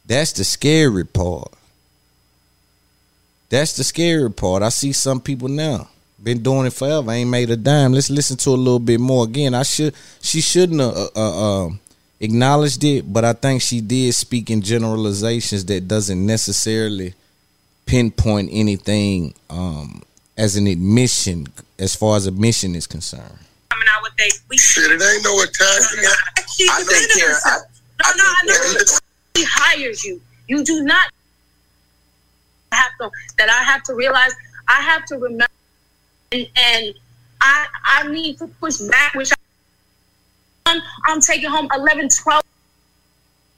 That's 0.06 0.32
the 0.32 0.44
scary 0.44 1.04
part. 1.04 1.52
That's 3.48 3.76
the 3.76 3.84
scary 3.84 4.30
part. 4.30 4.62
I 4.62 4.70
see 4.70 4.92
some 4.92 5.20
people 5.20 5.48
now 5.48 5.88
been 6.22 6.42
doing 6.42 6.66
it 6.66 6.72
forever. 6.72 7.10
ain't 7.10 7.30
made 7.30 7.50
a 7.50 7.56
dime. 7.56 7.92
Let's 7.92 8.10
listen 8.10 8.36
to 8.38 8.50
a 8.50 8.56
little 8.56 8.78
bit 8.78 9.00
more 9.00 9.24
again. 9.24 9.54
I 9.54 9.62
should 9.62 9.94
she 10.20 10.40
shouldn't 10.40 10.80
have 10.80 10.94
uh, 10.94 11.08
uh, 11.16 11.66
uh, 11.66 11.70
acknowledged 12.22 12.84
it, 12.84 13.12
but 13.12 13.24
I 13.24 13.32
think 13.34 13.60
she 13.60 13.80
did 13.80 14.14
speak 14.14 14.48
in 14.48 14.62
generalizations 14.62 15.64
that 15.66 15.88
doesn't 15.88 16.24
necessarily 16.24 17.14
pinpoint 17.84 18.48
anything 18.52 19.34
um, 19.50 20.02
as 20.38 20.56
an 20.56 20.66
admission 20.66 21.48
as 21.78 21.94
far 21.94 22.16
as 22.16 22.26
admission 22.26 22.74
is 22.74 22.86
concerned. 22.86 23.38
Coming 23.70 23.88
out 23.90 24.02
with 24.02 24.16
they 24.16 24.30
we 24.48 24.56
Shit, 24.56 24.84
it 24.84 25.02
ain't 25.02 25.24
no 25.24 25.34
Italian. 25.42 26.12
She 26.56 26.66
I 26.70 26.76
think 26.76 26.88
considers 26.88 27.16
Karen- 27.16 27.34
herself. 27.34 27.62
No, 28.02 28.10
no, 28.16 28.24
I 28.24 28.46
know. 28.46 28.84
He 29.34 29.44
hires 29.44 30.04
you. 30.04 30.20
You 30.48 30.64
do 30.64 30.84
not 30.84 31.10
have 32.72 32.90
to. 33.00 33.10
That 33.38 33.48
I 33.48 33.62
have 33.64 33.82
to 33.84 33.94
realize. 33.94 34.32
I 34.68 34.80
have 34.80 35.04
to 35.06 35.16
remember, 35.16 35.46
and, 36.30 36.46
and 36.56 36.94
I 37.40 37.66
I 37.84 38.08
need 38.08 38.38
to 38.38 38.46
push 38.46 38.78
back. 38.78 39.14
Which 39.14 39.32
I'm, 40.72 40.82
I'm 41.06 41.20
taking 41.20 41.50
home 41.50 41.68
11, 41.74 42.08
12 42.08 42.42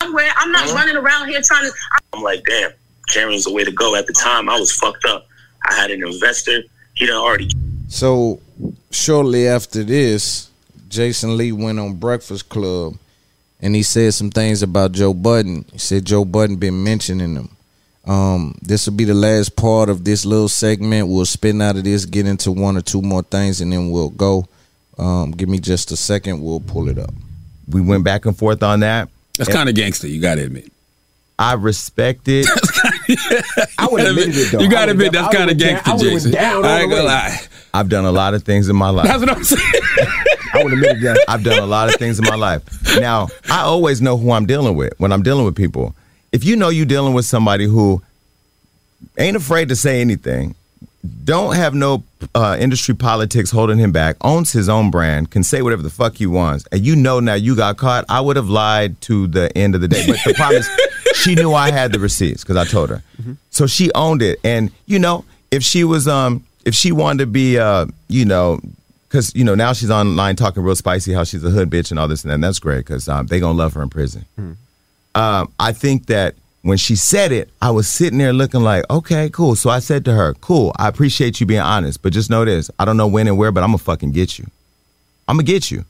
somewhere. 0.02 0.30
I'm 0.36 0.52
not 0.52 0.68
Mhm. 0.68 0.74
running 0.74 0.96
around 0.96 1.28
here 1.28 1.40
trying 1.42 1.64
to. 1.64 1.72
I'm 2.12 2.22
like, 2.22 2.42
damn, 2.48 2.70
Karen's 3.10 3.44
the 3.44 3.52
way 3.52 3.64
to 3.64 3.72
go. 3.72 3.94
At 3.96 4.06
the 4.06 4.12
time, 4.12 4.48
I 4.48 4.58
was 4.58 4.72
fucked 4.72 5.04
up. 5.04 5.26
I 5.68 5.74
had 5.74 5.90
an 5.90 6.04
investor. 6.04 6.62
He 6.94 7.06
done 7.06 7.16
already 7.16 7.50
So 7.88 8.40
shortly 8.90 9.48
after 9.48 9.82
this, 9.82 10.48
Jason 10.88 11.36
Lee 11.36 11.50
went 11.52 11.80
on 11.80 11.94
Breakfast 11.94 12.48
Club 12.48 12.94
and 13.60 13.74
he 13.74 13.82
said 13.82 14.14
some 14.14 14.30
things 14.30 14.62
about 14.62 14.92
Joe 14.92 15.12
Budden. 15.14 15.64
He 15.72 15.78
said 15.78 16.04
Joe 16.04 16.24
Budden 16.24 16.56
been 16.56 16.84
mentioning 16.84 17.34
him. 17.34 17.48
Um, 18.06 18.54
this 18.62 18.86
will 18.86 18.94
be 18.94 19.04
the 19.04 19.14
last 19.14 19.56
part 19.56 19.88
of 19.88 20.04
this 20.04 20.24
little 20.24 20.48
segment. 20.48 21.08
We'll 21.08 21.24
spin 21.24 21.60
out 21.62 21.76
of 21.76 21.84
this, 21.84 22.04
get 22.04 22.26
into 22.26 22.52
one 22.52 22.76
or 22.76 22.82
two 22.82 23.00
more 23.02 23.22
things, 23.22 23.60
and 23.60 23.72
then 23.72 23.90
we'll 23.90 24.10
go. 24.10 24.46
Um, 24.98 25.32
give 25.32 25.48
me 25.48 25.58
just 25.58 25.90
a 25.92 25.96
second. 25.96 26.40
We'll 26.42 26.60
pull 26.60 26.88
it 26.88 26.98
up. 26.98 27.12
We 27.68 27.80
went 27.80 28.04
back 28.04 28.26
and 28.26 28.36
forth 28.36 28.62
on 28.62 28.80
that. 28.80 29.08
That's 29.38 29.50
kind 29.50 29.68
of 29.68 29.74
gangster, 29.74 30.06
you 30.06 30.20
got 30.20 30.36
to 30.36 30.42
admit. 30.44 30.70
I 31.36 31.54
respect 31.54 32.20
it. 32.28 32.46
I 33.78 33.88
would 33.90 34.00
have 34.02 34.10
admitted 34.16 34.36
it 34.36 34.52
though. 34.52 34.60
You 34.60 34.70
gotta 34.70 34.92
admit 34.92 35.12
that's 35.12 35.34
kinda 35.34 35.46
would've 35.52 35.58
down- 35.58 35.82
gangster, 35.84 36.08
Jason. 36.10 36.30
down 36.30 36.64
I 36.64 36.82
ain't 36.82 36.90
gonna 36.90 37.02
lie. 37.02 37.40
I've 37.72 37.88
done 37.88 38.04
a 38.04 38.12
lot 38.12 38.34
of 38.34 38.44
things 38.44 38.68
in 38.68 38.76
my 38.76 38.90
life. 38.90 39.06
That's 39.08 39.18
what 39.18 39.30
I'm 39.30 39.42
saying. 39.42 39.60
I 40.54 40.62
would 40.62 40.72
admit 40.74 41.00
that. 41.02 41.24
I've 41.26 41.42
done 41.42 41.58
a 41.58 41.66
lot 41.66 41.88
of 41.88 41.96
things 41.96 42.20
in 42.20 42.24
my 42.26 42.36
life. 42.36 42.62
Now, 43.00 43.26
I 43.50 43.62
always 43.62 44.00
know 44.00 44.16
who 44.16 44.30
I'm 44.30 44.46
dealing 44.46 44.76
with 44.76 44.92
when 44.98 45.10
I'm 45.10 45.22
dealing 45.24 45.44
with 45.44 45.56
people. 45.56 45.96
If 46.30 46.44
you 46.44 46.54
know 46.54 46.68
you're 46.68 46.86
dealing 46.86 47.14
with 47.14 47.24
somebody 47.24 47.66
who 47.66 48.00
ain't 49.18 49.36
afraid 49.36 49.70
to 49.70 49.76
say 49.76 50.00
anything, 50.00 50.54
don't 51.24 51.54
have 51.54 51.74
no 51.74 52.02
uh, 52.34 52.56
industry 52.58 52.94
politics 52.94 53.50
holding 53.50 53.78
him 53.78 53.92
back, 53.92 54.16
owns 54.22 54.52
his 54.52 54.68
own 54.68 54.90
brand, 54.90 55.30
can 55.30 55.44
say 55.44 55.60
whatever 55.60 55.82
the 55.82 55.90
fuck 55.90 56.14
he 56.14 56.26
wants, 56.26 56.66
and 56.72 56.84
you 56.84 56.96
know 56.96 57.20
now 57.20 57.34
you 57.34 57.54
got 57.54 57.76
caught, 57.76 58.04
I 58.08 58.20
would 58.20 58.36
have 58.36 58.48
lied 58.48 59.00
to 59.02 59.26
the 59.26 59.56
end 59.56 59.74
of 59.74 59.80
the 59.80 59.88
day. 59.88 60.06
But 60.06 60.18
the 60.24 60.34
problem 60.36 60.60
is, 60.60 60.70
she 61.14 61.34
knew 61.34 61.52
I 61.52 61.70
had 61.70 61.92
the 61.92 61.98
receipts 61.98 62.42
because 62.42 62.56
I 62.56 62.64
told 62.64 62.90
her. 62.90 63.02
So 63.50 63.66
she 63.66 63.92
owned 63.94 64.22
it, 64.22 64.38
and 64.44 64.70
you 64.86 64.98
know, 64.98 65.24
if 65.50 65.62
she 65.62 65.84
was, 65.84 66.08
um, 66.08 66.44
if 66.64 66.74
she 66.74 66.90
wanted 66.92 67.18
to 67.18 67.26
be, 67.26 67.58
uh, 67.58 67.86
you 68.08 68.24
know, 68.24 68.60
because 69.08 69.34
you 69.34 69.44
know 69.44 69.54
now 69.54 69.72
she's 69.72 69.90
online 69.90 70.36
talking 70.36 70.62
real 70.62 70.74
spicy 70.74 71.12
how 71.12 71.24
she's 71.24 71.44
a 71.44 71.50
hood 71.50 71.70
bitch 71.70 71.90
and 71.90 72.00
all 72.00 72.08
this 72.08 72.22
and 72.24 72.30
that. 72.30 72.34
And 72.36 72.44
that's 72.44 72.58
great 72.58 72.78
because 72.78 73.08
um, 73.08 73.26
they 73.26 73.40
gonna 73.40 73.56
love 73.56 73.74
her 73.74 73.82
in 73.82 73.90
prison. 73.90 74.24
Um, 75.14 75.52
I 75.60 75.72
think 75.72 76.06
that 76.06 76.34
when 76.64 76.78
she 76.78 76.96
said 76.96 77.30
it, 77.30 77.50
I 77.62 77.70
was 77.70 77.86
sitting 77.86 78.18
there 78.18 78.32
looking 78.32 78.62
like, 78.62 78.84
okay, 78.90 79.28
cool. 79.30 79.54
So 79.54 79.70
I 79.70 79.78
said 79.78 80.04
to 80.06 80.12
her, 80.14 80.34
cool. 80.40 80.72
I 80.76 80.88
appreciate 80.88 81.38
you 81.38 81.46
being 81.46 81.60
honest, 81.60 82.02
but 82.02 82.12
just 82.12 82.30
know 82.30 82.44
this: 82.44 82.70
I 82.78 82.84
don't 82.84 82.96
know 82.96 83.06
when 83.06 83.26
and 83.28 83.36
where, 83.38 83.52
but 83.52 83.62
I'm 83.62 83.68
gonna 83.68 83.78
fucking 83.78 84.12
get 84.12 84.38
you. 84.38 84.46
I'm 85.28 85.36
gonna 85.36 85.44
get 85.44 85.70
you. 85.70 85.84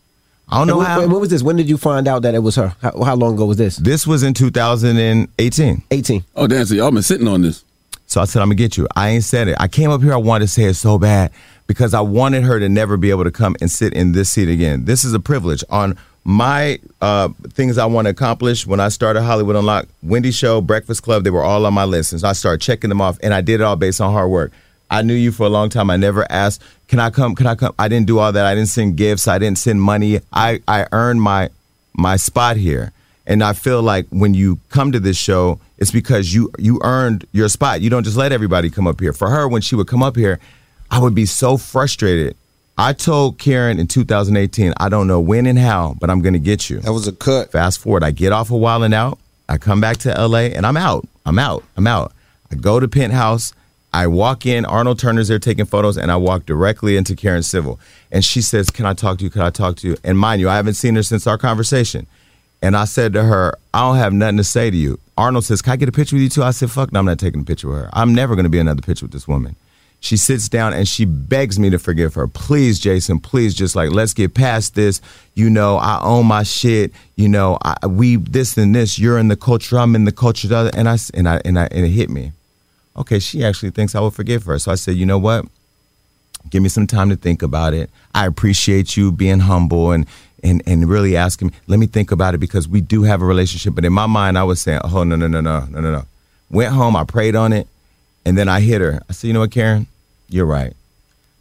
I 0.48 0.58
don't 0.58 0.66
know 0.66 0.80
And 0.80 0.86
how. 0.86 1.00
when, 1.00 1.10
when 1.10 1.20
was 1.20 1.30
this? 1.30 1.42
When 1.42 1.56
did 1.56 1.68
you 1.68 1.78
find 1.78 2.06
out 2.06 2.22
that 2.22 2.34
it 2.34 2.40
was 2.40 2.56
her? 2.56 2.74
How, 2.82 3.02
how 3.02 3.14
long 3.14 3.34
ago 3.34 3.46
was 3.46 3.56
this? 3.56 3.76
This 3.76 4.06
was 4.06 4.22
in 4.22 4.34
2018. 4.34 5.82
18. 5.90 6.24
Oh, 6.36 6.46
damn. 6.46 6.66
So 6.66 6.74
y'all 6.74 6.90
been 6.90 7.02
sitting 7.02 7.28
on 7.28 7.42
this. 7.42 7.64
So 8.06 8.20
I 8.20 8.26
said, 8.26 8.42
I'm 8.42 8.48
gonna 8.48 8.56
get 8.56 8.76
you. 8.76 8.86
I 8.94 9.10
ain't 9.10 9.24
said 9.24 9.48
it. 9.48 9.56
I 9.58 9.68
came 9.68 9.90
up 9.90 10.02
here, 10.02 10.12
I 10.12 10.16
wanted 10.18 10.44
to 10.44 10.50
say 10.50 10.64
it 10.64 10.74
so 10.74 10.98
bad 10.98 11.32
because 11.66 11.94
I 11.94 12.00
wanted 12.00 12.42
her 12.44 12.58
to 12.60 12.68
never 12.68 12.96
be 12.96 13.10
able 13.10 13.24
to 13.24 13.30
come 13.30 13.56
and 13.60 13.70
sit 13.70 13.94
in 13.94 14.12
this 14.12 14.30
seat 14.30 14.48
again. 14.48 14.84
This 14.84 15.02
is 15.04 15.14
a 15.14 15.20
privilege. 15.20 15.64
On 15.70 15.96
my 16.24 16.78
uh, 17.00 17.28
things 17.52 17.76
I 17.76 17.86
want 17.86 18.06
to 18.06 18.10
accomplish 18.10 18.66
when 18.66 18.80
I 18.80 18.88
started 18.88 19.22
Hollywood 19.22 19.56
Unlocked, 19.56 19.90
Wendy 20.02 20.30
Show, 20.30 20.60
Breakfast 20.60 21.02
Club, 21.02 21.22
they 21.22 21.30
were 21.30 21.44
all 21.44 21.66
on 21.66 21.74
my 21.74 21.84
list. 21.84 22.12
And 22.12 22.20
so 22.22 22.28
I 22.28 22.32
started 22.32 22.62
checking 22.62 22.88
them 22.88 23.00
off, 23.00 23.18
and 23.22 23.34
I 23.34 23.42
did 23.42 23.60
it 23.60 23.64
all 23.64 23.76
based 23.76 24.00
on 24.00 24.12
hard 24.12 24.30
work. 24.30 24.52
I 24.90 25.02
knew 25.02 25.14
you 25.14 25.32
for 25.32 25.44
a 25.44 25.48
long 25.48 25.68
time. 25.68 25.90
I 25.90 25.96
never 25.96 26.30
asked, 26.30 26.62
"Can 26.88 26.98
I 26.98 27.10
come? 27.10 27.34
Can 27.34 27.46
I 27.46 27.54
come?" 27.54 27.74
I 27.78 27.88
didn't 27.88 28.06
do 28.06 28.18
all 28.18 28.32
that. 28.32 28.46
I 28.46 28.54
didn't 28.54 28.68
send 28.68 28.96
gifts. 28.96 29.26
I 29.28 29.38
didn't 29.38 29.58
send 29.58 29.82
money. 29.82 30.20
I 30.32 30.60
I 30.68 30.86
earned 30.92 31.20
my 31.22 31.50
my 31.94 32.16
spot 32.16 32.56
here. 32.56 32.92
And 33.26 33.42
I 33.42 33.54
feel 33.54 33.82
like 33.82 34.06
when 34.10 34.34
you 34.34 34.60
come 34.68 34.92
to 34.92 35.00
this 35.00 35.16
show, 35.16 35.58
it's 35.78 35.90
because 35.90 36.34
you 36.34 36.50
you 36.58 36.80
earned 36.82 37.26
your 37.32 37.48
spot. 37.48 37.80
You 37.80 37.90
don't 37.90 38.04
just 38.04 38.16
let 38.16 38.32
everybody 38.32 38.70
come 38.70 38.86
up 38.86 39.00
here. 39.00 39.12
For 39.12 39.30
her, 39.30 39.48
when 39.48 39.62
she 39.62 39.74
would 39.74 39.88
come 39.88 40.02
up 40.02 40.16
here, 40.16 40.38
I 40.90 40.98
would 41.00 41.14
be 41.14 41.26
so 41.26 41.56
frustrated. 41.56 42.36
I 42.76 42.92
told 42.92 43.38
Karen 43.38 43.78
in 43.78 43.86
2018, 43.86 44.74
I 44.78 44.88
don't 44.88 45.06
know 45.06 45.20
when 45.20 45.46
and 45.46 45.58
how, 45.58 45.96
but 46.00 46.10
I'm 46.10 46.20
going 46.20 46.32
to 46.32 46.40
get 46.40 46.68
you. 46.68 46.80
That 46.80 46.92
was 46.92 47.06
a 47.06 47.12
cut. 47.12 47.52
Fast 47.52 47.78
forward, 47.78 48.02
I 48.02 48.10
get 48.10 48.32
off 48.32 48.50
a 48.50 48.56
while 48.56 48.82
and 48.82 48.92
out. 48.92 49.18
I 49.48 49.58
come 49.58 49.80
back 49.80 49.98
to 49.98 50.26
LA 50.26 50.46
and 50.56 50.66
I'm 50.66 50.76
out. 50.76 51.06
I'm 51.24 51.38
out. 51.38 51.62
I'm 51.76 51.86
out. 51.86 52.12
I 52.50 52.56
go 52.56 52.80
to 52.80 52.88
Penthouse. 52.88 53.52
I 53.92 54.08
walk 54.08 54.44
in. 54.44 54.64
Arnold 54.64 54.98
Turner's 54.98 55.28
there 55.28 55.38
taking 55.38 55.66
photos, 55.66 55.96
and 55.96 56.10
I 56.10 56.16
walk 56.16 56.46
directly 56.46 56.96
into 56.96 57.14
Karen 57.14 57.44
Civil. 57.44 57.78
And 58.10 58.24
she 58.24 58.42
says, 58.42 58.68
Can 58.70 58.86
I 58.86 58.92
talk 58.92 59.18
to 59.18 59.24
you? 59.24 59.30
Can 59.30 59.42
I 59.42 59.50
talk 59.50 59.76
to 59.76 59.88
you? 59.88 59.96
And 60.02 60.18
mind 60.18 60.40
you, 60.40 60.48
I 60.48 60.56
haven't 60.56 60.74
seen 60.74 60.96
her 60.96 61.04
since 61.04 61.28
our 61.28 61.38
conversation. 61.38 62.08
And 62.60 62.76
I 62.76 62.86
said 62.86 63.12
to 63.12 63.22
her, 63.22 63.56
I 63.72 63.82
don't 63.82 63.96
have 63.96 64.12
nothing 64.12 64.38
to 64.38 64.44
say 64.44 64.70
to 64.70 64.76
you. 64.76 64.98
Arnold 65.16 65.44
says, 65.44 65.62
Can 65.62 65.74
I 65.74 65.76
get 65.76 65.88
a 65.88 65.92
picture 65.92 66.16
with 66.16 66.24
you 66.24 66.28
too? 66.28 66.42
I 66.42 66.50
said, 66.50 66.72
Fuck 66.72 66.92
no, 66.92 66.98
I'm 66.98 67.06
not 67.06 67.20
taking 67.20 67.42
a 67.42 67.44
picture 67.44 67.68
with 67.68 67.78
her. 67.78 67.90
I'm 67.92 68.12
never 68.12 68.34
going 68.34 68.44
to 68.44 68.50
be 68.50 68.58
another 68.58 68.82
picture 68.82 69.04
with 69.04 69.12
this 69.12 69.28
woman. 69.28 69.54
She 70.04 70.18
sits 70.18 70.50
down 70.50 70.74
and 70.74 70.86
she 70.86 71.06
begs 71.06 71.58
me 71.58 71.70
to 71.70 71.78
forgive 71.78 72.12
her. 72.12 72.28
Please, 72.28 72.78
Jason, 72.78 73.20
please, 73.20 73.54
just 73.54 73.74
like, 73.74 73.90
let's 73.90 74.12
get 74.12 74.34
past 74.34 74.74
this. 74.74 75.00
You 75.32 75.48
know, 75.48 75.78
I 75.78 75.98
own 76.02 76.26
my 76.26 76.42
shit. 76.42 76.92
You 77.16 77.26
know, 77.30 77.56
I, 77.62 77.86
we 77.86 78.16
this 78.16 78.58
and 78.58 78.74
this. 78.74 78.98
You're 78.98 79.16
in 79.16 79.28
the 79.28 79.36
culture. 79.36 79.78
I'm 79.78 79.94
in 79.94 80.04
the 80.04 80.12
culture. 80.12 80.46
And 80.74 80.90
I, 80.90 80.98
and 81.14 81.26
I, 81.26 81.40
and 81.46 81.58
I, 81.58 81.68
and 81.70 81.86
it 81.86 81.88
hit 81.88 82.10
me. 82.10 82.32
Okay, 82.98 83.18
she 83.18 83.42
actually 83.42 83.70
thinks 83.70 83.94
I 83.94 84.00
will 84.00 84.10
forgive 84.10 84.44
her. 84.44 84.58
So 84.58 84.70
I 84.70 84.74
said, 84.74 84.96
you 84.96 85.06
know 85.06 85.16
what? 85.16 85.46
Give 86.50 86.62
me 86.62 86.68
some 86.68 86.86
time 86.86 87.08
to 87.08 87.16
think 87.16 87.42
about 87.42 87.72
it. 87.72 87.88
I 88.14 88.26
appreciate 88.26 88.98
you 88.98 89.10
being 89.10 89.38
humble 89.38 89.90
and 89.90 90.04
and 90.42 90.62
and 90.66 90.86
really 90.86 91.16
asking 91.16 91.48
me. 91.48 91.54
Let 91.66 91.78
me 91.78 91.86
think 91.86 92.12
about 92.12 92.34
it 92.34 92.38
because 92.38 92.68
we 92.68 92.82
do 92.82 93.04
have 93.04 93.22
a 93.22 93.24
relationship. 93.24 93.74
But 93.74 93.86
in 93.86 93.94
my 93.94 94.04
mind, 94.04 94.36
I 94.36 94.44
was 94.44 94.60
saying, 94.60 94.82
oh 94.84 95.02
no 95.02 95.16
no 95.16 95.28
no 95.28 95.40
no 95.40 95.60
no 95.60 95.80
no 95.80 95.92
no. 95.92 96.04
Went 96.50 96.74
home, 96.74 96.94
I 96.94 97.04
prayed 97.04 97.34
on 97.34 97.54
it, 97.54 97.66
and 98.26 98.36
then 98.36 98.50
I 98.50 98.60
hit 98.60 98.82
her. 98.82 99.00
I 99.08 99.14
said, 99.14 99.28
you 99.28 99.32
know 99.32 99.40
what, 99.40 99.50
Karen, 99.50 99.86
you're 100.34 100.46
right. 100.46 100.74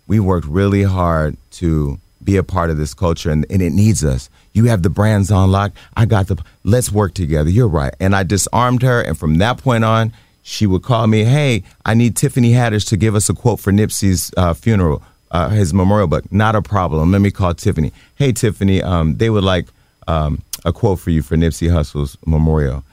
We 0.06 0.20
worked 0.20 0.46
really 0.46 0.84
hard 0.84 1.36
to 1.54 2.00
be 2.24 2.38
a 2.38 2.44
part 2.44 2.70
of 2.70 2.78
this 2.78 2.94
culture, 2.94 3.32
and, 3.32 3.44
and 3.50 3.62
it 3.62 3.72
needs 3.72 4.04
us. 4.04 4.30
You 4.54 4.66
have 4.66 4.84
the 4.84 4.90
brands 4.90 5.32
on 5.32 5.52
lock. 5.52 5.72
I 5.98 6.06
got 6.06 6.28
the. 6.28 6.38
Let's 6.64 6.92
work 6.92 7.16
together. 7.16 7.50
You're 7.50 7.68
right. 7.68 7.94
And 8.00 8.16
I 8.16 8.22
disarmed 8.22 8.84
her, 8.84 9.02
and 9.02 9.18
from 9.18 9.40
that 9.40 9.58
point 9.58 9.84
on, 9.84 10.14
she 10.44 10.68
would 10.68 10.84
call 10.84 11.08
me. 11.08 11.24
Hey, 11.24 11.64
I 11.84 11.96
need 11.96 12.16
Tiffany 12.16 12.52
Haddish 12.52 12.88
to 12.90 12.98
give 12.98 13.16
us 13.16 13.30
a 13.30 13.34
quote 13.34 13.60
for 13.60 13.72
Nipsey's 13.72 14.32
uh, 14.38 14.54
funeral, 14.54 15.02
uh, 15.32 15.50
his 15.50 15.74
memorial 15.74 16.08
book. 16.08 16.32
Not 16.32 16.56
a 16.56 16.62
problem. 16.62 17.12
Let 17.12 17.22
me 17.22 17.32
call 17.32 17.56
Tiffany. 17.56 17.92
Hey, 18.16 18.32
Tiffany, 18.32 18.84
um, 18.84 19.18
they 19.18 19.32
would 19.32 19.44
like 19.44 19.66
um, 20.08 20.44
a 20.66 20.72
quote 20.72 21.00
for 21.00 21.10
you 21.10 21.24
for 21.24 21.36
Nipsey 21.36 21.72
Hussle's 21.72 22.16
memorial. 22.28 22.84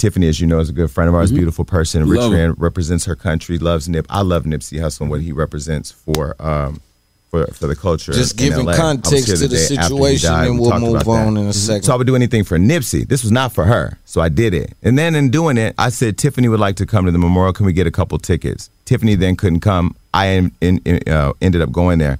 Tiffany, 0.00 0.26
as 0.28 0.40
you 0.40 0.46
know, 0.46 0.58
is 0.60 0.68
a 0.68 0.72
good 0.72 0.90
friend 0.90 1.08
of 1.08 1.14
ours, 1.14 1.30
Mhm. 1.30 1.36
beautiful 1.36 1.64
person. 1.64 2.08
Richmond 2.08 2.54
represents 2.58 3.04
her 3.04 3.14
country, 3.14 3.58
loves 3.58 3.88
Nip. 3.88 4.06
I 4.10 4.22
love 4.22 4.44
Nipsey 4.44 4.80
Hussle 4.80 5.02
and 5.02 5.10
what 5.10 5.20
he 5.20 5.30
represents 5.30 5.90
for 5.92 6.34
um, 6.40 6.80
for 7.30 7.46
for 7.52 7.66
the 7.68 7.76
culture. 7.76 8.12
Just 8.12 8.36
giving 8.36 8.66
LA. 8.66 8.74
Context 8.76 9.28
to 9.28 9.46
the 9.46 9.56
situation, 9.56 10.30
died. 10.30 10.48
and 10.48 10.58
We 10.58 10.66
we'll 10.68 10.80
move 10.80 10.94
about 11.02 11.04
that. 11.04 11.26
on 11.28 11.36
in 11.36 11.46
a 11.46 11.52
second. 11.52 11.82
So 11.84 11.92
I 11.92 11.96
would 11.96 12.06
do 12.06 12.16
anything 12.16 12.42
for 12.44 12.58
Nipsey. 12.58 13.06
This 13.06 13.22
was 13.22 13.30
not 13.30 13.52
for 13.52 13.66
her, 13.66 13.98
so 14.06 14.20
I 14.20 14.28
did 14.30 14.54
it. 14.54 14.72
And 14.82 14.98
then 14.98 15.14
in 15.14 15.30
doing 15.30 15.56
it, 15.58 15.74
I 15.78 15.90
said 15.90 16.16
Tiffany 16.18 16.48
would 16.48 16.58
like 16.60 16.76
to 16.76 16.86
come 16.86 17.04
to 17.06 17.12
the 17.12 17.18
memorial. 17.18 17.52
Can 17.52 17.66
we 17.66 17.72
get 17.72 17.86
a 17.86 17.90
couple 17.92 18.18
tickets? 18.18 18.70
Tiffany 18.86 19.14
then 19.14 19.36
couldn't 19.36 19.60
come. 19.60 19.94
I 20.12 20.26
in, 20.28 20.50
in, 20.60 21.00
uh, 21.06 21.32
ended 21.40 21.60
up 21.62 21.70
going 21.70 21.98
there. 22.00 22.18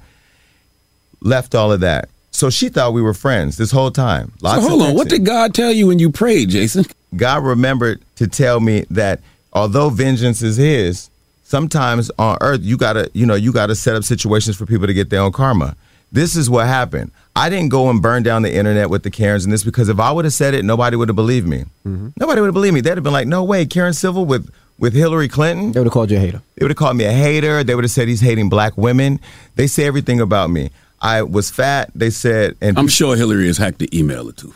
Left 1.21 1.55
all 1.55 1.71
of 1.71 1.81
that. 1.81 2.07
So 2.31 2.49
she 2.49 2.69
thought 2.69 2.93
we 2.93 3.01
were 3.01 3.13
friends 3.13 3.57
this 3.57 3.71
whole 3.71 3.91
time. 3.91 4.31
So 4.39 4.47
Lots 4.47 4.63
of 4.63 4.69
hold 4.69 4.81
on. 4.83 4.93
What 4.95 5.09
did 5.09 5.25
God 5.25 5.53
tell 5.53 5.71
you 5.71 5.87
when 5.87 5.99
you 5.99 6.09
prayed, 6.11 6.49
Jason? 6.49 6.85
God 7.15 7.43
remembered 7.43 8.01
to 8.15 8.27
tell 8.27 8.59
me 8.59 8.85
that 8.89 9.19
although 9.53 9.89
vengeance 9.89 10.41
is 10.41 10.57
his, 10.57 11.09
sometimes 11.43 12.09
on 12.17 12.37
earth 12.41 12.61
you 12.63 12.77
gotta, 12.77 13.09
you 13.13 13.25
know, 13.25 13.35
you 13.35 13.51
gotta 13.51 13.75
set 13.75 13.95
up 13.95 14.03
situations 14.03 14.55
for 14.55 14.65
people 14.65 14.87
to 14.87 14.93
get 14.93 15.09
their 15.09 15.21
own 15.21 15.31
karma. 15.31 15.75
This 16.11 16.35
is 16.35 16.49
what 16.49 16.67
happened. 16.67 17.11
I 17.35 17.49
didn't 17.49 17.69
go 17.69 17.89
and 17.89 18.01
burn 18.01 18.23
down 18.23 18.41
the 18.41 18.53
internet 18.53 18.89
with 18.89 19.03
the 19.03 19.09
Karens 19.09 19.45
and 19.45 19.53
this 19.53 19.63
because 19.63 19.87
if 19.87 19.99
I 19.99 20.11
would 20.11 20.25
have 20.25 20.33
said 20.33 20.53
it, 20.53 20.65
nobody 20.65 20.97
would 20.97 21.07
have 21.07 21.15
believed 21.15 21.47
me. 21.47 21.65
Mm-hmm. 21.85 22.09
Nobody 22.19 22.41
would 22.41 22.47
have 22.47 22.53
believed 22.53 22.73
me. 22.73 22.81
They'd 22.81 22.95
have 22.95 23.03
been 23.03 23.13
like, 23.13 23.27
no 23.27 23.43
way, 23.43 23.65
Karen 23.65 23.93
Civil 23.93 24.25
with 24.25 24.49
with 24.77 24.93
Hillary 24.93 25.29
Clinton. 25.29 25.71
They 25.71 25.79
would 25.79 25.87
have 25.87 25.93
called 25.93 26.11
you 26.11 26.17
a 26.17 26.19
hater. 26.19 26.41
They 26.55 26.65
would 26.65 26.71
have 26.71 26.77
called 26.77 26.97
me 26.97 27.05
a 27.05 27.11
hater. 27.13 27.63
They 27.63 27.75
would 27.75 27.83
have 27.83 27.91
said 27.91 28.07
he's 28.07 28.19
hating 28.19 28.49
black 28.49 28.77
women. 28.77 29.19
They 29.55 29.67
say 29.67 29.85
everything 29.85 30.19
about 30.19 30.49
me. 30.49 30.71
I 30.99 31.21
was 31.21 31.49
fat. 31.49 31.91
They 31.95 32.09
said, 32.09 32.57
and 32.61 32.77
I'm 32.77 32.87
sure 32.87 33.15
Hillary 33.15 33.47
has 33.47 33.57
hacked 33.57 33.79
the 33.79 33.89
email 33.97 34.27
or 34.27 34.33
two. 34.33 34.53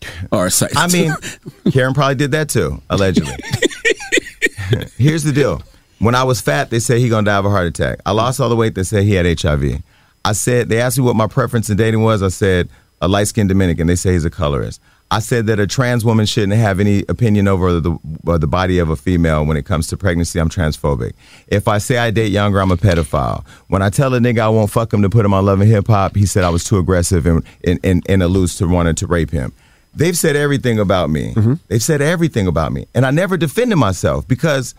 Or. 0.32 0.48
I 0.76 0.86
mean, 0.88 1.14
Karen 1.72 1.94
probably 1.94 2.14
did 2.14 2.30
that 2.32 2.48
too, 2.48 2.80
allegedly. 2.90 3.34
Here's 4.96 5.24
the 5.24 5.32
deal. 5.32 5.62
When 5.98 6.14
I 6.14 6.22
was 6.22 6.40
fat, 6.40 6.70
they 6.70 6.78
said 6.78 6.98
he 6.98 7.08
gonna 7.08 7.24
die 7.24 7.36
of 7.36 7.44
a 7.44 7.50
heart 7.50 7.66
attack. 7.66 7.98
I 8.06 8.12
lost 8.12 8.40
all 8.40 8.48
the 8.48 8.56
weight. 8.56 8.74
They 8.74 8.84
said 8.84 9.02
he 9.02 9.14
had 9.14 9.26
HIV. 9.26 9.82
I 10.24 10.32
said 10.32 10.68
they 10.68 10.80
asked 10.80 10.98
me 10.98 11.04
what 11.04 11.16
my 11.16 11.26
preference 11.26 11.68
in 11.70 11.76
dating 11.76 12.02
was. 12.02 12.22
I 12.22 12.28
said 12.28 12.68
a 13.00 13.08
light 13.08 13.28
skinned 13.28 13.48
Dominican. 13.48 13.86
They 13.86 13.96
say 13.96 14.12
he's 14.12 14.24
a 14.24 14.30
colorist. 14.30 14.80
I 15.10 15.20
said 15.20 15.46
that 15.46 15.58
a 15.58 15.66
trans 15.66 16.04
woman 16.04 16.26
shouldn't 16.26 16.52
have 16.52 16.80
any 16.80 17.02
opinion 17.08 17.48
over 17.48 17.80
the 17.80 17.98
uh, 18.26 18.36
the 18.36 18.46
body 18.46 18.78
of 18.78 18.90
a 18.90 18.96
female 18.96 19.44
when 19.46 19.56
it 19.56 19.64
comes 19.64 19.86
to 19.88 19.96
pregnancy. 19.96 20.38
I'm 20.38 20.50
transphobic. 20.50 21.14
If 21.46 21.66
I 21.66 21.78
say 21.78 21.96
I 21.96 22.10
date 22.10 22.30
younger, 22.30 22.60
I'm 22.60 22.70
a 22.70 22.76
pedophile. 22.76 23.46
When 23.68 23.80
I 23.80 23.88
tell 23.88 24.14
a 24.14 24.18
nigga 24.18 24.40
I 24.40 24.48
won't 24.50 24.70
fuck 24.70 24.92
him 24.92 25.00
to 25.02 25.08
put 25.08 25.24
him 25.24 25.32
on 25.32 25.46
Love 25.46 25.60
and 25.62 25.70
Hip 25.70 25.86
Hop, 25.86 26.14
he 26.14 26.26
said 26.26 26.44
I 26.44 26.50
was 26.50 26.64
too 26.64 26.78
aggressive 26.78 27.24
and 27.26 27.42
and, 27.64 27.80
and, 27.82 28.04
and 28.08 28.22
alludes 28.22 28.56
to 28.56 28.68
wanting 28.68 28.96
to 28.96 29.06
rape 29.06 29.30
him. 29.30 29.54
They've 29.94 30.16
said 30.16 30.36
everything 30.36 30.78
about 30.78 31.10
me. 31.10 31.34
They've 31.68 31.82
said 31.82 32.00
everything 32.00 32.46
about 32.46 32.72
me, 32.72 32.86
and 32.94 33.04
I 33.04 33.10
never 33.10 33.36
defended 33.36 33.78
myself 33.78 34.26
because 34.28 34.74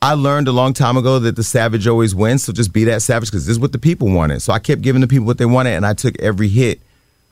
I 0.00 0.12
learned 0.14 0.48
a 0.48 0.52
long 0.52 0.72
time 0.72 0.96
ago 0.96 1.18
that 1.18 1.36
the 1.36 1.42
savage 1.42 1.86
always 1.86 2.14
wins. 2.14 2.44
So 2.44 2.52
just 2.52 2.72
be 2.72 2.84
that 2.84 3.02
savage 3.02 3.30
because 3.30 3.46
this 3.46 3.52
is 3.52 3.58
what 3.58 3.72
the 3.72 3.78
people 3.78 4.08
wanted. 4.08 4.40
So 4.40 4.52
I 4.52 4.58
kept 4.58 4.82
giving 4.82 5.00
the 5.00 5.08
people 5.08 5.26
what 5.26 5.38
they 5.38 5.46
wanted, 5.46 5.72
and 5.72 5.84
I 5.84 5.94
took 5.94 6.18
every 6.20 6.48
hit. 6.48 6.80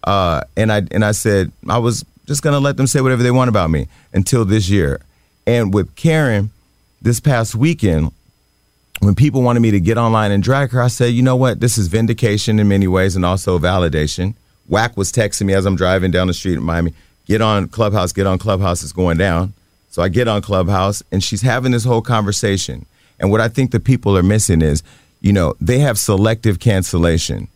Uh, 0.03 0.43
and 0.57 0.71
I 0.71 0.83
and 0.91 1.05
I 1.05 1.13
said 1.13 1.51
I 1.69 1.79
was 1.79 2.05
just 2.27 2.43
gonna 2.43 2.61
let 2.61 2.77
them 2.77 2.87
say 2.87 3.01
whatever 3.01 3.23
they 3.23 3.31
want 3.31 3.49
about 3.49 3.71
me 3.71 3.89
until 4.13 4.45
this 4.45 4.69
year. 4.69 5.01
And 5.47 5.73
with 5.73 5.95
Karen, 5.95 6.51
this 7.01 7.21
past 7.21 7.55
weekend, 7.55 8.13
when 9.01 9.15
people 9.15 9.43
wanted 9.43 9.61
me 9.61 9.71
to 9.73 9.81
get 9.81 9.99
online 9.99 10.31
and 10.31 10.43
drag 10.43 10.71
her, 10.71 10.81
I 10.83 10.89
said, 10.89 11.13
you 11.15 11.23
know 11.23 11.37
what? 11.37 11.61
This 11.61 11.77
is 11.77 11.89
vindication 11.89 12.59
in 12.59 12.69
many 12.69 12.87
ways 12.87 13.17
and 13.17 13.25
also 13.25 13.59
validation. 13.59 14.35
Wack 14.69 14.97
was 14.97 15.13
texting 15.13 15.47
me 15.47 15.55
as 15.55 15.67
I'm 15.67 15.77
driving 15.77 16.11
down 16.11 16.27
the 16.27 16.35
street 16.35 16.55
in 16.55 16.63
Miami. 16.63 16.95
get 17.27 17.41
on 17.41 17.69
Clubhouse, 17.69 18.13
get 18.13 18.27
on 18.27 18.39
Clubhouse 18.39 18.83
It's 18.83 18.93
going 18.93 19.19
down. 19.19 19.53
So 19.91 20.03
I 20.03 20.09
get 20.09 20.27
on 20.27 20.43
Clubhouse 20.43 21.03
and 21.13 21.23
she's 21.23 21.43
having 21.43 21.73
this 21.73 21.85
whole 21.85 22.03
conversation. 22.03 22.87
And 23.21 23.31
what 23.31 23.41
I 23.41 23.49
think 23.49 23.71
the 23.71 23.81
people 23.81 24.17
are 24.17 24.23
missing 24.23 24.61
is, 24.63 24.83
you 25.21 25.33
know, 25.33 25.55
they 25.61 25.79
have 25.79 25.99
selective 25.99 26.59
cancellation. 26.59 27.49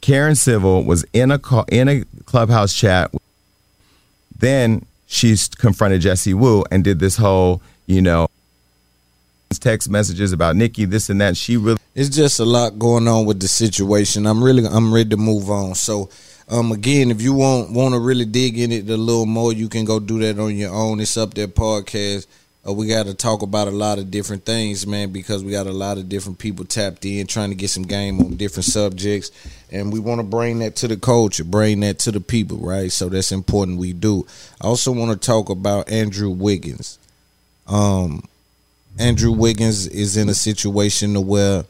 Karen 0.00 0.34
Civil 0.34 0.84
was 0.84 1.04
in 1.12 1.30
a 1.30 1.38
call, 1.38 1.64
in 1.70 1.88
a 1.88 2.04
Clubhouse 2.24 2.74
chat. 2.74 3.12
Then 4.36 4.84
she's 5.06 5.48
confronted 5.48 6.00
Jesse 6.00 6.34
Wu 6.34 6.64
and 6.70 6.82
did 6.82 6.98
this 6.98 7.16
whole, 7.16 7.62
you 7.86 8.02
know, 8.02 8.28
text 9.60 9.90
messages 9.90 10.32
about 10.32 10.56
Nicki, 10.56 10.84
this 10.84 11.10
and 11.10 11.20
that. 11.20 11.36
She 11.36 11.56
really 11.56 11.78
it's 11.94 12.08
just 12.08 12.40
a 12.40 12.44
lot 12.44 12.78
going 12.78 13.08
on 13.08 13.26
with 13.26 13.40
the 13.40 13.48
situation. 13.48 14.26
I'm 14.26 14.42
really 14.42 14.64
I'm 14.66 14.92
ready 14.92 15.10
to 15.10 15.16
move 15.16 15.50
on. 15.50 15.74
So 15.74 16.08
um 16.50 16.72
again, 16.72 17.10
if 17.10 17.22
you 17.22 17.32
want 17.32 17.70
want 17.70 17.94
to 17.94 18.00
really 18.00 18.24
dig 18.24 18.58
in 18.58 18.72
it 18.72 18.88
a 18.90 18.96
little 18.96 19.26
more, 19.26 19.52
you 19.52 19.68
can 19.68 19.84
go 19.84 20.00
do 20.00 20.18
that 20.20 20.38
on 20.38 20.56
your 20.56 20.74
own. 20.74 21.00
It's 21.00 21.16
up 21.16 21.34
there 21.34 21.48
podcast. 21.48 22.26
Uh, 22.66 22.74
we 22.74 22.86
got 22.86 23.06
to 23.06 23.14
talk 23.14 23.40
about 23.40 23.68
a 23.68 23.70
lot 23.70 23.98
of 23.98 24.10
different 24.10 24.44
things, 24.44 24.86
man, 24.86 25.10
because 25.10 25.42
we 25.42 25.50
got 25.50 25.66
a 25.66 25.72
lot 25.72 25.96
of 25.96 26.10
different 26.10 26.38
people 26.38 26.62
tapped 26.66 27.06
in 27.06 27.26
trying 27.26 27.48
to 27.48 27.54
get 27.54 27.70
some 27.70 27.84
game 27.84 28.20
on 28.20 28.36
different 28.36 28.66
subjects, 28.66 29.30
and 29.72 29.90
we 29.90 29.98
want 29.98 30.18
to 30.18 30.26
bring 30.26 30.58
that 30.58 30.76
to 30.76 30.86
the 30.86 30.98
culture, 30.98 31.42
bring 31.42 31.80
that 31.80 31.98
to 32.00 32.12
the 32.12 32.20
people, 32.20 32.58
right? 32.58 32.92
So 32.92 33.08
that's 33.08 33.32
important. 33.32 33.78
We 33.78 33.94
do. 33.94 34.26
I 34.60 34.66
also 34.66 34.92
want 34.92 35.10
to 35.10 35.26
talk 35.26 35.48
about 35.48 35.90
Andrew 35.90 36.28
Wiggins. 36.28 36.98
Um, 37.66 38.24
Andrew 38.98 39.32
Wiggins 39.32 39.86
is 39.86 40.18
in 40.18 40.28
a 40.28 40.34
situation 40.34 41.26
where 41.26 41.64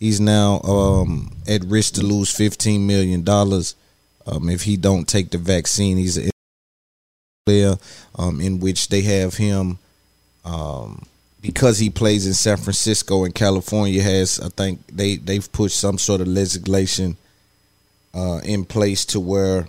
he's 0.00 0.20
now 0.20 0.60
um, 0.62 1.36
at 1.46 1.62
risk 1.64 1.94
to 1.94 2.02
lose 2.02 2.34
fifteen 2.34 2.84
million 2.86 3.22
dollars 3.22 3.76
um, 4.26 4.48
if 4.48 4.62
he 4.62 4.76
don't 4.76 5.08
take 5.08 5.30
the 5.30 5.38
vaccine. 5.38 5.96
He's 5.96 6.18
a 6.18 6.30
player 7.46 7.76
um, 8.16 8.40
in 8.40 8.60
which 8.60 8.88
they 8.88 9.02
have 9.02 9.34
him 9.34 9.78
um, 10.44 11.04
because 11.40 11.78
he 11.78 11.90
plays 11.90 12.26
in 12.26 12.34
San 12.34 12.56
Francisco 12.56 13.24
and 13.24 13.34
California 13.34 14.02
has 14.02 14.40
I 14.40 14.48
think 14.48 14.80
they 14.86 15.16
they've 15.16 15.50
put 15.52 15.72
some 15.72 15.98
sort 15.98 16.20
of 16.20 16.28
legislation 16.28 17.16
uh, 18.14 18.40
in 18.44 18.64
place 18.64 19.04
to 19.06 19.20
where 19.20 19.68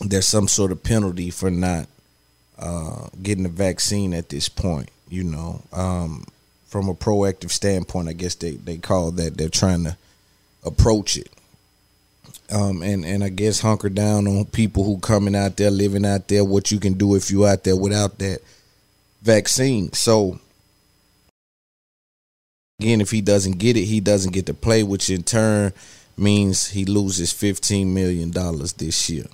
there's 0.00 0.28
some 0.28 0.48
sort 0.48 0.72
of 0.72 0.82
penalty 0.82 1.30
for 1.30 1.50
not 1.50 1.86
uh, 2.58 3.08
getting 3.22 3.44
the 3.44 3.48
vaccine 3.48 4.12
at 4.12 4.28
this 4.28 4.48
point. 4.48 4.90
You 5.08 5.24
know, 5.24 5.62
um, 5.72 6.24
from 6.66 6.88
a 6.88 6.94
proactive 6.94 7.50
standpoint, 7.50 8.08
I 8.08 8.12
guess 8.12 8.34
they 8.34 8.52
they 8.52 8.78
call 8.78 9.10
that 9.12 9.36
they're 9.36 9.48
trying 9.48 9.84
to 9.84 9.96
approach 10.64 11.16
it. 11.16 11.30
Um, 12.50 12.82
and 12.82 13.06
and 13.06 13.24
I 13.24 13.30
guess 13.30 13.60
hunker 13.60 13.88
down 13.88 14.26
on 14.26 14.44
people 14.44 14.84
who 14.84 14.98
coming 14.98 15.34
out 15.34 15.56
there, 15.56 15.70
living 15.70 16.04
out 16.04 16.28
there, 16.28 16.44
what 16.44 16.70
you 16.70 16.78
can 16.78 16.92
do 16.92 17.14
if 17.14 17.30
you 17.30 17.46
out 17.46 17.64
there 17.64 17.74
without 17.74 18.18
that 18.18 18.40
vaccine. 19.22 19.92
So 19.92 20.38
again, 22.78 23.00
if 23.00 23.10
he 23.10 23.22
doesn't 23.22 23.58
get 23.58 23.78
it, 23.78 23.84
he 23.84 24.00
doesn't 24.00 24.32
get 24.32 24.44
to 24.46 24.54
play, 24.54 24.82
which 24.82 25.08
in 25.08 25.22
turn 25.22 25.72
means 26.18 26.68
he 26.68 26.84
loses 26.84 27.32
fifteen 27.32 27.94
million 27.94 28.30
dollars 28.30 28.74
this 28.74 29.08
year. 29.08 29.26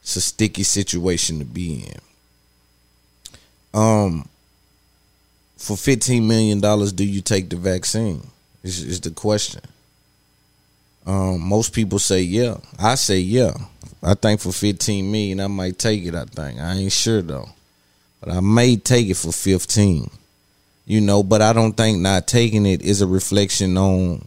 It's 0.00 0.16
a 0.16 0.22
sticky 0.22 0.62
situation 0.62 1.38
to 1.40 1.44
be 1.44 1.84
in. 1.84 2.00
Um, 3.78 4.28
for 5.58 5.76
fifteen 5.76 6.26
million 6.26 6.60
dollars, 6.60 6.92
do 6.92 7.04
you 7.04 7.20
take 7.20 7.50
the 7.50 7.56
vaccine? 7.56 8.26
Is 8.62 8.82
is 8.82 9.00
the 9.02 9.10
question. 9.10 9.60
Um, 11.06 11.40
most 11.40 11.72
people 11.72 11.98
say 11.98 12.22
yeah. 12.22 12.56
I 12.78 12.96
say 12.96 13.18
yeah. 13.18 13.52
I 14.02 14.14
think 14.14 14.40
for 14.40 14.52
fifteen 14.52 15.10
million, 15.10 15.40
I 15.40 15.46
might 15.46 15.78
take 15.78 16.04
it. 16.04 16.14
I 16.14 16.24
think 16.24 16.60
I 16.60 16.74
ain't 16.74 16.92
sure 16.92 17.22
though, 17.22 17.48
but 18.20 18.30
I 18.30 18.40
may 18.40 18.76
take 18.76 19.08
it 19.08 19.16
for 19.16 19.32
fifteen. 19.32 20.10
You 20.84 21.00
know, 21.00 21.22
but 21.22 21.42
I 21.42 21.52
don't 21.52 21.76
think 21.76 21.98
not 21.98 22.28
taking 22.28 22.66
it 22.66 22.82
is 22.82 23.00
a 23.00 23.06
reflection 23.06 23.76
on 23.76 24.26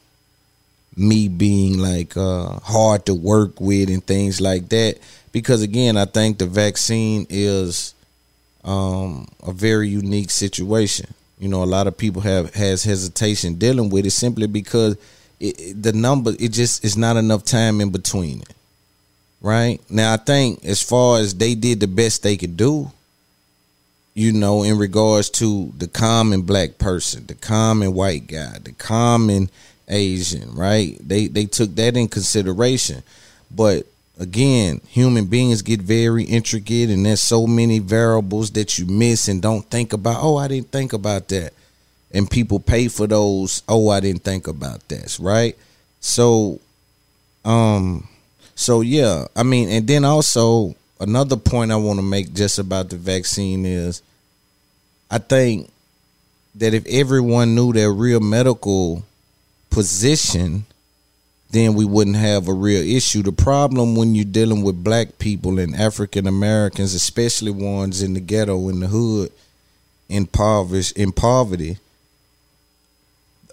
me 0.95 1.29
being 1.29 1.77
like 1.77 2.17
uh, 2.17 2.59
hard 2.59 3.05
to 3.05 3.13
work 3.13 3.61
with 3.61 3.89
and 3.89 4.05
things 4.05 4.41
like 4.41 4.67
that. 4.69 4.97
Because 5.31 5.61
again, 5.61 5.95
I 5.95 6.05
think 6.05 6.37
the 6.37 6.45
vaccine 6.45 7.25
is 7.29 7.93
um, 8.63 9.27
a 9.41 9.53
very 9.53 9.87
unique 9.87 10.31
situation. 10.31 11.13
You 11.39 11.47
know, 11.47 11.63
a 11.63 11.65
lot 11.65 11.87
of 11.87 11.97
people 11.97 12.21
have 12.23 12.53
has 12.55 12.83
hesitation 12.83 13.55
dealing 13.55 13.89
with 13.89 14.05
it 14.05 14.11
simply 14.11 14.47
because 14.47 14.97
it, 15.39 15.81
the 15.81 15.93
number 15.93 16.33
it 16.39 16.49
just 16.49 16.83
is 16.83 16.97
not 16.97 17.17
enough 17.17 17.43
time 17.43 17.81
in 17.81 17.89
between 17.89 18.41
it. 18.41 18.53
Right 19.41 19.79
now, 19.89 20.13
I 20.13 20.17
think 20.17 20.65
as 20.65 20.81
far 20.81 21.19
as 21.19 21.33
they 21.33 21.55
did 21.55 21.79
the 21.79 21.87
best 21.87 22.23
they 22.23 22.35
could 22.35 22.57
do, 22.57 22.91
you 24.13 24.33
know, 24.33 24.63
in 24.63 24.77
regards 24.77 25.29
to 25.29 25.71
the 25.77 25.87
common 25.87 26.41
black 26.41 26.77
person, 26.77 27.25
the 27.27 27.35
common 27.35 27.93
white 27.93 28.27
guy, 28.27 28.57
the 28.61 28.73
common 28.73 29.49
Asian, 29.87 30.53
right? 30.55 30.97
They 31.01 31.27
they 31.27 31.45
took 31.45 31.73
that 31.75 31.95
in 31.95 32.09
consideration. 32.09 33.01
But 33.49 33.85
again, 34.19 34.81
human 34.87 35.25
beings 35.25 35.61
get 35.61 35.81
very 35.81 36.25
intricate 36.25 36.89
and 36.89 37.05
there's 37.05 37.21
so 37.21 37.47
many 37.47 37.79
variables 37.79 38.51
that 38.51 38.77
you 38.77 38.85
miss 38.85 39.27
and 39.27 39.41
don't 39.41 39.65
think 39.69 39.93
about, 39.93 40.21
oh, 40.21 40.37
I 40.37 40.49
didn't 40.49 40.71
think 40.71 40.93
about 40.93 41.29
that. 41.29 41.53
And 42.11 42.29
people 42.29 42.59
pay 42.59 42.87
for 42.87 43.05
those, 43.05 43.61
oh, 43.69 43.89
I 43.89 43.99
didn't 43.99 44.23
think 44.23 44.47
about 44.47 44.87
this, 44.89 45.19
right? 45.19 45.57
So 45.99 46.59
um 47.45 48.07
so 48.55 48.81
yeah, 48.81 49.25
I 49.35 49.43
mean, 49.43 49.69
and 49.69 49.87
then 49.87 50.03
also 50.03 50.75
another 50.99 51.37
point 51.37 51.71
I 51.71 51.77
want 51.77 51.99
to 51.99 52.03
make 52.03 52.33
just 52.33 52.59
about 52.59 52.89
the 52.89 52.97
vaccine 52.97 53.65
is 53.65 54.01
I 55.09 55.17
think 55.17 55.71
that 56.55 56.73
if 56.73 56.85
everyone 56.87 57.55
knew 57.55 57.73
their 57.73 57.91
real 57.91 58.19
medical 58.19 59.03
position, 59.69 60.65
then 61.51 61.73
we 61.73 61.85
wouldn't 61.85 62.17
have 62.17 62.47
a 62.47 62.53
real 62.53 62.83
issue. 62.83 63.23
The 63.23 63.31
problem 63.31 63.95
when 63.95 64.13
you're 64.13 64.25
dealing 64.25 64.63
with 64.63 64.83
black 64.83 65.17
people 65.17 65.57
and 65.57 65.75
African 65.75 66.27
Americans, 66.27 66.93
especially 66.93 67.51
ones 67.51 68.01
in 68.01 68.13
the 68.13 68.19
ghetto, 68.19 68.69
in 68.69 68.81
the 68.81 68.87
hood, 68.87 69.31
impoverished, 70.09 70.97
in 70.97 71.11
poverty, 71.11 71.77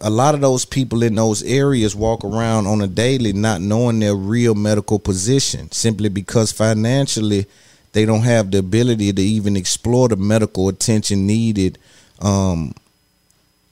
a 0.01 0.11
lot 0.11 0.35
of 0.35 0.41
those 0.41 0.65
people 0.65 1.03
in 1.03 1.15
those 1.15 1.43
areas 1.43 1.97
walk 1.97 2.25
around 2.25 2.67
on 2.67 2.81
a 2.81 2.87
daily 2.87 3.33
not 3.33 3.61
knowing 3.61 4.01
their 4.01 4.15
real 4.15 4.55
medical 4.55 4.99
position 4.99 5.71
simply 5.73 6.09
because 6.09 6.53
financially 6.53 7.47
they 7.93 8.05
don't 8.05 8.23
have 8.23 8.51
the 8.51 8.59
ability 8.59 9.13
to 9.13 9.23
even 9.23 9.57
explore 9.57 10.09
the 10.09 10.17
medical 10.17 10.69
attention 10.69 11.27
needed 11.27 11.79
um, 12.21 12.75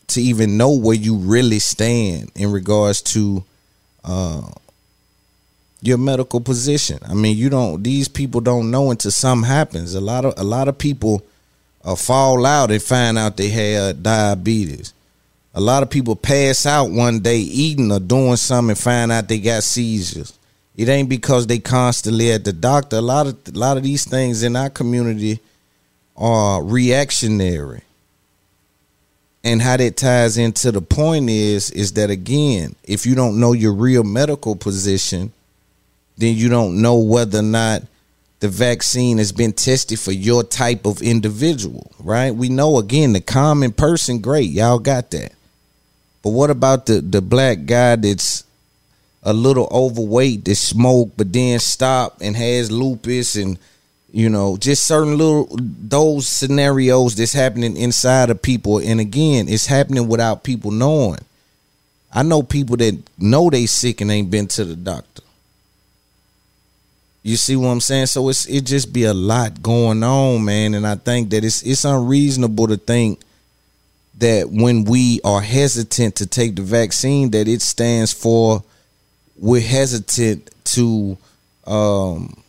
to 0.06 0.20
even 0.20 0.56
know 0.56 0.70
where 0.70 0.96
you 0.96 1.16
really 1.16 1.58
stand 1.58 2.30
in 2.34 2.50
regards 2.50 3.02
to 3.02 3.44
uh, 4.04 4.48
your 5.82 5.98
medical 5.98 6.40
position. 6.40 6.98
I 7.06 7.12
mean, 7.12 7.36
you 7.36 7.50
don't; 7.50 7.82
these 7.82 8.08
people 8.08 8.40
don't 8.40 8.70
know 8.70 8.90
until 8.90 9.10
something 9.10 9.46
happens. 9.46 9.94
A 9.94 10.00
lot 10.00 10.24
of 10.24 10.34
a 10.38 10.44
lot 10.44 10.68
of 10.68 10.78
people 10.78 11.22
uh, 11.84 11.94
fall 11.94 12.46
out 12.46 12.70
and 12.70 12.82
find 12.82 13.18
out 13.18 13.36
they 13.36 13.50
had 13.50 14.02
diabetes. 14.02 14.94
A 15.56 15.60
lot 15.60 15.84
of 15.84 15.90
people 15.90 16.16
pass 16.16 16.66
out 16.66 16.90
one 16.90 17.20
day 17.20 17.38
eating 17.38 17.92
or 17.92 18.00
doing 18.00 18.36
something 18.36 18.70
and 18.70 18.78
find 18.78 19.12
out 19.12 19.28
they 19.28 19.38
got 19.38 19.62
seizures. 19.62 20.36
It 20.76 20.88
ain't 20.88 21.08
because 21.08 21.46
they 21.46 21.60
constantly 21.60 22.32
at 22.32 22.44
the 22.44 22.52
doctor. 22.52 22.96
A 22.96 23.00
lot 23.00 23.28
of 23.28 23.38
a 23.46 23.56
lot 23.56 23.76
of 23.76 23.84
these 23.84 24.04
things 24.04 24.42
in 24.42 24.56
our 24.56 24.68
community 24.68 25.38
are 26.16 26.62
reactionary. 26.62 27.82
And 29.44 29.62
how 29.62 29.76
that 29.76 29.96
ties 29.96 30.38
into 30.38 30.72
the 30.72 30.80
point 30.80 31.30
is 31.30 31.70
is 31.70 31.92
that 31.92 32.10
again, 32.10 32.74
if 32.82 33.06
you 33.06 33.14
don't 33.14 33.38
know 33.38 33.52
your 33.52 33.74
real 33.74 34.02
medical 34.02 34.56
position, 34.56 35.32
then 36.16 36.34
you 36.34 36.48
don't 36.48 36.82
know 36.82 36.98
whether 36.98 37.38
or 37.38 37.42
not 37.42 37.82
the 38.40 38.48
vaccine 38.48 39.18
has 39.18 39.30
been 39.30 39.52
tested 39.52 40.00
for 40.00 40.12
your 40.12 40.42
type 40.42 40.84
of 40.84 41.00
individual, 41.00 41.92
right? 42.00 42.34
We 42.34 42.48
know 42.48 42.78
again 42.78 43.12
the 43.12 43.20
common 43.20 43.70
person, 43.70 44.18
great, 44.18 44.50
y'all 44.50 44.80
got 44.80 45.12
that. 45.12 45.32
But 46.24 46.30
what 46.30 46.48
about 46.50 46.86
the 46.86 47.02
the 47.02 47.20
black 47.20 47.66
guy 47.66 47.96
that's 47.96 48.44
a 49.22 49.34
little 49.34 49.68
overweight 49.70 50.46
that 50.46 50.54
smoke 50.54 51.10
but 51.16 51.32
then 51.32 51.58
stop 51.58 52.16
and 52.22 52.34
has 52.34 52.70
lupus 52.72 53.36
and 53.36 53.58
you 54.10 54.28
know 54.30 54.56
just 54.56 54.86
certain 54.86 55.18
little 55.18 55.48
those 55.58 56.26
scenarios 56.26 57.14
that's 57.14 57.34
happening 57.34 57.76
inside 57.76 58.30
of 58.30 58.40
people. 58.40 58.78
And 58.78 59.00
again 59.00 59.50
it's 59.50 59.66
happening 59.66 60.08
without 60.08 60.44
people 60.44 60.70
knowing. 60.70 61.18
I 62.10 62.22
know 62.22 62.42
people 62.42 62.78
that 62.78 62.98
know 63.18 63.50
they 63.50 63.66
sick 63.66 64.00
and 64.00 64.10
ain't 64.10 64.30
been 64.30 64.46
to 64.48 64.64
the 64.64 64.76
doctor. 64.76 65.22
You 67.22 67.36
see 67.36 67.56
what 67.56 67.68
i'm 67.68 67.80
saying? 67.80 68.06
So 68.06 68.30
it's 68.30 68.46
it 68.46 68.62
just 68.62 68.94
be 68.94 69.04
a 69.04 69.12
lot 69.12 69.62
going 69.62 70.02
on 70.02 70.42
man. 70.42 70.72
And 70.72 70.86
i 70.86 70.94
think 70.94 71.28
that 71.30 71.44
it's 71.44 71.62
it's 71.62 71.84
unreasonable 71.84 72.68
to 72.68 72.78
think 72.78 73.20
that 74.18 74.48
when 74.50 74.84
we 74.84 75.20
are 75.24 75.40
hesitant 75.40 76.16
to 76.16 76.26
take 76.26 76.56
the 76.56 76.62
vaccine 76.62 77.30
that 77.30 77.48
it 77.48 77.62
stands 77.62 78.12
for 78.12 78.62
we're 79.36 79.60
hesitant 79.60 80.50
to 80.64 81.16
um 81.66 82.44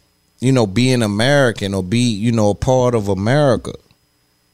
you 0.46 0.52
know, 0.52 0.68
being 0.68 1.02
American 1.02 1.74
or 1.74 1.82
be, 1.82 2.00
you 2.00 2.32
know, 2.32 2.52
a 2.52 2.56
part 2.56 2.94
of 2.94 3.08
America. 3.08 3.74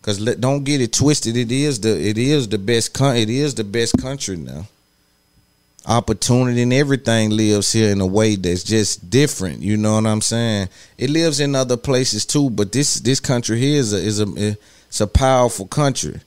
Cause 0.02 0.24
don't 0.36 0.64
get 0.64 0.80
it 0.80 0.94
twisted. 0.94 1.38
It 1.38 1.52
is 1.52 1.82
the 1.82 2.00
it 2.00 2.18
is 2.18 2.48
the 2.48 2.58
best 2.58 2.94
con- 2.94 3.18
it 3.18 3.30
is 3.30 3.54
the 3.54 3.64
best 3.64 3.98
country 3.98 4.36
now. 4.36 4.66
Opportunity 5.86 6.62
and 6.62 6.74
everything 6.74 7.32
lives 7.32 7.72
here 7.72 7.92
in 7.92 8.02
a 8.02 8.06
way 8.06 8.36
that's 8.36 8.64
just 8.64 9.10
different. 9.10 9.60
You 9.60 9.78
know 9.78 9.96
what 9.96 10.08
I'm 10.08 10.22
saying? 10.22 10.70
It 10.98 11.10
lives 11.10 11.40
in 11.40 11.56
other 11.56 11.78
places 11.78 12.26
too, 12.26 12.50
but 12.50 12.72
this 12.72 12.96
this 13.02 13.20
country 13.20 13.60
here 13.60 13.78
is 13.78 13.94
a 13.94 13.98
is 13.98 14.22
a 14.22 14.58
it's 14.88 15.02
a 15.02 15.08
powerful 15.08 15.68
country. 15.68 16.20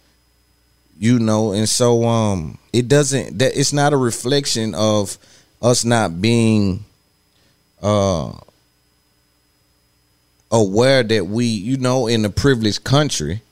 You 0.98 1.18
know, 1.18 1.52
and 1.52 1.68
so 1.68 2.04
um, 2.04 2.58
it 2.72 2.88
doesn't 2.88 3.38
that 3.38 3.58
it's 3.58 3.72
not 3.72 3.92
a 3.92 3.96
reflection 3.96 4.74
of 4.74 5.18
us 5.60 5.84
not 5.84 6.20
being 6.20 6.84
uh 7.82 8.32
aware 10.50 11.02
that 11.02 11.26
we, 11.26 11.46
you 11.46 11.76
know, 11.76 12.06
in 12.06 12.24
a 12.24 12.30
privileged 12.30 12.84
country, 12.84 13.42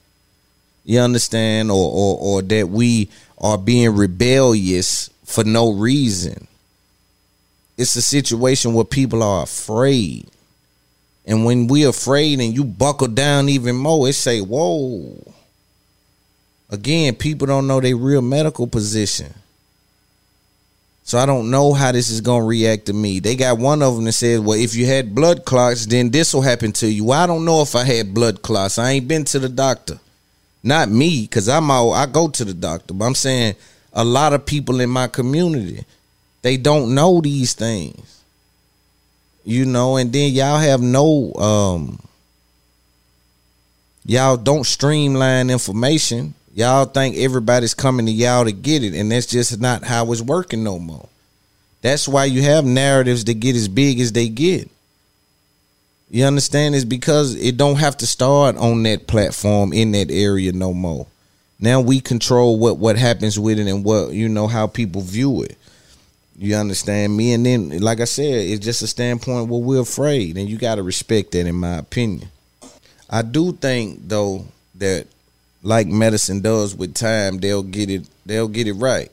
you 0.84 1.00
understand, 1.00 1.70
or 1.70 1.90
or, 1.90 2.18
or 2.20 2.42
that 2.42 2.68
we 2.68 3.08
are 3.38 3.58
being 3.58 3.94
rebellious 3.94 5.10
for 5.24 5.44
no 5.44 5.72
reason. 5.72 6.46
It's 7.76 7.96
a 7.96 8.02
situation 8.02 8.74
where 8.74 8.84
people 8.84 9.22
are 9.22 9.42
afraid. 9.42 10.28
And 11.24 11.44
when 11.44 11.66
we're 11.66 11.88
afraid 11.88 12.40
and 12.40 12.54
you 12.54 12.64
buckle 12.64 13.08
down 13.08 13.48
even 13.48 13.76
more, 13.76 14.08
it 14.08 14.12
say, 14.14 14.40
whoa. 14.40 15.32
Again, 16.72 17.14
people 17.14 17.46
don't 17.46 17.66
know 17.66 17.82
their 17.82 17.94
real 17.94 18.22
medical 18.22 18.66
position. 18.66 19.34
So 21.04 21.18
I 21.18 21.26
don't 21.26 21.50
know 21.50 21.74
how 21.74 21.92
this 21.92 22.08
is 22.08 22.22
gonna 22.22 22.46
react 22.46 22.86
to 22.86 22.94
me. 22.94 23.20
They 23.20 23.36
got 23.36 23.58
one 23.58 23.82
of 23.82 23.94
them 23.94 24.04
that 24.04 24.12
says, 24.12 24.40
"Well, 24.40 24.58
if 24.58 24.74
you 24.74 24.86
had 24.86 25.14
blood 25.14 25.44
clots, 25.44 25.84
then 25.84 26.10
this 26.10 26.32
will 26.32 26.40
happen 26.40 26.72
to 26.72 26.88
you." 26.88 27.04
Well, 27.04 27.20
I 27.20 27.26
don't 27.26 27.44
know 27.44 27.60
if 27.60 27.76
I 27.76 27.84
had 27.84 28.14
blood 28.14 28.40
clots. 28.40 28.78
I 28.78 28.92
ain't 28.92 29.06
been 29.06 29.24
to 29.26 29.38
the 29.38 29.50
doctor. 29.50 30.00
Not 30.62 30.90
me, 30.90 31.26
cause 31.26 31.46
I'm 31.46 31.70
all 31.70 31.92
I 31.92 32.06
go 32.06 32.28
to 32.28 32.44
the 32.44 32.54
doctor. 32.54 32.94
But 32.94 33.04
I'm 33.04 33.16
saying 33.16 33.56
a 33.92 34.04
lot 34.04 34.32
of 34.32 34.46
people 34.46 34.80
in 34.80 34.88
my 34.88 35.08
community, 35.08 35.84
they 36.40 36.56
don't 36.56 36.94
know 36.94 37.20
these 37.20 37.52
things. 37.52 38.20
You 39.44 39.66
know, 39.66 39.96
and 39.96 40.10
then 40.10 40.32
y'all 40.32 40.58
have 40.58 40.80
no 40.80 41.34
um 41.34 42.00
y'all 44.06 44.38
don't 44.38 44.64
streamline 44.64 45.50
information. 45.50 46.32
Y'all 46.54 46.84
think 46.84 47.16
everybody's 47.16 47.74
coming 47.74 48.06
to 48.06 48.12
y'all 48.12 48.44
to 48.44 48.52
get 48.52 48.82
it, 48.82 48.94
and 48.94 49.10
that's 49.10 49.26
just 49.26 49.58
not 49.60 49.84
how 49.84 50.12
it's 50.12 50.20
working 50.20 50.62
no 50.62 50.78
more. 50.78 51.08
That's 51.80 52.06
why 52.06 52.26
you 52.26 52.42
have 52.42 52.64
narratives 52.64 53.24
that 53.24 53.34
get 53.34 53.56
as 53.56 53.68
big 53.68 54.00
as 54.00 54.12
they 54.12 54.28
get. 54.28 54.70
You 56.10 56.24
understand? 56.24 56.74
It's 56.74 56.84
because 56.84 57.34
it 57.34 57.56
don't 57.56 57.78
have 57.78 57.96
to 57.98 58.06
start 58.06 58.56
on 58.56 58.82
that 58.82 59.06
platform 59.06 59.72
in 59.72 59.92
that 59.92 60.10
area 60.10 60.52
no 60.52 60.74
more. 60.74 61.06
Now 61.58 61.80
we 61.80 62.00
control 62.00 62.58
what 62.58 62.76
what 62.76 62.98
happens 62.98 63.38
with 63.38 63.58
it 63.58 63.66
and 63.66 63.82
what 63.82 64.12
you 64.12 64.28
know 64.28 64.46
how 64.46 64.66
people 64.66 65.00
view 65.00 65.42
it. 65.42 65.56
You 66.36 66.56
understand 66.56 67.16
me? 67.16 67.32
And 67.32 67.46
then, 67.46 67.80
like 67.80 68.00
I 68.00 68.04
said, 68.04 68.46
it's 68.46 68.64
just 68.64 68.82
a 68.82 68.86
standpoint 68.86 69.48
where 69.48 69.60
we're 69.60 69.80
afraid, 69.80 70.36
and 70.36 70.50
you 70.50 70.58
got 70.58 70.74
to 70.74 70.82
respect 70.82 71.32
that, 71.32 71.46
in 71.46 71.54
my 71.54 71.78
opinion. 71.78 72.28
I 73.08 73.22
do 73.22 73.52
think 73.52 74.00
though 74.08 74.44
that 74.74 75.06
like 75.62 75.86
medicine 75.86 76.40
does 76.40 76.74
with 76.74 76.94
time, 76.94 77.38
they'll 77.38 77.62
get 77.62 77.90
it 77.90 78.08
they'll 78.26 78.48
get 78.48 78.66
it 78.66 78.74
right. 78.74 79.10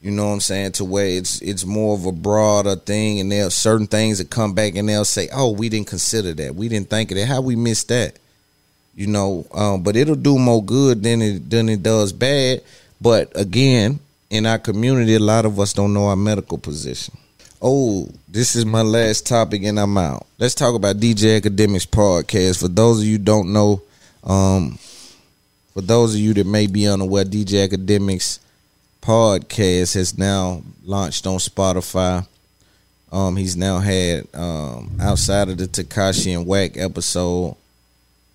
You 0.00 0.10
know 0.10 0.26
what 0.26 0.34
I'm 0.34 0.40
saying? 0.40 0.72
To 0.72 0.84
where 0.84 1.06
it's 1.06 1.40
it's 1.40 1.64
more 1.64 1.94
of 1.94 2.04
a 2.04 2.12
broader 2.12 2.76
thing 2.76 3.20
and 3.20 3.32
there's 3.32 3.54
certain 3.54 3.86
things 3.86 4.18
that 4.18 4.28
come 4.28 4.52
back 4.52 4.74
and 4.76 4.88
they'll 4.88 5.04
say, 5.04 5.28
Oh, 5.32 5.50
we 5.50 5.68
didn't 5.68 5.86
consider 5.86 6.34
that. 6.34 6.54
We 6.54 6.68
didn't 6.68 6.90
think 6.90 7.10
of 7.10 7.16
that. 7.16 7.26
How 7.26 7.40
we 7.40 7.56
missed 7.56 7.88
that? 7.88 8.18
You 8.94 9.06
know, 9.06 9.46
um, 9.52 9.82
but 9.82 9.96
it'll 9.96 10.14
do 10.14 10.38
more 10.38 10.62
good 10.62 11.02
than 11.02 11.22
it 11.22 11.48
than 11.50 11.68
it 11.68 11.82
does 11.82 12.12
bad. 12.12 12.62
But 13.00 13.32
again, 13.34 13.98
in 14.30 14.46
our 14.46 14.58
community, 14.58 15.14
a 15.14 15.20
lot 15.20 15.46
of 15.46 15.58
us 15.58 15.72
don't 15.72 15.94
know 15.94 16.06
our 16.06 16.16
medical 16.16 16.58
position. 16.58 17.16
Oh, 17.62 18.08
this 18.28 18.56
is 18.56 18.66
my 18.66 18.82
last 18.82 19.26
topic 19.26 19.62
and 19.64 19.80
I'm 19.80 19.96
out. 19.96 20.26
Let's 20.38 20.54
talk 20.54 20.74
about 20.74 20.96
DJ 20.96 21.40
Akademiks 21.40 21.86
podcast. 21.86 22.60
For 22.60 22.68
those 22.68 23.00
of 23.00 23.06
you 23.06 23.16
don't 23.16 23.54
know, 23.54 23.80
um, 24.22 24.78
for 25.74 25.82
those 25.82 26.14
of 26.14 26.20
you 26.20 26.32
that 26.34 26.46
may 26.46 26.68
be 26.68 26.86
unaware, 26.86 27.24
DJ 27.24 27.68
Akademiks 27.68 28.38
podcast 29.02 29.94
has 29.94 30.16
now 30.16 30.62
launched 30.84 31.26
on 31.26 31.38
Spotify. 31.38 32.26
Um, 33.12 33.36
he's 33.36 33.56
now 33.56 33.80
had 33.80 34.26
um, 34.34 34.96
outside 35.00 35.48
of 35.48 35.58
the 35.58 35.66
Tekashi 35.66 36.34
and 36.36 36.46
Wack 36.46 36.76
episode 36.76 37.56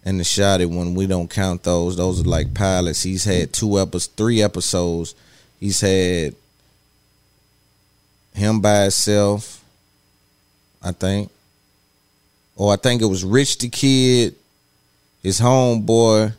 and 0.05 0.19
the 0.19 0.23
Shotti 0.23 0.65
one. 0.65 0.95
We 0.95 1.07
don't 1.07 1.29
count 1.29 1.63
those; 1.63 1.95
those 1.97 2.21
are 2.21 2.29
like 2.29 2.53
pilots. 2.53 3.03
He's 3.03 3.23
had 3.23 3.53
two 3.53 3.79
episodes, 3.79 4.07
three 4.15 4.41
episodes. 4.41 5.15
He's 5.59 5.81
had 5.81 6.35
him 8.33 8.61
by 8.61 8.83
himself, 8.83 9.63
I 10.81 10.91
think, 10.91 11.29
or 12.55 12.71
I 12.73 12.75
think 12.75 13.01
it 13.01 13.05
was 13.05 13.23
Rich 13.23 13.57
the 13.57 13.69
Kid, 13.69 14.35
his 15.23 15.41
homeboy, 15.41 16.33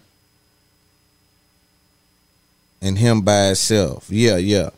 and 2.82 2.98
him 2.98 3.22
by 3.22 3.46
himself. 3.46 4.06
Yeah, 4.08 4.36
yeah. 4.36 4.70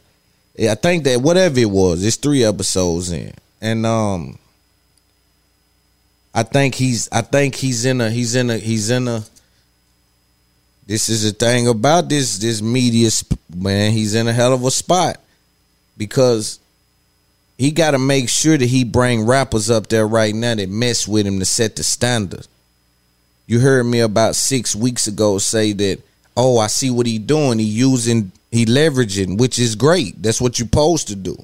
Yeah, 0.56 0.72
I 0.72 0.74
think 0.74 1.04
that 1.04 1.20
whatever 1.20 1.58
it 1.58 1.70
was, 1.70 2.04
it's 2.04 2.16
three 2.16 2.44
episodes 2.44 3.10
in. 3.10 3.32
And 3.60 3.86
um 3.86 4.38
I 6.34 6.42
think 6.42 6.74
he's 6.74 7.08
I 7.12 7.22
think 7.22 7.54
he's 7.54 7.84
in 7.84 8.00
a 8.00 8.10
he's 8.10 8.34
in 8.34 8.50
a 8.50 8.58
he's 8.58 8.90
in 8.90 9.08
a 9.08 9.24
this 10.86 11.08
is 11.08 11.22
the 11.22 11.32
thing 11.32 11.68
about 11.68 12.08
this 12.08 12.38
this 12.38 12.60
media 12.60 13.10
sp- 13.12 13.38
man, 13.54 13.92
he's 13.92 14.14
in 14.14 14.28
a 14.28 14.32
hell 14.32 14.52
of 14.52 14.64
a 14.64 14.70
spot 14.70 15.20
because 15.96 16.58
he 17.58 17.70
got 17.70 17.92
to 17.92 17.98
make 17.98 18.28
sure 18.28 18.58
that 18.58 18.66
he 18.66 18.82
bring 18.82 19.24
rappers 19.24 19.70
up 19.70 19.86
there 19.88 20.06
right 20.06 20.34
now 20.34 20.54
that 20.54 20.68
mess 20.68 21.06
with 21.06 21.26
him 21.26 21.38
to 21.38 21.44
set 21.44 21.76
the 21.76 21.84
standard. 21.84 22.46
You 23.46 23.60
heard 23.60 23.84
me 23.84 24.00
about 24.00 24.34
6 24.34 24.74
weeks 24.74 25.06
ago 25.06 25.38
say 25.38 25.72
that 25.72 26.00
oh, 26.36 26.58
I 26.58 26.66
see 26.66 26.90
what 26.90 27.06
he 27.06 27.18
doing. 27.18 27.58
He 27.58 27.64
using, 27.64 28.32
he 28.50 28.64
leveraging, 28.66 29.38
which 29.38 29.58
is 29.58 29.74
great. 29.74 30.22
That's 30.22 30.40
what 30.40 30.58
you're 30.58 30.66
supposed 30.66 31.08
to 31.08 31.16
do. 31.16 31.36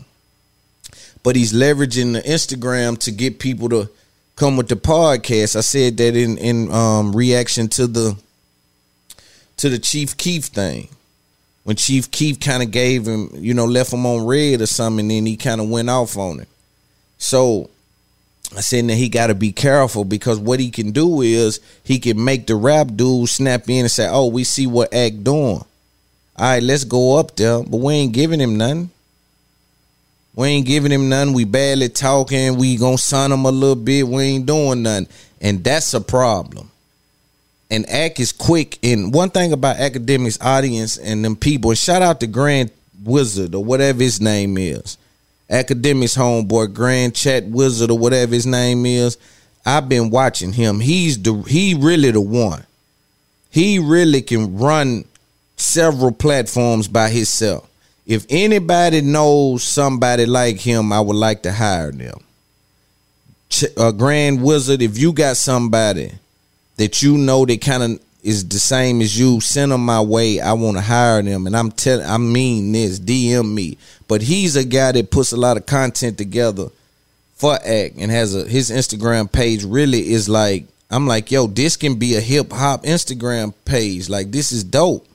But 1.22 1.36
he's 1.36 1.52
leveraging 1.52 2.12
the 2.14 2.22
Instagram 2.22 2.98
to 3.00 3.10
get 3.10 3.38
people 3.38 3.68
to 3.70 3.90
come 4.36 4.56
with 4.56 4.68
the 4.68 4.76
podcast. 4.76 5.56
I 5.56 5.60
said 5.60 5.96
that 5.98 6.16
in 6.16 6.38
in 6.38 6.70
um, 6.72 7.14
reaction 7.14 7.68
to 7.70 7.86
the 7.86 8.16
to 9.58 9.68
the 9.68 9.78
Chief 9.78 10.16
Keef 10.16 10.46
thing. 10.46 10.88
When 11.64 11.76
Chief 11.76 12.10
Keef 12.10 12.40
kind 12.40 12.62
of 12.62 12.70
gave 12.70 13.06
him, 13.06 13.30
you 13.34 13.52
know, 13.52 13.66
left 13.66 13.92
him 13.92 14.06
on 14.06 14.24
red 14.24 14.62
or 14.62 14.66
something, 14.66 15.00
and 15.00 15.10
then 15.10 15.26
he 15.26 15.36
kind 15.36 15.60
of 15.60 15.68
went 15.68 15.90
off 15.90 16.16
on 16.16 16.40
it. 16.40 16.48
So 17.18 17.68
I 18.56 18.60
said 18.60 18.88
that 18.88 18.94
he 18.94 19.08
got 19.08 19.26
to 19.26 19.34
be 19.34 19.52
careful 19.52 20.04
because 20.04 20.38
what 20.38 20.58
he 20.58 20.70
can 20.70 20.90
do 20.90 21.20
is 21.20 21.60
he 21.84 21.98
can 21.98 22.22
make 22.22 22.46
the 22.46 22.54
rap 22.54 22.88
dude 22.94 23.28
snap 23.28 23.68
in 23.68 23.80
and 23.80 23.90
say, 23.90 24.08
"Oh, 24.08 24.26
we 24.26 24.44
see 24.44 24.66
what 24.66 24.94
Act 24.94 25.22
doing. 25.22 25.58
All 25.58 25.66
right, 26.38 26.62
let's 26.62 26.84
go 26.84 27.16
up 27.18 27.36
there." 27.36 27.62
But 27.62 27.78
we 27.78 27.94
ain't 27.94 28.12
giving 28.12 28.40
him 28.40 28.56
nothing. 28.56 28.90
We 30.34 30.48
ain't 30.48 30.66
giving 30.66 30.92
him 30.92 31.08
nothing. 31.08 31.34
We 31.34 31.44
barely 31.44 31.88
talking. 31.90 32.56
We 32.56 32.76
gonna 32.76 32.96
son 32.96 33.32
him 33.32 33.44
a 33.44 33.50
little 33.50 33.76
bit. 33.76 34.08
We 34.08 34.22
ain't 34.22 34.46
doing 34.46 34.82
nothing, 34.82 35.08
and 35.40 35.62
that's 35.62 35.92
a 35.92 36.00
problem. 36.00 36.70
And 37.70 37.88
Act 37.90 38.18
is 38.18 38.32
quick. 38.32 38.78
And 38.82 39.12
one 39.12 39.28
thing 39.28 39.52
about 39.52 39.76
Akademiks, 39.76 40.42
audience 40.42 40.96
and 40.96 41.22
them 41.22 41.36
people, 41.36 41.74
shout 41.74 42.00
out 42.00 42.20
to 42.20 42.26
Grand 42.26 42.70
Wizard 43.04 43.54
or 43.54 43.62
whatever 43.62 44.02
his 44.02 44.22
name 44.22 44.56
is 44.56 44.96
Akademiks 45.50 46.16
homeboy, 46.16 46.74
Grand 46.74 47.14
Chat 47.14 47.44
Wizard 47.46 47.90
or 47.90 47.98
whatever 47.98 48.34
his 48.34 48.46
name 48.46 48.84
is. 48.84 49.16
I've 49.64 49.88
been 49.88 50.10
watching 50.10 50.52
him. 50.52 50.80
He's 50.80 51.20
the 51.20 51.34
he 51.42 51.74
really 51.74 52.10
the 52.10 52.20
one. 52.20 52.64
He 53.50 53.78
really 53.78 54.22
can 54.22 54.58
run 54.58 55.04
several 55.56 56.12
platforms 56.12 56.88
by 56.88 57.08
himself. 57.10 57.68
If 58.06 58.24
anybody 58.30 59.00
knows 59.00 59.62
somebody 59.62 60.26
like 60.26 60.58
him, 60.58 60.92
I 60.92 61.00
would 61.00 61.16
like 61.16 61.42
to 61.42 61.52
hire 61.52 61.92
them. 61.92 62.20
Ch- 63.50 63.64
uh, 63.76 63.92
Grand 63.92 64.42
Wizard, 64.42 64.80
if 64.80 64.98
you 64.98 65.12
got 65.12 65.36
somebody 65.36 66.12
that 66.76 67.02
you 67.02 67.18
know 67.18 67.44
that 67.44 67.60
kind 67.60 67.82
of 67.82 68.00
is 68.28 68.46
the 68.46 68.58
same 68.58 69.00
as 69.00 69.18
you, 69.18 69.40
send 69.40 69.72
them 69.72 69.84
my 69.84 70.00
way. 70.00 70.40
I 70.40 70.52
want 70.52 70.76
to 70.76 70.82
hire 70.82 71.22
them, 71.22 71.46
and 71.46 71.56
I'm 71.56 71.70
telling, 71.70 72.06
I 72.06 72.18
mean 72.18 72.72
this. 72.72 73.00
DM 73.00 73.54
me. 73.54 73.78
But 74.06 74.22
he's 74.22 74.54
a 74.56 74.64
guy 74.64 74.92
that 74.92 75.10
puts 75.10 75.32
a 75.32 75.36
lot 75.36 75.56
of 75.56 75.66
content 75.66 76.18
together 76.18 76.68
for 77.34 77.54
Act 77.54 77.96
and 77.96 78.10
has 78.10 78.34
a 78.34 78.46
his 78.46 78.70
Instagram 78.70 79.30
page. 79.30 79.64
Really 79.64 80.12
is 80.12 80.28
like 80.28 80.66
I'm 80.90 81.06
like, 81.06 81.30
yo, 81.30 81.46
this 81.46 81.76
can 81.76 81.96
be 81.96 82.16
a 82.16 82.20
hip 82.20 82.52
hop 82.52 82.84
Instagram 82.84 83.54
page. 83.64 84.08
Like 84.08 84.30
this 84.30 84.52
is 84.52 84.64
dope. 84.64 85.06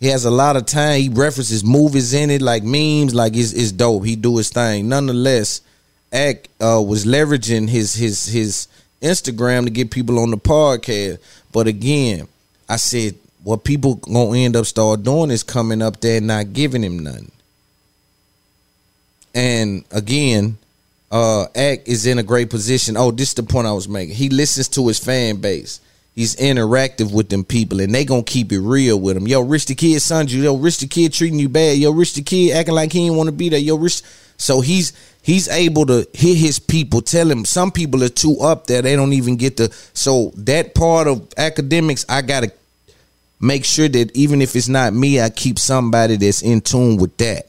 He 0.00 0.06
has 0.08 0.24
a 0.24 0.30
lot 0.30 0.56
of 0.56 0.64
time. 0.64 1.00
He 1.00 1.08
references 1.10 1.62
movies 1.62 2.14
in 2.14 2.30
it, 2.30 2.40
like 2.40 2.62
memes. 2.62 3.14
Like 3.14 3.36
it's, 3.36 3.52
it's 3.52 3.72
dope. 3.72 4.04
He 4.04 4.16
do 4.16 4.38
his 4.38 4.48
thing. 4.48 4.88
Nonetheless, 4.88 5.60
Act 6.12 6.48
uh, 6.60 6.82
was 6.84 7.04
leveraging 7.04 7.68
his 7.68 7.94
his 7.94 8.26
his 8.26 8.68
Instagram 9.00 9.64
to 9.64 9.70
get 9.70 9.90
people 9.90 10.18
on 10.18 10.30
the 10.30 10.36
podcast. 10.36 11.18
But 11.52 11.66
again, 11.66 12.28
I 12.68 12.76
said 12.76 13.14
what 13.42 13.64
people 13.64 13.96
gonna 13.96 14.38
end 14.38 14.56
up 14.56 14.66
start 14.66 15.02
doing 15.02 15.30
is 15.30 15.42
coming 15.42 15.82
up 15.82 16.00
there 16.00 16.18
and 16.18 16.26
not 16.26 16.52
giving 16.52 16.82
him 16.82 16.98
nothing. 16.98 17.32
And 19.34 19.84
again, 19.90 20.58
uh 21.10 21.46
Act 21.56 21.88
is 21.88 22.06
in 22.06 22.18
a 22.18 22.22
great 22.22 22.50
position. 22.50 22.96
Oh, 22.96 23.10
this 23.10 23.28
is 23.28 23.34
the 23.34 23.42
point 23.42 23.66
I 23.66 23.72
was 23.72 23.88
making. 23.88 24.14
He 24.14 24.28
listens 24.28 24.68
to 24.68 24.86
his 24.86 24.98
fan 24.98 25.36
base. 25.36 25.80
He's 26.14 26.36
interactive 26.36 27.14
with 27.14 27.28
them 27.28 27.44
people, 27.44 27.80
and 27.80 27.94
they 27.94 28.04
gonna 28.04 28.22
keep 28.22 28.52
it 28.52 28.60
real 28.60 29.00
with 29.00 29.16
him. 29.16 29.26
Yo, 29.26 29.40
Rich 29.40 29.66
the 29.66 29.74
Kid 29.74 30.00
son 30.02 30.28
you. 30.28 30.42
Yo, 30.42 30.56
Rich 30.56 30.78
the 30.78 30.86
Kid 30.86 31.12
treating 31.12 31.38
you 31.38 31.48
bad. 31.48 31.78
Yo, 31.78 31.92
Rich 31.92 32.14
the 32.14 32.22
Kid 32.22 32.52
acting 32.52 32.74
like 32.74 32.92
he 32.92 33.04
didn't 33.04 33.16
want 33.16 33.28
to 33.28 33.32
be 33.32 33.48
there. 33.48 33.58
Yo, 33.58 33.76
Rich. 33.76 34.02
So 34.36 34.60
he's 34.60 34.92
he's 35.22 35.48
able 35.48 35.86
to 35.86 36.06
hit 36.12 36.36
his 36.36 36.58
people. 36.58 37.00
Tell 37.02 37.30
him 37.30 37.44
some 37.44 37.70
people 37.70 38.02
are 38.02 38.08
too 38.08 38.38
up 38.40 38.66
there. 38.66 38.82
They 38.82 38.96
don't 38.96 39.12
even 39.12 39.36
get 39.36 39.56
the. 39.56 39.74
So 39.94 40.32
that 40.36 40.74
part 40.74 41.06
of 41.06 41.28
Akademiks, 41.30 42.04
I 42.08 42.22
gotta 42.22 42.52
make 43.40 43.64
sure 43.64 43.88
that 43.88 44.16
even 44.16 44.42
if 44.42 44.54
it's 44.56 44.68
not 44.68 44.92
me, 44.92 45.20
I 45.20 45.30
keep 45.30 45.58
somebody 45.58 46.16
that's 46.16 46.42
in 46.42 46.60
tune 46.60 46.96
with 46.96 47.16
that. 47.18 47.46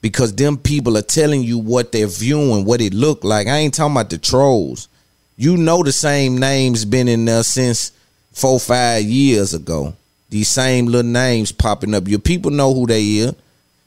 Because 0.00 0.34
them 0.34 0.58
people 0.58 0.98
are 0.98 1.02
telling 1.02 1.42
you 1.42 1.58
what 1.58 1.92
they're 1.92 2.06
viewing, 2.06 2.66
what 2.66 2.82
it 2.82 2.92
look 2.92 3.24
like. 3.24 3.46
I 3.46 3.56
ain't 3.58 3.72
talking 3.72 3.94
about 3.94 4.10
the 4.10 4.18
trolls. 4.18 4.88
You 5.36 5.56
know 5.56 5.82
the 5.82 5.92
same 5.92 6.36
names 6.36 6.84
been 6.84 7.08
in 7.08 7.24
there 7.24 7.42
since 7.42 7.90
four, 8.32 8.60
five 8.60 9.02
years 9.04 9.54
ago. 9.54 9.94
These 10.28 10.48
same 10.48 10.86
little 10.86 11.10
names 11.10 11.52
popping 11.52 11.94
up. 11.94 12.06
Your 12.06 12.18
people 12.18 12.50
know 12.50 12.74
who 12.74 12.86
they 12.86 13.26
are. 13.26 13.34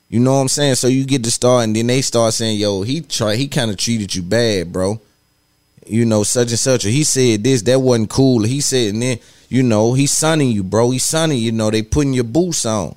You 0.10 0.20
know 0.22 0.36
what 0.36 0.42
I'm 0.42 0.48
saying? 0.48 0.76
So 0.76 0.88
you 0.88 1.06
get 1.06 1.24
to 1.26 1.32
start 1.32 1.66
and 1.66 1.76
then 1.76 1.88
they 1.88 2.02
start 2.02 2.34
saying, 2.34 2.60
yo, 2.60 2.82
he 2.82 3.02
try 3.02 3.36
he 3.36 3.48
kind 3.48 3.70
of 3.70 3.78
treated 3.78 4.16
you 4.16 4.22
bad, 4.22 4.72
bro. 4.72 5.02
You 5.86 6.06
know, 6.06 6.24
such 6.24 6.50
and 6.50 6.60
such. 6.60 6.86
Or 6.86 6.90
he 6.90 7.04
said 7.04 7.44
this, 7.44 7.62
that 7.64 7.80
wasn't 7.80 8.10
cool. 8.10 8.44
He 8.44 8.62
said, 8.62 8.94
and 8.94 9.02
then, 9.02 9.20
you 9.50 9.64
know, 9.64 9.94
he's 9.94 10.12
sunning 10.12 10.52
you, 10.52 10.64
bro. 10.64 10.92
He's 10.92 11.06
sunning, 11.06 11.40
you 11.40 11.52
know, 11.52 11.72
they 11.72 11.82
putting 11.82 12.14
your 12.14 12.24
boots 12.24 12.66
on. 12.66 12.96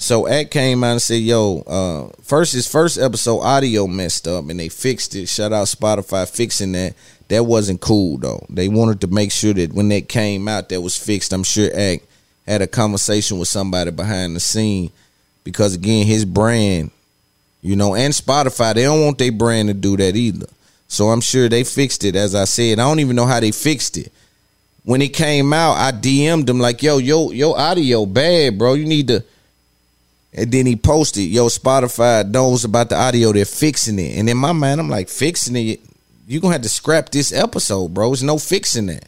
So 0.00 0.28
Act 0.28 0.52
came 0.52 0.84
out 0.84 0.92
and 0.92 1.02
said, 1.02 1.22
"Yo, 1.22 1.58
uh, 1.66 2.12
first 2.22 2.52
his 2.52 2.70
first 2.70 2.98
episode 2.98 3.40
audio 3.40 3.88
messed 3.88 4.28
up, 4.28 4.48
and 4.48 4.60
they 4.60 4.68
fixed 4.68 5.16
it. 5.16 5.26
Shout 5.26 5.52
out 5.52 5.66
Spotify 5.66 6.28
fixing 6.28 6.70
that. 6.72 6.94
That 7.26 7.44
wasn't 7.44 7.80
cool 7.80 8.16
though. 8.16 8.46
They 8.48 8.68
wanted 8.68 9.00
to 9.00 9.08
make 9.08 9.32
sure 9.32 9.52
that 9.54 9.72
when 9.72 9.88
that 9.88 10.08
came 10.08 10.46
out, 10.46 10.68
that 10.68 10.82
was 10.82 10.96
fixed. 10.96 11.32
I'm 11.32 11.42
sure 11.42 11.68
Act 11.74 12.06
had 12.46 12.62
a 12.62 12.68
conversation 12.68 13.40
with 13.40 13.48
somebody 13.48 13.90
behind 13.90 14.36
the 14.36 14.40
scene 14.40 14.92
because 15.44 15.74
again, 15.74 16.06
his 16.06 16.24
brand, 16.24 16.90
you 17.62 17.76
know, 17.76 17.94
and 17.94 18.12
Spotify, 18.12 18.74
they 18.74 18.84
don't 18.84 19.04
want 19.04 19.18
their 19.18 19.32
brand 19.32 19.68
to 19.68 19.74
do 19.74 19.96
that 19.96 20.16
either. 20.16 20.46
So 20.88 21.08
I'm 21.08 21.20
sure 21.20 21.48
they 21.48 21.64
fixed 21.64 22.04
it. 22.04 22.16
As 22.16 22.34
I 22.34 22.44
said, 22.44 22.78
I 22.78 22.88
don't 22.88 23.00
even 23.00 23.16
know 23.16 23.26
how 23.26 23.40
they 23.40 23.50
fixed 23.50 23.96
it. 23.96 24.12
When 24.84 25.02
it 25.02 25.12
came 25.12 25.52
out, 25.52 25.74
I 25.74 25.92
DM'd 25.92 26.46
them 26.46 26.60
like, 26.60 26.82
"Yo, 26.82 26.98
yo, 26.98 27.30
yo, 27.30 27.52
audio 27.52 28.06
bad, 28.06 28.56
bro. 28.58 28.74
You 28.74 28.86
need 28.86 29.08
to." 29.08 29.24
And 30.32 30.52
then 30.52 30.66
he 30.66 30.76
posted, 30.76 31.24
yo, 31.24 31.46
Spotify 31.46 32.28
knows 32.28 32.64
about 32.64 32.90
the 32.90 32.96
audio. 32.96 33.32
They're 33.32 33.44
fixing 33.44 33.98
it. 33.98 34.18
And 34.18 34.28
in 34.28 34.36
my 34.36 34.52
mind, 34.52 34.80
I'm 34.80 34.88
like, 34.88 35.08
fixing 35.08 35.56
it? 35.56 35.80
You're 36.26 36.40
going 36.40 36.52
to 36.52 36.56
have 36.56 36.62
to 36.62 36.68
scrap 36.68 37.08
this 37.08 37.32
episode, 37.32 37.94
bro. 37.94 38.10
There's 38.10 38.22
no 38.22 38.38
fixing 38.38 38.86
that. 38.86 39.06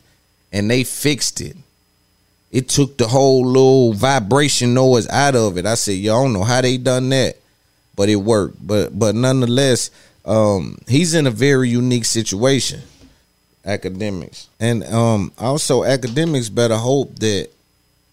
And 0.52 0.70
they 0.70 0.82
fixed 0.82 1.40
it. 1.40 1.56
It 2.50 2.68
took 2.68 2.96
the 2.96 3.06
whole 3.06 3.46
little 3.46 3.92
vibration 3.92 4.74
noise 4.74 5.08
out 5.08 5.36
of 5.36 5.56
it. 5.56 5.66
I 5.66 5.74
said, 5.74 5.92
y'all 5.92 6.24
don't 6.24 6.32
know 6.32 6.42
how 6.42 6.60
they 6.60 6.76
done 6.78 7.08
that. 7.10 7.36
But 7.94 8.08
it 8.08 8.16
worked. 8.16 8.66
But 8.66 8.98
but 8.98 9.14
nonetheless, 9.14 9.90
um, 10.24 10.78
he's 10.88 11.14
in 11.14 11.26
a 11.26 11.30
very 11.30 11.68
unique 11.68 12.06
situation. 12.06 12.80
Akademiks. 13.64 14.46
And 14.58 14.84
um 14.84 15.32
also 15.38 15.82
Akademiks 15.82 16.52
better 16.52 16.76
hope 16.76 17.18
that 17.18 17.48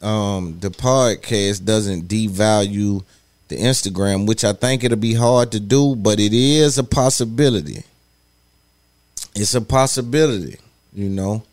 um 0.01 0.57
the 0.59 0.69
podcast 0.69 1.63
doesn't 1.63 2.07
devalue 2.07 3.03
the 3.47 3.55
Instagram, 3.55 4.27
which 4.27 4.43
I 4.43 4.53
think 4.53 4.83
it'll 4.83 4.97
be 4.97 5.13
hard 5.13 5.51
to 5.53 5.59
do, 5.59 5.95
but 5.95 6.19
it 6.19 6.33
is 6.33 6.77
a 6.77 6.83
possibility. 6.83 7.83
It's 9.35 9.55
a 9.55 9.61
possibility, 9.61 10.57
you 10.93 11.09
know. 11.09 11.43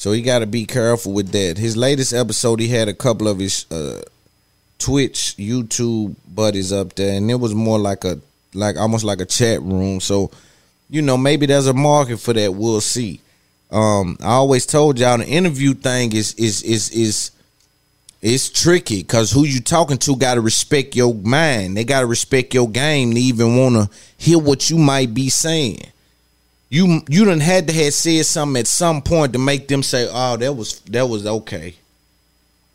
So 0.00 0.12
he 0.12 0.22
got 0.22 0.38
to 0.38 0.46
be 0.46 0.64
careful 0.64 1.12
with 1.12 1.30
that. 1.32 1.58
His 1.58 1.76
latest 1.76 2.14
episode, 2.14 2.58
he 2.58 2.68
had 2.68 2.88
a 2.88 2.94
couple 2.94 3.28
of 3.28 3.38
his 3.38 3.70
uh, 3.70 4.00
Twitch, 4.78 5.34
YouTube 5.36 6.16
buddies 6.26 6.72
up 6.72 6.94
there, 6.94 7.18
and 7.18 7.30
it 7.30 7.34
was 7.34 7.54
more 7.54 7.78
like 7.78 8.06
a 8.06 8.18
like 8.54 8.78
almost 8.78 9.04
like 9.04 9.20
a 9.20 9.26
chat 9.26 9.60
room. 9.60 10.00
So, 10.00 10.30
you 10.88 11.02
know, 11.02 11.18
maybe 11.18 11.44
there's 11.44 11.66
a 11.66 11.74
market 11.74 12.16
for 12.16 12.32
that. 12.32 12.54
We'll 12.54 12.80
see. 12.80 13.20
Um, 13.70 14.16
I 14.22 14.28
always 14.28 14.64
told 14.64 14.98
y'all 14.98 15.18
the 15.18 15.26
interview 15.26 15.74
thing 15.74 16.14
is 16.14 16.32
is 16.36 16.62
is 16.62 16.88
is 16.92 17.30
it's 18.22 18.48
tricky 18.48 19.02
because 19.02 19.30
who 19.30 19.44
you 19.44 19.60
talking 19.60 19.98
to 19.98 20.16
got 20.16 20.36
to 20.36 20.40
respect 20.40 20.96
your 20.96 21.14
mind. 21.14 21.76
They 21.76 21.84
got 21.84 22.00
to 22.00 22.06
respect 22.06 22.54
your 22.54 22.70
game 22.70 23.12
to 23.12 23.20
even 23.20 23.58
want 23.58 23.74
to 23.74 23.96
hear 24.16 24.38
what 24.38 24.70
you 24.70 24.78
might 24.78 25.12
be 25.12 25.28
saying. 25.28 25.82
You 26.70 27.02
you 27.08 27.26
done 27.26 27.40
had 27.40 27.66
to 27.68 27.74
have 27.74 27.92
said 27.92 28.24
something 28.24 28.60
at 28.60 28.66
some 28.66 29.02
point 29.02 29.34
to 29.34 29.38
make 29.38 29.68
them 29.68 29.82
say, 29.82 30.08
"Oh, 30.10 30.36
that 30.38 30.54
was 30.54 30.80
that 30.90 31.06
was 31.08 31.26
okay," 31.26 31.74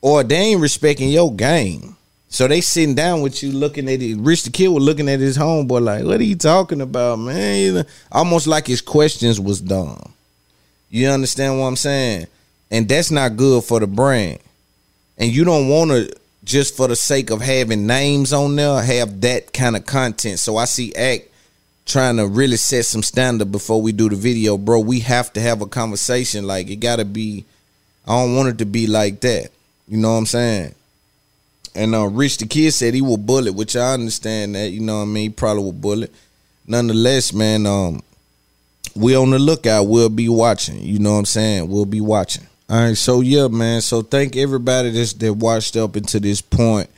or 0.01 0.23
they 0.23 0.35
ain't 0.35 0.61
respecting 0.61 1.09
your 1.09 1.33
game. 1.33 1.95
So 2.29 2.47
they 2.47 2.61
sitting 2.61 2.93
down 2.93 3.21
with 3.21 3.41
you, 3.41 3.51
looking 3.51 3.89
at 3.89 4.01
it. 4.01 4.17
Rich 4.17 4.43
the 4.43 4.49
kid 4.51 4.67
was 4.67 4.83
looking 4.83 5.09
at 5.09 5.19
his 5.19 5.37
homeboy 5.37 5.81
like, 5.81 6.03
"What 6.03 6.19
are 6.19 6.23
you 6.23 6.35
talking 6.35 6.81
about, 6.81 7.17
man?" 7.17 7.85
Almost 8.11 8.45
like 8.45 8.67
his 8.67 8.81
questions 8.81 9.39
was 9.39 9.61
dumb. 9.61 10.13
You 10.89 11.07
understand 11.07 11.59
what 11.59 11.65
I'm 11.65 11.75
saying? 11.75 12.27
And 12.69 12.87
that's 12.87 13.09
not 13.09 13.37
good 13.37 13.63
for 13.63 13.79
the 13.79 13.87
brand 13.87 14.39
and 15.17 15.31
you 15.31 15.43
don't 15.43 15.67
want 15.69 15.91
to 15.91 16.13
just 16.43 16.75
for 16.75 16.87
the 16.87 16.95
sake 16.95 17.29
of 17.31 17.41
having 17.41 17.87
names 17.87 18.31
on 18.31 18.55
there 18.55 18.81
have 18.81 19.21
that 19.21 19.51
kind 19.53 19.75
of 19.75 19.85
content. 19.85 20.39
So 20.39 20.57
I 20.57 20.65
see 20.65 20.93
Act 20.93 21.29
trying 21.85 22.17
to 22.17 22.27
really 22.27 22.57
set 22.57 22.85
some 22.85 23.03
standard 23.03 23.51
before 23.51 23.81
we 23.81 23.91
do 23.91 24.09
the 24.09 24.15
video, 24.15 24.57
bro. 24.57 24.79
We 24.79 25.01
have 25.01 25.31
to 25.33 25.41
have 25.41 25.61
a 25.61 25.67
conversation. 25.67 26.47
Like 26.47 26.69
it 26.69 26.77
got 26.77 26.97
to 26.97 27.05
be. 27.05 27.45
I 28.07 28.11
don't 28.11 28.35
want 28.35 28.49
it 28.49 28.57
to 28.59 28.65
be 28.65 28.87
like 28.87 29.21
that. 29.21 29.49
You 29.87 29.97
know 29.97 30.11
what 30.11 30.17
I'm 30.19 30.25
saying? 30.25 30.75
And 31.75 31.93
uh, 31.93 32.05
Rich 32.07 32.37
the 32.37 32.47
kid 32.47 32.71
said 32.71 32.93
he 32.93 33.01
will 33.01 33.17
bullet, 33.17 33.53
which 33.53 33.75
I 33.75 33.93
understand 33.93 34.55
that. 34.55 34.69
You 34.69 34.81
know 34.81 34.97
what 34.97 35.03
I 35.03 35.05
mean? 35.05 35.23
He 35.23 35.29
probably 35.29 35.63
will 35.63 35.73
bullet. 35.73 36.13
Nonetheless, 36.67 37.33
man, 37.33 37.65
um, 37.65 38.01
we 38.95 39.15
on 39.15 39.29
the 39.31 39.39
lookout. 39.39 39.83
We'll 39.83 40.09
be 40.09 40.29
watching. 40.29 40.81
You 40.81 40.99
know 40.99 41.13
what 41.13 41.19
I'm 41.19 41.25
saying? 41.25 41.69
We'll 41.69 41.85
be 41.85 42.01
watching. 42.01 42.47
All 42.69 42.77
right, 42.77 42.97
so 42.97 43.21
yeah, 43.21 43.47
man. 43.47 43.81
So 43.81 44.01
thank 44.01 44.35
everybody 44.35 44.89
that's 44.89 45.13
that 45.13 45.33
watched 45.33 45.75
up 45.75 45.95
into 45.95 46.19
this 46.19 46.41
point. 46.41 46.89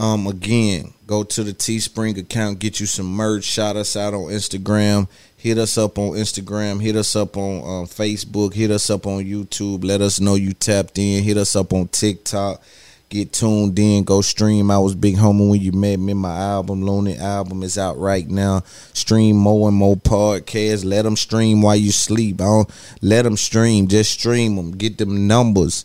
Um, 0.00 0.26
again, 0.26 0.94
go 1.06 1.22
to 1.24 1.44
the 1.44 1.52
Teespring 1.52 2.16
account, 2.16 2.58
get 2.58 2.80
you 2.80 2.86
some 2.86 3.04
merch. 3.04 3.44
Shout 3.44 3.76
us 3.76 3.96
out 3.96 4.14
on 4.14 4.30
Instagram. 4.30 5.08
Hit 5.36 5.58
us 5.58 5.76
up 5.76 5.98
on 5.98 6.12
Instagram. 6.12 6.80
Hit 6.80 6.96
us 6.96 7.14
up 7.14 7.36
on 7.36 7.56
um, 7.58 7.86
Facebook. 7.86 8.54
Hit 8.54 8.70
us 8.70 8.88
up 8.88 9.06
on 9.06 9.26
YouTube. 9.26 9.84
Let 9.84 10.00
us 10.00 10.18
know 10.18 10.36
you 10.36 10.54
tapped 10.54 10.96
in. 10.96 11.22
Hit 11.22 11.36
us 11.36 11.54
up 11.54 11.74
on 11.74 11.88
TikTok. 11.88 12.62
Get 13.10 13.34
tuned 13.34 13.78
in. 13.78 14.04
Go 14.04 14.22
stream. 14.22 14.70
I 14.70 14.78
was 14.78 14.94
Big 14.94 15.18
Homer 15.18 15.50
when 15.50 15.60
you 15.60 15.72
met 15.72 15.98
me. 15.98 16.14
My 16.14 16.34
album, 16.34 16.80
Lonely 16.80 17.18
Album, 17.18 17.62
is 17.62 17.76
out 17.76 17.98
right 17.98 18.26
now. 18.26 18.62
Stream 18.94 19.36
more 19.36 19.68
and 19.68 19.76
more 19.76 19.96
podcasts. 19.96 20.82
Let 20.82 21.02
them 21.02 21.16
stream 21.16 21.60
while 21.60 21.76
you 21.76 21.92
sleep. 21.92 22.40
I 22.40 22.44
don't 22.44 22.70
let 23.02 23.22
them 23.22 23.36
stream. 23.36 23.86
Just 23.86 24.12
stream 24.12 24.56
them. 24.56 24.70
Get 24.70 24.96
them 24.96 25.26
numbers 25.26 25.84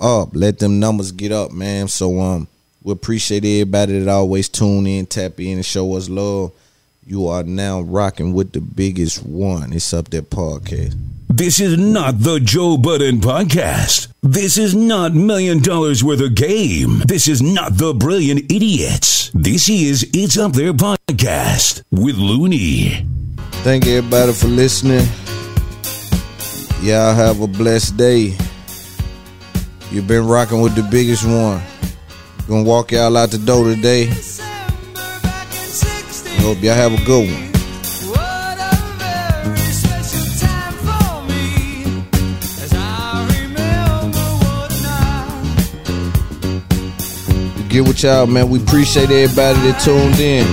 up. 0.00 0.28
Let 0.34 0.60
them 0.60 0.78
numbers 0.78 1.10
get 1.10 1.32
up, 1.32 1.50
man. 1.50 1.88
So 1.88 2.20
um, 2.20 2.46
we 2.82 2.92
appreciate 2.92 3.44
everybody 3.44 3.98
that 3.98 4.10
always 4.10 4.48
tune 4.48 4.86
in, 4.86 5.06
tap 5.06 5.38
in, 5.38 5.56
and 5.58 5.66
show 5.66 5.96
us 5.96 6.08
love. 6.08 6.52
You 7.04 7.28
are 7.28 7.42
now 7.42 7.80
rocking 7.80 8.32
with 8.32 8.52
the 8.52 8.60
biggest 8.60 9.24
one. 9.24 9.72
It's 9.72 9.92
up 9.92 10.10
there 10.10 10.22
podcast. 10.22 10.96
This 11.28 11.60
is 11.60 11.78
not 11.78 12.20
the 12.20 12.40
Joe 12.40 12.76
Budden 12.76 13.20
podcast. 13.20 14.08
This 14.22 14.58
is 14.58 14.74
not 14.74 15.14
million 15.14 15.62
dollars 15.62 16.02
worth 16.02 16.20
of 16.20 16.34
game. 16.34 17.00
This 17.06 17.28
is 17.28 17.42
not 17.42 17.76
the 17.76 17.94
brilliant 17.94 18.50
idiots. 18.50 19.30
This 19.34 19.68
is 19.68 20.08
It's 20.12 20.38
Up 20.38 20.52
There 20.52 20.72
podcast 20.72 21.82
with 21.90 22.16
Looney. 22.16 23.06
Thank 23.62 23.86
everybody 23.86 24.32
for 24.32 24.48
listening. 24.48 25.06
Y'all 26.82 27.14
have 27.14 27.40
a 27.40 27.46
blessed 27.46 27.96
day. 27.96 28.36
You've 29.90 30.06
been 30.06 30.26
rocking 30.26 30.60
with 30.62 30.74
the 30.74 30.86
biggest 30.90 31.26
one. 31.26 31.62
Gonna 32.50 32.64
walk 32.64 32.90
y'all 32.90 33.16
out 33.16 33.30
the 33.30 33.38
door 33.38 33.62
today. 33.62 34.06
Hope 36.42 36.60
y'all 36.60 36.74
have 36.74 36.92
a 36.92 37.04
good 37.04 37.30
one. 37.30 37.46
Get 47.68 47.86
with 47.86 48.02
y'all, 48.02 48.26
man. 48.26 48.50
We 48.50 48.60
appreciate 48.60 49.10
everybody 49.10 49.70
that 49.70 49.80
tuned 49.84 50.18
in. 50.18 50.44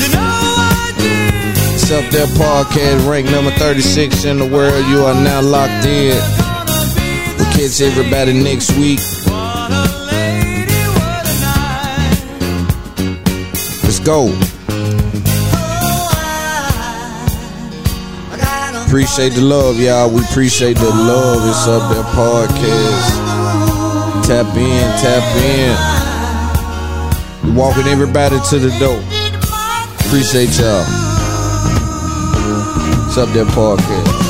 You 0.00 0.08
know 0.14 1.74
It's 1.74 1.90
up 1.90 2.10
there 2.10 2.26
podcast, 2.38 3.06
ranked 3.06 3.30
number 3.30 3.50
36 3.50 4.24
in 4.24 4.38
the 4.38 4.46
world. 4.46 4.82
You 4.86 5.04
are 5.04 5.12
now 5.12 5.42
locked 5.42 5.84
in. 5.84 6.16
We'll 7.36 7.52
catch 7.52 7.82
everybody 7.82 8.32
next 8.32 8.74
week. 8.78 9.00
Go. 14.04 14.28
Appreciate 18.86 19.34
the 19.34 19.40
love, 19.42 19.78
y'all. 19.78 20.10
We 20.10 20.20
appreciate 20.24 20.76
the 20.76 20.88
love. 20.88 21.48
It's 21.48 21.66
up 21.68 21.92
there 21.92 22.02
podcast. 22.14 23.10
Tap 24.26 24.56
in, 24.56 24.90
tap 25.00 25.22
in. 25.36 25.76
We 27.44 27.56
walking 27.56 27.86
everybody 27.86 28.38
to 28.50 28.58
the 28.58 28.70
door. 28.78 29.00
Appreciate 30.06 30.50
y'all. 30.58 30.84
It's 33.06 33.16
up 33.16 33.28
there 33.32 33.44
podcast. 33.44 34.29